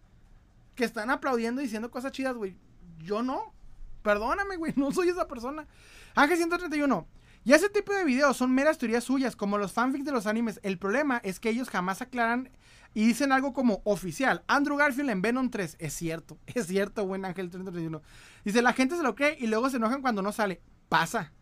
que 0.74 0.84
están 0.84 1.10
aplaudiendo 1.10 1.62
y 1.62 1.64
diciendo 1.64 1.90
cosas 1.90 2.12
chidas, 2.12 2.36
güey. 2.36 2.58
Yo 2.98 3.22
no. 3.22 3.54
Perdóname, 4.02 4.58
güey, 4.58 4.74
no 4.76 4.92
soy 4.92 5.08
esa 5.08 5.26
persona. 5.26 5.66
Ángel 6.14 6.36
131. 6.36 7.08
Y 7.44 7.54
ese 7.54 7.70
tipo 7.70 7.94
de 7.94 8.04
videos 8.04 8.36
son 8.36 8.54
meras 8.54 8.76
teorías 8.76 9.02
suyas, 9.02 9.34
como 9.34 9.56
los 9.56 9.72
fanfics 9.72 10.04
de 10.04 10.12
los 10.12 10.26
animes. 10.26 10.60
El 10.62 10.78
problema 10.78 11.22
es 11.24 11.40
que 11.40 11.48
ellos 11.48 11.70
jamás 11.70 12.02
aclaran 12.02 12.50
y 12.94 13.06
dicen 13.06 13.32
algo 13.32 13.52
como 13.52 13.80
oficial. 13.84 14.42
Andrew 14.46 14.76
Garfield 14.76 15.10
en 15.10 15.22
Venom 15.22 15.50
3. 15.50 15.76
Es 15.78 15.92
cierto, 15.94 16.38
es 16.46 16.66
cierto, 16.66 17.06
buen 17.06 17.24
Ángel 17.24 17.50
331. 17.50 18.02
Dice, 18.44 18.62
la 18.62 18.72
gente 18.72 18.96
se 18.96 19.02
lo 19.02 19.14
cree 19.14 19.36
y 19.38 19.46
luego 19.46 19.70
se 19.70 19.76
enojan 19.76 20.02
cuando 20.02 20.22
no 20.22 20.32
sale. 20.32 20.60
Pasa. 20.88 21.32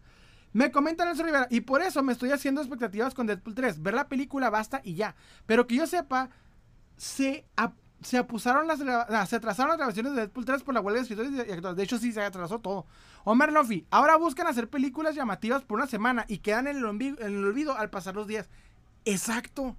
Me 0.53 0.73
comentan 0.73 1.07
Nelson 1.07 1.27
Rivera, 1.27 1.47
y 1.49 1.61
por 1.61 1.81
eso 1.81 2.03
me 2.03 2.13
estoy 2.13 2.33
haciendo 2.33 2.61
expectativas 2.61 3.15
con 3.15 3.27
Deadpool 3.27 3.55
3. 3.55 3.83
Ver 3.83 3.95
la 3.95 4.09
película 4.09 4.51
basta 4.51 4.81
y 4.83 4.95
ya. 4.95 5.15
Pero 5.47 5.67
que 5.67 5.77
yo 5.77 5.87
sepa, 5.87 6.31
se, 6.97 7.47
se 8.03 8.19
apusaron 8.19 8.67
las 8.67 8.81
ah, 8.81 9.27
se 9.27 9.37
atrasaron 9.37 9.71
las 9.71 9.79
grabaciones 9.79 10.13
de 10.13 10.23
Deadpool 10.23 10.45
3 10.45 10.63
por 10.65 10.75
la 10.75 10.81
huelga 10.81 10.99
de 10.99 11.03
escritores 11.03 11.33
y 11.33 11.53
actores. 11.53 11.77
De 11.77 11.83
hecho, 11.85 11.99
sí, 11.99 12.13
se 12.13 12.21
atrasó 12.21 12.59
todo. 12.59 12.87
Omar 13.23 13.53
Luffy, 13.53 13.87
ahora 13.91 14.17
buscan 14.17 14.49
hacer 14.49 14.69
películas 14.69 15.15
llamativas 15.15 15.65
por 15.65 15.79
una 15.79 15.87
semana 15.87 16.25
y 16.27 16.39
quedan 16.39 16.67
en 16.67 16.79
el, 16.79 16.85
en 16.85 17.17
el 17.21 17.45
olvido 17.45 17.77
al 17.77 17.91
pasar 17.91 18.17
los 18.17 18.27
días. 18.27 18.49
Exacto. 19.05 19.77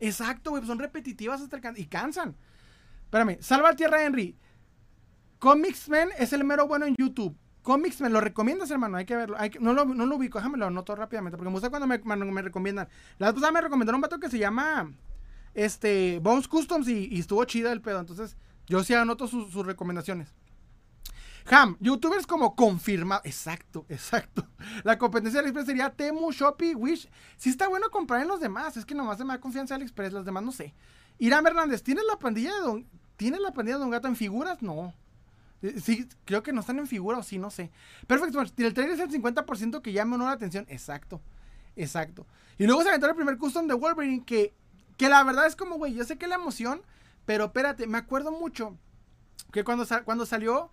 Exacto, 0.00 0.50
güey. 0.50 0.64
Son 0.66 0.78
repetitivas 0.78 1.40
hasta 1.40 1.60
y 1.76 1.86
cansan. 1.86 2.34
Espérame. 3.04 3.38
Salva 3.40 3.76
Tierra 3.76 4.04
Henry. 4.04 4.36
Comics 5.38 5.88
Man 5.88 6.08
es 6.18 6.32
el 6.32 6.44
mero 6.44 6.66
bueno 6.66 6.86
en 6.86 6.94
YouTube. 6.96 7.36
Comics 7.62 8.00
Man, 8.00 8.12
¿lo 8.12 8.20
recomiendas, 8.20 8.70
hermano? 8.70 8.96
Hay 8.96 9.04
que 9.04 9.16
verlo. 9.16 9.36
no, 9.60 9.72
lo, 9.72 9.84
no 9.84 10.06
lo 10.06 10.16
ubico, 10.16 10.38
déjame 10.38 10.58
lo 10.58 10.66
anoto 10.66 10.96
rápidamente. 10.96 11.36
Porque 11.36 11.50
me 11.50 11.54
gusta 11.54 11.70
cuando 11.70 11.86
me, 11.86 12.42
recomiendan. 12.42 12.88
La 13.18 13.32
pasada 13.32 13.52
me 13.52 13.60
recomendaron 13.60 13.96
un 13.96 14.02
vato 14.02 14.18
que 14.18 14.30
se 14.30 14.38
llama 14.38 14.92
este, 15.54 16.18
Bones 16.20 16.48
Customs 16.48 16.88
y, 16.88 17.18
estuvo 17.18 17.44
chida 17.44 17.72
el 17.72 17.82
pedo. 17.82 18.00
Entonces, 18.00 18.36
yo 18.66 18.82
sí 18.82 18.94
anoto 18.94 19.28
sus 19.28 19.66
recomendaciones. 19.66 20.34
Ham, 21.50 21.76
youtubers 21.80 22.26
como 22.26 22.54
confirmado. 22.54 23.22
Exacto, 23.24 23.84
exacto. 23.88 24.46
La 24.84 24.98
competencia 24.98 25.40
de 25.40 25.48
AliExpress 25.48 25.66
sería 25.66 25.90
Temu, 25.90 26.30
Shopee, 26.30 26.74
Wish. 26.74 27.08
Sí 27.36 27.50
está 27.50 27.68
bueno 27.68 27.90
comprar 27.90 28.22
en 28.22 28.28
los 28.28 28.40
demás. 28.40 28.76
Es 28.76 28.84
que 28.84 28.94
nomás 28.94 29.18
se 29.18 29.24
me 29.24 29.32
da 29.32 29.40
confianza 29.40 29.74
AliExpress. 29.74 30.12
Los 30.12 30.24
demás 30.24 30.44
no 30.44 30.52
sé. 30.52 30.74
Irán 31.18 31.46
Hernández, 31.46 31.82
¿tienes 31.82 32.04
la 32.06 32.18
pandilla 32.18 32.54
de 32.54 32.60
Don, 32.60 32.86
¿tienes 33.16 33.40
la 33.40 33.52
pandilla 33.52 33.76
de 33.76 33.80
Don 33.80 33.90
Gato 33.90 34.08
en 34.08 34.16
figuras? 34.16 34.62
No. 34.62 34.94
Eh, 35.60 35.78
sí, 35.78 36.08
creo 36.24 36.42
que 36.42 36.52
no 36.52 36.60
están 36.60 36.78
en 36.78 36.86
figura 36.86 37.18
o 37.18 37.22
sí, 37.22 37.38
no 37.38 37.50
sé. 37.50 37.70
Perfecto, 38.06 38.40
el 38.40 38.74
trailer 38.74 38.90
es 38.92 39.00
el 39.00 39.10
50% 39.10 39.82
que 39.82 39.92
llama 39.92 40.16
la 40.16 40.30
atención. 40.30 40.64
Exacto, 40.68 41.20
exacto. 41.76 42.26
Y 42.58 42.66
luego 42.66 42.82
se 42.82 42.88
aventó 42.88 43.06
el 43.08 43.14
primer 43.14 43.36
custom 43.36 43.66
de 43.66 43.74
Wolverine 43.74 44.24
que, 44.24 44.54
que 44.96 45.10
la 45.10 45.22
verdad 45.22 45.46
es 45.46 45.56
como, 45.56 45.76
güey, 45.76 45.94
yo 45.94 46.04
sé 46.04 46.16
que 46.16 46.26
la 46.26 46.36
emoción, 46.36 46.80
pero 47.26 47.46
espérate, 47.46 47.86
me 47.86 47.98
acuerdo 47.98 48.32
mucho 48.32 48.78
que 49.52 49.62
cuando, 49.62 49.86
cuando 50.04 50.24
salió 50.24 50.70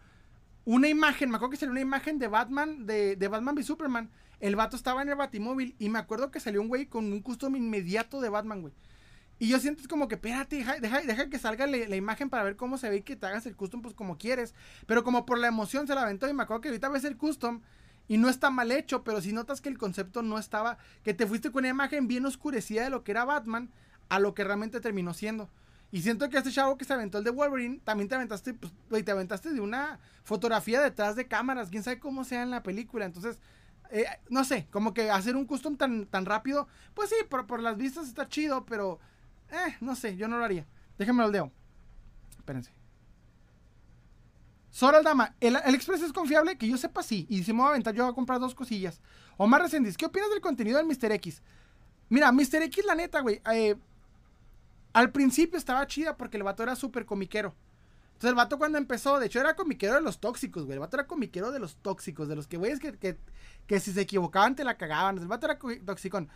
una 0.68 0.90
imagen, 0.90 1.30
me 1.30 1.38
acuerdo 1.38 1.52
que 1.52 1.58
salió 1.58 1.72
una 1.72 1.80
imagen 1.80 2.20
de 2.20 2.28
Batman, 2.28 2.86
de, 2.86 3.16
Batman 3.30 3.56
v 3.56 3.64
Superman. 3.64 4.10
El 4.42 4.58
vato 4.58 4.76
estaba 4.76 5.02
en 5.02 5.08
el 5.08 5.16
Batimóvil 5.16 5.78
y 5.80 5.88
me 5.88 5.98
acuerdo 5.98 6.30
que 6.30 6.42
salió 6.42 6.62
un 6.62 6.68
güey 6.68 6.88
con 6.88 7.06
un 7.14 7.22
custom 7.22 7.56
inmediato 7.56 8.20
de 8.20 8.28
Batman, 8.28 8.60
güey. 8.60 8.74
Y 9.40 9.48
yo 9.48 9.60
siento 9.60 9.84
como 9.88 10.10
que, 10.10 10.16
espérate, 10.16 10.58
deja, 10.58 11.02
deja, 11.02 11.30
que 11.30 11.40
salga 11.40 11.68
la, 11.68 11.96
imagen 11.96 12.30
para 12.30 12.44
ver 12.44 12.58
cómo 12.58 12.78
se 12.78 12.90
ve 12.90 12.98
y 12.98 13.02
que 13.02 13.16
te 13.16 13.26
hagas 13.26 13.46
el 13.46 13.56
custom 13.56 13.82
pues 13.82 13.96
como 13.96 14.18
quieres. 14.18 14.54
Pero 14.88 15.06
como 15.06 15.26
por 15.26 15.40
la 15.40 15.48
emoción 15.48 15.88
se 15.88 15.96
la 15.96 16.02
aventó 16.02 16.28
y 16.28 16.34
me 16.34 16.44
acuerdo 16.44 16.60
que 16.60 16.68
ahorita 16.68 16.90
ves 16.90 17.06
el 17.06 17.16
custom 17.16 17.62
y 18.10 18.18
no 18.18 18.28
está 18.28 18.50
mal 18.50 18.70
hecho, 18.74 19.06
pero 19.06 19.22
si 19.22 19.32
notas 19.32 19.62
que 19.62 19.70
el 19.70 19.78
concepto 19.78 20.22
no 20.22 20.38
estaba, 20.38 20.80
que 21.02 21.14
te 21.14 21.26
fuiste 21.26 21.50
con 21.50 21.62
una 21.62 21.70
imagen 21.70 22.10
bien 22.10 22.26
oscurecida 22.26 22.84
de 22.84 22.90
lo 22.90 23.06
que 23.06 23.12
era 23.12 23.24
Batman 23.24 23.70
a 24.10 24.20
lo 24.20 24.34
que 24.34 24.44
realmente 24.44 24.82
terminó 24.82 25.14
siendo. 25.14 25.50
Y 25.92 26.02
siento 26.02 26.30
que 26.30 26.38
este 26.38 26.52
chavo 26.52 26.78
que 26.78 26.86
se 26.86 26.94
aventó 26.94 27.20
el 27.20 27.24
de 27.24 27.30
Wolverine, 27.30 27.80
también 27.84 28.10
te 28.10 28.16
aventaste, 28.16 28.54
pues, 28.54 29.06
te 29.06 29.12
aventaste 29.12 29.54
de 29.54 29.62
una 29.62 30.00
fotografía 30.24 30.82
detrás 30.82 31.16
de 31.16 31.28
cámaras, 31.28 31.70
quién 31.70 31.84
sabe 31.84 32.00
cómo 32.00 32.24
sea 32.24 32.44
en 32.44 32.52
la 32.52 32.62
película. 32.62 33.06
Entonces, 33.06 33.40
eh, 33.92 34.06
no 34.30 34.44
sé, 34.44 34.68
como 34.72 34.94
que 34.94 35.10
hacer 35.10 35.36
un 35.36 35.46
custom 35.46 35.78
tan, 35.78 36.06
tan 36.08 36.26
rápido, 36.26 36.68
pues 36.94 37.10
sí, 37.10 37.16
por, 37.30 37.48
por 37.48 37.62
las 37.62 37.78
vistas 37.78 38.08
está 38.08 38.28
chido, 38.28 38.66
pero, 38.66 39.00
eh, 39.50 39.78
no 39.80 39.96
sé, 39.96 40.18
yo 40.18 40.28
no 40.28 40.38
lo 40.38 40.44
haría. 40.44 40.66
Déjenme 40.98 41.24
lo 41.24 41.32
leo. 41.32 41.52
Espérense. 42.38 42.72
Sora 44.70 45.02
Dama, 45.02 45.34
el, 45.40 45.58
el, 45.66 45.74
Express 45.74 46.04
es 46.04 46.14
confiable, 46.14 46.58
que 46.58 46.68
yo 46.68 46.78
sepa 46.78 47.02
sí. 47.02 47.26
Y 47.30 47.44
si 47.44 47.54
me 47.54 47.60
voy 47.60 47.68
a 47.68 47.70
aventar, 47.70 47.96
yo 47.96 48.04
voy 48.04 48.12
a 48.12 48.16
comprar 48.16 48.40
dos 48.40 48.54
cosillas. 48.54 49.02
Omar 49.38 49.62
Resendiz, 49.62 49.98
¿qué 49.98 50.06
opinas 50.06 50.30
del 50.30 50.42
contenido 50.42 50.78
del 50.78 50.86
Mr. 50.86 51.14
X? 51.14 51.42
Mira, 52.10 52.32
Mr. 52.32 52.62
X, 52.64 52.86
la 52.86 52.94
neta, 52.94 53.22
güey. 53.22 53.42
Eh, 53.54 53.76
al 54.94 55.12
principio 55.12 55.58
estaba 55.58 55.86
chida 55.88 56.18
porque 56.18 56.38
el 56.38 56.44
vato 56.44 56.64
era 56.64 56.76
súper 56.76 57.06
comiquero. 57.06 57.56
Entonces 58.08 58.30
el 58.30 58.36
vato 58.36 58.58
cuando 58.58 58.80
empezó, 58.80 59.20
de 59.20 59.28
hecho 59.28 59.40
era 59.40 59.56
comiquero 59.56 59.94
de 59.94 60.02
los 60.02 60.20
tóxicos, 60.20 60.66
güey. 60.66 60.74
El 60.74 60.80
vato 60.80 60.98
era 60.98 61.06
comiquero 61.06 61.52
de 61.52 61.60
los 61.60 61.76
tóxicos, 61.76 62.28
de 62.28 62.36
los 62.36 62.48
que, 62.48 62.58
güeyes, 62.58 62.80
que, 62.80 63.18
que, 63.68 63.80
si 63.80 63.92
se 63.92 64.02
equivocaban 64.02 64.56
te 64.56 64.64
la 64.64 64.76
cagaban. 64.78 65.20
El 65.20 65.28
vato 65.28 65.46
era 65.46 65.60
toxicón. 65.86 66.28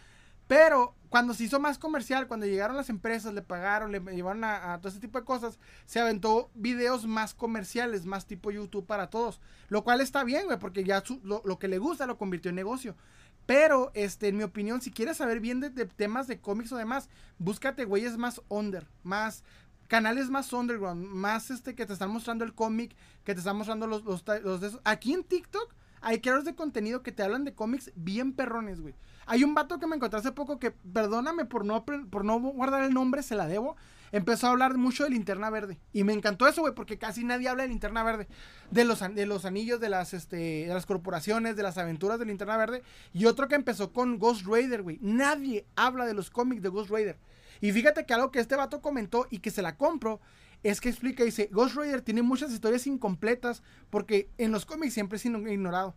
Pero 0.51 0.95
cuando 1.09 1.33
se 1.33 1.45
hizo 1.45 1.61
más 1.61 1.77
comercial, 1.77 2.27
cuando 2.27 2.45
llegaron 2.45 2.75
las 2.75 2.89
empresas, 2.89 3.33
le 3.33 3.41
pagaron, 3.41 3.91
le 3.91 4.01
llevaron 4.01 4.43
a, 4.43 4.77
todo 4.79 4.89
ese 4.89 4.99
tipo 4.99 5.17
de 5.17 5.23
cosas, 5.23 5.57
se 5.85 6.01
aventó 6.01 6.51
videos 6.53 7.07
más 7.07 7.33
comerciales, 7.33 8.05
más 8.05 8.25
tipo 8.25 8.51
YouTube 8.51 8.85
para 8.85 9.09
todos. 9.09 9.39
Lo 9.69 9.85
cual 9.85 10.01
está 10.01 10.25
bien, 10.25 10.47
güey, 10.47 10.59
porque 10.59 10.83
ya 10.83 11.03
lo, 11.23 11.57
que 11.57 11.69
le 11.69 11.77
gusta 11.77 12.05
lo 12.05 12.17
convirtió 12.17 12.49
en 12.49 12.55
negocio. 12.55 12.97
Pero, 13.45 13.91
este, 13.93 14.27
en 14.27 14.37
mi 14.37 14.43
opinión, 14.43 14.81
si 14.81 14.91
quieres 14.91 15.17
saber 15.17 15.39
bien 15.39 15.59
de, 15.59 15.69
temas 15.69 16.27
de 16.27 16.39
cómics 16.39 16.71
o 16.71 16.77
demás, 16.77 17.09
búscate 17.37 17.85
güeyes 17.85 18.17
más 18.17 18.41
under, 18.49 18.87
más 19.03 19.43
canales 19.87 20.29
más 20.29 20.53
underground, 20.53 21.05
más 21.05 21.51
este 21.51 21.75
que 21.75 21.85
te 21.85 21.91
están 21.91 22.11
mostrando 22.11 22.45
el 22.45 22.53
cómic, 22.53 22.95
que 23.25 23.33
te 23.33 23.39
están 23.39 23.57
mostrando 23.57 23.87
los, 23.87 24.05
los, 24.05 24.23
de 24.23 24.67
esos. 24.67 24.79
Aquí 24.85 25.11
en 25.11 25.25
TikTok 25.25 25.73
hay 25.99 26.21
creadores 26.21 26.45
de 26.45 26.55
contenido 26.55 27.03
que 27.03 27.11
te 27.11 27.23
hablan 27.23 27.43
de 27.43 27.53
cómics 27.53 27.91
bien 27.95 28.31
perrones, 28.31 28.79
güey. 28.79 28.95
Hay 29.25 29.43
un 29.43 29.53
vato 29.53 29.79
que 29.79 29.87
me 29.87 29.97
encontré 29.97 30.17
hace 30.17 30.31
poco 30.31 30.59
que, 30.59 30.71
perdóname 30.71 31.43
por 31.43 31.65
no, 31.65 31.83
por 31.85 32.23
no 32.23 32.39
guardar 32.39 32.83
el 32.83 32.93
nombre, 32.93 33.21
se 33.21 33.35
la 33.35 33.47
debo 33.47 33.75
empezó 34.11 34.47
a 34.47 34.51
hablar 34.51 34.77
mucho 34.77 35.03
de 35.03 35.09
linterna 35.09 35.49
verde. 35.49 35.79
Y 35.93 36.03
me 36.03 36.13
encantó 36.13 36.47
eso, 36.47 36.61
güey, 36.61 36.73
porque 36.73 36.97
casi 36.97 37.23
nadie 37.23 37.49
habla 37.49 37.63
de 37.63 37.69
linterna 37.69 38.03
verde. 38.03 38.27
De 38.69 38.85
los, 38.85 38.99
de 38.99 39.25
los 39.25 39.45
anillos, 39.45 39.79
de 39.79 39.89
las, 39.89 40.13
este, 40.13 40.65
de 40.67 40.73
las 40.73 40.85
corporaciones, 40.85 41.55
de 41.55 41.63
las 41.63 41.77
aventuras 41.77 42.19
de 42.19 42.25
linterna 42.25 42.57
verde. 42.57 42.83
Y 43.13 43.25
otro 43.25 43.47
que 43.47 43.55
empezó 43.55 43.91
con 43.91 44.19
Ghost 44.19 44.45
Raider, 44.45 44.81
güey. 44.81 44.99
Nadie 45.01 45.65
habla 45.75 46.05
de 46.05 46.13
los 46.13 46.29
cómics 46.29 46.61
de 46.61 46.69
Ghost 46.69 46.91
Raider. 46.91 47.17
Y 47.61 47.71
fíjate 47.71 48.05
que 48.05 48.13
algo 48.13 48.31
que 48.31 48.39
este 48.39 48.55
vato 48.55 48.81
comentó 48.81 49.27
y 49.29 49.39
que 49.39 49.51
se 49.51 49.61
la 49.61 49.77
compro 49.77 50.19
es 50.63 50.79
que 50.79 50.89
explica, 50.89 51.23
dice, 51.23 51.49
Ghost 51.51 51.75
Rider 51.75 52.01
tiene 52.01 52.21
muchas 52.21 52.51
historias 52.51 52.85
incompletas 52.85 53.63
porque 53.89 54.29
en 54.37 54.51
los 54.51 54.65
cómics 54.65 54.93
siempre 54.93 55.17
es 55.17 55.25
ignorado. 55.25 55.95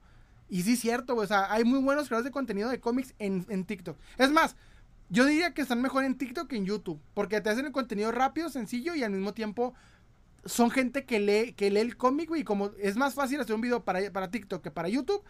Y 0.48 0.62
sí 0.62 0.76
cierto, 0.76 1.14
güey, 1.14 1.24
o 1.24 1.28
sea, 1.28 1.52
hay 1.52 1.64
muy 1.64 1.80
buenos 1.80 2.06
creadores 2.06 2.24
de 2.24 2.30
contenido 2.30 2.68
de 2.68 2.80
cómics 2.80 3.14
en, 3.18 3.46
en 3.48 3.64
TikTok. 3.64 3.98
Es 4.18 4.30
más, 4.30 4.56
yo 5.14 5.24
diría 5.24 5.54
que 5.54 5.62
están 5.62 5.80
mejor 5.80 6.04
en 6.04 6.18
TikTok 6.18 6.48
que 6.48 6.56
en 6.56 6.66
YouTube, 6.66 7.00
porque 7.14 7.40
te 7.40 7.48
hacen 7.48 7.66
el 7.66 7.72
contenido 7.72 8.10
rápido, 8.10 8.48
sencillo 8.48 8.96
y 8.96 9.04
al 9.04 9.12
mismo 9.12 9.32
tiempo 9.32 9.72
son 10.44 10.72
gente 10.72 11.04
que 11.04 11.20
lee, 11.20 11.52
que 11.52 11.70
lee 11.70 11.80
el 11.80 11.96
cómic, 11.96 12.30
y 12.36 12.42
como 12.42 12.72
es 12.80 12.96
más 12.96 13.14
fácil 13.14 13.40
hacer 13.40 13.54
un 13.54 13.60
video 13.60 13.84
para, 13.84 14.10
para 14.10 14.30
TikTok 14.30 14.60
que 14.60 14.72
para 14.72 14.88
YouTube, 14.88 15.22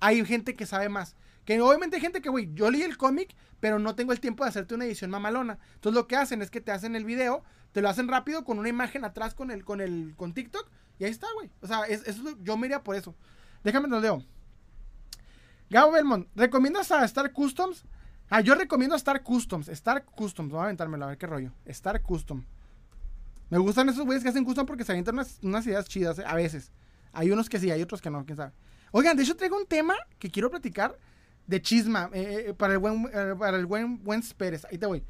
hay 0.00 0.24
gente 0.24 0.54
que 0.54 0.64
sabe 0.64 0.88
más. 0.88 1.16
Que 1.44 1.60
obviamente 1.60 1.96
hay 1.96 2.02
gente 2.02 2.22
que, 2.22 2.30
güey, 2.30 2.48
yo 2.54 2.70
leí 2.70 2.80
el 2.80 2.96
cómic, 2.96 3.36
pero 3.60 3.78
no 3.78 3.94
tengo 3.94 4.12
el 4.12 4.20
tiempo 4.20 4.42
de 4.42 4.48
hacerte 4.48 4.74
una 4.74 4.86
edición 4.86 5.10
mamalona. 5.10 5.58
Entonces 5.74 5.94
lo 5.94 6.08
que 6.08 6.16
hacen 6.16 6.40
es 6.40 6.50
que 6.50 6.62
te 6.62 6.72
hacen 6.72 6.96
el 6.96 7.04
video, 7.04 7.44
te 7.72 7.82
lo 7.82 7.90
hacen 7.90 8.08
rápido 8.08 8.42
con 8.42 8.58
una 8.58 8.70
imagen 8.70 9.04
atrás 9.04 9.34
con 9.34 9.50
el, 9.50 9.64
con 9.64 9.82
el, 9.82 10.14
con 10.16 10.32
TikTok, 10.32 10.66
y 10.98 11.04
ahí 11.04 11.10
está, 11.10 11.26
güey. 11.34 11.50
O 11.60 11.66
sea, 11.66 11.82
es, 11.84 12.02
yo 12.40 12.56
me 12.56 12.68
iría 12.68 12.82
por 12.82 12.96
eso. 12.96 13.14
Déjame 13.62 13.86
te 13.86 13.90
lo 13.90 14.00
leo. 14.00 14.24
Gabo 15.68 15.92
Belmont, 15.92 16.26
¿recomiendas 16.34 16.90
a 16.90 17.04
Star 17.04 17.32
Customs? 17.32 17.84
Ah, 18.28 18.40
yo 18.40 18.54
recomiendo 18.54 18.96
Star 18.96 19.22
Customs. 19.22 19.68
Star 19.68 20.04
Customs. 20.04 20.50
Voy 20.50 20.60
a 20.60 20.64
aventármelo 20.64 21.04
a 21.04 21.08
ver 21.08 21.18
qué 21.18 21.26
rollo. 21.26 21.52
Star 21.66 22.02
Custom. 22.02 22.44
Me 23.48 23.58
gustan 23.58 23.88
esos 23.88 24.04
güeyes 24.04 24.24
que 24.24 24.30
hacen 24.30 24.44
custom 24.44 24.66
porque 24.66 24.82
se 24.82 24.90
avientan 24.90 25.14
unas, 25.42 25.66
ideas 25.66 25.86
chidas, 25.86 26.18
eh, 26.18 26.24
a 26.26 26.34
veces. 26.34 26.72
Hay 27.12 27.30
unos 27.30 27.48
que 27.48 27.60
sí, 27.60 27.70
hay 27.70 27.80
otros 27.80 28.02
que 28.02 28.10
no, 28.10 28.24
quién 28.24 28.36
sabe. 28.36 28.52
Oigan, 28.90 29.16
de 29.16 29.22
hecho 29.22 29.36
traigo 29.36 29.56
un 29.56 29.66
tema 29.66 29.94
que 30.18 30.30
quiero 30.30 30.50
platicar 30.50 30.98
de 31.46 31.62
chisma 31.62 32.10
eh, 32.12 32.46
eh, 32.48 32.54
para 32.54 32.72
el 32.72 32.80
buen, 32.80 33.08
eh, 33.12 33.34
para 33.38 33.56
el 33.56 33.66
buen 33.66 34.00
Wens 34.04 34.34
Pérez. 34.34 34.64
Ahí 34.64 34.78
te 34.78 34.86
voy. 34.86 35.04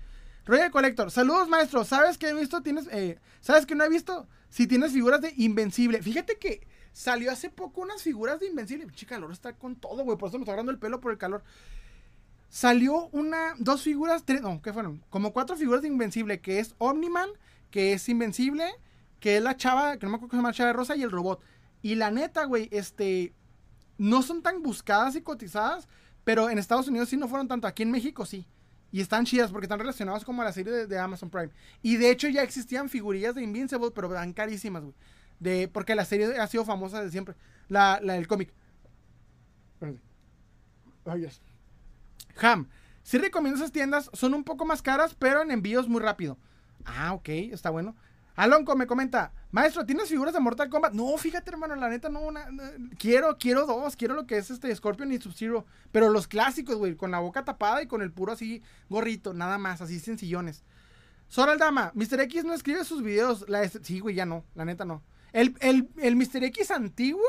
Royal 0.46 0.70
Collector, 0.70 1.10
saludos 1.10 1.48
maestro. 1.48 1.84
¿Sabes 1.84 2.18
que 2.18 2.28
he 2.28 2.34
visto? 2.34 2.62
Tienes, 2.62 2.86
eh, 2.92 3.18
¿Sabes 3.40 3.66
que 3.66 3.74
no 3.74 3.82
he 3.82 3.88
visto? 3.88 4.28
Si 4.48 4.68
tienes 4.68 4.92
figuras 4.92 5.20
de 5.20 5.34
Invencible. 5.36 6.00
Fíjate 6.02 6.38
que 6.38 6.66
salió 6.92 7.32
hace 7.32 7.50
poco 7.50 7.80
unas 7.80 8.02
figuras 8.02 8.38
de 8.38 8.46
Invencible. 8.46 8.86
Chica, 8.92 9.16
calor 9.16 9.32
está 9.32 9.54
con 9.54 9.74
todo, 9.74 10.04
güey. 10.04 10.16
Por 10.16 10.28
eso 10.28 10.38
me 10.38 10.44
está 10.44 10.52
agarrando 10.52 10.70
el 10.70 10.78
pelo 10.78 11.00
por 11.00 11.10
el 11.10 11.18
calor. 11.18 11.42
Salió 12.48 13.08
una, 13.08 13.54
dos 13.58 13.82
figuras, 13.82 14.24
tres, 14.24 14.40
no, 14.40 14.62
¿qué 14.62 14.72
fueron? 14.72 15.02
Como 15.10 15.32
cuatro 15.32 15.56
figuras 15.56 15.82
de 15.82 15.88
Invencible, 15.88 16.40
que 16.40 16.60
es 16.60 16.74
Omniman, 16.78 17.28
que 17.70 17.92
es 17.92 18.08
Invencible, 18.08 18.64
que 19.20 19.36
es 19.36 19.42
la 19.42 19.56
chava, 19.56 19.96
que 19.96 20.06
no 20.06 20.10
me 20.10 20.16
acuerdo 20.16 20.30
cómo 20.30 20.30
se 20.30 20.42
llama, 20.42 20.52
Chava 20.52 20.72
Rosa 20.72 20.96
y 20.96 21.02
el 21.02 21.10
robot. 21.10 21.42
Y 21.82 21.96
la 21.96 22.10
neta, 22.10 22.44
güey, 22.44 22.68
este, 22.72 23.32
no 23.98 24.22
son 24.22 24.42
tan 24.42 24.62
buscadas 24.62 25.16
y 25.16 25.22
cotizadas, 25.22 25.88
pero 26.24 26.48
en 26.50 26.58
Estados 26.58 26.88
Unidos 26.88 27.08
sí 27.08 27.16
no 27.16 27.28
fueron 27.28 27.48
tanto, 27.48 27.66
aquí 27.66 27.82
en 27.82 27.90
México 27.90 28.24
sí. 28.24 28.46
Y 28.92 29.00
están 29.00 29.26
chidas 29.26 29.50
porque 29.50 29.66
están 29.66 29.78
relacionadas 29.78 30.24
como 30.24 30.42
a 30.42 30.44
la 30.44 30.52
serie 30.52 30.72
de, 30.72 30.86
de 30.86 30.98
Amazon 30.98 31.28
Prime. 31.28 31.50
Y 31.82 31.96
de 31.96 32.10
hecho 32.10 32.28
ya 32.28 32.42
existían 32.42 32.88
figurillas 32.88 33.34
de 33.34 33.42
Invincible, 33.42 33.90
pero 33.90 34.08
dan 34.08 34.32
carísimas, 34.32 34.82
güey. 34.82 34.94
De, 35.38 35.68
porque 35.68 35.94
la 35.94 36.04
serie 36.04 36.38
ha 36.38 36.46
sido 36.46 36.64
famosa 36.64 36.98
desde 36.98 37.12
siempre. 37.12 37.34
La, 37.68 38.00
la 38.02 38.14
del 38.14 38.26
cómic. 38.26 38.52
Ay, 41.04 41.20
Dios. 41.20 41.42
Ham. 42.40 42.68
Sí 43.02 43.18
recomiendo 43.18 43.58
esas 43.58 43.72
tiendas. 43.72 44.10
Son 44.12 44.34
un 44.34 44.44
poco 44.44 44.64
más 44.64 44.82
caras, 44.82 45.14
pero 45.18 45.42
en 45.42 45.50
envíos 45.50 45.88
muy 45.88 46.00
rápido. 46.00 46.38
Ah, 46.84 47.14
ok, 47.14 47.28
está 47.28 47.70
bueno. 47.70 47.96
Alonco 48.36 48.76
me 48.76 48.86
comenta, 48.86 49.32
maestro, 49.50 49.86
¿tienes 49.86 50.10
figuras 50.10 50.34
de 50.34 50.40
Mortal 50.40 50.68
Kombat? 50.68 50.92
No, 50.92 51.16
fíjate, 51.16 51.50
hermano, 51.50 51.74
la 51.74 51.88
neta, 51.88 52.10
no, 52.10 52.20
quiero, 52.98 53.38
quiero 53.38 53.64
dos, 53.66 53.96
quiero 53.96 54.14
lo 54.14 54.26
que 54.26 54.36
es 54.36 54.50
este 54.50 54.74
Scorpion 54.74 55.10
y 55.10 55.18
Sub-Zero, 55.18 55.64
pero 55.90 56.10
los 56.10 56.28
clásicos, 56.28 56.76
güey, 56.76 56.96
con 56.96 57.10
la 57.10 57.18
boca 57.18 57.46
tapada 57.46 57.82
y 57.82 57.86
con 57.86 58.02
el 58.02 58.12
puro 58.12 58.32
así 58.32 58.62
gorrito, 58.90 59.32
nada 59.32 59.56
más, 59.56 59.80
así 59.80 59.98
sencillones. 59.98 60.64
Sora 61.28 61.52
Aldama, 61.52 61.92
Mr. 61.94 62.20
X 62.20 62.44
no 62.44 62.52
escribe 62.52 62.84
sus 62.84 63.02
videos, 63.02 63.48
la 63.48 63.66
sí, 63.66 64.00
güey, 64.00 64.14
ya 64.14 64.26
no, 64.26 64.44
la 64.54 64.66
neta 64.66 64.84
no. 64.84 65.02
El, 65.32 65.56
el, 65.60 65.88
el 65.96 66.14
Mr. 66.14 66.44
X 66.44 66.70
antiguo, 66.70 67.24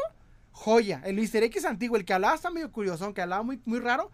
joya, 0.51 1.01
el 1.05 1.15
Mr. 1.15 1.43
X 1.43 1.63
antiguo, 1.63 1.95
el 1.95 2.03
que 2.03 2.13
hablaba 2.13 2.35
está 2.35 2.51
medio 2.51 2.69
curioso, 2.69 3.13
que 3.13 3.21
hablaba 3.21 3.43
muy, 3.43 3.61
muy 3.63 3.79
raro, 3.79 4.11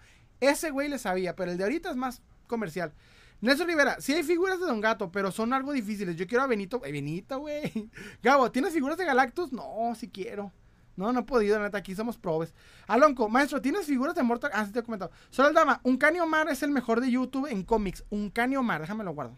ese 0.47 0.71
güey 0.71 0.89
le 0.89 0.99
sabía, 0.99 1.35
pero 1.35 1.51
el 1.51 1.57
de 1.57 1.63
ahorita 1.63 1.89
es 1.89 1.95
más 1.95 2.21
comercial. 2.47 2.93
Nelson 3.41 3.67
Rivera, 3.67 3.97
sí 3.99 4.13
hay 4.13 4.23
figuras 4.23 4.59
de 4.59 4.65
Don 4.65 4.79
Gato, 4.79 5.11
pero 5.11 5.29
son 5.29 5.51
algo 5.51 5.73
difíciles. 5.73 6.15
Yo 6.15 6.27
quiero 6.27 6.45
a 6.45 6.47
Benito. 6.47 6.81
Eh, 6.85 6.93
Benito, 6.93 7.39
güey. 7.39 7.89
Gabo, 8.23 8.49
¿tienes 8.51 8.73
figuras 8.73 8.97
de 8.97 9.03
Galactus? 9.03 9.51
No, 9.51 9.93
sí 9.95 10.09
quiero. 10.09 10.53
No, 10.95 11.11
no 11.11 11.21
he 11.21 11.23
podido, 11.23 11.59
neta. 11.59 11.79
Aquí 11.79 11.93
somos 11.93 12.17
probes. 12.17 12.53
Alonco, 12.87 13.27
maestro, 13.27 13.61
¿tienes 13.61 13.85
figuras 13.85 14.15
de 14.15 14.23
Mortal? 14.23 14.51
Ah, 14.53 14.65
sí 14.65 14.71
te 14.71 14.79
he 14.79 14.83
comentado. 14.83 15.11
Solo 15.29 15.49
el 15.49 15.55
dama, 15.55 15.81
un 15.83 15.99
Omar 16.21 16.47
es 16.49 16.63
el 16.63 16.71
mejor 16.71 17.01
de 17.01 17.11
YouTube 17.11 17.47
en 17.47 17.63
cómics. 17.63 18.05
Un 18.09 18.31
Omar, 18.57 18.79
déjame 18.79 19.03
lo 19.03 19.13
guardo. 19.13 19.37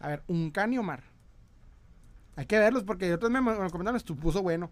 A 0.00 0.08
ver, 0.08 0.22
un 0.28 0.50
Omar. 0.78 1.02
Hay 2.36 2.46
que 2.46 2.58
verlos 2.58 2.84
porque 2.84 3.12
otros 3.12 3.30
me, 3.30 3.42
me 3.42 3.52
lo 3.52 3.70
comentaron, 3.70 3.96
esto 3.96 4.16
puso 4.16 4.42
bueno. 4.42 4.70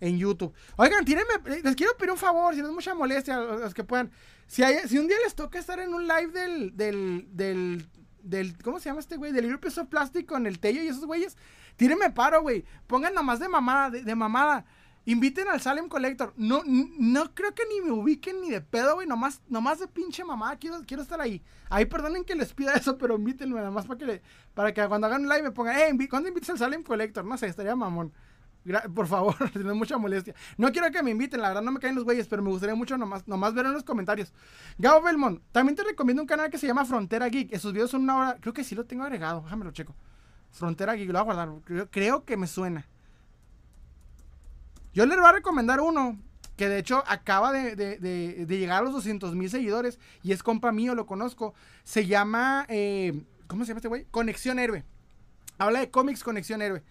En 0.00 0.18
YouTube. 0.18 0.52
Oigan, 0.76 1.04
tírenme, 1.04 1.34
eh, 1.46 1.60
les 1.64 1.74
quiero 1.76 1.96
pedir 1.96 2.12
un 2.12 2.18
favor, 2.18 2.54
si 2.54 2.60
no 2.62 2.68
es 2.68 2.74
mucha 2.74 2.94
molestia, 2.94 3.38
los 3.40 3.74
que 3.74 3.82
puedan. 3.84 4.10
Si, 4.46 4.62
hay, 4.62 4.86
si 4.88 4.98
un 4.98 5.08
día 5.08 5.16
les 5.24 5.34
toca 5.34 5.58
estar 5.58 5.78
en 5.80 5.92
un 5.92 6.06
live 6.06 6.28
del, 6.28 6.76
del, 6.76 7.26
del, 7.32 7.86
del 8.22 8.62
¿cómo 8.62 8.78
se 8.78 8.88
llama 8.88 9.00
este 9.00 9.16
güey? 9.16 9.32
Del 9.32 9.58
Piece 9.58 9.80
of 9.80 9.88
Plastic 9.88 10.26
con 10.26 10.46
el 10.46 10.60
Tello 10.60 10.82
y 10.82 10.88
esos 10.88 11.04
güeyes, 11.04 11.36
tírenme 11.76 12.10
paro, 12.10 12.42
güey. 12.42 12.64
Pongan 12.86 13.12
nomás 13.14 13.40
de 13.40 13.48
mamada, 13.48 13.90
de, 13.90 14.14
mamada. 14.14 14.64
Inviten 15.04 15.48
al 15.48 15.60
Salem 15.62 15.88
Collector. 15.88 16.34
No, 16.36 16.62
no 16.66 17.34
creo 17.34 17.54
que 17.54 17.62
ni 17.66 17.80
me 17.80 17.92
ubiquen 17.92 18.42
ni 18.42 18.50
de 18.50 18.60
pedo, 18.60 18.94
güey. 18.96 19.06
Nomás, 19.06 19.40
nomás 19.48 19.78
de 19.80 19.88
pinche 19.88 20.22
mamada. 20.22 20.56
Quiero, 20.58 20.82
quiero 20.86 21.02
estar 21.02 21.18
ahí. 21.20 21.42
Ahí 21.70 21.86
perdonen 21.86 22.24
que 22.24 22.34
les 22.34 22.52
pida 22.52 22.74
eso, 22.74 22.98
pero 22.98 23.16
invítenme 23.16 23.56
nada 23.56 23.70
más 23.70 23.86
para 23.86 23.98
que, 23.98 24.04
le- 24.04 24.22
para 24.54 24.74
que 24.74 24.86
cuando 24.86 25.06
hagan 25.06 25.22
un 25.22 25.28
live 25.30 25.42
me 25.44 25.50
pongan, 25.50 25.78
eh, 25.78 26.08
¿cuándo 26.10 26.28
invitas 26.28 26.50
al 26.50 26.58
Salem 26.58 26.82
Collector? 26.82 27.24
No 27.24 27.38
sé, 27.38 27.46
estaría 27.46 27.74
mamón. 27.74 28.12
Por 28.94 29.06
favor, 29.06 29.34
no 29.56 29.74
mucha 29.74 29.98
molestia. 29.98 30.34
No 30.56 30.70
quiero 30.72 30.90
que 30.90 31.02
me 31.02 31.10
inviten, 31.10 31.40
la 31.40 31.48
verdad 31.48 31.62
no 31.62 31.72
me 31.72 31.80
caen 31.80 31.94
los 31.94 32.04
güeyes, 32.04 32.28
pero 32.28 32.42
me 32.42 32.50
gustaría 32.50 32.74
mucho 32.74 32.98
nomás, 32.98 33.26
nomás 33.26 33.54
ver 33.54 33.66
en 33.66 33.72
los 33.72 33.84
comentarios. 33.84 34.32
Gabo 34.78 35.02
Belmont, 35.02 35.42
también 35.52 35.76
te 35.76 35.84
recomiendo 35.84 36.22
un 36.22 36.28
canal 36.28 36.50
que 36.50 36.58
se 36.58 36.66
llama 36.66 36.84
Frontera 36.84 37.28
Geek. 37.28 37.52
Esos 37.52 37.72
videos 37.72 37.90
son 37.90 38.02
una 38.02 38.16
hora, 38.16 38.36
creo 38.40 38.52
que 38.52 38.64
sí 38.64 38.74
lo 38.74 38.84
tengo 38.84 39.04
agregado, 39.04 39.42
déjame 39.42 39.64
lo 39.64 39.70
checo. 39.70 39.94
Frontera 40.50 40.94
Geek, 40.94 41.08
lo 41.08 41.14
voy 41.14 41.20
a 41.20 41.34
guardar, 41.34 41.88
creo, 41.90 42.24
que 42.24 42.36
me 42.36 42.46
suena. 42.46 42.86
Yo 44.92 45.06
les 45.06 45.18
voy 45.18 45.28
a 45.28 45.32
recomendar 45.32 45.80
uno 45.80 46.18
que 46.56 46.68
de 46.68 46.78
hecho 46.78 47.04
acaba 47.06 47.52
de 47.52 48.46
llegar 48.48 48.80
a 48.80 48.84
los 48.84 48.92
200 48.92 49.34
mil 49.36 49.48
seguidores 49.48 49.98
y 50.22 50.32
es 50.32 50.42
compa 50.42 50.72
mío, 50.72 50.94
lo 50.94 51.06
conozco. 51.06 51.54
Se 51.84 52.06
llama, 52.06 52.66
eh, 52.68 53.24
¿cómo 53.46 53.64
se 53.64 53.68
llama 53.68 53.78
este 53.78 53.88
güey? 53.88 54.06
Conexión 54.10 54.58
Héroe. 54.58 54.84
Habla 55.58 55.80
de 55.80 55.90
cómics 55.90 56.24
Conexión 56.24 56.62
Héroe. 56.62 56.82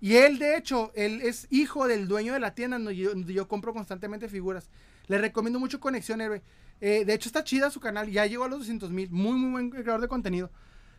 Y 0.00 0.16
él, 0.16 0.38
de 0.38 0.56
hecho, 0.56 0.92
él 0.94 1.20
es 1.22 1.46
hijo 1.50 1.86
del 1.88 2.06
dueño 2.08 2.32
de 2.32 2.40
la 2.40 2.54
tienda 2.54 2.78
donde 2.78 3.32
yo, 3.32 3.48
compro 3.48 3.72
constantemente 3.72 4.28
figuras. 4.28 4.68
Le 5.08 5.18
recomiendo 5.18 5.58
mucho 5.58 5.80
Conexión 5.80 6.20
Héroe. 6.20 6.42
Eh, 6.80 7.04
de 7.04 7.14
hecho, 7.14 7.28
está 7.28 7.44
chida 7.44 7.70
su 7.70 7.80
canal. 7.80 8.10
Ya 8.10 8.26
llegó 8.26 8.44
a 8.44 8.48
los 8.48 8.58
200 8.60 8.90
mil. 8.90 9.10
Muy, 9.10 9.32
muy 9.38 9.50
buen 9.50 9.70
creador 9.70 10.00
de 10.00 10.08
contenido. 10.08 10.50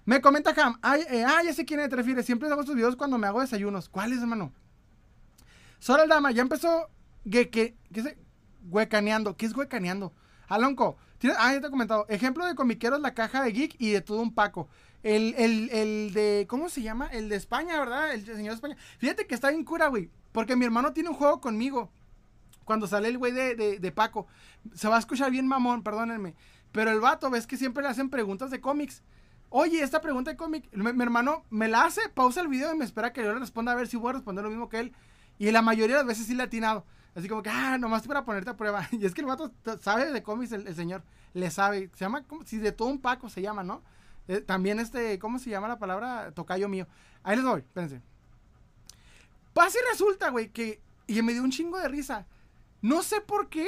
Me 0.05 0.21
comenta 0.21 0.53
Ham. 0.57 0.79
Ay, 0.81 1.01
eh, 1.09 1.23
ah, 1.27 1.41
ya 1.45 1.53
sé 1.53 1.65
quién 1.65 1.87
te 1.89 1.95
refieres. 1.95 2.25
Siempre 2.25 2.49
hago 2.49 2.61
estos 2.61 2.75
videos 2.75 2.95
cuando 2.95 3.17
me 3.17 3.27
hago 3.27 3.41
desayunos. 3.41 3.89
¿Cuáles, 3.89 4.19
hermano? 4.19 4.53
Sora 5.79 6.03
el 6.03 6.09
Dama, 6.09 6.31
ya 6.31 6.41
empezó. 6.41 6.89
Que, 7.29 7.49
que, 7.49 7.75
que 7.93 8.01
se, 8.01 8.17
huecaneando. 8.69 9.35
¿Qué 9.37 9.45
es 9.45 9.55
huecaneando? 9.55 10.13
Alonco. 10.47 10.97
¿tienes- 11.19 11.37
Ah, 11.39 11.53
ya 11.53 11.61
te 11.61 11.67
he 11.67 11.69
comentado. 11.69 12.05
Ejemplo 12.09 12.45
de 12.45 12.55
comiqueros, 12.55 13.01
la 13.01 13.13
caja 13.13 13.43
de 13.43 13.51
geek 13.51 13.75
y 13.79 13.91
de 13.91 14.01
todo 14.01 14.21
un 14.21 14.33
Paco. 14.33 14.69
El, 15.03 15.35
el, 15.37 15.69
el 15.71 16.13
de. 16.13 16.45
¿Cómo 16.49 16.69
se 16.69 16.81
llama? 16.81 17.07
El 17.07 17.29
de 17.29 17.35
España, 17.35 17.79
¿verdad? 17.79 18.13
El 18.13 18.25
señor 18.25 18.51
de 18.51 18.55
España. 18.55 18.77
Fíjate 18.97 19.27
que 19.27 19.35
está 19.35 19.49
bien 19.49 19.63
cura, 19.63 19.87
güey. 19.87 20.09
Porque 20.31 20.55
mi 20.55 20.65
hermano 20.65 20.93
tiene 20.93 21.09
un 21.09 21.15
juego 21.15 21.39
conmigo. 21.39 21.91
Cuando 22.65 22.85
sale 22.87 23.07
el 23.07 23.17
güey 23.17 23.31
de, 23.31 23.55
de, 23.79 23.91
Paco. 23.91 24.27
Se 24.73 24.89
va 24.89 24.97
a 24.97 24.99
escuchar 24.99 25.31
bien 25.31 25.47
mamón, 25.47 25.83
perdónenme. 25.83 26.35
Pero 26.73 26.91
el 26.91 26.99
vato, 26.99 27.29
ves 27.29 27.47
que 27.47 27.57
siempre 27.57 27.81
le 27.81 27.89
hacen 27.89 28.09
preguntas 28.09 28.51
de 28.51 28.59
cómics. 28.59 29.03
Oye, 29.49 29.81
esta 29.81 30.01
pregunta 30.01 30.31
de 30.31 30.37
cómic, 30.37 30.69
mi, 30.73 31.01
hermano 31.01 31.45
me 31.49 31.69
la 31.69 31.85
hace, 31.85 32.09
pausa 32.09 32.41
el 32.41 32.49
video 32.49 32.73
y 32.73 32.77
me 32.77 32.83
espera 32.83 33.13
que 33.13 33.23
yo 33.23 33.33
le 33.33 33.39
responda 33.39 33.71
a 33.71 33.75
ver 33.75 33.87
si 33.87 33.95
voy 33.95 34.09
a 34.09 34.13
responder 34.13 34.43
lo 34.43 34.49
mismo 34.49 34.67
que 34.67 34.79
él. 34.79 34.93
Y 35.39 35.49
la 35.51 35.61
mayoría 35.61 35.95
de 35.95 36.01
las 36.01 36.07
veces 36.07 36.25
sí 36.25 36.35
le 36.35 36.43
ha 36.43 36.47
atinado. 36.47 36.85
Así 37.15 37.29
como 37.29 37.41
que, 37.41 37.49
ah, 37.49 37.77
nomás 37.77 38.05
para 38.05 38.25
ponerte 38.25 38.49
a 38.49 38.57
prueba. 38.57 38.87
Y 38.91 39.05
es 39.05 39.13
que 39.13 39.21
el 39.21 39.27
vato 39.27 39.53
sabe 39.81 40.11
de 40.11 40.21
cómics, 40.21 40.51
el, 40.51 40.67
el 40.67 40.75
señor. 40.75 41.03
Le 41.33 41.49
sabe. 41.49 41.89
Se 41.93 42.03
llama, 42.03 42.23
como 42.23 42.43
si 42.45 42.57
de 42.57 42.73
todo 42.73 42.89
un 42.89 42.99
Paco 42.99 43.29
se 43.29 43.41
llama, 43.41 43.63
¿no? 43.63 43.81
Eh, 44.27 44.41
también 44.41 44.79
este, 44.79 45.19
¿cómo 45.19 45.39
se 45.39 45.49
llama 45.49 45.67
la 45.67 45.79
palabra? 45.79 46.31
Tocayo 46.31 46.67
mío. 46.69 46.87
Ahí 47.23 47.35
les 47.37 47.45
voy, 47.45 47.59
espérense. 47.61 48.01
Pasa 49.53 49.77
y 49.79 49.91
resulta, 49.91 50.29
güey, 50.29 50.49
que. 50.51 50.81
Y 51.07 51.21
me 51.21 51.33
dio 51.33 51.43
un 51.43 51.51
chingo 51.51 51.79
de 51.79 51.87
risa. 51.87 52.27
No 52.81 53.01
sé 53.01 53.21
por 53.21 53.49
qué, 53.49 53.67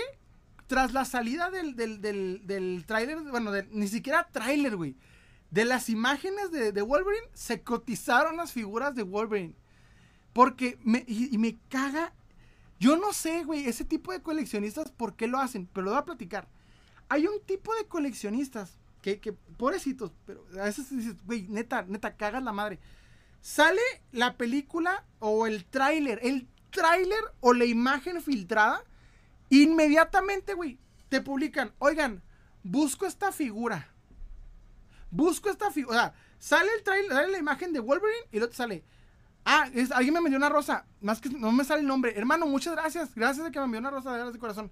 tras 0.67 0.93
la 0.93 1.05
salida 1.05 1.49
del, 1.49 1.75
del, 1.75 2.01
del, 2.01 2.41
del 2.45 2.83
tráiler, 2.85 3.21
bueno, 3.31 3.51
de- 3.51 3.67
ni 3.71 3.87
siquiera 3.87 4.27
tráiler, 4.31 4.75
güey. 4.75 4.95
De 5.49 5.65
las 5.65 5.89
imágenes 5.89 6.51
de, 6.51 6.71
de 6.71 6.81
Wolverine, 6.81 7.27
se 7.33 7.63
cotizaron 7.63 8.37
las 8.37 8.51
figuras 8.51 8.93
de 8.93 9.03
Wolverine. 9.03 9.55
Porque 10.33 10.77
me, 10.83 11.03
y, 11.07 11.33
y 11.33 11.37
me 11.37 11.57
caga. 11.69 12.13
Yo 12.79 12.97
no 12.97 13.11
sé, 13.13 13.43
güey, 13.43 13.65
ese 13.67 13.83
tipo 13.83 14.11
de 14.11 14.21
coleccionistas, 14.21 14.91
¿por 14.91 15.15
qué 15.15 15.27
lo 15.27 15.39
hacen? 15.39 15.67
Pero 15.73 15.85
lo 15.85 15.91
voy 15.91 15.99
a 15.99 16.05
platicar. 16.05 16.47
Hay 17.09 17.25
un 17.25 17.41
tipo 17.45 17.73
de 17.75 17.87
coleccionistas 17.87 18.77
que, 19.01 19.19
que 19.19 19.33
pobrecitos, 19.33 20.11
pero 20.25 20.45
a 20.59 20.63
veces 20.65 20.89
dices, 20.89 21.15
güey, 21.25 21.47
neta, 21.47 21.83
neta, 21.83 22.15
cagas 22.15 22.43
la 22.43 22.51
madre. 22.51 22.79
Sale 23.41 23.81
la 24.11 24.35
película 24.37 25.05
o 25.19 25.47
el 25.47 25.65
tráiler, 25.65 26.19
el 26.23 26.47
tráiler 26.71 27.21
o 27.39 27.53
la 27.53 27.65
imagen 27.65 28.21
filtrada, 28.21 28.83
inmediatamente, 29.49 30.53
güey, 30.53 30.79
te 31.09 31.21
publican, 31.21 31.73
oigan, 31.79 32.21
busco 32.63 33.05
esta 33.05 33.31
figura. 33.31 33.87
Busco 35.11 35.49
esta 35.49 35.71
figura. 35.71 35.95
O 35.97 35.99
sea, 35.99 36.13
sale 36.37 36.69
el 36.77 36.83
trailer, 36.83 37.11
sale 37.11 37.31
la 37.31 37.37
imagen 37.39 37.73
de 37.73 37.79
Wolverine 37.79 38.27
y 38.31 38.37
luego 38.37 38.51
te 38.51 38.57
sale. 38.57 38.83
Ah, 39.45 39.67
es- 39.73 39.91
alguien 39.91 40.13
me 40.13 40.19
envió 40.19 40.37
una 40.37 40.49
rosa. 40.49 40.85
Más 41.01 41.19
que 41.19 41.29
no 41.29 41.51
me 41.51 41.63
sale 41.63 41.81
el 41.81 41.87
nombre. 41.87 42.15
Hermano, 42.17 42.45
muchas 42.45 42.73
gracias. 42.75 43.15
Gracias 43.15 43.43
de 43.45 43.51
que 43.51 43.59
me 43.59 43.65
envió 43.65 43.79
una 43.79 43.89
rosa 43.89 44.15
de 44.15 44.31
de 44.31 44.37
corazón. 44.39 44.71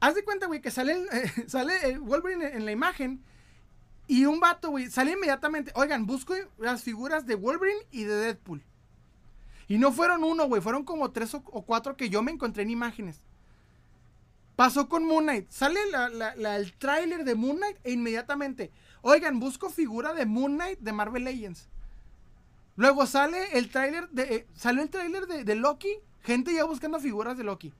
Haz 0.00 0.14
de 0.14 0.24
cuenta, 0.24 0.46
güey, 0.46 0.60
que 0.60 0.70
sale, 0.70 0.92
el, 0.92 1.08
eh, 1.12 1.32
sale 1.46 1.98
Wolverine 1.98 2.48
en, 2.54 2.64
la 2.64 2.72
imagen. 2.72 3.22
Y 4.08 4.24
un 4.26 4.38
vato, 4.40 4.70
güey, 4.70 4.90
sale 4.90 5.12
inmediatamente. 5.12 5.72
Oigan, 5.74 6.06
busco 6.06 6.34
las 6.58 6.82
figuras 6.82 7.26
de 7.26 7.34
Wolverine 7.34 7.80
y 7.90 8.04
de 8.04 8.14
Deadpool. 8.14 8.62
Y 9.68 9.78
no 9.78 9.90
fueron 9.90 10.22
uno, 10.22 10.46
güey. 10.46 10.62
Fueron 10.62 10.84
como 10.84 11.10
tres 11.10 11.34
o, 11.34 11.40
cuatro 11.42 11.96
que 11.96 12.08
yo 12.08 12.22
me 12.22 12.30
encontré 12.30 12.62
en 12.62 12.70
imágenes. 12.70 13.20
Pasó 14.54 14.88
con 14.88 15.04
Moon 15.04 15.24
Knight. 15.24 15.50
Sale 15.50 15.80
la- 15.90 16.56
el 16.56 16.72
tráiler 16.74 17.24
de 17.24 17.34
Moon 17.34 17.56
Knight 17.56 17.78
e 17.82 17.90
inmediatamente. 17.92 18.70
Oigan, 19.02 19.40
busco 19.40 19.68
figura 19.70 20.14
de 20.14 20.24
Moon 20.24 20.54
Knight 20.54 20.78
de 20.78 20.92
Marvel 20.92 21.24
Legends. 21.24 21.68
Luego 22.76 23.06
sale 23.06 23.58
el 23.58 23.70
tráiler 23.70 24.08
de. 24.10 24.22
eh, 24.22 24.46
salió 24.54 24.82
el 24.82 24.90
tráiler 24.90 25.26
de 25.26 25.54
Loki. 25.56 25.92
Gente 26.22 26.54
ya 26.54 26.64
buscando 26.64 27.00
figuras 27.00 27.36
de 27.36 27.44
Loki. 27.44 27.72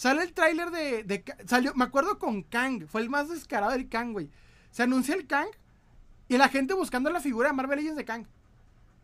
Sale 0.00 0.22
el 0.22 0.32
tráiler 0.32 0.70
de, 0.70 1.22
Salió, 1.44 1.74
me 1.74 1.84
acuerdo 1.84 2.18
con 2.18 2.42
Kang. 2.42 2.86
Fue 2.86 3.02
el 3.02 3.10
más 3.10 3.28
descarado 3.28 3.72
del 3.72 3.90
Kang, 3.90 4.12
güey. 4.14 4.30
Se 4.70 4.82
anuncia 4.82 5.14
el 5.14 5.26
Kang. 5.26 5.48
Y 6.26 6.38
la 6.38 6.48
gente 6.48 6.72
buscando 6.72 7.10
la 7.10 7.20
figura 7.20 7.50
de 7.50 7.54
Marvel 7.54 7.80
Legends 7.80 7.98
de 7.98 8.06
Kang. 8.06 8.24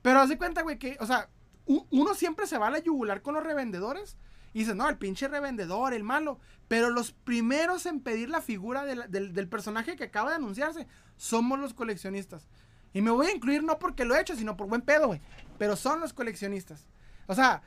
Pero 0.01 0.21
haz 0.21 0.31
de 0.31 0.39
cuenta, 0.39 0.63
güey, 0.63 0.79
que, 0.79 0.97
o 0.99 1.05
sea, 1.05 1.29
uno 1.67 2.15
siempre 2.15 2.47
se 2.47 2.57
va 2.57 2.69
a 2.69 2.71
la 2.71 2.79
yugular 2.79 3.21
con 3.21 3.35
los 3.35 3.45
revendedores. 3.45 4.17
Y 4.55 4.61
dice, 4.61 4.75
no, 4.75 4.89
el 4.89 4.97
pinche 4.97 5.29
revendedor, 5.29 5.93
el 5.93 6.03
malo. 6.03 6.41
Pero 6.67 6.89
los 6.89 7.13
primeros 7.13 7.85
en 7.85 8.01
pedir 8.01 8.31
la 8.31 8.41
figura 8.41 8.87
del, 8.87 9.13
del 9.35 9.49
personaje 9.49 9.97
que 9.97 10.05
acaba 10.05 10.31
de 10.31 10.37
anunciarse 10.37 10.87
somos 11.19 11.59
los 11.59 11.75
coleccionistas. 11.75 12.49
Y 12.95 13.03
me 13.03 13.11
voy 13.11 13.27
a 13.27 13.35
incluir 13.35 13.63
no 13.63 13.79
porque 13.79 14.07
lo 14.07 14.15
he 14.15 14.21
hecho, 14.23 14.35
sino 14.35 14.57
por 14.57 14.67
buen 14.67 14.81
pedo, 14.81 15.09
güey. 15.09 15.21
Pero 15.59 15.77
son 15.77 16.01
los 16.01 16.15
coleccionistas. 16.15 16.87
O 17.27 17.35
sea, 17.35 17.61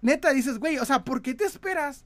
neta 0.00 0.32
dices, 0.32 0.58
güey, 0.58 0.78
o 0.78 0.84
sea, 0.84 1.04
¿por 1.04 1.22
qué 1.22 1.34
te 1.34 1.44
esperas 1.44 2.04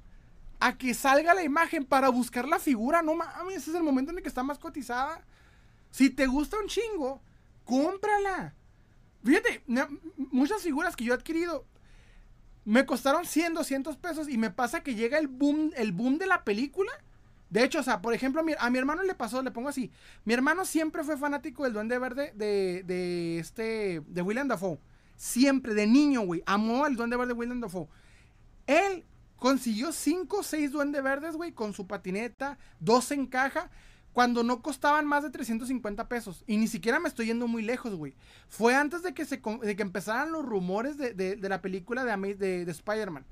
a 0.61 0.77
que 0.77 0.95
salga 0.95 1.35
la 1.35 1.43
imagen 1.43 1.85
para 1.85 2.09
buscar 2.09 2.49
la 2.49 2.59
figura? 2.59 3.03
No 3.03 3.15
mames, 3.15 3.57
ese 3.57 3.70
es 3.70 3.77
el 3.77 3.83
momento 3.83 4.11
en 4.11 4.19
el 4.19 4.23
que 4.23 4.28
está 4.28 4.43
más 4.43 4.59
cotizada. 4.59 5.23
Si 5.91 6.11
te 6.11 6.27
gusta 6.27 6.59
un 6.59 6.69
chingo, 6.69 7.20
cómprala. 7.65 8.55
Fíjate, 9.24 9.62
muchas 10.16 10.62
figuras 10.62 10.95
que 10.95 11.05
yo 11.05 11.12
he 11.12 11.16
adquirido 11.16 11.65
me 12.66 12.85
costaron 12.85 13.24
100, 13.24 13.55
200 13.55 13.97
pesos 13.97 14.28
y 14.28 14.37
me 14.39 14.51
pasa 14.51 14.83
que 14.83 14.97
llega 14.97 15.19
el 15.19 15.28
boom, 15.28 15.70
el 15.77 15.93
boom 15.93 16.19
de 16.19 16.27
la 16.27 16.43
película. 16.43 16.91
De 17.49 17.62
hecho, 17.62 17.78
o 17.78 17.83
sea, 17.85 18.03
por 18.03 18.12
ejemplo, 18.12 18.41
a 18.41 18.45
mi, 18.45 18.55
a 18.59 18.70
mi 18.70 18.78
hermano 18.78 19.05
le 19.05 19.15
pasó, 19.15 19.41
le 19.41 19.53
pongo 19.53 19.69
así. 19.69 19.93
Mi 20.24 20.35
hermano 20.35 20.65
siempre 20.65 21.05
fue 21.05 21.16
fanático 21.16 21.62
del 21.62 21.73
Duende 21.73 21.97
Verde 22.01 22.33
de, 22.35 22.83
de 22.85 23.39
este, 23.39 24.03
de 24.09 24.23
William 24.23 24.49
Dafoe. 24.49 24.81
Siempre, 25.15 25.74
de 25.74 25.87
niño, 25.87 26.23
güey. 26.23 26.43
Amó 26.45 26.89
el 26.89 26.97
Duende 26.97 27.16
Verde 27.16 27.35
de 27.35 27.39
William 27.39 27.61
Dafoe. 27.61 27.87
Él 28.66 29.05
consiguió 29.39 29.93
5 29.93 30.39
o 30.39 30.43
6 30.43 30.73
Duende 30.73 31.01
Verdes, 31.01 31.37
güey, 31.37 31.53
con 31.53 31.73
su 31.75 31.87
patineta, 31.87 32.59
dos 32.81 33.11
en 33.13 33.27
caja, 33.27 33.71
cuando 34.13 34.43
no 34.43 34.63
costaban 34.63 35.07
más 35.07 35.23
de 35.23 35.31
350 35.31 36.09
pesos. 36.09 36.43
Y 36.47 36.57
ni 36.57 36.69
siquiera 36.69 36.99
me 37.01 37.09
estoy 37.09 37.27
yendo 37.27 37.47
muy 37.49 37.63
lejos, 37.63 37.95
güey. 37.95 38.15
Fue 38.49 38.75
antes 38.75 39.03
de 39.03 39.13
que, 39.13 39.25
se, 39.27 39.43
de 39.63 39.77
que 39.77 39.83
empezaran 39.83 40.33
los 40.33 40.45
rumores 40.45 40.97
de, 40.97 41.13
de- 41.13 41.37
de 41.37 41.49
la 41.51 41.61
película 41.61 42.05
de, 42.05 42.35
de, 42.35 42.65
de 42.65 42.73
Spider-Man. 42.73 43.27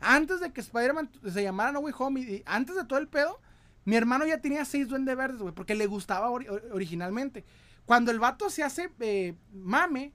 Antes 0.00 0.40
de 0.40 0.52
que 0.52 0.60
Spider-Man 0.60 1.10
se 1.32 1.42
llamara 1.42 1.72
No 1.72 1.80
Way 1.80 1.94
Home 1.98 2.20
y, 2.20 2.42
antes 2.44 2.74
de 2.76 2.84
todo 2.84 2.98
el 2.98 3.08
pedo, 3.08 3.40
mi 3.84 3.94
hermano 3.96 4.26
ya 4.26 4.40
tenía 4.40 4.64
6 4.64 4.88
Duende 4.88 5.14
Verdes, 5.14 5.40
güey, 5.40 5.54
porque 5.54 5.74
le 5.76 5.86
gustaba 5.86 6.28
ori- 6.28 6.48
or- 6.50 6.64
originalmente. 6.72 7.44
Cuando 7.84 8.10
el 8.10 8.18
vato 8.18 8.50
se 8.50 8.64
hace 8.64 8.90
eh, 8.98 9.36
mame, 9.52 10.12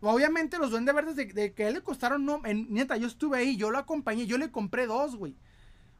obviamente 0.00 0.58
los 0.58 0.70
Duende 0.70 0.92
Verdes 0.92 1.16
de, 1.16 1.52
que 1.52 1.64
a 1.64 1.68
él 1.68 1.74
le 1.74 1.82
costaron, 1.82 2.24
no, 2.24 2.40
neta, 2.42 2.96
yo 2.96 3.06
estuve 3.06 3.38
ahí, 3.38 3.56
yo 3.56 3.70
lo 3.70 3.78
acompañé, 3.78 4.26
yo 4.26 4.38
le 4.38 4.50
compré 4.50 4.86
dos, 4.86 5.16
güey. 5.16 5.36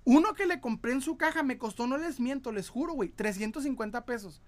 Uno 0.04 0.34
que 0.34 0.46
le 0.46 0.60
compré 0.60 0.92
en 0.92 1.02
su 1.02 1.16
caja 1.16 1.42
me 1.42 1.58
costó, 1.58 1.86
no 1.86 1.98
les 1.98 2.20
miento, 2.20 2.52
les 2.52 2.68
juro, 2.68 2.94
güey, 2.94 3.10
350 3.10 4.04
pesos. 4.04 4.40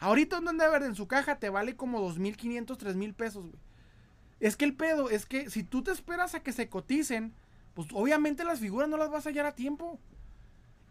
Ahorita 0.00 0.38
un 0.38 0.44
Duende 0.44 0.68
Verde 0.68 0.86
en 0.86 0.94
su 0.94 1.06
caja 1.06 1.38
te 1.38 1.50
vale 1.50 1.76
como 1.76 2.00
2.500, 2.00 2.66
3.000 2.66 3.14
pesos, 3.14 3.44
güey. 3.46 3.60
Es 4.40 4.56
que 4.56 4.64
el 4.64 4.74
pedo 4.74 5.10
es 5.10 5.26
que 5.26 5.50
si 5.50 5.64
tú 5.64 5.82
te 5.82 5.90
esperas 5.90 6.34
a 6.34 6.42
que 6.42 6.52
se 6.52 6.68
coticen, 6.68 7.34
pues 7.74 7.88
obviamente 7.92 8.44
las 8.44 8.60
figuras 8.60 8.88
no 8.88 8.96
las 8.96 9.10
vas 9.10 9.26
a 9.26 9.30
hallar 9.30 9.46
a 9.46 9.54
tiempo. 9.54 9.98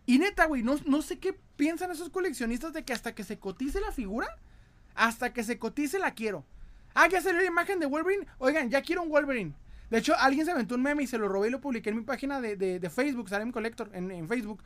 Y 0.05 0.19
neta, 0.19 0.45
güey, 0.45 0.63
no, 0.63 0.75
no 0.85 1.01
sé 1.01 1.19
qué 1.19 1.37
piensan 1.55 1.91
esos 1.91 2.09
coleccionistas 2.09 2.73
de 2.73 2.83
que 2.83 2.93
hasta 2.93 3.15
que 3.15 3.23
se 3.23 3.39
cotice 3.39 3.79
la 3.79 3.91
figura, 3.91 4.27
hasta 4.95 5.33
que 5.33 5.43
se 5.43 5.59
cotice 5.59 5.99
la 5.99 6.11
quiero. 6.11 6.45
Ah, 6.99 7.07
ya 7.07 7.21
salió 7.21 7.39
la 7.39 7.47
imagen 7.47 7.79
de 7.79 7.85
Wolverine. 7.85 8.25
Oigan, 8.39 8.71
ya 8.71 8.81
quiero 8.81 9.03
un 9.03 9.09
Wolverine. 9.09 9.53
De 9.91 9.99
hecho, 9.99 10.15
alguien 10.17 10.47
se 10.47 10.51
aventó 10.51 10.73
un 10.73 10.81
meme 10.81 11.03
y 11.03 11.07
se 11.07 11.19
lo 11.19 11.27
robé 11.27 11.49
y 11.49 11.51
lo 11.51 11.61
publiqué 11.61 11.91
en 11.91 11.97
mi 11.97 12.01
página 12.01 12.41
de, 12.41 12.55
de, 12.55 12.89
Facebook, 12.89 13.29
Salem 13.29 13.51
Collector, 13.51 13.91
en, 13.93 14.27
Facebook. 14.27 14.63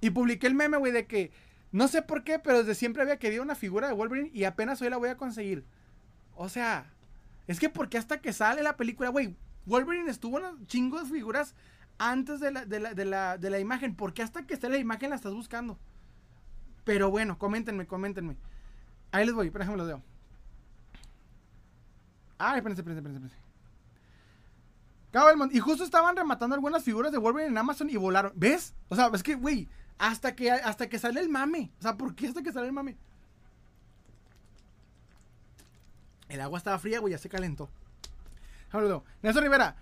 Y 0.00 0.10
publiqué 0.10 0.48
el 0.48 0.56
meme, 0.56 0.76
güey, 0.76 0.90
de 0.90 1.06
que 1.06 1.30
no 1.70 1.86
sé 1.86 2.02
por 2.02 2.24
qué, 2.24 2.40
pero 2.40 2.58
desde 2.58 2.74
siempre 2.74 3.02
había 3.02 3.20
querido 3.20 3.44
una 3.44 3.54
figura 3.54 3.86
de 3.86 3.92
Wolverine 3.92 4.28
y 4.34 4.42
apenas 4.42 4.82
hoy 4.82 4.90
la 4.90 4.96
voy 4.96 5.08
a 5.08 5.16
conseguir. 5.16 5.64
O 6.34 6.48
sea, 6.48 6.92
es 7.46 7.60
que 7.60 7.68
porque 7.68 7.96
hasta 7.96 8.20
que 8.20 8.32
sale 8.32 8.64
la 8.64 8.76
película, 8.76 9.10
güey, 9.10 9.36
Wolverine 9.64 10.10
estuvo 10.10 10.40
en 10.40 10.66
chingos 10.66 11.04
de 11.04 11.14
figuras 11.14 11.54
antes 11.98 12.40
de 12.40 12.50
la, 12.50 12.64
de, 12.64 12.80
la, 12.80 12.94
de, 12.94 13.04
la, 13.04 13.38
de 13.38 13.50
la 13.50 13.60
imagen. 13.60 13.94
¿Por 13.94 14.14
qué 14.14 14.24
hasta 14.24 14.44
que 14.44 14.54
esté 14.54 14.68
la 14.68 14.78
imagen 14.78 15.10
la 15.10 15.16
estás 15.16 15.32
buscando? 15.32 15.78
Pero 16.82 17.08
bueno, 17.12 17.38
coméntenme, 17.38 17.86
coméntenme. 17.86 18.36
Ahí 19.12 19.24
les 19.24 19.34
voy, 19.36 19.50
por 19.50 19.60
ejemplo, 19.60 19.84
los 19.84 19.86
veo. 19.86 20.17
Ay, 22.38 22.58
espérense, 22.58 22.80
espérense, 22.80 23.00
espérense. 23.00 23.26
espérense. 23.26 23.48
Y 25.52 25.60
justo 25.60 25.84
estaban 25.84 26.16
rematando 26.16 26.54
algunas 26.54 26.84
figuras 26.84 27.10
de 27.10 27.18
Wolverine 27.18 27.50
en 27.50 27.58
Amazon 27.58 27.90
y 27.90 27.96
volaron. 27.96 28.32
¿Ves? 28.36 28.74
O 28.88 28.96
sea, 28.96 29.10
es 29.12 29.22
que, 29.22 29.34
güey, 29.34 29.68
hasta 29.98 30.34
que, 30.36 30.50
hasta 30.50 30.88
que 30.88 30.98
sale 30.98 31.20
el 31.20 31.28
mame. 31.28 31.70
O 31.78 31.82
sea, 31.82 31.96
¿por 31.96 32.14
qué 32.14 32.28
hasta 32.28 32.42
que 32.42 32.52
sale 32.52 32.66
el 32.66 32.72
mame? 32.72 32.96
El 36.28 36.40
agua 36.40 36.58
estaba 36.58 36.78
fría, 36.78 37.00
güey, 37.00 37.12
ya 37.12 37.18
se 37.18 37.28
calentó. 37.28 37.70
Saludo. 38.70 39.04
Nelson 39.22 39.42
Rivera. 39.42 39.76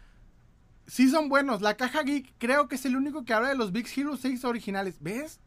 Sí 0.87 1.11
son 1.11 1.28
buenos. 1.28 1.61
La 1.61 1.77
caja 1.77 2.03
geek 2.03 2.35
creo 2.39 2.69
que 2.69 2.77
es 2.77 2.87
el 2.87 2.97
único 2.97 3.24
que 3.24 3.35
habla 3.35 3.49
de 3.49 3.57
los 3.57 3.73
Big 3.73 3.87
Hero 3.95 4.16
6 4.16 4.45
originales. 4.45 4.99
¿Ves? 5.01 5.41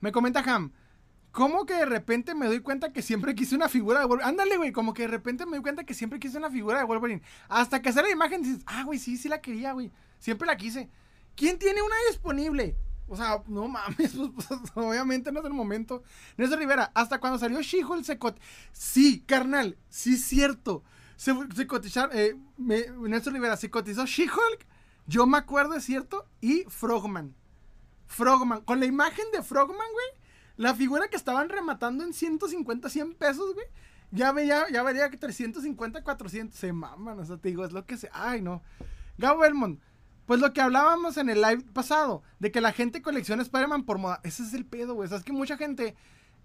Me 0.00 0.12
comenta 0.12 0.40
Ham. 0.40 0.72
¿Cómo 1.34 1.66
que 1.66 1.74
de 1.74 1.84
repente 1.84 2.32
me 2.36 2.46
doy 2.46 2.60
cuenta 2.60 2.92
que 2.92 3.02
siempre 3.02 3.34
quise 3.34 3.56
una 3.56 3.68
figura 3.68 3.98
de 3.98 4.06
Wolverine? 4.06 4.30
Ándale, 4.30 4.56
güey. 4.56 4.70
Como 4.70 4.94
que 4.94 5.02
de 5.02 5.08
repente 5.08 5.44
me 5.46 5.56
doy 5.56 5.62
cuenta 5.62 5.82
que 5.82 5.92
siempre 5.92 6.20
quise 6.20 6.38
una 6.38 6.48
figura 6.48 6.78
de 6.78 6.84
Wolverine. 6.84 7.22
Hasta 7.48 7.82
que 7.82 7.92
sale 7.92 8.06
la 8.06 8.14
imagen 8.14 8.40
dices, 8.40 8.62
ah, 8.66 8.84
güey, 8.84 9.00
sí, 9.00 9.16
sí 9.16 9.28
la 9.28 9.40
quería, 9.40 9.72
güey. 9.72 9.90
Siempre 10.20 10.46
la 10.46 10.56
quise. 10.56 10.88
¿Quién 11.34 11.58
tiene 11.58 11.82
una 11.82 11.96
disponible? 12.08 12.76
O 13.08 13.16
sea, 13.16 13.42
no 13.48 13.66
mames, 13.66 14.12
pues, 14.14 14.30
pues, 14.46 14.60
obviamente 14.76 15.32
no 15.32 15.40
es 15.40 15.46
el 15.46 15.52
momento. 15.52 16.04
Nelson 16.36 16.60
Rivera, 16.60 16.92
hasta 16.94 17.18
cuando 17.18 17.36
salió 17.40 17.60
She-Hulk 17.60 18.04
se 18.04 18.16
cot... 18.16 18.38
Sí, 18.70 19.24
carnal, 19.26 19.76
sí 19.88 20.14
es 20.14 20.24
cierto. 20.24 20.84
Se, 21.16 21.34
cotizaron, 21.66 22.16
eh, 22.16 22.36
Nelson 22.58 23.34
Rivera, 23.34 23.56
se 23.56 23.70
cotizó 23.70 24.06
She-Hulk, 24.06 24.66
yo 25.08 25.26
me 25.26 25.38
acuerdo, 25.38 25.74
es 25.74 25.84
cierto, 25.84 26.28
y 26.40 26.62
Frogman. 26.68 27.34
Frogman, 28.06 28.60
con 28.60 28.78
la 28.78 28.86
imagen 28.86 29.24
de 29.32 29.42
Frogman, 29.42 29.76
güey, 29.92 30.23
la 30.56 30.74
figura 30.74 31.08
que 31.08 31.16
estaban 31.16 31.48
rematando 31.48 32.04
en 32.04 32.12
150, 32.12 32.88
100 32.88 33.14
pesos, 33.14 33.54
güey, 33.54 33.66
ya 34.10 34.32
veía, 34.32 34.64
ya 34.72 34.82
vería 34.82 35.10
que 35.10 35.16
350, 35.16 36.02
400, 36.02 36.56
se 36.58 36.72
maman, 36.72 37.18
o 37.18 37.24
sea, 37.24 37.36
te 37.36 37.48
digo, 37.48 37.64
es 37.64 37.72
lo 37.72 37.84
que 37.86 37.96
se... 37.96 38.08
Ay, 38.12 38.40
no. 38.42 38.62
Gabo 39.18 39.40
Belmont, 39.40 39.80
pues 40.26 40.40
lo 40.40 40.52
que 40.52 40.60
hablábamos 40.60 41.16
en 41.16 41.28
el 41.28 41.42
live 41.42 41.64
pasado, 41.72 42.22
de 42.38 42.50
que 42.52 42.60
la 42.60 42.72
gente 42.72 43.02
colecciona 43.02 43.42
Spider-Man 43.42 43.84
por 43.84 43.98
moda. 43.98 44.20
Ese 44.22 44.42
es 44.44 44.54
el 44.54 44.64
pedo, 44.64 44.94
güey. 44.94 45.06
O 45.06 45.08
sea, 45.08 45.18
es 45.18 45.24
que 45.24 45.32
mucha 45.32 45.56
gente. 45.56 45.94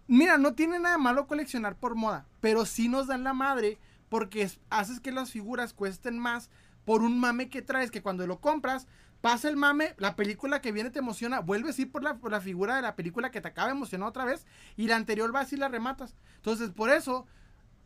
Mira, 0.07 0.38
no 0.40 0.53
tiene 0.53 0.80
nada 0.80 0.98
malo 0.98 1.27
coleccionar 1.27 1.76
por 1.76 1.94
moda, 1.95 2.26
pero 2.41 2.65
sí 2.65 2.90
nos 2.90 3.06
dan 3.07 3.23
la 3.23 3.34
madre 3.34 3.77
porque 4.10 4.41
es- 4.41 4.60
haces 4.72 4.99
que 4.99 5.11
las 5.11 5.30
figuras 5.31 5.73
cuesten 5.73 6.18
más 6.18 6.49
por 6.84 7.03
un 7.03 7.19
mame 7.19 7.49
que 7.49 7.61
traes, 7.61 7.91
que 7.91 8.02
cuando 8.02 8.26
lo 8.26 8.40
compras, 8.41 8.88
pasa 9.21 9.49
el 9.49 9.57
mame, 9.57 9.95
la 9.97 10.15
película 10.15 10.61
que 10.61 10.71
viene 10.71 10.89
te 10.89 10.99
emociona, 10.99 11.39
vuelves 11.39 11.79
ir 11.79 11.91
por 11.91 12.03
la, 12.03 12.17
por 12.17 12.31
la 12.31 12.41
figura 12.41 12.75
de 12.75 12.81
la 12.81 12.95
película 12.95 13.31
que 13.31 13.41
te 13.41 13.47
acaba 13.47 13.67
de 13.67 13.75
emocionar 13.75 14.09
otra 14.09 14.25
vez 14.25 14.45
y 14.77 14.87
la 14.87 14.95
anterior 14.95 15.31
vas 15.31 15.51
y 15.53 15.57
la 15.57 15.67
rematas. 15.67 16.15
Entonces, 16.35 16.69
por 16.71 16.89
eso, 16.89 17.27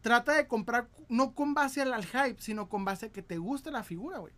trata 0.01 0.33
de 0.33 0.47
comprar 0.47 0.89
no 1.09 1.33
con 1.33 1.53
base 1.53 1.81
al, 1.81 1.93
al 1.93 2.05
hype, 2.05 2.39
sino 2.39 2.69
con 2.69 2.85
base 2.85 3.07
a 3.07 3.11
que 3.11 3.21
te 3.21 3.37
guste 3.37 3.71
la 3.71 3.83
figura, 3.83 4.19
güey. 4.19 4.33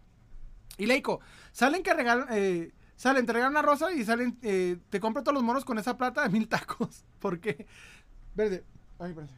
Y 0.78 0.86
Leico, 0.86 1.22
salen 1.52 1.84
que 1.84 1.94
regalan, 1.94 2.28
eh, 2.32 2.74
salen, 2.96 3.26
te 3.26 3.34
regalan 3.34 3.54
una 3.54 3.62
rosa 3.62 3.92
y 3.94 4.04
salen, 4.04 4.38
eh, 4.42 4.78
te 4.90 5.00
compro 5.00 5.24
todos 5.24 5.34
los 5.34 5.44
monos 5.44 5.66
con 5.66 5.78
esa 5.78 5.98
plata 5.98 6.24
de 6.24 6.30
mil 6.30 6.48
tacos. 6.48 7.06
¿Por 7.20 7.40
qué? 7.40 7.66
Verde. 8.36 8.64
Ay, 9.00 9.10
espérense. 9.10 9.36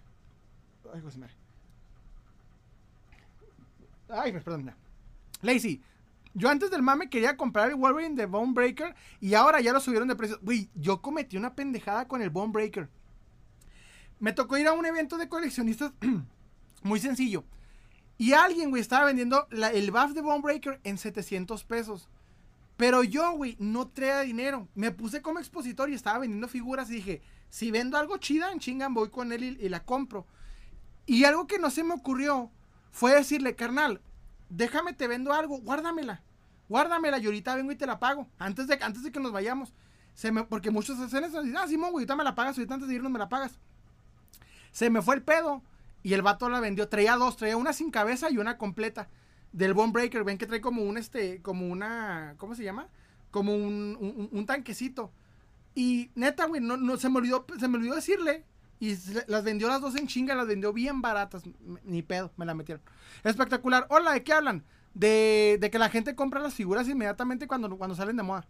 Ay, 0.93 1.01
José 1.01 1.17
María. 1.19 1.35
Ay, 4.09 4.31
perdón, 4.31 4.65
ya. 4.65 4.75
Lazy, 5.41 5.81
yo 6.38 6.49
antes 6.49 6.69
del 6.69 6.84
mame 6.84 7.09
quería 7.09 7.35
comprar 7.35 7.68
el 7.69 7.77
Wolverine 7.77 8.14
de 8.14 8.27
Bone 8.27 8.53
Breaker 8.53 8.93
y 9.19 9.34
ahora 9.34 9.59
ya 9.59 9.73
lo 9.73 9.80
subieron 9.80 10.07
de 10.07 10.15
precio. 10.15 10.38
Güey, 10.43 10.69
yo 10.76 11.01
cometí 11.01 11.35
una 11.35 11.55
pendejada 11.55 12.07
con 12.07 12.22
el 12.22 12.30
Bone 12.30 12.51
Breaker. 12.51 12.88
Me 14.19 14.34
tocó 14.34 14.55
ir 14.55 14.68
a 14.68 14.73
un 14.73 14.85
evento 14.85 15.18
de 15.18 15.30
coleccionistas 15.30 15.93
muy 16.84 16.99
sencillo. 16.99 17.43
Y 18.19 18.34
alguien, 18.34 18.69
güey, 18.69 18.84
estaba 18.84 19.05
vendiendo 19.05 19.47
el 19.49 19.89
buff 19.89 20.11
de 20.11 20.22
Bone 20.22 20.43
Breaker 20.43 20.80
en 20.84 20.99
700 20.99 21.64
pesos. 21.64 22.07
Pero 22.77 23.03
yo, 23.03 23.31
güey, 23.31 23.57
no 23.59 23.88
traía 23.88 24.19
dinero. 24.19 24.68
Me 24.76 24.91
puse 24.91 25.23
como 25.23 25.39
expositor 25.39 25.89
y 25.89 25.95
estaba 25.95 26.19
vendiendo 26.19 26.47
figuras 26.47 26.91
y 26.91 26.97
dije, 26.97 27.23
si 27.49 27.72
vendo 27.72 27.97
algo 27.97 28.18
chida, 28.18 28.51
en 28.51 28.59
chingan 28.59 28.93
voy 28.93 29.09
con 29.09 29.31
él 29.31 29.43
y, 29.43 29.65
y 29.65 29.69
la 29.69 29.84
compro. 29.84 30.27
Y 31.07 31.23
algo 31.23 31.47
que 31.47 31.57
no 31.57 31.72
se 31.72 31.84
me 31.84 31.95
ocurrió 31.95 32.51
fue 32.91 33.15
decirle, 33.15 33.55
carnal, 33.55 34.01
déjame 34.49 34.93
te 34.93 35.07
vendo 35.07 35.34
algo, 35.34 35.57
guárdamela. 35.61 36.22
Guárdamela 36.69 37.19
y 37.19 37.26
ahorita 37.26 37.56
vengo 37.56 37.72
y 37.72 37.76
te 37.76 37.85
la 37.85 37.99
pago. 37.99 38.27
Antes 38.39 38.68
de, 38.68 38.77
antes 38.81 39.03
de 39.03 39.11
que 39.11 39.19
nos 39.19 39.31
vayamos. 39.31 39.73
Porque 40.49 40.72
muchos 40.72 40.99
hacen 40.99 41.23
eso. 41.23 41.41
Dicen, 41.41 41.57
ah, 41.57 41.68
Simón, 41.68 41.91
güey, 41.91 42.03
ahorita 42.03 42.15
me 42.15 42.23
la 42.23 42.35
pagas. 42.35 42.57
Ahorita 42.57 42.73
antes 42.73 42.89
de 42.89 42.95
irnos 42.95 43.11
me 43.11 43.19
la 43.19 43.30
pagas. 43.30 43.60
Se 44.72 44.89
me 44.89 45.02
fue 45.02 45.15
el 45.15 45.22
pedo. 45.22 45.64
Y 46.03 46.14
el 46.14 46.22
vato 46.22 46.48
la 46.49 46.60
vendió, 46.60 46.88
traía 46.88 47.15
dos, 47.15 47.35
traía 47.38 47.57
una 47.57 47.73
sin 47.73 47.91
cabeza 47.91 48.30
y 48.30 48.38
una 48.38 48.57
completa. 48.57 49.10
Del 49.52 49.73
Bone 49.73 49.91
Breaker, 49.91 50.23
ven 50.23 50.38
que 50.38 50.45
trae 50.45 50.61
como 50.61 50.84
un, 50.84 50.98
este, 50.98 51.41
como 51.41 51.68
una, 51.68 52.35
¿cómo 52.38 52.56
se 52.56 52.64
llama? 52.64 52.88
Como 53.31 53.56
un, 53.56 54.30
un, 54.31 54.45
tanquecito. 54.45 55.11
Y 55.73 56.11
neta, 56.15 56.45
güey, 56.45 56.61
no, 56.61 56.77
no, 56.77 56.98
se 56.98 57.10
me 57.10 57.18
olvidó, 57.18 57.45
se 57.60 57.68
me 57.68 57.77
olvidó 57.77 57.95
decirle. 57.95 58.45
Y 58.80 58.95
las 59.27 59.44
vendió 59.44 59.68
las 59.68 59.81
dos 59.81 59.95
en 59.95 60.07
chinga, 60.07 60.35
las 60.35 60.48
vendió 60.48 60.72
bien 60.72 61.02
baratas. 61.02 61.44
Ni 61.84 62.03
pedo, 62.03 62.31
me 62.38 62.45
la 62.45 62.53
metieron. 62.53 62.84
Espectacular. 63.23 63.88
Hola, 63.89 64.14
¿de 64.14 64.23
qué 64.23 64.34
hablan? 64.34 64.64
De, 64.99 65.69
que 65.72 65.80
la 65.80 65.90
gente 65.90 66.15
compra 66.15 66.40
las 66.41 66.56
figuras 66.56 66.88
inmediatamente 66.88 67.48
cuando, 67.48 67.78
cuando 67.78 67.95
salen 67.95 68.18
de 68.18 68.24
moda. 68.24 68.48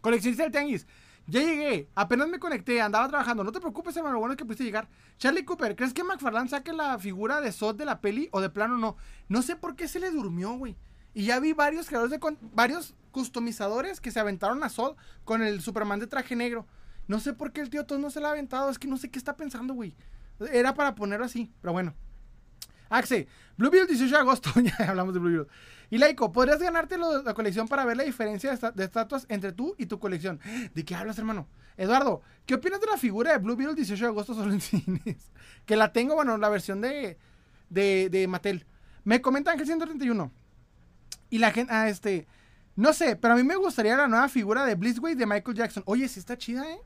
Coleccionista 0.00 0.42
del 0.42 0.52
Tianguis. 0.52 0.86
Ya 1.26 1.40
llegué, 1.40 1.88
apenas 1.94 2.28
me 2.28 2.40
conecté, 2.40 2.80
andaba 2.80 3.08
trabajando. 3.08 3.44
No 3.44 3.52
te 3.52 3.60
preocupes, 3.60 3.96
hermano, 3.96 4.18
bueno 4.18 4.32
es 4.32 4.38
que 4.38 4.44
pudiste 4.44 4.64
llegar. 4.64 4.88
Charlie 5.18 5.44
Cooper, 5.44 5.76
¿crees 5.76 5.94
que 5.94 6.02
McFarlane 6.02 6.48
saque 6.48 6.72
la 6.72 6.98
figura 6.98 7.40
de 7.40 7.52
Sod 7.52 7.76
de 7.76 7.84
la 7.84 8.00
peli 8.00 8.28
o 8.32 8.40
de 8.40 8.50
plano 8.50 8.78
no? 8.78 8.96
No 9.28 9.42
sé 9.42 9.54
por 9.54 9.76
qué 9.76 9.86
se 9.86 10.00
le 10.00 10.10
durmió, 10.10 10.54
güey. 10.54 10.76
Y 11.14 11.26
ya 11.26 11.38
vi 11.38 11.52
varios 11.52 11.86
creadores 11.86 12.10
de 12.10 12.36
varios 12.52 12.94
customizadores 13.12 14.00
que 14.00 14.10
se 14.10 14.18
aventaron 14.18 14.62
a 14.64 14.68
Sod 14.68 14.96
con 15.24 15.42
el 15.42 15.60
Superman 15.60 16.00
de 16.00 16.06
traje 16.06 16.34
negro. 16.34 16.66
No 17.06 17.20
sé 17.20 17.32
por 17.32 17.52
qué 17.52 17.60
el 17.60 17.70
tío 17.70 17.86
Todd 17.86 17.98
no 17.98 18.10
se 18.10 18.20
lo 18.20 18.26
ha 18.26 18.30
aventado, 18.30 18.70
es 18.70 18.78
que 18.78 18.88
no 18.88 18.96
sé 18.96 19.10
qué 19.10 19.18
está 19.18 19.36
pensando, 19.36 19.74
güey. 19.74 19.94
Era 20.52 20.74
para 20.74 20.94
ponerlo 20.94 21.26
así, 21.26 21.52
pero 21.60 21.72
bueno. 21.72 21.94
Axe, 22.90 23.26
Blue 23.56 23.70
Beetle 23.70 23.86
18 23.86 24.14
de 24.14 24.20
agosto, 24.20 24.50
ya 24.60 24.90
hablamos 24.90 25.14
de 25.14 25.20
Blue 25.20 25.30
Beetle. 25.30 25.52
Y 25.90 25.98
Laico, 25.98 26.30
¿podrías 26.30 26.60
ganarte 26.60 26.96
la 26.98 27.34
colección 27.34 27.66
para 27.66 27.84
ver 27.84 27.96
la 27.96 28.04
diferencia 28.04 28.54
de, 28.54 28.84
estatuas 28.84 29.26
entre 29.28 29.52
tú 29.52 29.74
y 29.76 29.86
tu 29.86 29.98
colección? 29.98 30.38
¿De 30.72 30.84
qué 30.84 30.94
hablas, 30.94 31.18
hermano? 31.18 31.48
Eduardo, 31.76 32.22
¿qué 32.46 32.54
opinas 32.54 32.80
de 32.80 32.86
la 32.86 32.96
figura 32.96 33.32
de 33.32 33.38
Blue 33.38 33.56
Beetle 33.56 33.74
18 33.74 34.04
de 34.04 34.08
agosto 34.08 34.34
solo 34.34 34.52
en 34.52 34.60
cines? 34.60 35.30
que 35.66 35.76
la 35.76 35.92
tengo, 35.92 36.14
bueno, 36.14 36.36
la 36.36 36.48
versión 36.48 36.80
de, 36.80 37.18
de, 37.70 38.08
de 38.10 38.28
Mattel. 38.28 38.66
Me 39.04 39.20
comenta 39.20 39.50
Ángel 39.50 39.66
131. 39.66 40.30
Y 41.30 41.38
la 41.38 41.50
gente, 41.52 41.72
ah, 41.72 41.88
este, 41.88 42.26
no 42.76 42.92
sé, 42.92 43.16
pero 43.16 43.34
a 43.34 43.36
mí 43.36 43.42
me 43.42 43.56
gustaría 43.56 43.96
la 43.96 44.08
nueva 44.08 44.28
figura 44.28 44.64
de 44.64 44.74
Blitzway 44.74 45.14
de 45.14 45.26
Michael 45.26 45.56
Jackson. 45.56 45.82
Oye, 45.86 46.08
sí 46.08 46.20
está 46.20 46.36
chida, 46.36 46.70
¿eh? 46.70 46.78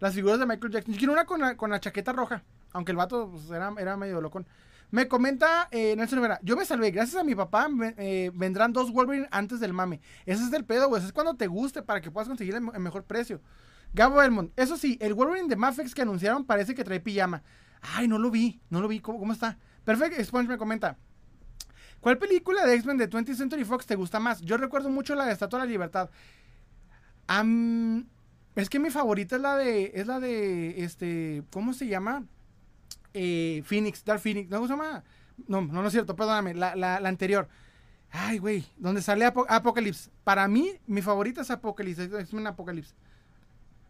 Las 0.00 0.14
figuras 0.14 0.38
de 0.38 0.46
Michael 0.46 0.72
Jackson. 0.72 0.92
Yo 0.94 0.98
quiero 0.98 1.12
una 1.12 1.24
con 1.24 1.40
la, 1.40 1.56
con 1.56 1.70
la 1.70 1.80
chaqueta 1.80 2.12
roja, 2.12 2.42
aunque 2.72 2.92
el 2.92 2.96
vato 2.96 3.30
pues, 3.30 3.50
era, 3.50 3.72
era 3.78 3.96
medio 3.96 4.20
locón. 4.20 4.46
Me 4.90 5.06
comenta 5.06 5.68
eh, 5.70 5.94
Nelson 5.96 6.18
Rivera, 6.18 6.40
yo 6.42 6.56
me 6.56 6.64
salvé, 6.64 6.90
gracias 6.90 7.20
a 7.20 7.24
mi 7.24 7.36
papá 7.36 7.68
eh, 7.96 8.32
vendrán 8.34 8.72
dos 8.72 8.92
Wolverine 8.92 9.28
antes 9.30 9.60
del 9.60 9.72
mame. 9.72 10.00
Ese 10.26 10.42
es 10.42 10.52
el 10.52 10.64
pedo, 10.64 10.88
güey, 10.88 11.02
es 11.02 11.12
cuando 11.12 11.34
te 11.34 11.46
guste 11.46 11.82
para 11.82 12.00
que 12.00 12.10
puedas 12.10 12.28
conseguir 12.28 12.56
el, 12.56 12.62
mejor 12.62 13.04
precio. 13.04 13.40
Gabo 13.92 14.20
Elmond, 14.20 14.50
eso 14.56 14.76
sí, 14.76 14.98
el 15.00 15.14
Wolverine 15.14 15.48
de 15.48 15.56
Mafex 15.56 15.94
que 15.94 16.02
anunciaron 16.02 16.44
parece 16.44 16.74
que 16.74 16.82
trae 16.82 16.98
pijama. 16.98 17.42
Ay, 17.80 18.08
no 18.08 18.18
lo 18.18 18.30
vi, 18.30 18.60
no 18.68 18.80
lo 18.80 18.88
vi, 18.88 19.00
¿cómo, 19.00 19.32
está? 19.32 19.58
Perfect 19.84 20.20
Sponge 20.24 20.48
me 20.48 20.58
comenta. 20.58 20.98
¿Cuál 22.00 22.18
película 22.18 22.66
de 22.66 22.74
X-Men 22.74 22.96
de 22.96 23.08
20th 23.08 23.34
Century 23.34 23.64
Fox 23.64 23.86
te 23.86 23.94
gusta 23.94 24.18
más? 24.18 24.40
Yo 24.40 24.56
recuerdo 24.56 24.90
mucho 24.90 25.14
la 25.14 25.26
de 25.26 25.32
Estatua 25.32 25.60
de 25.60 25.66
la 25.66 25.70
Libertad. 25.70 26.10
es 28.56 28.68
que 28.68 28.78
mi 28.78 28.90
favorita 28.90 29.36
es 29.36 29.42
la 29.42 29.56
de. 29.56 29.92
Es 29.94 30.06
la 30.06 30.18
de. 30.18 30.82
Este. 30.82 31.42
¿Cómo 31.50 31.74
se 31.74 31.86
llama? 31.86 32.24
Eh, 33.14 33.62
Phoenix, 33.64 34.04
Dark 34.04 34.20
Phoenix, 34.20 34.48
¿no 34.48 34.62
se 34.62 34.68
llama? 34.68 35.04
No, 35.46 35.60
no, 35.62 35.82
no 35.82 35.86
es 35.86 35.92
cierto, 35.92 36.14
perdóname, 36.16 36.54
la, 36.54 36.76
la, 36.76 36.96
anterior. 37.08 37.48
Ay, 38.10 38.38
güey, 38.38 38.66
donde 38.76 39.02
sale 39.02 39.24
Apocalypse. 39.24 40.10
Para 40.24 40.48
mí, 40.48 40.72
mi 40.86 41.00
favorita 41.00 41.42
es 41.42 41.50
Apocalypse, 41.50 42.04
X-Men 42.04 42.48
Apocalypse. 42.48 42.94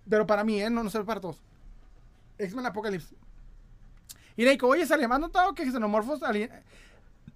Pero 0.09 0.27
para 0.27 0.45
mí, 0.45 0.61
¿eh? 0.61 0.69
No, 0.69 0.83
no 0.83 0.91
sé 0.91 1.03
para 1.05 1.21
todos. 1.21 1.43
X-Men 2.39 2.67
Apocalypse. 2.67 3.15
Y 4.37 4.45
le 4.45 4.53
digo, 4.53 4.69
oye, 4.69 4.87
sale, 4.87 5.07
¿me 5.09 5.15
has 5.15 5.21
notado 5.21 5.55
que 5.55 5.71
xenomorfos 5.71 6.21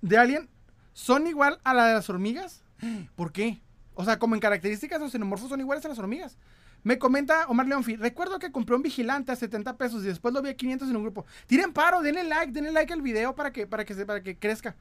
de 0.01 0.17
Alien 0.19 0.49
son 0.93 1.27
igual 1.27 1.61
a 1.65 1.75
la 1.75 1.87
de 1.87 1.95
las 1.95 2.09
hormigas? 2.09 2.63
¿Por 3.17 3.33
qué? 3.33 3.61
O 3.95 4.05
sea, 4.05 4.19
como 4.19 4.35
en 4.35 4.41
características, 4.41 5.01
los 5.01 5.13
xenomorfos 5.13 5.49
son 5.49 5.61
iguales 5.61 5.85
a 5.85 5.89
las 5.89 5.99
hormigas. 5.99 6.37
Me 6.85 6.99
comenta 6.99 7.47
Omar 7.49 7.67
Leonfi, 7.67 7.97
recuerdo 7.97 8.39
que 8.39 8.53
compré 8.53 8.77
un 8.77 8.83
vigilante 8.83 9.33
a 9.33 9.37
70 9.37 9.77
pesos 9.79 10.05
y 10.05 10.07
después 10.07 10.35
lo 10.35 10.43
vi 10.43 10.51
a 10.51 10.55
500 10.55 10.89
en 10.91 10.97
un 10.97 11.03
grupo. 11.03 11.25
Tiren 11.47 11.73
paro, 11.73 12.03
denle 12.03 12.25
like, 12.25 12.53
denle 12.53 12.73
like 12.73 12.93
al 12.93 13.01
video 13.01 13.35
para 13.35 13.53
que, 13.53 13.67
para 13.67 13.85
que, 13.85 13.95
para 14.07 14.23
que 14.23 14.39
crezca. 14.39 14.77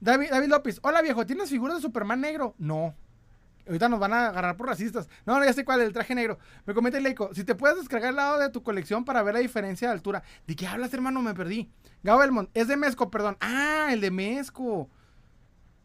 David, 0.00 0.30
David 0.30 0.48
López, 0.48 0.78
hola 0.82 1.02
viejo, 1.02 1.26
¿tienes 1.26 1.50
figuras 1.50 1.76
de 1.76 1.82
Superman 1.82 2.20
negro? 2.20 2.54
No. 2.58 2.94
Ahorita 3.66 3.88
nos 3.88 4.00
van 4.00 4.14
a 4.14 4.28
agarrar 4.28 4.56
por 4.56 4.68
racistas. 4.68 5.08
No, 5.26 5.38
no, 5.38 5.44
ya 5.44 5.52
sé 5.52 5.64
cuál, 5.64 5.80
el 5.82 5.92
traje 5.92 6.14
negro. 6.14 6.38
Me 6.64 6.72
comenta 6.72 6.98
Leico, 7.00 7.34
si 7.34 7.44
te 7.44 7.54
puedes 7.54 7.76
descargar 7.76 8.10
el 8.10 8.16
lado 8.16 8.38
de 8.38 8.48
tu 8.48 8.62
colección 8.62 9.04
para 9.04 9.22
ver 9.22 9.34
la 9.34 9.40
diferencia 9.40 9.88
de 9.88 9.94
altura. 9.94 10.22
¿De 10.46 10.56
qué 10.56 10.66
hablas, 10.66 10.94
hermano? 10.94 11.20
Me 11.20 11.34
perdí. 11.34 11.70
Gabo 12.02 12.20
Belmont, 12.20 12.48
es 12.54 12.68
de 12.68 12.76
Mezco, 12.76 13.10
perdón. 13.10 13.36
Ah, 13.40 13.88
el 13.90 14.00
de 14.00 14.10
Mezco. 14.10 14.88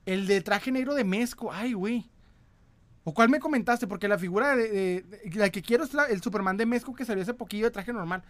El 0.06 0.28
de 0.28 0.40
traje 0.42 0.72
negro 0.72 0.94
de 0.94 1.04
Mezco. 1.04 1.52
Ay, 1.52 1.74
güey. 1.74 2.10
¿O 3.04 3.14
cuál 3.14 3.30
me 3.30 3.40
comentaste? 3.40 3.88
Porque 3.88 4.08
la 4.08 4.18
figura 4.18 4.56
de, 4.56 5.06
la 5.34 5.50
que 5.50 5.62
quiero 5.62 5.84
es 5.84 5.92
el 6.10 6.22
Superman 6.22 6.58
de 6.58 6.66
Mezco 6.66 6.94
que 6.94 7.06
salió 7.06 7.24
hace 7.24 7.34
poquillo 7.34 7.66
de 7.66 7.72
traje 7.72 7.92
normal. 7.92 8.24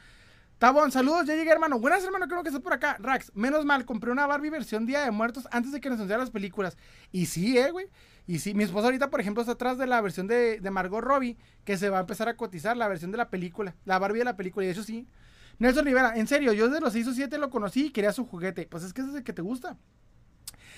Tabón, 0.58 0.91
saludos, 0.91 1.26
ya 1.26 1.36
llegué, 1.36 1.52
hermano. 1.52 1.80
Buenas, 1.80 2.04
hermano, 2.04 2.28
creo 2.28 2.41
que 2.41 2.50
estás 2.50 2.64
por 2.64 2.74
acá. 2.74 2.98
Rax, 3.00 3.32
menos 3.36 3.66
mal, 3.66 3.86
compré 3.86 4.12
una 4.12 4.26
Barbie 4.26 4.50
versión 4.50 4.86
Día 4.86 5.04
de 5.04 5.12
Muertos 5.12 5.48
antes 5.52 5.72
de 5.72 5.82
que 5.82 5.90
nos 5.90 5.98
anunciaran 5.98 6.22
las 6.22 6.32
películas. 6.32 6.78
Y 7.12 7.26
sí, 7.26 7.58
eh, 7.58 7.70
güey. 7.70 7.88
Y 8.28 8.40
sí, 8.40 8.54
mi 8.54 8.64
esposa 8.64 8.86
ahorita, 8.86 9.10
por 9.10 9.20
ejemplo, 9.20 9.41
está 9.41 9.54
atrás 9.54 9.78
de 9.78 9.88
la 9.88 10.00
versión 10.00 10.28
de, 10.28 10.60
Margot 10.72 11.04
Robbie, 11.04 11.38
que 11.66 11.78
se 11.78 11.90
va 11.90 11.98
a 11.98 12.02
empezar 12.02 12.30
a 12.30 12.38
cotizar, 12.38 12.78
la 12.78 12.88
versión 12.88 13.12
de 13.12 13.18
la 13.18 13.30
película, 13.30 13.76
la 13.84 14.00
Barbie 14.00 14.20
de 14.20 14.26
la 14.26 14.38
película. 14.38 14.66
Y 14.66 14.70
eso 14.70 14.84
sí. 14.84 15.06
Nelson 15.60 15.86
Rivera, 15.86 16.14
en 16.16 16.28
serio, 16.28 16.54
yo 16.54 16.68
desde 16.68 16.80
los 16.80 16.94
6 16.94 17.08
o 17.10 17.14
7 17.14 17.38
lo 17.38 17.50
conocí 17.50 17.88
y 17.88 17.90
quería 17.91 18.14
su 18.14 18.26
juguete. 18.26 18.66
Pues 18.68 18.84
es 18.84 18.94
que 18.94 19.02
es 19.02 19.14
el 19.14 19.24
que 19.24 19.34
te 19.34 19.41
gusta. 19.41 19.78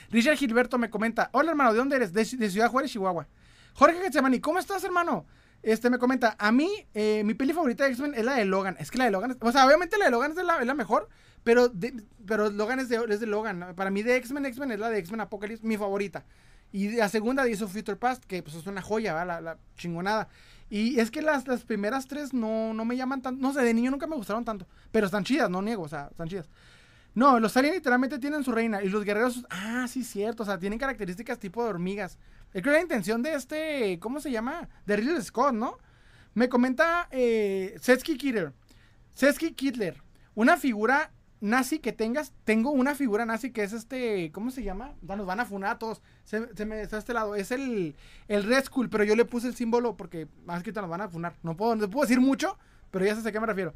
Richard 0.10 0.38
Gilberto 0.38 0.78
me 0.78 0.90
comenta, 0.90 1.30
hola 1.32 1.52
hermano, 1.52 1.74
¿de 1.74 1.80
dónde 1.80 1.96
eres? 1.96 2.12
De, 2.12 2.24
de 2.24 2.50
Ciudad 2.50 2.70
Juárez, 2.70 2.92
Chihuahua. 2.92 3.28
Jorge 3.76 4.02
Getsemani, 4.02 4.40
¿cómo 4.40 4.58
estás, 4.58 4.86
hermano? 4.86 5.26
Este 5.62 5.90
me 5.90 6.00
comenta, 6.00 6.38
a 6.40 6.54
mí, 6.54 6.70
eh, 6.94 7.24
mi 7.26 7.34
peli 7.34 7.52
favorita 7.52 7.84
de 7.84 7.90
X-Men 7.90 8.14
es 8.16 8.24
la 8.24 8.36
de 8.36 8.46
Logan. 8.46 8.78
Es 8.80 8.90
que 8.90 8.98
la 8.98 9.04
de 9.04 9.12
Logan, 9.12 9.38
o 9.42 9.52
sea, 9.52 9.66
obviamente 9.66 9.98
la 9.98 10.06
de 10.06 10.12
Logan 10.12 10.32
es 10.32 10.38
la, 10.38 10.74
mejor, 10.74 11.10
pero, 11.44 11.70
pero 12.26 12.50
Logan 12.50 12.80
es 12.80 12.88
de, 12.88 13.04
es 13.10 13.20
de 13.20 13.28
Logan. 13.28 13.74
Para 13.76 13.90
mí, 13.90 14.02
de 14.02 14.16
X-Men, 14.16 14.46
X-Men 14.46 14.72
es 14.72 14.80
la 14.80 14.90
de 14.90 15.00
X-Men 15.00 15.20
Apocalypse, 15.20 15.68
mi 15.68 15.76
favorita. 15.76 16.24
Y 16.72 16.96
la 16.96 17.10
segunda, 17.10 17.44
de 17.44 17.54
of 17.62 17.74
Future 17.74 17.98
Past, 17.98 18.24
que 18.24 18.42
pues 18.42 18.56
es 18.56 18.66
una 18.66 18.82
joya. 18.82 19.26
La, 19.26 19.42
la, 19.42 19.58
chingonada. 19.76 20.30
Y 20.70 20.98
es 21.02 21.12
que 21.12 21.22
las, 21.22 21.46
las 21.46 21.66
primeras 21.66 22.08
tres 22.08 22.34
no, 22.34 22.74
no 22.74 22.86
me 22.86 22.96
llaman 22.96 23.22
tanto. 23.22 23.42
No 23.42 23.52
sé, 23.52 23.62
de 23.62 23.74
niño 23.74 23.92
nunca 23.92 24.08
me 24.08 24.16
gustaron 24.16 24.46
tanto. 24.46 24.66
Pero 24.94 25.08
están 25.08 25.26
chidas, 25.26 25.50
no 25.50 25.62
niego, 25.62 25.84
o 25.84 25.90
sea, 25.90 26.08
están 26.12 26.30
chidas. 26.30 26.50
No, 27.14 27.42
los 27.42 27.56
aliens 27.58 27.76
literalmente 27.76 28.20
tienen 28.20 28.44
su 28.46 28.54
reina. 28.54 28.82
Y 28.82 28.88
los 28.88 29.04
guerreros, 29.04 29.46
ah, 29.50 29.86
sí, 29.90 30.06
cierto. 30.06 30.44
O 30.44 30.46
sea, 30.46 30.60
tienen 30.60 30.80
características 30.80 31.40
tipo 31.40 31.62
de 31.62 31.70
hormigas. 31.70 32.18
Es 32.56 32.64
que 32.64 32.72
la 32.72 32.80
intención 32.80 33.22
de 33.22 33.34
este, 33.34 33.99
¿cómo 33.99 34.22
se 34.22 34.32
llama? 34.32 34.69
De 34.86 34.95
Ridley 34.95 35.22
Scott, 35.22 35.53
¿no? 35.53 35.77
Me 36.36 36.48
comenta 36.48 37.10
eh, 37.11 37.76
Setsky 37.82 38.15
Kittler. 38.15 38.53
Kittler. 39.57 40.02
Una 40.36 40.56
figura 40.56 41.11
nazi 41.41 41.80
que 41.80 41.91
tengas. 41.91 42.32
Tengo 42.45 42.72
una 42.72 42.95
figura 42.95 43.26
nazi 43.26 43.52
que 43.52 43.61
es 43.64 43.73
este. 43.73 44.32
¿Cómo 44.32 44.52
se 44.52 44.64
llama? 44.64 44.94
Nos 45.02 45.26
van 45.26 45.41
a 45.41 45.45
funar 45.45 45.72
a 45.72 45.80
todos. 45.80 46.02
Se, 46.23 46.65
me 46.65 46.82
está 46.82 46.95
a 46.95 46.99
este 46.99 47.11
lado. 47.11 47.36
Es 47.36 47.52
el, 47.52 47.94
el 48.30 48.44
Red 48.44 48.64
Skull, 48.64 48.90
pero 48.90 49.03
yo 49.03 49.18
le 49.18 49.26
puse 49.26 49.49
el 49.49 49.56
símbolo 49.56 49.98
porque 49.98 50.30
más 50.45 50.64
que 50.64 50.72
nos 50.72 50.90
van 50.90 51.02
a 51.02 51.10
funar. 51.10 51.36
No 51.44 51.57
puedo, 51.57 51.76
no 51.76 51.90
puedo 51.90 52.07
decir 52.07 52.22
mucho, 52.22 52.57
pero 52.90 53.03
ya 53.03 53.18
sé 53.18 53.27
a 53.27 53.34
qué 53.34 53.40
me 53.41 53.48
refiero. 53.48 53.73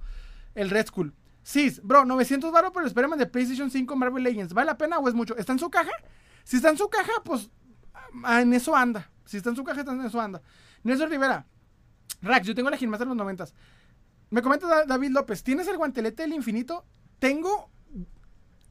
El 0.55 0.69
Red 0.69 0.87
Skull. 0.87 1.13
Sí, 1.43 1.69
bro, 1.83 2.05
900 2.05 2.49
baros 2.49 2.71
por 2.71 2.83
el 2.83 2.87
experiment 2.87 3.19
de 3.19 3.25
PlayStation 3.25 3.69
5 3.69 3.93
Marvel 3.97 4.23
Legends. 4.23 4.53
¿Vale 4.53 4.67
la 4.67 4.77
pena 4.77 4.99
o 4.99 5.09
es 5.09 5.13
mucho? 5.13 5.35
¿Está 5.35 5.51
en 5.51 5.59
su 5.59 5.69
caja? 5.69 5.91
Si 6.45 6.55
está 6.55 6.69
en 6.69 6.77
su 6.77 6.87
caja, 6.87 7.11
pues 7.25 7.49
en 8.41 8.53
eso 8.53 8.75
anda. 8.75 9.09
Si 9.25 9.37
está 9.37 9.49
en 9.49 9.55
su 9.55 9.63
cajeta, 9.63 9.91
en 9.91 10.01
eso 10.01 10.19
anda. 10.19 10.41
Nelson 10.83 11.09
Rivera. 11.09 11.45
Rax, 12.21 12.47
yo 12.47 12.55
tengo 12.55 12.69
la 12.69 12.77
gimnasia 12.77 13.05
de 13.05 13.09
los 13.09 13.17
noventas. 13.17 13.53
Me 14.29 14.41
comenta 14.41 14.85
David 14.85 15.11
López, 15.11 15.43
¿tienes 15.43 15.67
el 15.67 15.77
guantelete 15.77 16.23
del 16.23 16.33
infinito? 16.33 16.85
Tengo 17.19 17.69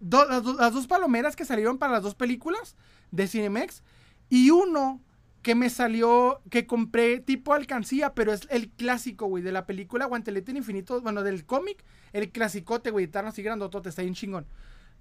las, 0.01 0.73
dos 0.73 0.87
palomeras 0.87 1.35
que 1.35 1.45
salieron 1.45 1.79
para 1.79 1.95
las 1.95 2.03
dos 2.03 2.15
películas 2.15 2.77
de 3.11 3.27
Cinemex 3.27 3.83
y 4.29 4.51
uno 4.51 5.01
que 5.43 5.55
me 5.55 5.71
salió, 5.71 6.43
que 6.51 6.67
compré 6.67 7.21
tipo 7.21 7.55
alcancía, 7.55 8.15
pero 8.15 8.33
es 8.33 8.47
el 8.51 8.71
clásico, 8.71 9.27
güey, 9.27 9.43
de 9.43 9.53
la 9.53 9.67
película 9.67 10.07
Guantelete 10.07 10.47
del 10.47 10.59
Infinito, 10.59 11.01
bueno, 11.01 11.23
del 11.23 11.47
cómic, 11.47 11.85
el 12.13 12.31
clasicote, 12.31 12.91
güey, 12.91 13.07
tan 13.07 13.27
así 13.27 13.43
grandotote, 13.43 13.89
está 13.89 14.03
bien 14.03 14.15
chingón. 14.15 14.47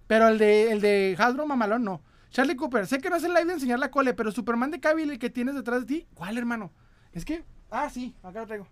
Pero 0.05 0.27
el 0.27 0.37
de, 0.37 0.71
el 0.71 0.79
de 0.79 1.15
Hasbro 1.19 1.45
Mamalón 1.47 1.83
no. 1.83 2.01
Charlie 2.29 2.55
Cooper, 2.55 2.87
sé 2.87 2.99
que 2.99 3.09
no 3.09 3.15
es 3.15 3.23
el 3.23 3.33
live 3.33 3.45
de 3.45 3.53
enseñar 3.53 3.79
la 3.79 3.91
cole, 3.91 4.13
pero 4.13 4.31
Superman 4.31 4.71
de 4.71 4.79
Cavill, 4.79 5.11
el 5.11 5.19
que 5.19 5.29
tienes 5.29 5.55
detrás 5.55 5.81
de 5.81 5.85
ti, 5.85 6.07
¿cuál, 6.13 6.37
hermano? 6.37 6.71
Es 7.13 7.25
que, 7.25 7.43
ah, 7.71 7.89
sí, 7.89 8.15
acá 8.21 8.41
lo 8.41 8.47
traigo. 8.47 8.67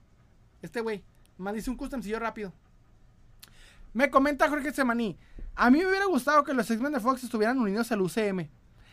Este 0.61 0.81
güey, 0.81 1.03
me 1.37 1.53
dice 1.53 1.69
un 1.69 1.77
customcillo 1.77 2.19
rápido. 2.19 2.53
Me 3.93 4.09
comenta 4.09 4.49
Jorge 4.49 4.73
Semaní, 4.73 5.17
a 5.55 5.69
mí 5.69 5.79
me 5.79 5.87
hubiera 5.87 6.05
gustado 6.05 6.43
que 6.43 6.53
los 6.53 6.69
X-Men 6.69 6.91
de 6.91 6.99
Fox 6.99 7.23
estuvieran 7.23 7.57
unidos 7.57 7.91
al 7.91 8.01
UCM. 8.01 8.49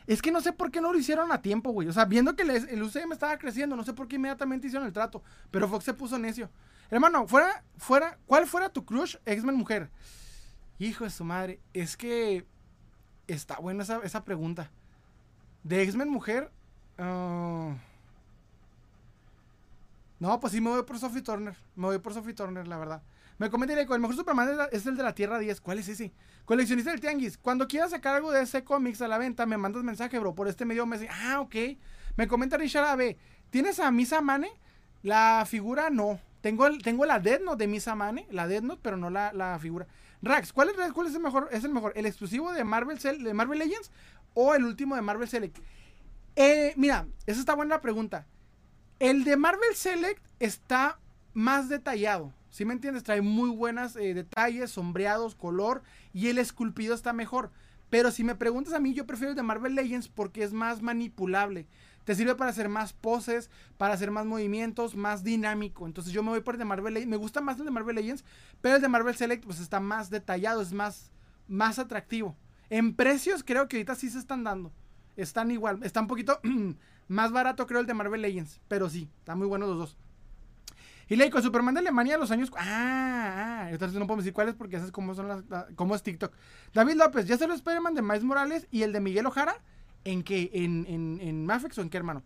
Es 0.07 0.23
que 0.23 0.31
no 0.31 0.41
sé 0.41 0.53
por 0.53 0.71
qué 0.71 0.81
no 0.81 0.93
lo 0.93 0.99
hicieron 0.99 1.33
a 1.33 1.43
tiempo, 1.43 1.71
güey. 1.71 1.89
O 1.89 1.93
sea, 1.93 2.05
viendo 2.05 2.35
que 2.37 2.43
el 2.43 2.83
UCM 2.83 3.13
estaba 3.13 3.37
creciendo, 3.39 3.77
no 3.77 3.85
sé 3.85 3.93
por 3.93 4.09
qué 4.09 4.17
inmediatamente 4.17 4.67
hicieron 4.67 4.87
el 4.87 4.93
trato. 4.93 5.23
Pero 5.51 5.69
Fox 5.69 5.85
se 5.85 5.95
puso 5.95 6.19
necio. 6.19 6.51
Hermano, 6.91 7.27
fuera, 7.27 7.65
fuera, 7.79 8.19
¿cuál 8.27 8.47
fuera 8.47 8.69
tu 8.69 8.85
crush 8.85 9.17
X-Men 9.25 9.57
mujer? 9.57 9.91
Hijo 10.79 11.05
de 11.05 11.11
su 11.11 11.25
madre, 11.25 11.61
es 11.73 11.97
que 11.97 12.45
Está 13.27 13.59
buena 13.59 13.83
esa, 13.83 14.01
esa 14.03 14.25
pregunta. 14.25 14.71
De 15.63 15.83
X-Men 15.83 16.09
Mujer. 16.09 16.51
ah, 16.99 17.75
no, 20.23 20.39
pues 20.39 20.53
sí 20.53 20.61
me 20.61 20.71
voy 20.71 20.85
por 20.85 21.01
Sophie 21.01 21.23
Turner. 21.23 21.57
Me 21.75 21.87
voy 21.87 21.99
por 21.99 22.15
Sophie 22.15 22.33
Turner, 22.33 22.69
la 22.69 22.79
verdad. 22.79 23.03
Me 23.39 23.51
comenta 23.51 23.75
el 23.75 24.01
mejor 24.01 24.15
Superman 24.15 24.57
es, 24.71 24.87
el 24.87 24.97
de 24.97 25.03
la 25.03 25.17
Tierra 25.17 25.41
10. 25.41 25.61
¿Cuál 25.61 25.81
es 25.81 25.89
ese? 25.89 26.13
Coleccionista 26.45 26.93
del 26.93 27.01
Tianguis. 27.01 27.39
Cuando 27.39 27.67
quieras 27.67 27.91
sacar 27.91 28.15
algo 28.15 28.31
de 28.31 28.43
ese 28.43 28.63
cómics 28.63 29.03
a 29.03 29.09
la 29.09 29.19
venta, 29.19 29.47
me 29.47 29.57
mandas 29.57 29.83
mensaje, 29.83 30.17
bro. 30.21 30.33
Por 30.33 30.47
este 30.47 30.65
medio 30.65 30.87
me 30.87 30.97
dice, 30.97 31.11
ah, 31.13 31.41
ok. 31.41 31.57
Me 32.17 32.29
comenta 32.29 32.57
Richard 32.57 32.85
AB. 32.85 33.17
¿Tienes 33.51 33.81
a 33.81 33.91
Misa 33.91 34.21
Mane? 34.21 34.53
La 35.03 35.45
figura 35.45 35.91
no. 35.91 36.21
Tengo, 36.41 36.69
el, 36.69 36.83
tengo 36.83 37.05
la 37.05 37.19
Death 37.19 37.43
Note 37.43 37.65
de 37.65 37.67
Misa 37.67 37.97
Mane, 37.97 38.29
la 38.31 38.47
Death 38.47 38.63
Note, 38.63 38.81
pero 38.81 38.97
no 38.97 39.11
la, 39.11 39.33
la 39.33 39.59
figura. 39.59 39.89
Rax, 40.23 40.53
¿cuál 40.53 40.71
es, 40.71 40.77
el 41.15 41.21
mejor? 41.21 41.49
¿Es 41.51 41.65
el 41.65 41.73
mejor? 41.73 41.93
¿El 41.97 42.07
exclusivo 42.07 42.53
de 42.53 42.63
Marvel, 42.63 42.99
de 42.99 43.35
Marvel 43.35 43.59
Legends 43.59 43.91
o 44.35 44.55
el 44.55 44.65
último 44.65 44.95
de 44.95 45.03
Marvel 45.03 45.29
Select? 45.29 45.59
Eh, 46.37 46.73
mira, 46.77 47.07
esa 47.27 47.41
está 47.41 47.55
buena 47.55 47.75
la 47.75 47.81
pregunta. 47.81 48.27
El 49.01 49.25
de 49.25 49.37
Marvel 49.37 49.75
Select 49.75 50.25
está 50.39 51.01
más 51.35 51.69
detallado. 51.69 52.33
¿Sí 52.51 52.65
me 52.65 52.73
entiendes? 52.73 53.03
Trae 53.03 53.21
muy 53.21 53.51
buenos 53.51 53.95
detalles, 53.95 54.71
sombreados, 54.71 55.35
color. 55.35 55.83
Y 56.13 56.29
el 56.29 56.39
esculpido 56.39 56.95
está 56.95 57.13
mejor. 57.13 57.51
Pero 57.91 58.11
si 58.11 58.23
me 58.25 58.37
preguntas 58.37 58.75
a 58.75 58.81
mí, 58.81 58.95
yo 58.95 59.07
prefiero 59.07 59.31
el 59.31 59.37
de 59.37 59.43
Marvel 59.43 59.75
Legends 59.75 60.09
porque 60.09 60.45
es 60.45 60.53
más 60.53 60.83
manipulable. 60.83 61.67
Te 62.05 62.15
sirve 62.15 62.35
para 62.35 62.51
hacer 62.51 62.69
más 62.69 62.93
poses, 62.93 63.49
para 63.77 63.95
hacer 63.95 64.11
más 64.11 64.27
movimientos, 64.27 64.97
más 64.97 65.23
dinámico. 65.23 65.87
Entonces 65.87 66.13
yo 66.13 66.23
me 66.23 66.31
voy 66.31 66.41
por 66.41 66.55
el 66.55 66.59
de 66.59 66.65
Marvel 66.65 66.95
Legends. 66.95 67.11
Me 67.11 67.17
gusta 67.17 67.41
más 67.41 67.59
el 67.59 67.65
de 67.65 67.71
Marvel 67.71 67.95
Legends, 67.97 68.25
pero 68.61 68.77
el 68.77 68.83
de 68.83 68.89
Marvel 68.89 69.15
Select 69.15 69.45
pues 69.45 69.61
está 69.61 69.79
más 69.81 70.11
detallado, 70.11 70.61
es 70.63 70.73
más, 70.73 71.11
más 71.49 71.79
atractivo. 71.79 72.37
En 72.71 72.95
precios 72.95 73.45
creo 73.45 73.69
que 73.69 73.77
ahorita 73.77 73.95
sí 73.95 74.11
se 74.11 74.19
están 74.19 74.43
dando. 74.45 74.73
Están 75.17 75.51
igual. 75.51 75.81
Está 75.83 76.01
un 76.01 76.07
poquito 76.09 76.41
más 77.09 77.31
barato 77.33 77.67
creo 77.67 77.81
el 77.81 77.87
de 77.87 77.95
Marvel 77.95 78.23
Legends. 78.23 78.61
Pero 78.69 78.89
sí, 78.89 79.09
están 79.19 79.39
muy 79.39 79.47
buenos 79.47 79.69
los 79.69 79.79
dos. 79.79 79.97
Y 81.09 81.17
Leico, 81.17 81.43
Superman 81.43 81.75
de 81.75 81.81
Alemania 81.81 82.17
los 82.17 82.31
años. 82.31 82.51
Ah, 82.57 83.65
ah. 83.65 83.71
Entonces 83.71 83.99
no 83.99 84.07
podemos 84.07 84.25
decir 84.25 84.33
cuáles 84.33 84.55
porque 84.55 84.77
esas 84.77 84.91
cómo 84.91 85.15
son 85.15 85.29
las. 85.29 85.45
la- 85.51 85.67
cómo 85.75 85.95
es 85.95 86.03
TikTok. 86.03 86.33
David 86.73 86.95
López, 86.95 87.27
ya 87.27 87.37
salió 87.37 87.55
Spider-Man 87.55 87.95
de 87.95 88.03
Miles 88.03 88.25
Morales 88.25 88.67
y 88.71 88.83
el 88.83 88.93
de 88.93 89.01
Miguel 89.01 89.27
Ojara. 89.27 89.57
¿En 90.05 90.23
qué? 90.23 90.51
¿En, 90.53 90.87
en, 90.89 91.19
en 91.21 91.47
Mafex 91.47 91.79
o 91.79 91.83
en 91.83 91.91
qué, 91.91 91.97
hermano? 91.97 92.23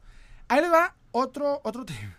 Ahí 0.49 0.61
les 0.61 0.73
va 0.73 0.95
otro, 1.13 1.61
otro 1.65 1.85
tema. 1.87 2.17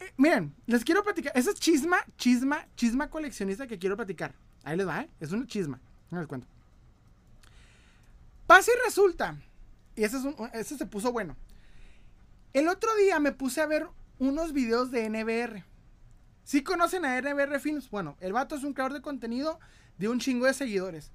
Eh, 0.00 0.12
miren, 0.16 0.54
les 0.66 0.84
quiero 0.84 1.02
platicar. 1.02 1.32
Esa 1.34 1.50
es 1.50 1.60
chisma, 1.60 1.98
chisma, 2.16 2.66
chisma 2.76 3.08
coleccionista 3.10 3.66
que 3.66 3.78
quiero 3.78 3.96
platicar. 3.96 4.34
Ahí 4.64 4.76
les 4.76 4.86
va, 4.86 5.02
¿eh? 5.02 5.10
Es 5.20 5.32
una 5.32 5.46
chisma. 5.46 5.80
No 6.10 6.18
les 6.18 6.26
cuento. 6.26 6.46
Pasa 8.46 8.70
y 8.70 8.84
resulta. 8.86 9.36
Y 9.96 10.04
ese, 10.04 10.18
es 10.18 10.24
un- 10.24 10.36
ese 10.52 10.76
se 10.76 10.86
puso 10.86 11.12
bueno. 11.12 11.36
El 12.52 12.68
otro 12.68 12.94
día 12.96 13.18
me 13.18 13.32
puse 13.32 13.60
a 13.60 13.66
ver 13.66 13.88
unos 14.18 14.52
videos 14.52 14.90
de 14.90 15.06
NBR. 15.08 15.64
Si 16.44 16.62
conocen 16.62 17.04
a 17.04 17.16
NBR 17.16 17.60
Films, 17.60 17.88
bueno, 17.90 18.16
el 18.20 18.32
vato 18.32 18.54
es 18.56 18.64
un 18.64 18.72
creador 18.74 18.92
de 18.94 19.00
contenido 19.02 19.58
de 19.98 20.08
un 20.08 20.18
chingo 20.20 20.46
de 20.46 20.54
seguidores. 20.54 21.10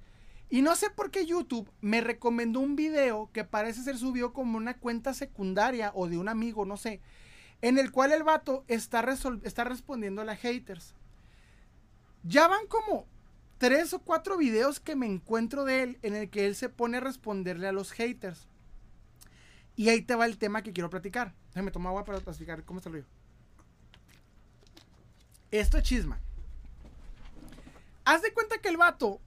Y 0.50 0.62
no 0.62 0.76
sé 0.76 0.90
por 0.90 1.10
qué 1.10 1.26
YouTube 1.26 1.70
me 1.80 2.00
recomendó 2.00 2.60
un 2.60 2.74
video 2.74 3.30
que 3.32 3.44
parece 3.44 3.82
ser 3.82 3.98
subió 3.98 4.32
como 4.32 4.56
una 4.56 4.78
cuenta 4.78 5.12
secundaria 5.12 5.92
o 5.94 6.08
de 6.08 6.16
un 6.16 6.28
amigo, 6.28 6.64
no 6.64 6.76
sé, 6.76 7.00
en 7.60 7.78
el 7.78 7.92
cual 7.92 8.12
el 8.12 8.22
vato 8.22 8.64
está, 8.66 9.04
está 9.42 9.64
respondiendo 9.64 10.22
a 10.22 10.24
las 10.24 10.38
haters. 10.40 10.94
Ya 12.22 12.48
van 12.48 12.66
como 12.66 13.06
tres 13.58 13.92
o 13.92 13.98
cuatro 13.98 14.38
videos 14.38 14.80
que 14.80 14.96
me 14.96 15.06
encuentro 15.06 15.64
de 15.64 15.82
él 15.82 15.98
en 16.02 16.14
el 16.14 16.30
que 16.30 16.46
él 16.46 16.54
se 16.54 16.68
pone 16.68 16.96
a 16.96 17.00
responderle 17.00 17.68
a 17.68 17.72
los 17.72 17.92
haters. 17.92 18.46
Y 19.76 19.90
ahí 19.90 20.02
te 20.02 20.14
va 20.14 20.26
el 20.26 20.38
tema 20.38 20.62
que 20.62 20.72
quiero 20.72 20.90
platicar. 20.90 21.34
Déjame 21.48 21.70
tomar 21.70 21.90
agua 21.90 22.04
para 22.04 22.20
platicar 22.20 22.64
cómo 22.64 22.78
está 22.78 22.88
el 22.88 22.96
río. 22.96 23.04
Esto 25.50 25.78
es 25.78 25.84
chisma. 25.84 26.20
Haz 28.04 28.22
de 28.22 28.32
cuenta 28.32 28.58
que 28.58 28.68
el 28.68 28.76
vato, 28.76 29.20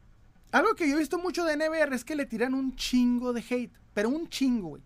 algo 0.52 0.76
que 0.76 0.88
yo 0.90 0.96
he 0.96 1.00
visto 1.00 1.18
mucho 1.18 1.46
de 1.46 1.56
NBR 1.56 1.94
es 1.94 2.04
que 2.04 2.16
le 2.16 2.26
tiran 2.26 2.54
un 2.54 2.76
chingo 2.76 3.34
de 3.34 3.44
hate. 3.50 3.74
Pero 3.94 4.10
un 4.10 4.28
chingo, 4.28 4.70
güey. 4.70 4.84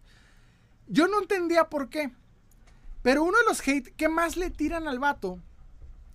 Yo 0.87 1.07
no 1.07 1.19
entendía 1.19 1.69
por 1.69 1.89
qué. 1.89 2.11
Pero 3.01 3.23
uno 3.23 3.37
de 3.37 3.45
los 3.45 3.67
hate 3.67 3.95
que 3.95 4.09
más 4.09 4.37
le 4.37 4.49
tiran 4.49 4.87
al 4.87 4.99
vato. 4.99 5.39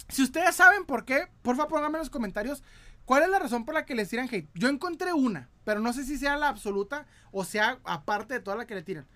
Si 0.08 0.22
ustedes 0.22 0.56
saben 0.56 0.84
por 0.84 1.04
qué, 1.04 1.28
por 1.42 1.56
favor 1.56 1.70
pónganme 1.70 1.98
en 1.98 2.00
los 2.00 2.10
comentarios 2.10 2.62
cuál 3.04 3.22
es 3.22 3.28
la 3.28 3.38
razón 3.38 3.64
por 3.64 3.74
la 3.74 3.84
que 3.84 3.94
les 3.94 4.08
tiran 4.08 4.28
hate. 4.30 4.48
Yo 4.54 4.68
encontré 4.68 5.12
una, 5.12 5.48
pero 5.64 5.80
no 5.80 5.92
sé 5.92 6.04
si 6.04 6.18
sea 6.18 6.36
la 6.36 6.48
absoluta 6.48 7.06
o 7.32 7.44
sea 7.44 7.78
aparte 7.84 8.34
de 8.34 8.40
toda 8.40 8.56
la 8.56 8.66
que 8.66 8.74
le 8.74 8.82
tiran. 8.82 9.06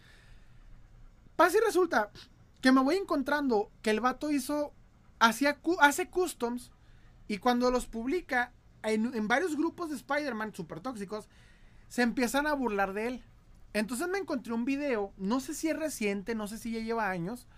Pasa 1.37 1.59
y 1.59 1.61
resulta 1.65 2.11
que 2.61 2.73
me 2.73 2.81
voy 2.81 2.97
encontrando 2.97 3.71
que 3.83 3.91
el 3.91 4.01
vato 4.01 4.31
hizo, 4.31 4.73
hace 5.19 6.09
customs 6.09 6.71
y 7.27 7.39
cuando 7.39 7.71
los 7.71 7.87
publica 7.87 8.53
en, 8.85 9.29
varios 9.29 9.57
grupos 9.57 9.91
de 9.91 9.97
Spider-Man 9.97 10.55
super 10.55 10.81
tóxicos, 10.81 11.29
se 11.89 12.03
empiezan 12.03 12.47
a 12.47 12.55
burlar 12.55 12.93
de 12.93 13.09
él. 13.09 13.25
Entonces 13.73 14.09
me 14.09 14.19
encontré 14.19 14.53
un 14.53 14.65
video, 14.65 15.13
no 15.17 15.41
sé 15.41 15.55
si 15.55 15.69
es 15.69 15.77
reciente, 15.77 16.35
no 16.35 16.47
sé 16.47 16.59
si 16.59 16.71
ya 16.71 16.81
lleva 16.81 17.11
años, 17.11 17.49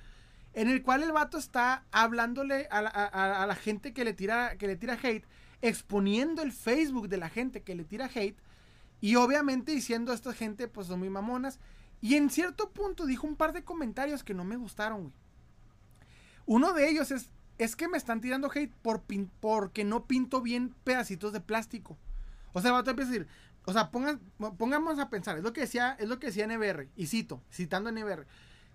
en 0.54 0.68
el 0.68 0.82
cual 0.82 1.02
el 1.02 1.12
vato 1.12 1.36
está 1.36 1.84
hablándole 1.90 2.66
a 2.70 3.46
la 3.46 3.54
gente 3.54 3.92
que 3.92 4.04
le, 4.04 4.14
tira, 4.14 4.56
que 4.56 4.66
le 4.66 4.76
tira 4.76 4.98
hate, 5.02 5.26
exponiendo 5.60 6.42
el 6.42 6.52
Facebook 6.52 7.08
de 7.08 7.18
la 7.18 7.28
gente 7.28 7.62
que 7.62 7.74
le 7.74 7.84
tira 7.84 8.10
hate, 8.14 8.38
y 9.00 9.16
obviamente 9.16 9.72
diciendo 9.72 10.12
a 10.12 10.14
esta 10.14 10.32
gente, 10.32 10.68
pues 10.68 10.86
son 10.86 11.00
muy 11.00 11.10
mamonas. 11.10 11.60
Y 12.00 12.14
en 12.14 12.30
cierto 12.30 12.70
punto 12.70 13.06
dijo 13.06 13.26
un 13.26 13.36
par 13.36 13.52
de 13.52 13.64
comentarios 13.64 14.24
que 14.24 14.34
no 14.34 14.44
me 14.44 14.56
gustaron, 14.56 15.02
güey. 15.02 15.14
Uno 16.46 16.72
de 16.72 16.88
ellos 16.88 17.10
es, 17.10 17.30
es 17.58 17.76
que 17.76 17.88
me 17.88 17.96
están 17.96 18.20
tirando 18.20 18.50
hate 18.52 18.72
por 18.82 19.04
porque 19.40 19.84
no 19.84 20.06
pinto 20.06 20.42
bien 20.42 20.74
pedacitos 20.84 21.32
de 21.32 21.40
plástico. 21.40 21.96
O 22.52 22.60
sea, 22.60 22.76
empieza 22.78 23.10
a 23.10 23.12
decir, 23.12 23.26
o 23.64 23.72
sea, 23.72 23.90
pongamos 23.90 24.98
a 24.98 25.10
pensar, 25.10 25.36
es 25.38 25.44
lo 25.44 25.52
que 25.52 25.62
decía, 25.62 25.96
es 25.98 26.08
lo 26.08 26.18
que 26.18 26.28
decía 26.28 26.46
NBR, 26.46 26.88
y 26.96 27.06
cito, 27.06 27.42
citando 27.52 27.90
NBR. 27.90 28.26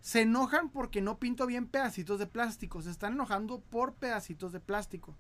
Se 0.02 0.22
enojan 0.22 0.70
porque 0.70 1.02
no 1.02 1.20
pinto 1.20 1.46
bien 1.46 1.68
pedacitos 1.68 2.20
de 2.20 2.26
plástico. 2.26 2.82
Se 2.82 2.90
están 2.90 3.14
enojando 3.14 3.62
por 3.62 3.94
pedacitos 3.94 4.52
de 4.52 4.60
plástico. 4.60 5.16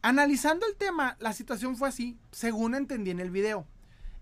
Analizando 0.00 0.66
el 0.66 0.76
tema, 0.76 1.16
la 1.20 1.34
situación 1.34 1.76
fue 1.76 1.88
así, 1.88 2.18
según 2.32 2.74
entendí 2.74 3.10
en 3.10 3.20
el 3.20 3.30
video. 3.30 3.66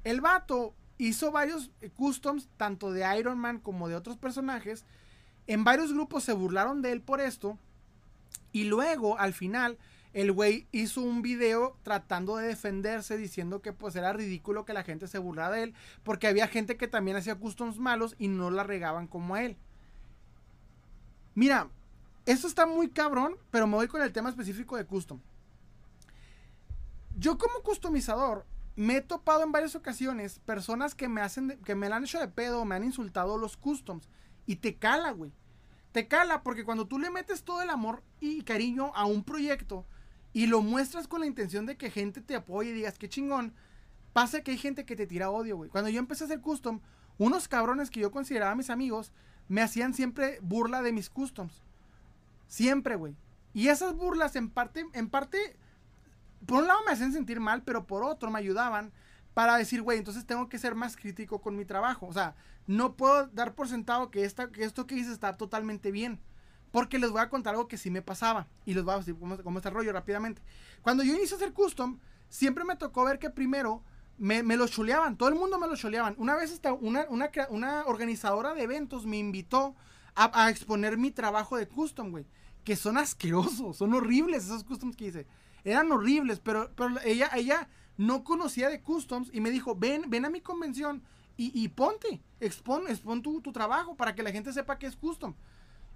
El 0.02 0.20
vato 0.20 0.74
hizo 0.98 1.30
varios 1.30 1.70
eh, 1.80 1.90
customs, 1.90 2.48
tanto 2.56 2.90
de 2.90 3.18
Iron 3.18 3.38
Man 3.38 3.60
como 3.60 3.88
de 3.88 3.94
otros 3.94 4.16
personajes. 4.16 4.84
En 5.46 5.62
varios 5.62 5.92
grupos 5.92 6.24
se 6.24 6.32
burlaron 6.32 6.82
de 6.82 6.92
él 6.92 7.02
por 7.02 7.20
esto. 7.20 7.58
Y 8.52 8.64
luego, 8.64 9.18
al 9.18 9.34
final, 9.34 9.78
el 10.12 10.32
güey 10.32 10.66
hizo 10.72 11.02
un 11.02 11.20
video 11.20 11.76
tratando 11.82 12.36
de 12.36 12.48
defenderse, 12.48 13.18
diciendo 13.18 13.60
que 13.60 13.72
pues 13.72 13.96
era 13.96 14.12
ridículo 14.12 14.64
que 14.64 14.72
la 14.72 14.82
gente 14.82 15.08
se 15.08 15.18
burlara 15.18 15.54
de 15.54 15.64
él, 15.64 15.74
porque 16.04 16.26
había 16.26 16.48
gente 16.48 16.76
que 16.76 16.88
también 16.88 17.18
hacía 17.18 17.34
customs 17.34 17.78
malos 17.78 18.14
y 18.18 18.28
no 18.28 18.50
la 18.50 18.62
regaban 18.62 19.08
como 19.08 19.34
a 19.34 19.42
él. 19.42 19.58
Mira, 21.34 21.68
esto 22.24 22.46
está 22.46 22.64
muy 22.66 22.88
cabrón, 22.88 23.36
pero 23.50 23.66
me 23.66 23.74
voy 23.74 23.88
con 23.88 24.00
el 24.00 24.12
tema 24.12 24.30
específico 24.30 24.76
de 24.76 24.86
custom. 24.86 25.20
Yo 27.14 27.36
como 27.36 27.62
customizador 27.62 28.46
me 28.74 28.96
he 28.96 29.00
topado 29.02 29.42
en 29.42 29.52
varias 29.52 29.74
ocasiones 29.74 30.38
personas 30.40 30.94
que 30.94 31.08
me 31.08 31.20
hacen 31.20 31.58
que 31.64 31.74
me 31.74 31.86
han 31.86 32.04
hecho 32.04 32.20
de 32.20 32.28
pedo, 32.28 32.64
me 32.64 32.74
han 32.74 32.84
insultado 32.84 33.36
los 33.36 33.56
customs 33.56 34.08
y 34.46 34.56
te 34.56 34.76
cala, 34.76 35.10
güey. 35.10 35.32
Te 35.96 36.08
cala 36.08 36.42
porque 36.42 36.66
cuando 36.66 36.86
tú 36.86 36.98
le 36.98 37.08
metes 37.08 37.42
todo 37.42 37.62
el 37.62 37.70
amor 37.70 38.02
y 38.20 38.42
cariño 38.42 38.92
a 38.94 39.06
un 39.06 39.24
proyecto 39.24 39.86
y 40.34 40.46
lo 40.46 40.60
muestras 40.60 41.08
con 41.08 41.20
la 41.20 41.26
intención 41.26 41.64
de 41.64 41.78
que 41.78 41.88
gente 41.88 42.20
te 42.20 42.36
apoye 42.36 42.68
y 42.68 42.74
digas 42.74 42.98
qué 42.98 43.08
chingón, 43.08 43.54
pasa 44.12 44.42
que 44.42 44.50
hay 44.50 44.58
gente 44.58 44.84
que 44.84 44.94
te 44.94 45.06
tira 45.06 45.30
odio, 45.30 45.56
güey. 45.56 45.70
Cuando 45.70 45.88
yo 45.88 45.98
empecé 45.98 46.24
a 46.24 46.26
hacer 46.26 46.42
custom, 46.42 46.80
unos 47.16 47.48
cabrones 47.48 47.88
que 47.88 48.00
yo 48.00 48.10
consideraba 48.10 48.54
mis 48.54 48.68
amigos 48.68 49.10
me 49.48 49.62
hacían 49.62 49.94
siempre 49.94 50.38
burla 50.42 50.82
de 50.82 50.92
mis 50.92 51.08
customs. 51.08 51.62
Siempre, 52.46 52.96
güey. 52.96 53.16
Y 53.54 53.68
esas 53.68 53.94
burlas 53.94 54.36
en 54.36 54.50
parte, 54.50 54.84
en 54.92 55.08
parte, 55.08 55.56
por 56.44 56.58
un 56.58 56.66
lado 56.66 56.80
me 56.84 56.92
hacen 56.92 57.14
sentir 57.14 57.40
mal, 57.40 57.62
pero 57.62 57.86
por 57.86 58.04
otro 58.04 58.30
me 58.30 58.38
ayudaban 58.38 58.92
para 59.32 59.56
decir, 59.56 59.80
güey, 59.80 59.96
entonces 59.96 60.26
tengo 60.26 60.50
que 60.50 60.58
ser 60.58 60.74
más 60.74 60.94
crítico 60.94 61.40
con 61.40 61.56
mi 61.56 61.64
trabajo. 61.64 62.06
O 62.06 62.12
sea, 62.12 62.36
no 62.66 62.96
puedo 62.96 63.26
dar 63.28 63.54
por 63.54 63.68
sentado 63.68 64.10
que, 64.10 64.24
esta, 64.24 64.50
que 64.50 64.64
esto 64.64 64.86
que 64.86 64.96
hice 64.96 65.12
está 65.12 65.36
totalmente 65.36 65.90
bien. 65.90 66.20
Porque 66.72 66.98
les 66.98 67.10
voy 67.10 67.20
a 67.20 67.28
contar 67.28 67.54
algo 67.54 67.68
que 67.68 67.78
sí 67.78 67.90
me 67.90 68.02
pasaba. 68.02 68.48
Y 68.64 68.74
les 68.74 68.84
voy 68.84 68.94
a 68.94 68.98
decir 68.98 69.16
cómo, 69.18 69.38
cómo 69.42 69.58
está 69.58 69.70
rollo 69.70 69.92
rápidamente. 69.92 70.42
Cuando 70.82 71.02
yo 71.02 71.14
inicié 71.14 71.34
a 71.34 71.38
hacer 71.38 71.52
custom, 71.52 71.98
siempre 72.28 72.64
me 72.64 72.76
tocó 72.76 73.04
ver 73.04 73.18
que 73.18 73.30
primero 73.30 73.82
me, 74.18 74.42
me 74.42 74.56
lo 74.56 74.66
chuleaban. 74.66 75.16
Todo 75.16 75.28
el 75.28 75.36
mundo 75.36 75.58
me 75.58 75.68
lo 75.68 75.76
chuleaban. 75.76 76.14
Una 76.18 76.34
vez 76.34 76.52
hasta 76.52 76.72
una, 76.72 77.06
una, 77.08 77.30
una 77.50 77.84
organizadora 77.86 78.52
de 78.52 78.62
eventos 78.62 79.06
me 79.06 79.16
invitó 79.16 79.74
a, 80.14 80.44
a 80.44 80.50
exponer 80.50 80.98
mi 80.98 81.10
trabajo 81.10 81.56
de 81.56 81.68
custom, 81.68 82.10
güey. 82.10 82.26
Que 82.64 82.76
son 82.76 82.98
asquerosos, 82.98 83.76
son 83.76 83.94
horribles 83.94 84.44
esos 84.44 84.64
customs 84.64 84.96
que 84.96 85.06
hice. 85.06 85.26
Eran 85.64 85.90
horribles, 85.92 86.40
pero, 86.40 86.72
pero 86.76 86.90
ella, 87.04 87.30
ella 87.34 87.68
no 87.96 88.24
conocía 88.24 88.68
de 88.68 88.82
customs 88.82 89.30
y 89.32 89.40
me 89.40 89.50
dijo, 89.50 89.76
ven, 89.76 90.04
ven 90.08 90.24
a 90.24 90.30
mi 90.30 90.40
convención 90.40 91.02
y, 91.36 91.52
y 91.54 91.68
ponte, 91.68 92.22
expon, 92.40 92.88
expon 92.88 93.22
tu, 93.22 93.40
tu, 93.40 93.52
trabajo 93.52 93.96
para 93.96 94.14
que 94.14 94.22
la 94.22 94.32
gente 94.32 94.52
sepa 94.52 94.78
que 94.78 94.86
es 94.86 94.96
custom. 94.96 95.34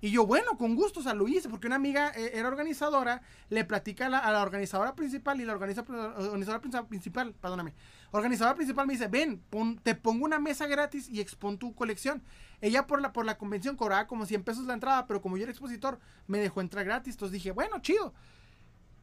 Y 0.03 0.11
yo, 0.11 0.27
bueno, 0.27 0.57
con 0.57 0.77
gusto, 0.77 1.01
o 1.01 1.03
sea, 1.03 1.13
lo 1.13 1.29
hice, 1.29 1.51
porque 1.51 1.67
una 1.67 1.77
amiga 1.77 2.11
eh, 2.17 2.31
era 2.35 2.49
organizadora, 2.49 3.21
le 3.51 3.67
platica 3.67 4.07
a 4.07 4.09
la, 4.09 4.43
organizadora 4.43 4.95
principal 4.95 5.41
y 5.41 5.45
la 5.45 5.53
organiza, 5.53 5.85
organizadora 5.87 6.89
principal, 6.89 7.35
perdóname, 7.35 7.75
organizadora 8.11 8.57
principal 8.57 8.87
me 8.87 8.95
dice, 8.95 9.09
ven, 9.09 9.43
te 9.83 9.95
pongo 9.95 10.25
una 10.25 10.39
mesa 10.39 10.67
gratis 10.67 11.09
y 11.11 11.21
expon 11.21 11.59
tu 11.59 11.75
colección. 11.75 12.23
Ella 12.63 12.87
por 12.87 13.03
la, 13.03 13.13
por 13.13 13.27
la 13.27 13.37
convención 13.37 13.77
cobraba 13.77 14.07
como 14.07 14.25
100 14.25 14.43
pesos 14.43 14.65
la 14.65 14.75
entrada, 14.75 15.07
pero 15.07 15.21
como 15.21 15.37
yo 15.37 15.43
era 15.43 15.53
expositor, 15.53 15.99
me 16.27 16.39
dejó 16.39 16.63
entrar 16.63 16.87
gratis. 16.87 17.15
Entonces 17.15 17.33
dije, 17.33 17.51
bueno, 17.51 17.81
chido. 17.81 18.15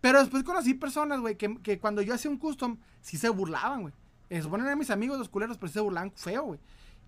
Pero 0.01 0.19
después 0.19 0.43
conocí 0.43 0.73
personas, 0.73 1.19
güey, 1.19 1.37
que, 1.37 1.59
que, 1.61 1.79
cuando 1.79 2.01
yo 2.01 2.13
hacía 2.13 2.29
un 2.29 2.37
custom, 2.37 2.77
sí 3.01 3.17
se 3.17 3.29
burlaban, 3.29 3.81
güey. 3.81 3.93
Se 4.29 4.41
suponen 4.41 4.67
a 4.67 4.75
mis 4.75 4.89
amigos 4.89 5.17
los 5.17 5.29
culeros, 5.29 5.57
pero 5.57 5.71
se 5.71 5.79
burlaban 5.79 6.11
feo, 6.11 6.43
güey. 6.43 6.59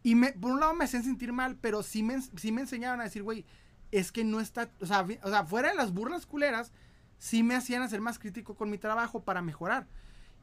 Y 0.04 0.16
por 0.16 0.52
un 0.52 0.60
lado 0.60 0.74
me 0.74 0.86
hacían 0.86 1.04
sentir 1.04 1.34
mal, 1.34 1.58
pero 1.60 1.84
sí 1.84 2.04
me, 2.04 2.22
sí 2.22 2.52
me 2.52 2.62
enseñaban 2.62 3.02
a 3.02 3.04
decir, 3.04 3.24
güey, 3.24 3.46
es 3.92 4.12
que 4.12 4.24
no 4.24 4.40
está, 4.40 4.70
o 4.80 4.86
sea, 4.86 5.06
o 5.24 5.30
sea, 5.30 5.46
fuera 5.46 5.70
de 5.70 5.76
las 5.76 5.94
burlas 5.94 6.26
culeras, 6.26 6.72
sí 7.18 7.44
me 7.44 7.56
hacían 7.56 7.82
hacer 7.82 8.00
más 8.02 8.18
crítico 8.20 8.56
con 8.56 8.70
mi 8.70 8.78
trabajo 8.78 9.24
para 9.24 9.42
mejorar. 9.42 9.88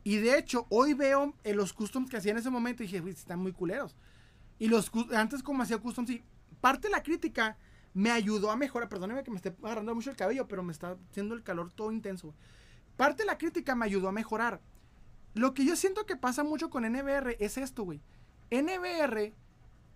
Y 0.05 0.17
de 0.19 0.39
hecho, 0.39 0.67
hoy 0.69 0.95
veo 0.95 1.35
en 1.43 1.57
los 1.57 1.73
customs 1.73 2.11
que 2.11 2.17
hacía 2.19 2.33
en 2.33 2.39
ese 2.39 2.51
momento 2.51 2.83
y 2.83 2.87
dije, 2.87 3.01
güey, 3.01 3.15
están 3.15 3.41
muy 3.41 3.53
culeros. 3.53 3.97
Y 4.59 4.69
los 4.69 4.91
antes 5.15 5.43
como 5.43 5.63
hacía 5.63 5.79
customs, 5.79 6.09
sí, 6.09 6.23
parte 6.61 6.89
de 6.89 6.93
la 6.93 7.03
crítica 7.03 7.57
me 7.93 8.11
ayudó 8.11 8.51
a 8.51 8.57
mejorar. 8.57 8.89
Perdóneme 8.89 9.25
que 9.25 9.31
me 9.31 9.39
esté 9.39 9.55
agarrando 9.63 9.95
mucho 9.95 10.11
el 10.11 10.17
cabello, 10.17 10.47
pero 10.47 10.63
me 10.63 10.73
está 10.73 10.97
haciendo 11.11 11.35
el 11.35 11.43
calor 11.43 11.73
todo 11.73 11.91
intenso. 11.91 12.35
Parte 12.97 13.23
de 13.23 13.27
la 13.27 13.39
crítica 13.39 13.75
me 13.75 13.87
ayudó 13.87 14.09
a 14.09 14.13
mejorar. 14.13 14.61
Lo 15.37 15.53
que 15.53 15.67
yo 15.67 15.77
siento 15.77 16.07
que 16.07 16.17
pasa 16.17 16.45
mucho 16.45 16.71
con 16.71 16.91
NBR 16.91 17.37
es 17.41 17.59
esto, 17.59 17.83
güey. 17.83 18.01
NBR 18.51 19.35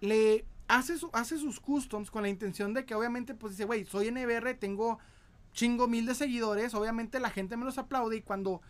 le 0.02 0.44
hace, 0.68 0.98
su, 0.98 1.08
hace 1.14 1.38
sus 1.38 1.60
customs 1.60 2.10
con 2.10 2.22
la 2.22 2.28
intención 2.28 2.74
de 2.74 2.84
que 2.84 2.94
obviamente 2.94 3.34
pues 3.34 3.54
dice, 3.54 3.64
güey, 3.64 3.86
soy 3.86 4.10
NBR, 4.10 4.52
tengo 4.58 4.98
chingo 5.54 5.88
mil 5.88 6.04
de 6.04 6.14
seguidores, 6.14 6.74
obviamente 6.74 7.20
la 7.20 7.30
gente 7.30 7.56
me 7.56 7.64
los 7.64 7.78
aplaude 7.78 8.18
y 8.18 8.20
cuando 8.20 8.60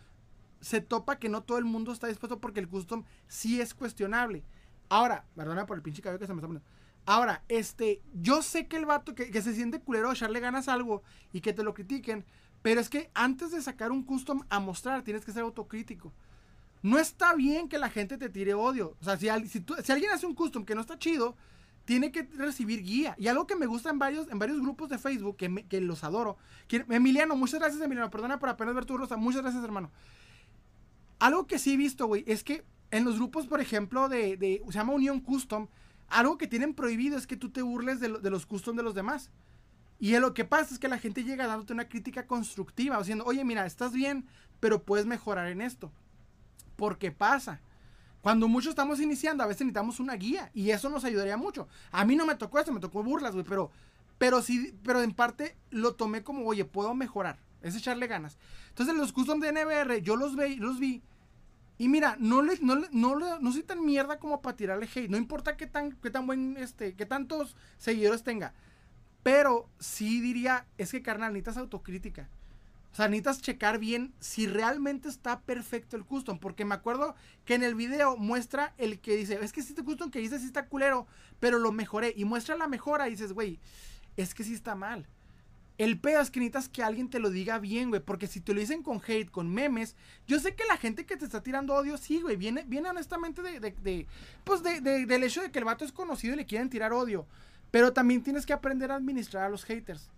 se 0.61 0.79
topa 0.79 1.19
que 1.19 1.27
no 1.27 1.43
todo 1.43 1.57
el 1.57 1.65
mundo 1.65 1.91
está 1.91 2.07
dispuesto 2.07 2.39
porque 2.39 2.61
el 2.61 2.69
custom 2.69 3.03
sí 3.27 3.59
es 3.59 3.73
cuestionable. 3.73 4.45
Ahora, 4.87 5.25
perdona 5.35 5.65
por 5.65 5.75
el 5.75 5.83
pinche 5.83 6.01
cabello 6.01 6.19
que 6.19 6.27
se 6.27 6.33
me 6.33 6.39
está 6.39 6.47
poniendo. 6.47 6.69
Ahora, 7.05 7.43
este, 7.49 8.01
yo 8.13 8.41
sé 8.41 8.67
que 8.67 8.77
el 8.77 8.85
vato 8.85 9.13
que, 9.13 9.29
que 9.29 9.41
se 9.41 9.53
siente 9.53 9.81
culero 9.81 10.09
echarle 10.09 10.39
ganas 10.39 10.69
algo 10.69 11.03
y 11.33 11.41
que 11.41 11.51
te 11.51 11.63
lo 11.63 11.73
critiquen, 11.73 12.23
pero 12.61 12.79
es 12.79 12.87
que 12.87 13.11
antes 13.13 13.51
de 13.51 13.61
sacar 13.61 13.91
un 13.91 14.03
custom 14.03 14.43
a 14.49 14.61
mostrar, 14.61 15.03
tienes 15.03 15.25
que 15.25 15.33
ser 15.33 15.43
autocrítico. 15.43 16.13
No 16.83 16.97
está 16.97 17.35
bien 17.35 17.69
que 17.69 17.77
la 17.77 17.89
gente 17.89 18.17
te 18.17 18.29
tire 18.29 18.53
odio. 18.53 18.97
O 19.01 19.03
sea, 19.03 19.17
si, 19.17 19.27
si, 19.49 19.91
alguien 19.91 20.11
hace 20.11 20.25
un 20.25 20.33
custom 20.33 20.65
que 20.65 20.75
no 20.75 20.81
está 20.81 20.97
chido, 20.97 21.35
tiene 21.85 22.11
que 22.11 22.23
recibir 22.23 22.81
guía. 22.81 23.15
Y 23.19 23.27
algo 23.27 23.45
que 23.45 23.55
me 23.55 23.67
gusta 23.67 23.89
en 23.89 23.99
varios, 23.99 24.27
en 24.29 24.39
varios 24.39 24.59
grupos 24.59 24.89
de 24.89 24.97
Facebook, 24.97 25.37
que, 25.37 25.65
que 25.67 25.81
los 25.81 26.03
adoro. 26.03 26.37
Emiliano, 26.89 27.35
muchas 27.35 27.59
gracias, 27.59 27.81
Emiliano. 27.81 28.09
Perdona 28.09 28.39
por 28.39 28.49
apenas 28.49 28.73
ver 28.73 28.85
tu 28.85 28.97
rosa. 28.97 29.17
Muchas 29.17 29.41
gracias, 29.41 29.63
hermano. 29.63 29.91
Algo 31.19 31.45
que 31.45 31.59
sí 31.59 31.73
he 31.73 31.77
visto, 31.77 32.07
güey, 32.07 32.23
es 32.25 32.43
que 32.43 32.65
en 32.89 33.05
los 33.05 33.17
grupos, 33.17 33.45
por 33.45 33.61
ejemplo, 33.61 34.09
de, 34.09 34.37
de, 34.37 34.61
se 34.65 34.71
llama 34.71 34.93
Unión 34.93 35.19
Custom, 35.19 35.67
algo 36.07 36.37
que 36.37 36.47
tienen 36.47 36.73
prohibido 36.73 37.17
es 37.17 37.27
que 37.27 37.37
tú 37.37 37.51
te 37.51 37.61
burles 37.61 37.99
de, 37.99 38.19
de 38.19 38.29
los 38.29 38.45
custom 38.45 38.75
de 38.75 38.83
los 38.83 38.95
demás. 38.95 39.29
Y 39.99 40.17
lo 40.17 40.33
que 40.33 40.45
pasa 40.45 40.73
es 40.73 40.79
que 40.79 40.87
la 40.87 40.97
gente 40.97 41.23
llega 41.23 41.45
dándote 41.45 41.73
una 41.73 41.87
crítica 41.87 42.25
constructiva, 42.25 42.97
diciendo, 42.97 43.23
oye, 43.25 43.45
mira, 43.45 43.67
estás 43.67 43.93
bien, 43.93 44.25
pero 44.59 44.83
puedes 44.83 45.05
mejorar 45.05 45.47
en 45.47 45.61
esto. 45.61 45.91
¿Por 46.75 46.97
qué 46.97 47.11
pasa? 47.11 47.61
Cuando 48.21 48.47
muchos 48.47 48.71
estamos 48.71 48.99
iniciando, 48.99 49.43
a 49.43 49.47
veces 49.47 49.61
necesitamos 49.61 49.99
una 49.99 50.15
guía 50.15 50.51
y 50.53 50.69
eso 50.71 50.89
nos 50.89 51.03
ayudaría 51.03 51.37
mucho. 51.37 51.67
A 51.91 52.05
mí 52.05 52.15
no 52.15 52.25
me 52.25 52.35
tocó 52.35 52.59
eso, 52.59 52.71
me 52.71 52.79
tocó 52.79 53.03
burlas, 53.03 53.33
güey, 53.33 53.45
pero, 53.45 53.71
pero 54.17 54.41
sí, 54.41 54.75
pero 54.83 55.01
en 55.01 55.13
parte 55.13 55.57
lo 55.71 55.95
tomé 55.95 56.23
como, 56.23 56.45
oye, 56.45 56.65
puedo 56.65 56.93
mejorar, 56.93 57.39
es 57.61 57.75
echarle 57.75 58.07
ganas. 58.07 58.37
Entonces, 58.69 58.95
los 58.95 59.11
custom 59.11 59.39
de 59.39 59.51
NBR, 59.51 60.01
yo 60.01 60.15
los, 60.15 60.35
ve, 60.35 60.55
los 60.57 60.79
vi 60.79 61.01
y 61.81 61.89
mira, 61.89 62.15
no, 62.19 62.43
le, 62.43 62.59
no, 62.61 62.75
no, 62.91 63.39
no 63.39 63.51
soy 63.51 63.63
tan 63.63 63.83
mierda 63.83 64.19
como 64.19 64.39
para 64.43 64.55
tirarle 64.55 64.85
hate. 64.85 65.09
No 65.09 65.17
importa 65.17 65.57
qué 65.57 65.65
tan, 65.65 65.93
qué 65.93 66.11
tan 66.11 66.27
buen, 66.27 66.55
este, 66.57 66.93
qué 66.93 67.07
tantos 67.07 67.55
seguidores 67.79 68.21
tenga. 68.21 68.53
Pero 69.23 69.67
sí 69.79 70.21
diría, 70.21 70.67
es 70.77 70.91
que 70.91 71.01
carnal, 71.01 71.33
necesitas 71.33 71.57
autocrítica. 71.57 72.29
O 72.91 72.95
sea, 72.95 73.07
necesitas 73.07 73.41
checar 73.41 73.79
bien 73.79 74.13
si 74.19 74.47
realmente 74.47 75.07
está 75.07 75.39
perfecto 75.41 75.95
el 75.95 76.03
custom. 76.03 76.39
Porque 76.39 76.65
me 76.65 76.75
acuerdo 76.75 77.15
que 77.45 77.55
en 77.55 77.63
el 77.63 77.75
video 77.75 78.17
muestra 78.17 78.73
el 78.77 78.99
que 78.99 79.15
dice, 79.15 79.39
es 79.41 79.53
que 79.53 79.61
este 79.61 79.83
custom 79.83 80.11
que 80.11 80.21
hice 80.21 80.39
sí 80.39 80.45
está 80.45 80.65
culero, 80.65 81.07
pero 81.39 81.57
lo 81.57 81.71
mejoré. 81.71 82.13
Y 82.15 82.25
muestra 82.25 82.57
la 82.57 82.67
mejora 82.67 83.07
y 83.07 83.11
dices, 83.11 83.31
güey, 83.31 83.59
es 84.17 84.33
que 84.33 84.43
sí 84.43 84.53
está 84.53 84.75
mal. 84.75 85.07
El 85.77 85.99
pedo 85.99 86.21
es 86.21 86.29
que 86.29 86.39
necesitas 86.41 86.67
que 86.67 86.83
alguien 86.83 87.09
te 87.09 87.19
lo 87.19 87.29
diga 87.29 87.59
bien, 87.59 87.89
güey. 87.89 88.01
Porque 88.01 88.27
si 88.27 88.41
te 88.41 88.53
lo 88.53 88.59
dicen 88.59 88.83
con 88.83 89.01
hate, 89.07 89.31
con 89.31 89.49
memes, 89.49 89.95
yo 90.27 90.39
sé 90.39 90.53
que 90.53 90.65
la 90.65 90.77
gente 90.77 91.05
que 91.05 91.15
te 91.15 91.23
está 91.23 91.41
tirando 91.41 91.73
odio, 91.73 91.97
sí, 91.97 92.21
güey, 92.21 92.35
viene, 92.35 92.65
viene 92.67 92.89
honestamente 92.89 93.41
de 93.41 94.07
pues 94.43 94.63
de, 94.63 94.81
del 94.81 95.23
hecho 95.23 95.41
de 95.41 95.49
que 95.49 95.59
el 95.59 95.65
vato 95.65 95.85
es 95.85 95.93
conocido 95.93 96.33
y 96.33 96.37
le 96.37 96.45
quieren 96.45 96.69
tirar 96.69 96.91
odio. 96.91 97.25
Pero 97.71 97.93
también 97.93 98.21
tienes 98.21 98.45
que 98.45 98.51
aprender 98.51 98.91
a 98.91 98.95
administrar 98.95 99.45
a 99.45 99.49
los 99.49 99.63
haters. 99.63 100.09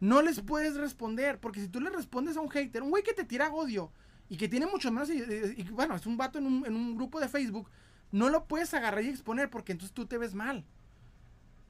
No 0.00 0.22
les 0.22 0.40
puedes 0.40 0.76
responder, 0.76 1.38
porque 1.38 1.60
si 1.60 1.68
tú 1.68 1.80
le 1.80 1.90
respondes 1.90 2.36
a 2.36 2.40
un 2.40 2.50
hater, 2.50 2.82
un 2.82 2.90
güey 2.90 3.02
que 3.02 3.12
te 3.12 3.24
tira 3.24 3.52
odio 3.52 3.92
y 4.28 4.36
que 4.36 4.48
tiene 4.48 4.66
mucho 4.66 4.90
menos, 4.90 5.10
y, 5.10 5.62
bueno, 5.70 5.94
es 5.94 6.06
un 6.06 6.16
vato 6.16 6.38
en 6.38 6.46
un, 6.46 6.66
en 6.66 6.74
un 6.74 6.96
grupo 6.96 7.20
de 7.20 7.28
Facebook, 7.28 7.68
no 8.10 8.28
lo 8.28 8.46
puedes 8.46 8.72
agarrar 8.74 9.04
y 9.04 9.08
exponer 9.08 9.50
porque 9.50 9.72
entonces 9.72 9.94
tú 9.94 10.06
te 10.06 10.18
ves 10.18 10.34
mal. 10.34 10.64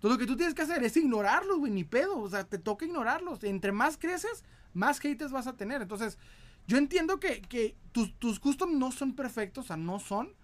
Todo 0.01 0.13
lo 0.13 0.19
que 0.19 0.27
tú 0.27 0.37
tienes 0.37 0.55
que 0.55 0.63
hacer 0.63 0.83
es 0.83 0.97
ignorarlos, 0.97 1.59
güey, 1.59 1.71
ni 1.71 1.85
pedo. 1.85 2.19
O 2.19 2.29
sea, 2.29 2.45
te 2.45 2.59
toca 2.59 2.87
ignorarlos. 2.87 3.45
Entre 3.45 3.71
más 3.71 3.99
creces, 3.99 4.45
más 4.73 4.99
haters 4.99 5.31
vas 5.31 5.47
a 5.47 5.57
tener. 5.57 5.83
Entonces, 5.83 6.19
yo 6.67 6.79
entiendo 6.79 7.21
que, 7.21 7.43
que 7.43 7.77
tus, 7.93 8.19
tus 8.19 8.41
no 8.71 8.93
son 8.93 9.15
perfectos, 9.15 9.67
o 9.67 9.69
sea, 9.69 9.77
no 9.77 10.01
son. 10.01 10.35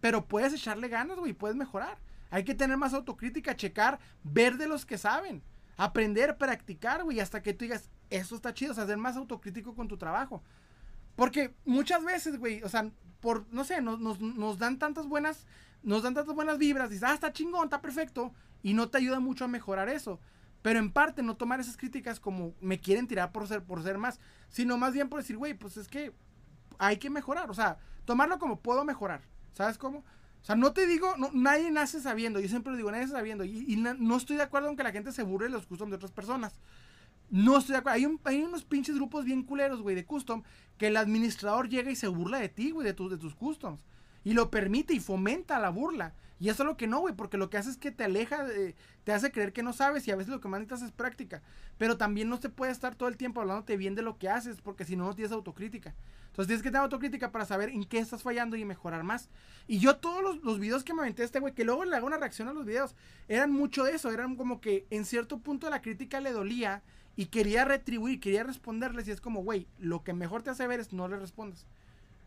Pero 0.00 0.26
puedes 0.26 0.54
echarle 0.54 0.88
ganas, 0.88 1.18
güey, 1.18 1.34
puedes 1.34 1.56
mejorar. 1.56 1.98
Hay 2.30 2.44
que 2.44 2.54
tener 2.54 2.78
más 2.78 2.94
autocrítica, 2.94 3.54
checar, 3.54 4.00
ver 4.24 4.56
de 4.56 4.66
los 4.66 4.86
que 4.86 4.96
saben. 4.96 5.42
Aprender, 5.84 6.36
practicar, 6.36 7.02
güey, 7.04 7.20
hasta 7.20 7.42
que 7.42 7.54
tú 7.54 7.64
digas, 7.64 7.90
eso 8.10 8.36
está 8.36 8.54
chido, 8.54 8.72
o 8.72 8.74
sea, 8.74 8.86
ser 8.86 8.98
más 8.98 9.16
autocrítico 9.16 9.74
con 9.74 9.88
tu 9.88 9.96
trabajo. 9.96 10.42
Porque 11.16 11.54
muchas 11.64 12.04
veces, 12.04 12.38
güey, 12.38 12.62
o 12.62 12.68
sea, 12.68 12.90
por, 13.20 13.46
no 13.52 13.64
sé, 13.64 13.80
nos, 13.80 13.98
nos, 14.00 14.20
nos 14.20 14.58
dan 14.58 14.78
tantas 14.78 15.06
buenas, 15.06 15.46
nos 15.82 16.02
dan 16.02 16.14
tantas 16.14 16.34
buenas 16.34 16.58
vibras, 16.58 16.90
dices, 16.90 17.04
ah, 17.04 17.14
está 17.14 17.32
chingón, 17.32 17.64
está 17.64 17.80
perfecto 17.80 18.32
y 18.62 18.74
no 18.74 18.88
te 18.88 18.98
ayuda 18.98 19.20
mucho 19.20 19.44
a 19.44 19.48
mejorar 19.48 19.88
eso. 19.88 20.20
Pero 20.62 20.78
en 20.78 20.92
parte 20.92 21.22
no 21.22 21.36
tomar 21.36 21.60
esas 21.60 21.76
críticas 21.76 22.20
como 22.20 22.54
me 22.60 22.78
quieren 22.78 23.08
tirar 23.08 23.32
por 23.32 23.48
ser, 23.48 23.64
por 23.64 23.82
ser 23.82 23.98
más, 23.98 24.20
sino 24.48 24.78
más 24.78 24.92
bien 24.92 25.08
por 25.08 25.20
decir, 25.20 25.36
güey, 25.36 25.54
pues 25.54 25.76
es 25.76 25.88
que 25.88 26.14
hay 26.78 26.98
que 26.98 27.10
mejorar. 27.10 27.50
O 27.50 27.54
sea, 27.54 27.78
tomarlo 28.04 28.38
como 28.38 28.60
puedo 28.60 28.84
mejorar. 28.84 29.22
¿Sabes 29.54 29.76
cómo? 29.76 30.04
O 30.42 30.44
sea, 30.44 30.56
no 30.56 30.72
te 30.72 30.86
digo, 30.86 31.14
no, 31.16 31.30
nadie 31.32 31.70
nace 31.70 32.00
sabiendo. 32.00 32.40
Yo 32.40 32.48
siempre 32.48 32.72
lo 32.72 32.76
digo, 32.76 32.90
nadie 32.90 33.04
nace 33.04 33.14
sabiendo. 33.14 33.44
Y, 33.44 33.76
no 33.76 34.16
estoy 34.16 34.36
de 34.36 34.42
acuerdo 34.42 34.68
en 34.68 34.76
que 34.76 34.82
la 34.82 34.90
gente 34.90 35.12
se 35.12 35.22
burle 35.22 35.46
de 35.46 35.54
los 35.54 35.66
customs 35.66 35.90
de 35.90 35.96
otras 35.96 36.10
personas. 36.10 36.58
No 37.30 37.58
estoy 37.58 37.74
de 37.74 37.78
acuerdo. 37.78 37.96
Hay, 37.96 38.06
un, 38.06 38.20
hay 38.24 38.42
unos 38.42 38.64
pinches 38.64 38.96
grupos 38.96 39.24
bien 39.24 39.44
culeros, 39.44 39.80
güey, 39.80 39.94
de 39.94 40.04
custom, 40.04 40.42
que 40.78 40.88
el 40.88 40.96
administrador 40.96 41.68
llega 41.68 41.92
y 41.92 41.96
se 41.96 42.08
burla 42.08 42.38
de 42.38 42.48
ti, 42.48 42.72
güey, 42.72 42.84
de, 42.84 42.92
de 42.92 43.16
tus 43.18 43.34
customs. 43.36 43.84
Y 44.24 44.32
lo 44.32 44.50
permite 44.50 44.94
y 44.94 45.00
fomenta 45.00 45.60
la 45.60 45.70
burla. 45.70 46.14
Y 46.42 46.48
eso 46.48 46.64
es 46.64 46.66
lo 46.66 46.76
que 46.76 46.88
no, 46.88 46.98
güey, 46.98 47.14
porque 47.14 47.38
lo 47.38 47.50
que 47.50 47.56
hace 47.56 47.70
es 47.70 47.76
que 47.76 47.92
te 47.92 48.02
aleja, 48.02 48.44
te 49.04 49.12
hace 49.12 49.30
creer 49.30 49.52
que 49.52 49.62
no 49.62 49.72
sabes 49.72 50.08
y 50.08 50.10
a 50.10 50.16
veces 50.16 50.32
lo 50.32 50.40
que 50.40 50.48
más 50.48 50.58
necesitas 50.58 50.88
es 50.88 50.90
práctica. 50.90 51.40
Pero 51.78 51.96
también 51.96 52.28
no 52.28 52.36
se 52.36 52.48
puede 52.48 52.72
estar 52.72 52.96
todo 52.96 53.08
el 53.08 53.16
tiempo 53.16 53.40
hablándote 53.40 53.76
bien 53.76 53.94
de 53.94 54.02
lo 54.02 54.18
que 54.18 54.28
haces, 54.28 54.60
porque 54.60 54.84
si 54.84 54.96
no, 54.96 55.04
no 55.04 55.14
tienes 55.14 55.30
autocrítica. 55.30 55.94
Entonces 56.26 56.48
tienes 56.48 56.64
que 56.64 56.70
tener 56.70 56.82
autocrítica 56.82 57.30
para 57.30 57.44
saber 57.44 57.68
en 57.68 57.84
qué 57.84 57.98
estás 57.98 58.24
fallando 58.24 58.56
y 58.56 58.64
mejorar 58.64 59.04
más. 59.04 59.28
Y 59.68 59.78
yo 59.78 59.98
todos 59.98 60.20
los, 60.20 60.42
los 60.42 60.58
videos 60.58 60.82
que 60.82 60.94
me 60.94 61.02
aventé 61.02 61.22
este 61.22 61.38
güey, 61.38 61.54
que 61.54 61.62
luego 61.62 61.84
le 61.84 61.94
hago 61.94 62.08
una 62.08 62.16
reacción 62.16 62.48
a 62.48 62.52
los 62.52 62.66
videos, 62.66 62.96
eran 63.28 63.52
mucho 63.52 63.84
de 63.84 63.92
eso, 63.92 64.10
eran 64.10 64.34
como 64.34 64.60
que 64.60 64.84
en 64.90 65.04
cierto 65.04 65.38
punto 65.38 65.70
la 65.70 65.80
crítica 65.80 66.20
le 66.20 66.32
dolía 66.32 66.82
y 67.14 67.26
quería 67.26 67.64
retribuir, 67.64 68.18
quería 68.18 68.42
responderles 68.42 69.06
y 69.06 69.12
es 69.12 69.20
como, 69.20 69.44
güey, 69.44 69.68
lo 69.78 70.02
que 70.02 70.12
mejor 70.12 70.42
te 70.42 70.50
hace 70.50 70.66
ver 70.66 70.80
es 70.80 70.92
no 70.92 71.06
le 71.06 71.20
respondas. 71.20 71.68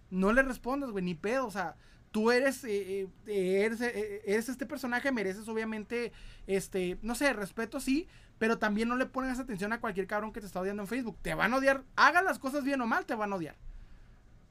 No 0.10 0.32
le 0.32 0.42
respondas, 0.42 0.92
güey, 0.92 1.04
ni 1.04 1.16
pedo, 1.16 1.48
o 1.48 1.52
sea, 1.52 1.76
tú 2.16 2.32
eres, 2.32 2.64
eh, 2.64 3.02
eh, 3.02 3.10
eh, 3.28 4.22
eres, 4.26 4.48
este 4.48 4.66
personaje, 4.66 5.12
mereces 5.12 5.50
obviamente, 5.50 6.14
este, 6.48 6.98
no 7.02 7.14
sé, 7.14 7.34
respeto 7.34 7.82
sí, 7.82 8.08
pero 8.38 8.58
también 8.58 8.88
no 8.88 8.96
le 8.96 9.06
pones 9.06 9.38
atención 9.38 9.74
a 9.74 9.82
cualquier 9.82 10.08
cabrón 10.08 10.32
que 10.32 10.40
te 10.40 10.46
está 10.46 10.62
odiando 10.62 10.84
en 10.84 10.88
Facebook. 10.88 11.18
Te 11.22 11.34
van 11.34 11.54
a 11.54 11.58
odiar, 11.58 11.84
haga 11.98 12.22
las 12.22 12.40
cosas 12.40 12.64
bien 12.64 12.80
o 12.80 12.88
mal, 12.88 13.06
te 13.06 13.16
van 13.16 13.34
a 13.34 13.36
odiar. 13.36 13.58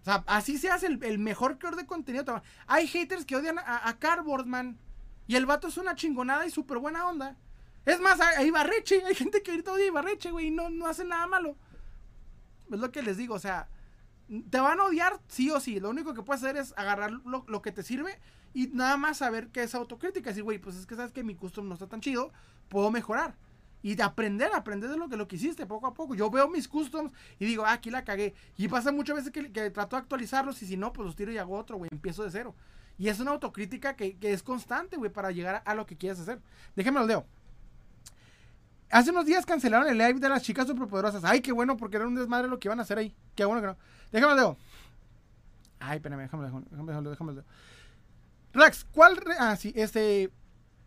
O 0.03 0.05
sea, 0.05 0.24
así 0.27 0.59
se 0.59 0.69
hace 0.69 0.89
el, 0.89 1.19
mejor 1.19 1.57
creador 1.57 1.81
de 1.81 1.86
contenido. 1.86 2.43
Hay 2.66 2.86
haters 2.86 3.24
que 3.24 3.35
odian 3.35 3.59
a, 3.59 3.89
a 3.89 3.99
Cardboardman 3.99 4.78
y 5.27 5.36
el 5.36 5.47
vato 5.47 5.69
es 5.69 5.78
una 5.78 5.95
chingonada 5.95 6.47
y 6.47 6.51
súper 6.51 6.77
buena 6.77 7.09
onda. 7.09 7.39
Es 7.86 7.99
más, 7.99 8.20
hay, 8.20 8.51
Barreche, 8.51 9.03
hay 9.07 9.15
gente 9.15 9.43
que 9.43 9.53
ahorita 9.53 9.73
odia 9.73 9.89
a 9.89 9.93
Barreche, 9.93 10.31
güey, 10.32 10.49
y 10.49 10.51
no, 10.51 10.69
no 10.69 10.86
hace 10.86 11.07
nada 11.07 11.27
malo. 11.27 11.57
Es 12.70 12.78
lo 12.78 12.93
que 12.93 13.01
les 13.01 13.16
digo, 13.16 13.35
o 13.35 13.39
sea, 13.39 13.70
te 14.51 14.60
van 14.60 14.80
a 14.80 14.84
odiar 14.84 15.20
sí 15.28 15.51
o 15.51 15.60
sí. 15.60 15.80
Lo 15.80 15.90
único 15.90 16.14
que 16.14 16.22
puedes 16.22 16.42
hacer 16.42 16.56
es 16.56 16.72
agarrar 16.76 17.12
lo, 17.12 17.44
lo 17.46 17.62
que 17.62 17.72
te 17.72 17.82
sirve 17.82 18.18
y 18.52 18.68
nada 18.68 18.96
más 18.96 19.18
saber 19.18 19.48
qué 19.48 19.62
es 19.62 19.74
autocrítica. 19.74 20.30
Decir, 20.30 20.44
güey, 20.44 20.59
pues 20.59 20.76
es 20.76 20.86
que 20.86 20.94
sabes 20.94 21.12
que 21.12 21.24
mi 21.24 21.34
custom 21.34 21.68
no 21.68 21.74
está 21.74 21.86
tan 21.86 22.01
chido, 22.01 22.32
puedo 22.68 22.90
mejorar. 22.90 23.36
Y 23.82 23.96
de 23.96 24.02
aprender, 24.02 24.51
aprender 24.55 24.88
de 24.88 24.96
lo 24.96 25.10
que, 25.10 25.16
lo 25.16 25.28
que 25.28 25.36
hiciste 25.36 25.66
poco 25.66 25.86
a 25.86 25.92
poco. 25.92 26.14
Yo 26.14 26.30
veo 26.30 26.48
mis 26.48 26.68
customs 26.68 27.12
y 27.38 27.44
digo, 27.44 27.66
ah, 27.66 27.72
aquí 27.72 27.90
la 27.90 28.05
cagué. 28.05 28.34
Y 28.56 28.68
pasa 28.68 28.92
muchas 28.92 29.16
veces 29.16 29.30
que, 29.30 29.52
que 29.52 29.70
trato 29.70 29.96
de 29.96 30.02
actualizarlos 30.02 30.62
y 30.62 30.66
si 30.66 30.78
no, 30.78 30.92
pues 30.92 31.05
los 31.05 31.16
tiro 31.16 31.30
y 31.30 31.36
hago 31.36 31.55
otro, 31.56 31.76
güey. 31.76 31.90
Empiezo 31.92 32.24
de 32.24 32.30
cero. 32.30 32.55
Y 32.96 33.09
es 33.09 33.20
una 33.20 33.32
autocrítica 33.32 33.96
que, 33.96 34.16
que 34.16 34.32
es 34.32 34.42
constante, 34.42 34.96
güey, 34.96 35.10
para 35.10 35.32
llegar 35.32 35.62
a, 35.64 35.74
lo 35.74 35.84
que 35.84 35.96
quieres 35.96 36.20
hacer. 36.20 36.40
Déjenme 36.76 37.01
lo 37.01 37.06
leo. 37.06 37.26
Hace 38.94 39.10
unos 39.10 39.26
días 39.26 39.44
cancelaron 39.44 39.88
el 39.88 39.98
live 39.98 40.20
de 40.20 40.28
las 40.28 40.44
chicas 40.44 40.68
superpoderosas. 40.68 41.24
Ay, 41.24 41.40
qué 41.40 41.50
bueno, 41.50 41.76
porque 41.76 41.96
era 41.96 42.06
un 42.06 42.14
desmadre 42.14 42.46
lo 42.46 42.60
que 42.60 42.68
iban 42.68 42.78
a 42.78 42.82
hacer 42.82 42.96
ahí. 42.96 43.12
Qué 43.34 43.44
bueno 43.44 43.60
que 43.60 43.66
no. 43.66 43.76
Déjame 44.12 44.36
leo. 44.36 44.56
Ay, 45.80 45.96
espérame, 45.96 46.20
déjame, 46.20 46.44
déjame, 46.44 46.64
déjame, 46.70 47.10
déjame. 47.10 47.42
Rax, 48.52 48.86
¿cuál? 48.92 49.18
ah, 49.40 49.56
sí, 49.56 49.72
este. 49.74 50.30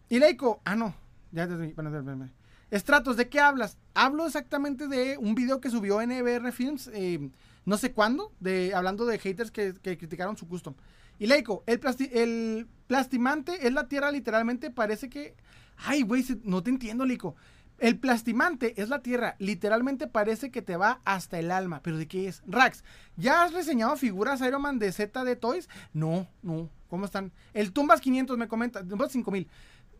Ileiko. 0.07 0.61
Ah, 0.63 0.77
no. 0.77 0.95
Ya 1.33 1.49
te 1.49 1.55
bueno, 1.73 1.93
espérame. 1.93 2.31
Estratos, 2.71 3.17
¿de 3.17 3.27
qué 3.27 3.41
hablas? 3.41 3.77
Hablo 3.93 4.25
exactamente 4.25 4.87
de 4.87 5.17
un 5.17 5.35
video 5.35 5.59
que 5.59 5.69
subió 5.69 5.99
NBR 5.99 6.53
Films, 6.53 6.89
eh, 6.93 7.29
no 7.65 7.75
sé 7.75 7.91
cuándo, 7.91 8.31
de, 8.39 8.73
hablando 8.73 9.05
de 9.05 9.19
haters 9.19 9.51
que, 9.51 9.73
criticaron 9.73 10.37
su 10.37 10.47
custom. 10.47 10.75
Y 11.19 11.27
Leico, 11.27 11.65
el, 11.65 11.81
el 12.13 12.67
plastimante 12.87 13.67
es 13.67 13.73
la 13.73 13.89
tierra 13.89 14.11
literalmente, 14.11 14.71
parece 14.71 15.09
que... 15.09 15.35
Ay, 15.75 16.03
güey, 16.03 16.25
no 16.43 16.63
te 16.63 16.69
entiendo, 16.69 17.05
Leico. 17.05 17.35
El 17.79 17.99
plastimante 17.99 18.81
es 18.81 18.89
la 18.89 19.01
tierra, 19.01 19.35
literalmente 19.37 20.07
parece 20.07 20.49
que 20.49 20.61
te 20.61 20.77
va 20.77 20.99
hasta 21.05 21.37
el 21.37 21.51
alma. 21.51 21.81
¿Pero 21.83 21.97
de 21.97 22.07
qué 22.07 22.27
es? 22.27 22.41
Rax, 22.47 22.83
¿ya 23.17 23.43
has 23.43 23.53
reseñado 23.53 23.95
figuras 23.97 24.41
Iron 24.41 24.61
Man 24.61 24.79
de 24.79 24.91
Z 24.91 25.23
de 25.23 25.35
Toys? 25.35 25.69
No, 25.93 26.27
no. 26.41 26.69
¿Cómo 26.89 27.05
están? 27.05 27.31
El 27.53 27.73
Tumbas 27.73 28.01
500 28.01 28.37
me 28.37 28.47
comenta, 28.47 28.83
Tumbas 28.83 29.11
5000. 29.11 29.47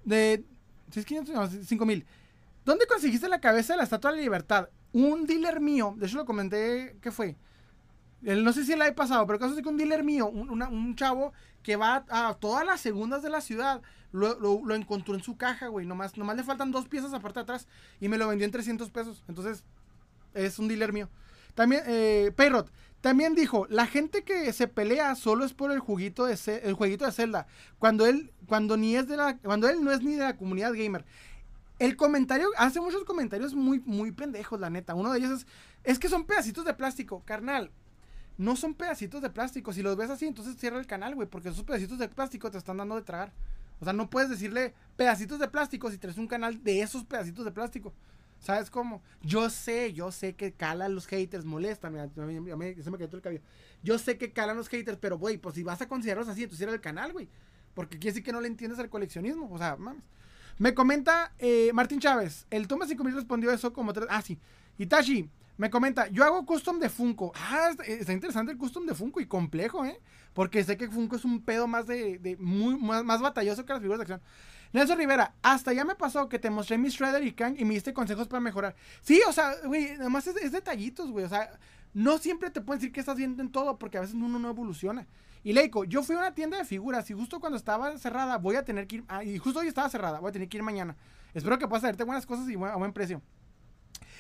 De... 0.06 0.44
¿6 0.92 1.06
500? 1.06 1.36
No, 1.36 1.48
5000. 1.48 2.06
¿Dónde 2.66 2.88
conseguiste 2.88 3.30
la 3.30 3.42
cabeza 3.42 3.74
de 3.74 3.78
la 3.78 3.84
Estatua 3.84 4.12
de 4.12 4.22
Libertad? 4.22 4.70
Un 4.94 5.26
dealer 5.26 5.60
mío, 5.60 5.96
de 5.98 6.08
hecho 6.08 6.18
lo 6.18 6.26
comenté, 6.26 6.98
¿qué 7.02 7.12
fue? 7.12 7.36
no 8.22 8.52
sé 8.52 8.66
si 8.66 8.76
la 8.76 8.88
he 8.88 8.94
pasado, 8.94 9.26
pero 9.28 9.40
caso 9.40 9.56
es 9.56 9.62
que 9.62 9.70
un 9.70 9.78
dealer 9.78 10.04
mío, 10.04 10.28
un, 10.28 10.96
chavo 10.96 11.34
que 11.68 11.76
va 11.76 12.06
a 12.08 12.34
todas 12.36 12.66
las 12.66 12.80
segundas 12.80 13.22
de 13.22 13.30
la 13.30 13.42
ciudad, 13.42 13.82
lo, 14.14 14.74
encontró 14.74 15.16
en 15.16 15.22
su 15.22 15.36
caja, 15.36 15.68
güey. 15.68 15.86
Nomás, 15.86 16.16
nomás 16.16 16.38
le 16.38 16.44
faltan 16.46 16.72
dos 16.72 16.88
piezas 16.88 17.14
aparte 17.14 17.40
de 17.40 17.44
atrás 17.44 17.68
y 18.00 18.08
me 18.08 18.18
lo 18.18 18.26
vendió 18.30 18.46
en 18.46 18.52
300 18.54 18.90
pesos. 18.90 19.22
Entonces, 19.28 19.66
es 20.34 20.60
un 20.60 20.70
dealer 20.70 20.94
mío. 20.94 21.10
También, 21.56 21.84
eh, 21.86 22.34
también 23.02 23.36
dijo, 23.36 23.68
la 23.70 23.86
gente 23.86 24.24
que 24.24 24.54
se 24.54 24.70
pelea 24.70 25.14
solo 25.16 25.44
es 25.44 25.54
por 25.54 25.74
el 25.74 25.80
juguito 25.80 26.26
de 26.26 26.38
el 26.64 26.74
jueguito 26.74 27.04
de 27.04 27.12
Zelda, 27.12 27.48
cuando 27.80 28.06
él, 28.06 28.32
cuando 28.46 28.78
ni 28.78 28.96
es 28.96 29.10
de 29.10 29.18
la, 29.18 29.38
cuando 29.40 29.68
él 29.68 29.84
no 29.84 29.92
es 29.92 30.02
ni 30.02 30.16
de 30.16 30.24
la 30.24 30.38
comunidad 30.38 30.72
gamer. 30.74 31.04
El 31.80 31.98
comentario, 31.98 32.48
hace 32.56 32.80
muchos 32.80 33.04
comentarios 33.04 33.54
muy, 33.54 33.82
muy 33.82 34.14
pendejos, 34.14 34.58
la 34.58 34.70
neta. 34.70 34.96
Uno 34.96 35.12
de 35.12 35.20
ellos 35.20 35.42
es, 35.42 35.48
es 35.84 36.00
que 36.00 36.08
son 36.08 36.24
pedacitos 36.24 36.64
de 36.64 36.74
plástico, 36.74 37.24
carnal. 37.26 37.72
No 38.38 38.56
son 38.56 38.74
pedacitos 38.76 39.22
de 39.22 39.30
plástico. 39.30 39.74
Si 39.74 39.82
los 39.82 39.96
ves 39.98 40.10
así, 40.10 40.28
entonces 40.28 40.58
cierra 40.58 40.80
el 40.80 40.86
canal, 40.86 41.16
güey, 41.16 41.28
porque 41.28 41.50
esos 41.50 41.64
pedacitos 41.64 41.98
de 41.98 42.08
plástico 42.08 42.52
te 42.52 42.58
están 42.58 42.78
dando 42.78 42.96
de 42.96 43.02
tragar. 43.02 43.34
O 43.80 43.84
sea, 43.84 43.94
no 43.94 44.10
puedes 44.10 44.30
decirle 44.30 44.74
pedacitos 44.96 45.40
de 45.40 45.48
plástico 45.48 45.90
si 45.92 45.98
traes 45.98 46.18
un 46.18 46.28
canal 46.28 46.64
de 46.64 46.82
esos 46.82 47.04
pedacitos 47.04 47.46
de 47.46 47.52
plástico. 47.52 47.94
¿Sabes 48.40 48.70
cómo? 48.70 49.02
Yo 49.22 49.50
sé, 49.50 49.94
yo 49.94 50.12
sé 50.12 50.36
que 50.36 50.52
calan 50.52 50.94
los 50.94 51.08
haters, 51.08 51.46
molesta, 51.46 51.90
se 51.90 52.22
me 52.22 52.98
quedó 52.98 53.16
el 53.18 53.22
cabello. 53.22 53.42
Yo 53.82 53.98
sé 53.98 54.18
que 54.18 54.32
calan 54.32 54.58
los 54.58 54.70
haters, 54.70 54.98
pero, 55.02 55.18
güey, 55.18 55.38
pues 55.38 55.56
si 55.56 55.64
vas 55.64 55.82
a 55.82 55.88
considerarlos 55.88 56.30
así, 56.30 56.44
entonces 56.44 56.60
cierra 56.60 56.74
el 56.74 56.82
canal, 56.82 57.14
güey. 57.14 57.28
Porque 57.74 57.98
quiere 57.98 58.14
decir 58.14 58.24
que 58.24 58.32
no 58.32 58.42
le 58.42 58.48
entiendes 58.48 58.80
al 58.80 58.90
coleccionismo. 58.90 59.50
O 59.52 59.58
sea, 59.58 59.76
mames. 59.76 60.04
Me 60.60 60.74
comenta 60.74 61.34
eh, 61.38 61.72
Martín 61.74 62.00
Chávez. 62.00 62.48
El 62.50 62.68
Toma 62.68 62.88
5000 62.88 63.16
respondió 63.16 63.52
eso 63.52 63.74
como 63.74 63.94
tres. 63.94 64.08
Ah, 64.10 64.22
sí. 64.22 64.40
Itachi 64.78 65.30
me 65.58 65.70
comenta. 65.70 66.08
Yo 66.08 66.24
hago 66.24 66.46
custom 66.46 66.80
de 66.80 66.90
Funko. 66.90 67.32
Ah, 67.36 67.72
está, 67.86 68.14
interesante 68.14 68.52
el 68.52 68.58
custom 68.58 68.86
de 68.86 68.96
Funko 68.96 69.20
y 69.20 69.26
complejo, 69.26 69.86
¿eh? 69.86 70.00
Porque 70.34 70.64
sé 70.64 70.78
que 70.78 70.90
Funko 70.90 71.16
es 71.16 71.26
un 71.26 71.44
pedo 71.44 71.68
más 71.68 71.88
de. 71.88 72.38
muy, 72.40 72.78
más, 72.78 73.22
batalloso 73.22 73.66
que 73.66 73.74
las 73.74 73.82
figuras 73.82 74.00
de 74.00 74.04
acción. 74.04 74.22
Nelson 74.74 74.98
Rivera, 74.98 75.34
hasta 75.42 75.74
ya 75.74 75.86
me 75.86 75.96
pasó 75.96 76.28
que 76.28 76.40
te 76.40 76.50
mostré 76.50 76.78
mi 76.78 76.90
Shredder 76.90 77.24
y 77.24 77.32
Kang 77.32 77.56
y 77.58 77.66
me 77.66 77.74
diste 77.74 77.94
consejos 77.94 78.28
para 78.28 78.42
mejorar. 78.42 78.76
Sí, 79.02 79.22
o 79.28 79.32
sea, 79.32 79.56
güey, 79.66 79.92
además 79.92 80.28
es, 80.28 80.36
es 80.36 80.52
detallitos, 80.52 81.10
güey. 81.10 81.26
O 81.26 81.30
sea, 81.30 81.58
no 81.94 82.18
siempre 82.18 82.52
te 82.52 82.62
pueden 82.62 82.80
decir 82.80 82.94
que 82.94 83.00
estás 83.00 83.16
viendo 83.16 83.42
en 83.42 83.50
todo 83.50 83.80
porque 83.80 83.98
a 83.98 84.02
veces 84.02 84.16
uno 84.16 84.38
no 84.38 84.50
evoluciona. 84.50 85.08
Y 85.44 85.54
Leico, 85.54 85.86
yo 85.86 86.04
fui 86.04 86.16
a 86.16 86.20
una 86.20 86.34
tienda 86.34 86.58
de 86.58 86.66
figuras 86.66 87.10
y 87.10 87.14
justo 87.14 87.40
cuando 87.40 87.58
estaba 87.58 87.98
cerrada 87.98 88.38
voy 88.38 88.58
a 88.58 88.66
tener 88.66 88.86
que 88.86 88.98
ir. 88.98 89.06
Ah, 89.08 89.24
y 89.24 89.38
justo 89.38 89.62
hoy 89.62 89.68
estaba 89.68 89.90
cerrada, 89.90 90.20
voy 90.20 90.30
a 90.30 90.34
tener 90.34 90.50
que 90.50 90.58
ir 90.58 90.64
mañana. 90.64 90.96
Espero 91.34 91.58
que 91.58 91.68
puedas 91.68 91.84
hacerte 91.84 92.04
buenas 92.04 92.26
cosas 92.26 92.50
y 92.50 92.56
a 92.56 92.76
buen 92.76 92.92
precio. 92.92 93.22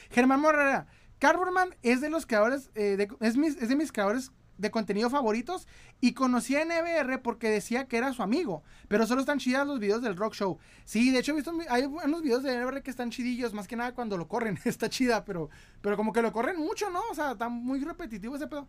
Germán 0.09 0.39
Morrera, 0.39 0.87
Carborman 1.19 1.75
es 1.81 2.01
de 2.01 2.09
los 2.09 2.25
creadores, 2.25 2.69
eh, 2.75 3.07
es, 3.19 3.35
de 3.35 3.75
mis 3.75 3.91
creadores 3.91 4.31
de 4.57 4.71
contenido 4.71 5.09
favoritos 5.09 5.67
y 6.01 6.13
conocí 6.13 6.55
a 6.55 6.65
NBR 6.65 7.21
porque 7.21 7.49
decía 7.49 7.87
que 7.87 7.97
era 7.97 8.13
su 8.13 8.23
amigo, 8.23 8.63
pero 8.87 9.05
solo 9.05 9.21
están 9.21 9.39
chidas 9.39 9.67
los 9.67 9.79
videos 9.79 10.01
del 10.01 10.15
rock 10.15 10.33
show. 10.33 10.57
Sí, 10.85 11.11
de 11.11 11.19
hecho 11.19 11.31
he 11.31 11.35
visto 11.35 11.53
hay 11.69 11.83
unos 11.83 12.21
videos 12.21 12.43
de 12.43 12.57
NBR 12.57 12.81
que 12.81 12.91
están 12.91 13.11
chidillos, 13.11 13.53
más 13.53 13.67
que 13.67 13.75
nada 13.75 13.93
cuando 13.93 14.17
lo 14.17 14.27
corren, 14.27 14.59
está 14.65 14.89
chida, 14.89 15.25
pero 15.25 15.49
pero 15.81 15.95
como 15.95 16.13
que 16.13 16.21
lo 16.21 16.31
corren 16.31 16.57
mucho, 16.57 16.89
¿no? 16.89 17.01
O 17.11 17.15
sea, 17.15 17.31
está 17.31 17.49
muy 17.49 17.79
repetitivo 17.79 18.35
ese 18.35 18.47
pedo. 18.47 18.67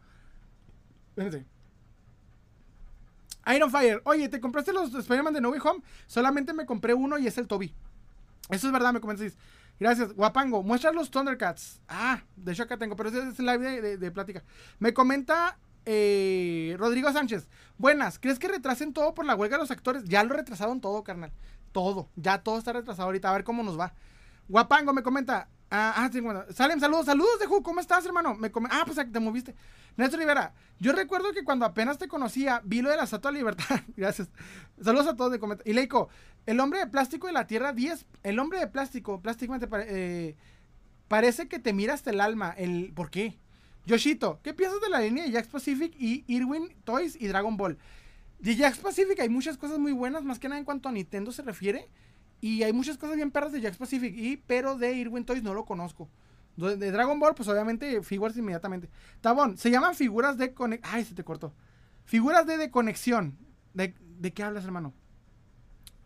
Iron 3.54 3.70
Fire, 3.70 4.02
oye, 4.04 4.28
¿te 4.28 4.40
compraste 4.40 4.72
los 4.72 4.94
Spider-Man 4.94 5.34
de 5.34 5.40
No 5.40 5.50
Way 5.50 5.60
Home? 5.64 5.82
Solamente 6.06 6.52
me 6.52 6.66
compré 6.66 6.94
uno 6.94 7.18
y 7.18 7.26
es 7.26 7.38
el 7.38 7.48
Toby. 7.48 7.74
Eso 8.50 8.66
es 8.66 8.72
verdad, 8.72 8.92
me 8.92 9.00
comentas. 9.00 9.36
Gracias. 9.80 10.12
Guapango, 10.12 10.62
muestra 10.62 10.92
los 10.92 11.10
Thundercats. 11.10 11.80
Ah, 11.88 12.22
de 12.36 12.52
hecho 12.52 12.64
acá 12.64 12.76
tengo, 12.76 12.96
pero 12.96 13.10
ese 13.10 13.28
es 13.28 13.38
el 13.38 13.46
live 13.46 13.96
de, 13.96 14.10
plática. 14.10 14.42
Me 14.78 14.92
comenta 14.92 15.58
eh, 15.84 16.74
Rodrigo 16.78 17.12
Sánchez. 17.12 17.48
Buenas, 17.76 18.18
¿crees 18.18 18.38
que 18.38 18.48
retrasen 18.48 18.92
todo 18.92 19.14
por 19.14 19.24
la 19.24 19.36
huelga 19.36 19.56
de 19.56 19.62
los 19.62 19.70
actores? 19.70 20.04
Ya 20.04 20.24
lo 20.24 20.34
retrasaron 20.34 20.80
todo, 20.80 21.04
carnal. 21.04 21.32
Todo. 21.72 22.08
Ya 22.16 22.42
todo 22.42 22.58
está 22.58 22.72
retrasado 22.72 23.06
ahorita. 23.06 23.30
A 23.30 23.32
ver 23.32 23.44
cómo 23.44 23.62
nos 23.62 23.78
va. 23.78 23.94
Guapango 24.48 24.92
me 24.92 25.02
comenta. 25.02 25.48
Ah, 25.70 25.94
ah, 25.96 26.10
sí, 26.12 26.20
bueno. 26.20 26.44
Salen, 26.54 26.80
saludos, 26.80 27.06
saludos 27.06 27.38
de 27.40 27.46
Ju, 27.46 27.62
¿cómo 27.62 27.80
estás, 27.80 28.04
hermano? 28.06 28.34
Me 28.34 28.50
ah, 28.70 28.82
pues 28.86 28.98
te 29.12 29.20
moviste. 29.20 29.54
Néstor 29.96 30.20
Rivera, 30.20 30.54
yo 30.78 30.92
recuerdo 30.92 31.32
que 31.32 31.44
cuando 31.44 31.66
apenas 31.66 31.98
te 31.98 32.06
conocía, 32.08 32.62
vi 32.64 32.82
lo 32.82 32.88
de 32.88 32.96
la 32.96 33.02
Estatua 33.02 33.32
de 33.32 33.38
Libertad. 33.38 33.80
Gracias. 33.96 34.28
Saludos 34.80 35.08
a 35.08 35.16
todos 35.16 35.32
de 35.32 35.40
comentar. 35.40 35.66
Y 35.66 35.72
Leico, 35.72 36.08
el 36.46 36.60
hombre 36.60 36.78
de 36.78 36.86
plástico 36.86 37.26
de 37.26 37.32
la 37.32 37.46
Tierra 37.46 37.72
10, 37.72 38.06
el 38.22 38.38
hombre 38.38 38.60
de 38.60 38.68
plástico, 38.68 39.20
plásticamente 39.20 39.68
eh, 39.72 40.36
parece 41.08 41.48
que 41.48 41.58
te 41.58 41.72
mira 41.72 41.94
hasta 41.94 42.10
el 42.10 42.20
alma. 42.20 42.54
El, 42.56 42.92
¿Por 42.94 43.10
qué? 43.10 43.38
Yoshito, 43.86 44.40
¿qué 44.42 44.54
piensas 44.54 44.80
de 44.80 44.88
la 44.88 45.00
línea 45.00 45.24
de 45.24 45.32
Jax 45.32 45.48
Pacific 45.48 45.94
y 45.98 46.24
Irwin 46.28 46.74
Toys 46.84 47.16
y 47.20 47.26
Dragon 47.26 47.56
Ball? 47.56 47.78
De 48.38 48.54
Jax 48.56 48.78
Pacific 48.78 49.18
hay 49.18 49.28
muchas 49.28 49.58
cosas 49.58 49.78
muy 49.78 49.92
buenas, 49.92 50.22
más 50.22 50.38
que 50.38 50.48
nada 50.48 50.58
en 50.58 50.64
cuanto 50.64 50.88
a 50.88 50.92
Nintendo 50.92 51.32
se 51.32 51.42
refiere. 51.42 51.88
Y 52.40 52.62
hay 52.62 52.72
muchas 52.72 52.98
cosas 52.98 53.16
bien 53.16 53.30
perras 53.30 53.52
de 53.52 53.60
Jax 53.60 53.76
Pacific, 53.76 54.14
y, 54.16 54.36
pero 54.36 54.76
de 54.76 54.92
Irwin 54.92 55.24
Toys 55.24 55.42
no 55.42 55.54
lo 55.54 55.64
conozco. 55.64 56.08
De 56.56 56.90
Dragon 56.90 57.20
Ball, 57.20 57.34
pues 57.34 57.48
obviamente 57.48 58.02
figuras 58.02 58.36
inmediatamente. 58.36 58.90
Tabón, 59.20 59.56
se 59.56 59.70
llaman 59.70 59.94
figuras 59.94 60.36
de 60.38 60.54
conexión. 60.54 60.92
Ay, 60.92 61.04
se 61.04 61.14
te 61.14 61.22
cortó. 61.22 61.54
Figuras 62.04 62.46
de, 62.46 62.56
de 62.56 62.70
conexión. 62.70 63.38
¿De, 63.74 63.94
¿De, 64.18 64.32
qué 64.32 64.42
hablas, 64.42 64.64
hermano? 64.64 64.92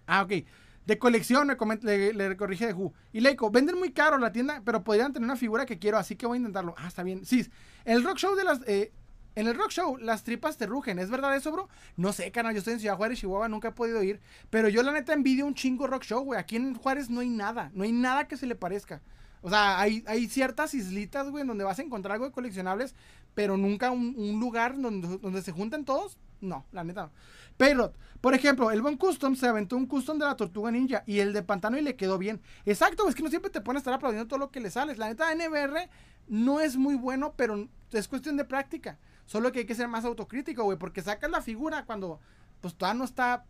Ah, 0.06 0.22
ok. 0.22 0.44
De 0.84 0.98
colección, 0.98 1.48
le, 1.82 2.12
le, 2.12 2.36
corrige 2.36 2.66
de 2.66 2.74
Who. 2.74 2.92
Y 3.12 3.20
Leico, 3.20 3.50
venden 3.50 3.78
muy 3.78 3.92
caro 3.92 4.18
la 4.18 4.32
tienda, 4.32 4.60
pero 4.64 4.84
podrían 4.84 5.12
tener 5.12 5.24
una 5.24 5.36
figura 5.36 5.64
que 5.64 5.78
quiero, 5.78 5.96
así 5.96 6.16
que 6.16 6.26
voy 6.26 6.36
a 6.36 6.40
intentarlo. 6.40 6.74
Ah, 6.76 6.88
está 6.88 7.02
bien. 7.02 7.24
Sí, 7.24 7.46
el 7.84 8.04
rock 8.04 8.18
show 8.18 8.34
de 8.34 8.44
las. 8.44 8.60
Eh, 8.66 8.92
en 9.34 9.46
el 9.46 9.54
rock 9.54 9.70
show, 9.70 9.96
las 9.96 10.24
tripas 10.24 10.58
te 10.58 10.66
rugen. 10.66 10.98
¿Es 10.98 11.10
verdad 11.10 11.34
eso, 11.34 11.50
bro? 11.52 11.68
No 11.96 12.12
sé, 12.12 12.30
canal. 12.32 12.52
Yo 12.52 12.58
estoy 12.58 12.74
en 12.74 12.80
Ciudad 12.80 12.96
Juárez, 12.96 13.18
Chihuahua. 13.18 13.48
Nunca 13.48 13.68
he 13.68 13.72
podido 13.72 14.02
ir. 14.02 14.20
Pero 14.50 14.68
yo, 14.68 14.82
la 14.82 14.92
neta, 14.92 15.12
envidio 15.12 15.46
un 15.46 15.54
chingo 15.54 15.86
rock 15.86 16.04
show, 16.04 16.22
güey. 16.22 16.38
Aquí 16.38 16.56
en 16.56 16.74
Juárez 16.74 17.08
no 17.08 17.20
hay 17.20 17.30
nada. 17.30 17.70
No 17.74 17.84
hay 17.84 17.92
nada 17.92 18.28
que 18.28 18.36
se 18.36 18.46
le 18.46 18.54
parezca. 18.54 19.00
O 19.40 19.48
sea, 19.48 19.80
hay, 19.80 20.04
hay 20.06 20.28
ciertas 20.28 20.74
islitas, 20.74 21.30
güey, 21.30 21.46
donde 21.46 21.64
vas 21.64 21.78
a 21.78 21.82
encontrar 21.82 22.14
algo 22.14 22.26
de 22.26 22.32
coleccionables. 22.32 22.94
Pero 23.34 23.56
nunca 23.56 23.90
un, 23.90 24.38
lugar 24.38 24.78
donde, 24.78 25.42
se 25.42 25.52
junten 25.52 25.84
todos. 25.84 26.18
No, 26.42 26.66
la 26.72 26.84
neta 26.84 27.04
no. 27.04 27.12
Payrot, 27.56 27.96
por 28.20 28.34
ejemplo, 28.34 28.70
el 28.70 28.82
Bon 28.82 28.96
Custom 28.96 29.36
se 29.36 29.46
aventó 29.46 29.76
un 29.76 29.86
custom 29.86 30.18
de 30.18 30.24
la 30.24 30.36
Tortuga 30.36 30.70
Ninja 30.70 31.04
y 31.06 31.20
el 31.20 31.32
de 31.32 31.42
Pantano 31.42 31.78
y 31.78 31.82
le 31.82 31.96
quedó 31.96 32.18
bien. 32.18 32.40
Exacto, 32.66 33.08
es 33.08 33.14
que 33.14 33.22
no 33.22 33.30
siempre 33.30 33.50
te 33.50 33.60
pones 33.60 33.80
a 33.80 33.82
estar 33.82 33.94
aplaudiendo 33.94 34.26
todo 34.26 34.38
lo 34.38 34.50
que 34.50 34.60
le 34.60 34.70
sales. 34.70 34.98
La 34.98 35.08
neta, 35.08 35.32
NBR 35.34 35.88
no 36.28 36.60
es 36.60 36.76
muy 36.76 36.96
bueno, 36.96 37.34
pero 37.36 37.68
es 37.92 38.08
cuestión 38.08 38.36
de 38.36 38.44
práctica. 38.44 38.98
Solo 39.32 39.50
que 39.50 39.60
hay 39.60 39.64
que 39.64 39.74
ser 39.74 39.88
más 39.88 40.04
autocrítico, 40.04 40.62
güey, 40.62 40.76
porque 40.76 41.00
sacas 41.00 41.30
la 41.30 41.40
figura 41.40 41.86
cuando 41.86 42.20
pues 42.60 42.74
todavía 42.74 42.98
no 42.98 43.04
está 43.06 43.46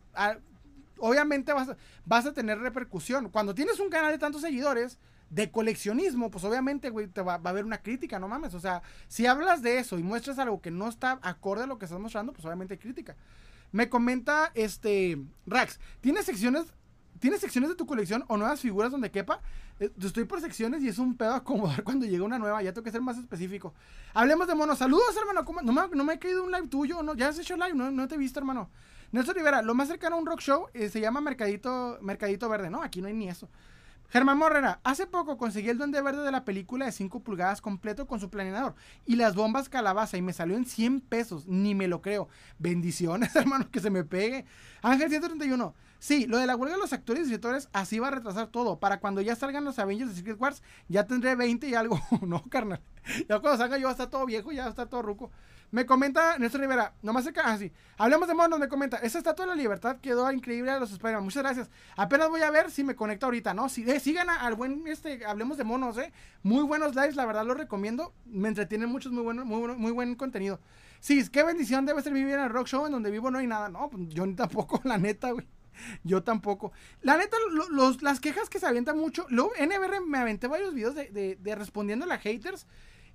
obviamente 0.98 1.52
vas, 1.52 1.70
vas 2.04 2.24
a 2.24 2.32
tener 2.32 2.60
repercusión. 2.60 3.30
Cuando 3.30 3.52
tienes 3.52 3.80
un 3.80 3.90
canal 3.90 4.12
de 4.12 4.18
tantos 4.18 4.42
seguidores 4.42 5.00
de 5.28 5.50
coleccionismo, 5.50 6.30
pues 6.30 6.44
obviamente, 6.44 6.88
güey, 6.90 7.08
te 7.08 7.20
va, 7.20 7.38
va, 7.38 7.50
a 7.50 7.52
haber 7.52 7.64
una 7.64 7.82
crítica, 7.82 8.20
no 8.20 8.28
mames. 8.28 8.54
O 8.54 8.60
sea, 8.60 8.80
si 9.08 9.26
hablas 9.26 9.60
de 9.60 9.78
eso 9.78 9.98
y 9.98 10.04
muestras 10.04 10.38
algo 10.38 10.60
que 10.60 10.70
no 10.70 10.88
está 10.88 11.18
acorde 11.20 11.64
a 11.64 11.66
lo 11.66 11.78
que 11.80 11.86
estás 11.86 11.98
mostrando, 11.98 12.32
pues 12.32 12.44
obviamente 12.44 12.74
hay 12.74 12.78
crítica. 12.78 13.16
Me 13.72 13.88
comenta 13.88 14.52
este 14.54 15.18
Rax, 15.46 15.80
¿tienes 16.00 16.26
secciones 16.26 16.66
¿Tienes 17.22 17.40
secciones 17.40 17.70
de 17.70 17.76
tu 17.76 17.86
colección 17.86 18.24
o 18.26 18.36
nuevas 18.36 18.58
figuras 18.60 18.90
donde 18.90 19.12
quepa? 19.12 19.40
Eh, 19.82 19.90
estoy 20.00 20.24
por 20.24 20.40
secciones 20.40 20.80
y 20.84 20.88
es 20.88 20.98
un 20.98 21.16
pedo 21.16 21.34
acomodar 21.34 21.82
cuando 21.84 22.06
llega 22.06 22.24
una 22.24 22.38
nueva. 22.38 22.62
Ya 22.62 22.72
tengo 22.72 22.84
que 22.84 22.92
ser 22.92 23.00
más 23.00 23.18
específico. 23.18 23.74
Hablemos 24.14 24.46
de 24.46 24.54
monos. 24.54 24.78
Saludos, 24.78 25.16
hermano. 25.18 25.44
No 25.64 25.72
me, 25.72 25.96
no 25.96 26.04
me 26.04 26.12
ha 26.12 26.18
caído 26.20 26.44
un 26.44 26.52
live 26.52 26.68
tuyo. 26.68 27.02
No, 27.02 27.14
ya 27.14 27.28
has 27.28 27.38
hecho 27.40 27.56
live. 27.56 27.74
No, 27.74 27.90
no 27.90 28.06
te 28.06 28.14
he 28.14 28.18
visto, 28.18 28.38
hermano. 28.38 28.70
Nelson 29.10 29.34
Rivera, 29.34 29.60
lo 29.60 29.74
más 29.74 29.88
cercano 29.88 30.16
a 30.16 30.18
un 30.20 30.26
rock 30.26 30.40
show 30.40 30.68
eh, 30.72 30.88
se 30.88 31.00
llama 31.00 31.20
Mercadito, 31.20 31.98
Mercadito 32.00 32.48
Verde. 32.48 32.70
No, 32.70 32.80
aquí 32.80 33.02
no 33.02 33.08
hay 33.08 33.14
ni 33.14 33.28
eso. 33.28 33.48
Germán 34.08 34.38
Morrera, 34.38 34.78
hace 34.84 35.06
poco 35.06 35.38
conseguí 35.38 35.70
el 35.70 35.78
duende 35.78 36.00
verde 36.02 36.22
de 36.22 36.30
la 36.30 36.44
película 36.44 36.84
de 36.84 36.92
5 36.92 37.20
pulgadas 37.20 37.62
completo 37.62 38.06
con 38.06 38.20
su 38.20 38.28
planeador 38.28 38.74
y 39.06 39.16
las 39.16 39.34
bombas 39.34 39.70
calabaza 39.70 40.18
y 40.18 40.22
me 40.22 40.34
salió 40.34 40.54
en 40.54 40.66
100 40.66 41.00
pesos, 41.00 41.46
ni 41.46 41.74
me 41.74 41.88
lo 41.88 42.02
creo. 42.02 42.28
Bendiciones, 42.58 43.34
hermano, 43.36 43.70
que 43.70 43.80
se 43.80 43.88
me 43.88 44.04
pegue. 44.04 44.44
Ángel 44.82 45.08
131, 45.08 45.74
sí, 46.02 46.26
lo 46.26 46.38
de 46.38 46.46
la 46.46 46.56
huelga 46.56 46.74
de 46.74 46.80
los 46.80 46.92
actores 46.92 47.22
y 47.22 47.24
escritores 47.34 47.68
así 47.72 48.00
va 48.00 48.08
a 48.08 48.10
retrasar 48.10 48.48
todo. 48.48 48.80
Para 48.80 48.98
cuando 48.98 49.20
ya 49.20 49.36
salgan 49.36 49.64
los 49.64 49.78
Avengers 49.78 50.10
de 50.10 50.16
Secret 50.16 50.40
Wars, 50.40 50.62
ya 50.88 51.06
tendré 51.06 51.36
20 51.36 51.68
y 51.68 51.74
algo. 51.74 52.00
no, 52.26 52.42
carnal. 52.50 52.82
Ya 53.28 53.38
cuando 53.38 53.56
salga 53.56 53.78
yo 53.78 53.84
va 53.84 53.90
a 53.90 53.92
estar 53.92 54.10
todo 54.10 54.26
viejo, 54.26 54.50
ya 54.50 54.68
va 54.68 54.86
todo 54.86 55.00
ruco. 55.00 55.30
Me 55.70 55.86
comenta 55.86 56.38
Néstor 56.38 56.60
Rivera, 56.60 56.92
nomás 57.02 57.26
acá, 57.26 57.50
así. 57.52 57.72
Ah, 57.96 58.04
Hablemos 58.04 58.28
de 58.28 58.34
monos, 58.34 58.58
me 58.58 58.68
comenta. 58.68 58.98
Esa 58.98 59.18
estatua 59.18 59.46
de 59.46 59.50
la 59.52 59.56
libertad 59.56 59.96
quedó 60.02 60.30
increíble 60.30 60.70
a 60.70 60.78
los 60.78 60.92
spider 60.92 61.20
Muchas 61.20 61.42
gracias. 61.42 61.70
Apenas 61.96 62.28
voy 62.28 62.42
a 62.42 62.50
ver 62.50 62.70
si 62.70 62.84
me 62.84 62.94
conecta 62.94 63.24
ahorita, 63.24 63.54
¿no? 63.54 63.70
Si, 63.70 63.88
eh, 63.90 63.98
sigan 63.98 64.28
al 64.28 64.54
buen, 64.54 64.86
este, 64.86 65.24
hablemos 65.24 65.56
de 65.56 65.64
monos, 65.64 65.96
¿eh? 65.96 66.12
Muy 66.42 66.62
buenos 66.62 66.94
lives, 66.94 67.16
la 67.16 67.24
verdad 67.24 67.46
los 67.46 67.56
recomiendo. 67.56 68.12
Me 68.26 68.48
entretienen 68.48 68.90
muchos, 68.90 69.12
muy, 69.12 69.22
bueno, 69.22 69.46
muy, 69.46 69.76
muy 69.76 69.92
buen 69.92 70.14
contenido. 70.14 70.60
Sí, 71.00 71.26
qué 71.30 71.42
bendición 71.42 71.86
debe 71.86 72.02
ser 72.02 72.12
vivir 72.12 72.34
en 72.34 72.40
el 72.40 72.50
rock 72.50 72.66
show 72.66 72.84
en 72.84 72.92
donde 72.92 73.10
vivo 73.10 73.30
no 73.30 73.38
hay 73.38 73.46
nada. 73.46 73.70
No, 73.70 73.88
pues 73.88 74.08
yo 74.10 74.26
ni 74.26 74.34
tampoco, 74.34 74.78
la 74.84 74.98
neta, 74.98 75.30
güey. 75.30 75.46
Yo 76.04 76.22
tampoco. 76.22 76.72
La 77.00 77.16
neta, 77.16 77.36
los, 77.70 78.02
las 78.02 78.20
quejas 78.20 78.48
que 78.48 78.58
se 78.58 78.66
avientan 78.66 78.98
mucho. 78.98 79.26
Luego, 79.28 79.52
NBR 79.58 80.00
me 80.06 80.18
aventé 80.18 80.46
varios 80.46 80.74
videos 80.74 80.94
de, 80.94 81.38
de, 81.40 81.54
respondiendo 81.54 82.04
a 82.04 82.08
las 82.08 82.20
haters. 82.20 82.66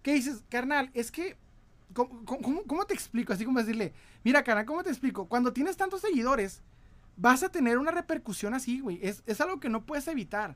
Que 0.01 0.13
dices, 0.13 0.43
carnal, 0.49 0.91
es 0.93 1.11
que 1.11 1.37
¿Cómo, 1.93 2.85
te 2.85 2.93
explico? 2.93 3.33
Así 3.33 3.45
como 3.45 3.59
decirle, 3.59 3.93
mira, 4.23 4.43
cara, 4.43 4.65
¿cómo 4.65 4.83
te 4.83 4.89
explico? 4.89 5.27
Cuando 5.27 5.53
tienes 5.53 5.77
tantos 5.77 6.01
seguidores, 6.01 6.61
vas 7.15 7.43
a 7.43 7.49
tener 7.49 7.77
una 7.77 7.91
repercusión 7.91 8.53
así, 8.53 8.81
güey. 8.81 8.99
Es, 9.01 9.23
es, 9.25 9.41
algo 9.41 9.59
que 9.59 9.69
no 9.69 9.85
puedes 9.85 10.07
evitar. 10.07 10.55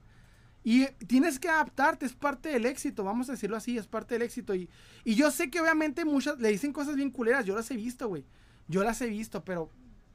Y 0.63 0.85
tienes 1.07 1.39
que 1.39 1.49
adaptarte, 1.49 2.05
es 2.05 2.13
parte 2.13 2.49
del 2.49 2.67
éxito, 2.67 3.03
vamos 3.03 3.29
a 3.29 3.31
decirlo 3.31 3.57
así, 3.57 3.77
es 3.77 3.87
parte 3.87 4.15
del 4.15 4.21
éxito. 4.21 4.53
Y, 4.53 4.69
y 5.03 5.15
yo 5.15 5.31
sé 5.31 5.49
que 5.49 5.59
obviamente 5.59 6.05
muchas 6.05 6.39
le 6.39 6.49
dicen 6.49 6.73
cosas 6.73 6.95
bien 6.95 7.09
culeras, 7.09 7.45
yo 7.45 7.55
las 7.55 7.71
he 7.71 7.75
visto, 7.75 8.07
güey. 8.07 8.25
Yo 8.67 8.83
las 8.83 9.01
he 9.01 9.07
visto, 9.07 9.43
pero, 9.43 9.71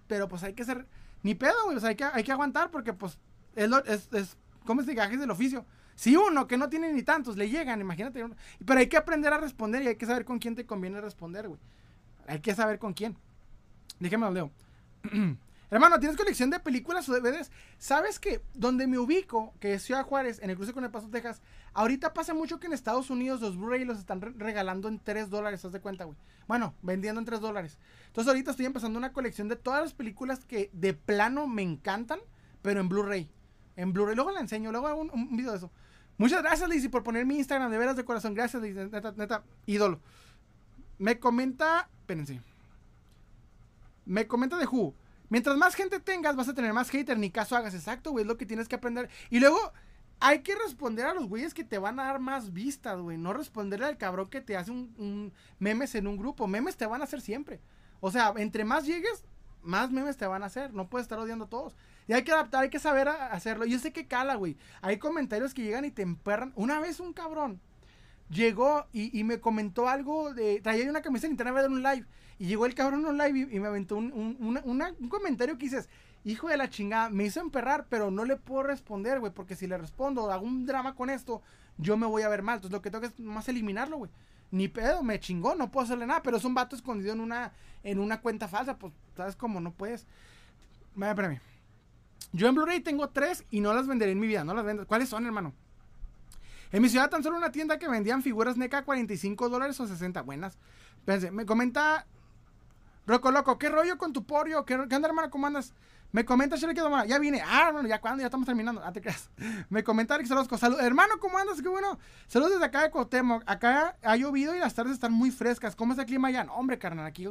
pero 0.06 0.28
pues 0.28 0.44
hay 0.44 0.54
que 0.54 0.64
ser, 0.64 0.86
ni 1.26 1.34
pedo, 1.34 1.56
güey, 1.64 1.76
o 1.76 1.80
sea, 1.80 1.88
hay 1.88 1.96
que, 1.96 2.04
hay 2.04 2.22
que 2.22 2.30
aguantar 2.30 2.70
porque 2.70 2.92
pues 2.92 3.18
es, 3.56 3.68
lo, 3.68 3.84
es, 3.84 4.08
es 4.12 4.36
¿cómo 4.64 4.84
se 4.84 4.92
dice? 4.92 5.16
del 5.16 5.30
oficio. 5.32 5.66
Si 5.96 6.14
uno 6.14 6.46
que 6.46 6.56
no 6.56 6.68
tiene 6.68 6.92
ni 6.92 7.02
tantos 7.02 7.36
le 7.36 7.50
llegan, 7.50 7.80
imagínate. 7.80 8.24
Pero 8.64 8.78
hay 8.78 8.86
que 8.86 8.96
aprender 8.96 9.32
a 9.32 9.38
responder 9.38 9.82
y 9.82 9.88
hay 9.88 9.96
que 9.96 10.06
saber 10.06 10.24
con 10.24 10.38
quién 10.38 10.54
te 10.54 10.64
conviene 10.64 11.00
responder, 11.00 11.48
güey. 11.48 11.58
Hay 12.28 12.38
que 12.38 12.54
saber 12.54 12.78
con 12.78 12.92
quién. 12.92 13.16
Déjame. 13.98 14.50
Hermano, 15.68 15.98
¿tienes 15.98 16.16
colección 16.16 16.50
de 16.50 16.60
películas 16.60 17.08
o 17.08 17.12
DVDs? 17.12 17.50
¿Sabes 17.78 18.20
que 18.20 18.40
donde 18.54 18.86
me 18.86 18.98
ubico, 18.98 19.52
que 19.58 19.74
es 19.74 19.82
Ciudad 19.82 20.04
Juárez, 20.04 20.38
en 20.40 20.50
el 20.50 20.56
cruce 20.56 20.72
con 20.72 20.84
El 20.84 20.92
Paso, 20.92 21.08
Texas, 21.08 21.42
ahorita 21.74 22.14
pasa 22.14 22.34
mucho 22.34 22.60
que 22.60 22.68
en 22.68 22.72
Estados 22.72 23.10
Unidos 23.10 23.40
los 23.40 23.56
Blu-ray 23.56 23.84
los 23.84 23.98
están 23.98 24.20
regalando 24.20 24.86
en 24.86 25.00
3 25.00 25.28
dólares, 25.28 25.64
¿haz 25.64 25.72
de 25.72 25.80
cuenta, 25.80 26.04
güey? 26.04 26.16
Bueno, 26.46 26.74
vendiendo 26.82 27.20
en 27.20 27.24
3 27.24 27.40
dólares. 27.40 27.80
Entonces 28.06 28.28
ahorita 28.28 28.52
estoy 28.52 28.66
empezando 28.66 28.96
una 28.96 29.12
colección 29.12 29.48
de 29.48 29.56
todas 29.56 29.82
las 29.82 29.92
películas 29.92 30.44
que 30.44 30.70
de 30.72 30.94
plano 30.94 31.48
me 31.48 31.62
encantan, 31.62 32.20
pero 32.62 32.80
en 32.80 32.88
Blu-ray. 32.88 33.28
En 33.74 33.92
Blu-ray. 33.92 34.14
Luego 34.14 34.30
la 34.30 34.40
enseño, 34.40 34.70
luego 34.70 34.86
hago 34.86 35.00
un, 35.00 35.36
video 35.36 35.50
de 35.50 35.58
eso. 35.58 35.72
Muchas 36.16 36.42
gracias, 36.42 36.68
Lizzy, 36.68 36.88
por 36.88 37.02
poner 37.02 37.26
mi 37.26 37.38
Instagram. 37.38 37.70
De 37.72 37.76
veras 37.76 37.96
de 37.96 38.04
corazón. 38.04 38.34
Gracias, 38.34 38.62
Lizzy. 38.62 38.88
Neta, 38.88 39.12
neta, 39.16 39.42
ídolo. 39.66 40.00
Me 40.98 41.18
comenta. 41.18 41.90
Espérense. 42.00 42.40
Me 44.06 44.26
comenta 44.26 44.56
de 44.56 44.66
Who. 44.66 44.94
Mientras 45.28 45.56
más 45.56 45.74
gente 45.74 46.00
tengas, 46.00 46.36
vas 46.36 46.48
a 46.48 46.54
tener 46.54 46.72
más 46.72 46.90
hater. 46.90 47.18
Ni 47.18 47.30
caso 47.30 47.56
hagas. 47.56 47.74
Exacto, 47.74 48.12
güey. 48.12 48.22
Es 48.22 48.28
lo 48.28 48.36
que 48.36 48.46
tienes 48.46 48.68
que 48.68 48.76
aprender. 48.76 49.08
Y 49.30 49.40
luego, 49.40 49.58
hay 50.20 50.40
que 50.40 50.54
responder 50.54 51.06
a 51.06 51.14
los 51.14 51.28
güeyes 51.28 51.54
que 51.54 51.64
te 51.64 51.78
van 51.78 52.00
a 52.00 52.04
dar 52.04 52.20
más 52.20 52.52
vistas, 52.52 53.00
güey. 53.00 53.18
No 53.18 53.32
responderle 53.32 53.86
al 53.86 53.98
cabrón 53.98 54.30
que 54.30 54.40
te 54.40 54.56
hace 54.56 54.70
un, 54.70 55.32
memes 55.58 55.94
en 55.94 56.06
un 56.06 56.16
grupo. 56.16 56.46
Memes 56.46 56.76
te 56.76 56.86
van 56.86 57.00
a 57.00 57.04
hacer 57.04 57.20
siempre. 57.20 57.60
O 58.00 58.10
sea, 58.10 58.32
entre 58.36 58.64
más 58.64 58.86
llegues, 58.86 59.24
más 59.62 59.90
memes 59.90 60.16
te 60.16 60.26
van 60.26 60.42
a 60.42 60.46
hacer. 60.46 60.72
No 60.72 60.88
puedes 60.88 61.04
estar 61.04 61.18
odiando 61.18 61.46
a 61.46 61.48
todos. 61.48 61.76
Y 62.06 62.12
hay 62.12 62.22
que 62.22 62.32
adaptar, 62.32 62.62
hay 62.62 62.70
que 62.70 62.78
saber 62.78 63.08
hacerlo. 63.08 63.66
Yo 63.66 63.78
sé 63.78 63.92
que 63.92 64.06
cala, 64.06 64.36
güey. 64.36 64.56
Hay 64.80 64.98
comentarios 64.98 65.52
que 65.52 65.62
llegan 65.62 65.84
y 65.84 65.90
te 65.90 66.02
emperran. 66.02 66.52
Una 66.56 66.80
vez 66.80 67.00
un 67.00 67.12
cabrón 67.12 67.60
llegó 68.30 68.86
y, 68.92 69.22
me 69.24 69.40
comentó 69.40 69.88
algo 69.88 70.32
de. 70.32 70.60
Traía 70.60 70.88
una 70.88 71.02
camisa 71.02 71.26
en 71.26 71.32
internet 71.32 71.64
en 71.66 71.72
un 71.72 71.82
live. 71.82 72.06
Y 72.38 72.46
llegó 72.46 72.66
el 72.66 72.74
cabrón 72.74 73.00
en 73.00 73.06
un 73.06 73.18
live 73.18 73.48
y, 73.50 73.60
me 73.60 73.68
aventó 73.68 73.96
un, 73.96 74.12
un, 74.12 75.08
comentario 75.08 75.56
que 75.56 75.64
dices. 75.64 75.88
Hijo 76.24 76.48
de 76.48 76.56
la 76.56 76.68
chingada, 76.68 77.08
me 77.08 77.24
hizo 77.24 77.40
emperrar, 77.40 77.86
pero 77.88 78.10
no 78.10 78.24
le 78.24 78.34
puedo 78.36 78.64
responder, 78.64 79.20
güey, 79.20 79.32
porque 79.32 79.54
si 79.54 79.68
le 79.68 79.78
respondo, 79.78 80.28
hago 80.32 80.44
un 80.44 80.66
drama 80.66 80.96
con 80.96 81.08
esto, 81.08 81.40
yo 81.78 81.96
me 81.96 82.04
voy 82.04 82.22
a 82.22 82.28
ver 82.28 82.42
mal. 82.42 82.56
Entonces 82.56 82.72
lo 82.72 82.82
que 82.82 82.90
tengo 82.90 83.02
que 83.02 83.06
es 83.06 83.20
más 83.20 83.48
eliminarlo, 83.48 83.98
güey. 83.98 84.10
Ni 84.50 84.66
pedo, 84.66 85.04
me 85.04 85.20
chingó, 85.20 85.54
no 85.54 85.70
puedo 85.70 85.84
hacerle 85.84 86.04
nada, 86.04 86.22
pero 86.22 86.36
es 86.36 86.44
un 86.44 86.54
vato 86.54 86.74
escondido 86.74 87.12
en 87.12 87.20
una, 87.20 87.52
en 87.84 88.00
una 88.00 88.20
cuenta 88.20 88.48
falsa, 88.48 88.76
pues, 88.76 88.92
¿sabes 89.16 89.36
cómo? 89.36 89.60
No 89.60 89.72
puedes. 89.72 90.06
Espérame. 90.96 91.40
Yo 92.32 92.48
en 92.48 92.54
Blu-ray 92.54 92.80
tengo 92.80 93.08
tres 93.10 93.44
y 93.50 93.60
no 93.60 93.72
las 93.72 93.86
venderé 93.86 94.12
en 94.12 94.20
mi 94.20 94.26
vida, 94.26 94.44
no 94.44 94.52
las 94.52 94.64
vendo. 94.64 94.86
¿Cuáles 94.86 95.08
son, 95.08 95.26
hermano? 95.26 95.54
En 96.72 96.82
mi 96.82 96.88
ciudad 96.88 97.08
tan 97.08 97.22
solo 97.22 97.36
una 97.36 97.52
tienda 97.52 97.78
que 97.78 97.88
vendían 97.88 98.22
figuras 98.22 98.56
NECA 98.56 98.84
45 98.84 99.48
dólares 99.48 99.78
o 99.80 99.86
60. 99.86 100.22
Buenas. 100.22 100.58
Pense, 101.04 101.30
me 101.30 101.46
comenta 101.46 102.06
Roco 103.06 103.30
Loco, 103.30 103.58
¿qué 103.58 103.68
rollo 103.68 103.98
con 103.98 104.12
tu 104.12 104.24
porio? 104.24 104.64
¿Qué, 104.64 104.74
qué 104.88 104.96
onda, 104.96 105.08
hermano? 105.08 105.30
¿Cómo 105.30 105.46
andas? 105.46 105.72
Me 106.12 106.24
comenta 106.24 106.56
Shelly 106.56 106.74
que 106.74 106.82
ya 107.08 107.18
vine. 107.18 107.42
Ah, 107.44 107.70
bueno, 107.72 107.88
ya 107.88 108.00
cuando, 108.00 108.20
ya 108.20 108.26
estamos 108.26 108.46
terminando. 108.46 108.82
Ah, 108.84 108.92
te 108.92 109.00
creas. 109.00 109.30
Me 109.70 109.84
comenta 109.84 110.14
Alex 110.14 110.30
Orozco. 110.30 110.56
Salud, 110.56 110.78
hermano, 110.80 111.14
¿cómo 111.20 111.36
andas? 111.38 111.60
Qué 111.60 111.68
bueno. 111.68 111.98
Saludos 112.26 112.52
desde 112.52 112.64
acá 112.64 112.82
de 112.82 112.90
Cotemo. 112.90 113.42
Acá 113.46 113.96
ha 114.02 114.16
llovido 114.16 114.54
y 114.54 114.58
las 114.58 114.74
tardes 114.74 114.94
están 114.94 115.12
muy 115.12 115.30
frescas. 115.30 115.76
¿Cómo 115.76 115.92
es 115.92 115.98
el 115.98 116.06
clima 116.06 116.28
allá? 116.28 116.44
No, 116.44 116.54
hombre, 116.54 116.78
carnal, 116.78 117.06
aquí. 117.06 117.28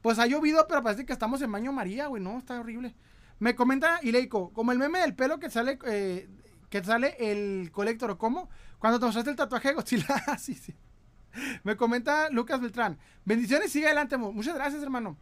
Pues 0.00 0.18
ha 0.18 0.26
llovido, 0.26 0.66
pero 0.68 0.82
parece 0.82 1.04
que 1.04 1.12
estamos 1.12 1.42
en 1.42 1.52
baño 1.52 1.72
María, 1.72 2.06
güey. 2.06 2.22
No, 2.22 2.38
está 2.38 2.58
horrible. 2.58 2.94
Me 3.38 3.54
comenta 3.54 3.98
Ileiko, 4.02 4.52
como 4.52 4.72
el 4.72 4.78
meme 4.78 5.00
del 5.00 5.14
pelo 5.14 5.38
que 5.38 5.50
sale, 5.50 5.78
eh, 5.86 6.28
que 6.70 6.82
sale 6.82 7.16
el 7.18 7.70
colector, 7.72 8.16
¿cómo? 8.16 8.48
Cuando 8.78 8.98
te 8.98 9.06
mostraste 9.06 9.30
el 9.30 9.36
tatuaje 9.36 9.68
de 9.68 9.74
Godzilla. 9.74 10.06
Sí, 10.38 10.54
sí. 10.54 10.74
Me 11.64 11.76
comenta 11.76 12.30
Lucas 12.30 12.60
Beltrán. 12.60 12.98
Bendiciones, 13.24 13.72
sigue 13.72 13.86
adelante. 13.86 14.16
Muchas 14.16 14.54
gracias, 14.54 14.82
hermano. 14.82 15.16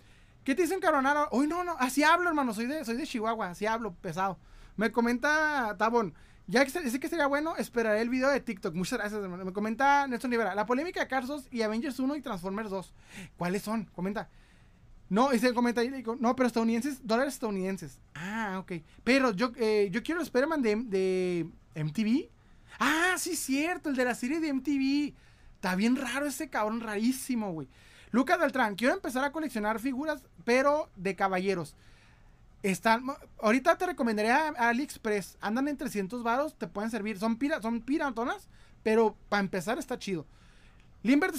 ¿Qué 0.45 0.55
te 0.55 0.62
dicen 0.62 0.81
Caronaro? 0.81 1.28
Uy, 1.32 1.47
no, 1.47 1.65
no, 1.65 1.77
así 1.78 2.03
hablo, 2.03 2.28
hermano. 2.28 2.55
Soy 2.55 2.66
de, 2.66 2.85
soy 2.85 2.97
de 2.97 3.07
Chihuahua, 3.07 3.51
así 3.51 3.66
hablo, 3.66 3.95
pesado. 3.95 4.39
Me 4.77 4.91
comenta 4.91 5.77
Tabón. 5.78 6.15
Ya 6.47 6.65
que 6.65 6.70
sé 6.70 6.99
que 6.99 7.09
sería 7.09 7.28
bueno, 7.28 7.55
esperaré 7.57 8.01
el 8.01 8.09
video 8.09 8.28
de 8.28 8.41
TikTok. 8.41 8.74
Muchas 8.74 8.99
gracias, 8.99 9.23
hermano. 9.23 9.45
Me 9.45 9.53
comenta 9.53 10.09
Nelson 10.09 10.32
Rivera. 10.32 10.55
La 10.55 10.66
polémica 10.66 10.99
de 10.99 11.07
Cars 11.07 11.31
y 11.53 11.62
Avengers 11.62 12.01
1 12.01 12.16
y 12.16 12.23
Transformers 12.23 12.70
2. 12.70 12.93
¿Cuáles 13.37 13.62
son? 13.62 13.85
Comenta. 13.85 14.28
No, 15.11 15.32
ese 15.32 15.53
comentario 15.55 15.93
digo, 15.93 16.16
no, 16.19 16.35
pero 16.37 16.47
estadounidenses, 16.47 17.07
dólares 17.07 17.35
estadounidenses. 17.35 18.01
Ah, 18.15 18.59
ok. 18.61 18.73
Pero 19.05 19.32
yo, 19.32 19.53
eh, 19.57 19.91
yo 19.93 20.03
quiero 20.03 20.20
el 20.20 20.27
Spider-Man 20.27 20.62
de, 20.62 20.77
de, 21.74 21.85
MTV. 21.85 22.31
Ah, 22.78 23.15
sí, 23.19 23.37
cierto, 23.37 23.91
el 23.91 23.97
de 23.97 24.05
la 24.05 24.15
serie 24.15 24.41
de 24.41 24.53
MTV. 24.53 25.15
Está 25.61 25.74
bien 25.74 25.95
raro 25.95 26.24
ese 26.24 26.49
cabrón, 26.49 26.81
rarísimo, 26.81 27.53
güey. 27.53 27.69
Lucas 28.12 28.39
Beltrán, 28.39 28.77
quiero 28.77 28.95
empezar 28.95 29.24
a 29.24 29.31
coleccionar 29.31 29.78
figuras, 29.78 30.24
pero 30.47 30.89
de 30.97 31.15
caballeros. 31.15 31.77
Están, 32.62 33.05
ahorita 33.43 33.77
te 33.77 33.85
recomendaría 33.85 34.55
a 34.57 34.70
AliExpress. 34.70 35.37
Andan 35.43 35.69
en 35.69 35.77
300 35.77 36.23
varos, 36.23 36.55
te 36.55 36.66
pueden 36.66 36.91
servir. 36.91 37.19
Son, 37.19 37.37
pira, 37.37 37.61
son 37.61 37.82
piratonas, 37.82 38.49
pero 38.82 39.19
para 39.28 39.41
empezar 39.41 39.78
está 39.78 39.99
chido. 39.99 40.27
Limber, 41.03 41.31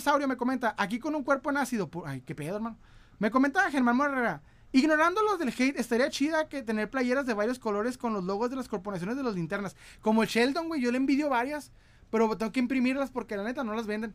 Saurio 0.00 0.28
me 0.28 0.36
comenta, 0.36 0.76
aquí 0.78 1.00
con 1.00 1.16
un 1.16 1.24
cuerpo 1.24 1.50
en 1.50 1.56
ácido. 1.56 1.90
Ay, 2.06 2.20
qué 2.20 2.36
pedo, 2.36 2.54
hermano. 2.54 2.78
Me 3.18 3.32
comentaba 3.32 3.72
Germán 3.72 3.96
Morrera. 3.96 4.40
Ignorando 4.70 5.20
los 5.24 5.40
del 5.40 5.48
hate, 5.48 5.80
estaría 5.80 6.10
chida 6.10 6.48
que 6.48 6.62
tener 6.62 6.90
playeras 6.90 7.26
de 7.26 7.34
varios 7.34 7.58
colores 7.58 7.98
con 7.98 8.12
los 8.12 8.22
logos 8.22 8.50
de 8.50 8.56
las 8.56 8.68
corporaciones 8.68 9.16
de 9.16 9.24
los 9.24 9.34
linternas. 9.34 9.74
Como 10.00 10.22
el 10.22 10.28
Sheldon, 10.28 10.68
güey, 10.68 10.80
yo 10.80 10.92
le 10.92 10.98
envidio 10.98 11.28
varias, 11.28 11.72
pero 12.10 12.36
tengo 12.36 12.52
que 12.52 12.60
imprimirlas 12.60 13.10
porque 13.10 13.36
la 13.36 13.44
neta 13.44 13.64
no 13.64 13.74
las 13.74 13.86
venden. 13.86 14.14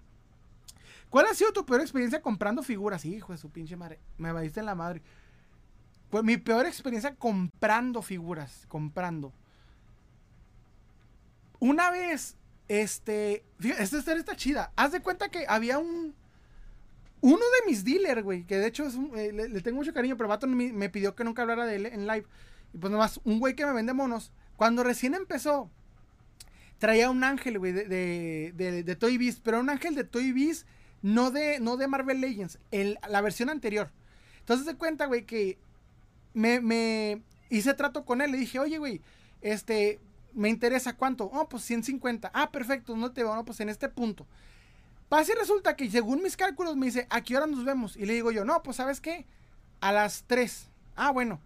¿Cuál 1.10 1.28
ha 1.28 1.34
sido 1.36 1.54
tu 1.54 1.66
peor 1.66 1.82
experiencia 1.82 2.22
comprando 2.22 2.64
figuras? 2.64 3.06
Hijo 3.06 3.34
de 3.34 3.38
su 3.38 3.52
pinche 3.52 3.76
madre, 3.76 4.00
me 4.18 4.32
vaíste 4.32 4.60
en 4.60 4.66
la 4.66 4.76
madre. 4.76 5.02
pues 6.10 6.24
mi 6.24 6.38
peor 6.38 6.66
experiencia 6.66 7.16
comprando 7.16 8.02
figuras, 8.02 8.66
comprando. 8.68 9.34
Una 11.60 11.92
vez, 11.92 12.36
este, 12.68 13.46
esta 13.60 13.98
historia 13.98 14.20
está 14.20 14.36
chida. 14.36 14.72
Haz 14.76 14.92
de 14.92 15.02
cuenta 15.02 15.30
que 15.30 15.46
había 15.48 15.80
un, 15.80 16.16
uno 17.22 17.38
de 17.38 17.72
mis 17.72 17.84
dealers, 17.84 18.24
güey, 18.24 18.44
que 18.44 18.58
de 18.58 18.68
hecho 18.68 18.86
eh, 19.16 19.32
le, 19.32 19.62
tengo 19.62 19.78
mucho 19.78 19.94
cariño, 19.94 20.18
pero 20.18 20.28
vato 20.28 20.46
me, 20.46 20.74
me 20.74 20.90
pidió 20.90 21.16
que 21.16 21.24
nunca 21.24 21.44
hablara 21.44 21.66
de 21.66 21.76
él 21.76 21.86
en 21.86 22.06
live. 22.06 22.26
Y 22.74 22.78
pues 22.80 22.92
nomás, 22.92 23.22
un 23.24 23.40
güey 23.40 23.56
que 23.56 23.66
me 23.66 23.74
vende 23.74 23.94
monos, 23.94 24.32
cuando 24.58 24.84
recién 24.84 25.14
empezó, 25.14 25.70
traía 26.78 27.10
un 27.10 27.24
ángel, 27.24 27.60
güey, 27.60 27.72
de, 27.72 28.52
de, 28.54 28.96
Toy 28.96 29.18
Biz, 29.18 29.40
pero 29.44 29.60
un 29.60 29.70
ángel 29.70 29.96
de 29.96 30.04
Toy 30.04 30.32
Biz, 30.32 30.66
no 31.02 31.32
de, 31.32 31.60
no 31.60 31.78
de 31.78 31.88
Marvel 31.88 32.22
Legends, 32.22 32.60
el, 32.72 33.00
la 33.08 33.22
versión 33.22 33.50
anterior. 33.50 33.92
Entonces 34.40 34.66
se 34.66 34.76
cuenta, 34.76 35.06
güey, 35.06 35.26
que 35.26 35.58
me, 36.34 37.22
hice 37.50 37.74
trato 37.74 38.06
con 38.06 38.22
él, 38.22 38.32
le 38.32 38.38
dije, 38.38 38.60
oye, 38.60 38.78
güey, 38.78 39.02
este, 39.42 40.00
me 40.34 40.50
interesa 40.50 40.98
cuánto. 40.98 41.30
Oh, 41.34 41.48
pues 41.48 41.64
150. 41.64 42.32
Ah, 42.34 42.52
perfecto, 42.52 42.96
no 42.98 43.12
te 43.12 43.24
va, 43.24 43.36
no, 43.36 43.46
pues 43.46 43.60
en 43.60 43.70
este 43.70 43.88
punto. 43.90 44.26
Pasa 45.10 45.32
y 45.32 45.36
resulta 45.36 45.76
que 45.76 45.90
según 45.90 46.24
mis 46.24 46.36
cálculos 46.36 46.76
me 46.76 46.88
dice, 46.88 47.08
¿a 47.10 47.22
qué 47.22 47.38
hora 47.38 47.48
nos 47.48 47.64
vemos? 47.64 47.96
Y 47.96 48.06
le 48.06 48.14
digo 48.14 48.32
yo, 48.32 48.44
no, 48.46 48.64
pues 48.64 48.78
sabes 48.78 49.00
qué, 49.00 49.26
a 49.80 49.92
las 49.92 50.24
3. 50.28 50.70
Ah, 50.96 51.12
bueno. 51.12 51.40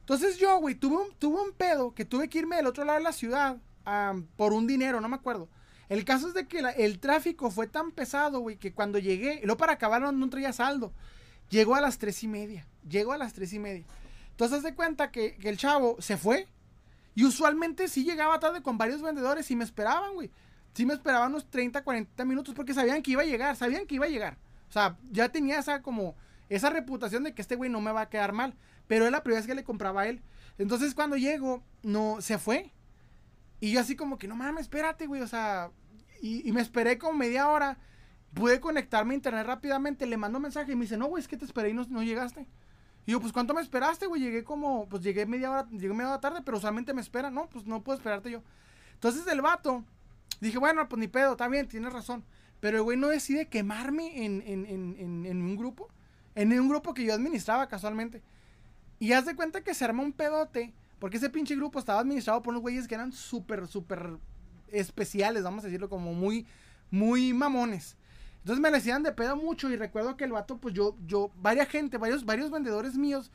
Entonces 0.00 0.38
yo, 0.38 0.58
güey, 0.58 0.74
tuve 0.74 0.96
un, 0.96 1.12
tuve 1.18 1.40
un 1.40 1.52
pedo 1.52 1.94
que 1.94 2.04
tuve 2.04 2.28
que 2.28 2.38
irme 2.38 2.56
del 2.56 2.66
otro 2.66 2.84
lado 2.84 2.98
de 2.98 3.04
la 3.04 3.12
ciudad 3.12 3.58
por 4.36 4.52
un 4.52 4.66
dinero, 4.66 5.00
no 5.00 5.08
me 5.08 5.16
acuerdo. 5.16 5.48
El 5.88 6.04
caso 6.04 6.28
es 6.28 6.34
de 6.34 6.48
que 6.48 6.58
el 6.76 6.98
tráfico 6.98 7.50
fue 7.50 7.68
tan 7.68 7.92
pesado, 7.92 8.40
güey, 8.40 8.56
que 8.56 8.72
cuando 8.72 8.98
llegué, 8.98 9.40
y 9.42 9.46
luego 9.46 9.58
para 9.58 9.74
acabar 9.74 10.02
no, 10.02 10.10
no 10.10 10.28
traía 10.28 10.52
saldo. 10.52 10.92
Llegó 11.48 11.76
a 11.76 11.80
las 11.80 11.98
tres 11.98 12.22
y 12.22 12.28
media. 12.28 12.66
Llegó 12.88 13.12
a 13.12 13.18
las 13.18 13.32
tres 13.32 13.52
y 13.52 13.58
media. 13.58 13.84
Entonces 14.30 14.62
de 14.62 14.74
cuenta 14.74 15.10
que, 15.10 15.38
el 15.42 15.56
chavo 15.56 15.96
se 16.00 16.16
fue. 16.16 16.48
Y 17.14 17.24
usualmente 17.24 17.88
sí 17.88 18.04
llegaba 18.04 18.38
tarde 18.38 18.62
con 18.62 18.76
varios 18.76 19.00
vendedores 19.00 19.50
y 19.50 19.56
me 19.56 19.64
esperaban, 19.64 20.14
güey. 20.14 20.30
Sí 20.74 20.84
me 20.84 20.92
esperaban 20.92 21.30
unos 21.30 21.48
30, 21.48 21.82
40 21.82 22.24
minutos 22.26 22.54
porque 22.54 22.74
sabían 22.74 23.02
que 23.02 23.12
iba 23.12 23.22
a 23.22 23.26
llegar, 23.26 23.56
sabían 23.56 23.86
que 23.86 23.94
iba 23.94 24.04
a 24.04 24.10
llegar. 24.10 24.36
O 24.68 24.72
sea, 24.72 24.98
ya 25.10 25.30
tenía 25.30 25.58
esa 25.58 25.80
como, 25.80 26.14
esa 26.50 26.68
reputación 26.68 27.22
de 27.22 27.32
que 27.32 27.40
este 27.40 27.56
güey 27.56 27.70
no 27.70 27.80
me 27.80 27.92
va 27.92 28.02
a 28.02 28.10
quedar 28.10 28.32
mal. 28.32 28.54
Pero 28.86 29.06
es 29.06 29.12
la 29.12 29.22
primera 29.22 29.40
vez 29.40 29.46
que 29.46 29.54
le 29.54 29.64
compraba 29.64 30.02
a 30.02 30.08
él. 30.08 30.20
Entonces 30.58 30.94
cuando 30.94 31.16
llego, 31.16 31.62
no, 31.82 32.20
se 32.20 32.36
fue. 32.36 32.72
Y 33.60 33.72
yo 33.72 33.80
así 33.80 33.96
como 33.96 34.18
que, 34.18 34.28
no 34.28 34.36
mames, 34.36 34.62
espérate, 34.62 35.06
güey. 35.06 35.22
O 35.22 35.26
sea, 35.26 35.70
y, 36.20 36.50
me 36.52 36.60
esperé 36.60 36.98
como 36.98 37.18
media 37.18 37.48
hora 37.48 37.78
pude 38.34 38.60
conectarme 38.60 39.14
a 39.14 39.16
internet 39.16 39.46
rápidamente, 39.46 40.04
le 40.04 40.18
mando 40.18 40.36
un 40.36 40.42
mensaje 40.42 40.72
y 40.72 40.76
me 40.76 40.82
dice, 40.82 40.98
no, 40.98 41.06
güey, 41.06 41.22
es 41.22 41.28
que 41.28 41.38
te 41.38 41.46
esperé 41.46 41.70
y 41.70 41.72
no, 41.72 41.86
no 41.88 42.02
llegaste. 42.02 42.46
Y 43.06 43.12
yo, 43.12 43.20
pues, 43.20 43.32
¿cuánto 43.32 43.54
me 43.54 43.62
esperaste, 43.62 44.06
güey? 44.06 44.20
Llegué 44.20 44.44
como, 44.44 44.88
pues, 44.88 45.02
llegué 45.02 45.24
media 45.26 45.50
hora, 45.50 45.66
llegué 45.70 45.94
media 45.94 46.10
hora 46.10 46.20
tarde, 46.20 46.42
pero 46.44 46.58
usualmente 46.58 46.92
me 46.92 47.00
espera. 47.00 47.30
No, 47.30 47.48
pues, 47.48 47.64
no 47.64 47.82
puedo 47.82 47.96
esperarte 47.96 48.30
yo. 48.30 48.42
Entonces, 48.94 49.26
el 49.28 49.40
vato, 49.40 49.84
dije, 50.40 50.58
bueno, 50.58 50.88
pues, 50.88 50.98
ni 50.98 51.06
pedo, 51.06 51.32
está 51.32 51.48
bien, 51.48 51.68
tienes 51.68 51.92
razón. 51.92 52.24
Pero 52.60 52.78
el 52.78 52.82
güey 52.82 52.96
no 52.98 53.08
decide 53.08 53.48
quemarme 53.48 54.24
en, 54.24 54.42
en, 54.44 54.66
en, 54.66 55.24
en, 55.24 55.42
un 55.42 55.56
grupo. 55.56 55.88
En 56.34 56.58
un 56.58 56.68
grupo 56.68 56.94
que 56.94 57.04
yo 57.04 57.14
administraba 57.14 57.68
casualmente. 57.68 58.22
Y 58.98 59.12
haz 59.12 59.24
de 59.24 59.36
cuenta 59.36 59.62
que 59.62 59.72
se 59.72 59.84
arma 59.84 60.02
un 60.02 60.12
pedote. 60.12 60.74
Porque 60.98 61.18
ese 61.18 61.30
pinche 61.30 61.56
grupo 61.56 61.78
estaba 61.78 62.00
administrado 62.00 62.42
por 62.42 62.52
unos 62.52 62.62
güeyes 62.62 62.88
que 62.88 62.94
eran 62.94 63.12
súper, 63.12 63.66
súper 63.66 64.18
especiales, 64.68 65.42
vamos 65.42 65.64
a 65.64 65.66
decirlo, 65.66 65.88
como 65.88 66.14
muy, 66.14 66.46
muy 66.90 67.32
mamones. 67.32 67.96
Entonces 68.38 68.62
me 68.62 68.70
le 68.70 68.76
decían 68.76 69.02
de 69.02 69.12
pedo 69.12 69.36
mucho 69.36 69.68
y 69.70 69.76
recuerdo 69.76 70.16
que 70.16 70.24
el 70.24 70.32
vato, 70.32 70.58
pues 70.58 70.72
yo, 70.72 70.96
yo, 71.06 71.30
varias 71.36 71.68
gente, 71.68 71.98
varios, 71.98 72.24
varios 72.24 72.50
vendedores 72.50 72.96
míos, 72.96 73.30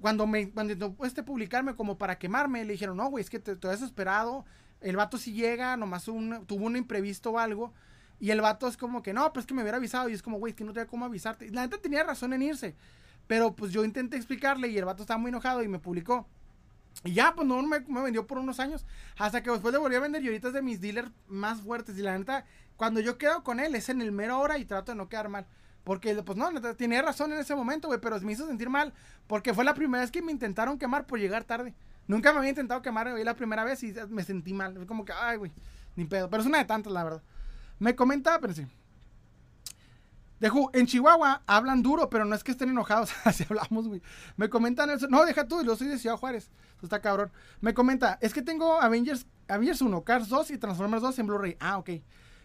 cuando 0.00 0.26
me, 0.26 0.50
cuando 0.50 0.94
este 1.04 1.22
publicarme 1.22 1.74
como 1.74 1.96
para 1.96 2.18
quemarme, 2.18 2.64
le 2.64 2.72
dijeron, 2.72 2.96
no, 2.96 3.08
güey, 3.08 3.22
es 3.22 3.30
que 3.30 3.38
te, 3.38 3.56
te 3.56 3.72
esperado, 3.72 4.44
el 4.80 4.96
vato 4.96 5.16
si 5.16 5.32
llega, 5.32 5.76
nomás 5.76 6.08
un, 6.08 6.44
tuvo 6.46 6.66
un 6.66 6.76
imprevisto 6.76 7.30
o 7.30 7.38
algo, 7.38 7.72
y 8.20 8.30
el 8.30 8.40
vato 8.40 8.68
es 8.68 8.76
como 8.76 9.02
que, 9.02 9.12
no, 9.12 9.32
pues 9.32 9.46
que 9.46 9.54
me 9.54 9.62
hubiera 9.62 9.78
avisado, 9.78 10.08
y 10.08 10.12
es 10.12 10.22
como, 10.22 10.38
güey, 10.38 10.50
es 10.50 10.56
que 10.56 10.64
no 10.64 10.72
tenía 10.72 10.86
cómo 10.86 11.04
avisarte. 11.04 11.50
La 11.50 11.62
neta 11.62 11.78
tenía 11.78 12.04
razón 12.04 12.32
en 12.32 12.42
irse, 12.42 12.74
pero 13.26 13.54
pues 13.54 13.72
yo 13.72 13.84
intenté 13.84 14.16
explicarle 14.16 14.68
y 14.68 14.76
el 14.76 14.84
vato 14.84 15.02
estaba 15.02 15.18
muy 15.18 15.30
enojado 15.30 15.62
y 15.62 15.68
me 15.68 15.78
publicó. 15.78 16.28
Y 17.04 17.14
ya, 17.14 17.34
pues 17.34 17.46
no 17.46 17.60
me, 17.62 17.80
me, 17.80 18.02
vendió 18.02 18.26
por 18.26 18.38
unos 18.38 18.60
años. 18.60 18.84
Hasta 19.18 19.42
que 19.42 19.50
después 19.50 19.72
le 19.72 19.78
volví 19.78 19.96
a 19.96 20.00
vender 20.00 20.22
y 20.22 20.26
ahorita 20.26 20.48
es 20.48 20.54
de 20.54 20.62
mis 20.62 20.80
dealers 20.80 21.10
más 21.26 21.60
fuertes. 21.60 21.98
Y 21.98 22.02
la 22.02 22.16
neta, 22.16 22.44
cuando 22.76 23.00
yo 23.00 23.18
quedo 23.18 23.42
con 23.42 23.60
él 23.60 23.74
es 23.74 23.88
en 23.88 24.00
el 24.02 24.12
mero 24.12 24.38
hora 24.38 24.58
y 24.58 24.64
trato 24.64 24.92
de 24.92 24.96
no 24.96 25.08
quedar 25.08 25.28
mal. 25.28 25.46
Porque, 25.84 26.14
pues 26.22 26.38
no, 26.38 26.48
tenía 26.76 27.02
razón 27.02 27.32
en 27.32 27.40
ese 27.40 27.56
momento, 27.56 27.88
güey, 27.88 28.00
pero 28.00 28.20
me 28.20 28.32
hizo 28.32 28.46
sentir 28.46 28.70
mal. 28.70 28.92
Porque 29.26 29.52
fue 29.52 29.64
la 29.64 29.74
primera 29.74 30.02
vez 30.02 30.10
que 30.10 30.22
me 30.22 30.30
intentaron 30.30 30.78
quemar 30.78 31.06
por 31.06 31.18
llegar 31.18 31.44
tarde. 31.44 31.74
Nunca 32.06 32.32
me 32.32 32.38
había 32.38 32.50
intentado 32.50 32.82
quemar, 32.82 33.10
güey, 33.10 33.24
la 33.24 33.34
primera 33.34 33.64
vez 33.64 33.82
y 33.82 33.92
me 34.08 34.22
sentí 34.22 34.52
mal. 34.52 34.74
Fue 34.74 34.86
como 34.86 35.04
que, 35.04 35.12
ay, 35.12 35.38
güey, 35.38 35.52
ni 35.96 36.04
pedo. 36.04 36.30
Pero 36.30 36.42
es 36.42 36.46
una 36.46 36.58
de 36.58 36.64
tantas, 36.64 36.92
la 36.92 37.02
verdad. 37.02 37.22
Me 37.78 37.96
comenta, 37.96 38.38
pero 38.40 38.52
sí. 38.52 38.66
Dejo, 40.42 40.70
en 40.72 40.86
Chihuahua 40.88 41.42
hablan 41.46 41.84
duro, 41.84 42.10
pero 42.10 42.24
no 42.24 42.34
es 42.34 42.42
que 42.42 42.50
estén 42.50 42.68
enojados. 42.68 43.12
Así 43.24 43.44
hablamos, 43.48 43.86
güey. 43.86 44.02
Me 44.36 44.50
comentan 44.50 44.90
eso. 44.90 45.06
No, 45.06 45.24
deja 45.24 45.46
tú, 45.46 45.62
yo 45.62 45.76
soy 45.76 45.86
de 45.86 45.98
Ciudad 45.98 46.16
Juárez. 46.16 46.50
Eso 46.78 46.86
está 46.86 47.00
cabrón. 47.00 47.30
Me 47.60 47.74
comenta, 47.74 48.18
es 48.20 48.34
que 48.34 48.42
tengo 48.42 48.80
Avengers, 48.80 49.24
Avengers 49.46 49.80
1, 49.80 50.02
Cars 50.02 50.28
2 50.28 50.50
y 50.50 50.58
Transformers 50.58 51.00
2 51.00 51.18
en 51.20 51.26
Blu-ray. 51.28 51.56
Ah, 51.60 51.78
ok. 51.78 51.90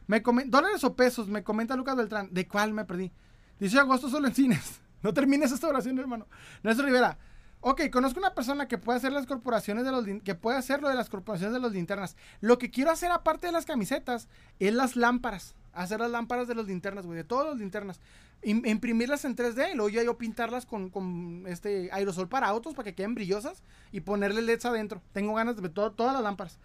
Me 0.05 0.19
dólares 0.19 0.83
o 0.83 0.95
pesos, 0.95 1.27
me 1.27 1.43
comenta 1.43 1.75
Lucas 1.75 1.95
Beltrán. 1.95 2.29
¿De 2.31 2.47
cuál 2.47 2.71
me 2.71 2.85
perdí? 2.85 3.11
Dice 3.59 3.79
agosto 3.79 4.09
solo 4.09 4.27
en 4.27 4.35
cines. 4.35 4.81
No 5.03 5.13
termines 5.13 5.51
esta 5.51 5.67
oración, 5.67 5.99
hermano. 5.99 6.27
Nelson 6.63 6.85
Rivera. 6.87 7.19
Ok, 7.61 7.83
conozco 7.91 8.19
una 8.19 8.33
persona 8.33 8.67
que 8.67 8.79
puede 8.79 8.97
hacer 8.97 9.11
las 9.11 9.27
corporaciones 9.27 9.85
de 9.85 9.91
los 9.91 10.05
que 10.23 10.33
puede 10.33 10.57
hacer 10.57 10.81
lo 10.81 10.89
de 10.89 10.95
las 10.95 11.07
corporaciones 11.07 11.53
de 11.53 11.59
los 11.59 11.71
linternas. 11.71 12.15
Lo 12.41 12.57
que 12.57 12.71
quiero 12.71 12.89
hacer 12.89 13.11
aparte 13.11 13.45
de 13.45 13.53
las 13.53 13.65
camisetas 13.65 14.27
es 14.59 14.73
las 14.73 14.95
lámparas. 14.95 15.55
Hacer 15.77 15.99
las 15.99 16.11
lámparas 16.11 16.47
de 16.47 16.55
los 16.55 16.67
linternas, 16.67 17.05
güey, 17.05 17.17
de 17.17 17.23
todos 17.23 17.45
los 17.45 17.57
linternas. 17.57 17.99
imprimirlas 18.43 19.25
en 19.25 19.35
3D 19.35 19.73
y 19.73 19.75
luego 19.75 19.89
ya 19.89 20.03
yo 20.03 20.17
pintarlas 20.17 20.65
con, 20.65 20.89
con, 20.89 21.43
este 21.47 21.89
aerosol 21.91 22.27
para 22.27 22.47
autos 22.47 22.73
para 22.73 22.85
que 22.85 22.95
queden 22.95 23.15
brillosas 23.15 23.61
y 23.91 24.01
ponerle 24.01 24.41
LEDs 24.41 24.65
adentro. 24.65 25.01
Tengo 25.13 25.33
ganas 25.35 25.55
de 25.55 25.61
ver 25.61 25.71
todas 25.71 26.13
las 26.13 26.23
lámparas. 26.23 26.59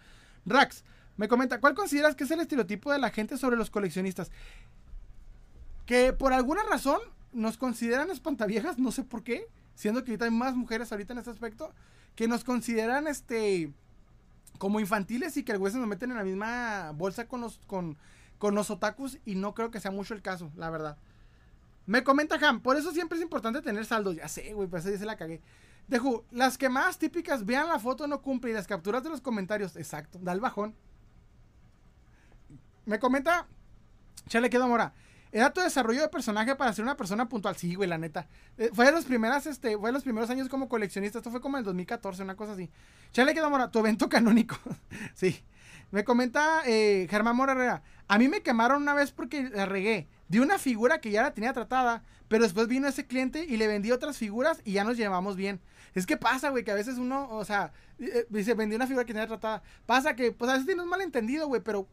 Rax, 0.45 0.83
me 1.15 1.27
comenta, 1.27 1.59
¿cuál 1.59 1.75
consideras 1.75 2.15
que 2.15 2.23
es 2.23 2.31
el 2.31 2.39
estereotipo 2.39 2.91
de 2.91 2.99
la 2.99 3.11
gente 3.11 3.37
sobre 3.37 3.55
los 3.55 3.69
coleccionistas? 3.69 4.31
Que 5.85 6.13
por 6.13 6.33
alguna 6.33 6.63
razón 6.63 6.99
nos 7.33 7.57
consideran 7.57 8.09
espantaviejas, 8.09 8.79
no 8.79 8.91
sé 8.91 9.03
por 9.03 9.23
qué, 9.23 9.47
siendo 9.75 10.03
que 10.03 10.11
ahorita 10.11 10.25
hay 10.25 10.31
más 10.31 10.55
mujeres 10.55 10.91
ahorita 10.91 11.13
en 11.13 11.19
este 11.19 11.31
aspecto, 11.31 11.71
que 12.15 12.27
nos 12.27 12.43
consideran 12.43 13.07
este 13.07 13.71
como 14.57 14.79
infantiles 14.79 15.35
y 15.37 15.43
que 15.43 15.51
algunos 15.51 15.75
nos 15.75 15.87
meten 15.87 16.11
en 16.11 16.17
la 16.17 16.23
misma 16.23 16.91
bolsa 16.91 17.27
con 17.27 17.41
los, 17.41 17.59
con, 17.67 17.97
con 18.43 18.55
los 18.55 18.69
otakus 18.69 19.19
y 19.23 19.35
no 19.35 19.53
creo 19.53 19.71
que 19.71 19.79
sea 19.79 19.89
mucho 19.89 20.13
el 20.13 20.21
caso, 20.21 20.51
la 20.57 20.69
verdad. 20.69 20.97
Me 21.85 22.03
comenta 22.03 22.35
Ham, 22.45 22.59
por 22.59 22.75
eso 22.75 22.91
siempre 22.91 23.17
es 23.17 23.23
importante 23.23 23.61
tener 23.61 23.85
saldo. 23.85 24.11
Ya 24.11 24.27
sé, 24.27 24.53
güey, 24.53 24.67
pues 24.67 24.85
ahí 24.85 24.97
se 24.97 25.05
la 25.05 25.15
cagué. 25.15 25.41
Dejo, 25.87 26.25
las 26.29 26.57
que 26.57 26.67
más 26.67 26.97
típicas, 26.97 27.45
vean 27.45 27.69
la 27.69 27.79
foto, 27.79 28.05
no 28.05 28.21
cumple 28.21 28.51
y 28.51 28.53
las 28.53 28.67
capturas 28.67 29.01
de 29.01 29.09
los 29.09 29.21
comentarios. 29.21 29.77
Exacto, 29.77 30.19
da 30.21 30.33
el 30.33 30.41
bajón. 30.41 30.75
Me 32.85 32.99
comenta, 32.99 33.47
Chale 34.27 34.49
quedó 34.49 34.67
mora. 34.67 34.93
Era 35.31 35.53
tu 35.53 35.61
desarrollo 35.61 36.01
de 36.01 36.09
personaje 36.09 36.53
para 36.57 36.73
ser 36.73 36.83
una 36.83 36.97
persona 36.97 37.29
puntual. 37.29 37.55
Sí, 37.55 37.75
güey, 37.75 37.87
la 37.87 37.97
neta. 37.97 38.27
Eh, 38.57 38.71
fue 38.73 38.83
de 38.83 38.91
los 38.91 39.05
primeras, 39.05 39.47
este, 39.47 39.77
fue 39.77 39.93
los 39.93 40.03
primeros 40.03 40.29
años 40.29 40.49
como 40.49 40.67
coleccionista. 40.67 41.19
Esto 41.19 41.31
fue 41.31 41.39
como 41.39 41.55
en 41.55 41.59
el 41.59 41.65
2014, 41.65 42.23
una 42.23 42.35
cosa 42.35 42.51
así. 42.51 42.69
Chale 43.13 43.33
quedó 43.33 43.49
mora, 43.49 43.71
tu 43.71 43.79
evento 43.79 44.09
canónico. 44.09 44.57
sí. 45.15 45.45
Me 45.93 46.03
comenta 46.03 46.63
eh, 46.65 47.05
Germán 47.07 47.35
Mora 47.35 47.83
A 48.07 48.17
mí 48.17 48.27
me 48.27 48.41
quemaron 48.41 48.81
una 48.81 48.95
vez 48.95 49.11
porque 49.11 49.51
la 49.53 49.67
regué. 49.67 50.07
Di 50.27 50.39
una 50.39 50.57
figura 50.57 50.99
que 50.99 51.11
ya 51.11 51.21
la 51.21 51.35
tenía 51.35 51.53
tratada, 51.53 52.01
pero 52.27 52.41
después 52.41 52.67
vino 52.67 52.87
ese 52.87 53.05
cliente 53.05 53.45
y 53.47 53.57
le 53.57 53.67
vendí 53.67 53.91
otras 53.91 54.17
figuras 54.17 54.59
y 54.65 54.71
ya 54.71 54.83
nos 54.83 54.97
llevamos 54.97 55.35
bien. 55.35 55.61
Es 55.93 56.07
que 56.07 56.17
pasa, 56.17 56.49
güey, 56.49 56.63
que 56.63 56.71
a 56.71 56.73
veces 56.73 56.97
uno, 56.97 57.29
o 57.29 57.45
sea, 57.45 57.73
eh, 57.99 58.25
dice, 58.31 58.55
vendí 58.55 58.75
una 58.75 58.87
figura 58.87 59.05
que 59.05 59.13
tenía 59.13 59.27
tratada. 59.27 59.61
Pasa 59.85 60.15
que, 60.15 60.31
pues 60.31 60.49
a 60.49 60.53
veces 60.53 60.65
tienes 60.65 60.83
un 60.83 60.89
malentendido, 60.89 61.45
güey, 61.45 61.61
pero 61.61 61.87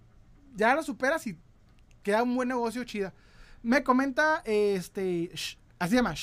ya 0.56 0.74
lo 0.74 0.82
superas 0.82 1.26
y 1.26 1.36
queda 2.02 2.22
un 2.22 2.34
buen 2.34 2.48
negocio 2.48 2.82
chida. 2.84 3.12
Me 3.62 3.82
comenta, 3.82 4.40
este, 4.46 5.30
así 5.78 5.90
se 5.90 5.96
llama, 5.96 6.14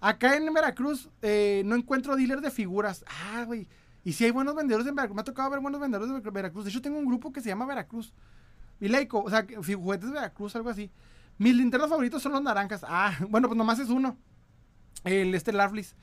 acá 0.00 0.36
en 0.36 0.52
Veracruz 0.52 1.08
eh, 1.22 1.62
no 1.66 1.76
encuentro 1.76 2.16
dealer 2.16 2.40
de 2.40 2.50
figuras. 2.50 3.04
Ah, 3.06 3.44
güey. 3.46 3.68
Y 4.04 4.12
si 4.12 4.24
hay 4.24 4.30
buenos 4.30 4.54
vendedores 4.54 4.86
en 4.86 4.94
Veracruz, 4.94 5.14
me 5.14 5.20
ha 5.20 5.24
tocado 5.24 5.50
ver 5.50 5.60
buenos 5.60 5.80
vendedores 5.80 6.12
de 6.12 6.30
Veracruz. 6.30 6.64
De 6.64 6.70
hecho, 6.70 6.82
tengo 6.82 6.98
un 6.98 7.06
grupo 7.06 7.32
que 7.32 7.40
se 7.40 7.48
llama 7.48 7.66
Veracruz. 7.66 8.12
Mileico, 8.80 9.22
o 9.22 9.30
sea, 9.30 9.46
juguetes 9.56 10.10
Veracruz, 10.10 10.56
algo 10.56 10.70
así. 10.70 10.90
Mis 11.38 11.54
linternas 11.54 11.88
favoritos 11.88 12.22
son 12.22 12.32
los 12.32 12.42
naranjas. 12.42 12.84
Ah, 12.86 13.16
bueno, 13.28 13.48
pues 13.48 13.56
nomás 13.56 13.78
es 13.78 13.88
uno. 13.88 14.16
El 15.04 15.34
este 15.34 15.52
Larflis. 15.52 15.94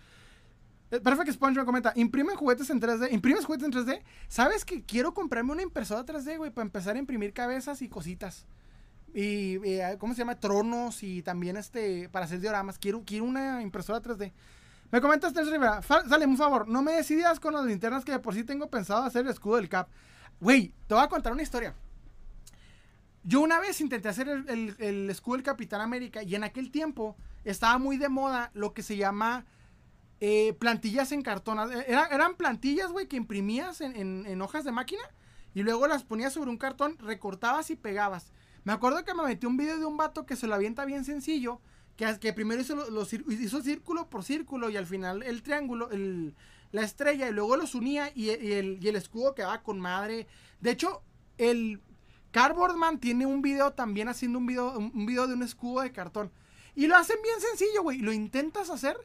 Eh, 0.91 0.99
Perfect 0.99 1.31
Sponge 1.31 1.59
me 1.59 1.65
comenta, 1.65 1.93
imprimen 1.95 2.35
juguetes 2.35 2.69
en 2.69 2.81
3D. 2.81 3.11
¿Imprimes 3.11 3.45
juguetes 3.45 3.65
en 3.67 3.73
3D? 3.73 4.01
¿Sabes 4.27 4.65
que 4.65 4.83
quiero 4.83 5.13
comprarme 5.13 5.51
una 5.51 5.61
impresora 5.61 6.05
3D, 6.05 6.37
güey? 6.37 6.51
Para 6.51 6.65
empezar 6.65 6.95
a 6.95 6.99
imprimir 6.99 7.33
cabezas 7.33 7.81
y 7.81 7.89
cositas. 7.89 8.45
Y, 9.13 9.57
eh, 9.65 9.97
¿cómo 9.99 10.13
se 10.13 10.19
llama? 10.19 10.39
Tronos 10.39 11.03
y 11.03 11.21
también 11.21 11.57
este, 11.57 12.09
para 12.09 12.25
hacer 12.25 12.39
dioramas. 12.39 12.79
Quiero, 12.79 13.03
quiero 13.05 13.25
una 13.25 13.61
impresora 13.61 14.01
3D. 14.01 14.31
Me 14.91 15.01
comentas, 15.01 15.33
Nelson 15.33 15.53
Rivera. 15.53 15.81
Sale, 15.81 16.25
un 16.25 16.37
favor. 16.37 16.67
No 16.67 16.81
me 16.81 16.93
decidas 16.93 17.39
con 17.39 17.53
las 17.53 17.65
linternas 17.65 18.03
que 18.03 18.17
por 18.19 18.33
sí 18.33 18.43
tengo 18.43 18.69
pensado 18.69 19.03
hacer 19.03 19.23
el 19.23 19.31
escudo 19.31 19.57
del 19.57 19.69
Cap. 19.69 19.87
Güey, 20.39 20.73
te 20.87 20.93
voy 20.93 21.03
a 21.03 21.07
contar 21.07 21.33
una 21.33 21.43
historia. 21.43 21.75
Yo 23.23 23.41
una 23.41 23.59
vez 23.59 23.81
intenté 23.81 24.09
hacer 24.09 24.27
el, 24.27 25.09
escudo 25.09 25.35
del 25.35 25.43
Capitán 25.43 25.81
América 25.81 26.23
y 26.23 26.35
en 26.35 26.43
aquel 26.43 26.71
tiempo 26.71 27.15
estaba 27.43 27.77
muy 27.77 27.97
de 27.97 28.09
moda 28.09 28.49
lo 28.53 28.73
que 28.73 28.81
se 28.81 28.97
llama 28.97 29.45
eh, 30.21 30.53
plantillas 30.53 31.11
en 31.11 31.21
cartón. 31.21 31.59
eran 31.87 32.35
plantillas, 32.35 32.91
güey, 32.91 33.07
que 33.07 33.17
imprimías 33.17 33.81
en, 33.81 34.41
hojas 34.41 34.63
de 34.63 34.71
máquina 34.71 35.03
y 35.53 35.63
luego 35.63 35.87
las 35.87 36.03
ponías 36.03 36.33
sobre 36.33 36.49
un 36.49 36.57
cartón, 36.57 36.97
recortabas 36.97 37.69
y 37.69 37.75
pegabas. 37.75 38.31
Me 38.63 38.73
acuerdo 38.73 39.03
que 39.03 39.13
me 39.13 39.23
metí 39.23 39.45
un 39.45 39.57
video 39.57 39.77
de 39.77 39.85
un 39.85 39.97
vato 39.97 40.25
que 40.25 40.35
se 40.35 40.47
lo 40.47 40.55
avienta 40.55 40.85
bien 40.85 41.05
sencillo, 41.05 41.61
que, 42.19 42.33
primero 42.33 42.61
hizo, 42.61 42.85
hizo 43.29 43.61
círculo 43.61 44.09
por 44.09 44.23
círculo 44.23 44.69
y 44.69 44.77
al 44.77 44.85
final 44.85 45.21
el 45.23 45.43
triángulo, 45.43 45.89
la 46.71 46.81
estrella 46.83 47.27
y 47.27 47.33
luego 47.33 47.57
los 47.57 47.75
unía 47.75 48.11
y, 48.15 48.29
el, 48.29 48.77
y 48.81 48.87
el 48.87 48.95
escudo 48.95 49.35
quedaba 49.35 49.61
con 49.61 49.79
madre. 49.79 50.27
De 50.61 50.71
hecho, 50.71 51.01
el 51.37 51.81
Cardboardman 52.31 52.99
tiene 52.99 53.25
un 53.25 53.41
video 53.41 53.73
también 53.73 54.07
haciendo 54.07 54.37
un 54.37 54.45
video, 54.45 54.77
un 54.77 55.05
video 55.05 55.27
de 55.27 55.33
un 55.33 55.43
escudo 55.43 55.81
de 55.81 55.91
cartón. 55.91 56.31
Y 56.75 56.87
lo 56.87 56.95
hacen 56.95 57.17
bien 57.21 57.41
sencillo, 57.41 57.83
güey. 57.83 57.99
Lo 57.99 58.13
intentas 58.13 58.69
hacer 58.69 58.95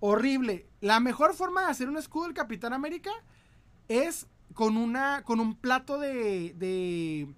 horrible. 0.00 0.66
La 0.80 1.00
mejor 1.00 1.34
forma 1.34 1.62
de 1.62 1.70
hacer 1.70 1.88
un 1.88 1.96
escudo 1.96 2.24
del 2.24 2.34
Capitán 2.34 2.74
América 2.74 3.10
es 3.88 4.26
con 4.52 4.76
una 4.76 5.22
con 5.24 5.40
un 5.40 5.56
plato 5.56 5.98
de, 5.98 6.54
de, 6.58 7.28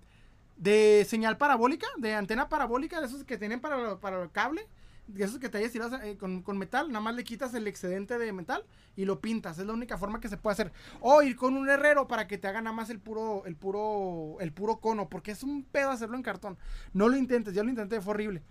de 0.56 1.06
señal 1.08 1.36
parabólica, 1.36 1.86
de 1.98 2.14
antena 2.14 2.48
parabólica, 2.48 3.00
de 3.00 3.06
esos 3.06 3.24
que 3.24 3.38
tienen 3.38 3.60
para, 3.60 3.98
para 3.98 4.22
el 4.22 4.30
cable 4.30 4.66
de 5.06 5.24
esos 5.24 5.38
que 5.38 5.48
te 5.48 5.58
hayas 5.58 5.72
tirado 5.72 5.96
eh, 6.02 6.16
con, 6.16 6.58
metal, 6.58 6.88
nada 6.88 7.00
más 7.00 7.14
le 7.14 7.24
quitas 7.24 7.54
el 7.54 7.66
excedente 7.66 8.18
de 8.18 8.32
metal 8.32 8.64
y 8.96 9.04
lo 9.04 9.20
pintas. 9.20 9.58
Es 9.58 9.66
la 9.66 9.72
única 9.72 9.98
forma 9.98 10.20
que 10.20 10.28
se 10.28 10.36
puede 10.36 10.54
hacer. 10.54 10.72
O 11.00 11.22
ir 11.22 11.36
con 11.36 11.56
un 11.56 11.68
herrero 11.68 12.08
para 12.08 12.26
que 12.26 12.38
te 12.38 12.48
haga 12.48 12.60
nada 12.60 12.74
más 12.74 12.90
el 12.90 12.98
puro, 12.98 13.44
el 13.46 13.56
puro, 13.56 14.36
el 14.40 14.52
puro 14.52 14.78
cono, 14.78 15.08
porque 15.08 15.30
es 15.30 15.42
un 15.42 15.64
pedo 15.64 15.90
hacerlo 15.90 16.16
en 16.16 16.22
cartón. 16.22 16.58
No 16.92 17.08
lo 17.08 17.16
intentes, 17.16 17.54
ya 17.54 17.62
lo 17.62 17.70
intenté, 17.70 18.00
fue 18.00 18.14
horrible. 18.14 18.42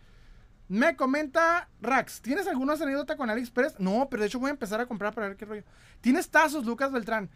Me 0.67 0.95
comenta 0.95 1.69
Rax, 1.81 2.21
¿tienes 2.21 2.47
alguna 2.47 2.73
anécdota 2.73 3.17
con 3.17 3.29
AliExpress? 3.29 3.79
No, 3.79 4.07
pero 4.09 4.21
de 4.21 4.27
hecho 4.27 4.39
voy 4.39 4.49
a 4.49 4.51
empezar 4.51 4.81
a 4.81 4.87
comprar 4.87 5.13
para 5.13 5.27
ver 5.27 5.37
qué 5.37 5.45
rollo. 5.45 5.63
¿Tienes 6.01 6.29
tazos, 6.29 6.65
Lucas 6.65 6.91
Beltrán? 6.91 7.29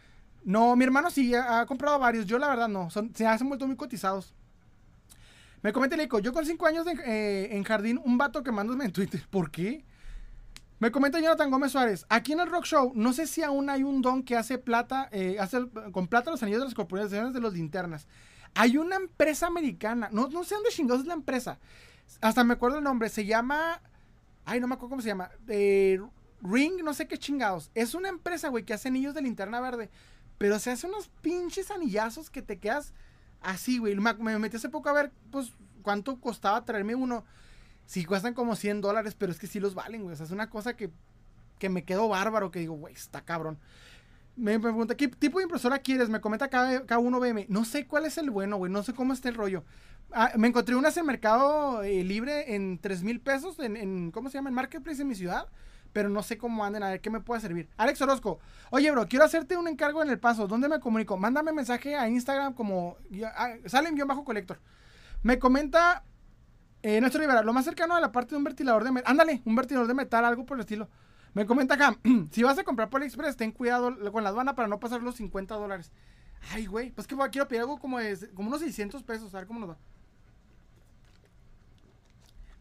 No, 0.44 0.76
mi 0.76 0.86
hermano 0.86 1.12
sí, 1.12 1.36
ha, 1.36 1.66
comprado 1.66 2.00
varios. 2.00 2.26
Yo 2.26 2.40
la 2.40 2.48
verdad 2.48 2.70
no, 2.70 2.90
se 2.90 3.28
han 3.28 3.50
vuelto 3.50 3.68
muy 3.68 3.76
cotizados. 3.76 4.34
Me 5.62 5.74
comenta 5.74 5.98
Leco, 5.98 6.20
yo 6.20 6.32
con 6.32 6.46
5 6.46 6.66
años 6.68 6.88
eh, 6.88 7.50
en 7.52 7.64
jardín, 7.64 8.00
un 8.04 8.18
vato 8.18 8.44
que 8.44 8.52
mándame 8.52 8.86
en 8.86 8.92
Twitter. 8.92 9.22
¿Por 9.30 9.52
qué? 9.52 9.84
Me 10.80 10.92
comenta 10.92 11.20
Jonathan 11.20 11.52
Gómez 11.52 11.74
Suárez. 11.74 12.06
Aquí 12.08 12.32
en 12.32 12.40
el 12.40 12.50
Rock 12.50 12.66
Show, 12.66 12.94
no 12.96 13.12
sé 13.12 13.28
si 13.28 13.44
aún 13.44 13.70
hay 13.70 13.84
un 13.84 14.02
don 14.02 14.24
que 14.24 14.38
hace 14.38 14.58
plata, 14.58 15.10
eh, 15.12 15.36
hace 15.40 15.68
con 15.92 16.08
plata 16.08 16.32
los 16.32 16.42
anillos 16.42 16.62
de 16.62 16.68
las 16.68 16.74
corporaciones 16.74 17.34
de 17.34 17.42
los 17.42 17.54
linternas. 17.54 18.08
Hay 18.56 18.78
una 18.78 18.96
empresa 18.96 19.48
americana, 19.48 20.10
no, 20.12 20.30
no 20.30 20.44
sé 20.46 20.56
dónde 20.56 20.70
chingados 20.70 21.02
es 21.02 21.08
la 21.08 21.14
empresa. 21.14 21.60
Hasta 22.22 22.46
me 22.46 22.54
acuerdo 22.54 22.78
el 22.78 22.84
nombre, 22.84 23.10
se 23.10 23.26
llama. 23.26 23.82
Ay, 24.46 24.62
no 24.62 24.68
me 24.68 24.76
acuerdo 24.76 24.92
cómo 24.92 25.02
se 25.02 25.10
llama. 25.10 25.30
Eh, 25.50 26.00
Ring, 26.42 26.82
no 26.82 26.94
sé 26.94 27.08
qué 27.08 27.18
chingados. 27.18 27.70
Es 27.76 27.94
una 27.94 28.08
empresa, 28.08 28.48
güey, 28.48 28.64
que 28.64 28.74
hace 28.74 28.88
anillos 28.88 29.14
de 29.14 29.22
linterna 29.22 29.60
verde. 29.60 29.90
Pero 30.38 30.58
se 30.60 30.72
hace 30.72 30.88
unos 30.88 31.10
pinches 31.22 31.70
anillazos 31.70 32.30
que 32.30 32.42
te 32.42 32.58
quedas 32.58 32.94
Así, 33.42 33.78
güey. 33.78 33.96
Me, 33.96 34.40
metí 34.40 34.58
hace 34.58 34.70
poco 34.70 34.90
a 34.90 34.94
ver, 34.94 35.12
pues, 35.32 35.54
cuánto 35.82 36.20
costaba 36.20 36.66
traerme 36.66 36.96
uno. 36.96 37.26
Sí, 37.86 38.06
cuestan 38.06 38.34
como 38.34 38.56
100 38.56 38.82
dólares, 38.82 39.16
pero 39.18 39.32
es 39.32 39.40
que 39.40 39.48
sí 39.48 39.60
los 39.60 39.74
valen, 39.74 40.04
güey. 40.04 40.14
O 40.14 40.16
sea, 40.16 40.26
es 40.26 40.32
una 40.32 40.50
cosa 40.50 40.76
que, 40.76 40.92
que 41.58 41.70
me 41.70 41.84
quedó 41.84 42.08
bárbaro, 42.08 42.52
que 42.52 42.60
digo, 42.60 42.76
güey, 42.76 42.94
está 42.94 43.22
cabrón. 43.22 43.58
Me, 44.36 44.60
pregunta, 44.60 44.96
¿qué 44.96 45.08
tipo 45.08 45.40
de 45.40 45.44
impresora 45.44 45.80
quieres? 45.80 46.10
Me 46.10 46.22
comenta 46.22 46.50
K, 46.50 46.98
1 46.98 47.20
bm 47.20 47.46
No 47.50 47.66
sé 47.66 47.88
cuál 47.88 48.06
es 48.06 48.18
el 48.18 48.30
bueno, 48.30 48.58
güey. 48.58 48.72
No 48.72 48.84
sé 48.84 48.94
cómo 48.94 49.14
está 49.14 49.30
el 49.30 49.36
rollo. 49.36 49.64
Ah, 50.12 50.32
me 50.38 50.48
encontré 50.48 50.76
unas 50.76 50.96
en 50.98 51.06
Mercado 51.06 51.84
eh, 51.84 52.04
Libre 52.04 52.56
en 52.56 52.80
3 52.80 53.04
mil 53.04 53.20
pesos, 53.20 53.60
en, 53.60 53.78
en, 53.78 54.12
¿cómo 54.12 54.30
se 54.30 54.38
llama? 54.38 54.50
En 54.50 54.56
Marketplace 54.56 55.02
en 55.02 55.08
mi 55.08 55.16
ciudad 55.16 55.48
pero 55.94 56.10
no 56.10 56.24
sé 56.24 56.38
cómo 56.38 56.64
anden, 56.64 56.84
a 56.84 56.90
ver 56.90 57.02
qué 57.02 57.10
me 57.10 57.20
puede 57.20 57.42
servir. 57.42 57.70
Alex 57.78 58.02
Orozco, 58.02 58.40
oye, 58.72 58.92
bro, 58.92 59.08
quiero 59.08 59.26
hacerte 59.26 59.58
un 59.58 59.68
encargo 59.68 60.02
en 60.04 60.10
el 60.10 60.20
paso. 60.20 60.48
¿Dónde 60.48 60.70
me 60.70 60.80
comunico? 60.80 61.18
Mándame 61.18 61.52
mensaje 61.52 61.96
a 61.96 62.08
Instagram 62.08 62.54
como 62.54 62.98
ah, 63.36 63.56
sale 63.66 63.90
en 63.90 64.08
bajo 64.08 64.24
colector. 64.24 64.60
Me 65.24 65.40
comenta 65.40 66.04
eh, 66.82 67.02
Néstor 67.02 67.22
Rivera, 67.22 67.44
lo 67.44 67.54
más 67.54 67.66
cercano 67.66 67.96
a 67.96 68.00
la 68.00 68.12
parte 68.12 68.32
de 68.32 68.38
un 68.38 68.44
ventilador 68.44 68.84
de 68.84 68.92
metal. 68.92 69.12
Ándale, 69.12 69.42
un 69.46 69.56
ventilador 69.56 69.88
de 69.88 69.94
metal, 69.94 70.24
algo 70.24 70.46
por 70.46 70.58
el 70.58 70.62
estilo. 70.62 70.90
Me 71.34 71.46
comenta 71.46 71.76
acá, 71.76 71.98
si 72.32 72.44
vas 72.44 72.58
a 72.58 72.64
comprar 72.64 72.90
por 72.90 73.02
AliExpress, 73.02 73.36
ten 73.36 73.52
cuidado 73.52 73.96
con 74.12 74.24
la 74.24 74.30
aduana 74.30 74.56
para 74.56 74.68
no 74.68 74.80
pasar 74.80 75.02
los 75.04 75.16
50 75.16 75.56
dólares. 75.56 75.92
Ay, 76.52 76.66
güey, 76.66 76.92
pues 76.92 77.06
que 77.06 77.16
quiero 77.32 77.48
pedir 77.48 77.62
algo 77.62 77.80
como, 77.80 78.00
de, 78.00 78.18
como 78.34 78.48
unos 78.48 78.62
600 78.62 79.04
pesos, 79.04 79.34
a 79.34 79.40
ver 79.40 79.48
cómo 79.48 79.60
nos 79.60 79.72
va. 79.72 79.78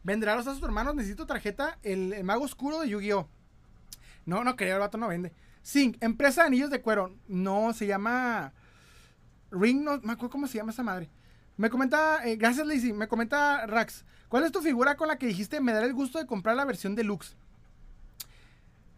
¿Vendrá 0.08 0.34
los 0.34 0.46
a 0.46 0.54
sus 0.54 0.62
hermanos? 0.62 0.94
Necesito 0.94 1.26
tarjeta. 1.26 1.78
El, 1.82 2.24
mago 2.24 2.42
oscuro 2.42 2.80
de 2.80 2.88
Yu-Gi-Oh! 2.88 3.28
No, 4.24 4.42
no 4.42 4.56
creo, 4.56 4.76
el 4.76 4.80
vato 4.80 4.96
no 4.96 5.06
vende. 5.06 5.34
Zinc, 5.62 6.02
empresa 6.02 6.40
de 6.40 6.46
anillos 6.46 6.70
de 6.70 6.80
cuero. 6.80 7.14
No, 7.26 7.74
se 7.74 7.86
llama. 7.86 8.54
Ring, 9.50 9.82
no 9.82 10.00
me 10.00 10.14
acuerdo 10.14 10.30
cómo 10.30 10.46
se 10.46 10.56
llama 10.56 10.72
esa 10.72 10.82
madre. 10.82 11.10
Me 11.58 11.68
comenta, 11.68 12.26
eh, 12.26 12.36
gracias 12.36 12.66
Lizzy, 12.66 12.94
me 12.94 13.06
comenta 13.06 13.66
Rax. 13.66 14.06
¿Cuál 14.30 14.44
es 14.44 14.52
tu 14.52 14.62
figura 14.62 14.96
con 14.96 15.08
la 15.08 15.18
que 15.18 15.26
dijiste 15.26 15.60
me 15.60 15.74
daré 15.74 15.88
el 15.88 15.92
gusto 15.92 16.18
de 16.18 16.24
comprar 16.24 16.56
la 16.56 16.64
versión 16.64 16.94
deluxe? 16.94 17.36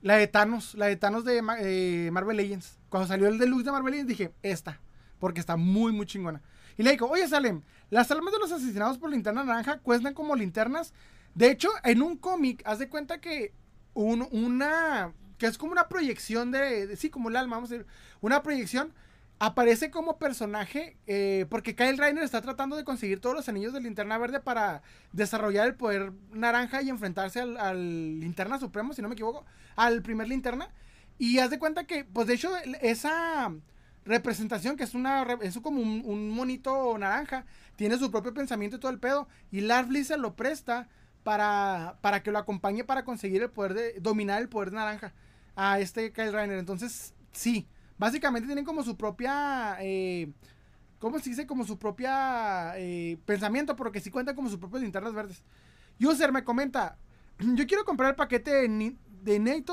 La 0.02 0.14
de 0.14 0.28
Thanos, 0.28 0.76
la 0.76 0.86
de 0.86 0.94
Thanos 0.94 1.24
de 1.24 1.42
eh, 1.58 2.10
Marvel 2.12 2.36
Legends. 2.36 2.78
Cuando 2.88 3.08
salió 3.08 3.26
el 3.26 3.38
deluxe 3.38 3.64
de 3.64 3.72
Marvel 3.72 3.90
Legends 3.90 4.08
dije, 4.08 4.32
esta, 4.44 4.78
porque 5.18 5.40
está 5.40 5.56
muy, 5.56 5.90
muy 5.92 6.06
chingona. 6.06 6.40
Y 6.80 6.82
le 6.82 6.92
digo, 6.92 7.10
oye 7.10 7.28
Salem, 7.28 7.60
las 7.90 8.10
almas 8.10 8.32
de 8.32 8.38
los 8.38 8.52
asesinados 8.52 8.96
por 8.96 9.10
linterna 9.10 9.44
naranja 9.44 9.80
cuestan 9.80 10.14
como 10.14 10.34
linternas. 10.34 10.94
De 11.34 11.50
hecho, 11.50 11.68
en 11.84 12.00
un 12.00 12.16
cómic, 12.16 12.62
haz 12.64 12.78
de 12.78 12.88
cuenta 12.88 13.20
que 13.20 13.52
un, 13.92 14.26
una, 14.32 15.12
que 15.36 15.44
es 15.44 15.58
como 15.58 15.72
una 15.72 15.90
proyección 15.90 16.50
de, 16.50 16.96
sí, 16.96 17.10
como 17.10 17.28
el 17.28 17.36
alma, 17.36 17.56
vamos 17.56 17.70
a 17.70 17.74
decir, 17.74 17.86
una 18.22 18.42
proyección, 18.42 18.94
aparece 19.38 19.90
como 19.90 20.18
personaje, 20.18 20.96
eh, 21.06 21.44
porque 21.50 21.76
Kyle 21.76 21.98
Reiner 21.98 22.24
está 22.24 22.40
tratando 22.40 22.76
de 22.76 22.84
conseguir 22.84 23.20
todos 23.20 23.36
los 23.36 23.50
anillos 23.50 23.74
de 23.74 23.82
linterna 23.82 24.16
verde 24.16 24.40
para 24.40 24.80
desarrollar 25.12 25.66
el 25.66 25.74
poder 25.74 26.14
naranja 26.32 26.80
y 26.80 26.88
enfrentarse 26.88 27.40
al, 27.40 27.58
al 27.58 28.20
linterna 28.20 28.58
supremo, 28.58 28.94
si 28.94 29.02
no 29.02 29.08
me 29.08 29.16
equivoco, 29.16 29.44
al 29.76 30.00
primer 30.00 30.28
linterna. 30.28 30.70
Y 31.18 31.40
haz 31.40 31.50
de 31.50 31.58
cuenta 31.58 31.84
que, 31.84 32.04
pues 32.04 32.26
de 32.26 32.32
hecho, 32.32 32.50
esa 32.80 33.52
representación, 34.04 34.76
que 34.76 34.84
es 34.84 34.94
una 34.94 35.22
es 35.42 35.58
como 35.58 35.80
un, 35.80 36.30
monito 36.30 36.96
naranja, 36.98 37.44
tiene 37.76 37.98
su 37.98 38.10
propio 38.10 38.34
pensamiento 38.34 38.76
y 38.76 38.80
todo 38.80 38.90
el 38.90 38.98
pedo, 38.98 39.28
y 39.50 39.60
Larfleeze 39.60 40.14
se 40.14 40.16
lo 40.16 40.34
presta 40.36 40.88
para, 41.22 41.98
para 42.00 42.22
que 42.22 42.30
lo 42.30 42.38
acompañe 42.38 42.84
para 42.84 43.04
conseguir 43.04 43.42
el 43.42 43.50
poder 43.50 43.74
de 43.74 44.00
dominar 44.00 44.40
el 44.40 44.48
poder 44.48 44.72
naranja 44.72 45.12
a 45.54 45.78
este 45.80 46.12
Kyle 46.12 46.32
Reiner. 46.32 46.58
Entonces, 46.58 47.14
sí, 47.32 47.68
básicamente 47.98 48.46
tienen 48.46 48.64
como 48.64 48.82
su 48.82 48.96
propia 48.96 49.76
eh, 49.80 50.32
¿cómo 51.00 51.18
se 51.18 51.30
dice? 51.30 51.46
Como 51.46 51.64
su 51.64 51.78
propia 51.78 52.74
eh, 52.76 53.18
pensamiento, 53.24 53.74
porque 53.74 54.00
sí 54.00 54.10
cuentan 54.10 54.36
como 54.36 54.48
sus 54.48 54.58
propias 54.58 54.82
linternas 54.82 55.14
verdes. 55.14 55.42
User 55.98 56.30
me 56.30 56.44
comenta, 56.44 56.96
yo 57.38 57.66
quiero 57.66 57.84
comprar 57.84 58.10
el 58.10 58.16
paquete 58.16 58.68
de, 58.68 58.96
de 59.22 59.64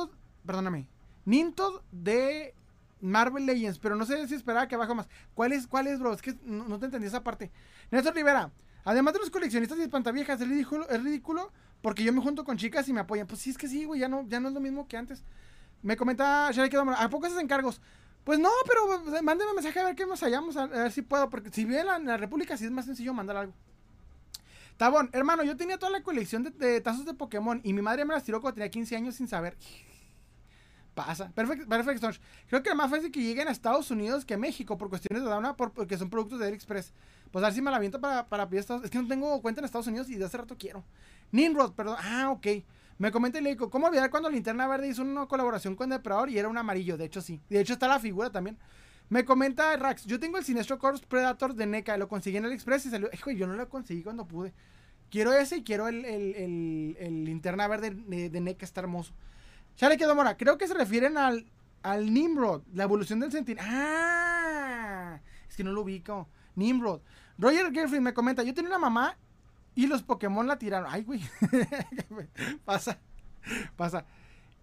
perdóname, 0.46 0.88
Nintod 1.26 1.82
de 1.92 2.56
Marvel 3.02 3.46
Legends, 3.46 3.80
pero 3.80 3.96
no 3.96 4.06
sé 4.06 4.28
si 4.28 4.36
esperaba 4.36 4.68
que 4.68 4.76
baje 4.76 4.94
más. 4.94 5.08
¿Cuál 5.34 5.54
es, 5.54 5.68
cuál 5.68 5.88
es, 5.88 6.00
bro? 6.00 6.14
Es 6.14 6.22
que 6.22 6.36
no, 6.44 6.80
te 6.80 6.86
entendí 6.86 7.08
esa 7.08 7.24
parte. 7.24 7.52
Néstor 7.92 8.16
Rivera, 8.16 8.52
además 8.84 9.14
de 9.14 9.20
los 9.20 9.30
coleccionistas 9.30 9.78
y 9.78 9.84
espantaviejas, 9.84 10.42
es 10.42 10.48
ridículo, 10.48 10.88
es 10.90 11.04
ridículo 11.04 11.52
porque 11.82 12.04
yo 12.04 12.12
me 12.14 12.22
junto 12.22 12.44
con 12.44 12.58
chicas 12.58 12.88
y 12.90 12.94
me 12.94 13.02
apoyan. 13.02 13.28
Pues 13.28 13.42
sí, 13.42 13.52
es 13.52 13.58
que 13.58 13.68
sí, 13.68 13.86
güey, 13.86 14.00
ya 14.00 14.08
no, 14.08 14.26
ya 14.28 14.40
no 14.40 14.48
es 14.50 14.54
lo 14.54 14.60
mismo 14.60 14.88
que 14.88 14.98
antes. 14.98 15.24
Me 15.84 15.96
comenta 15.96 16.48
¿a 16.48 17.10
poco 17.10 17.28
haces 17.28 17.40
encargos? 17.40 17.82
Pues 18.24 18.40
no, 18.40 18.50
pero 18.68 19.22
mándeme 19.22 19.54
mensaje 19.54 19.80
a 19.80 19.86
ver 19.86 19.96
qué 19.96 20.06
nos 20.06 20.20
hallamos, 20.20 20.58
a, 20.58 20.66
ver 20.66 20.92
si 20.92 21.02
puedo, 21.02 21.30
porque 21.30 21.50
si 21.50 21.64
bien 21.64 21.86
en 21.88 22.06
la, 22.06 22.18
República 22.18 22.58
sí 22.58 22.66
es 22.66 22.72
más 22.72 22.86
sencillo 22.86 23.14
mandar 23.14 23.38
algo. 23.38 23.54
Tabón, 24.76 25.10
hermano, 25.14 25.44
yo 25.44 25.56
tenía 25.56 25.80
toda 25.80 25.92
la 25.92 26.04
colección 26.04 26.44
de, 26.44 26.50
de, 26.52 26.82
tazos 26.82 27.06
de 27.06 27.14
Pokémon 27.14 27.62
y 27.64 27.72
mi 27.72 27.82
madre 27.82 28.04
me 28.04 28.14
las 28.14 28.24
tiró 28.26 28.42
cuando 28.42 28.56
tenía 28.56 28.70
15 28.70 28.96
años 28.98 29.16
sin 29.16 29.30
saber. 29.30 29.58
Pasa. 30.98 31.30
Perfecto, 31.30 31.68
perfecto. 31.68 32.10
Creo 32.48 32.64
que 32.64 32.72
es 32.72 32.76
más 32.76 32.90
fácil 32.90 33.12
que 33.12 33.22
lleguen 33.22 33.48
a 33.48 33.52
Estados 33.52 33.92
Unidos 33.92 34.26
que 34.26 34.34
a 34.34 34.38
México 34.40 34.80
por 34.80 34.90
cuestiones 34.90 35.22
de 35.22 35.30
aduana, 35.30 35.56
porque 35.56 35.96
son 35.96 36.10
productos 36.10 36.40
de 36.40 36.48
AliExpress. 36.48 36.92
Pues 37.30 37.44
a 37.44 37.50
ver 37.50 37.54
si 37.54 37.62
me 37.62 37.70
la 37.70 37.78
aviento 37.78 38.02
para, 38.02 38.26
para 38.28 38.50
Estados 38.58 38.84
Es 38.84 38.90
que 38.90 38.98
no 38.98 39.08
tengo 39.08 39.40
cuenta 39.44 39.62
en 39.62 39.66
Estados 39.66 39.86
Unidos 39.86 40.10
y 40.10 40.16
de 40.16 40.26
hace 40.26 40.38
rato 40.38 40.56
quiero. 40.58 40.84
Ninrod, 41.32 41.74
perdón. 41.74 41.98
Ah, 42.00 42.32
ok. 42.32 42.48
Me 42.98 43.12
comenta 43.12 43.38
y 43.38 43.44
le 43.44 43.56
¿cómo 43.56 43.86
olvidar 43.86 44.10
cuando 44.10 44.28
Linterna 44.28 44.66
Verde 44.66 44.88
hizo 44.88 45.04
una 45.04 45.28
colaboración 45.28 45.76
con 45.76 45.92
Depredador 45.92 46.32
y 46.32 46.40
era 46.40 46.50
un 46.50 46.58
amarillo? 46.58 46.98
De 46.98 47.06
hecho, 47.06 47.22
sí. 47.22 47.40
De 47.48 47.62
hecho, 47.62 47.74
está 47.74 47.88
la 47.88 48.00
figura 48.00 48.32
también. 48.32 48.58
Me 49.10 49.24
comenta 49.24 49.78
Rax, 49.78 50.06
yo 50.06 50.20
tengo 50.20 50.40
el 50.40 50.46
Sinestro 50.46 50.80
Corps 50.80 51.02
Predator 51.02 51.54
de 51.54 51.68
NECA, 51.68 51.96
lo 51.98 52.08
conseguí 52.08 52.38
en 52.38 52.46
AliExpress 52.46 52.88
y 52.88 52.90
salió. 52.90 53.08
Hijo, 53.14 53.30
yo 53.30 53.46
no 53.46 53.54
lo 53.54 53.70
conseguí 53.70 54.02
cuando 54.02 54.28
pude. 54.28 54.52
Quiero 55.12 55.32
ese 55.32 55.58
y 55.58 55.64
quiero 55.64 55.88
el, 55.88 56.06
el, 56.06 56.98
el, 57.00 57.24
linterna 57.24 57.68
verde 57.68 57.92
de, 57.92 58.32
de 58.32 58.42
NECA, 58.42 58.66
está 58.66 58.82
hermoso. 58.82 59.14
Chale 59.78 59.98
quedó 59.98 60.16
mora. 60.16 60.36
Creo 60.36 60.58
que 60.58 60.68
se 60.68 60.74
refieren 60.74 61.18
al, 61.18 61.46
al 61.84 62.14
Nimrod, 62.14 62.64
la 62.74 62.84
evolución 62.84 63.20
del 63.20 63.32
Sentinel. 63.32 63.64
Ah, 63.66 65.20
es 65.48 65.56
que 65.56 65.64
no 65.64 65.72
lo 65.72 65.82
ubico. 65.82 66.28
Nimrod. 66.56 67.02
Roger 67.38 67.72
Gerfried 67.72 68.02
me 68.02 68.14
comenta, 68.14 68.42
yo 68.44 68.54
tenía 68.54 68.72
una 68.72 68.80
mamá 68.80 69.16
y 69.76 69.86
los 69.86 70.02
Pokémon 70.02 70.48
la 70.48 70.58
tiraron. 70.58 70.90
Ay, 70.92 71.04
güey. 71.04 71.22
pasa, 72.66 73.00
pasa. 73.76 74.06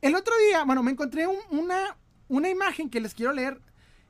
El 0.02 0.16
otro 0.16 0.34
día, 0.48 0.64
bueno, 0.64 0.82
me 0.82 0.90
encontré 0.90 1.26
una, 1.50 1.96
una 2.28 2.50
imagen 2.50 2.90
que 2.90 3.00
les 3.00 3.14
quiero 3.14 3.32
leer. 3.32 3.60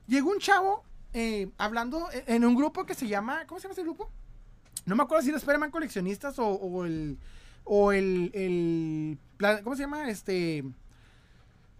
Llegó 0.07 0.31
un 0.31 0.39
chavo 0.39 0.83
eh, 1.13 1.51
hablando 1.59 2.09
en 2.11 2.43
un 2.43 2.55
grupo 2.55 2.85
que 2.85 2.95
se 2.95 3.07
llama, 3.07 3.45
¿cómo 3.45 3.59
se 3.59 3.65
llama 3.65 3.73
ese 3.73 3.83
grupo? 3.83 4.09
No 4.85 4.95
me 4.95 5.03
acuerdo 5.03 5.21
si 5.21 5.29
era 5.29 5.37
Spider-Man 5.37 5.71
Coleccionistas 5.71 6.35
o, 6.39 6.85
el, 6.85 7.19
o 7.63 7.91
el, 7.91 8.31
el, 8.33 9.19
¿cómo 9.63 9.75
se 9.75 9.83
llama? 9.83 10.09
Este, 10.09 10.63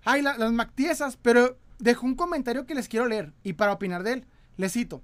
ay, 0.05 0.21
las 0.21 0.51
Mactiesas, 0.51 1.17
pero 1.17 1.57
dejó 1.79 2.05
un 2.05 2.15
comentario 2.15 2.65
que 2.65 2.75
les 2.75 2.87
quiero 2.87 3.07
leer 3.07 3.33
y 3.43 3.53
para 3.53 3.73
opinar 3.73 4.03
de 4.03 4.13
él, 4.13 4.25
les 4.57 4.73
cito. 4.73 5.01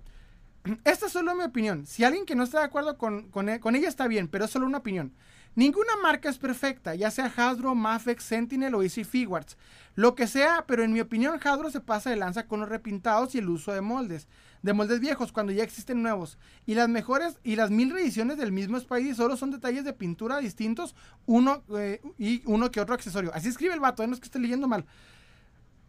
Esta 0.85 1.07
es 1.07 1.11
solo 1.11 1.35
mi 1.35 1.43
opinión. 1.43 1.85
Si 1.85 2.03
alguien 2.03 2.25
que 2.25 2.35
no 2.35 2.43
está 2.43 2.59
de 2.59 2.65
acuerdo 2.65 2.97
con, 2.97 3.29
con, 3.29 3.49
e, 3.49 3.59
ella 3.63 3.89
está 3.89 4.07
bien, 4.07 4.27
pero 4.27 4.45
es 4.45 4.51
solo 4.51 4.65
una 4.65 4.77
opinión. 4.77 5.13
Ninguna 5.53 5.97
marca 6.01 6.29
es 6.29 6.37
perfecta, 6.37 6.95
ya 6.95 7.11
sea 7.11 7.31
Hasbro, 7.35 7.75
Mafex, 7.75 8.23
Sentinel 8.23 8.73
o 8.73 8.83
Easy 8.83 9.03
Figuarts. 9.03 9.57
Lo 9.95 10.15
que 10.15 10.27
sea, 10.27 10.63
pero 10.65 10.83
en 10.83 10.93
mi 10.93 11.01
opinión 11.01 11.39
Hasbro 11.43 11.69
se 11.69 11.81
pasa 11.81 12.09
de 12.09 12.15
lanza 12.15 12.47
con 12.47 12.61
los 12.61 12.69
repintados 12.69 13.35
y 13.35 13.39
el 13.39 13.49
uso 13.49 13.73
de 13.73 13.81
moldes. 13.81 14.29
De 14.61 14.73
moldes 14.73 14.99
viejos 14.99 15.31
cuando 15.31 15.51
ya 15.51 15.63
existen 15.63 16.03
nuevos. 16.03 16.37
Y 16.65 16.75
las 16.75 16.89
mejores 16.89 17.39
y 17.43 17.55
las 17.55 17.71
mil 17.71 17.91
reediciones 17.91 18.37
del 18.37 18.51
mismo 18.51 18.79
Spidey 18.79 19.15
solo 19.15 19.37
son 19.37 19.51
detalles 19.51 19.83
de 19.83 19.93
pintura 19.93 20.37
distintos, 20.37 20.95
uno 21.25 21.63
eh, 21.75 22.01
y 22.17 22.43
uno 22.45 22.71
que 22.71 22.79
otro 22.79 22.93
accesorio. 22.93 23.31
Así 23.33 23.47
escribe 23.47 23.73
el 23.73 23.79
vato, 23.79 24.03
¿eh? 24.03 24.07
no 24.07 24.13
es 24.13 24.19
que 24.19 24.25
esté 24.25 24.39
leyendo 24.39 24.67
mal. 24.67 24.85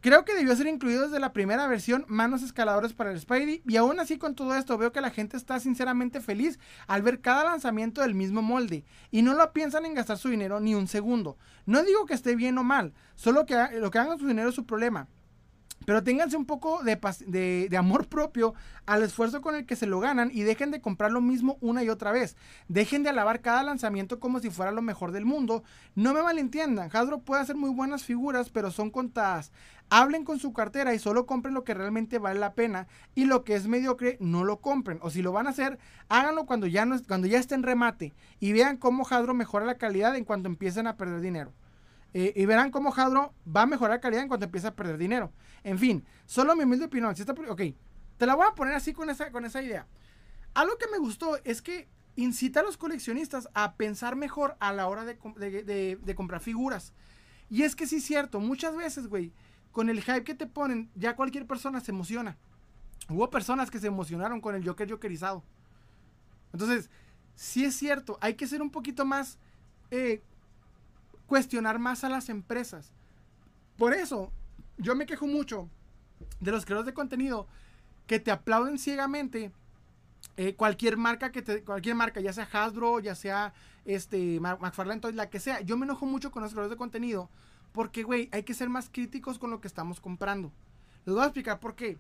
Creo 0.03 0.25
que 0.25 0.35
debió 0.35 0.57
ser 0.57 0.67
incluido 0.67 1.03
desde 1.05 1.21
la 1.21 1.33
primera 1.33 1.69
versión 1.69 2.05
manos 2.09 2.43
escaladores 2.43 2.93
para 2.93 3.13
el 3.13 3.21
Spidey 3.21 3.63
y 3.69 3.77
aún 3.77 4.01
así 4.01 4.19
con 4.19 4.35
todo 4.35 4.57
esto 4.57 4.77
veo 4.77 4.91
que 4.91 5.01
la 5.01 5.11
gente 5.11 5.37
está 5.37 5.61
sinceramente 5.61 6.21
feliz 6.21 6.59
al 6.89 7.03
ver 7.03 7.21
cada 7.21 7.45
lanzamiento 7.45 8.01
del 8.01 8.17
mismo 8.17 8.43
molde 8.43 8.85
y 9.13 9.23
no 9.23 9.35
lo 9.35 9.53
piensan 9.53 9.87
en 9.87 9.95
gastar 9.95 10.19
su 10.19 10.29
dinero 10.29 10.59
ni 10.59 10.75
un 10.75 10.89
segundo. 10.89 11.37
No 11.67 11.85
digo 11.85 12.05
que 12.05 12.15
esté 12.15 12.35
bien 12.35 12.59
o 12.59 12.65
mal, 12.65 12.95
solo 13.15 13.47
que 13.47 13.55
lo 13.79 13.93
que 13.93 14.01
hagan 14.01 14.19
su 14.19 14.27
dinero 14.27 14.49
es 14.49 14.57
su 14.57 14.67
problema. 14.67 15.07
Pero 15.85 16.03
ténganse 16.03 16.37
un 16.37 16.45
poco 16.45 16.83
de, 16.83 17.69
de, 17.69 17.77
amor 17.77 18.07
propio 18.09 18.55
al 18.87 19.03
esfuerzo 19.03 19.41
con 19.41 19.55
el 19.55 19.67
que 19.67 19.77
se 19.77 19.87
lo 19.87 20.01
ganan 20.01 20.31
y 20.33 20.43
dejen 20.43 20.71
de 20.71 20.81
comprar 20.81 21.11
lo 21.11 21.21
mismo 21.21 21.59
una 21.61 21.83
y 21.83 21.89
otra 21.89 22.13
vez. 22.13 22.37
Dejen 22.69 23.03
de 23.03 23.11
alabar 23.11 23.41
cada 23.41 23.63
lanzamiento 23.63 24.21
como 24.21 24.41
si 24.41 24.51
fuera 24.51 24.73
lo 24.73 24.83
mejor 24.83 25.13
del 25.13 25.25
mundo. 25.25 25.65
No 25.95 26.15
me 26.15 26.23
malentiendan, 26.23 26.91
Hasbro 26.93 27.21
puede 27.21 27.43
hacer 27.43 27.57
muy 27.57 27.71
buenas 27.71 28.05
figuras, 28.05 28.51
pero 28.51 28.71
son 28.71 28.91
contadas. 28.91 29.53
Hablen 29.91 30.25
con 30.25 30.39
su 30.39 30.53
cartera 30.53 30.95
y 30.95 30.99
solo 30.99 31.27
compren 31.27 31.55
lo 31.55 31.65
que 31.65 31.75
realmente 31.75 32.19
vale 32.19 32.41
la 32.41 32.55
pena 32.55 32.87
y 33.15 33.27
lo 33.27 33.45
que 33.45 33.55
es 33.55 33.67
mediocre 33.67 34.17
no 34.21 34.45
lo 34.45 34.61
compren. 34.61 34.99
O 35.03 35.11
si 35.11 35.21
lo 35.21 35.33
van 35.33 35.47
a 35.47 35.51
hacer, 35.51 35.79
háganlo 36.09 36.47
cuando 36.47 36.67
ya, 36.67 36.87
no, 36.87 37.01
cuando 37.07 37.27
ya 37.27 37.39
esté 37.39 37.55
en 37.55 37.63
remate 37.63 38.15
y 38.41 38.53
vean 38.53 38.79
cómo 38.79 39.07
Hasbro 39.09 39.35
mejora 39.35 39.67
la 39.67 39.79
calidad 39.79 40.17
en 40.17 40.25
cuanto 40.25 40.49
empiecen 40.49 40.87
a 40.87 40.97
perder 40.97 41.21
dinero. 41.21 41.53
Eh, 42.15 42.33
y 42.37 42.45
verán 42.47 42.71
cómo 42.71 42.93
Hadro 42.95 43.35
va 43.45 43.63
a 43.63 43.67
mejorar 43.67 44.01
calidad 44.01 44.23
en 44.23 44.29
cuanto 44.29 44.45
empiece 44.45 44.67
a 44.67 44.77
perder 44.77 44.99
dinero. 44.99 45.33
En 45.65 45.79
fin, 45.79 46.05
solo 46.27 46.55
mi 46.55 46.65
humilde 46.65 46.87
opinión. 46.87 47.15
Si 47.17 47.23
está, 47.23 47.33
ok, 47.33 47.63
te 48.19 48.27
la 48.27 48.35
voy 48.35 48.47
a 48.47 48.55
poner 48.55 48.75
así 48.75 48.93
con 48.93 49.09
esa, 49.11 49.31
con 49.33 49.45
esa 49.45 49.63
idea. 49.63 49.87
Algo 50.55 50.77
que 50.77 50.87
me 50.93 50.99
gustó 50.99 51.39
es 51.45 51.63
que 51.63 51.89
incita 52.17 52.61
a 52.61 52.63
los 52.63 52.77
coleccionistas 52.77 53.49
a 53.55 53.75
pensar 53.77 54.17
mejor 54.17 54.57
a 54.61 54.73
la 54.73 54.87
hora 54.89 55.05
de, 55.05 55.97
de, 55.99 56.15
comprar 56.15 56.41
figuras. 56.41 56.93
Y 57.49 57.63
es 57.63 57.75
que 57.75 57.87
sí 57.87 57.97
es 57.97 58.05
cierto, 58.05 58.41
muchas 58.41 58.77
veces, 58.77 59.09
güey, 59.09 59.33
con 59.71 59.89
el 59.89 60.03
hype 60.03 60.25
que 60.25 60.35
te 60.35 60.47
ponen, 60.47 60.91
ya 60.95 61.17
cualquier 61.17 61.47
persona 61.47 61.81
se 61.81 61.91
emociona. 61.91 62.37
Hubo 63.09 63.31
personas 63.31 63.71
que 63.71 63.79
se 63.79 63.87
emocionaron 63.87 64.41
con 64.41 64.55
el 64.55 64.67
Joker 64.67 64.91
Jokerizado. 64.91 65.43
Entonces, 66.53 66.91
sí 67.35 67.65
es 67.65 67.75
cierto, 67.75 68.19
hay 68.21 68.35
que 68.35 68.47
ser 68.47 68.61
un 68.61 68.71
poquito 68.71 69.05
más 69.05 69.39
eh, 69.91 70.23
cuestionar 71.27 71.79
más 71.79 72.05
a 72.05 72.09
las 72.09 72.29
empresas. 72.29 72.93
Por 73.77 73.95
eso, 73.95 74.33
yo 74.79 74.95
me 74.95 75.07
quejo 75.07 75.27
mucho 75.27 75.69
de 76.41 76.53
los 76.53 76.65
creadores 76.65 76.87
de 76.87 76.95
contenido 76.95 77.47
que 78.07 78.21
te 78.21 78.31
aplauden 78.31 78.79
ciegamente 78.79 79.53
eh, 80.37 80.55
cualquier 80.55 80.97
marca 80.97 81.33
que 81.33 81.43
te, 81.43 81.63
cualquier 81.65 81.95
marca, 81.95 82.21
ya 82.21 82.33
sea 82.33 82.49
Hasbro, 82.51 83.01
ya 83.01 83.15
sea 83.15 83.53
este 83.85 84.41
McFarlane 84.41 85.13
la 85.13 85.29
que 85.29 85.41
sea. 85.41 85.61
Yo 85.61 85.77
me 85.77 85.85
enojo 85.85 86.07
mucho 86.07 86.31
con 86.31 86.43
los 86.43 86.53
creadores 86.53 86.71
de 86.71 86.77
contenido 86.77 87.31
porque, 87.73 88.03
güey, 88.03 88.29
hay 88.33 88.43
que 88.43 88.55
ser 88.55 88.69
más 88.69 88.89
críticos 88.91 89.39
con 89.39 89.51
lo 89.51 89.61
que 89.61 89.69
estamos 89.69 90.01
comprando. 90.01 90.53
Les 91.05 91.15
voy 91.15 91.23
a 91.23 91.27
explicar 91.27 91.59
por 91.61 91.75
qué. 91.75 91.99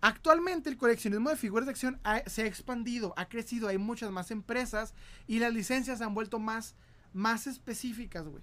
Actualmente 0.00 0.68
el 0.68 0.76
coleccionismo 0.76 1.30
de 1.30 1.36
figuras 1.36 1.66
de 1.66 1.70
acción 1.70 2.00
se 2.26 2.42
ha 2.42 2.46
expandido, 2.46 3.14
ha 3.16 3.28
crecido, 3.28 3.68
hay 3.68 3.78
muchas 3.78 4.10
más 4.10 4.30
empresas 4.30 4.92
y 5.26 5.38
las 5.38 5.54
licencias 5.54 5.98
se 5.98 6.04
han 6.04 6.14
vuelto 6.14 6.38
más, 6.38 6.74
más 7.14 7.46
específicas, 7.46 8.26
güey. 8.26 8.42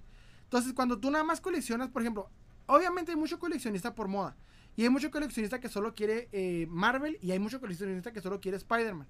Entonces, 0.51 0.73
cuando 0.73 0.99
tú 0.99 1.09
nada 1.09 1.23
más 1.23 1.39
coleccionas, 1.39 1.87
por 1.87 2.01
ejemplo, 2.01 2.29
obviamente 2.65 3.13
hay 3.13 3.17
mucho 3.17 3.39
coleccionista 3.39 3.95
por 3.95 4.09
moda. 4.09 4.35
Y 4.75 4.83
hay 4.83 4.89
mucho 4.89 5.09
coleccionista 5.09 5.61
que 5.61 5.69
solo 5.69 5.95
quiere 5.95 6.27
eh, 6.33 6.67
Marvel 6.69 7.17
y 7.21 7.31
hay 7.31 7.39
mucho 7.39 7.61
coleccionista 7.61 8.11
que 8.11 8.19
solo 8.19 8.41
quiere 8.41 8.57
Spider-Man. 8.57 9.07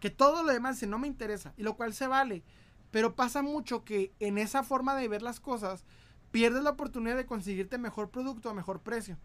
Que 0.00 0.10
todo 0.10 0.42
lo 0.42 0.52
demás 0.52 0.82
no 0.82 0.98
me 0.98 1.06
interesa. 1.06 1.54
Y 1.56 1.62
lo 1.62 1.78
cual 1.78 1.94
se 1.94 2.08
vale. 2.08 2.44
Pero 2.90 3.16
pasa 3.16 3.40
mucho 3.40 3.86
que 3.86 4.12
en 4.20 4.36
esa 4.36 4.64
forma 4.64 4.94
de 4.94 5.08
ver 5.08 5.22
las 5.22 5.40
cosas 5.40 5.86
pierdes 6.30 6.62
la 6.62 6.70
oportunidad 6.72 7.16
de 7.16 7.24
conseguirte 7.24 7.78
mejor 7.78 8.10
producto 8.10 8.50
a 8.50 8.54
mejor 8.54 8.82
precio. 8.82 9.16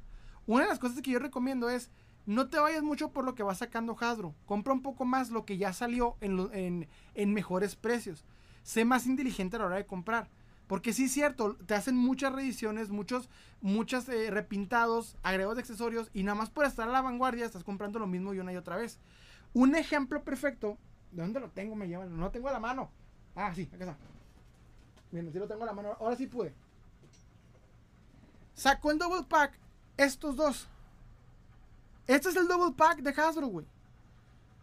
Una 0.45 0.63
de 0.63 0.69
las 0.69 0.79
cosas 0.79 1.01
que 1.01 1.11
yo 1.11 1.19
recomiendo 1.19 1.69
es 1.69 1.91
no 2.25 2.47
te 2.47 2.59
vayas 2.59 2.83
mucho 2.83 3.11
por 3.11 3.25
lo 3.25 3.35
que 3.35 3.43
va 3.43 3.55
sacando 3.55 3.97
Hasbro. 3.99 4.33
Compra 4.45 4.71
un 4.71 4.83
poco 4.83 5.03
más 5.03 5.31
lo 5.31 5.43
que 5.43 5.57
ya 5.57 5.73
salió 5.73 6.15
en, 6.21 6.87
en 7.13 7.33
mejores 7.33 7.75
precios. 7.75 8.23
Sé 8.63 8.85
más 8.85 9.05
inteligente 9.05 9.57
a 9.57 9.59
la 9.59 9.65
hora 9.65 9.75
de 9.75 9.85
comprar. 9.85 10.29
Porque 10.67 10.91
sí 10.91 11.05
es 11.05 11.13
cierto, 11.13 11.55
te 11.65 11.75
hacen 11.75 11.95
muchas 11.95 12.33
reediciones, 12.33 12.89
muchos, 12.89 13.29
muchas 13.61 14.07
eh, 14.09 14.29
repintados, 14.29 15.15
agregados 15.23 15.55
de 15.55 15.61
accesorios 15.61 16.09
y 16.13 16.23
nada 16.23 16.35
más 16.35 16.49
por 16.49 16.65
estar 16.65 16.87
a 16.87 16.91
la 16.91 17.01
vanguardia 17.01 17.45
estás 17.45 17.63
comprando 17.63 17.99
lo 17.99 18.07
mismo 18.07 18.33
y 18.33 18.39
una 18.39 18.51
y 18.51 18.57
otra 18.57 18.75
vez. 18.75 18.99
Un 19.53 19.75
ejemplo 19.75 20.23
perfecto, 20.23 20.77
¿de 21.11 21.21
dónde 21.21 21.39
lo 21.39 21.49
tengo? 21.49 21.75
Me 21.75 21.87
llevan, 21.87 22.17
no 22.17 22.31
tengo 22.31 22.49
a 22.49 22.51
la 22.51 22.59
mano. 22.59 22.91
Ah, 23.33 23.53
sí, 23.55 23.69
acá 23.73 23.85
está. 23.85 23.97
Miren, 25.11 25.31
sí 25.31 25.39
lo 25.39 25.47
tengo 25.47 25.63
a 25.63 25.67
la 25.67 25.73
mano, 25.73 25.95
ahora 25.99 26.17
sí 26.17 26.27
pude. 26.27 26.53
Sacó 28.53 28.91
el 28.91 28.97
double 28.97 29.23
pack 29.23 29.57
estos 29.95 30.35
dos. 30.35 30.67
Este 32.07 32.29
es 32.29 32.35
el 32.35 32.47
double 32.47 32.75
pack 32.75 32.99
de 32.99 33.09
Hasbro, 33.11 33.47
güey. 33.47 33.65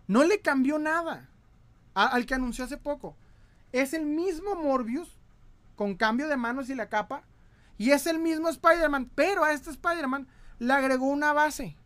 No 0.07 0.23
le 0.25 0.41
cambió 0.41 0.79
nada 0.79 1.29
al 1.95 2.27
que 2.27 2.35
anunció 2.35 2.65
hace 2.65 2.77
poco. 2.77 3.17
Es 3.73 3.95
el 3.95 4.05
mismo 4.05 4.55
Morbius 4.55 5.17
con 5.77 5.95
cambio 5.95 6.29
de 6.29 6.37
manos 6.37 6.69
y 6.71 6.75
la 6.75 6.89
capa. 6.89 7.23
Y 7.77 7.91
es 7.91 8.07
el 8.07 8.19
mismo 8.19 8.49
Spider-Man, 8.49 9.11
pero 9.15 9.45
a 9.45 9.53
este 9.53 9.71
Spider-Man 9.71 10.29
le 10.59 10.73
agregó 10.73 11.07
una 11.07 11.33
base. 11.33 11.77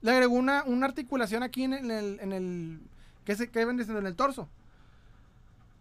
Le 0.00 0.10
agregó 0.10 0.34
una, 0.34 0.64
una 0.64 0.86
articulación 0.86 1.42
aquí 1.42 1.64
en 1.64 1.74
el, 1.74 2.20
en 2.20 2.32
el 2.32 2.80
que 3.24 3.34
se 3.34 3.50
que 3.50 3.64
ven 3.64 3.78
en 3.78 4.06
el 4.06 4.16
torso. 4.16 4.48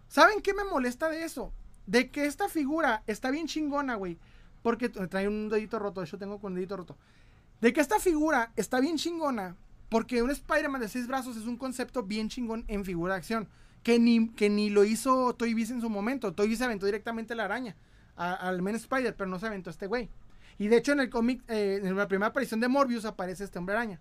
¿Saben 0.08 0.42
qué 0.42 0.53
me 0.53 0.64
molesta 0.64 1.09
de 1.09 1.24
eso? 1.24 1.53
De 1.85 2.09
que 2.09 2.25
esta 2.25 2.50
figura 2.50 3.03
está 3.08 3.32
bien 3.32 3.48
chingona, 3.48 3.95
güey. 3.95 4.17
Porque 4.61 4.90
trae 4.90 5.27
un 5.27 5.50
dedito 5.50 5.77
roto, 5.77 6.03
yo 6.03 6.17
tengo 6.17 6.40
con 6.40 6.53
un 6.53 6.56
dedito 6.56 6.75
roto. 6.75 6.98
De 7.61 7.72
que 7.72 7.82
esta 7.82 8.00
figura 8.00 8.51
está 8.56 8.80
bien 8.80 8.98
chingona. 8.98 9.56
Porque 9.90 10.24
un 10.24 10.32
Spider-Man 10.32 10.82
de 10.82 10.90
seis 10.90 11.08
brazos 11.08 11.38
es 11.38 11.45
un 11.45 11.58
concepto 11.58 12.03
bien 12.03 12.27
chingón 12.27 12.66
en 12.67 12.84
figura 12.84 13.14
de 13.14 13.19
acción 13.19 13.48
que 13.85 13.99
ni, 13.99 14.30
que 14.30 14.49
ni 14.49 14.72
lo 14.72 14.83
hizo 14.83 15.35
Toy 15.35 15.53
Biz 15.53 15.69
en 15.69 15.80
su 15.80 15.91
momento. 15.91 16.33
Toy 16.33 16.47
Biz 16.47 16.64
aventó 16.64 16.88
directamente 16.88 17.35
la 17.35 17.45
araña 17.45 17.75
al 18.15 18.64
Men 18.64 18.73
Spider, 18.73 19.15
pero 19.15 19.30
no 19.30 19.38
se 19.38 19.45
aventó 19.45 19.69
este 19.69 19.85
güey. 19.85 20.09
Y 20.57 20.69
de 20.69 20.77
hecho 20.77 20.93
en 20.93 21.01
el 21.01 21.11
cómic, 21.11 21.43
eh, 21.49 21.81
en 21.83 21.95
la 21.95 22.07
primera 22.07 22.30
aparición 22.30 22.59
de 22.59 22.67
Morbius 22.67 23.05
aparece 23.05 23.43
este 23.43 23.59
hombre 23.59 23.75
araña. 23.75 23.99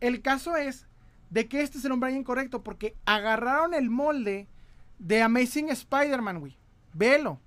El 0.00 0.20
caso 0.20 0.54
es 0.54 0.86
de 1.30 1.48
que 1.48 1.62
este 1.62 1.78
es 1.78 1.84
el 1.86 1.92
hombre 1.92 2.08
araña 2.08 2.20
incorrecto 2.20 2.62
porque 2.62 2.94
agarraron 3.06 3.72
el 3.72 3.88
molde 3.88 4.48
de 4.98 5.22
Amazing 5.22 5.70
Spider-Man, 5.70 6.40
güey. 6.40 6.58
Velo. 6.92 7.40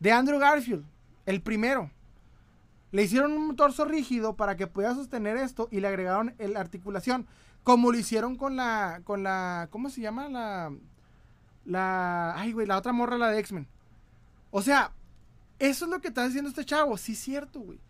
De 0.00 0.12
Andrew 0.12 0.38
Garfield, 0.38 0.84
el 1.24 1.40
primero. 1.40 1.90
Le 2.92 3.04
hicieron 3.04 3.32
un 3.32 3.56
torso 3.56 3.86
rígido 3.86 4.36
para 4.36 4.58
que 4.58 4.66
pueda 4.66 4.94
sostener 4.94 5.38
esto 5.38 5.68
y 5.70 5.80
le 5.80 5.88
agregaron 5.88 6.34
la 6.38 6.60
articulación. 6.60 7.26
Como 7.66 7.90
lo 7.90 7.98
hicieron 7.98 8.36
con 8.36 8.54
la. 8.54 9.00
con 9.02 9.24
la. 9.24 9.66
¿Cómo 9.72 9.90
se 9.90 10.00
llama? 10.00 10.28
La. 10.28 10.72
La. 11.64 12.32
Ay, 12.38 12.52
güey, 12.52 12.64
la 12.64 12.78
otra 12.78 12.92
morra, 12.92 13.18
la 13.18 13.28
de 13.28 13.40
X-Men. 13.40 13.66
O 14.52 14.62
sea, 14.62 14.92
eso 15.58 15.84
es 15.84 15.90
lo 15.90 16.00
que 16.00 16.06
está 16.06 16.24
diciendo 16.24 16.48
este 16.48 16.64
chavo. 16.64 16.96
Sí, 16.96 17.16
cierto, 17.16 17.58
güey. 17.58 17.80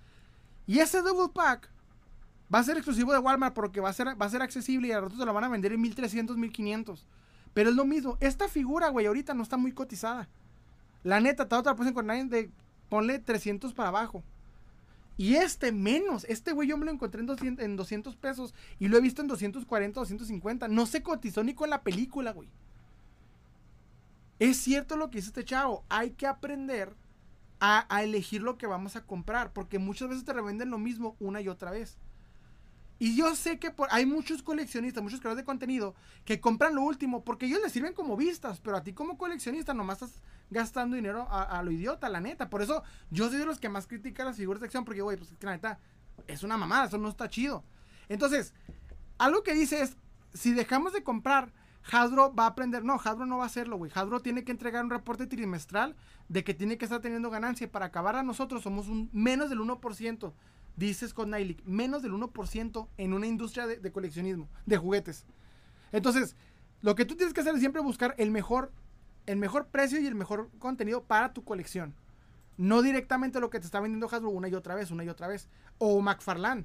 Y 0.66 0.78
ese 0.78 1.02
double 1.02 1.30
pack 1.30 1.70
va 2.52 2.60
a 2.60 2.64
ser 2.64 2.78
exclusivo 2.78 3.12
de 3.12 3.18
Walmart 3.18 3.54
porque 3.54 3.82
va 3.82 3.90
a 3.90 3.92
ser, 3.92 4.18
va 4.18 4.24
a 4.24 4.30
ser 4.30 4.40
accesible 4.40 4.88
y 4.88 4.92
al 4.92 5.02
rato 5.02 5.18
te 5.18 5.26
lo 5.26 5.34
van 5.34 5.44
a 5.44 5.48
vender 5.50 5.74
en 5.74 5.82
1300, 5.82 6.38
1500. 6.38 7.06
Pero 7.52 7.68
es 7.68 7.76
lo 7.76 7.84
mismo. 7.84 8.16
Esta 8.20 8.48
figura, 8.48 8.88
güey, 8.88 9.04
ahorita 9.04 9.34
no 9.34 9.42
está 9.42 9.58
muy 9.58 9.72
cotizada. 9.72 10.26
La 11.02 11.20
neta, 11.20 11.48
te 11.48 11.54
la 11.54 11.76
pueden 11.76 11.92
con 11.92 12.06
nadie 12.06 12.24
de 12.24 12.50
ponle 12.88 13.18
300 13.18 13.74
para 13.74 13.90
abajo. 13.90 14.24
Y 15.16 15.36
este 15.36 15.72
menos, 15.72 16.24
este 16.28 16.52
güey 16.52 16.68
yo 16.68 16.76
me 16.76 16.84
lo 16.84 16.92
encontré 16.92 17.20
en 17.20 17.26
200, 17.26 17.64
en 17.64 17.76
200 17.76 18.16
pesos 18.16 18.54
y 18.78 18.88
lo 18.88 18.98
he 18.98 19.00
visto 19.00 19.22
en 19.22 19.28
240, 19.28 20.00
250. 20.00 20.68
No 20.68 20.86
se 20.86 21.02
cotizó 21.02 21.42
ni 21.42 21.54
con 21.54 21.70
la 21.70 21.82
película, 21.82 22.32
güey. 22.32 22.48
Es 24.38 24.58
cierto 24.58 24.96
lo 24.96 25.08
que 25.08 25.18
dice 25.18 25.28
este 25.28 25.44
chavo, 25.44 25.84
hay 25.88 26.10
que 26.10 26.26
aprender 26.26 26.94
a, 27.60 27.86
a 27.94 28.02
elegir 28.02 28.42
lo 28.42 28.58
que 28.58 28.66
vamos 28.66 28.96
a 28.96 29.06
comprar, 29.06 29.54
porque 29.54 29.78
muchas 29.78 30.10
veces 30.10 30.24
te 30.24 30.34
revenden 30.34 30.68
lo 30.68 30.78
mismo 30.78 31.16
una 31.18 31.40
y 31.40 31.48
otra 31.48 31.70
vez. 31.70 31.96
Y 32.98 33.14
yo 33.14 33.34
sé 33.36 33.58
que 33.58 33.70
por, 33.70 33.88
hay 33.90 34.06
muchos 34.06 34.42
coleccionistas, 34.42 35.02
muchos 35.02 35.20
creadores 35.20 35.42
de 35.42 35.46
contenido 35.46 35.94
que 36.24 36.40
compran 36.40 36.74
lo 36.74 36.82
último 36.82 37.24
porque 37.24 37.46
ellos 37.46 37.60
les 37.62 37.72
sirven 37.72 37.92
como 37.92 38.16
vistas, 38.16 38.60
pero 38.60 38.76
a 38.76 38.82
ti 38.82 38.94
como 38.94 39.18
coleccionista 39.18 39.74
nomás 39.74 40.02
estás 40.02 40.22
gastando 40.50 40.96
dinero 40.96 41.26
a, 41.30 41.62
lo 41.62 41.70
idiota, 41.70 42.08
la 42.08 42.20
neta. 42.20 42.48
Por 42.48 42.62
eso 42.62 42.82
yo 43.10 43.28
soy 43.28 43.38
de 43.38 43.44
los 43.44 43.58
que 43.58 43.68
más 43.68 43.86
critican 43.86 44.26
las 44.26 44.36
figuras 44.36 44.60
de 44.60 44.66
acción 44.66 44.84
porque, 44.84 45.02
güey, 45.02 45.18
pues 45.18 45.30
la 45.40 45.52
neta 45.52 45.78
es 46.26 46.42
una 46.42 46.56
mamada, 46.56 46.86
eso 46.86 46.96
no 46.96 47.08
está 47.08 47.28
chido. 47.28 47.64
Entonces, 48.08 48.54
algo 49.18 49.42
que 49.42 49.54
dice 49.54 49.82
es, 49.82 49.96
si 50.32 50.52
dejamos 50.52 50.92
de 50.92 51.02
comprar, 51.02 51.52
Hasbro 51.90 52.34
va 52.34 52.44
a 52.44 52.48
aprender. 52.48 52.84
No, 52.84 52.94
Hasbro 52.94 53.26
no 53.26 53.38
va 53.38 53.44
a 53.44 53.46
hacerlo, 53.46 53.76
güey. 53.76 53.92
Hasbro 53.94 54.20
tiene 54.20 54.44
que 54.44 54.52
entregar 54.52 54.84
un 54.84 54.90
reporte 54.90 55.26
trimestral 55.26 55.96
de 56.28 56.44
que 56.44 56.54
tiene 56.54 56.78
que 56.78 56.84
estar 56.84 57.00
teniendo 57.00 57.30
ganancia. 57.30 57.70
Para 57.70 57.86
acabar 57.86 58.16
a 58.16 58.22
nosotros 58.22 58.62
somos 58.62 58.88
un 58.88 59.10
menos 59.12 59.50
del 59.50 59.60
1% 59.60 60.32
dices 60.76 61.14
con 61.14 61.30
Nike, 61.30 61.62
menos 61.64 62.02
del 62.02 62.12
1% 62.12 62.88
en 62.98 63.12
una 63.12 63.26
industria 63.26 63.66
de, 63.66 63.92
coleccionismo, 63.92 64.48
de 64.66 64.76
juguetes. 64.76 65.24
Entonces, 65.90 66.36
lo 66.82 66.94
que 66.94 67.04
tú 67.04 67.16
tienes 67.16 67.34
que 67.34 67.40
hacer 67.40 67.54
es 67.54 67.60
siempre 67.60 67.80
buscar 67.80 68.14
el 68.18 68.30
mejor, 68.30 68.72
el 69.24 69.38
mejor 69.38 69.66
precio 69.68 69.98
y 70.00 70.06
el 70.06 70.14
mejor 70.14 70.50
contenido 70.58 71.02
para 71.02 71.32
tu 71.32 71.44
colección. 71.44 71.94
No 72.58 72.82
directamente 72.82 73.40
lo 73.40 73.50
que 73.50 73.58
te 73.58 73.66
está 73.66 73.80
vendiendo 73.80 74.06
Hasbro 74.06 74.30
una 74.30 74.48
y 74.48 74.54
otra 74.54 74.74
vez, 74.74 74.90
una 74.90 75.04
y 75.04 75.08
otra 75.08 75.28
vez. 75.28 75.48
O 75.78 76.00
McFarlane, 76.00 76.64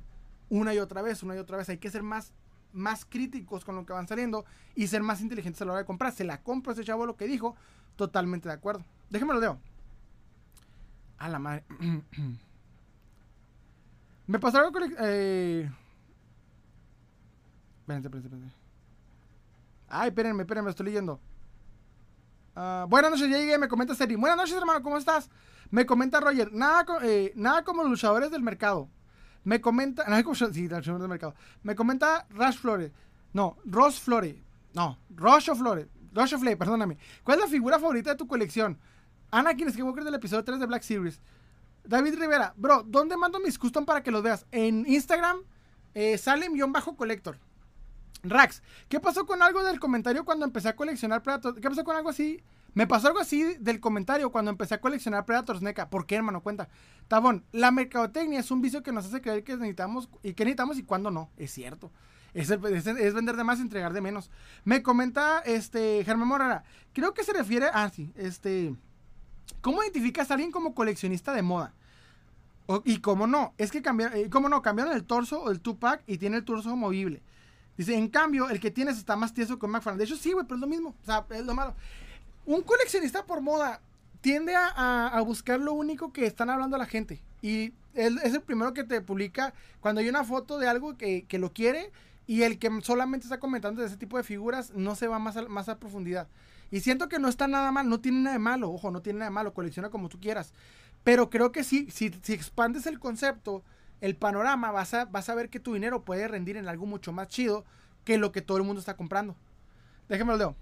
una 0.49 0.73
y 0.73 0.79
otra 0.79 1.01
vez, 1.01 1.23
una 1.23 1.35
y 1.35 1.39
otra 1.39 1.57
vez. 1.57 1.69
Hay 1.69 1.77
que 1.77 1.89
ser 1.89 2.03
más, 2.03 2.33
más 2.71 3.05
críticos 3.05 3.65
con 3.65 3.75
lo 3.75 3.85
que 3.85 3.93
van 3.93 4.07
saliendo 4.07 4.45
y 4.75 4.87
ser 4.87 5.03
más 5.03 5.21
inteligentes 5.21 5.61
a 5.61 5.65
la 5.65 5.71
hora 5.73 5.81
de 5.81 5.85
comprar. 5.85 6.13
Se 6.13 6.23
la 6.23 6.41
compro 6.43 6.73
ese 6.73 6.83
chavo 6.83 7.05
lo 7.05 7.17
que 7.17 7.27
dijo, 7.27 7.55
totalmente 7.97 8.47
de 8.47 8.55
acuerdo. 8.55 8.85
Déjeme 9.09 9.33
lo 9.33 9.39
leo. 9.41 9.59
A 11.17 11.29
la 11.29 11.39
madre. 11.39 11.65
Me 14.31 14.39
pasó 14.39 14.59
algo 14.59 14.71
con... 14.71 14.83
Eh... 14.97 15.69
Espérense, 17.81 18.07
espérense. 18.07 18.55
Ay, 19.89 20.07
espérenme, 20.07 20.43
espérenme, 20.43 20.69
estoy 20.69 20.85
leyendo. 20.85 21.19
Uh, 22.55 22.87
buenas 22.87 23.11
noches, 23.11 23.29
ya 23.29 23.37
llegué, 23.37 23.57
me 23.57 23.67
comenta 23.67 23.93
Seri. 23.93 24.15
Buenas 24.15 24.37
noches, 24.37 24.55
hermano, 24.55 24.81
¿cómo 24.81 24.97
estás? 24.97 25.29
Me 25.69 25.85
comenta 25.85 26.21
Roger, 26.21 26.53
nada, 26.53 26.85
eh, 27.03 27.33
nada 27.35 27.65
como 27.65 27.81
los 27.81 27.91
luchadores 27.91 28.31
del 28.31 28.41
mercado. 28.41 28.87
Me 29.43 29.59
comenta, 29.59 30.05
nada 30.07 30.23
como, 30.23 30.33
sí, 30.33 30.67
del 30.67 31.07
mercado. 31.09 31.35
Me 31.61 31.75
comenta 31.75 32.25
Rush 32.29 32.55
Flore. 32.55 32.93
No, 33.33 33.57
Ross 33.65 33.99
Flore. 33.99 34.41
No, 34.73 34.97
Rosh 35.13 35.51
Flore. 35.53 35.89
Rosh 36.13 36.37
Flore, 36.37 36.55
perdóname. 36.55 36.97
¿Cuál 37.23 37.39
es 37.39 37.43
la 37.43 37.49
figura 37.49 37.79
favorita 37.79 38.11
de 38.11 38.15
tu 38.15 38.27
colección? 38.27 38.79
Anakin 39.29 39.69
Skywalker 39.73 40.05
del 40.05 40.15
episodio 40.15 40.45
3 40.45 40.57
de 40.61 40.65
Black 40.67 40.83
Series. 40.83 41.21
David 41.83 42.15
Rivera, 42.19 42.53
bro, 42.57 42.83
¿dónde 42.83 43.17
mando 43.17 43.39
mis 43.39 43.57
custom 43.57 43.85
para 43.85 44.03
que 44.03 44.11
los 44.11 44.23
veas? 44.23 44.45
En 44.51 44.85
Instagram, 44.87 45.43
eh, 45.93 46.17
Salem-Collector. 46.17 47.37
Rax, 48.23 48.61
¿qué 48.87 48.99
pasó 48.99 49.25
con 49.25 49.41
algo 49.41 49.63
del 49.63 49.79
comentario 49.79 50.25
cuando 50.25 50.45
empecé 50.45 50.69
a 50.69 50.75
coleccionar 50.75 51.23
Predators? 51.23 51.59
¿Qué 51.59 51.69
pasó 51.69 51.83
con 51.83 51.95
algo 51.95 52.09
así? 52.09 52.39
Me 52.73 52.87
pasó 52.87 53.07
algo 53.07 53.19
así 53.19 53.55
del 53.59 53.79
comentario 53.79 54.31
cuando 54.31 54.51
empecé 54.51 54.75
a 54.75 54.81
coleccionar 54.81 55.25
Predators 55.25 55.61
NECA. 55.61 55.89
¿Por 55.89 56.05
qué, 56.05 56.15
hermano? 56.15 56.41
Cuenta. 56.41 56.69
Tabón, 57.07 57.43
la 57.51 57.71
mercadotecnia 57.71 58.39
es 58.39 58.51
un 58.51 58.61
vicio 58.61 58.83
que 58.83 58.91
nos 58.91 59.05
hace 59.05 59.21
creer 59.21 59.43
que 59.43 59.57
necesitamos 59.57 60.09
y 60.23 60.33
que 60.33 60.45
necesitamos 60.45 60.77
y 60.77 60.83
cuando 60.83 61.11
no. 61.11 61.29
Es 61.35 61.51
cierto. 61.51 61.91
Es, 62.33 62.47
vender 62.47 63.35
de 63.35 63.43
más 63.43 63.59
y 63.59 63.63
entregar 63.63 63.91
de 63.91 63.99
menos. 63.99 64.31
Me 64.63 64.83
comenta 64.83 65.39
este 65.39 66.03
Germán 66.05 66.29
Morara. 66.29 66.63
Creo 66.93 67.13
que 67.13 67.23
se 67.23 67.33
refiere. 67.33 67.67
Ah, 67.73 67.89
sí. 67.89 68.13
Este. 68.15 68.73
¿Cómo 69.61 69.83
identificas 69.83 70.31
a 70.31 70.35
alguien 70.35 70.51
como 70.51 70.73
coleccionista 70.73 71.33
de 71.33 71.41
moda? 71.41 71.73
y 72.85 72.99
cómo 72.99 73.27
no, 73.27 73.53
es 73.57 73.71
que 73.71 73.81
cambiaron, 73.81 74.17
eh, 74.17 74.29
cómo 74.29 74.47
no, 74.47 74.61
cambiaron 74.61 74.93
el 74.93 75.03
torso 75.03 75.41
o 75.41 75.51
el 75.51 75.59
Tupac 75.59 76.03
y 76.07 76.17
tiene 76.17 76.37
el 76.37 76.45
torso 76.45 76.73
movible. 76.75 77.21
Dice, 77.77 77.95
en 77.95 78.09
cambio, 78.09 78.49
el 78.49 78.59
que 78.59 78.71
tienes 78.71 78.97
está 78.97 79.15
más 79.15 79.33
tieso 79.33 79.57
que 79.57 79.67
McFarlane. 79.67 79.97
De 79.97 80.05
hecho, 80.05 80.15
sí, 80.15 80.33
güey, 80.33 80.45
pero 80.45 80.55
es 80.55 80.61
lo 80.61 80.67
mismo. 80.67 80.95
O 81.01 81.05
sea, 81.05 81.25
es 81.31 81.45
lo 81.45 81.53
malo. 81.53 81.73
Un 82.45 82.61
coleccionista 82.61 83.25
por 83.25 83.41
moda 83.41 83.81
tiende 84.21 84.53
a, 84.55 85.21
buscar 85.25 85.59
lo 85.59 85.73
único 85.73 86.13
que 86.13 86.25
están 86.25 86.49
hablando 86.49 86.77
la 86.77 86.85
gente. 86.85 87.21
Y 87.41 87.73
es 87.93 88.33
el 88.33 88.41
primero 88.41 88.73
que 88.73 88.83
te 88.83 89.01
publica 89.01 89.53
cuando 89.79 90.01
hay 90.01 90.09
una 90.09 90.23
foto 90.23 90.59
de 90.59 90.67
algo 90.67 90.97
que, 90.97 91.25
lo 91.31 91.51
quiere 91.51 91.91
y 92.27 92.43
el 92.43 92.59
que 92.59 92.69
solamente 92.81 93.25
está 93.25 93.39
comentando 93.39 93.81
de 93.81 93.87
ese 93.87 93.97
tipo 93.97 94.17
de 94.17 94.23
figuras 94.23 94.71
no 94.75 94.95
se 94.95 95.07
va 95.07 95.17
más 95.19 95.69
a 95.69 95.79
profundidad. 95.79 96.27
Y 96.71 96.79
siento 96.79 97.09
que 97.09 97.19
no 97.19 97.27
está 97.27 97.47
nada 97.47 97.71
mal, 97.71 97.89
no 97.89 97.99
tiene 97.99 98.19
nada 98.19 98.33
de 98.33 98.39
malo, 98.39 98.71
ojo, 98.71 98.91
no 98.91 99.01
tiene 99.01 99.19
nada 99.19 99.29
de 99.29 99.35
malo, 99.35 99.53
colecciona 99.53 99.89
como 99.89 100.09
tú 100.09 100.19
quieras. 100.19 100.53
Pero 101.03 101.29
creo 101.29 101.51
que 101.51 101.63
sí, 101.63 101.87
si, 101.91 102.11
si 102.23 102.33
expandes 102.33 102.85
el 102.87 102.99
concepto, 102.99 103.63
el 103.99 104.15
panorama, 104.15 104.71
vas 104.71 104.93
a, 104.93 105.05
vas 105.05 105.29
a 105.29 105.35
ver 105.35 105.49
que 105.49 105.59
tu 105.59 105.73
dinero 105.73 106.03
puede 106.03 106.27
rendir 106.27 106.57
en 106.57 106.67
algo 106.67 106.85
mucho 106.85 107.11
más 107.11 107.27
chido 107.27 107.65
que 108.03 108.17
lo 108.17 108.31
que 108.31 108.41
todo 108.41 108.57
el 108.57 108.63
mundo 108.63 108.79
está 108.79 108.95
comprando. 108.95 109.35
Déjame 110.09 110.31
lo 110.31 110.37
leo. 110.37 110.55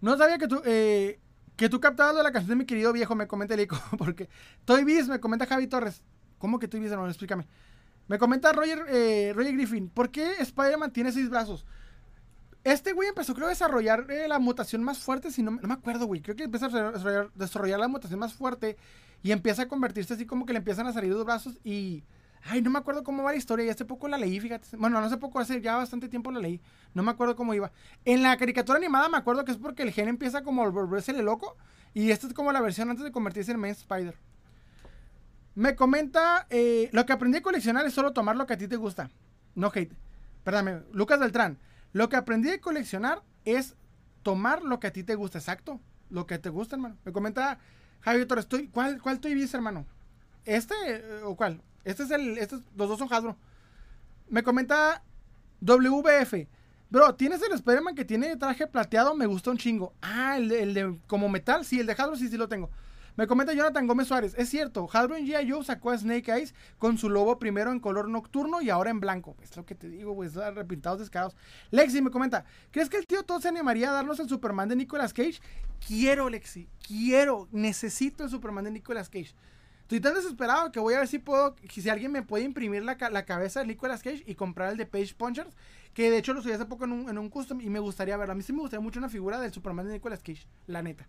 No 0.00 0.16
sabía 0.16 0.36
que 0.38 0.48
tú, 0.48 0.60
eh, 0.64 1.20
que 1.56 1.68
tú 1.68 1.80
captabas 1.80 2.16
de 2.16 2.22
la 2.22 2.32
canción 2.32 2.50
de 2.50 2.56
mi 2.56 2.66
querido 2.66 2.92
viejo, 2.92 3.14
me 3.14 3.26
comenta 3.26 3.54
el 3.54 3.60
ICO, 3.60 3.76
porque 3.98 4.28
Toy 4.64 4.84
Biz, 4.84 5.08
me 5.08 5.20
comenta 5.20 5.46
Javi 5.46 5.66
Torres. 5.68 6.02
¿Cómo 6.38 6.58
que 6.58 6.68
Toy 6.68 6.80
Biz, 6.80 6.90
hermano? 6.90 7.08
Explícame. 7.08 7.46
Me 8.08 8.18
comenta 8.18 8.52
Roger, 8.52 8.84
eh, 8.88 9.32
Roger 9.34 9.54
Griffin, 9.54 9.88
¿por 9.88 10.10
qué 10.10 10.34
Spider-Man 10.40 10.92
tiene 10.92 11.12
seis 11.12 11.30
brazos? 11.30 11.64
Este 12.64 12.92
güey 12.92 13.08
empezó, 13.08 13.34
creo, 13.34 13.46
a 13.46 13.50
desarrollar 13.50 14.06
eh, 14.10 14.28
la 14.28 14.38
mutación 14.38 14.84
más 14.84 14.98
fuerte, 14.98 15.30
si 15.30 15.42
no, 15.42 15.50
no 15.50 15.68
me 15.68 15.74
acuerdo, 15.74 16.06
güey. 16.06 16.20
Creo 16.20 16.36
que 16.36 16.44
empieza 16.44 16.66
a 16.66 16.92
desarrollar, 17.34 17.80
la 17.80 17.88
mutación 17.88 18.20
más 18.20 18.34
fuerte 18.34 18.76
y 19.22 19.32
empieza 19.32 19.62
a 19.62 19.68
convertirse 19.68 20.14
así 20.14 20.26
como 20.26 20.46
que 20.46 20.52
le 20.52 20.58
empiezan 20.58 20.86
a 20.86 20.92
salir 20.92 21.12
dos 21.12 21.24
brazos 21.24 21.58
y... 21.64 22.04
Ay, 22.44 22.60
no 22.60 22.70
me 22.70 22.80
acuerdo 22.80 23.04
cómo 23.04 23.22
va 23.22 23.30
la 23.30 23.38
historia. 23.38 23.64
Y 23.64 23.68
hace 23.68 23.84
poco 23.84 24.08
la 24.08 24.18
leí, 24.18 24.40
fíjate. 24.40 24.76
Bueno, 24.76 25.00
no 25.00 25.06
hace 25.06 25.16
poco, 25.16 25.38
hace 25.38 25.60
ya 25.60 25.76
bastante 25.76 26.08
tiempo 26.08 26.32
la 26.32 26.40
leí. 26.40 26.60
No 26.92 27.04
me 27.04 27.12
acuerdo 27.12 27.36
cómo 27.36 27.54
iba. 27.54 27.70
En 28.04 28.24
la 28.24 28.36
caricatura 28.36 28.78
animada 28.78 29.08
me 29.08 29.16
acuerdo 29.16 29.44
que 29.44 29.52
es 29.52 29.58
porque 29.58 29.84
el 29.84 29.92
gen 29.92 30.08
empieza 30.08 30.42
como 30.42 30.64
a 30.64 30.68
volverse 30.68 31.12
loco. 31.22 31.56
Y 31.94 32.10
esta 32.10 32.26
es 32.26 32.34
como 32.34 32.50
la 32.50 32.60
versión 32.60 32.90
antes 32.90 33.04
de 33.04 33.12
convertirse 33.12 33.52
en 33.52 33.60
Main 33.60 33.74
Spider. 33.74 34.16
Me 35.54 35.76
comenta, 35.76 36.48
eh, 36.50 36.88
lo 36.92 37.06
que 37.06 37.12
aprendí 37.12 37.38
a 37.38 37.42
coleccionar 37.42 37.86
es 37.86 37.94
solo 37.94 38.12
tomar 38.12 38.34
lo 38.34 38.44
que 38.46 38.54
a 38.54 38.58
ti 38.58 38.66
te 38.66 38.76
gusta. 38.76 39.08
No 39.54 39.70
hate. 39.72 39.94
Perdóname, 40.42 40.82
Lucas 40.92 41.20
Beltrán. 41.20 41.58
Lo 41.92 42.08
que 42.08 42.16
aprendí 42.16 42.50
a 42.50 42.60
coleccionar 42.60 43.22
es 43.44 43.74
tomar 44.22 44.62
lo 44.62 44.80
que 44.80 44.86
a 44.86 44.92
ti 44.92 45.04
te 45.04 45.14
gusta, 45.14 45.38
exacto. 45.38 45.80
Lo 46.10 46.26
que 46.26 46.38
te 46.38 46.48
gusta, 46.50 46.76
hermano. 46.76 46.96
Me 47.04 47.12
comenta 47.12 47.58
Javier 48.00 48.26
Torres, 48.26 48.46
¿cuál, 48.72 49.00
cuál 49.00 49.16
estoy 49.16 49.34
visto, 49.34 49.56
hermano? 49.56 49.86
¿Este 50.44 50.74
eh, 50.88 51.22
o 51.24 51.36
cuál? 51.36 51.62
Este 51.84 52.02
es 52.02 52.10
el, 52.10 52.38
estos, 52.38 52.62
los 52.76 52.88
dos 52.88 52.98
son 52.98 53.12
Hasbro. 53.12 53.36
Me 54.28 54.42
comenta 54.42 55.02
WBF. 55.60 56.48
Bro, 56.90 57.14
¿tienes 57.14 57.40
el 57.42 57.52
Spider-Man 57.52 57.94
que 57.94 58.04
tiene 58.04 58.36
traje 58.36 58.66
plateado? 58.66 59.14
Me 59.14 59.26
gusta 59.26 59.50
un 59.50 59.58
chingo. 59.58 59.94
Ah, 60.02 60.36
el 60.36 60.48
de, 60.48 60.62
el 60.62 60.74
de 60.74 60.98
como 61.06 61.28
metal, 61.28 61.64
sí, 61.64 61.80
el 61.80 61.86
de 61.86 61.92
Hasbro 61.92 62.16
sí, 62.16 62.28
sí 62.28 62.36
lo 62.36 62.48
tengo. 62.48 62.70
Me 63.14 63.26
comenta 63.26 63.52
Jonathan 63.52 63.86
Gómez 63.86 64.08
Suárez. 64.08 64.34
Es 64.38 64.48
cierto, 64.48 64.88
Hasbro 64.90 65.16
en 65.16 65.26
G.I. 65.26 65.50
Joe 65.50 65.62
sacó 65.62 65.90
a 65.90 65.98
Snake 65.98 66.32
Eyes 66.32 66.54
con 66.78 66.96
su 66.96 67.10
logo 67.10 67.38
primero 67.38 67.70
en 67.70 67.78
color 67.78 68.08
nocturno 68.08 68.62
y 68.62 68.70
ahora 68.70 68.88
en 68.88 69.00
blanco. 69.00 69.36
Es 69.42 69.54
lo 69.54 69.66
que 69.66 69.74
te 69.74 69.90
digo, 69.90 70.12
güey, 70.12 70.30
repintados 70.54 71.00
descarados. 71.00 71.36
Lexi 71.70 72.00
me 72.00 72.10
comenta, 72.10 72.46
¿crees 72.70 72.88
que 72.88 72.96
el 72.96 73.06
tío 73.06 73.22
todo 73.22 73.38
se 73.40 73.48
animaría 73.48 73.90
a 73.90 73.92
darnos 73.92 74.18
el 74.18 74.30
Superman 74.30 74.70
de 74.70 74.76
Nicolas 74.76 75.12
Cage? 75.12 75.40
Quiero, 75.86 76.30
Lexi, 76.30 76.68
quiero, 76.86 77.48
necesito 77.52 78.24
el 78.24 78.30
Superman 78.30 78.64
de 78.64 78.70
Nicolas 78.70 79.10
Cage. 79.10 79.34
Estoy 79.82 80.00
tan 80.00 80.14
desesperado 80.14 80.72
que 80.72 80.80
voy 80.80 80.94
a 80.94 81.00
ver 81.00 81.08
si 81.08 81.18
puedo, 81.18 81.54
si 81.68 81.90
alguien 81.90 82.12
me 82.12 82.22
puede 82.22 82.44
imprimir 82.44 82.82
la, 82.82 82.96
cabeza 82.96 83.60
de 83.60 83.66
Nicolas 83.66 84.02
Cage 84.02 84.24
y 84.26 84.36
comprar 84.36 84.70
el 84.70 84.78
de 84.78 84.86
Page 84.86 85.14
Punchers, 85.14 85.54
que 85.92 86.10
de 86.10 86.16
hecho 86.16 86.32
lo 86.32 86.40
subí 86.40 86.52
hace 86.52 86.64
poco 86.64 86.86
en 86.86 86.92
un, 86.92 87.10
en 87.10 87.18
un 87.18 87.28
custom 87.28 87.60
y 87.60 87.68
me 87.68 87.78
gustaría 87.78 88.16
verlo. 88.16 88.32
A 88.32 88.34
mí 88.34 88.42
sí 88.42 88.54
me 88.54 88.60
gustaría 88.60 88.82
mucho 88.82 88.98
una 89.00 89.10
figura 89.10 89.38
del 89.38 89.52
Superman 89.52 89.86
de 89.86 89.92
Nicolas 89.92 90.22
Cage, 90.22 90.46
la 90.66 90.80
neta. 90.80 91.06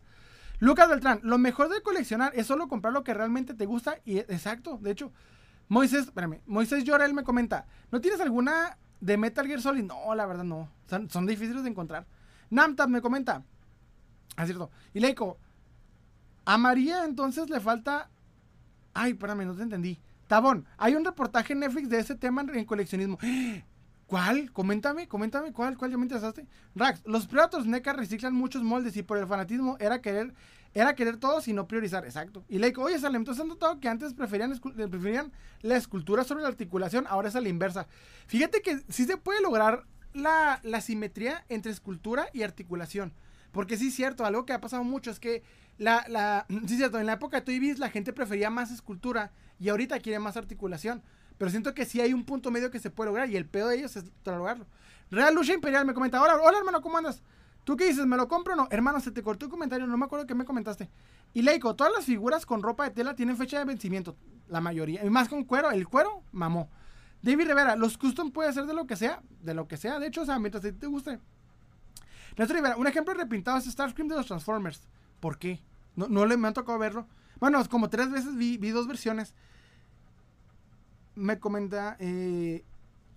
Lucas 0.59 0.89
Beltrán, 0.89 1.19
lo 1.23 1.37
mejor 1.37 1.69
de 1.69 1.81
coleccionar 1.81 2.31
es 2.35 2.47
solo 2.47 2.67
comprar 2.67 2.93
lo 2.93 3.03
que 3.03 3.13
realmente 3.13 3.53
te 3.53 3.65
gusta 3.65 3.97
y 4.05 4.19
exacto, 4.19 4.77
de 4.81 4.91
hecho, 4.91 5.11
Moisés, 5.67 6.05
espérame, 6.05 6.41
Moisés 6.45 6.83
Llorel 6.83 7.13
me 7.13 7.23
comenta, 7.23 7.65
¿no 7.91 8.01
tienes 8.01 8.21
alguna 8.21 8.77
de 9.01 9.17
Metal 9.17 9.45
Gear 9.45 9.61
Solid? 9.61 9.83
No, 9.83 10.15
la 10.15 10.25
verdad 10.25 10.43
no, 10.43 10.69
son, 11.09 11.25
difíciles 11.25 11.63
de 11.63 11.69
encontrar. 11.69 12.05
Namtab 12.49 12.89
me 12.89 13.01
comenta, 13.01 13.43
ah, 14.35 14.45
cierto, 14.45 14.69
y 14.93 14.99
Leico, 14.99 15.37
a 16.45 16.57
María 16.57 17.05
entonces 17.05 17.49
le 17.49 17.59
falta, 17.59 18.09
ay, 18.93 19.11
espérame, 19.11 19.45
no 19.45 19.55
te 19.55 19.63
entendí. 19.63 19.99
Tabón, 20.27 20.65
hay 20.77 20.95
un 20.95 21.03
reportaje 21.03 21.53
en 21.53 21.59
Netflix 21.59 21.89
de 21.89 21.99
ese 21.99 22.15
tema 22.15 22.41
en 22.41 22.65
coleccionismo. 22.65 23.17
¿Cuál? 24.13 24.51
Coméntame, 24.53 25.07
coméntame, 25.07 25.53
¿cuál? 25.53 25.75
¿Cuál 25.75 25.89
ya 25.89 25.97
me 25.97 26.03
interesaste? 26.03 26.45
Rax, 26.75 27.01
los 27.03 27.25
Predators 27.25 27.65
NECA 27.65 27.93
reciclan 27.93 28.35
muchos 28.35 28.61
moldes 28.61 28.95
y 28.95 29.01
por 29.01 29.17
el 29.17 29.25
fanatismo 29.25 29.75
era 29.79 30.03
querer 30.03 30.35
era 30.75 30.93
querer 30.93 31.17
todos 31.17 31.47
y 31.47 31.53
no 31.53 31.67
priorizar, 31.67 32.05
exacto. 32.05 32.45
Y 32.47 32.59
le 32.59 32.67
digo, 32.67 32.83
oye, 32.83 32.99
Salem, 32.99 33.21
entonces 33.21 33.41
han 33.41 33.47
notado 33.47 33.79
que 33.79 33.89
antes 33.89 34.13
preferían, 34.13 34.53
eh, 34.53 34.87
preferían 34.87 35.31
la 35.61 35.77
escultura 35.77 36.23
sobre 36.23 36.43
la 36.43 36.49
articulación, 36.49 37.07
ahora 37.09 37.29
es 37.29 37.35
a 37.35 37.41
la 37.41 37.49
inversa. 37.49 37.87
Fíjate 38.27 38.61
que 38.61 38.83
sí 38.87 39.05
se 39.05 39.17
puede 39.17 39.41
lograr 39.41 39.87
la, 40.13 40.61
simetría 40.79 41.43
entre 41.49 41.71
escultura 41.71 42.27
y 42.33 42.43
articulación. 42.43 43.13
Porque 43.51 43.77
sí 43.77 43.87
es 43.87 43.95
cierto, 43.95 44.25
algo 44.25 44.45
que 44.45 44.53
ha 44.53 44.61
pasado 44.61 44.83
mucho 44.83 45.09
es 45.09 45.19
que 45.19 45.41
la, 45.79 46.45
sí 46.67 46.73
es 46.73 46.77
cierto, 46.77 46.99
en 46.99 47.07
la 47.07 47.13
época 47.13 47.37
de 47.37 47.45
Toy 47.45 47.75
la 47.77 47.89
gente 47.89 48.13
prefería 48.13 48.51
más 48.51 48.69
escultura 48.69 49.31
y 49.59 49.69
ahorita 49.69 49.99
quiere 50.01 50.19
más 50.19 50.37
articulación. 50.37 51.01
Pero 51.37 51.51
siento 51.51 51.73
que 51.73 51.85
sí 51.85 52.01
hay 52.01 52.13
un 52.13 52.25
punto 52.25 52.51
medio 52.51 52.71
que 52.71 52.79
se 52.79 52.89
puede 52.89 53.09
lograr 53.09 53.29
y 53.29 53.35
el 53.35 53.45
pedo 53.45 53.69
de 53.69 53.77
ellos 53.77 53.95
es 53.95 54.05
lograrlo. 54.25 54.65
Real 55.11 55.33
Lucha 55.33 55.53
Imperial 55.53 55.85
me 55.85 55.93
comenta, 55.93 56.21
hola, 56.21 56.35
hola 56.41 56.57
hermano, 56.57 56.81
¿cómo 56.81 56.97
andas? 56.97 57.21
¿Tú 57.63 57.77
qué 57.77 57.85
dices? 57.85 58.05
¿Me 58.05 58.17
lo 58.17 58.27
compro 58.27 58.53
o 58.53 58.55
no? 58.55 58.67
Hermano, 58.71 58.99
se 58.99 59.11
te 59.11 59.23
cortó 59.23 59.45
el 59.45 59.51
comentario, 59.51 59.87
no 59.87 59.97
me 59.97 60.05
acuerdo 60.05 60.27
qué 60.27 60.35
me 60.35 60.45
comentaste. 60.45 60.89
Y 61.33 61.41
Leico, 61.41 61.75
todas 61.75 61.93
las 61.93 62.05
figuras 62.05 62.45
con 62.45 62.61
ropa 62.61 62.83
de 62.83 62.91
tela 62.91 63.15
tienen 63.15 63.37
fecha 63.37 63.57
de 63.59 63.65
vencimiento, 63.65 64.17
la 64.49 64.59
mayoría. 64.59 65.03
Y 65.05 65.09
más 65.09 65.29
con 65.29 65.43
cuero, 65.45 65.71
el 65.71 65.87
cuero, 65.87 66.23
mamó. 66.31 66.69
David 67.21 67.47
Rivera, 67.47 67.75
los 67.77 67.97
custom 67.97 68.31
puede 68.31 68.51
ser 68.51 68.65
de 68.65 68.73
lo 68.73 68.85
que 68.85 68.97
sea, 68.97 69.21
de 69.41 69.53
lo 69.53 69.67
que 69.67 69.77
sea, 69.77 69.97
de 69.97 70.07
hecho, 70.07 70.23
o 70.23 70.25
sea, 70.25 70.39
mientras 70.39 70.61
te, 70.61 70.73
te 70.73 70.87
guste. 70.87 71.19
Néstor 72.37 72.57
Rivera, 72.57 72.75
un 72.75 72.87
ejemplo 72.87 73.13
repintado 73.13 73.57
es 73.57 73.65
Starscream 73.65 74.09
de 74.09 74.15
los 74.15 74.25
Transformers. 74.25 74.87
¿Por 75.21 75.37
qué? 75.37 75.63
No, 75.95 76.07
no 76.07 76.25
le 76.25 76.35
me 76.35 76.49
han 76.49 76.53
tocado 76.53 76.77
verlo. 76.77 77.07
Bueno, 77.39 77.63
como 77.69 77.89
tres 77.89 78.11
veces 78.11 78.35
vi 78.35 78.57
dos 78.71 78.87
versiones. 78.87 79.35
Me 81.15 81.39
comenta, 81.39 81.95
eh, 81.99 82.63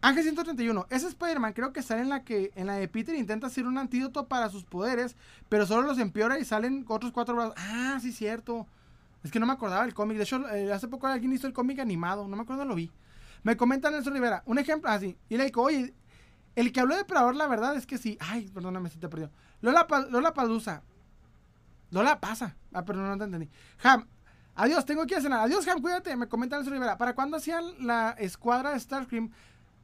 Ángel 0.03 0.23
131. 0.23 0.87
Ese 0.91 1.09
Spider-Man 1.09 1.53
creo 1.53 1.73
que 1.73 1.83
sale 1.83 2.03
en 2.03 2.11
la 2.11 2.25
que 2.25 2.53
en 2.55 2.67
la 2.67 2.75
de 2.75 2.89
Peter 2.89 3.15
intenta 3.15 3.47
hacer 3.47 3.67
un 3.67 3.79
antídoto 3.79 4.29
para 4.29 4.49
sus 4.51 4.65
poderes, 4.65 5.17
pero 5.49 5.67
solo 5.67 5.87
los 5.87 5.99
empeora 5.99 6.39
y 6.39 6.45
salen 6.45 6.85
otros 6.89 7.13
cuatro 7.13 7.35
brazos. 7.35 7.55
Ah, 7.57 7.99
sí, 8.01 8.13
cierto. 8.13 8.67
Es 9.25 9.33
que 9.33 9.41
no 9.41 9.47
me 9.47 9.53
acordaba 9.53 9.83
del 9.83 9.95
cómic. 9.95 10.17
De 10.19 10.23
hecho, 10.23 10.49
eh, 10.51 10.73
hace 10.73 10.89
poco 10.89 11.07
alguien 11.07 11.33
hizo 11.33 11.47
el 11.47 11.53
cómic 11.53 11.79
animado. 11.81 12.29
No 12.29 12.37
me 12.37 12.43
acuerdo, 12.43 12.65
lo 12.65 12.75
vi. 12.75 12.91
Me 13.43 13.57
comenta 13.57 13.91
Nelson 13.91 14.13
Rivera. 14.13 14.43
Un 14.47 14.59
ejemplo 14.59 14.91
así. 14.91 15.17
y 15.29 15.37
le 15.37 15.47
digo, 15.47 15.63
oye, 15.63 15.95
el 16.55 16.73
que 16.73 16.81
habló 16.81 16.95
de 16.95 17.01
Depredador, 17.01 17.35
la 17.35 17.47
verdad 17.47 17.77
es 17.77 17.87
que 17.87 17.99
sí. 17.99 18.17
Ay, 18.21 18.49
perdóname 18.49 18.89
si 18.91 18.99
te 18.99 19.09
perdió. 19.09 19.31
Lola, 19.61 19.87
Lola 20.11 20.33
Palusa. 20.35 20.83
Lola 21.91 22.21
pasa. 22.21 22.57
Ah, 22.73 22.85
perdón, 22.85 23.09
no 23.09 23.19
te 23.19 23.25
entendí. 23.25 23.49
Ham, 23.83 24.07
adiós, 24.57 24.85
tengo 24.85 25.07
que 25.07 25.15
ir 25.15 25.19
a 25.19 25.23
cenar. 25.23 25.41
Adiós, 25.41 25.67
Ham, 25.69 25.81
cuídate. 25.81 26.17
Me 26.17 26.29
comenta 26.29 26.57
Nelson 26.57 26.73
Rivera. 26.73 26.99
¿Para 26.99 27.15
cuándo 27.15 27.37
hacían 27.37 27.65
la 27.87 28.17
escuadra 28.19 28.73
de 28.73 28.81
Starscream? 28.81 29.31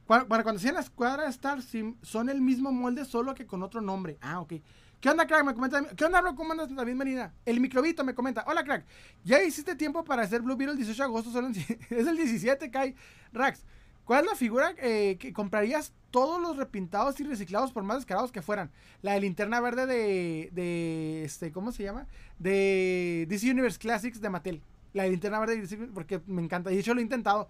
Para 0.07 0.43
cuando 0.43 0.61
sean 0.61 0.75
la 0.75 0.81
escuadra 0.81 1.25
de 1.25 1.33
Starsim, 1.33 1.97
son 2.03 2.29
el 2.29 2.41
mismo 2.41 2.73
molde, 2.73 3.05
solo 3.05 3.35
que 3.35 3.47
con 3.47 3.63
otro 3.63 3.81
nombre. 3.81 4.19
Ah, 4.21 4.41
ok. 4.41 4.55
¿Qué 5.01 5.09
onda, 5.09 5.27
crack? 5.27 5.45
Me 5.45 5.55
comenta. 5.55 5.83
¿Qué 5.97 6.05
onda, 6.05 6.21
bro? 6.21 6.35
¿Cómo 6.35 6.53
andas? 6.53 6.71
La 6.71 6.85
bienvenida. 6.85 7.33
El 7.45 7.61
microbito 7.61 8.05
me 8.05 8.15
comenta. 8.15 8.45
Hola, 8.47 8.63
crack. 8.63 8.85
Ya 9.25 9.43
hiciste 9.43 9.75
tiempo 9.75 10.05
para 10.05 10.23
hacer 10.23 10.43
Blue 10.43 10.57
Beetle 10.57 10.73
el 10.73 10.77
18 10.77 11.03
de 11.03 11.05
agosto. 11.05 11.31
Solo 11.31 11.49
es 11.91 12.07
el 12.07 12.17
17, 12.17 12.71
Kai. 12.71 12.95
Rax. 13.33 13.65
¿Cuál 14.05 14.25
es 14.25 14.31
la 14.31 14.37
figura 14.37 14.75
eh, 14.79 15.17
que 15.19 15.33
comprarías 15.33 15.93
todos 16.11 16.41
los 16.41 16.57
repintados 16.57 17.19
y 17.21 17.25
reciclados 17.25 17.73
por 17.73 17.85
más 17.85 17.99
descarados 17.99 18.33
que 18.33 18.43
fueran? 18.43 18.71
La 19.01 19.13
de 19.15 19.21
linterna 19.21 19.61
verde 19.61 19.87
de, 19.87 20.51
de 20.53 21.25
este, 21.25 21.53
¿cómo 21.53 21.73
se 21.73 21.85
llama? 21.85 22.07
De 22.39 23.27
DC 23.29 23.51
Universe 23.51 23.79
Classics 23.79 24.21
de 24.21 24.31
Mattel. 24.31 24.63
La 24.93 25.05
de 25.05 25.11
linterna 25.11 25.39
verde 25.39 25.67
porque 25.95 26.21
me 26.27 26.43
encanta. 26.43 26.71
Y 26.71 26.75
de 26.75 26.81
hecho 26.81 26.95
lo 26.95 27.01
he 27.01 27.05
intentado. 27.05 27.49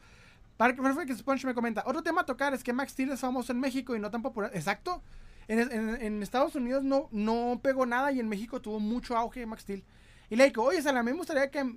Perfect 0.56 1.18
Sponge 1.18 1.46
me 1.46 1.54
comenta. 1.54 1.82
Otro 1.86 2.02
tema 2.02 2.20
a 2.20 2.26
tocar 2.26 2.54
es 2.54 2.62
que 2.62 2.72
Max 2.72 2.92
Steel 2.92 3.10
es 3.10 3.20
famoso 3.20 3.52
en 3.52 3.60
México 3.60 3.96
y 3.96 4.00
no 4.00 4.10
tan 4.10 4.22
popular. 4.22 4.50
Exacto. 4.54 5.02
En, 5.48 6.22
Estados 6.22 6.54
Unidos 6.54 6.84
no, 6.84 7.08
no 7.10 7.60
pegó 7.62 7.84
nada 7.84 8.12
y 8.12 8.20
en 8.20 8.28
México 8.28 8.60
tuvo 8.60 8.78
mucho 8.78 9.16
auge 9.16 9.44
Max 9.44 9.62
Steel. 9.62 9.82
Y 10.30 10.36
le 10.36 10.44
digo, 10.44 10.62
oye, 10.62 10.80
Sala, 10.80 11.00
a 11.00 11.02
mí 11.02 11.10
me 11.10 11.16
gustaría 11.16 11.50
que, 11.50 11.76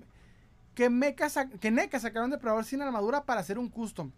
que, 0.76 0.90
Mecha 0.90 1.50
que 1.60 1.72
NECA 1.72 2.00
sacaran 2.00 2.30
de 2.30 2.38
probar 2.38 2.64
sin 2.64 2.82
armadura 2.82 3.26
para 3.26 3.42
hacer 3.42 3.58
un 3.58 3.70
custom. 3.70 4.12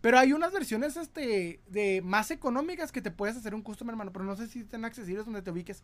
Pero 0.00 0.18
hay 0.18 0.32
unas 0.32 0.52
versiones 0.52 0.96
este, 0.96 1.60
de 1.66 2.02
más 2.02 2.30
económicas 2.30 2.92
que 2.92 3.02
te 3.02 3.10
puedes 3.10 3.36
hacer 3.36 3.54
un 3.54 3.62
custom, 3.62 3.90
hermano. 3.90 4.12
Pero 4.12 4.24
no 4.24 4.36
sé 4.36 4.46
si 4.46 4.60
están 4.60 4.84
accesibles 4.84 5.24
donde 5.24 5.42
te 5.42 5.50
ubiques. 5.50 5.82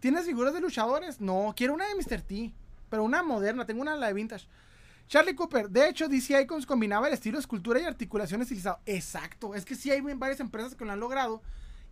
¿Tienes 0.00 0.26
figuras 0.26 0.54
de 0.54 0.60
luchadores? 0.60 1.20
No, 1.20 1.54
quiero 1.56 1.74
una 1.74 1.86
de 1.88 1.94
Mr. 1.94 2.22
T. 2.22 2.52
Pero 2.88 3.02
una 3.02 3.22
moderna, 3.22 3.66
tengo 3.66 3.82
una 3.82 3.96
la 3.96 4.08
de 4.08 4.12
Vintage. 4.12 4.46
Charlie 5.08 5.36
Cooper, 5.36 5.70
de 5.70 5.88
hecho, 5.88 6.08
DC 6.08 6.40
Icons 6.42 6.66
combinaba 6.66 7.06
el 7.06 7.14
estilo 7.14 7.38
escultura 7.38 7.80
y 7.80 7.84
articulación 7.84 8.42
estilizado. 8.42 8.80
Exacto, 8.86 9.54
es 9.54 9.64
que 9.64 9.76
sí 9.76 9.90
hay 9.90 10.00
varias 10.00 10.40
empresas 10.40 10.74
que 10.74 10.84
lo 10.84 10.92
han 10.92 11.00
logrado. 11.00 11.42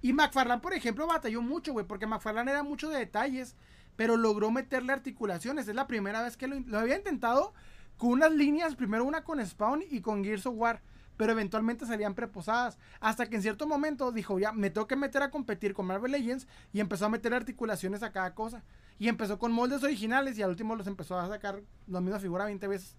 Y 0.02 0.12
McFarlane, 0.12 0.60
por 0.60 0.75
ejemplo, 0.75 1.07
batalló 1.07 1.41
mucho, 1.41 1.73
güey, 1.73 1.86
porque 1.86 2.07
McFarlane 2.07 2.51
era 2.51 2.62
mucho 2.65 2.91
de 2.91 2.99
detalles, 2.99 3.55
pero 3.94 4.17
logró 4.17 4.51
meterle 4.51 4.93
articulaciones. 4.93 5.68
Es 5.68 5.76
la 5.76 5.86
primera 5.86 6.23
vez 6.23 6.36
que 6.36 6.49
lo, 6.49 6.78
había 6.78 6.97
intentado 6.97 7.55
con 7.97 8.10
unas 8.10 8.33
líneas, 8.33 8.75
primero 8.75 9.05
una 9.05 9.23
con 9.23 9.44
Spawn 9.44 9.84
y 9.89 10.01
con 10.01 10.25
Gears 10.25 10.47
of 10.47 10.57
War, 10.57 10.83
pero 11.17 11.33
eventualmente 11.33 11.86
salían 11.86 12.15
preposadas. 12.15 12.78
Hasta 13.01 13.26
que 13.26 13.36
en 13.36 13.43
cierto 13.43 13.67
momento 13.67 14.12
dijo, 14.12 14.39
ya, 14.39 14.52
me 14.52 14.70
tengo 14.70 14.86
que 14.86 14.97
meter 14.97 15.23
a 15.23 15.31
competir 15.31 15.75
con 15.75 15.86
Marvel 15.86 16.12
Legends 16.12 16.47
y 16.73 16.81
empezó 16.81 17.07
a 17.07 17.09
meter 17.09 17.34
articulaciones 17.34 18.02
a 18.02 18.12
cada 18.12 18.34
cosa. 18.34 18.62
Y 18.99 19.09
empezó 19.09 19.39
con 19.39 19.52
moldes 19.52 19.83
originales 19.83 20.39
y 20.39 20.43
al 20.43 20.51
último 20.51 20.76
los 20.76 20.86
empezó 20.86 21.18
a 21.18 21.28
sacar 21.28 21.62
la 21.86 22.01
misma 22.01 22.20
figura 22.20 22.44
20 22.44 22.67
veces. 22.68 22.97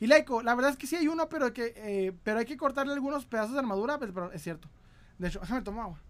Y 0.00 0.06
Laico, 0.06 0.42
la 0.42 0.54
verdad 0.54 0.72
es 0.72 0.76
que 0.76 0.86
sí 0.86 0.96
hay 0.96 1.08
uno, 1.08 1.28
pero, 1.28 1.52
que, 1.52 1.72
eh, 1.76 2.12
pero 2.24 2.38
hay 2.38 2.44
que 2.44 2.56
cortarle 2.56 2.92
algunos 2.92 3.26
pedazos 3.26 3.52
de 3.52 3.58
armadura, 3.58 3.98
pues, 3.98 4.10
pero, 4.12 4.32
es 4.32 4.42
cierto. 4.42 4.68
De 5.18 5.28
hecho, 5.28 5.40
déjame 5.40 5.62
tomar 5.62 5.84
agua. 5.84 6.00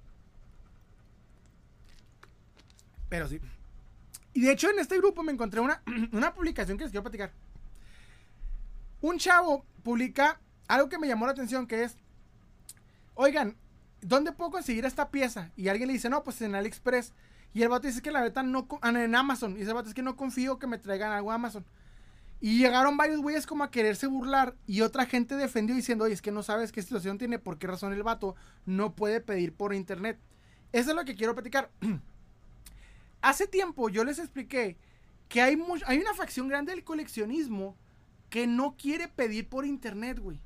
Pero 3.09 3.29
sí. 3.29 3.41
Y 4.33 4.41
de 4.41 4.51
hecho 4.51 4.69
en 4.69 4.79
este 4.81 4.99
grupo 4.99 5.23
me 5.23 5.33
encontré 5.33 5.61
una, 5.61 5.83
una 6.13 6.35
publicación 6.35 6.77
que 6.77 6.85
les 6.85 6.91
quiero 6.91 7.05
platicar. 7.05 7.33
Un 9.01 9.19
chavo 9.19 9.65
publica 9.83 10.41
algo 10.69 10.89
que 10.89 10.99
me 10.99 11.07
llamó 11.07 11.27
la 11.27 11.33
atención, 11.33 11.67
que 11.67 11.85
es, 11.85 11.97
oigan, 13.15 13.57
¿dónde 14.01 14.33
puedo 14.33 14.51
conseguir 14.51 14.85
esta 14.85 15.11
pieza? 15.11 15.51
Y 15.57 15.69
alguien 15.69 15.89
le 15.89 15.95
dice, 15.95 16.09
no, 16.09 16.23
pues 16.23 16.41
en 16.43 16.55
AliExpress. 16.55 17.13
Y 17.53 17.63
el 17.63 17.69
vato 17.69 17.87
dice 17.87 18.03
que 18.03 18.11
la 18.11 18.23
verdad 18.23 18.43
no, 18.43 18.67
ah, 18.83 18.91
en 18.91 19.15
Amazon. 19.15 19.57
Y 19.57 19.63
ese 19.63 19.73
vato 19.73 19.89
es 19.89 19.95
que 19.95 20.03
no 20.03 20.17
confío 20.17 20.59
que 20.59 20.67
me 20.67 20.79
traigan 20.79 21.13
algo 21.13 21.31
a 21.31 21.37
Amazon. 21.37 21.65
Y 22.41 22.59
llegaron 22.59 22.97
varios 22.97 23.23
güeyes 23.23 23.47
como 23.47 23.65
a 23.65 23.71
quererse 23.71 24.07
burlar 24.07 24.55
y 24.67 24.83
otra 24.83 25.07
gente 25.07 25.37
defendió 25.37 25.75
diciendo, 25.75 26.05
oye, 26.05 26.15
es 26.15 26.21
que 26.21 26.33
no 26.33 26.43
sabes 26.43 26.73
qué 26.73 26.83
situación 26.83 27.17
tiene, 27.17 27.39
por 27.39 27.59
qué 27.59 27.67
razón 27.67 27.93
el 27.93 28.03
vato 28.03 28.35
no 28.67 28.95
puede 28.95 29.21
pedir 29.21 29.55
por 29.55 29.73
internet. 29.73 30.19
Eso 30.73 30.91
es 30.91 30.97
lo 30.97 31.05
que 31.05 31.15
quiero 31.15 31.35
platicar. 31.35 31.71
Hace 33.23 33.47
tiempo 33.47 33.89
yo 33.89 34.05
les 34.05 34.19
expliqué 34.19 34.77
que 35.29 35.41
hay, 35.41 35.57
hay 35.87 35.99
una 35.99 36.15
facción 36.15 36.49
grande 36.49 36.73
del 36.73 36.85
coleccionismo 36.85 37.79
que 38.29 38.47
no 38.47 38.77
quiere 38.77 39.09
pedir 39.09 39.49
por 39.49 39.65
internet, 39.65 40.19
güey. 40.19 40.43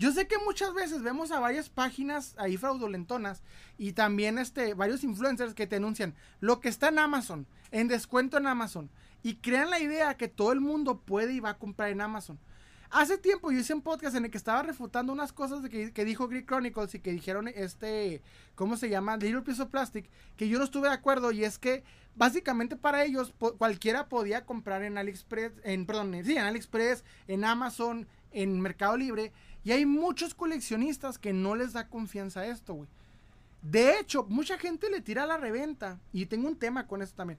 Yo 0.00 0.10
sé 0.12 0.26
que 0.26 0.38
muchas 0.38 0.72
veces 0.72 1.02
vemos 1.02 1.30
a 1.30 1.40
varias 1.40 1.68
páginas 1.68 2.34
ahí 2.38 2.56
fraudulentonas 2.56 3.42
y 3.76 3.92
también 3.92 4.38
este, 4.38 4.72
varios 4.72 5.04
influencers 5.04 5.52
que 5.52 5.66
te 5.66 5.76
anuncian 5.76 6.14
lo 6.40 6.58
que 6.58 6.70
está 6.70 6.88
en 6.88 6.98
Amazon, 6.98 7.46
en 7.70 7.86
descuento 7.86 8.38
en 8.38 8.46
Amazon 8.46 8.90
y 9.22 9.34
crean 9.36 9.68
la 9.68 9.78
idea 9.78 10.16
que 10.16 10.26
todo 10.26 10.52
el 10.52 10.60
mundo 10.62 11.02
puede 11.02 11.34
y 11.34 11.40
va 11.40 11.50
a 11.50 11.58
comprar 11.58 11.90
en 11.90 12.00
Amazon. 12.00 12.38
Hace 12.88 13.18
tiempo 13.18 13.52
yo 13.52 13.58
hice 13.58 13.74
un 13.74 13.82
podcast 13.82 14.16
en 14.16 14.24
el 14.24 14.30
que 14.30 14.38
estaba 14.38 14.62
refutando 14.62 15.12
unas 15.12 15.34
cosas 15.34 15.62
de 15.62 15.92
que, 15.92 16.04
dijo 16.06 16.28
Greek 16.28 16.46
Chronicles 16.46 16.94
y 16.94 17.00
que 17.00 17.12
dijeron 17.12 17.48
este, 17.48 18.22
¿cómo 18.54 18.78
se 18.78 18.88
llama? 18.88 19.18
Little 19.18 19.42
Piece 19.42 19.60
of 19.60 19.68
Plastic, 19.68 20.08
que 20.38 20.48
yo 20.48 20.56
no 20.56 20.64
estuve 20.64 20.88
de 20.88 20.94
acuerdo 20.94 21.30
y 21.30 21.44
es 21.44 21.58
que 21.58 21.84
básicamente 22.16 22.74
para 22.74 23.04
ellos 23.04 23.34
cualquiera 23.58 24.08
podía 24.08 24.46
comprar 24.46 24.82
en 24.82 24.96
AliExpress, 24.96 25.52
en, 25.62 25.84
perdón, 25.84 26.16
sí, 26.24 26.32
en 26.32 26.44
AliExpress, 26.44 27.04
en 27.28 27.44
Amazon, 27.44 28.08
en 28.32 28.60
Mercado 28.60 28.96
Libre 28.96 29.32
y 29.64 29.72
hay 29.72 29.86
muchos 29.86 30.34
coleccionistas 30.34 31.18
que 31.18 31.32
no 31.32 31.54
les 31.54 31.72
da 31.72 31.88
confianza 31.88 32.40
a 32.40 32.46
esto, 32.46 32.74
güey. 32.74 32.88
De 33.62 33.98
hecho, 33.98 34.24
mucha 34.24 34.58
gente 34.58 34.88
le 34.90 35.00
tira 35.00 35.24
a 35.24 35.26
la 35.26 35.36
reventa 35.36 35.98
y 36.12 36.26
tengo 36.26 36.48
un 36.48 36.56
tema 36.56 36.86
con 36.86 37.02
esto 37.02 37.16
también 37.16 37.38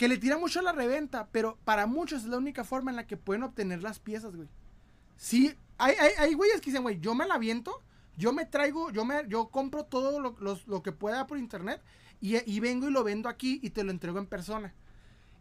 que 0.00 0.08
le 0.08 0.16
tira 0.16 0.38
mucho 0.38 0.60
a 0.60 0.62
la 0.62 0.72
reventa, 0.72 1.28
pero 1.30 1.58
para 1.62 1.84
muchos 1.84 2.22
es 2.22 2.28
la 2.30 2.38
única 2.38 2.64
forma 2.64 2.90
en 2.90 2.96
la 2.96 3.06
que 3.06 3.18
pueden 3.18 3.42
obtener 3.42 3.82
las 3.82 3.98
piezas, 3.98 4.34
güey. 4.34 4.48
Sí, 5.18 5.54
hay, 5.76 5.94
hay, 6.16 6.32
güeyes 6.32 6.62
que 6.62 6.70
dicen, 6.70 6.82
güey, 6.82 6.98
yo 7.00 7.14
me 7.14 7.26
la 7.26 7.36
viento, 7.36 7.82
yo 8.16 8.32
me 8.32 8.46
traigo, 8.46 8.90
yo 8.92 9.04
me, 9.04 9.28
yo 9.28 9.50
compro 9.50 9.84
todo 9.84 10.18
lo, 10.18 10.82
que 10.82 10.92
pueda 10.92 11.26
por 11.26 11.36
internet 11.36 11.82
y, 12.18 12.60
vengo 12.60 12.88
y 12.88 12.92
lo 12.92 13.04
vendo 13.04 13.28
aquí 13.28 13.60
y 13.62 13.68
te 13.68 13.84
lo 13.84 13.90
entrego 13.90 14.18
en 14.18 14.24
persona. 14.24 14.72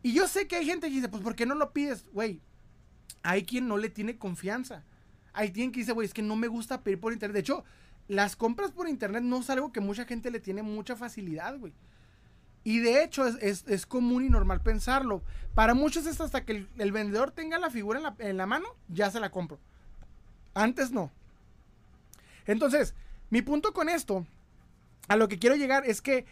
Y 0.03 0.11
yo 0.11 0.27
sé 0.27 0.45
que 0.45 0.57
hay 0.57 0.65
gente 0.65 0.89
que 0.89 0.95
dice, 0.95 1.07
pues 1.07 1.23
¿por 1.23 1.37
qué 1.37 1.45
no 1.45 1.55
lo 1.55 1.71
pides? 1.71 2.03
Güey, 2.11 2.41
hay 3.23 3.45
quien 3.45 3.65
no 3.65 3.77
le 3.77 3.89
tiene 3.89 4.17
confianza. 4.17 4.83
Hay 5.39 5.53
quien 5.53 5.71
que 5.71 5.79
dice, 5.79 5.93
güey, 5.93 6.05
es 6.05 6.13
que 6.13 6.21
no 6.21 6.35
me 6.35 6.49
gusta 6.49 6.81
pedir 6.81 6.99
por 6.99 7.13
internet. 7.13 7.33
De 7.33 7.39
hecho, 7.39 7.63
las 8.09 8.35
compras 8.35 8.71
por 8.71 8.89
internet 8.89 9.23
no 9.23 9.37
es 9.37 9.49
algo 9.49 9.71
que 9.71 9.79
mucha 9.79 10.03
gente 10.03 10.31
le 10.31 10.41
tiene 10.41 10.63
mucha 10.63 10.97
facilidad, 10.97 11.57
güey. 11.57 11.71
Y 12.65 12.79
de 12.79 13.05
hecho 13.05 13.25
es, 13.25 13.85
común 13.85 14.25
y 14.25 14.29
normal 14.29 14.61
pensarlo. 14.61 15.23
Para 15.55 15.73
muchos 15.73 16.05
es 16.07 16.19
hasta 16.19 16.43
que 16.43 16.67
el, 16.77 16.91
vendedor 16.91 17.31
tenga 17.31 17.57
la 17.57 17.69
figura 17.69 18.13
en 18.17 18.35
la, 18.35 18.45
mano, 18.47 18.67
ya 18.89 19.09
se 19.11 19.21
la 19.21 19.31
compro. 19.31 19.59
Antes 20.55 20.91
no. 20.91 21.09
Entonces, 22.45 22.93
mi 23.29 23.41
punto 23.41 23.71
con 23.71 23.87
esto, 23.87 24.25
a 25.07 25.15
lo 25.15 25.29
que 25.29 25.39
quiero 25.39 25.55
llegar 25.55 25.85
es 25.85 26.01
que 26.01 26.25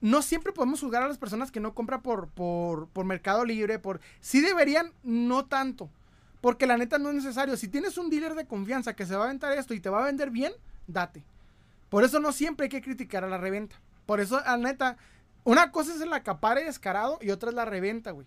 no 0.00 0.22
siempre 0.22 0.52
podemos 0.52 0.78
juzgar 0.78 1.02
a 1.02 1.08
las 1.08 1.18
personas 1.18 1.50
que 1.50 1.58
no 1.58 1.74
compran 1.74 2.00
por, 2.00 2.28
por, 2.28 2.86
por 2.90 3.04
Mercado 3.06 3.44
Libre, 3.44 3.80
por... 3.80 4.00
Sí 4.20 4.40
deberían, 4.40 4.92
no 5.02 5.46
tanto. 5.46 5.90
Porque 6.42 6.66
la 6.66 6.76
neta 6.76 6.98
no 6.98 7.08
es 7.08 7.14
necesario. 7.14 7.56
Si 7.56 7.68
tienes 7.68 7.96
un 7.96 8.10
dealer 8.10 8.34
de 8.34 8.46
confianza 8.46 8.94
que 8.94 9.06
se 9.06 9.14
va 9.14 9.22
a 9.22 9.26
aventar 9.26 9.56
esto 9.56 9.72
y 9.72 9.80
te 9.80 9.88
va 9.88 10.02
a 10.02 10.06
vender 10.06 10.30
bien, 10.30 10.52
date. 10.88 11.22
Por 11.88 12.04
eso 12.04 12.20
no 12.20 12.32
siempre 12.32 12.64
hay 12.64 12.70
que 12.70 12.82
criticar 12.82 13.24
a 13.24 13.28
la 13.28 13.38
reventa. 13.38 13.76
Por 14.06 14.20
eso, 14.20 14.40
la 14.40 14.56
neta, 14.56 14.96
una 15.44 15.70
cosa 15.70 15.94
es 15.94 16.00
el 16.00 16.12
acapare 16.12 16.64
descarado 16.64 17.18
y 17.22 17.30
otra 17.30 17.50
es 17.50 17.54
la 17.54 17.64
reventa, 17.64 18.10
güey. 18.10 18.26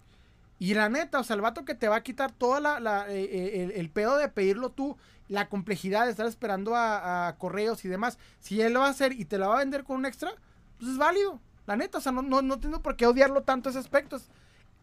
Y 0.60 0.74
la 0.74 0.88
neta, 0.88 1.20
o 1.20 1.24
sea, 1.26 1.36
el 1.36 1.42
vato 1.42 1.66
que 1.66 1.76
te 1.76 1.90
va 1.90 1.98
a 1.98 2.04
quitar 2.04 2.32
todo 2.32 2.62
la, 2.62 3.06
eh, 3.10 3.24
eh, 3.24 3.74
el, 3.76 3.90
pedo 3.90 4.18
de 4.18 4.30
pedirlo 4.30 4.70
tú, 4.70 4.96
la 5.28 5.50
complejidad 5.50 6.06
de 6.06 6.12
estar 6.12 6.26
esperando 6.26 6.74
a, 6.76 7.36
correos 7.38 7.84
y 7.84 7.90
demás, 7.90 8.18
si 8.40 8.62
él 8.62 8.72
lo 8.72 8.80
va 8.80 8.88
a 8.88 8.92
hacer 8.92 9.12
y 9.12 9.26
te 9.26 9.38
la 9.38 9.50
va 9.50 9.56
a 9.56 9.60
vender 9.60 9.84
con 9.84 9.98
un 9.98 10.06
extra, 10.06 10.32
pues 10.80 10.92
es 10.92 10.98
válido. 10.98 11.42
La 11.68 11.76
neta, 11.76 11.98
o 11.98 12.02
sea, 12.02 12.14
no, 12.14 12.22
no, 12.22 12.42
no 12.42 12.60
tengo 12.60 12.82
por 12.82 12.96
qué 12.96 13.06
odiarlo 13.06 13.42
tanto 13.42 13.70
ese 13.70 13.80
aspecto. 13.80 14.22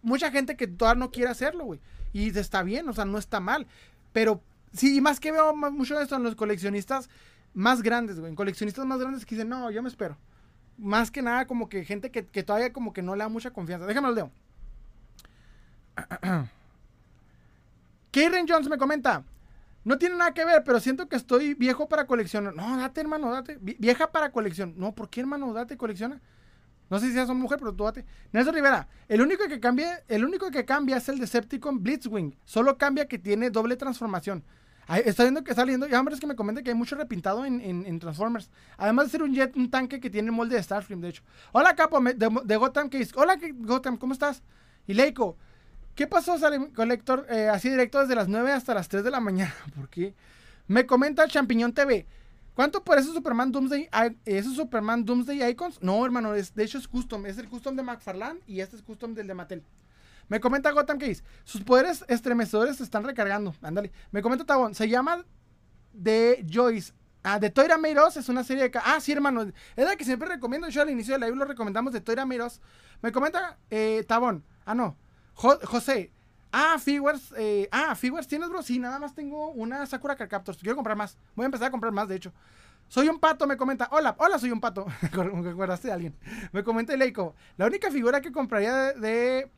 Mucha 0.03 0.31
gente 0.31 0.57
que 0.57 0.67
todavía 0.67 0.99
no 0.99 1.11
quiere 1.11 1.31
hacerlo, 1.31 1.65
güey. 1.65 1.81
Y 2.13 2.37
está 2.37 2.63
bien, 2.63 2.89
o 2.89 2.93
sea, 2.93 3.05
no 3.05 3.19
está 3.19 3.41
mal. 3.41 3.67
Pero 4.13 4.43
sí, 4.73 5.01
más 5.01 5.21
que 5.21 5.33
veo 5.33 5.55
mucho 5.55 5.97
de 5.97 6.03
esto 6.03 6.17
en 6.17 6.25
los 6.25 6.35
coleccionistas 6.35 7.09
más 7.55 7.83
grandes, 7.83 8.19
güey. 8.19 8.31
En 8.31 8.37
coleccionistas 8.37 8.85
más 8.85 9.01
grandes 9.01 9.25
que 9.25 9.35
dicen, 9.35 9.49
no, 9.49 9.71
yo 9.71 9.83
me 9.83 9.89
espero. 9.89 10.17
Más 10.79 11.11
que 11.11 11.23
nada, 11.23 11.47
como 11.47 11.69
que 11.69 11.85
gente 11.85 12.11
que, 12.11 12.27
que 12.27 12.43
todavía 12.43 12.73
como 12.73 12.93
que 12.93 13.03
no 13.03 13.15
le 13.15 13.23
da 13.23 13.29
mucha 13.29 13.51
confianza. 13.51 13.87
Déjame 13.87 14.09
lo 14.09 14.15
leo. 14.15 14.31
Karen 18.13 18.47
Jones 18.49 18.69
me 18.69 18.79
comenta. 18.79 19.25
No 19.85 19.99
tiene 19.99 20.17
nada 20.17 20.33
que 20.33 20.45
ver, 20.45 20.63
pero 20.65 20.79
siento 20.79 21.09
que 21.09 21.17
estoy 21.17 21.55
viejo 21.55 21.89
para 21.89 22.07
coleccionar. 22.07 22.55
No, 22.55 22.77
date, 22.77 23.01
hermano, 23.01 23.33
date. 23.33 23.59
Vieja 23.61 24.13
para 24.13 24.31
colección. 24.31 24.75
No, 24.77 24.95
¿por 24.95 25.09
qué, 25.09 25.21
hermano? 25.21 25.53
Date, 25.53 25.77
colecciona. 25.77 26.21
No 26.93 26.99
sé 26.99 27.07
si 27.07 27.15
seas 27.15 27.31
una 27.31 27.41
mujer, 27.41 27.59
pero 27.59 27.73
tú 27.73 27.85
date. 27.85 28.05
Nelson 28.33 28.55
Rivera, 28.55 28.87
el 29.09 29.23
único 29.23 29.49
que 29.49 29.59
cambia, 29.59 30.03
el 30.09 30.27
único 30.27 30.51
que 30.51 30.67
cambia 30.67 30.99
es 30.99 31.09
el 31.09 31.19
Decepticon 31.19 31.83
Blitzwing. 31.83 32.37
Solo 32.45 32.77
cambia 32.77 33.09
que 33.09 33.19
tiene 33.19 33.49
doble 33.49 33.77
transformación. 33.77 34.45
está 35.03 35.23
viendo 35.23 35.43
que 35.43 35.53
está 35.53 35.65
leyendo, 35.65 35.89
ya 35.89 35.99
hombre, 35.99 36.15
es 36.15 36.21
que 36.21 36.27
me 36.27 36.37
comenta 36.37 36.63
que 36.63 36.69
hay 36.69 36.77
mucho 36.77 36.95
repintado 36.95 37.47
en, 37.47 37.99
Transformers. 37.99 38.51
Además 38.77 39.07
de 39.07 39.11
ser 39.13 39.23
un 39.23 39.33
jet, 39.33 39.57
un 39.57 39.71
tanque 39.71 40.01
que 40.01 40.11
tiene 40.11 40.31
molde 40.31 40.57
de 40.57 40.63
Starscream, 40.63 41.01
de 41.01 41.09
hecho. 41.09 41.23
Hola, 41.53 41.75
capo, 41.75 41.99
de, 41.99 42.57
Gotham 42.59 42.91
Case. 42.91 43.11
Hola, 43.15 43.39
Gotham, 43.61 43.97
¿cómo 43.97 44.13
estás? 44.13 44.43
Y 44.87 44.93
Leiko, 44.93 45.39
¿qué 45.95 46.07
pasó, 46.07 46.37
Salem 46.37 46.75
Collector? 46.75 47.27
Eh, 47.31 47.49
así 47.49 47.71
directo 47.71 48.01
desde 48.01 48.17
las 48.17 48.29
9 48.29 48.53
hasta 48.53 48.75
las 48.75 48.89
3 48.91 49.03
de 49.03 49.11
la 49.11 49.21
mañana. 49.21 49.55
¿Por 49.75 49.89
qué? 49.89 50.15
Me 50.67 50.85
comenta 50.85 51.25
el 51.25 51.31
Champiñón 51.31 51.73
TV. 51.73 52.05
¿Cuánto 52.55 52.85
por 52.85 52.99
ese 52.99 53.13
Superman 53.13 53.51
Doomsday? 53.51 53.89
¿Esos 54.27 54.57
Superman 54.57 55.05
Doomsday 55.05 55.43
Icons? 55.51 55.83
No, 55.83 56.05
hermano, 56.05 56.35
es, 56.35 56.55
de 56.55 56.65
hecho 56.65 56.79
es 56.79 56.87
custom. 56.87 57.25
Es 57.27 57.39
el 57.39 57.49
custom 57.49 57.77
de 57.77 57.83
McFarlane 57.83 58.41
y 58.47 58.61
este 58.61 58.77
es 58.77 58.83
custom 58.83 59.15
del 59.15 59.27
de 59.27 59.35
Mattel. 59.35 59.65
Me 60.29 60.41
comenta 60.41 60.71
Gotham 60.71 60.99
Case. 60.99 61.23
Sus 61.45 61.63
poderes 61.63 62.05
estremecedores 62.09 62.77
se 62.77 62.85
están 62.85 63.05
recargando. 63.05 63.55
Ándale. 63.63 63.91
Me 64.11 64.23
comenta 64.23 64.45
Tabón. 64.45 64.75
Se 64.75 64.89
llama 64.89 65.25
The 66.03 66.45
Joyce. 66.51 66.93
Ah, 67.23 67.39
de 67.39 67.51
Toira 67.51 67.79
Meiros 67.79 68.17
es 68.17 68.29
una 68.29 68.43
serie 68.43 68.69
de... 68.69 68.79
Ah, 68.85 68.99
sí, 69.01 69.13
hermano. 69.13 69.43
Es 69.43 69.85
la 69.85 69.97
que 69.97 70.05
siempre 70.05 70.29
recomiendo. 70.29 70.69
Yo 70.69 70.83
al 70.83 70.91
inicio 70.91 71.15
de 71.15 71.21
la 71.21 71.29
lo 71.29 71.45
recomendamos 71.45 71.93
de 71.93 72.01
Toira 72.01 72.27
Meiros. 72.27 72.61
Me 73.01 73.13
comenta 73.13 73.59
eh, 73.71 74.05
Tabón. 74.07 74.45
Ah, 74.65 74.75
no. 74.75 74.97
José. 75.35 76.13
Ah, 76.53 76.77
Figures. 76.79 77.33
Eh, 77.37 77.69
ah, 77.73 77.95
Figures 77.95 78.29
tienes, 78.29 78.49
bro. 78.51 78.63
Sí, 78.63 78.79
nada 78.79 78.99
más 78.99 79.15
tengo 79.15 79.51
una 79.53 79.85
Sakura 79.87 80.17
Captors. 80.17 80.59
Quiero 80.59 80.77
comprar 80.77 80.97
más. 80.97 81.17
Voy 81.35 81.45
a 81.45 81.47
empezar 81.47 81.69
a 81.69 81.71
comprar 81.71 81.93
más, 81.93 82.09
de 82.09 82.17
hecho. 82.17 82.33
Soy 82.89 83.09
un 83.09 83.19
pato, 83.19 83.47
me 83.47 83.57
comenta. 83.57 83.89
Hola, 83.91 84.15
hola, 84.19 84.39
soy 84.39 84.51
un 84.51 84.61
pato. 84.61 84.87
¿Me 85.35 85.51
acordaste 85.51 85.89
de 85.89 85.95
alguien? 85.95 86.15
Me 86.53 86.63
comenta 86.63 86.95
Leico. 86.95 87.35
La 87.57 87.67
única 87.67 87.91
figura 87.91 88.21
que 88.21 88.31
compraría 88.31 88.75
de, 88.75 89.01
de 89.01 89.51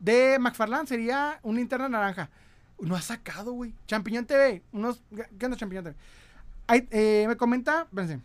de 0.00 0.38
McFarland 0.40 0.88
sería 0.88 1.38
una 1.42 1.58
linterna 1.58 1.88
naranja. 1.88 2.30
No 2.80 2.96
ha 2.96 3.02
sacado, 3.02 3.52
güey. 3.52 3.74
Champiñón 3.86 4.24
TV. 4.24 4.62
¿Qué 5.38 5.44
onda, 5.44 5.58
Champiñón 5.58 5.84
TV? 5.84 5.96
Eh, 6.90 7.26
me 7.28 7.36
comenta, 7.36 7.82
espérense. 7.82 8.20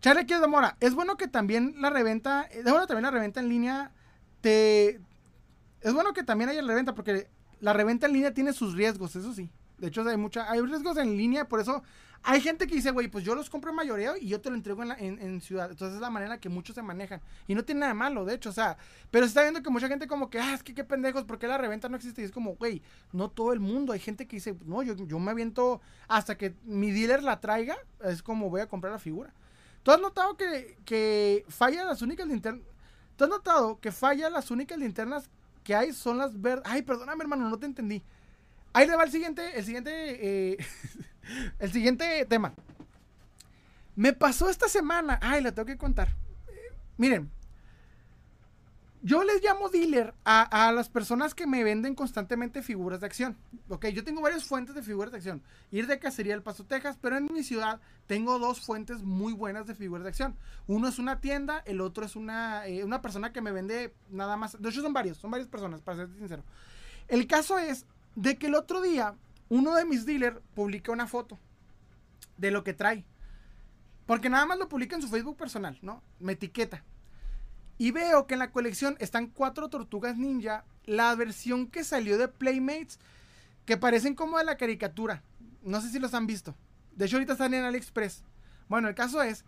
Charlie 0.00 0.24
de 0.24 0.46
Mora. 0.46 0.76
Es 0.78 0.94
bueno 0.94 1.16
que 1.16 1.26
también 1.26 1.74
la 1.78 1.90
reventa, 1.90 2.42
es 2.42 2.62
bueno 2.62 2.86
también 2.86 3.02
la 3.02 3.10
reventa 3.10 3.40
en 3.40 3.48
línea 3.48 3.90
te... 4.40 5.00
Es 5.80 5.92
bueno 5.94 6.12
que 6.12 6.22
también 6.22 6.50
haya 6.50 6.62
reventa 6.62 6.94
porque 6.94 7.28
la 7.60 7.72
reventa 7.72 8.06
en 8.06 8.12
línea 8.12 8.34
tiene 8.34 8.52
sus 8.52 8.74
riesgos, 8.74 9.14
eso 9.16 9.32
sí. 9.32 9.50
De 9.78 9.88
hecho, 9.88 10.06
hay 10.08 10.16
mucha, 10.16 10.50
hay 10.50 10.60
riesgos 10.60 10.96
en 10.96 11.16
línea, 11.16 11.46
por 11.46 11.60
eso 11.60 11.82
hay 12.22 12.40
gente 12.40 12.66
que 12.66 12.74
dice, 12.74 12.90
güey, 12.90 13.08
pues 13.08 13.24
yo 13.24 13.34
los 13.34 13.48
compro 13.48 13.70
en 13.70 13.76
mayoreo 13.76 14.16
y 14.16 14.28
yo 14.28 14.40
te 14.40 14.50
lo 14.50 14.56
entrego 14.56 14.82
en, 14.82 14.92
en, 15.20 15.40
ciudad. 15.40 15.70
Entonces 15.70 15.96
es 15.96 16.00
la 16.00 16.10
manera 16.10 16.38
que 16.38 16.48
muchos 16.48 16.74
se 16.74 16.82
manejan. 16.82 17.20
Y 17.46 17.54
no 17.54 17.64
tiene 17.64 17.82
nada 17.82 17.94
malo, 17.94 18.24
de 18.24 18.34
hecho, 18.34 18.50
o 18.50 18.52
sea, 18.52 18.76
pero 19.10 19.24
se 19.24 19.28
está 19.28 19.42
viendo 19.42 19.62
que 19.62 19.70
mucha 19.70 19.88
gente 19.88 20.06
como 20.06 20.28
que, 20.28 20.38
ah, 20.40 20.54
es 20.54 20.62
que 20.62 20.74
qué 20.74 20.84
pendejos, 20.84 21.24
porque 21.24 21.46
la 21.46 21.58
reventa 21.58 21.88
no 21.88 21.96
existe? 21.96 22.22
Y 22.22 22.24
es 22.24 22.32
como, 22.32 22.56
güey, 22.56 22.82
no 23.12 23.30
todo 23.30 23.52
el 23.52 23.60
mundo. 23.60 23.92
Hay 23.92 24.00
gente 24.00 24.26
que 24.26 24.36
dice, 24.36 24.56
no, 24.64 24.82
yo, 24.82 24.94
yo 24.94 25.18
me 25.18 25.30
aviento 25.30 25.80
hasta 26.08 26.36
que 26.36 26.54
mi 26.64 26.90
dealer 26.90 27.22
la 27.22 27.40
traiga, 27.40 27.76
es 28.04 28.22
como 28.22 28.50
voy 28.50 28.60
a 28.60 28.68
comprar 28.68 28.92
la 28.92 28.98
figura. 28.98 29.32
¿Tú 29.82 29.92
has 29.92 30.00
notado 30.00 30.36
que, 30.36 30.76
que 30.84 31.44
falla 31.48 31.84
las 31.84 32.02
únicas 32.02 32.26
linternas? 32.26 32.62
¿Tú 33.18 33.24
has 33.24 33.30
notado 33.30 33.80
que 33.80 33.90
falla 33.90 34.30
las 34.30 34.52
únicas 34.52 34.78
linternas 34.78 35.28
que 35.64 35.74
hay 35.74 35.92
son 35.92 36.18
las 36.18 36.40
verdes? 36.40 36.64
Ay, 36.64 36.82
perdóname, 36.82 37.24
hermano, 37.24 37.48
no 37.48 37.58
te 37.58 37.66
entendí. 37.66 38.00
Ahí 38.72 38.86
le 38.86 38.94
va 38.94 39.02
el 39.02 39.10
siguiente, 39.10 39.58
el 39.58 39.64
siguiente, 39.64 40.52
eh, 40.52 40.56
el 41.58 41.72
siguiente 41.72 42.24
tema. 42.26 42.54
Me 43.96 44.12
pasó 44.12 44.48
esta 44.48 44.68
semana. 44.68 45.18
Ay, 45.20 45.42
la 45.42 45.50
tengo 45.50 45.66
que 45.66 45.76
contar. 45.76 46.14
miren, 46.96 47.28
yo 49.02 49.22
les 49.24 49.42
llamo 49.42 49.68
dealer 49.68 50.14
a, 50.24 50.72
las 50.72 50.88
personas 50.88 51.34
que 51.34 51.46
me 51.46 51.64
venden 51.64 51.94
constantemente 51.94 52.62
figuras 52.62 53.00
de 53.00 53.06
acción. 53.06 53.36
Ok, 53.68 53.86
yo 53.88 54.04
tengo 54.04 54.20
varias 54.20 54.44
fuentes 54.44 54.74
de 54.74 54.82
figuras 54.82 55.12
de 55.12 55.18
acción. 55.18 55.42
Ir 55.70 55.86
de 55.86 55.98
cacería 55.98 56.34
El 56.34 56.42
Paso, 56.42 56.64
Texas, 56.64 56.98
pero 57.00 57.16
en 57.16 57.28
mi 57.32 57.42
ciudad 57.42 57.80
tengo 58.06 58.38
dos 58.38 58.60
fuentes 58.60 59.02
muy 59.02 59.32
buenas 59.32 59.66
de 59.66 59.74
figuras 59.74 60.04
de 60.04 60.10
acción. 60.10 60.36
Uno 60.66 60.88
es 60.88 60.98
una 60.98 61.20
tienda, 61.20 61.62
el 61.66 61.80
otro 61.80 62.04
es 62.04 62.16
una, 62.16 62.66
eh, 62.66 62.84
una 62.84 63.00
persona 63.02 63.32
que 63.32 63.40
me 63.40 63.52
vende 63.52 63.94
nada 64.10 64.36
más. 64.36 64.60
De 64.60 64.68
hecho, 64.68 64.82
son 64.82 64.92
varios, 64.92 65.18
son 65.18 65.30
varias 65.30 65.48
personas, 65.48 65.80
para 65.82 65.98
ser 65.98 66.08
sincero. 66.16 66.44
El 67.08 67.26
caso 67.26 67.58
es 67.58 67.86
de 68.16 68.36
que 68.36 68.48
el 68.48 68.54
otro 68.54 68.80
día 68.80 69.14
uno 69.48 69.74
de 69.74 69.84
mis 69.84 70.04
dealers 70.04 70.40
publica 70.54 70.92
una 70.92 71.06
foto 71.06 71.38
de 72.36 72.50
lo 72.50 72.64
que 72.64 72.74
trae. 72.74 73.04
Porque 74.06 74.30
nada 74.30 74.46
más 74.46 74.58
lo 74.58 74.68
publica 74.68 74.96
en 74.96 75.02
su 75.02 75.08
Facebook 75.08 75.36
personal, 75.36 75.78
¿no? 75.82 76.02
Me 76.18 76.32
etiqueta. 76.32 76.82
Y 77.78 77.92
veo 77.92 78.26
que 78.26 78.34
en 78.34 78.40
la 78.40 78.50
colección 78.50 78.96
están 78.98 79.28
cuatro 79.28 79.68
tortugas 79.68 80.16
ninja, 80.16 80.64
la 80.84 81.14
versión 81.14 81.68
que 81.68 81.84
salió 81.84 82.18
de 82.18 82.26
Playmates, 82.26 82.98
que 83.64 83.76
parecen 83.76 84.14
como 84.14 84.38
de 84.38 84.44
la 84.44 84.56
caricatura. 84.56 85.22
No 85.62 85.80
sé 85.80 85.90
si 85.90 86.00
los 86.00 86.12
han 86.12 86.26
visto. 86.26 86.56
De 86.96 87.06
hecho, 87.06 87.16
ahorita 87.16 87.34
están 87.34 87.54
en 87.54 87.64
AliExpress. 87.64 88.24
Bueno, 88.68 88.88
el 88.88 88.96
caso 88.96 89.22
es 89.22 89.44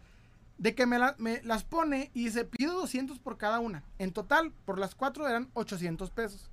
de 0.59 0.75
que 0.75 0.87
me, 0.87 0.99
las 1.43 1.65
pone 1.65 2.11
y 2.15 2.27
dice, 2.27 2.45
pido 2.45 2.75
200 2.75 3.19
por 3.19 3.39
cada 3.39 3.59
una. 3.59 3.83
En 3.99 4.13
total, 4.13 4.53
por 4.65 4.79
las 4.79 4.95
cuatro 4.95 5.27
eran 5.27 5.51
800 5.55 6.11
pesos. 6.11 6.51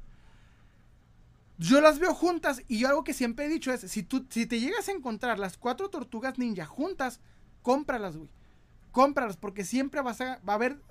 Yo 1.59 1.81
las 1.81 1.99
veo 1.99 2.13
juntas 2.13 2.63
y 2.67 2.79
yo 2.79 2.87
algo 2.87 3.03
que 3.03 3.13
siempre 3.13 3.45
he 3.45 3.49
dicho 3.49 3.73
es, 3.73 3.81
si, 3.81 4.03
tú, 4.03 4.25
si 4.29 4.45
te 4.45 4.59
llegas 4.59 4.87
a 4.87 4.93
encontrar 4.93 5.39
las 5.39 5.57
cuatro 5.57 5.89
tortugas 5.89 6.37
ninja 6.39 6.65
juntas, 6.65 7.19
cómpralas, 7.61 8.15
güey. 8.15 8.29
Cómpralas 8.91 9.37
porque 9.37 9.65
siempre 9.65 10.01
vas 10.01 10.21
a, 10.21 10.39
va 10.47 10.53
a 10.53 10.55
haber 10.55 10.81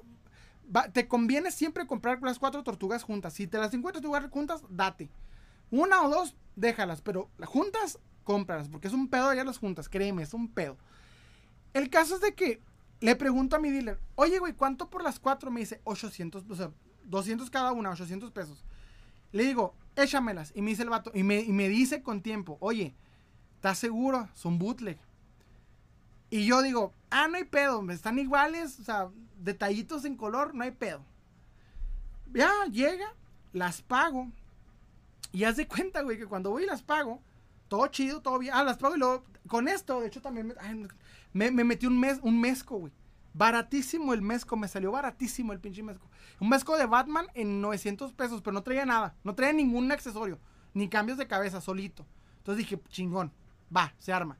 te 0.92 1.08
conviene 1.08 1.50
siempre 1.50 1.86
comprar 1.86 2.20
las 2.22 2.38
cuatro 2.38 2.62
tortugas 2.62 3.02
juntas. 3.02 3.34
Si 3.34 3.46
te 3.46 3.58
las 3.58 3.72
encuentras 3.74 4.04
juntas, 4.30 4.62
date. 4.68 5.10
Una 5.70 6.02
o 6.02 6.10
dos, 6.10 6.36
déjalas, 6.54 7.00
pero 7.00 7.30
juntas, 7.44 7.98
cómpralas, 8.24 8.68
porque 8.68 8.88
es 8.88 8.94
un 8.94 9.08
pedo 9.08 9.32
ya 9.34 9.44
las 9.44 9.58
juntas, 9.58 9.88
créeme, 9.88 10.22
es 10.22 10.34
un 10.34 10.48
pedo. 10.48 10.76
El 11.72 11.90
caso 11.90 12.16
es 12.16 12.20
de 12.20 12.34
que 12.34 12.60
le 13.00 13.16
pregunto 13.16 13.56
a 13.56 13.58
mi 13.58 13.70
dealer, 13.70 14.00
oye, 14.14 14.38
güey, 14.38 14.52
¿cuánto 14.52 14.88
por 14.88 15.02
las 15.02 15.18
cuatro? 15.18 15.50
Me 15.50 15.60
dice 15.60 15.80
800, 15.84 16.44
o 16.48 16.54
sea, 16.54 16.70
200 17.04 17.50
cada 17.50 17.72
una, 17.72 17.90
800 17.90 18.30
pesos. 18.32 18.64
Le 19.32 19.44
digo, 19.44 19.74
échamelas. 19.96 20.52
Y 20.54 20.62
me 20.62 20.70
dice 20.70 20.82
el 20.82 20.90
vato, 20.90 21.10
y 21.14 21.22
me, 21.22 21.40
y 21.40 21.52
me 21.52 21.68
dice 21.68 22.02
con 22.02 22.22
tiempo, 22.22 22.56
oye, 22.60 22.94
¿estás 23.56 23.78
seguro? 23.78 24.28
Son 24.34 24.58
bootleg. 24.58 24.98
Y 26.30 26.46
yo 26.46 26.62
digo, 26.62 26.92
ah, 27.10 27.28
no 27.28 27.36
hay 27.36 27.44
pedo, 27.44 27.88
están 27.90 28.18
iguales, 28.18 28.80
o 28.80 28.84
sea, 28.84 29.08
detallitos 29.38 30.04
en 30.04 30.16
color, 30.16 30.54
no 30.54 30.64
hay 30.64 30.72
pedo. 30.72 31.04
Ya, 32.32 32.52
llega, 32.70 33.14
las 33.52 33.82
pago. 33.82 34.30
Y 35.32 35.44
haz 35.44 35.56
de 35.56 35.68
cuenta, 35.68 36.02
güey, 36.02 36.18
que 36.18 36.26
cuando 36.26 36.50
voy 36.50 36.64
y 36.64 36.66
las 36.66 36.82
pago, 36.82 37.20
todo 37.68 37.86
chido, 37.88 38.20
todo 38.20 38.38
bien. 38.38 38.54
Ah, 38.54 38.64
las 38.64 38.78
pago 38.78 38.96
y 38.96 38.98
luego, 38.98 39.24
con 39.46 39.68
esto, 39.68 40.00
de 40.00 40.08
hecho 40.08 40.20
también 40.20 40.54
me, 41.32 41.50
me, 41.50 41.64
metí 41.64 41.86
un 41.86 41.98
mes, 41.98 42.18
un 42.22 42.40
mezco, 42.40 42.78
güey. 42.78 42.92
Baratísimo 43.34 44.14
el 44.14 44.22
mezco, 44.22 44.56
me 44.56 44.66
salió 44.66 44.90
baratísimo 44.90 45.52
el 45.52 45.60
pinche 45.60 45.82
mezco. 45.82 46.08
Un 46.40 46.48
mezco 46.48 46.76
de 46.76 46.86
Batman 46.86 47.26
en 47.34 47.60
900 47.60 48.12
pesos, 48.12 48.40
pero 48.40 48.54
no 48.54 48.62
traía 48.62 48.86
nada, 48.86 49.14
no 49.24 49.34
traía 49.34 49.52
ningún 49.52 49.92
accesorio, 49.92 50.38
ni 50.74 50.88
cambios 50.88 51.18
de 51.18 51.26
cabeza, 51.26 51.60
solito. 51.60 52.06
Entonces 52.38 52.64
dije, 52.64 52.82
chingón, 52.88 53.32
va, 53.74 53.94
se 53.98 54.12
arma. 54.12 54.38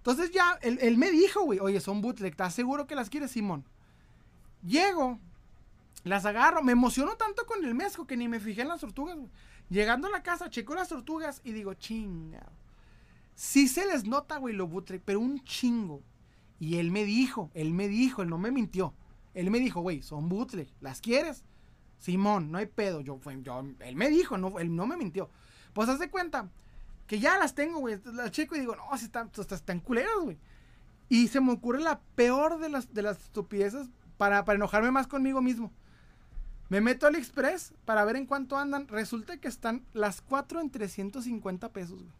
Entonces 0.00 0.30
ya, 0.30 0.58
él, 0.62 0.96
me 0.96 1.10
dijo, 1.10 1.42
güey, 1.42 1.58
oye, 1.58 1.78
son 1.78 2.00
bootleg, 2.00 2.30
¿estás 2.30 2.54
seguro 2.54 2.86
que 2.86 2.94
las 2.94 3.10
quieres, 3.10 3.32
Simón? 3.32 3.66
Llego, 4.62 5.18
las 6.04 6.24
agarro, 6.24 6.62
me 6.62 6.72
emociono 6.72 7.16
tanto 7.16 7.44
con 7.44 7.62
el 7.62 7.74
mezco 7.74 8.06
que 8.06 8.16
ni 8.16 8.26
me 8.26 8.40
fijé 8.40 8.62
en 8.62 8.68
las 8.68 8.80
tortugas, 8.80 9.18
güey. 9.18 9.28
Llegando 9.68 10.08
a 10.08 10.10
la 10.10 10.22
casa, 10.22 10.48
checo 10.48 10.74
las 10.74 10.88
tortugas 10.88 11.42
y 11.44 11.52
digo, 11.52 11.74
chinga. 11.74 12.50
Sí 13.34 13.68
se 13.68 13.84
les 13.84 14.06
nota, 14.06 14.38
güey, 14.38 14.54
lo 14.54 14.66
bootleg, 14.66 15.02
pero 15.04 15.20
un 15.20 15.44
chingo. 15.44 16.02
Y 16.58 16.78
él 16.78 16.90
me 16.90 17.04
dijo, 17.04 17.50
él 17.52 17.74
me 17.74 17.86
dijo, 17.86 18.22
él 18.22 18.30
no 18.30 18.38
me 18.38 18.50
mintió. 18.50 18.94
Él 19.34 19.50
me 19.50 19.58
dijo, 19.58 19.82
güey, 19.82 20.00
son 20.00 20.30
bootleg, 20.30 20.68
¿las 20.80 21.02
quieres? 21.02 21.44
Simón, 21.98 22.50
no 22.50 22.56
hay 22.56 22.66
pedo. 22.66 23.02
Yo, 23.02 23.20
yo, 23.42 23.64
él 23.80 23.96
me 23.96 24.08
dijo, 24.08 24.38
no, 24.38 24.58
él 24.60 24.74
no 24.74 24.86
me 24.86 24.96
mintió. 24.96 25.28
Pues 25.74 25.90
haz 25.90 25.98
de 25.98 26.08
cuenta 26.08 26.48
que 27.10 27.18
ya 27.18 27.38
las 27.38 27.56
tengo, 27.56 27.80
güey. 27.80 28.00
Las 28.04 28.30
checo 28.30 28.54
y 28.54 28.60
digo, 28.60 28.76
no, 28.76 28.96
si 28.96 29.06
están, 29.06 29.32
están 29.36 29.80
culeras, 29.80 30.14
güey. 30.22 30.38
Y 31.08 31.26
se 31.26 31.40
me 31.40 31.50
ocurre 31.50 31.80
la 31.80 31.98
peor 32.14 32.60
de 32.60 32.68
las, 32.68 32.94
de 32.94 33.02
las 33.02 33.20
estupideces 33.24 33.88
para, 34.16 34.44
para 34.44 34.54
enojarme 34.54 34.92
más 34.92 35.08
conmigo 35.08 35.42
mismo. 35.42 35.72
Me 36.68 36.80
meto 36.80 37.08
al 37.08 37.16
Express 37.16 37.74
para 37.84 38.04
ver 38.04 38.14
en 38.14 38.26
cuánto 38.26 38.56
andan. 38.56 38.86
Resulta 38.86 39.38
que 39.38 39.48
están 39.48 39.84
las 39.92 40.20
cuatro 40.20 40.60
en 40.60 40.70
350 40.70 41.72
pesos, 41.72 41.98
güey. 41.98 42.14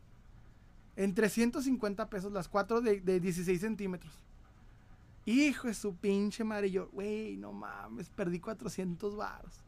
En 0.97 1.15
350 1.15 2.11
pesos, 2.11 2.33
las 2.33 2.49
cuatro 2.49 2.81
de, 2.81 3.01
de 3.01 3.21
16 3.21 3.61
centímetros. 3.61 4.13
Hijo 5.25 5.69
de 5.69 5.75
su 5.75 5.95
pinche 5.95 6.43
madre. 6.43 6.73
Yo, 6.73 6.89
güey, 6.89 7.37
no 7.37 7.53
mames, 7.53 8.11
perdí 8.11 8.41
400 8.41 9.15
baros. 9.15 9.63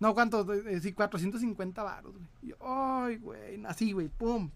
No, 0.00 0.14
¿cuánto? 0.14 0.46
Sí, 0.80 0.92
450 0.92 1.82
baros, 1.82 2.14
güey. 2.14 2.54
Ay, 2.60 3.16
güey, 3.16 3.64
así, 3.66 3.92
güey, 3.92 4.08
pum. 4.08 4.50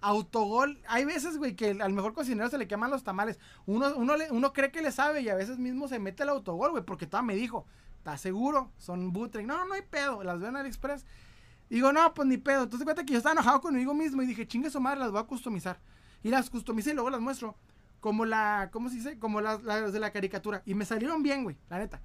Autogol. 0.00 0.78
Hay 0.86 1.06
veces, 1.06 1.38
güey, 1.38 1.56
que 1.56 1.70
al 1.70 1.92
mejor 1.94 2.12
cocinero 2.12 2.50
se 2.50 2.58
le 2.58 2.68
queman 2.68 2.90
los 2.90 3.04
tamales. 3.04 3.38
Uno, 3.64 3.94
uno, 3.96 4.14
uno 4.30 4.52
cree 4.52 4.70
que 4.70 4.82
le 4.82 4.92
sabe 4.92 5.22
y 5.22 5.30
a 5.30 5.34
veces 5.34 5.58
mismo 5.58 5.88
se 5.88 5.98
mete 5.98 6.24
el 6.24 6.28
autogol, 6.28 6.72
güey, 6.72 6.84
porque 6.84 7.06
toda 7.06 7.22
me 7.22 7.34
dijo, 7.34 7.66
¿estás 7.98 8.20
seguro? 8.20 8.70
Son 8.76 9.12
bootleg. 9.14 9.46
No, 9.46 9.64
no 9.64 9.72
hay 9.72 9.82
pedo. 9.82 10.22
Las 10.22 10.40
veo 10.40 10.50
en 10.50 10.56
AliExpress. 10.56 11.06
Digo, 11.70 11.90
no, 11.92 12.12
pues 12.12 12.28
ni 12.28 12.36
pedo. 12.36 12.64
Entonces 12.64 12.84
cuenta 12.84 13.04
que 13.04 13.12
yo 13.12 13.18
estaba 13.18 13.32
enojado 13.32 13.62
conmigo 13.62 13.94
mismo 13.94 14.22
y 14.22 14.26
dije, 14.26 14.46
chingue 14.46 14.68
su 14.68 14.80
madre, 14.80 15.00
las 15.00 15.10
voy 15.10 15.20
a 15.20 15.24
customizar. 15.24 15.80
Y 16.22 16.28
las 16.28 16.50
customicé 16.50 16.90
y 16.90 16.94
luego 16.94 17.08
las 17.08 17.20
muestro. 17.20 17.56
Como 18.00 18.26
la, 18.26 18.68
¿cómo 18.70 18.90
se 18.90 18.96
dice? 18.96 19.18
Como 19.18 19.40
las 19.40 19.62
de 19.64 19.98
la 19.98 20.12
caricatura. 20.12 20.62
Y 20.66 20.74
me 20.74 20.84
salieron 20.84 21.22
bien, 21.22 21.44
güey, 21.44 21.56
la 21.70 21.78
neta. 21.78 22.02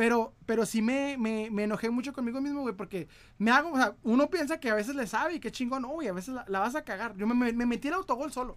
Pero, 0.00 0.32
pero 0.46 0.64
sí 0.64 0.80
me, 0.80 1.18
me, 1.18 1.48
enojé 1.62 1.90
mucho 1.90 2.14
conmigo 2.14 2.40
mismo, 2.40 2.62
güey, 2.62 2.74
porque 2.74 3.06
me 3.36 3.50
hago, 3.50 3.70
o 3.72 3.76
sea, 3.76 3.94
uno 4.02 4.30
piensa 4.30 4.58
que 4.58 4.70
a 4.70 4.74
veces 4.74 4.96
le 4.96 5.06
sabe 5.06 5.34
y 5.34 5.40
qué 5.40 5.52
chingón, 5.52 5.82
no, 5.82 5.88
güey, 5.88 6.08
a 6.08 6.14
veces 6.14 6.34
la, 6.46 6.58
vas 6.58 6.74
a 6.74 6.84
cagar. 6.84 7.14
Yo 7.18 7.26
me, 7.26 7.52
metí 7.52 7.88
el 7.88 7.92
autogol 7.92 8.32
solo. 8.32 8.56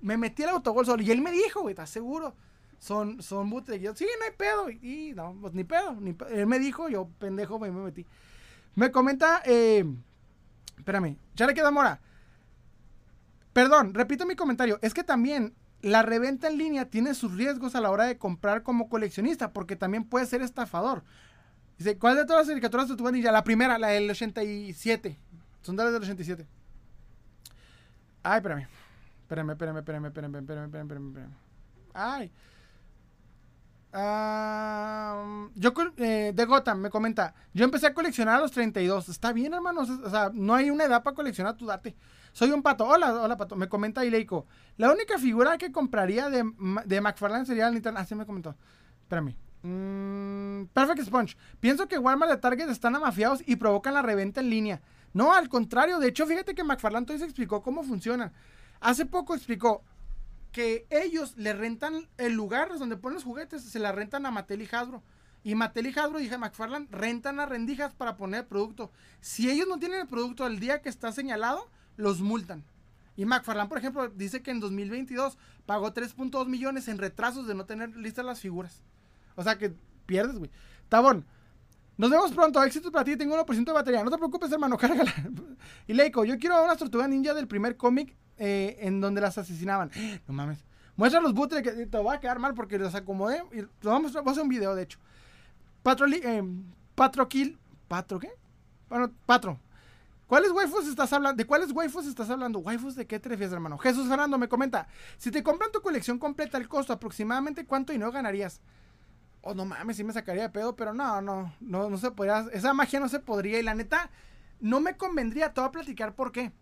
Me 0.00 0.16
metí 0.16 0.42
el 0.42 0.48
autogol 0.48 0.86
solo. 0.86 1.02
Y 1.02 1.10
él 1.10 1.20
me 1.20 1.32
dijo, 1.32 1.60
güey, 1.60 1.74
¿estás 1.74 1.90
seguro? 1.90 2.34
Son, 2.78 3.22
son 3.22 3.50
bootleg. 3.50 3.94
sí, 3.94 4.06
no 4.06 4.24
hay 4.24 4.32
pedo. 4.34 4.70
Y, 4.70 5.12
no, 5.14 5.36
pues 5.38 5.52
ni 5.52 5.64
pedo, 5.64 5.92
ni 6.00 6.16
Él 6.30 6.46
me 6.46 6.58
dijo, 6.58 6.88
yo 6.88 7.10
pendejo 7.18 7.58
me, 7.58 7.70
me 7.70 7.82
metí. 7.82 8.06
Me 8.74 8.90
comenta, 8.90 9.42
eh, 9.44 9.84
espérame, 10.78 11.18
ya 11.34 11.46
le 11.46 11.52
queda 11.52 11.70
mora. 11.70 12.00
Perdón, 13.52 13.92
repito 13.92 14.24
mi 14.24 14.34
comentario. 14.34 14.78
Es 14.80 14.94
que 14.94 15.04
también 15.04 15.54
la 15.82 16.02
reventa 16.02 16.48
en 16.48 16.58
línea 16.58 16.90
tiene 16.90 17.14
sus 17.14 17.34
riesgos 17.34 17.74
a 17.74 17.80
la 17.80 17.90
hora 17.90 18.04
de 18.04 18.18
comprar 18.18 18.62
como 18.62 18.88
coleccionista, 18.88 19.52
porque 19.52 19.76
también 19.76 20.04
puede 20.04 20.26
ser 20.26 20.42
estafador. 20.42 21.02
Dice, 21.78 21.96
¿cuál 21.96 22.16
de 22.16 22.26
todas 22.26 22.42
las 22.42 22.48
caricaturas 22.48 22.88
de 22.88 22.96
tu 22.96 23.04
vanilla? 23.04 23.32
La 23.32 23.42
primera, 23.42 23.78
la 23.78 23.88
del 23.88 24.10
87. 24.10 25.18
Son 25.62 25.76
de 25.76 25.84
las 25.84 25.92
del 25.92 26.02
87. 26.02 26.46
Ay, 28.22 28.36
espérame. 28.36 28.68
Espérame, 29.22 29.50
espérame, 29.52 29.78
espérame, 29.78 30.06
espérame, 30.06 30.36
espérame, 30.36 30.64
espérame, 30.66 31.08
espérame. 31.08 31.34
Ay. 31.94 32.30
yo, 35.54 35.72
eh, 35.96 36.32
de 36.34 36.44
Gotham, 36.44 36.80
me 36.80 36.90
comenta, 36.90 37.34
yo 37.54 37.64
empecé 37.64 37.86
a 37.86 37.94
coleccionar 37.94 38.36
a 38.36 38.40
los 38.40 38.52
32. 38.52 39.08
Está 39.08 39.32
bien, 39.32 39.54
hermanos. 39.54 39.88
O 39.88 40.10
sea, 40.10 40.30
no 40.34 40.54
hay 40.54 40.70
una 40.70 40.84
edad 40.84 41.02
para 41.02 41.16
coleccionar 41.16 41.56
tu 41.56 41.66
date. 41.66 41.96
Soy 42.32 42.50
un 42.50 42.62
pato. 42.62 42.86
Hola, 42.86 43.12
hola, 43.12 43.36
pato. 43.36 43.56
Me 43.56 43.68
comenta 43.68 44.04
Ileiko. 44.04 44.46
La 44.76 44.92
única 44.92 45.18
figura 45.18 45.58
que 45.58 45.72
compraría 45.72 46.30
de, 46.30 46.44
de 46.84 47.00
McFarlane 47.00 47.46
sería 47.46 47.68
el 47.68 47.74
Nintendo. 47.74 48.00
Así 48.00 48.14
me 48.14 48.26
comentó. 48.26 48.56
Espérame. 49.02 49.36
Mm, 49.62 50.66
Perfect 50.72 51.02
Sponge. 51.02 51.36
Pienso 51.60 51.86
que 51.88 51.98
Walmart 51.98 52.32
de 52.32 52.38
Target 52.38 52.70
están 52.70 52.96
amafiados 52.96 53.42
y 53.46 53.56
provocan 53.56 53.94
la 53.94 54.02
reventa 54.02 54.40
en 54.40 54.50
línea. 54.50 54.80
No, 55.12 55.32
al 55.34 55.48
contrario. 55.48 55.98
De 55.98 56.08
hecho, 56.08 56.26
fíjate 56.26 56.54
que 56.54 56.64
McFarlane 56.64 57.06
todavía 57.06 57.26
explicó 57.26 57.62
cómo 57.62 57.82
funciona. 57.82 58.32
Hace 58.80 59.06
poco 59.06 59.34
explicó 59.34 59.82
que 60.52 60.86
ellos 60.90 61.36
le 61.36 61.52
rentan 61.52 62.08
el 62.16 62.32
lugar 62.32 62.76
donde 62.78 62.96
ponen 62.96 63.14
los 63.14 63.24
juguetes, 63.24 63.62
se 63.62 63.78
la 63.78 63.92
rentan 63.92 64.26
a 64.26 64.30
Mattel 64.30 64.62
y 64.62 64.68
Hasbro. 64.70 65.02
Y 65.42 65.54
Mattel 65.54 65.86
y 65.86 65.98
Hasbro, 65.98 66.18
dije 66.18 66.38
McFarlane, 66.38 66.88
rentan 66.90 67.40
a 67.40 67.46
rendijas 67.46 67.94
para 67.94 68.16
poner 68.16 68.40
el 68.40 68.46
producto. 68.46 68.90
Si 69.20 69.50
ellos 69.50 69.68
no 69.68 69.78
tienen 69.78 70.00
el 70.00 70.06
producto 70.06 70.46
el 70.46 70.58
día 70.58 70.82
que 70.82 70.88
está 70.88 71.12
señalado, 71.12 71.68
los 72.00 72.20
multan. 72.20 72.64
Y 73.16 73.26
McFarlane, 73.26 73.68
por 73.68 73.78
ejemplo, 73.78 74.08
dice 74.08 74.42
que 74.42 74.50
en 74.50 74.60
2022 74.60 75.36
pagó 75.66 75.92
3.2 75.92 76.46
millones 76.46 76.88
en 76.88 76.98
retrasos 76.98 77.46
de 77.46 77.54
no 77.54 77.66
tener 77.66 77.94
listas 77.96 78.24
las 78.24 78.40
figuras. 78.40 78.82
O 79.36 79.42
sea 79.42 79.58
que 79.58 79.74
pierdes, 80.06 80.38
güey. 80.38 80.50
Tabón, 80.88 81.26
nos 82.00 82.10
vemos 82.10 82.32
pronto. 82.32 82.64
Éxito 82.64 82.90
para 82.90 83.04
ti. 83.04 83.16
Tengo 83.16 83.36
1% 83.36 83.64
de 83.64 83.72
batería. 83.72 84.02
No 84.02 84.10
te 84.10 84.16
preocupes, 84.16 84.50
hermano. 84.50 84.76
Cárgala. 84.78 85.12
y 85.86 85.92
Leiko, 85.92 86.24
yo 86.24 86.38
quiero 86.38 86.64
una 86.64 86.76
tortuga 86.76 87.06
ninja 87.06 87.34
del 87.34 87.46
primer 87.46 87.76
cómic 87.76 88.16
eh, 88.38 88.78
en 88.80 89.02
donde 89.02 89.20
las 89.20 89.36
asesinaban. 89.36 89.90
No 90.26 90.32
mames. 90.32 90.64
Muestra 90.96 91.20
los 91.20 91.34
bootleg 91.34 91.62
que 91.62 91.86
te 91.86 91.98
va 92.02 92.14
a 92.14 92.20
quedar 92.20 92.38
mal 92.38 92.54
porque 92.54 92.78
los 92.78 92.94
acomodé. 92.94 93.42
Y 93.52 93.66
vamos, 93.82 94.16
a 94.16 94.20
hacer 94.20 94.42
un 94.42 94.48
video, 94.48 94.74
de 94.74 94.84
hecho. 94.84 94.98
Patro, 95.82 96.06
eh, 96.06 96.42
Patro 96.94 97.28
Kill. 97.28 97.58
¿Patro 97.86 98.18
qué? 98.18 98.30
Bueno, 98.88 99.10
Patro. 99.26 99.60
¿Cuáles 100.30 100.52
waifus 100.52 100.86
estás 100.86 101.12
hablando? 101.12 101.36
¿De 101.36 101.44
cuáles 101.44 101.72
waifus 101.72 102.06
estás 102.06 102.30
hablando? 102.30 102.60
¿Waifus 102.60 102.94
de 102.94 103.04
qué 103.04 103.18
te 103.18 103.28
refieres, 103.28 103.52
hermano? 103.52 103.76
Jesús 103.78 104.06
Fernando 104.06 104.38
me 104.38 104.48
comenta. 104.48 104.86
Si 105.18 105.32
te 105.32 105.42
compran 105.42 105.72
tu 105.72 105.82
colección 105.82 106.20
completa, 106.20 106.56
el 106.56 106.68
costo 106.68 106.92
aproximadamente 106.92 107.66
cuánto 107.66 107.92
y 107.92 107.98
no 107.98 108.12
ganarías. 108.12 108.60
Oh, 109.40 109.54
no 109.54 109.64
mames, 109.64 109.96
sí 109.96 110.04
me 110.04 110.12
sacaría 110.12 110.42
de 110.42 110.50
pedo, 110.50 110.76
pero 110.76 110.94
no, 110.94 111.20
no, 111.20 111.52
no, 111.58 111.90
no 111.90 111.98
se 111.98 112.12
podría. 112.12 112.46
Esa 112.52 112.72
magia 112.72 113.00
no 113.00 113.08
se 113.08 113.18
podría. 113.18 113.58
Y 113.58 113.64
la 113.64 113.74
neta, 113.74 114.08
no 114.60 114.78
me 114.78 114.96
convendría. 114.96 115.52
Te 115.52 115.62
voy 115.62 115.66
a 115.66 115.72
platicar 115.72 116.14
por 116.14 116.30
qué. 116.30 116.52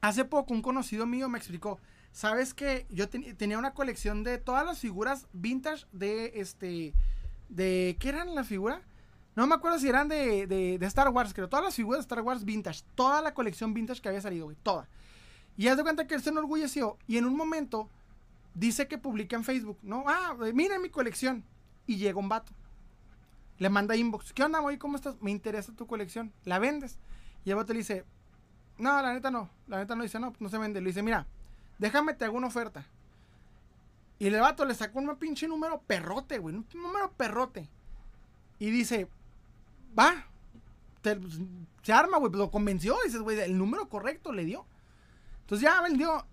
Hace 0.00 0.24
poco 0.24 0.54
un 0.54 0.62
conocido 0.62 1.04
mío 1.04 1.28
me 1.28 1.36
explicó. 1.36 1.78
¿Sabes 2.12 2.54
que 2.54 2.86
Yo 2.88 3.10
tenía 3.10 3.58
una 3.58 3.74
colección 3.74 4.24
de 4.24 4.38
todas 4.38 4.64
las 4.64 4.78
figuras 4.78 5.26
vintage 5.34 5.84
de 5.92 6.32
este. 6.36 6.94
de 7.50 7.98
¿Qué 8.00 8.08
eran 8.08 8.34
las 8.34 8.48
figuras? 8.48 8.80
No 9.36 9.46
me 9.46 9.54
acuerdo 9.54 9.78
si 9.78 9.86
eran 9.86 10.08
de, 10.08 10.46
de, 10.46 10.86
Star 10.86 11.10
Wars, 11.10 11.34
creo. 11.34 11.48
Todas 11.48 11.64
las 11.64 11.74
figuras 11.74 11.98
de 11.98 12.02
Star 12.02 12.22
Wars 12.22 12.44
vintage. 12.44 12.82
Toda 12.94 13.20
la 13.20 13.34
colección 13.34 13.74
vintage 13.74 14.00
que 14.00 14.08
había 14.08 14.22
salido, 14.22 14.46
güey. 14.46 14.56
Toda. 14.62 14.88
Y 15.58 15.68
haz 15.68 15.76
de 15.76 15.82
cuenta 15.82 16.06
que 16.06 16.14
él 16.14 16.22
se 16.22 16.30
enorgulleció. 16.30 16.96
Y 17.06 17.18
en 17.18 17.26
un 17.26 17.36
momento 17.36 17.90
dice 18.54 18.88
que 18.88 18.96
publica 18.96 19.36
en 19.36 19.44
Facebook, 19.44 19.78
¿no? 19.82 20.04
Ah, 20.06 20.34
mira 20.54 20.78
mi 20.78 20.88
colección. 20.88 21.44
Y 21.86 21.98
llega 21.98 22.18
un 22.18 22.30
vato. 22.30 22.52
Le 23.58 23.68
manda 23.68 23.94
inbox. 23.94 24.32
¿Qué 24.32 24.42
onda, 24.42 24.60
güey? 24.60 24.78
¿Cómo 24.78 24.96
estás? 24.96 25.16
Me 25.20 25.30
interesa 25.30 25.72
tu 25.74 25.86
colección. 25.86 26.32
¿La 26.44 26.58
vendes? 26.58 26.98
Y 27.44 27.50
el 27.50 27.56
vato 27.56 27.74
le 27.74 27.80
dice, 27.80 28.04
no, 28.78 29.02
la 29.02 29.12
neta 29.12 29.30
no. 29.30 29.50
La 29.68 29.78
neta 29.78 29.94
no 29.94 30.02
dice, 30.02 30.18
no, 30.18 30.32
no 30.38 30.48
se 30.48 30.56
vende. 30.56 30.80
Le 30.80 30.88
dice, 30.88 31.02
mira, 31.02 31.26
déjame 31.78 32.14
te 32.14 32.24
hago 32.24 32.38
una 32.38 32.46
oferta. 32.46 32.86
Y 34.18 34.28
el 34.28 34.40
vato 34.40 34.64
le 34.64 34.74
sacó 34.74 34.98
un 34.98 35.14
pinche 35.16 35.46
número 35.46 35.82
perrote, 35.86 36.38
güey. 36.38 36.56
Un 36.56 36.66
número 36.74 37.12
perrote. 37.12 37.68
Y 38.58 38.70
dice, 38.70 39.08
va, 39.98 40.26
se 41.82 41.92
arma, 41.92 42.18
güey, 42.18 42.32
lo 42.32 42.50
convenció, 42.50 42.96
dices, 43.04 43.20
güey, 43.20 43.38
el 43.40 43.56
número 43.56 43.88
correcto 43.88 44.32
le 44.32 44.44
dio. 44.44 44.66
Entonces 45.42 45.68
ya 45.68 45.80
vendió. 45.80 46.26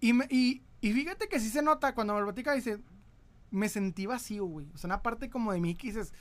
Y, 0.00 0.12
y, 0.34 0.62
y 0.80 0.92
fíjate 0.92 1.28
que 1.28 1.40
sí 1.40 1.48
se 1.48 1.62
nota 1.62 1.94
cuando 1.94 2.14
me 2.14 2.20
lo 2.20 2.32
dice, 2.32 2.80
me 3.50 3.68
sentí 3.68 4.06
vacío, 4.06 4.44
güey. 4.44 4.66
O 4.74 4.78
sea, 4.78 4.88
una 4.88 5.02
parte 5.02 5.30
como 5.30 5.52
de 5.52 5.60
mí 5.60 5.74
que 5.74 5.88
dices, 5.88 6.12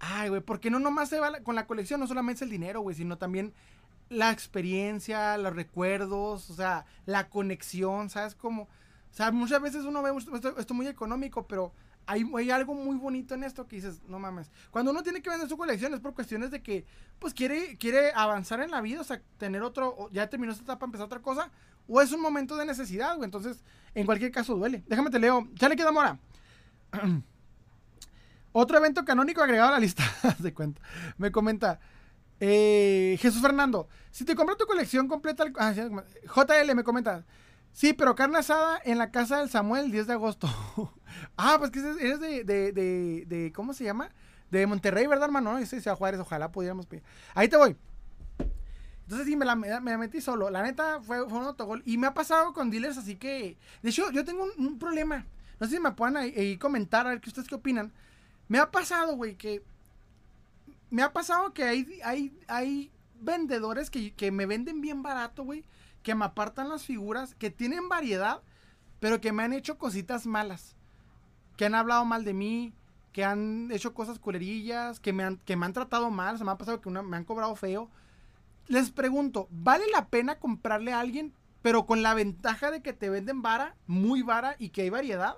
ay, 0.00 0.28
güey, 0.28 0.40
porque 0.40 0.70
no 0.70 0.78
nomás 0.78 1.08
se 1.08 1.20
va 1.20 1.40
con 1.40 1.54
la 1.54 1.66
colección, 1.66 2.00
no 2.00 2.06
solamente 2.06 2.38
es 2.38 2.42
el 2.42 2.50
dinero, 2.50 2.80
güey, 2.80 2.96
sino 2.96 3.16
también 3.18 3.54
la 4.08 4.32
experiencia, 4.32 5.38
los 5.38 5.54
recuerdos, 5.54 6.50
o 6.50 6.54
sea, 6.54 6.84
la 7.06 7.28
conexión, 7.28 8.10
¿sabes? 8.10 8.34
Como, 8.34 8.62
o 8.64 8.68
sea, 9.12 9.30
muchas 9.30 9.62
veces 9.62 9.84
uno 9.84 10.02
ve 10.02 10.10
esto 10.58 10.74
muy 10.74 10.88
económico, 10.88 11.46
pero 11.46 11.72
hay, 12.10 12.50
algo 12.50 12.74
muy 12.74 12.96
bonito 12.96 13.34
en 13.34 13.44
esto 13.44 13.68
que 13.68 13.76
dices, 13.76 14.02
no 14.08 14.18
mames. 14.18 14.50
Cuando 14.70 14.90
uno 14.90 15.02
tiene 15.02 15.22
que 15.22 15.30
vender 15.30 15.48
su 15.48 15.56
colección 15.56 15.94
es 15.94 16.00
por 16.00 16.14
cuestiones 16.14 16.50
de 16.50 16.62
que, 16.62 16.84
pues 17.18 17.34
quiere, 17.34 17.76
quiere 17.78 18.12
avanzar 18.14 18.60
en 18.60 18.70
la 18.70 18.80
vida, 18.80 19.00
o 19.00 19.04
sea, 19.04 19.22
tener 19.38 19.62
otro, 19.62 20.08
ya 20.10 20.28
terminó 20.28 20.52
esta 20.52 20.64
etapa, 20.64 20.86
empezar 20.86 21.06
otra 21.06 21.22
cosa, 21.22 21.50
o 21.86 22.00
es 22.00 22.12
un 22.12 22.20
momento 22.20 22.56
de 22.56 22.66
necesidad, 22.66 23.16
güey. 23.16 23.26
Entonces, 23.26 23.62
en 23.94 24.06
cualquier 24.06 24.32
caso 24.32 24.56
duele. 24.56 24.82
Déjame 24.88 25.10
te 25.10 25.18
leo. 25.18 25.48
Ya 25.54 25.68
le 25.68 25.76
queda 25.76 25.92
mora. 25.92 26.18
Otro 28.52 28.78
evento 28.78 29.04
canónico 29.04 29.42
agregado 29.42 29.68
a 29.68 29.72
la 29.72 29.78
lista. 29.78 30.02
de 30.38 30.52
cuenta. 30.52 30.80
Me 31.16 31.30
comenta. 31.30 31.78
Eh, 32.40 33.16
Jesús 33.20 33.40
Fernando. 33.40 33.88
Si 34.10 34.24
te 34.24 34.34
compras 34.34 34.58
tu 34.58 34.66
colección 34.66 35.06
completa. 35.06 35.44
Ah, 35.58 35.72
JL 35.72 36.74
me 36.74 36.82
comenta. 36.84 37.24
Sí, 37.72 37.92
pero 37.92 38.14
carne 38.14 38.38
asada 38.38 38.80
en 38.84 38.98
la 38.98 39.10
casa 39.10 39.38
del 39.38 39.48
Samuel 39.48 39.86
el 39.86 39.92
10 39.92 40.06
de 40.08 40.12
agosto. 40.14 40.48
ah, 41.36 41.56
pues 41.58 41.70
que 41.70 41.78
eres 41.78 42.20
de, 42.20 42.44
de, 42.44 42.72
de, 42.72 43.24
de, 43.26 43.52
¿cómo 43.52 43.72
se 43.72 43.84
llama? 43.84 44.10
De 44.50 44.66
Monterrey, 44.66 45.06
¿verdad, 45.06 45.26
hermano? 45.26 45.58
Ese 45.58 45.80
sea 45.80 45.94
Juárez, 45.94 46.20
ojalá 46.20 46.50
pudiéramos 46.50 46.86
pedir. 46.86 47.04
Ahí 47.34 47.48
te 47.48 47.56
voy. 47.56 47.76
Entonces 49.02 49.26
sí, 49.26 49.36
me 49.36 49.44
la, 49.44 49.54
me 49.56 49.98
metí 49.98 50.20
solo. 50.20 50.50
La 50.50 50.62
neta 50.62 51.00
fue, 51.00 51.28
fue 51.28 51.38
un 51.38 51.44
autogol. 51.44 51.82
Y 51.84 51.98
me 51.98 52.06
ha 52.06 52.14
pasado 52.14 52.52
con 52.52 52.70
dealers, 52.70 52.98
así 52.98 53.16
que... 53.16 53.56
De 53.82 53.90
hecho, 53.90 54.10
yo 54.10 54.24
tengo 54.24 54.46
un, 54.56 54.78
problema. 54.78 55.26
No 55.58 55.66
sé 55.66 55.76
si 55.76 55.80
me 55.80 55.92
puedan 55.92 56.16
ahí, 56.16 56.56
comentar, 56.58 57.06
a 57.06 57.10
ver 57.10 57.20
qué 57.20 57.28
ustedes 57.28 57.48
qué 57.48 57.54
opinan. 57.54 57.92
Me 58.48 58.58
ha 58.58 58.70
pasado, 58.70 59.16
güey, 59.16 59.36
que... 59.36 59.62
Me 60.90 61.02
ha 61.02 61.12
pasado 61.12 61.52
que 61.52 61.64
hay, 61.64 62.00
hay, 62.04 62.36
hay 62.48 62.90
vendedores 63.20 63.90
que, 63.90 64.12
que 64.12 64.32
me 64.32 64.46
venden 64.46 64.80
bien 64.80 65.02
barato, 65.02 65.44
güey 65.44 65.64
que 66.02 66.14
me 66.14 66.24
apartan 66.24 66.68
las 66.68 66.84
figuras, 66.84 67.34
que 67.34 67.50
tienen 67.50 67.88
variedad, 67.88 68.42
pero 69.00 69.20
que 69.20 69.32
me 69.32 69.42
han 69.42 69.52
hecho 69.52 69.78
cositas 69.78 70.26
malas. 70.26 70.76
Que 71.56 71.66
han 71.66 71.74
hablado 71.74 72.04
mal 72.04 72.24
de 72.24 72.34
mí, 72.34 72.72
que 73.12 73.24
han 73.24 73.70
hecho 73.70 73.94
cosas 73.94 74.18
culerillas, 74.18 75.00
que 75.00 75.12
me 75.12 75.24
han, 75.24 75.36
que 75.38 75.56
me 75.56 75.66
han 75.66 75.72
tratado 75.72 76.10
mal, 76.10 76.38
se 76.38 76.44
me 76.44 76.50
ha 76.50 76.58
pasado 76.58 76.80
que 76.80 76.90
me 76.90 77.16
han 77.16 77.24
cobrado 77.24 77.54
feo. 77.56 77.90
Les 78.66 78.90
pregunto, 78.90 79.48
¿vale 79.50 79.84
la 79.92 80.06
pena 80.06 80.38
comprarle 80.38 80.92
a 80.92 81.00
alguien, 81.00 81.34
pero 81.62 81.86
con 81.86 82.02
la 82.02 82.14
ventaja 82.14 82.70
de 82.70 82.82
que 82.82 82.92
te 82.92 83.10
venden 83.10 83.42
vara, 83.42 83.74
muy 83.86 84.22
vara 84.22 84.56
y 84.58 84.68
que 84.70 84.82
hay 84.82 84.90
variedad? 84.90 85.36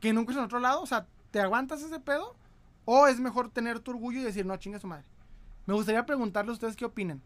Que 0.00 0.12
nunca 0.12 0.32
es 0.32 0.38
en 0.38 0.44
otro 0.44 0.60
lado, 0.60 0.82
o 0.82 0.86
sea, 0.86 1.06
¿te 1.30 1.40
aguantas 1.40 1.82
ese 1.82 2.00
pedo? 2.00 2.36
¿O 2.84 3.06
es 3.06 3.18
mejor 3.18 3.48
tener 3.48 3.80
tu 3.80 3.92
orgullo 3.92 4.20
y 4.20 4.24
decir, 4.24 4.44
no, 4.44 4.56
chinga 4.58 4.78
su 4.78 4.86
madre? 4.86 5.04
Me 5.66 5.74
gustaría 5.74 6.04
preguntarle 6.04 6.50
a 6.50 6.54
ustedes 6.54 6.76
qué 6.76 6.84
opinan. 6.84 7.22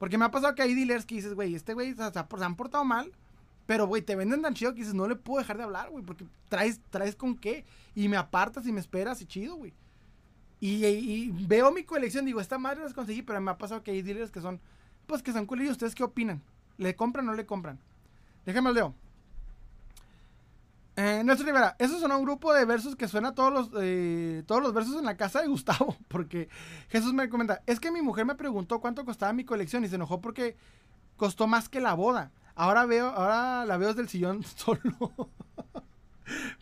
Porque 0.00 0.16
me 0.16 0.24
ha 0.24 0.30
pasado 0.30 0.54
que 0.54 0.62
hay 0.62 0.72
dealers 0.72 1.04
que 1.04 1.16
dices, 1.16 1.34
güey, 1.34 1.54
este 1.54 1.74
güey 1.74 1.94
se, 1.94 2.02
han 2.02 2.56
portado 2.56 2.86
mal, 2.86 3.12
pero, 3.66 3.86
güey, 3.86 4.00
te 4.00 4.16
venden 4.16 4.40
tan 4.40 4.54
chido 4.54 4.72
que 4.72 4.78
dices, 4.78 4.94
no 4.94 5.06
le 5.06 5.14
puedo 5.14 5.40
dejar 5.40 5.58
de 5.58 5.64
hablar, 5.64 5.90
güey, 5.90 6.02
porque 6.02 6.24
traes, 6.48 6.80
traes 6.88 7.14
con 7.14 7.36
qué. 7.36 7.66
Y 7.94 8.08
me 8.08 8.16
apartas 8.16 8.66
y 8.66 8.72
me 8.72 8.80
esperas 8.80 9.20
y 9.20 9.26
chido, 9.26 9.56
güey. 9.56 9.74
Y, 10.58 11.30
veo 11.46 11.70
mi 11.70 11.84
colección, 11.84 12.24
digo, 12.24 12.40
esta 12.40 12.56
madre 12.56 12.80
las 12.80 12.94
conseguí, 12.94 13.20
pero 13.20 13.42
me 13.42 13.50
ha 13.50 13.58
pasado 13.58 13.82
que 13.82 13.90
hay 13.90 14.00
dealers 14.00 14.30
que 14.30 14.40
son, 14.40 14.58
pues 15.06 15.22
que 15.22 15.34
son 15.34 15.44
culillos. 15.44 15.72
¿Ustedes 15.72 15.94
qué 15.94 16.02
opinan? 16.02 16.40
¿Le 16.78 16.96
compran 16.96 17.28
o 17.28 17.32
no 17.32 17.36
le 17.36 17.44
compran? 17.44 17.78
Déjame 18.46 18.70
el 18.70 18.76
leo. 18.76 18.94
Eh, 21.02 21.24
Nelson 21.24 21.46
Rivera, 21.46 21.76
eso 21.78 21.98
son 21.98 22.12
un 22.12 22.22
grupo 22.22 22.52
de 22.52 22.66
versos 22.66 22.94
que 22.94 23.08
suena 23.08 23.34
todos 23.34 23.50
los, 23.50 23.70
eh, 23.82 24.42
todos 24.46 24.60
los 24.60 24.74
versos 24.74 24.96
en 24.98 25.06
la 25.06 25.16
casa 25.16 25.40
de 25.40 25.48
Gustavo. 25.48 25.96
Porque 26.08 26.50
Jesús 26.90 27.14
me 27.14 27.30
comenta, 27.30 27.62
es 27.66 27.80
que 27.80 27.90
mi 27.90 28.02
mujer 28.02 28.26
me 28.26 28.34
preguntó 28.34 28.80
cuánto 28.80 29.06
costaba 29.06 29.32
mi 29.32 29.46
colección 29.46 29.82
y 29.82 29.88
se 29.88 29.94
enojó 29.94 30.20
porque 30.20 30.56
costó 31.16 31.46
más 31.46 31.70
que 31.70 31.80
la 31.80 31.94
boda. 31.94 32.32
Ahora 32.54 32.84
veo, 32.84 33.08
ahora 33.08 33.64
la 33.64 33.78
veo 33.78 33.88
desde 33.88 34.02
el 34.02 34.08
sillón 34.10 34.42
solo. 34.56 34.98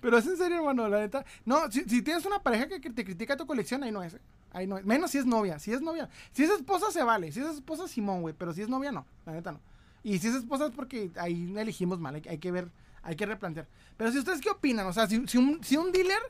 Pero 0.00 0.18
es 0.18 0.26
en 0.26 0.36
serio, 0.36 0.58
hermano, 0.58 0.88
la 0.88 1.00
neta. 1.00 1.24
No, 1.44 1.68
si, 1.72 1.84
tienes 2.02 2.24
una 2.24 2.40
pareja 2.40 2.68
que 2.68 2.78
te 2.78 3.04
critica 3.04 3.36
tu 3.36 3.44
colección, 3.44 3.82
ahí 3.82 3.90
no 3.90 4.04
es. 4.04 4.18
Ahí 4.52 4.68
no 4.68 4.78
es. 4.78 4.84
Menos 4.84 5.10
si 5.10 5.18
es 5.18 5.26
novia. 5.26 5.58
Si 5.58 5.72
es 5.72 5.82
novia. 5.82 6.08
Si 6.30 6.44
es 6.44 6.50
esposa, 6.50 6.92
se 6.92 7.02
vale. 7.02 7.32
Si 7.32 7.40
es 7.40 7.46
esposa, 7.48 7.88
Simón, 7.88 8.22
güey. 8.22 8.34
Pero 8.38 8.52
si 8.52 8.62
es 8.62 8.68
novia, 8.68 8.92
no. 8.92 9.04
La 9.26 9.32
neta, 9.32 9.50
no. 9.50 9.60
Y 10.04 10.20
si 10.20 10.28
es 10.28 10.36
esposa 10.36 10.66
es 10.66 10.70
porque 10.70 11.10
ahí 11.16 11.52
elegimos 11.56 11.98
mal. 11.98 12.14
hay 12.14 12.38
que 12.38 12.52
ver 12.52 12.70
hay 13.02 13.16
que 13.16 13.26
replantear. 13.26 13.68
Pero 13.96 14.12
si 14.12 14.18
ustedes 14.18 14.40
qué 14.40 14.50
opinan, 14.50 14.86
o 14.86 14.92
sea, 14.92 15.06
si, 15.06 15.16
un, 15.16 15.92
dealer 15.92 16.20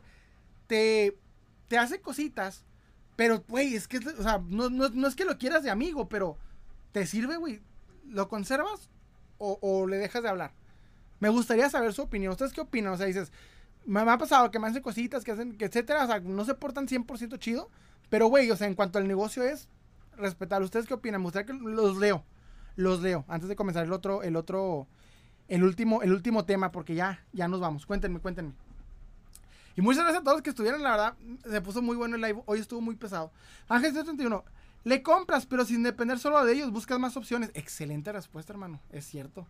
te, 0.66 1.18
te 1.68 1.78
hace 1.78 2.00
cositas, 2.00 2.64
pero, 3.18 3.42
güey, 3.48 3.74
es 3.74 3.88
que, 3.88 3.98
o 3.98 4.22
sea, 4.22 4.40
no, 4.48 5.08
es 5.08 5.16
que 5.16 5.24
lo 5.24 5.38
quieras 5.38 5.64
de 5.64 5.70
amigo, 5.70 6.08
pero 6.08 6.38
te 6.92 7.04
sirve, 7.04 7.36
güey, 7.36 7.60
¿lo 8.06 8.28
conservas 8.28 8.90
o, 9.38 9.86
le 9.88 9.96
dejas 9.96 10.22
de 10.22 10.28
hablar? 10.28 10.52
Me 11.18 11.28
gustaría 11.28 11.68
saber 11.68 11.92
su 11.92 12.02
opinión. 12.02 12.30
¿Ustedes 12.30 12.52
qué 12.52 12.60
opinan? 12.60 12.92
O 12.92 12.96
sea, 12.96 13.06
dices, 13.06 13.32
me, 13.84 14.00
ha 14.00 14.18
pasado 14.18 14.52
que 14.52 14.60
me 14.60 14.68
hacen 14.68 14.82
cositas, 14.82 15.24
que 15.24 15.32
hacen, 15.32 15.58
que 15.58 15.64
etcétera, 15.64 16.04
o 16.04 16.06
sea, 16.06 16.20
no 16.20 16.44
se 16.44 16.54
portan 16.54 16.86
100% 16.86 17.40
chido, 17.40 17.70
pero, 18.08 18.28
güey, 18.28 18.50
o 18.52 18.56
sea, 18.56 18.68
en 18.68 18.74
cuanto 18.74 18.98
al 18.98 19.08
negocio 19.08 19.42
es 19.42 19.68
respetar. 20.16 20.62
¿Ustedes 20.62 20.86
qué 20.86 20.94
opinan? 20.94 21.20
Me 21.20 21.24
gustaría 21.24 21.46
que 21.46 21.54
los 21.54 21.96
leo. 21.96 22.24
Los 22.76 23.00
leo 23.00 23.24
antes 23.26 23.48
de 23.48 23.56
comenzar 23.56 23.84
el 23.84 23.92
otro, 23.92 24.22
el 24.22 24.36
otro, 24.36 24.86
el 25.48 25.64
último, 25.64 26.02
el 26.02 26.12
último 26.12 26.44
tema, 26.44 26.70
porque 26.70 26.94
ya, 26.94 27.24
ya 27.32 27.48
nos 27.48 27.60
vamos. 27.60 27.86
Cuéntenme, 27.86 28.20
cuéntenme. 28.20 28.52
Y 29.76 29.80
muchas 29.80 30.02
gracias 30.02 30.22
a 30.22 30.24
todos 30.24 30.42
que 30.42 30.50
estuvieron, 30.50 30.82
la 30.82 30.90
verdad, 30.90 31.14
se 31.48 31.60
puso 31.60 31.80
muy 31.80 31.96
bueno 31.96 32.16
el 32.16 32.22
live. 32.22 32.42
Hoy 32.46 32.58
estuvo 32.58 32.80
muy 32.80 32.96
pesado. 32.96 33.32
Ángel 33.68 33.92
31, 33.92 34.44
le 34.84 35.02
compras, 35.02 35.46
pero 35.46 35.64
sin 35.64 35.82
depender 35.82 36.18
solo 36.18 36.44
de 36.44 36.52
ellos, 36.52 36.70
buscas 36.70 36.98
más 36.98 37.16
opciones. 37.16 37.50
Excelente 37.54 38.12
respuesta, 38.12 38.52
hermano. 38.52 38.80
Es 38.90 39.06
cierto. 39.06 39.46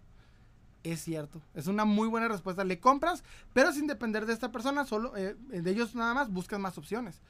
Es 0.84 1.00
cierto. 1.00 1.40
Es 1.54 1.66
una 1.66 1.84
muy 1.84 2.08
buena 2.08 2.28
respuesta. 2.28 2.62
Le 2.62 2.78
compras, 2.78 3.24
pero 3.52 3.72
sin 3.72 3.86
depender 3.86 4.26
de 4.26 4.32
esta 4.34 4.52
persona, 4.52 4.84
solo 4.84 5.16
eh, 5.16 5.34
de 5.48 5.70
ellos 5.70 5.94
nada 5.94 6.14
más, 6.14 6.30
buscas 6.30 6.60
más 6.60 6.78
opciones. 6.78 7.20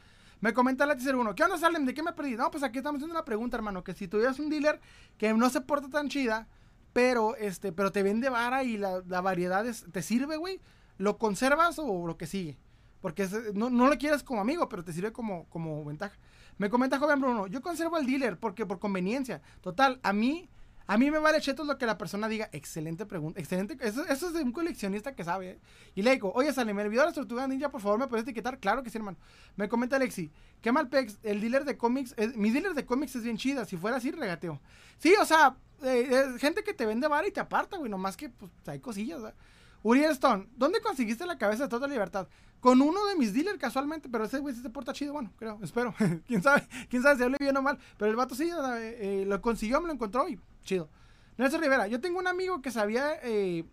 Me 0.41 0.53
comenta 0.53 0.87
la 0.87 0.95
teaser 0.95 1.17
1, 1.17 1.35
¿qué 1.35 1.43
onda, 1.43 1.59
Salem? 1.59 1.85
¿De 1.85 1.95
qué 1.95 2.03
me 2.03 2.13
perdí? 2.13 2.37
No, 2.37 2.51
pues 2.51 2.63
aquí 2.63 2.79
estamos 2.79 2.99
haciendo 2.99 3.15
una 3.15 3.25
pregunta, 3.25 3.57
hermano. 3.57 3.83
Que 3.83 3.95
si 3.95 4.07
tuvieras 4.07 4.39
un 4.39 4.49
dealer 4.49 4.81
que 5.17 5.33
no 5.35 5.51
se 5.51 5.61
porta 5.61 5.89
tan 5.89 6.09
chida, 6.09 6.47
pero, 6.93 7.37
este, 7.37 7.73
pero 7.73 7.93
te 7.93 8.03
vende 8.03 8.29
vara 8.29 8.65
y 8.65 8.77
la, 8.77 9.01
variedad 9.01 9.65
te 9.93 10.03
sirve, 10.03 10.37
güey. 10.37 10.61
¿Lo 10.97 11.19
conservas 11.19 11.79
o 11.79 12.07
lo 12.07 12.17
que 12.17 12.27
sigue? 12.27 12.59
Porque 13.01 13.29
no, 13.55 13.71
no, 13.71 13.89
lo 13.89 13.97
quieres 13.99 14.23
como 14.23 14.41
amigo, 14.41 14.69
pero 14.69 14.85
te 14.85 14.93
sirve 14.93 15.13
como, 15.13 15.49
como 15.49 15.85
ventaja. 15.85 16.17
Me 16.57 16.69
comenta 16.69 16.99
joven 16.99 17.21
Bruno, 17.21 17.47
yo 17.47 17.63
conservo 17.63 17.97
al 17.97 18.07
dealer 18.07 18.39
porque 18.39 18.67
por 18.67 18.81
conveniencia. 18.81 19.41
Total, 19.61 20.01
a 20.03 20.13
mí, 20.13 20.51
a 20.91 20.97
mí 20.97 21.11
me 21.11 21.19
vale 21.19 21.39
chetos 21.43 21.67
lo 21.67 21.77
que 21.77 21.85
la 21.85 21.99
persona 21.99 22.29
diga. 22.29 22.49
Excelente 22.51 23.05
pregunta. 23.05 23.39
Excelente. 23.39 23.77
Eso, 23.81 24.07
eso 24.07 24.29
es 24.29 24.33
de 24.33 24.43
un 24.43 24.53
coleccionista 24.53 25.15
que 25.15 25.23
sabe. 25.23 25.51
¿eh? 25.51 25.59
Y 25.95 26.01
le 26.01 26.13
digo, 26.13 26.33
oye, 26.35 26.51
sale, 26.51 26.73
me 26.73 26.83
olvidó 26.83 27.05
la 27.05 27.13
tortuga 27.13 27.47
ninja, 27.47 27.71
por 27.71 27.83
favor, 27.83 27.99
¿me 27.99 28.07
puedes 28.09 28.23
etiquetar? 28.23 28.59
Claro 28.59 28.83
que 28.83 28.89
sí, 28.89 28.97
hermano. 28.97 29.19
Me 29.57 29.69
comenta 29.69 29.97
Alexi, 29.97 30.31
qué 30.63 30.73
mal 30.73 30.89
pex, 30.89 31.19
el 31.25 31.43
dealer 31.43 31.67
de 31.67 31.77
cómics, 31.77 32.15
mi 32.37 32.51
dealer 32.51 32.73
de 32.73 32.87
cómics 32.87 33.15
es 33.17 33.23
bien 33.23 33.37
chida. 33.37 33.67
Si 33.67 33.77
fuera 33.77 33.99
así, 33.99 34.11
regateo. 34.13 34.63
Sí, 34.97 35.15
o 35.21 35.27
sea, 35.27 35.59
eh, 35.83 36.37
gente 36.39 36.65
que 36.65 36.73
te 36.73 36.87
vende 36.87 37.07
vara 37.07 37.29
y 37.29 37.33
te 37.33 37.41
aparta, 37.41 37.77
güey. 37.77 37.91
Nomás 37.91 38.17
que 38.17 38.31
pues, 38.31 38.51
hay 38.67 38.81
cosillas, 38.81 39.21
¿verdad? 39.21 39.37
Uriel 39.83 40.11
Stone, 40.13 40.49
¿dónde 40.57 40.81
conseguiste 40.81 41.27
la 41.27 41.39
cabeza 41.39 41.65
de 41.65 41.69
toda 41.69 41.87
libertad? 41.87 42.29
Con 42.61 42.83
uno 42.83 43.07
de 43.07 43.17
mis 43.17 43.33
dealers 43.33 43.59
casualmente, 43.59 44.09
pero 44.09 44.25
ese 44.25 44.41
güey 44.41 44.55
se 44.55 44.69
porta 44.71 44.93
chido, 44.93 45.13
bueno, 45.13 45.33
creo, 45.39 45.59
espero. 45.63 45.95
quién 46.27 46.43
sabe, 46.43 46.67
quién 46.89 47.03
sabe 47.03 47.17
si 47.17 47.23
hable 47.23 47.37
bien 47.39 47.57
o 47.57 47.63
mal. 47.63 47.79
Pero 47.97 48.11
el 48.11 48.17
vato 48.17 48.35
sí, 48.35 48.51
eh, 48.51 49.25
lo 49.27 49.41
consiguió, 49.41 49.81
me 49.81 49.87
lo 49.87 49.95
encontró 49.95 50.29
y 50.29 50.41
chido. 50.65 50.89
Nelson 51.37 51.61
Rivera, 51.61 51.87
yo 51.87 52.01
tengo 52.01 52.19
un 52.19 52.27
amigo 52.27 52.61
que 52.61 52.73
sabía 52.73 53.13
eh, 53.23 53.65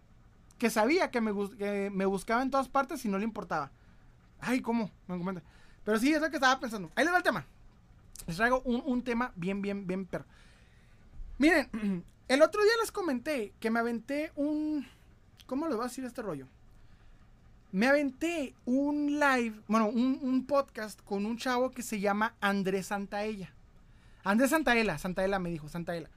que 0.59 0.69
sabía 0.69 1.09
que 1.09 1.19
me, 1.19 1.33
me 1.89 2.05
buscaba 2.05 2.41
en 2.41 2.51
todas 2.51 2.69
partes 2.69 3.03
y 3.05 3.09
no 3.09 3.17
le 3.17 3.23
importaba. 3.23 3.71
Ay, 4.39 4.61
¿cómo? 4.61 4.91
Me 5.07 5.17
comenta. 5.17 5.41
Pero 5.83 5.99
sí, 5.99 6.13
es 6.13 6.21
lo 6.21 6.29
que 6.29 6.37
estaba 6.37 6.59
pensando. 6.59 6.91
Ahí 6.95 7.05
le 7.05 7.11
va 7.11 7.17
el 7.17 7.23
tema. 7.23 7.45
Les 8.27 8.37
traigo 8.37 8.61
un, 8.61 8.81
un 8.85 9.03
tema 9.03 9.31
bien, 9.35 9.61
bien, 9.61 9.85
bien 9.85 10.05
perro. 10.05 10.25
Miren, 11.37 11.69
el 12.27 12.41
otro 12.41 12.63
día 12.63 12.73
les 12.81 12.91
comenté 12.91 13.53
que 13.59 13.69
me 13.69 13.79
aventé 13.79 14.31
un... 14.35 14.87
¿Cómo 15.45 15.67
le 15.67 15.75
voy 15.75 15.85
a 15.85 15.87
decir 15.87 16.05
este 16.05 16.21
rollo? 16.21 16.47
Me 17.71 17.87
aventé 17.87 18.55
un 18.65 19.19
live, 19.19 19.53
bueno, 19.67 19.89
un, 19.89 20.45
podcast 20.47 21.01
con 21.03 21.25
un 21.25 21.37
chavo 21.37 21.71
que 21.71 21.81
se 21.81 21.99
llama 21.99 22.35
Andrés 22.39 22.87
Santaella. 22.87 23.53
Andrés 24.23 24.51
Santaella, 24.51 24.97
Santaella 24.97 25.39
me 25.39 25.49
dijo, 25.49 25.67
Santaella. 25.67 26.09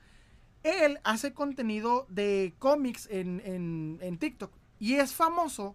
Él 0.63 1.01
hace 1.05 1.33
contenido 1.33 2.07
de 2.09 2.55
cómics 2.59 3.09
en, 3.11 3.43
en, 4.01 4.19
TikTok 4.19 4.53
y 4.79 4.95
es 4.95 5.15
famoso 5.15 5.75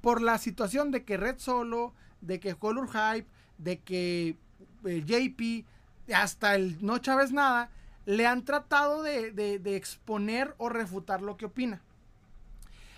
por 0.00 0.22
la 0.22 0.38
situación 0.38 0.90
de 0.90 1.04
que 1.04 1.16
Red 1.16 1.38
Solo, 1.38 1.92
de 2.20 2.40
que 2.40 2.54
Color 2.54 2.88
Hype, 2.88 3.28
de 3.58 3.80
que 3.80 4.36
eh, 4.84 5.04
JP, 5.04 5.66
hasta 6.14 6.54
el 6.54 6.84
No 6.84 6.98
Chávez 6.98 7.32
Nada, 7.32 7.70
le 8.06 8.26
han 8.26 8.44
tratado 8.44 9.02
de, 9.02 9.60
exponer 9.76 10.54
o 10.56 10.70
refutar 10.70 11.20
lo 11.20 11.36
que 11.36 11.44
opina. 11.44 11.82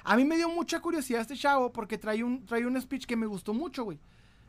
A 0.04 0.16
mí 0.16 0.24
me 0.24 0.36
dio 0.36 0.48
mucha 0.48 0.80
curiosidad 0.80 1.20
este 1.20 1.36
chavo 1.36 1.72
porque 1.72 1.98
trae 1.98 2.24
un, 2.24 2.46
trae 2.46 2.66
un 2.66 2.80
speech 2.80 3.06
que 3.06 3.16
me 3.16 3.26
gustó 3.26 3.54
mucho, 3.54 3.84
güey. 3.84 4.00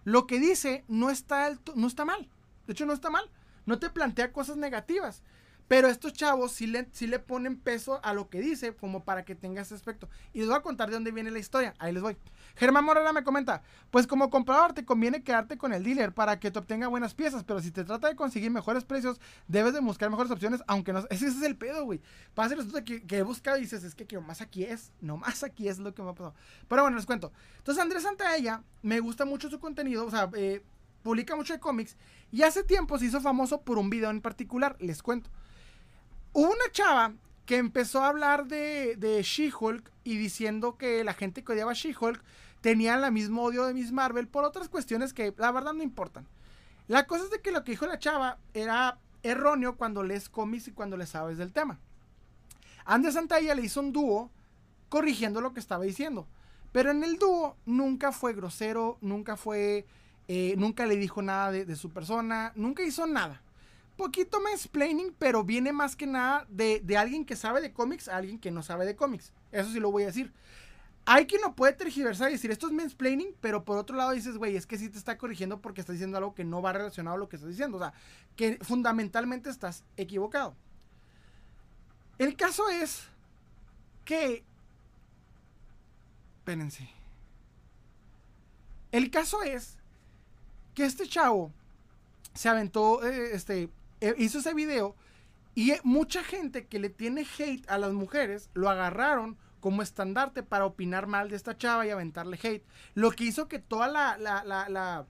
Lo 0.03 0.25
que 0.27 0.39
dice 0.39 0.83
no 0.87 1.09
está, 1.09 1.57
no 1.75 1.87
está 1.87 2.05
mal. 2.05 2.29
De 2.67 2.73
hecho, 2.73 2.85
no 2.85 2.93
está 2.93 3.09
mal. 3.09 3.29
No 3.65 3.79
te 3.79 3.89
plantea 3.89 4.31
cosas 4.31 4.57
negativas. 4.57 5.23
Pero 5.71 5.87
estos 5.87 6.11
chavos 6.11 6.51
sí 6.51 6.67
le, 6.67 6.89
le 6.99 7.19
ponen 7.19 7.55
peso 7.57 8.01
a 8.03 8.13
lo 8.13 8.27
que 8.27 8.41
dice, 8.41 8.75
como 8.75 9.05
para 9.05 9.23
que 9.23 9.35
tenga 9.35 9.61
ese 9.61 9.73
aspecto. 9.73 10.09
Y 10.33 10.39
les 10.39 10.49
voy 10.49 10.57
a 10.57 10.61
contar 10.61 10.89
de 10.89 10.95
dónde 10.95 11.13
viene 11.13 11.31
la 11.31 11.39
historia. 11.39 11.75
Ahí 11.79 11.93
les 11.93 12.03
voy. 12.03 12.17
Germán 12.57 12.83
Morera 12.83 13.13
me 13.13 13.23
comenta, 13.23 13.63
pues 13.89 14.05
como 14.05 14.29
comprador 14.29 14.73
te 14.73 14.83
conviene 14.83 15.23
quedarte 15.23 15.57
con 15.57 15.71
el 15.71 15.81
dealer 15.81 16.13
para 16.13 16.41
que 16.41 16.51
te 16.51 16.59
obtenga 16.59 16.89
buenas 16.89 17.13
piezas, 17.13 17.45
pero 17.45 17.61
si 17.61 17.71
te 17.71 17.85
trata 17.85 18.09
de 18.09 18.17
conseguir 18.17 18.51
mejores 18.51 18.83
precios, 18.83 19.21
debes 19.47 19.71
de 19.71 19.79
buscar 19.79 20.09
mejores 20.09 20.29
opciones, 20.29 20.61
aunque 20.67 20.91
no... 20.91 21.05
Ese, 21.09 21.27
es 21.27 21.41
el 21.41 21.55
pedo, 21.55 21.85
güey. 21.85 22.01
Pasa 22.33 22.53
resulta 22.53 22.83
que, 22.83 23.03
que 23.03 23.19
he 23.19 23.23
buscado 23.23 23.57
y 23.57 23.61
dices, 23.61 23.85
es 23.85 23.95
que, 23.95 24.05
que 24.05 24.19
más 24.19 24.41
aquí 24.41 24.65
es, 24.65 24.91
nomás 24.99 25.41
aquí 25.41 25.69
es 25.69 25.79
lo 25.79 25.93
que 25.93 26.03
me 26.03 26.09
ha 26.09 26.13
pasado. 26.13 26.35
Pero 26.67 26.81
bueno, 26.81 26.97
les 26.97 27.05
cuento. 27.05 27.31
Entonces 27.59 27.81
Andrés 27.81 28.03
Santaella, 28.03 28.61
me 28.81 28.99
gusta 28.99 29.23
mucho 29.23 29.49
su 29.49 29.57
contenido, 29.57 30.05
o 30.05 30.11
sea, 30.11 30.29
eh, 30.35 30.65
publica 31.01 31.37
mucho 31.37 31.53
de 31.53 31.61
cómics, 31.61 31.95
y 32.29 32.41
hace 32.41 32.61
tiempo 32.61 32.99
se 32.99 33.05
hizo 33.05 33.21
famoso 33.21 33.61
por 33.61 33.77
un 33.77 33.89
video 33.89 34.09
en 34.09 34.19
particular, 34.19 34.75
les 34.81 35.01
cuento. 35.01 35.29
Hubo 36.33 36.47
una 36.47 36.71
chava 36.71 37.13
que 37.45 37.57
empezó 37.57 38.03
a 38.03 38.07
hablar 38.07 38.47
de, 38.47 39.21
She-Hulk 39.23 39.91
y 40.03 40.17
diciendo 40.17 40.77
que 40.77 41.03
la 41.03 41.13
gente 41.13 41.43
que 41.43 41.51
odiaba 41.51 41.73
She-Hulk 41.73 42.23
tenía 42.61 42.95
el 42.95 43.11
mismo 43.11 43.43
odio 43.43 43.65
de 43.65 43.73
Miss 43.73 43.91
Marvel 43.91 44.27
por 44.27 44.43
otras 44.43 44.69
cuestiones 44.69 45.13
que 45.13 45.33
la 45.37 45.51
verdad 45.51 45.73
no 45.73 45.83
importan. 45.83 46.27
La 46.87 47.07
cosa 47.07 47.25
es 47.25 47.31
de 47.31 47.41
que 47.41 47.51
lo 47.51 47.63
que 47.63 47.71
dijo 47.71 47.85
la 47.85 47.99
chava 47.99 48.37
era 48.53 48.97
erróneo 49.23 49.75
cuando 49.75 50.03
lees 50.03 50.29
cómics 50.29 50.67
y 50.67 50.71
cuando 50.71 50.97
le 50.97 51.05
sabes 51.05 51.37
del 51.37 51.51
tema. 51.51 51.79
Andes 52.85 53.13
Santalla 53.13 53.55
le 53.55 53.63
hizo 53.63 53.79
un 53.79 53.91
dúo 53.91 54.31
corrigiendo 54.89 55.41
lo 55.41 55.53
que 55.53 55.59
estaba 55.59 55.83
diciendo. 55.83 56.27
Pero 56.71 56.91
en 56.91 57.03
el 57.03 57.17
dúo 57.17 57.57
nunca 57.65 58.11
fue 58.11 58.33
grosero, 58.33 58.97
nunca 59.01 59.35
fue, 59.35 59.85
eh, 60.27 60.55
nunca 60.57 60.85
le 60.85 60.95
dijo 60.95 61.21
nada 61.21 61.51
de, 61.51 61.75
su 61.75 61.89
persona, 61.89 62.53
nunca 62.55 62.83
hizo 62.83 63.05
nada. 63.05 63.41
Poquito 63.97 64.39
mansplaining, 64.39 65.13
pero 65.19 65.43
viene 65.43 65.73
más 65.73 65.95
que 65.95 66.07
nada 66.07 66.45
de, 66.49 66.79
de 66.83 66.97
alguien 66.97 67.25
que 67.25 67.35
sabe 67.35 67.61
de 67.61 67.73
cómics 67.73 68.07
a 68.07 68.17
alguien 68.17 68.39
que 68.39 68.51
no 68.51 68.63
sabe 68.63 68.85
de 68.85 68.95
cómics. 68.95 69.31
Eso 69.51 69.69
sí 69.69 69.79
lo 69.79 69.91
voy 69.91 70.03
a 70.03 70.07
decir. 70.07 70.33
Hay 71.05 71.25
quien 71.25 71.41
no 71.41 71.55
puede 71.55 71.73
tergiversar 71.73 72.29
y 72.29 72.33
decir 72.33 72.51
esto 72.51 72.67
es 72.67 72.73
mansplaining, 72.73 73.35
pero 73.41 73.65
por 73.65 73.77
otro 73.77 73.95
lado 73.97 74.11
dices, 74.11 74.37
güey, 74.37 74.55
es 74.55 74.67
que 74.67 74.77
sí 74.77 74.87
te 74.87 74.97
está 74.97 75.17
corrigiendo 75.17 75.59
porque 75.59 75.81
está 75.81 75.93
diciendo 75.93 76.17
algo 76.17 76.35
que 76.35 76.43
no 76.43 76.61
va 76.61 76.73
relacionado 76.73 77.15
a 77.15 77.19
lo 77.19 77.27
que 77.27 77.37
estás 77.37 77.49
diciendo. 77.49 77.77
O 77.77 77.79
sea, 77.79 77.93
que 78.35 78.59
fundamentalmente 78.61 79.49
estás 79.49 79.83
equivocado. 79.97 80.55
El 82.19 82.35
caso 82.35 82.69
es 82.69 83.03
que. 84.05 84.43
Espérense. 86.37 86.89
El 88.91 89.09
caso 89.09 89.41
es 89.41 89.77
que 90.75 90.85
este 90.85 91.07
chavo 91.07 91.51
se 92.33 92.49
aventó, 92.49 93.03
eh, 93.03 93.31
este, 93.33 93.69
hizo 94.17 94.39
ese 94.39 94.53
video 94.53 94.95
y 95.53 95.73
mucha 95.83 96.23
gente 96.23 96.67
que 96.67 96.79
le 96.79 96.89
tiene 96.89 97.25
hate 97.37 97.69
a 97.69 97.77
las 97.77 97.93
mujeres 97.93 98.49
lo 98.53 98.69
agarraron 98.69 99.37
como 99.59 99.81
estandarte 99.81 100.43
para 100.43 100.65
opinar 100.65 101.07
mal 101.07 101.29
de 101.29 101.35
esta 101.35 101.57
chava 101.57 101.85
y 101.85 101.89
aventarle 101.89 102.39
hate. 102.41 102.65
Lo 102.95 103.11
que 103.11 103.25
hizo 103.25 103.47
que 103.47 103.59
toda 103.59 103.87
la, 103.87 104.17
la, 104.17 105.05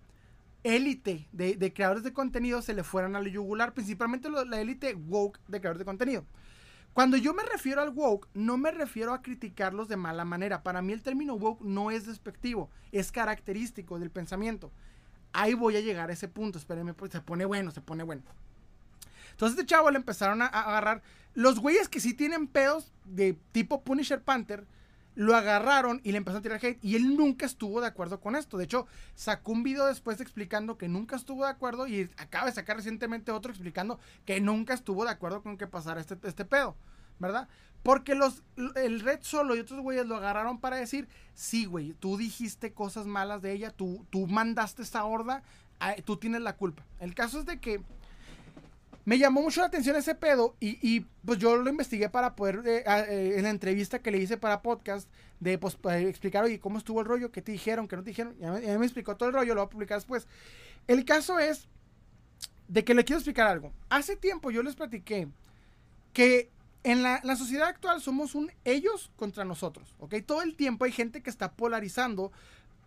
élite 0.64 1.28
de, 1.32 1.74
creadores 1.74 2.04
de 2.04 2.14
contenido 2.14 2.62
se 2.62 2.74
le 2.74 2.84
fueran 2.84 3.16
al 3.16 3.32
yugular, 3.32 3.74
principalmente 3.74 4.30
la 4.30 4.62
élite 4.62 4.94
woke 4.94 5.40
de 5.48 5.60
creadores 5.60 5.80
de 5.80 5.86
contenido. 5.86 6.26
Cuando 6.94 7.16
yo 7.16 7.34
me 7.34 7.44
refiero 7.44 7.82
al 7.82 7.90
woke, 7.90 8.28
no 8.34 8.58
me 8.58 8.72
refiero 8.72 9.14
a 9.14 9.22
criticarlos 9.22 9.88
de 9.88 9.96
mala 9.96 10.26
manera. 10.26 10.62
Para 10.62 10.82
mí 10.82 10.92
el 10.92 11.02
término 11.02 11.36
woke 11.36 11.62
no 11.62 11.90
es 11.90 12.06
despectivo, 12.06 12.70
es 12.92 13.12
característico 13.14 13.98
del 13.98 14.12
pensamiento. 14.12 14.72
Ahí 15.32 15.54
voy 15.54 15.78
a 15.78 15.82
llegar 15.82 16.10
a 16.10 16.14
ese 16.14 16.28
punto, 16.28 16.58
espérenme, 16.58 16.94
pues 16.94 17.12
se 17.12 17.22
pone 17.22 17.46
bueno, 17.46 17.72
se 17.72 17.80
pone 17.80 18.04
bueno. 18.04 18.24
Entonces 19.32 19.58
este 19.58 19.68
chavo 19.68 19.90
le 19.92 19.98
empezaron 19.98 20.42
a, 20.42 20.48
agarrar. 20.48 21.02
Los 21.34 21.60
güeyes 21.60 21.90
que 21.90 22.00
sí 22.00 22.14
tienen 22.14 22.48
pedos 22.48 22.92
de 23.06 23.38
tipo 23.52 23.84
Punisher 23.84 24.22
Panther, 24.22 24.66
lo 25.16 25.36
agarraron 25.36 26.00
y 26.04 26.12
le 26.12 26.18
empezaron 26.18 26.40
a 26.40 26.44
tirar 26.44 26.60
hate. 26.64 26.84
Y 26.84 26.96
él 26.96 27.16
nunca 27.16 27.46
estuvo 27.46 27.82
de 27.82 27.88
acuerdo 27.88 28.20
con 28.20 28.36
esto. 28.36 28.58
De 28.58 28.66
hecho, 28.66 28.88
sacó 29.16 29.52
un 29.52 29.64
video 29.64 29.86
después 29.86 30.22
explicando 30.22 30.78
que 30.78 30.88
nunca 30.88 31.16
estuvo 31.16 31.44
de 31.44 31.52
acuerdo. 31.52 31.88
Y 31.88 32.10
acaba 32.18 32.46
de 32.46 32.54
sacar 32.54 32.78
recientemente 32.78 33.32
otro 33.32 33.52
explicando 33.52 34.00
que 34.26 34.40
nunca 34.40 34.74
estuvo 34.74 35.04
de 35.04 35.12
acuerdo 35.12 35.42
con 35.42 35.58
que 35.58 35.68
pasara 35.68 36.02
este, 36.02 36.18
este 36.24 36.46
pedo. 36.46 36.76
¿Verdad? 37.20 37.48
Porque 37.84 38.14
los, 38.14 38.44
el 38.76 39.00
Red 39.00 39.20
Solo 39.22 39.56
y 39.56 39.60
otros 39.60 39.80
güeyes 39.82 40.06
lo 40.06 40.16
agarraron 40.16 40.60
para 40.60 40.78
decir, 40.78 41.08
sí, 41.34 41.66
güey, 41.66 41.94
tú 41.94 42.18
dijiste 42.18 42.74
cosas 42.74 43.08
malas 43.08 43.42
de 43.42 43.54
ella, 43.54 43.72
tú, 43.72 44.06
tú 44.12 44.28
mandaste 44.28 44.84
esa 44.84 45.04
horda, 45.06 45.42
tú 46.06 46.18
tienes 46.18 46.42
la 46.42 46.56
culpa. 46.56 46.86
El 47.00 47.16
caso 47.16 47.40
es 47.40 47.46
de 47.46 47.60
que 47.60 47.82
me 49.06 49.18
llamó 49.18 49.42
mucho 49.42 49.62
la 49.62 49.68
atención 49.68 49.96
ese 49.96 50.16
pedo 50.16 50.56
y, 50.60 51.02
pues 51.26 51.40
yo 51.40 51.56
lo 51.58 51.70
investigué 51.70 52.10
para 52.10 52.36
poder, 52.36 52.62
eh, 52.66 52.84
eh, 52.86 53.34
en 53.38 53.44
la 53.44 53.50
entrevista 53.50 54.00
que 54.00 54.12
le 54.12 54.20
hice 54.20 54.38
para 54.38 54.62
podcast, 54.62 55.10
de 55.40 55.58
pues 55.58 55.78
explicar, 55.84 56.44
oye, 56.44 56.60
cómo 56.60 56.78
estuvo 56.78 57.02
el 57.02 57.08
rollo, 57.08 57.32
qué 57.32 57.42
te 57.42 57.52
dijeron, 57.52 57.88
qué 57.88 57.96
no 57.96 58.04
te 58.04 58.12
dijeron. 58.12 58.36
Ya 58.40 58.52
me, 58.52 58.86
explicó 58.86 59.18
todo 59.18 59.30
el 59.30 59.36
rollo, 59.36 59.56
lo 59.56 59.62
voy 59.62 59.68
a 59.68 59.70
publicar 59.70 59.98
después. 59.98 60.28
El 60.88 61.04
caso 61.04 61.40
es 61.40 61.68
de 62.68 62.84
que 62.84 62.94
le 62.94 63.04
quiero 63.04 63.18
explicar 63.18 63.48
algo. 63.48 63.74
Hace 63.90 64.16
tiempo 64.16 64.52
yo 64.52 64.62
les 64.62 64.76
platiqué 64.76 65.28
que 66.14 66.52
en 66.84 67.02
la, 67.04 67.22
la, 67.24 67.36
sociedad 67.36 67.68
actual 67.70 68.02
somos 68.02 68.36
un 68.36 68.52
ellos 68.66 69.12
contra 69.16 69.46
nosotros, 69.46 69.96
¿ok? 70.00 70.16
Todo 70.26 70.42
el 70.42 70.56
tiempo 70.56 70.86
hay 70.86 70.92
gente 70.92 71.22
que 71.22 71.30
está 71.30 71.52
polarizando 71.54 72.32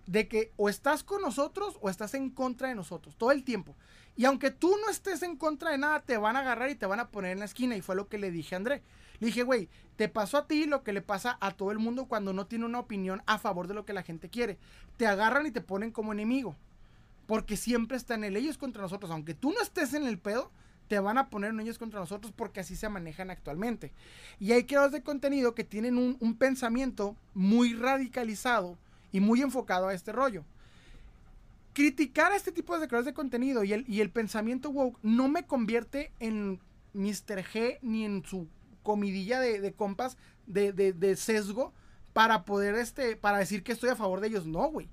de 0.06 0.28
que 0.28 0.52
o 0.56 0.68
estás 0.68 1.02
con 1.02 1.22
nosotros 1.22 1.78
o 1.80 1.90
estás 1.90 2.14
en 2.14 2.30
contra 2.30 2.68
de 2.68 2.74
nosotros, 2.74 3.16
todo 3.16 3.32
el 3.32 3.44
tiempo. 3.44 3.74
Y 4.16 4.24
aunque 4.26 4.50
tú 4.50 4.74
no 4.80 4.90
estés 4.90 5.22
en 5.22 5.36
contra 5.36 5.70
de 5.70 5.78
nada, 5.78 6.00
te 6.00 6.16
van 6.16 6.36
a 6.36 6.40
agarrar 6.40 6.70
y 6.70 6.76
te 6.76 6.86
van 6.86 7.00
a 7.00 7.08
poner 7.08 7.32
en 7.32 7.40
la 7.40 7.44
esquina. 7.46 7.76
Y 7.76 7.80
fue 7.80 7.96
lo 7.96 8.08
que 8.08 8.18
le 8.18 8.30
dije 8.30 8.54
a 8.54 8.58
André. 8.58 8.82
Le 9.18 9.26
dije, 9.26 9.42
güey, 9.42 9.68
te 9.96 10.08
pasó 10.08 10.38
a 10.38 10.46
ti 10.46 10.66
lo 10.66 10.82
que 10.82 10.92
le 10.92 11.02
pasa 11.02 11.36
a 11.40 11.52
todo 11.52 11.72
el 11.72 11.78
mundo 11.78 12.06
cuando 12.06 12.32
no 12.32 12.46
tiene 12.46 12.64
una 12.64 12.78
opinión 12.78 13.22
a 13.26 13.38
favor 13.38 13.66
de 13.66 13.74
lo 13.74 13.84
que 13.84 13.92
la 13.92 14.02
gente 14.02 14.28
quiere. 14.28 14.58
Te 14.96 15.06
agarran 15.06 15.46
y 15.46 15.50
te 15.50 15.60
ponen 15.60 15.90
como 15.90 16.12
enemigo. 16.12 16.54
Porque 17.26 17.56
siempre 17.56 17.96
están 17.96 18.22
en 18.22 18.36
ellos 18.36 18.58
contra 18.58 18.82
nosotros. 18.82 19.10
Aunque 19.10 19.34
tú 19.34 19.50
no 19.50 19.60
estés 19.60 19.94
en 19.94 20.06
el 20.06 20.18
pedo, 20.18 20.52
te 20.88 20.98
van 21.00 21.18
a 21.18 21.28
poner 21.28 21.50
en 21.50 21.60
ellos 21.60 21.78
contra 21.78 21.98
nosotros 21.98 22.32
porque 22.36 22.60
así 22.60 22.76
se 22.76 22.88
manejan 22.88 23.30
actualmente. 23.30 23.92
Y 24.38 24.52
hay 24.52 24.64
creadores 24.64 24.92
de 24.92 25.02
contenido 25.02 25.54
que 25.54 25.64
tienen 25.64 25.98
un, 25.98 26.16
un 26.20 26.36
pensamiento 26.36 27.16
muy 27.32 27.74
radicalizado 27.74 28.78
y 29.10 29.20
muy 29.20 29.40
enfocado 29.40 29.88
a 29.88 29.94
este 29.94 30.12
rollo 30.12 30.44
criticar 31.74 32.32
a 32.32 32.36
este 32.36 32.52
tipo 32.52 32.78
de 32.78 32.86
creadores 32.86 33.06
de 33.06 33.14
contenido 33.14 33.64
y 33.64 33.72
el, 33.72 33.84
y 33.86 34.00
el 34.00 34.10
pensamiento 34.10 34.70
woke 34.70 34.98
no 35.02 35.28
me 35.28 35.44
convierte 35.44 36.12
en 36.20 36.60
Mr. 36.94 37.44
G 37.44 37.78
ni 37.82 38.04
en 38.04 38.24
su 38.24 38.48
comidilla 38.82 39.40
de, 39.40 39.72
compas 39.74 40.16
de, 40.46 41.16
sesgo 41.16 41.74
para 42.12 42.44
poder, 42.44 42.76
este, 42.76 43.16
para 43.16 43.38
decir 43.38 43.64
que 43.64 43.72
estoy 43.72 43.90
a 43.90 43.96
favor 43.96 44.20
de 44.20 44.28
ellos. 44.28 44.46
No, 44.46 44.70
güey. 44.70 44.88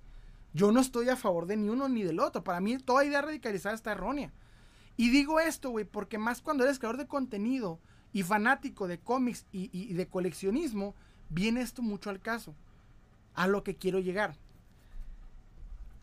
Yo 0.53 0.71
no 0.71 0.81
estoy 0.81 1.07
a 1.09 1.15
favor 1.15 1.45
de 1.45 1.55
ni 1.55 1.69
uno 1.69 1.87
ni 1.87 2.03
del 2.03 2.19
otro. 2.19 2.43
Para 2.43 2.59
mí 2.59 2.77
toda 2.79 3.05
idea 3.05 3.21
radicalizada 3.21 3.75
está 3.75 3.91
errónea. 3.91 4.33
Y 4.97 5.11
digo 5.11 5.39
esto, 5.39 5.69
güey, 5.69 5.85
porque 5.85 6.17
más 6.17 6.41
cuando 6.41 6.63
eres 6.63 6.79
creador 6.79 6.97
de 6.97 7.07
contenido 7.07 7.79
y 8.11 8.23
fanático 8.23 8.87
de 8.87 8.99
cómics 8.99 9.45
y, 9.51 9.69
y 9.71 9.93
de 9.93 10.07
coleccionismo, 10.07 10.95
viene 11.29 11.61
esto 11.61 11.81
mucho 11.81 12.09
al 12.09 12.19
caso. 12.19 12.55
A 13.33 13.47
lo 13.47 13.63
que 13.63 13.75
quiero 13.75 13.99
llegar. 13.99 14.35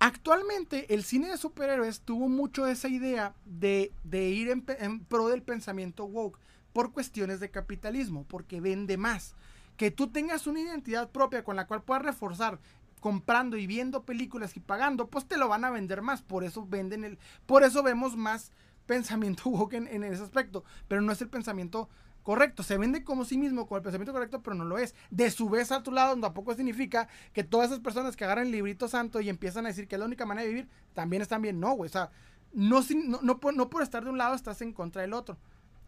Actualmente 0.01 0.95
el 0.95 1.03
cine 1.03 1.29
de 1.29 1.37
superhéroes 1.37 2.01
tuvo 2.01 2.29
mucho 2.29 2.67
esa 2.69 2.89
idea 2.89 3.35
de, 3.45 3.93
ir 4.13 4.49
en, 4.51 5.01
pro 5.01 5.29
del 5.29 5.43
pensamiento 5.43 6.05
woke 6.05 6.39
por 6.73 6.93
cuestiones 6.93 7.41
de 7.41 7.51
capitalismo, 7.51 8.25
porque 8.29 8.61
vende 8.61 8.97
más. 8.97 9.35
Que 9.77 9.91
tú 9.91 10.09
tengas 10.09 10.47
una 10.47 10.61
identidad 10.61 11.11
propia 11.11 11.43
con 11.43 11.57
la 11.57 11.67
cual 11.67 11.83
puedas 11.83 12.05
reforzar 12.05 12.61
comprando 13.01 13.57
y 13.57 13.67
viendo 13.67 14.05
películas 14.05 14.57
y 14.57 14.61
pagando, 14.61 15.09
pues 15.09 15.27
te 15.27 15.37
lo 15.37 15.49
van 15.49 15.65
a 15.65 15.71
vender 15.71 16.03
más. 16.03 16.23
Por 16.23 16.45
eso 16.45 16.65
venden 16.65 17.05
el, 17.05 17.19
por 17.47 17.65
eso 17.65 17.83
vemos 17.83 18.17
más 18.17 18.53
pensamiento 18.87 19.43
woke 19.51 19.75
en, 19.75 19.89
en 19.89 20.05
ese 20.05 20.23
aspecto. 20.23 20.65
Pero 20.87 21.01
no 21.01 21.11
es 21.11 21.21
el 21.23 21.29
pensamiento 21.29 21.89
correcto. 22.29 22.63
Se 22.63 22.77
vende 22.77 23.05
como 23.05 23.25
sí 23.25 23.39
mismo, 23.39 23.67
con 23.67 23.77
el 23.77 23.83
pensamiento 23.83 24.13
correcto, 24.13 24.43
pero 24.43 24.55
no 24.55 24.67
lo 24.67 24.77
es. 24.77 24.95
De 25.09 25.31
su 25.31 25.49
vez, 25.49 25.73
a 25.73 25.83
tu 25.83 25.91
lado, 25.91 26.15
tampoco 26.21 26.55
significa 26.55 27.09
que 27.33 27.43
todas 27.43 27.69
esas 27.69 27.81
personas 27.81 28.17
que 28.17 28.25
agarran 28.25 28.45
el 28.45 28.53
librito 28.53 28.87
santo 28.87 29.23
y 29.23 29.31
empiezan 29.31 29.65
a 29.65 29.71
decir 29.71 29.89
que 29.89 29.95
es 29.95 29.99
la 29.99 30.05
única 30.05 30.27
manera 30.27 30.45
de 30.45 30.53
vivir, 30.53 30.69
también 30.93 31.23
están 31.23 31.41
bien. 31.41 31.59
No, 31.59 31.73
güey. 31.73 31.89
O 31.89 31.91
sea, 31.91 32.11
no, 32.53 32.83
no, 33.07 33.21
no, 33.23 33.41
por, 33.41 33.57
no 33.57 33.71
por 33.71 33.83
estar 33.83 34.05
de 34.05 34.11
un 34.11 34.19
lado 34.19 34.35
estás 34.35 34.61
en 34.61 34.75
contra 34.75 35.01
del 35.01 35.15
otro. 35.15 35.39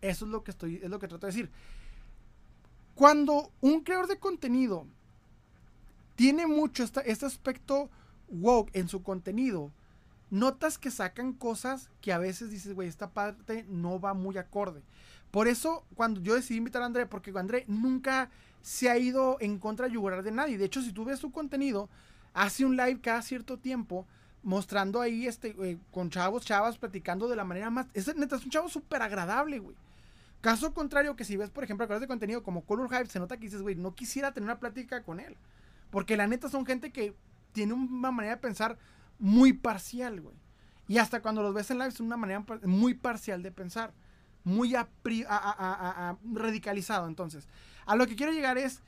Eso 0.00 0.24
es 0.24 0.30
lo 0.30 0.42
que 0.42 0.52
estoy, 0.52 0.80
es 0.82 0.88
lo 0.88 0.98
que 0.98 1.08
trato 1.08 1.26
de 1.26 1.32
decir. 1.32 1.50
Cuando 2.94 3.52
un 3.60 3.82
creador 3.82 4.06
de 4.06 4.18
contenido 4.18 4.86
tiene 6.16 6.46
mucho 6.46 6.84
este 6.84 7.26
aspecto 7.26 7.90
woke 8.30 8.70
en 8.74 8.88
su 8.88 9.02
contenido, 9.02 9.72
notas 10.30 10.78
que 10.78 10.90
sacan 10.90 11.34
cosas 11.34 11.90
que 12.00 12.14
a 12.14 12.18
veces 12.18 12.50
dices, 12.50 12.72
güey, 12.72 12.88
esta 12.88 13.10
parte 13.10 13.66
no 13.68 14.00
va 14.00 14.14
muy 14.14 14.38
acorde. 14.38 14.80
Por 15.30 15.48
eso, 15.48 15.84
cuando 15.94 16.20
yo 16.20 16.34
decidí 16.34 16.58
invitar 16.58 16.82
a 16.82 16.86
André, 16.86 17.06
porque 17.06 17.32
André 17.36 17.64
nunca 17.68 18.30
se 18.62 18.90
ha 18.90 18.98
ido 18.98 19.36
en 19.40 19.58
contra 19.58 19.86
de 19.86 19.94
yugular 19.94 20.22
de 20.22 20.32
nadie. 20.32 20.58
De 20.58 20.64
hecho, 20.64 20.82
si 20.82 20.92
tú 20.92 21.04
ves 21.04 21.18
su 21.18 21.30
contenido, 21.30 21.88
hace 22.34 22.64
un 22.64 22.76
live 22.76 23.00
cada 23.00 23.22
cierto 23.22 23.58
tiempo 23.58 24.06
mostrando 24.42 25.00
ahí 25.00 25.26
este 25.26 25.54
eh, 25.60 25.78
con 25.90 26.10
chavos, 26.10 26.44
chavas, 26.44 26.78
platicando 26.78 27.28
de 27.28 27.36
la 27.36 27.44
manera 27.44 27.70
más. 27.70 27.86
Es 27.94 28.14
neta, 28.16 28.36
es 28.36 28.44
un 28.44 28.50
chavo 28.50 28.68
súper 28.68 29.02
agradable, 29.02 29.58
güey. 29.58 29.76
Caso 30.40 30.72
contrario, 30.72 31.16
que 31.16 31.24
si 31.24 31.36
ves, 31.36 31.50
por 31.50 31.64
ejemplo, 31.64 31.86
creadores 31.86 32.08
de 32.08 32.12
contenido 32.12 32.42
como 32.42 32.62
Color 32.62 32.88
Hype, 32.88 33.10
se 33.10 33.18
nota 33.18 33.36
que 33.36 33.44
dices, 33.44 33.60
güey, 33.60 33.74
no 33.74 33.94
quisiera 33.94 34.32
tener 34.32 34.46
una 34.46 34.58
plática 34.58 35.02
con 35.02 35.20
él. 35.20 35.36
Porque 35.90 36.16
la 36.16 36.26
neta 36.26 36.48
son 36.48 36.64
gente 36.64 36.92
que 36.92 37.14
tiene 37.52 37.74
una 37.74 38.10
manera 38.10 38.36
de 38.36 38.40
pensar 38.40 38.78
muy 39.18 39.52
parcial, 39.52 40.20
güey. 40.20 40.34
Y 40.88 40.98
hasta 40.98 41.20
cuando 41.20 41.42
los 41.42 41.54
ves 41.54 41.70
en 41.70 41.78
live, 41.78 41.90
es 41.90 42.00
una 42.00 42.16
manera 42.16 42.44
muy 42.62 42.94
parcial 42.94 43.42
de 43.42 43.52
pensar 43.52 43.92
muy 44.44 44.74
radicalizado. 46.32 47.06
Entonces, 47.06 47.48
a 47.86 47.96
lo 47.96 48.06
que 48.06 48.16
quiero 48.16 48.32
llegar 48.32 48.58
es, 48.58 48.80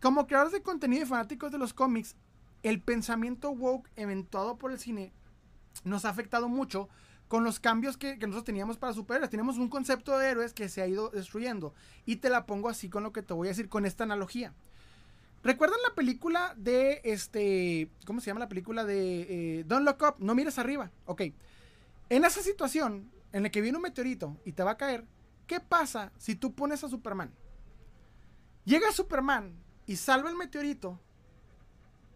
como 0.00 0.26
creadores 0.26 0.52
de 0.52 0.62
contenido 0.62 1.02
y 1.02 1.06
fanáticos 1.06 1.50
de 1.50 1.58
los 1.58 1.72
cómics, 1.72 2.16
el 2.62 2.80
pensamiento 2.80 3.50
woke 3.50 3.90
eventuado 3.96 4.56
por 4.56 4.72
el 4.72 4.78
cine 4.78 5.12
nos 5.82 6.04
ha 6.04 6.10
afectado 6.10 6.48
mucho 6.48 6.88
con 7.28 7.42
los 7.42 7.58
cambios 7.58 7.96
que, 7.96 8.18
que, 8.18 8.26
nosotros 8.26 8.44
teníamos 8.44 8.76
para 8.76 8.92
superhéroes. 8.92 9.30
Tenemos 9.30 9.58
un 9.58 9.68
concepto 9.68 10.16
de 10.18 10.28
héroes 10.28 10.52
que 10.52 10.68
se 10.68 10.82
ha 10.82 10.86
ido 10.86 11.10
destruyendo. 11.10 11.74
Y 12.06 12.16
te 12.16 12.28
la 12.30 12.46
pongo 12.46 12.68
así 12.68 12.88
con 12.88 13.02
lo 13.02 13.12
que 13.12 13.22
te 13.22 13.34
voy 13.34 13.48
a 13.48 13.50
decir, 13.50 13.68
con 13.68 13.86
esta 13.86 14.04
analogía. 14.04 14.52
¿Recuerdan 15.42 15.78
la 15.86 15.94
película 15.94 16.54
de 16.56 17.02
este. 17.04 17.90
¿Cómo 18.06 18.20
se 18.20 18.28
llama 18.28 18.40
la 18.40 18.48
película 18.48 18.84
de 18.84 19.58
eh, 19.58 19.64
Don't 19.66 19.86
Look 19.86 19.98
Up? 20.00 20.14
No 20.18 20.34
mires 20.34 20.58
arriba. 20.58 20.90
Ok. 21.04 21.22
En 22.08 22.24
esa 22.24 22.40
situación 22.40 23.10
en 23.34 23.42
la 23.42 23.50
que 23.50 23.60
viene 23.60 23.76
un 23.76 23.82
meteorito 23.82 24.40
y 24.44 24.52
te 24.52 24.62
va 24.62 24.70
a 24.70 24.76
caer, 24.76 25.04
¿qué 25.48 25.58
pasa 25.58 26.12
si 26.16 26.36
tú 26.36 26.54
pones 26.54 26.84
a 26.84 26.88
Superman? 26.88 27.34
Llega 28.64 28.92
Superman 28.92 29.52
y 29.86 29.96
salva 29.96 30.30
el 30.30 30.36
meteorito. 30.36 31.00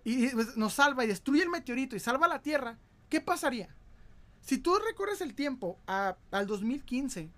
Y 0.04 0.28
pues, 0.28 0.56
nos 0.56 0.74
salva 0.74 1.04
y 1.04 1.08
destruye 1.08 1.42
el 1.42 1.50
meteorito 1.50 1.96
y 1.96 2.00
salva 2.00 2.28
la 2.28 2.40
Tierra. 2.40 2.78
¿Qué 3.08 3.20
pasaría? 3.20 3.74
Si 4.42 4.58
tú 4.58 4.78
recorres 4.78 5.20
el 5.20 5.34
tiempo 5.34 5.80
al 5.86 6.46
2015 6.46 7.28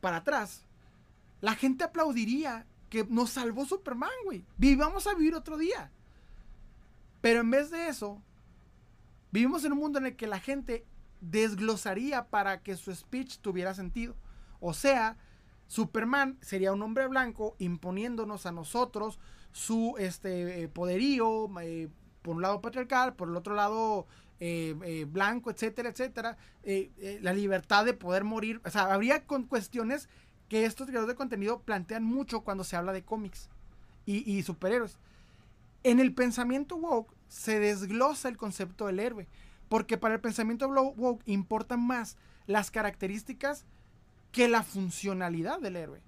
para 0.00 0.18
atrás, 0.18 0.64
la 1.40 1.56
gente 1.56 1.82
aplaudiría 1.82 2.64
que 2.90 3.04
nos 3.04 3.30
salvó 3.30 3.66
Superman, 3.66 4.08
güey. 4.24 4.44
Vivamos 4.56 5.08
a 5.08 5.14
vivir 5.14 5.34
otro 5.34 5.58
día. 5.58 5.90
Pero 7.20 7.40
en 7.40 7.50
vez 7.50 7.72
de 7.72 7.88
eso, 7.88 8.22
vivimos 9.32 9.64
en 9.64 9.72
un 9.72 9.78
mundo 9.78 9.98
en 9.98 10.06
el 10.06 10.16
que 10.16 10.28
la 10.28 10.38
gente 10.38 10.86
desglosaría 11.20 12.26
para 12.26 12.62
que 12.62 12.76
su 12.76 12.94
speech 12.94 13.38
tuviera 13.38 13.74
sentido. 13.74 14.14
O 14.60 14.74
sea, 14.74 15.16
Superman 15.66 16.38
sería 16.40 16.72
un 16.72 16.82
hombre 16.82 17.06
blanco 17.06 17.54
imponiéndonos 17.58 18.46
a 18.46 18.52
nosotros 18.52 19.18
su 19.52 19.94
este, 19.98 20.62
eh, 20.62 20.68
poderío, 20.68 21.48
eh, 21.60 21.88
por 22.22 22.36
un 22.36 22.42
lado 22.42 22.60
patriarcal, 22.60 23.14
por 23.14 23.28
el 23.28 23.36
otro 23.36 23.54
lado 23.54 24.06
eh, 24.40 25.06
blanco, 25.10 25.50
etcétera, 25.50 25.90
etcétera. 25.90 26.36
la 27.20 27.32
libertad 27.32 27.84
de 27.84 27.94
poder 27.94 28.24
morir. 28.24 28.60
O 28.64 28.70
sea, 28.70 28.92
habría 28.92 29.24
con 29.24 29.44
cuestiones 29.44 30.08
que 30.48 30.64
estos 30.64 30.86
creadores 30.86 31.14
de 31.14 31.16
contenido 31.16 31.60
plantean 31.60 32.04
mucho 32.04 32.40
cuando 32.40 32.64
se 32.64 32.76
habla 32.76 32.92
de 32.92 33.02
cómics 33.02 33.48
y, 34.06 34.42
superhéroes. 34.42 34.96
En 35.82 36.00
el 36.00 36.14
pensamiento 36.14 36.76
woke 36.76 37.14
se 37.28 37.60
desglosa 37.60 38.30
el 38.30 38.38
concepto 38.38 38.86
del 38.86 39.00
héroe, 39.00 39.28
porque 39.68 39.98
para 39.98 40.14
el 40.14 40.20
pensamiento 40.20 40.68
woke 40.68 41.22
importan 41.26 41.86
más 41.86 42.16
las 42.46 42.70
características 42.70 43.64
que 44.32 44.48
la 44.48 44.62
funcionalidad 44.62 45.60
del 45.60 45.76
héroe. 45.76 46.00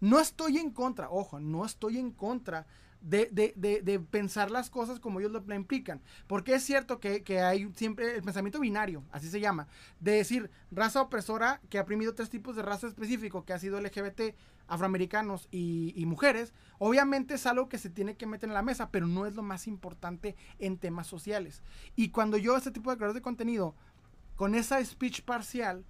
No 0.00 0.20
estoy 0.20 0.58
en 0.58 0.70
contra, 0.70 1.10
ojo, 1.10 1.40
no 1.40 1.64
estoy 1.64 1.98
en 1.98 2.10
contra 2.10 2.66
de, 3.00 4.06
pensar 4.10 4.50
las 4.50 4.70
cosas 4.70 5.00
como 5.00 5.20
ellos 5.20 5.32
lo 5.32 5.54
implican. 5.54 6.00
Porque 6.26 6.54
es 6.54 6.62
cierto 6.62 7.00
que, 7.00 7.40
hay 7.40 7.70
siempre 7.74 8.16
el 8.16 8.22
pensamiento 8.22 8.60
binario, 8.60 9.04
así 9.10 9.28
se 9.28 9.40
llama, 9.40 9.68
de 10.00 10.12
decir 10.12 10.50
raza 10.70 11.02
opresora 11.02 11.60
que 11.68 11.78
ha 11.78 11.82
oprimido 11.82 12.14
tres 12.14 12.30
tipos 12.30 12.56
de 12.56 12.62
raza 12.62 12.86
específico, 12.86 13.44
que 13.44 13.52
ha 13.52 13.58
sido 13.58 13.80
LGBT, 13.80 14.34
afroamericanos 14.66 15.48
y, 15.50 16.04
mujeres. 16.06 16.52
Obviamente 16.78 17.34
es 17.34 17.46
algo 17.46 17.68
que 17.68 17.78
se 17.78 17.90
tiene 17.90 18.16
que 18.16 18.26
meter 18.26 18.48
en 18.48 18.54
la 18.54 18.62
mesa, 18.62 18.90
pero 18.90 19.06
no 19.06 19.26
es 19.26 19.34
lo 19.34 19.42
más 19.42 19.66
importante 19.66 20.36
en 20.58 20.78
temas 20.78 21.06
sociales. 21.06 21.62
Y 21.96 22.10
cuando 22.10 22.36
yo, 22.36 22.56
este 22.56 22.70
tipo 22.70 22.90
de 22.90 22.96
creadores 22.96 23.20
de 23.20 23.22
contenido, 23.22 23.74
con 24.36 24.54
esa 24.54 24.82
speech 24.84 25.22
parcial, 25.22 25.84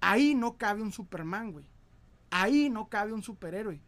ahí 0.00 0.34
no 0.34 0.56
cabe 0.56 0.82
un 0.82 0.92
Superman, 0.92 1.52
güey. 1.52 1.66
Ahí 2.30 2.68
no 2.68 2.88
cabe 2.88 3.12
un 3.12 3.22
superhéroe 3.22 3.80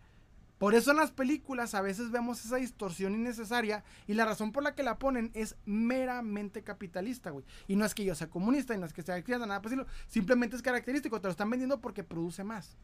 por 0.58 0.74
eso 0.74 0.90
en 0.90 0.96
las 0.96 1.10
películas 1.10 1.74
a 1.74 1.82
veces 1.82 2.10
vemos 2.10 2.42
esa 2.42 2.56
distorsión 2.56 3.14
innecesaria 3.14 3.84
y 4.06 4.14
la 4.14 4.24
razón 4.24 4.52
por 4.52 4.62
la 4.62 4.74
que 4.74 4.82
la 4.82 4.98
ponen 4.98 5.30
es 5.34 5.54
meramente 5.66 6.62
capitalista, 6.62 7.30
güey. 7.30 7.44
Y 7.68 7.76
no 7.76 7.84
es 7.84 7.94
que 7.94 8.04
yo 8.04 8.14
sea 8.14 8.30
comunista 8.30 8.74
y 8.74 8.78
no 8.78 8.86
es 8.86 8.94
que 8.94 9.02
sea 9.02 9.22
criada, 9.22 9.44
nada 9.44 9.60
por 9.60 9.70
decirlo. 9.70 9.90
Simplemente 10.08 10.56
es 10.56 10.62
característico, 10.62 11.20
te 11.20 11.28
lo 11.28 11.32
están 11.32 11.50
vendiendo 11.50 11.80
porque 11.80 12.04
produce 12.04 12.42
más. 12.42 12.78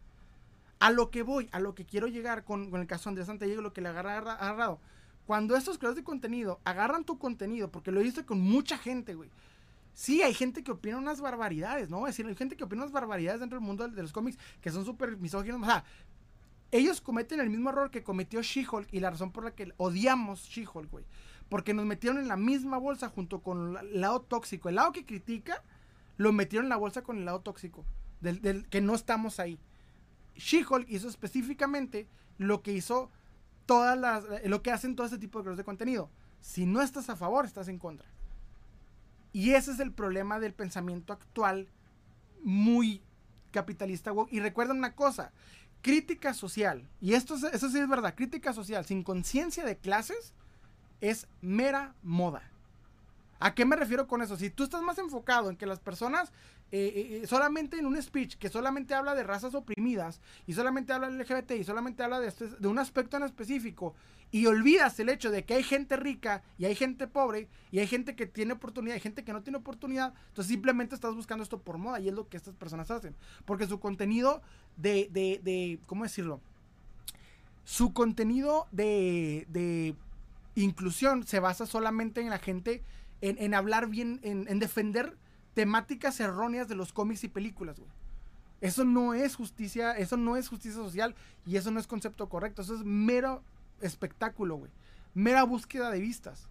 A 0.81 0.91
lo 0.91 1.10
que 1.10 1.23
voy, 1.23 1.49
a 1.52 1.60
lo 1.60 1.75
que 1.75 1.86
quiero 1.86 2.09
llegar 2.09 2.44
con, 2.44 2.75
el 2.75 2.86
caso 2.86 3.05
de 3.05 3.10
Andrés 3.12 3.26
Santillego, 3.28 3.62
lo 3.62 3.73
que 3.73 3.81
le 3.81 3.89
agarra 3.89 4.34
agarrado. 4.34 4.78
Cuando 5.26 5.57
estos 5.57 5.78
creadores 5.78 6.02
de 6.02 6.05
contenido 6.05 6.60
agarran 6.65 7.05
tu 7.05 7.18
contenido, 7.18 7.70
porque 7.70 7.91
lo 7.91 8.01
he 8.01 8.05
visto 8.05 8.26
con 8.26 8.41
mucha 8.41 8.76
gente, 8.76 9.15
güey. 9.15 9.31
Sí, 9.94 10.23
hay 10.23 10.34
gente 10.34 10.65
que 10.65 10.73
opina 10.73 10.97
unas 10.97 11.20
barbaridades, 11.20 11.89
¿no? 11.91 12.07
Es 12.07 12.17
decir, 12.17 12.26
hay 12.26 12.34
gente 12.34 12.57
que 12.57 12.65
opina 12.65 12.83
unas 12.83 12.92
barbaridades 12.92 13.41
dentro 13.41 13.59
del 13.59 13.67
mundo 13.67 13.86
de 13.89 14.02
los 14.02 14.12
cómics 14.12 14.39
que 14.60 14.70
son 14.70 14.84
súper 14.84 15.17
misóginos. 15.18 15.62
O 15.62 15.65
sea, 15.65 15.84
ellos 16.73 17.02
cometen 17.02 17.39
el 17.39 17.51
mismo 17.51 17.70
error 17.70 17.91
que 17.91 18.02
cometió 18.02 18.42
She-Hulk 18.42 18.89
y 18.92 19.01
la 19.01 19.10
razón 19.10 19.31
por 19.31 19.44
la 19.44 19.55
que 19.55 19.73
odiamos 19.76 20.49
She-Hulk, 20.49 20.91
güey. 20.91 21.05
Porque 21.51 21.75
nos 21.75 21.84
metieron 21.84 22.18
en 22.18 22.28
la 22.28 22.36
misma 22.36 22.78
bolsa 22.78 23.10
junto 23.10 23.41
con 23.41 23.76
el 23.76 24.01
lado 24.01 24.23
tóxico. 24.23 24.70
El 24.70 24.76
lado 24.76 24.92
que 24.92 25.05
critica, 25.05 25.62
lo 26.17 26.33
metieron 26.33 26.65
en 26.65 26.70
la 26.70 26.76
bolsa 26.78 27.02
con 27.02 27.18
el 27.18 27.26
lado 27.26 27.41
tóxico. 27.41 27.84
Del, 28.23 28.67
que 28.68 28.81
no 28.81 28.94
estamos 28.94 29.39
ahí. 29.39 29.59
She-Hulk 30.36 30.89
hizo 30.89 31.09
específicamente 31.09 32.09
lo 32.39 32.62
que 32.62 32.73
hizo 32.73 33.10
todas 33.67 33.99
las. 33.99 34.25
lo 34.47 34.62
que 34.62 34.70
hacen 34.70 34.97
todo 34.97 35.05
este 35.07 35.18
tipo 35.18 35.42
de 35.42 35.55
de 35.55 35.65
contenido. 35.65 36.09
Si 36.41 36.65
no 36.65 36.81
estás 36.81 37.10
a 37.10 37.17
favor, 37.17 37.44
estás 37.44 37.68
en 37.68 37.78
contra. 37.78 38.09
Y 39.33 39.52
ese 39.52 39.73
es 39.73 39.81
el 39.81 39.92
problema 39.92 40.41
del 40.41 40.55
pensamiento 40.55 41.12
actual 41.12 41.68
muy 42.42 43.02
capitalista. 43.51 44.12
Y 44.31 44.41
recuerden 44.41 44.78
una 44.78 44.94
cosa, 44.94 45.33
crítica 45.83 46.33
social, 46.33 46.89
y 47.01 47.15
esto 47.15 47.35
eso 47.35 47.69
sí 47.69 47.78
es 47.78 47.89
verdad, 47.89 48.15
crítica 48.15 48.52
social 48.52 48.86
sin 48.86 49.02
conciencia 49.02 49.65
de 49.65 49.77
clases 49.77 50.33
es 51.01 51.27
mera 51.41 51.94
moda. 52.02 52.43
¿A 53.41 53.55
qué 53.55 53.65
me 53.65 53.75
refiero 53.75 54.07
con 54.07 54.23
eso? 54.23 54.36
Si 54.36 54.51
tú 54.51 54.62
estás 54.62 54.83
más 54.83 54.99
enfocado 54.99 55.51
en 55.51 55.57
que 55.57 55.67
las 55.67 55.81
personas 55.81 56.31
eh, 56.70 56.93
eh, 56.94 57.20
eh, 57.23 57.27
solamente 57.27 57.77
en 57.77 57.86
un 57.86 58.01
speech 58.01 58.36
que 58.36 58.49
solamente 58.49 58.94
habla 58.94 59.15
de 59.15 59.25
razas 59.25 59.55
oprimidas 59.55 60.20
y 60.47 60.55
solamente 60.55 60.93
habla 60.93 61.11
del 61.11 61.19
LGBT 61.19 61.51
y 61.51 61.65
solamente 61.65 62.02
habla 62.02 62.20
de, 62.20 62.28
este, 62.28 62.47
de 62.47 62.69
un 62.69 62.78
aspecto 62.78 63.17
en 63.17 63.25
específico 63.25 63.94
y 64.33 64.47
olvidas 64.47 64.99
el 64.99 65.11
hecho 65.11 65.31
de 65.31 65.44
que 65.44 65.55
hay 65.55 65.62
gente 65.62 65.94
rica 65.97 66.43
y 66.57 66.65
hay 66.65 66.75
gente 66.75 67.07
pobre 67.07 67.49
y 67.70 67.78
hay 67.81 67.86
gente 67.86 68.17
que 68.17 68.27
tiene 68.27 68.55
oportunidad 68.55 68.97
y 68.97 69.01
gente 69.01 69.25
que 69.25 69.33
no 69.33 69.43
tiene 69.43 69.59
oportunidad, 69.59 70.15
entonces 70.28 70.51
simplemente 70.51 70.94
estás 70.94 71.15
buscando 71.15 71.44
esto 71.44 71.61
por 71.61 71.77
moda 71.77 72.01
y 72.01 72.09
es 72.09 72.15
lo 72.15 72.28
que 72.28 72.39
estas 72.39 72.55
personas 72.55 72.91
hacen. 72.91 73.15
Porque 73.44 73.69
su 73.69 73.78
contenido 73.78 74.41
de, 74.77 75.09
de, 75.12 75.41
de 75.44 75.78
¿cómo 75.86 76.05
decirlo? 76.05 76.41
Su 77.65 77.93
contenido 77.93 78.67
de, 78.73 79.47
de 79.51 79.94
inclusión 80.55 81.27
se 81.27 81.39
basa 81.39 81.67
solamente 81.67 82.23
en 82.23 82.31
la 82.31 82.39
gente, 82.39 82.83
en, 83.20 83.36
en 83.39 83.52
hablar 83.52 83.89
bien, 83.89 84.19
en, 84.23 84.49
en 84.49 84.59
defender 84.59 85.19
temáticas 85.52 86.19
erróneas 86.20 86.69
de 86.69 86.75
los 86.75 86.94
cómics 86.94 87.23
y 87.25 87.28
películas, 87.28 87.78
güey. 87.78 87.91
Eso 88.62 88.85
no 88.85 89.12
es 89.12 89.35
justicia, 89.35 89.93
eso 89.93 90.17
no 90.17 90.36
es 90.36 90.49
justicia 90.49 90.81
social 90.81 91.17
y 91.44 91.57
eso 91.57 91.70
no 91.73 91.81
es 91.81 91.89
concepto 91.89 92.28
correcto. 92.28 92.62
Eso 92.62 92.77
es 92.77 92.85
mero 92.85 93.43
espectáculo, 93.83 94.57
güey. 94.57 94.70
Mera 95.15 95.44
búsqueda 95.44 95.91
de 95.91 96.01
vistas. 96.01 96.49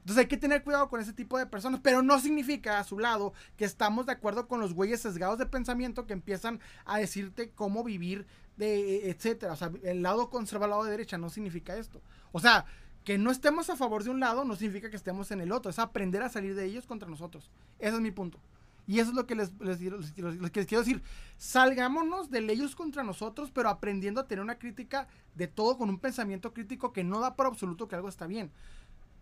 Entonces 0.00 0.22
hay 0.22 0.28
que 0.28 0.36
tener 0.38 0.64
cuidado 0.64 0.88
con 0.88 1.00
ese 1.00 1.12
tipo 1.12 1.36
de 1.36 1.46
personas, 1.46 1.80
pero 1.82 2.02
no 2.02 2.18
significa 2.18 2.78
a 2.78 2.84
su 2.84 2.98
lado 2.98 3.34
que 3.56 3.66
estamos 3.66 4.06
de 4.06 4.12
acuerdo 4.12 4.48
con 4.48 4.58
los 4.58 4.72
güeyes 4.72 5.00
sesgados 5.00 5.38
de 5.38 5.44
pensamiento 5.44 6.06
que 6.06 6.14
empiezan 6.14 6.60
a 6.86 6.98
decirte 6.98 7.50
cómo 7.50 7.84
vivir, 7.84 8.26
de, 8.56 9.10
etcétera. 9.10 9.52
O 9.52 9.56
sea, 9.56 9.70
el 9.82 10.02
lado 10.02 10.30
conservador 10.30 10.84
de 10.84 10.92
derecha 10.92 11.18
no 11.18 11.28
significa 11.28 11.76
esto. 11.76 12.00
O 12.32 12.40
sea, 12.40 12.64
que 13.04 13.18
no 13.18 13.30
estemos 13.30 13.70
a 13.70 13.76
favor 13.76 14.02
de 14.02 14.10
un 14.10 14.20
lado 14.20 14.44
no 14.44 14.56
significa 14.56 14.90
que 14.90 14.96
estemos 14.96 15.30
en 15.30 15.40
el 15.40 15.52
otro, 15.52 15.70
es 15.70 15.78
aprender 15.78 16.22
a 16.22 16.28
salir 16.28 16.54
de 16.54 16.64
ellos 16.64 16.86
contra 16.86 17.08
nosotros. 17.08 17.50
Ese 17.78 17.96
es 17.96 18.00
mi 18.00 18.10
punto. 18.10 18.40
Y 18.88 19.00
eso 19.00 19.10
es 19.10 19.16
lo 19.16 19.26
que 19.26 19.34
les, 19.34 19.52
les, 19.60 19.78
quiero 19.78 20.82
decir. 20.82 21.02
Salgámonos 21.36 22.30
de 22.30 22.38
ellos 22.38 22.74
contra 22.74 23.02
nosotros, 23.02 23.50
pero 23.52 23.68
aprendiendo 23.68 24.18
a 24.18 24.26
tener 24.26 24.42
una 24.42 24.58
crítica 24.58 25.08
de 25.34 25.46
todo 25.46 25.76
con 25.76 25.90
un 25.90 25.98
pensamiento 25.98 26.54
crítico 26.54 26.90
que 26.90 27.04
no 27.04 27.20
da 27.20 27.36
por 27.36 27.46
absoluto 27.46 27.86
que 27.86 27.96
algo 27.96 28.08
está 28.08 28.26
bien. 28.26 28.50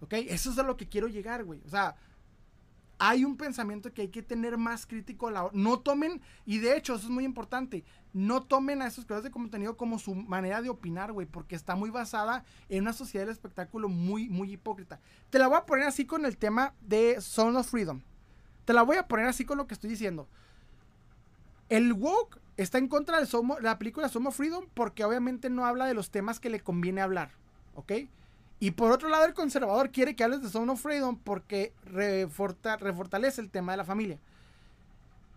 ¿Ok? 0.00 0.12
Eso 0.28 0.52
es 0.52 0.58
a 0.58 0.62
lo 0.62 0.76
que 0.76 0.88
quiero 0.88 1.08
llegar, 1.08 1.42
güey. 1.42 1.60
O 1.66 1.68
sea, 1.68 1.96
hay 3.00 3.24
un 3.24 3.36
pensamiento 3.36 3.92
que 3.92 4.02
hay 4.02 4.08
que 4.08 4.22
tener 4.22 4.56
más 4.56 4.86
crítico 4.86 5.26
a 5.26 5.32
la 5.32 5.50
No 5.52 5.80
tomen, 5.80 6.22
y 6.44 6.58
de 6.58 6.76
hecho, 6.76 6.94
eso 6.94 7.06
es 7.06 7.10
muy 7.10 7.24
importante, 7.24 7.84
no 8.12 8.44
tomen 8.44 8.82
a 8.82 8.86
esos 8.86 9.04
creadores 9.04 9.24
de 9.24 9.32
contenido 9.32 9.76
como 9.76 9.98
su 9.98 10.14
manera 10.14 10.62
de 10.62 10.70
opinar, 10.70 11.12
güey, 11.12 11.26
porque 11.26 11.56
está 11.56 11.74
muy 11.74 11.90
basada 11.90 12.44
en 12.68 12.82
una 12.82 12.92
sociedad 12.92 13.26
del 13.26 13.32
espectáculo 13.32 13.88
muy, 13.88 14.28
muy 14.28 14.52
hipócrita. 14.52 15.00
Te 15.28 15.40
la 15.40 15.48
voy 15.48 15.56
a 15.56 15.66
poner 15.66 15.88
así 15.88 16.06
con 16.06 16.24
el 16.24 16.36
tema 16.36 16.72
de 16.80 17.20
Son 17.20 17.56
of 17.56 17.68
Freedom. 17.68 18.00
Te 18.66 18.74
la 18.74 18.82
voy 18.82 18.98
a 18.98 19.08
poner 19.08 19.26
así 19.26 19.46
con 19.46 19.56
lo 19.56 19.66
que 19.66 19.72
estoy 19.72 19.88
diciendo. 19.88 20.28
El 21.70 21.94
woke 21.94 22.38
está 22.58 22.76
en 22.76 22.88
contra 22.88 23.20
de 23.20 23.28
la 23.62 23.78
película 23.78 24.08
Son 24.08 24.26
of 24.26 24.36
Freedom 24.36 24.66
porque 24.74 25.04
obviamente 25.04 25.48
no 25.48 25.64
habla 25.64 25.86
de 25.86 25.94
los 25.94 26.10
temas 26.10 26.38
que 26.38 26.50
le 26.50 26.60
conviene 26.60 27.00
hablar, 27.00 27.30
¿ok? 27.74 27.92
Y 28.58 28.72
por 28.72 28.92
otro 28.92 29.08
lado, 29.08 29.24
el 29.24 29.34
conservador 29.34 29.90
quiere 29.90 30.16
que 30.16 30.24
hables 30.24 30.42
de 30.42 30.48
Son 30.48 30.68
of 30.70 30.80
Freedom 30.80 31.18
porque 31.18 31.72
refortalece 31.84 33.40
el 33.40 33.50
tema 33.50 33.72
de 33.72 33.78
la 33.78 33.84
familia. 33.84 34.18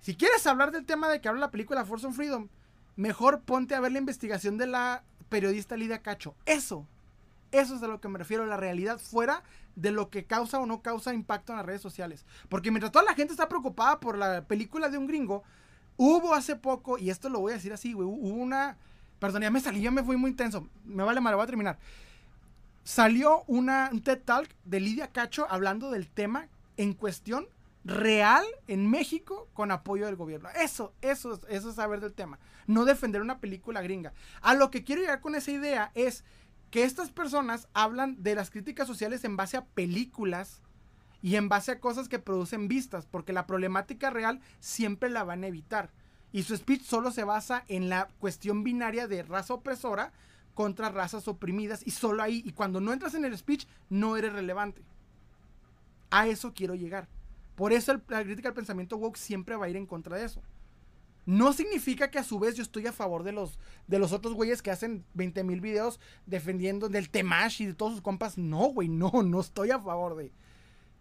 Si 0.02 0.16
quieres 0.16 0.48
hablar 0.48 0.72
del 0.72 0.86
tema 0.86 1.10
de 1.10 1.20
que 1.20 1.28
habla 1.28 1.42
la 1.42 1.52
película 1.52 1.86
Force 1.86 2.08
of 2.08 2.16
Freedom, 2.16 2.48
mejor 2.96 3.42
ponte 3.42 3.76
a 3.76 3.80
ver 3.80 3.92
la 3.92 4.00
investigación 4.00 4.58
de 4.58 4.68
la 4.68 5.04
periodista 5.28 5.76
Lidia 5.76 6.02
Cacho. 6.02 6.36
Eso, 6.46 6.88
Eso 7.52 7.76
es 7.76 7.84
a 7.84 7.88
lo 7.88 8.00
que 8.00 8.08
me 8.08 8.20
refiero, 8.20 8.46
la 8.46 8.58
realidad 8.58 9.00
fuera 9.00 9.44
de 9.82 9.92
lo 9.92 10.10
que 10.10 10.26
causa 10.26 10.60
o 10.60 10.66
no 10.66 10.82
causa 10.82 11.14
impacto 11.14 11.54
en 11.54 11.58
las 11.58 11.66
redes 11.66 11.82
sociales. 11.82 12.26
Porque 12.50 12.72
mientras 12.72 12.92
toda 12.92 13.06
la 13.06 13.16
gente 13.16 13.34
está 13.34 13.48
preocupada 13.48 14.00
por 14.00 14.18
la 14.18 14.46
película 14.46 14.90
de 14.90 14.98
un 14.98 15.08
gringo, 15.08 15.44
hubo 15.98 16.34
hace 16.34 16.56
poco, 16.56 16.98
y 16.98 17.10
esto 17.10 17.30
lo 17.30 17.40
voy 17.40 17.54
a 17.54 17.56
decir 17.56 17.74
así, 17.74 17.94
güey, 17.94 18.08
hubo 18.08 18.36
una... 18.36 18.78
Perdón, 19.20 19.42
ya 19.42 19.52
me 19.52 19.60
salí, 19.60 19.82
ya 19.82 19.92
me 19.92 20.04
fui 20.04 20.16
muy 20.16 20.32
intenso. 20.32 20.68
Me 20.86 21.04
vale 21.04 21.20
mal, 21.20 21.36
voy 21.36 21.44
a 21.44 21.48
terminar. 21.48 21.78
Salió 22.84 23.44
una, 23.48 23.90
un 23.92 24.02
TED 24.02 24.22
Talk 24.24 24.50
de 24.64 24.80
Lidia 24.80 25.12
Cacho 25.12 25.46
hablando 25.50 25.92
del 25.92 26.10
tema 26.10 26.48
en 26.78 26.94
cuestión 26.94 27.48
real 27.84 28.46
en 28.68 28.90
México 28.90 29.50
con 29.54 29.72
apoyo 29.72 30.06
del 30.06 30.16
gobierno. 30.16 30.50
Eso, 30.52 30.94
eso, 31.02 31.40
eso 31.50 31.70
es 31.70 31.76
saber 31.76 32.00
del 32.00 32.14
tema. 32.14 32.40
No 32.68 32.86
defender 32.86 33.22
una 33.22 33.40
película 33.40 33.82
gringa. 33.82 34.14
A 34.42 34.54
lo 34.54 34.72
que 34.72 34.84
quiero 34.84 35.02
llegar 35.02 35.22
con 35.22 35.36
esa 35.36 35.52
idea 35.52 35.92
es 35.96 36.24
que 36.72 36.84
estas 36.84 37.10
personas 37.10 37.68
hablan 37.74 38.22
de 38.22 38.36
las 38.36 38.50
críticas 38.50 38.88
sociales 38.88 39.24
en 39.24 39.38
base 39.38 39.58
a 39.58 39.66
películas 39.66 40.62
y 41.22 41.36
en 41.36 41.50
base 41.50 41.72
a 41.72 41.80
cosas 41.80 42.08
que 42.08 42.20
producen 42.20 42.68
vistas, 42.68 43.06
porque 43.06 43.34
la 43.34 43.48
problemática 43.48 44.10
real 44.10 44.40
siempre 44.60 45.10
la 45.10 45.24
van 45.24 45.44
a 45.44 45.48
evitar. 45.48 45.90
Y 46.32 46.44
su 46.44 46.56
speech 46.56 46.84
solo 46.84 47.12
se 47.12 47.24
basa 47.24 47.64
en 47.68 47.90
la 47.90 48.08
cuestión 48.20 48.64
binaria 48.64 49.08
de 49.08 49.24
raza 49.24 49.54
opresora 49.54 50.12
contra 50.54 50.90
razas 50.90 51.28
oprimidas 51.28 51.82
y 51.86 51.92
solo 51.92 52.22
ahí. 52.22 52.44
Y 52.46 52.52
cuando 52.52 52.80
no 52.80 52.94
entras 52.94 53.16
en 53.16 53.26
el 53.26 53.38
speech, 53.38 53.66
no 53.90 54.16
eres 54.16 54.34
relevante. 54.34 54.84
A 56.12 56.28
eso 56.28 56.54
quiero 56.54 56.76
llegar. 56.76 57.08
Por 57.56 57.74
eso 57.74 58.00
la 58.08 58.24
crítica 58.24 58.50
al 58.50 58.54
pensamiento 58.54 58.98
woke 58.98 59.18
siempre 59.18 59.56
va 59.56 59.66
a 59.66 59.70
ir 59.70 59.76
en 59.76 59.86
contra 59.86 60.18
de 60.18 60.26
eso. 60.26 60.42
No 61.30 61.54
significa 61.54 62.10
que 62.10 62.18
a 62.18 62.24
su 62.24 62.40
vez 62.40 62.56
yo 62.56 62.64
estoy 62.64 62.88
a 62.88 62.92
favor 62.92 63.22
de 63.22 63.32
los, 63.32 63.60
de 63.86 64.00
los 64.00 64.14
otros 64.14 64.34
güeyes 64.34 64.64
que 64.64 64.72
hacen 64.72 65.06
20 65.14 65.44
mil 65.44 65.62
videos 65.62 66.00
defendiendo 66.26 66.90
del 66.90 67.12
Temash 67.12 67.62
y 67.62 67.68
de 67.68 67.76
todos 67.76 67.92
sus 67.92 68.02
compas. 68.02 68.40
No, 68.40 68.70
güey, 68.70 68.90
no, 68.90 69.12
no 69.24 69.40
estoy 69.40 69.70
a 69.70 69.78
favor 69.78 70.16
de. 70.16 70.32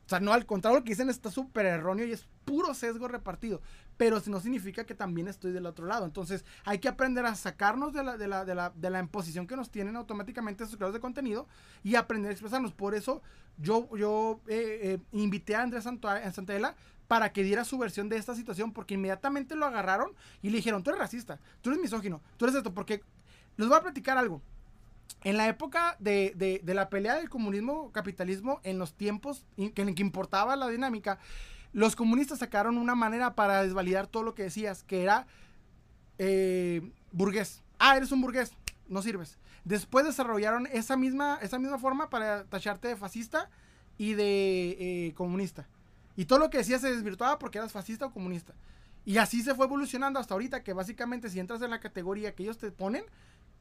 O 0.04 0.08
sea, 0.08 0.20
no, 0.20 0.34
al 0.34 0.44
contrario, 0.44 0.80
lo 0.80 0.84
que 0.84 0.90
dicen 0.90 1.08
está 1.08 1.30
súper 1.30 1.64
erróneo 1.64 2.04
y 2.04 2.12
es 2.12 2.26
puro 2.44 2.74
sesgo 2.74 3.08
repartido. 3.08 3.62
Pero 3.96 4.20
no 4.26 4.38
significa 4.40 4.84
que 4.84 4.94
también 4.94 5.28
estoy 5.28 5.52
del 5.52 5.64
otro 5.64 5.86
lado. 5.86 6.04
Entonces, 6.04 6.44
hay 6.66 6.78
que 6.78 6.88
aprender 6.88 7.24
a 7.24 7.34
sacarnos 7.34 7.94
de 7.94 8.04
la, 8.04 8.18
de 8.18 8.28
la, 8.28 8.44
de 8.44 8.54
la, 8.54 8.68
de 8.76 8.90
la 8.90 9.00
imposición 9.00 9.46
que 9.46 9.56
nos 9.56 9.70
tienen 9.70 9.96
automáticamente 9.96 10.62
esos 10.62 10.76
creadores 10.76 10.98
de 10.98 11.00
contenido 11.00 11.48
y 11.82 11.94
aprender 11.94 12.28
a 12.28 12.32
expresarnos. 12.32 12.74
Por 12.74 12.94
eso, 12.94 13.22
yo, 13.56 13.88
yo 13.96 14.42
eh, 14.46 14.78
eh, 14.82 14.98
invité 15.12 15.56
a 15.56 15.62
Andrés 15.62 15.84
Santela 15.84 16.76
para 17.08 17.32
que 17.32 17.42
diera 17.42 17.64
su 17.64 17.78
versión 17.78 18.08
de 18.08 18.16
esta 18.16 18.34
situación, 18.34 18.72
porque 18.72 18.94
inmediatamente 18.94 19.56
lo 19.56 19.66
agarraron 19.66 20.12
y 20.42 20.50
le 20.50 20.58
dijeron, 20.58 20.82
tú 20.82 20.90
eres 20.90 21.00
racista, 21.00 21.40
tú 21.62 21.70
eres 21.70 21.82
misógino, 21.82 22.20
tú 22.36 22.44
eres 22.44 22.56
esto, 22.56 22.72
porque 22.72 23.02
les 23.56 23.66
voy 23.66 23.76
a 23.76 23.82
platicar 23.82 24.16
algo 24.18 24.40
en 25.24 25.36
la 25.36 25.48
época 25.48 25.96
de, 25.98 26.62
la 26.64 26.88
pelea 26.88 27.16
del 27.16 27.28
comunismo, 27.28 27.90
capitalismo, 27.92 28.60
en 28.62 28.78
los 28.78 28.94
tiempos 28.94 29.44
en 29.56 29.72
que 29.72 30.02
importaba 30.02 30.54
la 30.54 30.68
dinámica, 30.68 31.18
los 31.72 31.96
comunistas 31.96 32.38
sacaron 32.38 32.78
una 32.78 32.94
manera 32.94 33.34
para 33.34 33.62
desvalidar 33.62 34.06
todo 34.06 34.22
lo 34.22 34.34
que 34.34 34.44
decías, 34.44 34.82
que 34.84 35.02
era 35.02 35.26
eh, 36.18 36.92
burgués. 37.12 37.62
Ah, 37.78 37.96
eres 37.96 38.12
un 38.12 38.20
burgués, 38.20 38.52
no 38.88 39.02
sirves. 39.02 39.38
Después 39.64 40.06
desarrollaron 40.06 40.66
esa 40.72 40.96
misma, 40.96 41.38
esa 41.42 41.58
misma 41.58 41.78
forma 41.78 42.10
para 42.10 42.44
tacharte 42.44 42.88
de 42.88 42.96
fascista 42.96 43.50
y 43.98 44.14
de 44.14 44.76
eh, 44.78 45.14
comunista. 45.14 45.66
Y 46.18 46.24
todo 46.24 46.40
lo 46.40 46.50
que 46.50 46.58
decías 46.58 46.80
se 46.80 46.92
desvirtuaba 46.92 47.38
porque 47.38 47.58
eras 47.58 47.70
fascista 47.70 48.06
o 48.06 48.12
comunista. 48.12 48.52
Y 49.04 49.18
así 49.18 49.40
se 49.40 49.54
fue 49.54 49.66
evolucionando 49.66 50.18
hasta 50.18 50.34
ahorita, 50.34 50.64
que 50.64 50.72
básicamente 50.72 51.30
si 51.30 51.38
entras 51.38 51.62
en 51.62 51.70
la 51.70 51.78
categoría 51.78 52.34
que 52.34 52.42
ellos 52.42 52.58
te 52.58 52.72
ponen, 52.72 53.04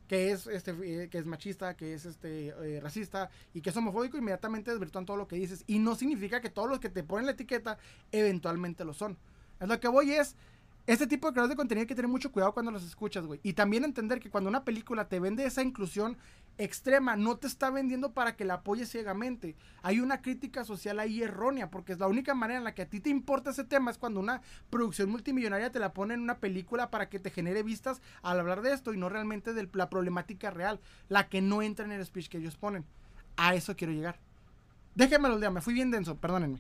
que 0.08 0.32
es 0.32 0.48
este 0.48 0.72
eh, 0.72 1.08
que 1.08 1.20
es 1.20 1.28
machista, 1.28 1.78
que 1.78 1.94
es 1.94 2.06
este 2.08 2.48
eh, 2.48 2.80
racista 2.82 3.30
y 3.54 3.62
que 3.62 3.70
es 3.70 3.78
homofóbico, 3.78 4.18
inmediatamente 4.18 4.72
desvirtúan 4.72 5.06
todo 5.06 5.18
lo 5.18 5.28
que 5.28 5.36
dices. 5.36 5.66
Y 5.68 5.78
no 5.78 5.94
significa 5.94 6.42
que 6.42 6.50
todos 6.50 6.68
los 6.68 6.80
que 6.80 6.90
te 6.90 7.04
ponen 7.04 7.28
la 7.28 7.34
etiqueta 7.34 7.78
eventualmente 8.12 8.84
lo 8.84 8.96
son. 8.96 9.20
Es 9.60 9.68
lo 9.68 9.80
que 9.80 9.88
voy 9.88 10.14
es 10.14 10.36
este 10.88 11.06
tipo 11.06 11.28
de 11.28 11.34
creadores 11.34 11.52
de 11.52 11.58
contenido 11.58 11.82
hay 11.82 11.88
que 11.88 11.94
tener 11.94 12.10
mucho 12.10 12.32
cuidado 12.32 12.56
cuando 12.56 12.72
los 12.72 12.84
escuchas, 12.84 13.24
güey. 13.24 13.40
Y 13.44 13.54
también 13.54 13.84
entender 13.84 14.20
que 14.20 14.32
cuando 14.32 14.50
una 14.50 14.64
película 14.64 15.08
te 15.08 15.20
vende 15.20 15.46
esa 15.46 15.62
inclusión 15.62 16.18
extrema, 16.58 17.16
no 17.16 17.38
te 17.38 17.48
está 17.48 17.70
vendiendo 17.70 18.14
para 18.14 18.36
que 18.36 18.46
la 18.46 18.56
apoyes 18.56 18.90
ciegamente. 18.90 19.56
Hay 19.84 20.00
una 20.00 20.22
crítica 20.22 20.66
social 20.66 21.00
ahí 21.00 21.22
errónea, 21.22 21.70
porque 21.70 21.94
es 21.94 22.00
la 22.00 22.08
única 22.08 22.34
manera 22.34 22.58
en 22.58 22.64
la 22.64 22.74
que 22.74 22.84
a 22.84 22.90
ti 22.90 23.00
te 23.00 23.10
importa 23.10 23.52
ese 23.52 23.64
tema 23.64 23.92
es 23.92 23.98
cuando 23.98 24.20
una 24.20 24.42
producción 24.70 25.10
multimillonaria 25.10 25.72
te 25.72 25.80
la 25.80 25.94
pone 25.94 26.16
en 26.16 26.22
una 26.22 26.40
película 26.40 26.90
para 26.90 27.10
que 27.10 27.20
te 27.20 27.30
genere 27.30 27.64
vistas 27.64 28.02
al 28.22 28.40
hablar 28.40 28.62
de 28.62 28.74
esto 28.74 28.94
y 28.94 28.98
no 28.98 29.10
realmente 29.10 29.54
de 29.54 29.68
la 29.74 29.90
problemática 29.90 30.50
real, 30.50 30.80
la 31.10 31.30
que 31.30 31.42
no 31.42 31.62
entra 31.62 31.86
en 31.86 31.92
el 31.92 32.06
speech 32.06 32.30
que 32.30 32.38
ellos 32.38 32.58
ponen. 32.58 32.86
A 33.36 33.54
eso 33.56 33.76
quiero 33.76 33.94
llegar. 33.94 34.20
Déjenmelo, 34.96 35.52
me 35.52 35.62
fui 35.62 35.76
bien 35.76 35.92
denso, 35.92 36.16
perdónenme. 36.16 36.60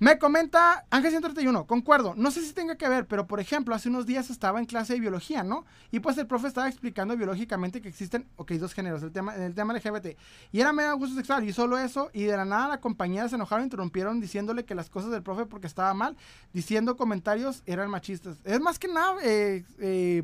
Me 0.00 0.18
comenta 0.18 0.86
Ángel 0.88 1.10
131, 1.10 1.66
concuerdo, 1.66 2.14
no 2.16 2.30
sé 2.30 2.40
si 2.42 2.54
tenga 2.54 2.74
que 2.76 2.88
ver, 2.88 3.06
pero 3.06 3.26
por 3.26 3.38
ejemplo, 3.38 3.74
hace 3.74 3.90
unos 3.90 4.06
días 4.06 4.30
estaba 4.30 4.58
en 4.58 4.64
clase 4.64 4.94
de 4.94 5.00
biología, 5.00 5.42
¿no? 5.42 5.66
Y 5.90 6.00
pues 6.00 6.16
el 6.16 6.26
profe 6.26 6.48
estaba 6.48 6.70
explicando 6.70 7.18
biológicamente 7.18 7.82
que 7.82 7.90
existen, 7.90 8.26
ok, 8.36 8.52
dos 8.52 8.72
géneros, 8.72 9.02
el 9.02 9.12
tema, 9.12 9.34
el 9.34 9.54
tema 9.54 9.74
LGBT. 9.74 10.16
Y 10.52 10.60
era 10.60 10.72
medio 10.72 10.96
gusto 10.96 11.16
sexual, 11.16 11.46
y 11.46 11.52
solo 11.52 11.76
eso, 11.76 12.08
y 12.14 12.22
de 12.22 12.34
la 12.34 12.46
nada 12.46 12.68
la 12.68 12.80
compañía 12.80 13.28
se 13.28 13.34
enojaron, 13.34 13.64
interrumpieron 13.64 14.22
diciéndole 14.22 14.64
que 14.64 14.74
las 14.74 14.88
cosas 14.88 15.10
del 15.10 15.22
profe 15.22 15.44
porque 15.44 15.66
estaba 15.66 15.92
mal, 15.92 16.16
diciendo 16.54 16.96
comentarios 16.96 17.62
eran 17.66 17.90
machistas. 17.90 18.38
Es 18.44 18.58
más 18.58 18.78
que 18.78 18.88
nada, 18.88 19.16
eh, 19.22 19.66
eh, 19.80 20.22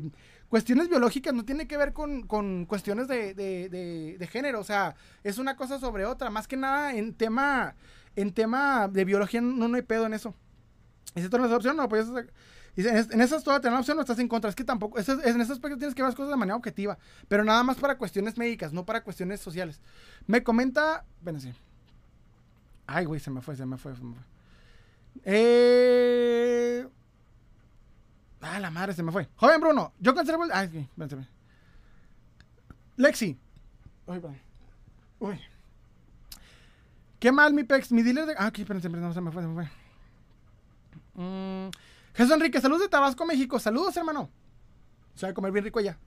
cuestiones 0.49 0.89
biológicas 0.89 1.35
no 1.35 1.45
tiene 1.45 1.67
que 1.67 1.77
ver 1.77 1.93
con, 1.93 2.65
cuestiones 2.65 3.07
de, 3.07 3.35
de 3.35 4.27
género, 4.27 4.59
o 4.59 4.63
sea, 4.63 4.95
es 5.23 5.37
una 5.37 5.55
cosa 5.55 5.79
sobre 5.79 6.07
otra, 6.07 6.31
más 6.31 6.47
que 6.47 6.57
nada 6.57 6.95
en 6.95 7.13
tema 7.13 7.75
en 8.17 8.33
tema 8.33 8.87
de 8.87 9.05
biología 9.05 9.39
no, 9.41 9.67
no 9.67 9.75
hay 9.75 9.83
pedo 9.83 10.05
en 10.07 10.13
eso. 10.13 10.33
¿Y 11.15 11.21
si 11.21 11.29
tú 11.29 11.37
no 11.37 11.55
opción? 11.55 11.77
No, 11.77 11.87
pues 11.87 12.07
en 12.75 13.21
esas 13.21 13.43
todas 13.43 13.61
tener 13.61 13.73
la 13.73 13.79
opción 13.79 13.95
no 13.95 14.01
estás 14.01 14.19
en 14.19 14.27
contra. 14.27 14.49
Es 14.49 14.55
que 14.55 14.63
tampoco, 14.63 14.99
en 14.99 15.41
ese 15.41 15.53
aspecto 15.53 15.77
tienes 15.77 15.95
que 15.95 16.01
ver 16.01 16.09
las 16.09 16.15
cosas 16.15 16.31
de 16.31 16.35
manera 16.35 16.55
objetiva. 16.55 16.97
Pero 17.27 17.43
nada 17.43 17.63
más 17.63 17.77
para 17.77 17.97
cuestiones 17.97 18.37
médicas, 18.37 18.73
no 18.73 18.85
para 18.85 19.03
cuestiones 19.03 19.39
sociales. 19.39 19.81
Me 20.25 20.43
comenta. 20.43 21.05
Bueno, 21.21 21.39
sí. 21.39 21.53
Ay, 22.87 23.05
güey, 23.05 23.19
se 23.19 23.31
me 23.31 23.41
fue, 23.41 23.55
se 23.55 23.65
me 23.65 23.77
fue, 23.77 23.95
se 23.95 24.03
me 24.03 24.15
fue. 24.15 24.23
Eh. 25.25 26.87
Ah, 28.41 28.59
la 28.59 28.71
madre, 28.71 28.93
se 28.93 29.03
me 29.03 29.11
fue. 29.11 29.27
Joven 29.35 29.61
Bruno, 29.61 29.93
yo 29.99 30.13
conservo 30.15 30.43
el. 30.43 30.51
Ay, 30.51 30.69
sí, 30.69 30.87
Lexi. 32.95 33.37
Uy, 34.07 34.21
Uy. 35.19 35.39
Qué 37.19 37.31
mal, 37.31 37.53
mi 37.53 37.63
pex. 37.63 37.91
Mi 37.91 38.03
dealer 38.03 38.25
de. 38.25 38.35
Ah, 38.37 38.47
aquí, 38.47 38.61
espérense, 38.61 38.89
no 38.89 39.13
se 39.13 39.21
me 39.21 39.31
fue, 39.31 39.41
se 39.41 39.47
me 39.47 39.53
fue. 39.55 39.69
Mm, 41.15 41.71
Jesús 42.13 42.31
Enrique, 42.31 42.61
saludos 42.61 42.83
de 42.83 42.89
Tabasco, 42.89 43.25
México. 43.25 43.59
Saludos, 43.59 43.95
hermano. 43.97 44.29
Se 45.15 45.25
va 45.25 45.31
a 45.31 45.33
comer 45.33 45.51
bien 45.51 45.65
rico 45.65 45.79
allá. 45.79 45.97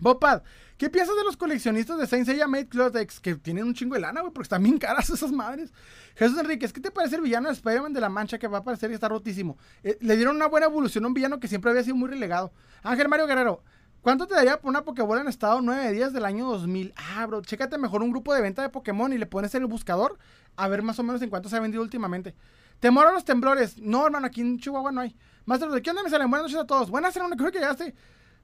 Bopad, 0.00 0.42
¿qué 0.76 0.88
piensas 0.88 1.16
de 1.16 1.24
los 1.24 1.36
coleccionistas 1.36 1.98
de 1.98 2.06
Saint 2.06 2.24
Seiya 2.24 2.46
Made 2.46 2.68
Clothex 2.68 3.18
que 3.18 3.34
tienen 3.34 3.64
un 3.64 3.74
chingo 3.74 3.94
de 3.94 4.00
lana, 4.00 4.20
güey? 4.20 4.32
Porque 4.32 4.44
están 4.44 4.62
bien 4.62 4.78
caras 4.78 5.10
esas 5.10 5.32
madres. 5.32 5.72
Jesús 6.14 6.38
Enrique, 6.38 6.68
¿qué 6.68 6.80
te 6.80 6.90
parece 6.90 7.16
el 7.16 7.22
villano 7.22 7.48
de 7.48 7.54
Spider-Man 7.54 7.92
de 7.92 8.00
la 8.00 8.08
Mancha 8.08 8.38
que 8.38 8.46
va 8.46 8.58
a 8.58 8.60
aparecer 8.60 8.90
y 8.90 8.94
está 8.94 9.08
rotísimo? 9.08 9.58
Eh, 9.82 9.98
le 10.00 10.16
dieron 10.16 10.36
una 10.36 10.46
buena 10.46 10.66
evolución 10.66 11.04
a 11.04 11.08
un 11.08 11.14
villano 11.14 11.40
que 11.40 11.48
siempre 11.48 11.70
había 11.70 11.82
sido 11.82 11.96
muy 11.96 12.08
relegado. 12.08 12.52
Ángel 12.82 13.08
Mario 13.08 13.26
Guerrero, 13.26 13.62
¿Cuánto 14.00 14.26
te 14.26 14.34
daría 14.34 14.60
por 14.60 14.70
una 14.70 14.84
Pokébola 14.84 15.20
en 15.20 15.28
estado 15.28 15.60
9 15.60 15.92
días 15.92 16.12
del 16.12 16.24
año 16.24 16.46
2000? 16.46 16.94
Ah, 16.96 17.26
bro, 17.26 17.42
chécate 17.42 17.78
mejor 17.78 18.02
un 18.02 18.10
grupo 18.10 18.32
de 18.32 18.40
venta 18.40 18.62
de 18.62 18.68
Pokémon 18.68 19.12
y 19.12 19.18
le 19.18 19.26
pones 19.26 19.54
en 19.54 19.62
el 19.62 19.68
buscador 19.68 20.18
a 20.56 20.68
ver 20.68 20.82
más 20.82 20.98
o 20.98 21.02
menos 21.02 21.20
en 21.20 21.30
cuánto 21.30 21.48
se 21.48 21.56
ha 21.56 21.60
vendido 21.60 21.82
últimamente. 21.82 22.34
Temor 22.78 23.08
a 23.08 23.12
los 23.12 23.24
temblores. 23.24 23.78
No, 23.78 24.06
hermano, 24.06 24.28
aquí 24.28 24.40
en 24.40 24.58
Chihuahua 24.58 24.92
no 24.92 25.00
hay. 25.00 25.16
Master, 25.46 25.68
¿de 25.70 25.82
qué 25.82 25.90
onda 25.90 26.04
me 26.04 26.10
salen? 26.10 26.30
Buenas 26.30 26.44
noches 26.44 26.60
a 26.62 26.66
todos. 26.66 26.90
Buenas, 26.90 27.16
hermano, 27.16 27.36
creo 27.36 27.50
que 27.50 27.58
llegaste. 27.58 27.94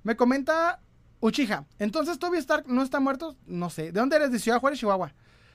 Me 0.03 0.17
comenta 0.17 0.81
Uchiha. 1.21 1.67
Entonces, 1.79 2.19
¿Toby 2.19 2.39
Stark 2.39 2.67
no 2.67 2.83
está 2.83 2.99
muerto? 2.99 3.37
No 3.47 3.71
sé. 3.71 3.93
¿De 3.93 4.01
dónde 4.01 4.17
eres? 4.17 4.33
De 4.33 4.41
Ciudad 4.41 4.59
Juárez, 4.59 4.81
Chihuahua. 4.81 5.15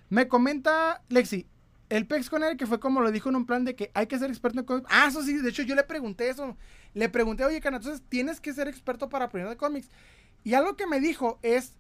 Me 0.10 0.30
comenta 0.30 1.02
Lexi. 1.10 1.48
El 1.90 2.06
Pex 2.06 2.30
con 2.30 2.44
él, 2.44 2.56
que 2.56 2.68
fue 2.68 2.80
como 2.80 3.02
lo 3.02 3.12
dijo 3.12 3.30
en 3.30 3.36
un 3.36 3.46
plan 3.46 3.66
de 3.66 3.76
que 3.76 3.90
hay 3.96 4.06
que 4.06 4.20
ser 4.20 4.30
experto 4.30 4.60
en 4.60 4.66
cómics. 4.66 4.88
Ah, 4.92 5.08
eso 5.08 5.24
sí, 5.24 5.38
de 5.38 5.50
hecho 5.50 5.64
yo 5.64 5.74
le 5.76 5.84
pregunté 5.84 6.30
eso. 6.30 6.56
Le 6.94 7.10
pregunté, 7.10 7.44
oye, 7.44 7.60
Cana, 7.62 7.78
entonces 7.78 8.04
tienes 8.10 8.40
que 8.40 8.54
ser 8.54 8.68
experto 8.68 9.10
para 9.10 9.26
aprender 9.26 9.50
de 9.50 9.58
cómics. 9.58 9.90
Y 10.44 10.54
algo 10.54 10.76
que 10.76 10.86
me 10.86 11.00
dijo 11.00 11.40
es 11.42 11.74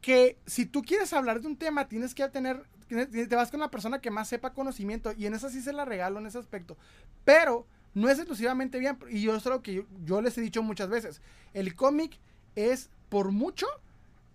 que 0.00 0.38
si 0.46 0.66
tú 0.66 0.82
quieres 0.82 1.12
hablar 1.12 1.40
de 1.40 1.46
un 1.46 1.56
tema, 1.56 1.88
tienes 1.88 2.14
que 2.14 2.28
tener, 2.28 2.64
te 2.88 3.36
vas 3.36 3.50
con 3.50 3.60
la 3.60 3.70
persona 3.70 4.00
que 4.00 4.10
más 4.10 4.28
sepa 4.28 4.52
conocimiento. 4.52 5.12
Y 5.16 5.26
en 5.26 5.34
eso 5.34 5.48
sí 5.48 5.60
se 5.60 5.72
la 5.72 5.84
regalo 5.84 6.18
en 6.18 6.26
ese 6.26 6.38
aspecto. 6.38 6.76
Pero 7.24 7.66
no 7.94 8.08
es 8.08 8.18
exclusivamente 8.18 8.80
bien. 8.80 8.98
Y 9.10 9.22
yo 9.22 9.36
es 9.36 9.44
lo 9.44 9.62
que 9.62 9.84
yo, 10.04 10.20
les 10.20 10.36
he 10.38 10.40
dicho 10.40 10.62
muchas 10.62 10.88
veces. 10.88 11.22
El 11.54 11.76
cómic 11.76 12.18
es 12.56 12.90
por 13.08 13.30
mucho 13.30 13.66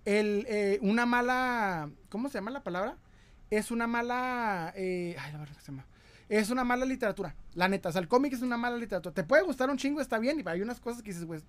el, 0.06 0.45
eh, 0.48 0.80
una 0.82 1.06
mala, 1.06 1.90
¿cómo 2.09 2.30
se 2.30 2.35
llama 2.35 2.51
la 2.51 2.64
palabra? 2.64 2.98
Es 3.57 3.72
una 3.72 3.88
mala, 3.88 4.73
eh, 4.75 5.15
ay, 5.19 5.32
la 5.32 5.40
verdad 5.40 5.56
que 5.56 5.61
se 5.61 5.72
llama 5.72 5.85
es 6.30 6.49
una 6.49 6.64
mala 6.64 6.85
literatura. 6.85 7.35
La 7.56 7.67
neta, 7.67 7.90
o 7.90 7.91
sea, 7.91 8.01
el 8.01 8.07
cómic 8.07 8.33
es 8.33 8.41
una 8.41 8.57
mala 8.57 8.77
literatura. 8.77 9.14
Te 9.14 9.23
puede 9.23 9.43
gustar 9.43 9.69
un 9.69 9.77
chingo, 9.77 10.01
está 10.01 10.17
bien, 10.19 10.40
y 10.40 10.49
hay 10.49 10.61
unas 10.61 10.80
cosas 10.80 11.03
que 11.03 11.11
dices, 11.11 11.25
güey, 11.25 11.41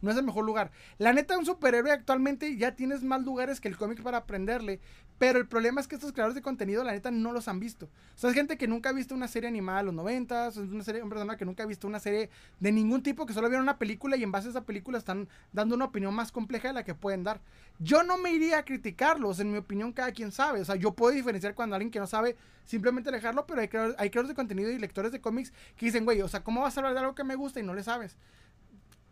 no 0.00 0.10
es 0.10 0.16
el 0.16 0.24
mejor 0.24 0.44
lugar. 0.44 0.70
La 0.98 1.12
neta, 1.12 1.36
un 1.36 1.44
superhéroe 1.44 1.90
actualmente 1.90 2.56
ya 2.56 2.76
tienes 2.76 3.02
más 3.02 3.22
lugares 3.22 3.60
que 3.60 3.68
el 3.68 3.76
cómic 3.76 4.02
para 4.02 4.18
aprenderle, 4.18 4.80
pero 5.18 5.38
el 5.38 5.48
problema 5.48 5.80
es 5.80 5.88
que 5.88 5.96
estos 5.96 6.12
creadores 6.12 6.36
de 6.36 6.42
contenido, 6.42 6.84
la 6.84 6.92
neta, 6.92 7.10
no 7.10 7.32
los 7.32 7.48
han 7.48 7.58
visto. 7.58 7.86
O 7.86 8.18
sea, 8.18 8.30
es 8.30 8.36
gente 8.36 8.56
que 8.56 8.68
nunca 8.68 8.90
ha 8.90 8.92
visto 8.92 9.14
una 9.14 9.26
serie 9.26 9.48
animada 9.48 9.78
de 9.78 9.84
los 9.86 9.94
90, 9.94 10.48
es 10.48 10.56
una 10.56 10.84
serie, 10.84 11.02
persona 11.04 11.36
que 11.36 11.44
nunca 11.44 11.64
ha 11.64 11.66
visto 11.66 11.88
una 11.88 11.98
serie 11.98 12.30
de 12.60 12.72
ningún 12.72 13.02
tipo, 13.02 13.26
que 13.26 13.32
solo 13.32 13.48
vieron 13.48 13.64
una 13.64 13.78
película 13.78 14.16
y 14.16 14.22
en 14.22 14.30
base 14.30 14.48
a 14.48 14.50
esa 14.50 14.64
película 14.64 14.98
están 14.98 15.28
dando 15.52 15.74
una 15.74 15.86
opinión 15.86 16.14
más 16.14 16.30
compleja 16.30 16.68
de 16.68 16.74
la 16.74 16.84
que 16.84 16.94
pueden 16.94 17.24
dar. 17.24 17.40
Yo 17.80 18.02
no 18.04 18.16
me 18.18 18.32
iría 18.32 18.58
a 18.58 18.64
criticarlos, 18.64 19.40
en 19.40 19.50
mi 19.50 19.58
opinión, 19.58 19.92
cada 19.92 20.12
quien 20.12 20.30
sabe. 20.30 20.60
O 20.60 20.64
sea, 20.64 20.76
yo 20.76 20.92
puedo 20.92 21.12
diferenciar 21.12 21.54
cuando 21.54 21.74
alguien 21.74 21.90
que 21.90 21.98
no 21.98 22.06
sabe 22.06 22.36
simplemente 22.64 23.10
dejarlo, 23.10 23.46
pero 23.46 23.60
hay 23.60 23.68
creadores, 23.68 23.96
hay 23.98 24.10
creadores 24.10 24.28
de 24.28 24.34
contenido 24.34 24.70
y 24.70 24.78
lectores 24.78 25.10
de 25.10 25.20
cómics 25.20 25.47
que 25.76 25.86
dicen, 25.86 26.04
güey, 26.04 26.20
o 26.22 26.28
sea, 26.28 26.42
¿cómo 26.42 26.62
vas 26.62 26.76
a 26.76 26.80
hablar 26.80 26.94
de 26.94 27.00
algo 27.00 27.14
que 27.14 27.24
me 27.24 27.34
gusta 27.34 27.60
y 27.60 27.62
no 27.62 27.74
le 27.74 27.82
sabes? 27.82 28.16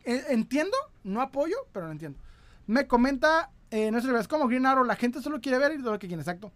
Entiendo, 0.05 0.77
no 1.03 1.21
apoyo, 1.21 1.57
pero 1.73 1.87
no 1.87 1.93
entiendo. 1.93 2.19
Me 2.67 2.87
comenta, 2.87 3.51
eh, 3.71 3.91
no 3.91 4.01
sé, 4.01 4.17
es 4.19 4.29
como 4.29 4.47
Green 4.47 4.67
Arrow, 4.67 4.85
la 4.85 4.97
gente 4.97 5.21
solo 5.21 5.41
quiere 5.41 5.59
ver 5.59 5.73
y 5.73 5.79
lo 5.79 5.99
que 5.99 6.07
quiere, 6.07 6.23
exacto. 6.23 6.53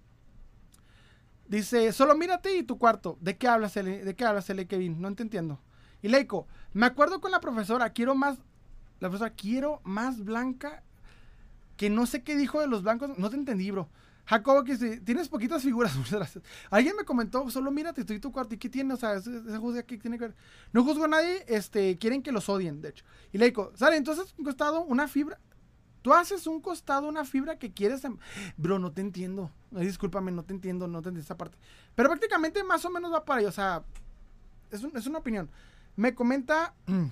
Dice, 1.49 1.93
solo 1.93 2.15
mírate 2.15 2.57
y 2.57 2.63
tu 2.63 2.79
cuarto. 2.79 3.19
¿De 3.21 3.37
qué 3.37 3.49
hablas, 3.49 3.77
L? 3.77 4.05
¿De 4.05 4.15
qué 4.15 4.25
hablas, 4.25 4.49
L, 4.51 4.67
Kevin? 4.69 5.01
No 5.01 5.13
te 5.17 5.25
entiendo. 5.25 5.59
Y 6.01 6.09
Leico, 6.09 6.47
me 6.73 6.87
acuerdo 6.87 7.21
con 7.21 7.33
la 7.33 7.41
profesora, 7.41 7.91
quiero 7.91 8.15
más, 8.15 8.39
la 9.01 9.09
profesora, 9.09 9.35
quiero 9.35 9.81
más 9.83 10.25
blanca, 10.25 10.85
que 11.77 11.91
no 11.91 12.07
sé 12.07 12.23
qué 12.23 12.37
dijo 12.37 12.61
de 12.61 12.69
los 12.69 12.83
blancos, 12.85 13.19
no 13.19 13.31
te 13.31 13.37
entendí, 13.37 13.71
bro. 13.73 13.89
Jacobo, 14.31 14.63
que 14.63 14.77
tienes 14.77 15.29
poquitas 15.29 15.61
figuras, 15.61 15.93
Alguien 16.71 16.95
me 16.97 17.05
comentó, 17.05 17.51
solo 17.51 17.73
mírate, 17.73 18.03
estoy 18.03 18.21
tu 18.21 18.31
cuarto, 18.31 18.55
¿y 18.55 18.59
qué 18.59 18.69
tiene? 18.69 18.95
O 18.95 18.97
sea, 18.97 19.15
esa 19.15 19.59
juzga 19.59 19.83
que 19.83 19.99
tiene 19.99 20.19
que 20.19 20.27
ver. 20.27 20.37
No 20.73 20.85
juzgo 20.85 21.07
a 21.07 21.09
nadie, 21.09 21.45
este, 21.49 21.99
quieren 21.99 22.23
que 22.23 22.31
los 22.31 22.49
odien, 22.49 22.81
de 22.81 22.91
hecho. 22.91 23.05
Y 23.33 23.39
le 23.39 23.47
digo, 23.47 23.73
sale, 23.75 23.97
entonces 23.97 24.33
un 24.39 24.45
costado, 24.45 24.83
una 24.83 25.09
fibra. 25.09 25.41
Tú 26.03 26.15
haces 26.15 26.47
un 26.47 26.61
costado, 26.61 27.09
una 27.09 27.25
fibra 27.25 27.59
que 27.59 27.73
quieres. 27.73 28.03
Bro, 28.57 28.79
no 28.79 28.93
te 28.93 29.01
entiendo. 29.01 29.51
discúlpame, 29.73 30.31
no 30.31 30.45
te 30.45 30.55
entiendo, 30.55 30.87
no 30.87 31.03
te 31.03 31.09
entiendo 31.09 31.25
esa 31.25 31.37
parte. 31.37 31.59
Pero 31.97 32.09
prácticamente 32.09 32.63
más 32.63 32.85
o 32.85 32.91
menos 32.91 33.13
va 33.13 33.25
para 33.25 33.41
ahí, 33.41 33.47
o 33.47 33.53
sea, 33.53 33.83
es, 34.71 34.85
es 34.95 35.07
una 35.09 35.19
opinión. 35.19 35.51
Me 35.97 36.15
comenta. 36.15 36.73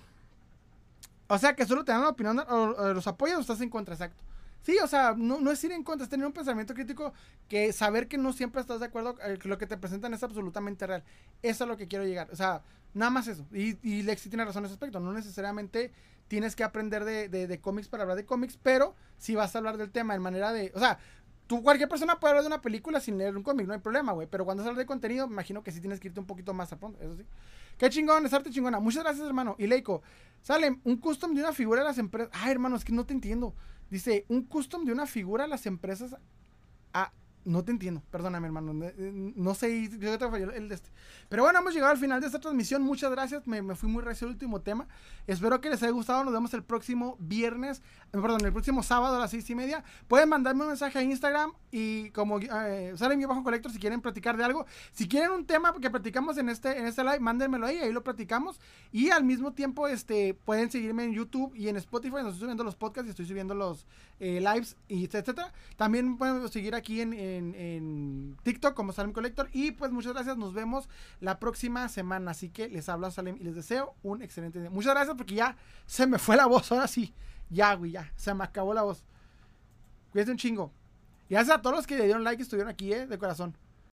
O 1.30 1.36
sea, 1.36 1.54
que 1.54 1.66
solo 1.66 1.84
te 1.84 1.92
dan 1.92 2.00
una 2.00 2.08
opinión, 2.08 2.38
o, 2.38 2.94
los 2.94 3.06
apoyas 3.06 3.36
o 3.36 3.42
estás 3.42 3.60
en 3.60 3.68
contra, 3.68 3.92
exacto. 3.92 4.24
Sí, 4.68 4.76
o 4.84 4.86
sea, 4.86 5.14
no, 5.16 5.40
no, 5.40 5.50
es 5.50 5.64
ir 5.64 5.72
en 5.72 5.82
contra, 5.82 6.04
es 6.04 6.10
tener 6.10 6.26
un 6.26 6.32
pensamiento 6.34 6.74
crítico 6.74 7.14
que 7.48 7.72
saber 7.72 8.06
que 8.06 8.18
no 8.18 8.34
siempre 8.34 8.60
estás 8.60 8.80
de 8.80 8.84
acuerdo, 8.84 9.16
eh, 9.24 9.38
que 9.40 9.48
lo 9.48 9.56
que 9.56 9.66
te 9.66 9.78
presentan 9.78 10.12
es 10.12 10.22
absolutamente 10.22 10.86
real. 10.86 11.02
Eso 11.40 11.64
es 11.64 11.68
lo 11.68 11.78
que 11.78 11.88
quiero 11.88 12.04
llegar. 12.04 12.28
O 12.30 12.36
sea, 12.36 12.60
nada 12.92 13.10
más 13.10 13.28
eso. 13.28 13.46
Y, 13.50 13.78
y 13.82 14.02
Lexi 14.02 14.28
tiene 14.28 14.44
razón 14.44 14.60
en 14.60 14.66
ese 14.66 14.74
aspecto. 14.74 15.00
No 15.00 15.14
necesariamente 15.14 15.90
tienes 16.28 16.54
que 16.54 16.64
aprender 16.64 17.06
de, 17.06 17.30
de, 17.30 17.46
de 17.46 17.60
cómics 17.62 17.88
para 17.88 18.02
hablar 18.02 18.18
de 18.18 18.26
cómics, 18.26 18.58
pero 18.62 18.94
si 19.16 19.34
vas 19.34 19.54
a 19.54 19.58
hablar 19.58 19.78
del 19.78 19.90
tema 19.90 20.14
en 20.14 20.20
manera 20.20 20.52
de. 20.52 20.70
O 20.74 20.78
sea, 20.78 20.98
tú, 21.46 21.62
cualquier 21.62 21.88
persona 21.88 22.20
puede 22.20 22.32
hablar 22.32 22.42
de 22.42 22.48
una 22.48 22.60
película 22.60 23.00
sin 23.00 23.16
leer 23.16 23.38
un 23.38 23.42
cómic, 23.42 23.66
no 23.66 23.72
hay 23.72 23.80
problema, 23.80 24.12
güey. 24.12 24.28
Pero 24.30 24.44
cuando 24.44 24.64
hablas 24.64 24.76
de 24.76 24.84
contenido, 24.84 25.26
me 25.28 25.32
imagino 25.32 25.62
que 25.62 25.72
sí 25.72 25.80
tienes 25.80 25.98
que 25.98 26.08
irte 26.08 26.20
un 26.20 26.26
poquito 26.26 26.52
más 26.52 26.74
a 26.74 26.76
fondo, 26.76 26.98
eso 27.00 27.16
sí. 27.16 27.24
Qué 27.78 27.88
chingón, 27.88 28.26
es 28.26 28.34
arte 28.34 28.50
chingona. 28.50 28.80
Muchas 28.80 29.02
gracias, 29.02 29.26
hermano. 29.26 29.56
Y 29.58 29.66
Leico, 29.66 30.02
sale 30.42 30.78
un 30.84 30.98
custom 30.98 31.32
de 31.32 31.40
una 31.40 31.54
figura 31.54 31.80
de 31.80 31.86
las 31.86 31.96
empresas. 31.96 32.30
Ay, 32.34 32.50
hermano, 32.52 32.76
es 32.76 32.84
que 32.84 32.92
no 32.92 33.06
te 33.06 33.14
entiendo. 33.14 33.54
Dice, 33.90 34.26
un 34.28 34.42
custom 34.42 34.84
de 34.84 34.92
una 34.92 35.06
figura 35.06 35.46
las 35.46 35.66
empresas... 35.66 36.16
Ah, 36.92 37.12
no 37.48 37.64
te 37.64 37.72
entiendo, 37.72 38.02
perdóname 38.10 38.46
hermano, 38.46 38.74
no 38.74 39.54
sé, 39.54 39.88
yo 39.98 40.18
te 40.18 40.28
falló 40.28 40.52
el 40.52 40.68
de 40.68 40.74
este. 40.74 40.90
Pero 41.28 41.42
bueno, 41.42 41.58
hemos 41.60 41.72
llegado 41.72 41.92
al 41.92 41.98
final 41.98 42.20
de 42.20 42.26
esta 42.26 42.38
transmisión, 42.38 42.82
muchas 42.82 43.10
gracias, 43.10 43.46
me, 43.46 43.62
me 43.62 43.74
fui 43.74 43.88
muy 43.88 44.02
recio 44.02 44.26
el 44.26 44.34
último 44.34 44.60
tema. 44.60 44.86
Espero 45.26 45.60
que 45.60 45.70
les 45.70 45.82
haya 45.82 45.92
gustado, 45.92 46.24
nos 46.24 46.32
vemos 46.32 46.52
el 46.52 46.62
próximo 46.62 47.16
viernes, 47.18 47.78
eh, 48.12 48.18
perdón, 48.20 48.44
el 48.44 48.52
próximo 48.52 48.82
sábado 48.82 49.16
a 49.16 49.18
las 49.18 49.30
seis 49.30 49.48
y 49.48 49.54
media. 49.54 49.82
Pueden 50.08 50.28
mandarme 50.28 50.62
un 50.62 50.68
mensaje 50.68 50.98
a 50.98 51.02
Instagram 51.02 51.52
y 51.70 52.10
como 52.10 52.38
eh, 52.38 52.92
salen 52.96 53.18
mi 53.18 53.24
bajo 53.24 53.42
colector 53.42 53.72
si 53.72 53.78
quieren 53.78 54.02
platicar 54.02 54.36
de 54.36 54.44
algo. 54.44 54.66
Si 54.92 55.08
quieren 55.08 55.30
un 55.30 55.46
tema 55.46 55.74
que 55.80 55.90
platicamos 55.90 56.36
en 56.36 56.50
este, 56.50 56.78
en 56.78 56.86
este 56.86 57.02
live, 57.02 57.20
mándenmelo 57.20 57.66
ahí, 57.66 57.78
ahí 57.78 57.92
lo 57.92 58.04
platicamos. 58.04 58.60
Y 58.92 59.10
al 59.10 59.24
mismo 59.24 59.52
tiempo, 59.54 59.88
este, 59.88 60.34
pueden 60.34 60.70
seguirme 60.70 61.04
en 61.04 61.12
YouTube 61.12 61.54
y 61.54 61.68
en 61.68 61.76
Spotify, 61.76 62.16
donde 62.16 62.30
estoy 62.30 62.40
subiendo 62.40 62.64
los 62.64 62.76
podcasts 62.76 63.08
y 63.08 63.10
estoy 63.10 63.26
subiendo 63.26 63.54
los 63.54 63.86
eh, 64.20 64.40
lives 64.40 64.76
y 64.88 65.04
etcétera. 65.04 65.52
También 65.76 66.16
pueden 66.16 66.48
seguir 66.48 66.74
aquí 66.74 67.00
en 67.00 67.12
en, 67.12 68.36
TikTok 68.42 68.74
como 68.74 68.92
Salem 68.92 69.12
Collector. 69.12 69.48
Y 69.52 69.72
pues 69.72 69.92
muchas 69.92 70.12
gracias, 70.12 70.36
nos 70.36 70.54
vemos 70.54 70.88
la 71.20 71.38
próxima 71.38 71.88
semana. 71.88 72.32
Así 72.32 72.50
que 72.50 72.68
les 72.68 72.88
hablo 72.88 73.06
a 73.06 73.10
Salem 73.10 73.36
y 73.40 73.44
les 73.44 73.54
deseo 73.54 73.94
un 74.02 74.22
excelente 74.22 74.60
día. 74.60 74.70
Muchas 74.70 74.94
gracias 74.94 75.16
porque 75.16 75.34
ya 75.34 75.56
se 75.86 76.06
me 76.06 76.18
fue 76.18 76.36
la 76.36 76.46
voz, 76.46 76.70
ahora 76.72 76.88
sí. 76.88 77.14
Ya, 77.50 77.74
güey, 77.74 77.92
ya, 77.92 78.12
se 78.16 78.34
me 78.34 78.44
acabó 78.44 78.74
la 78.74 78.82
voz. 78.82 79.04
Cuídense 80.12 80.32
un 80.32 80.38
chingo. 80.38 80.72
Y 81.28 81.34
gracias 81.34 81.56
a 81.56 81.62
todos 81.62 81.76
los 81.76 81.86
que 81.86 81.96
le 81.96 82.04
dieron 82.04 82.24
like 82.24 82.40
y 82.40 82.44
estuvieron 82.44 82.70
aquí, 82.70 82.92
eh, 82.92 83.06
de 83.06 83.18
corazón. 83.18 83.56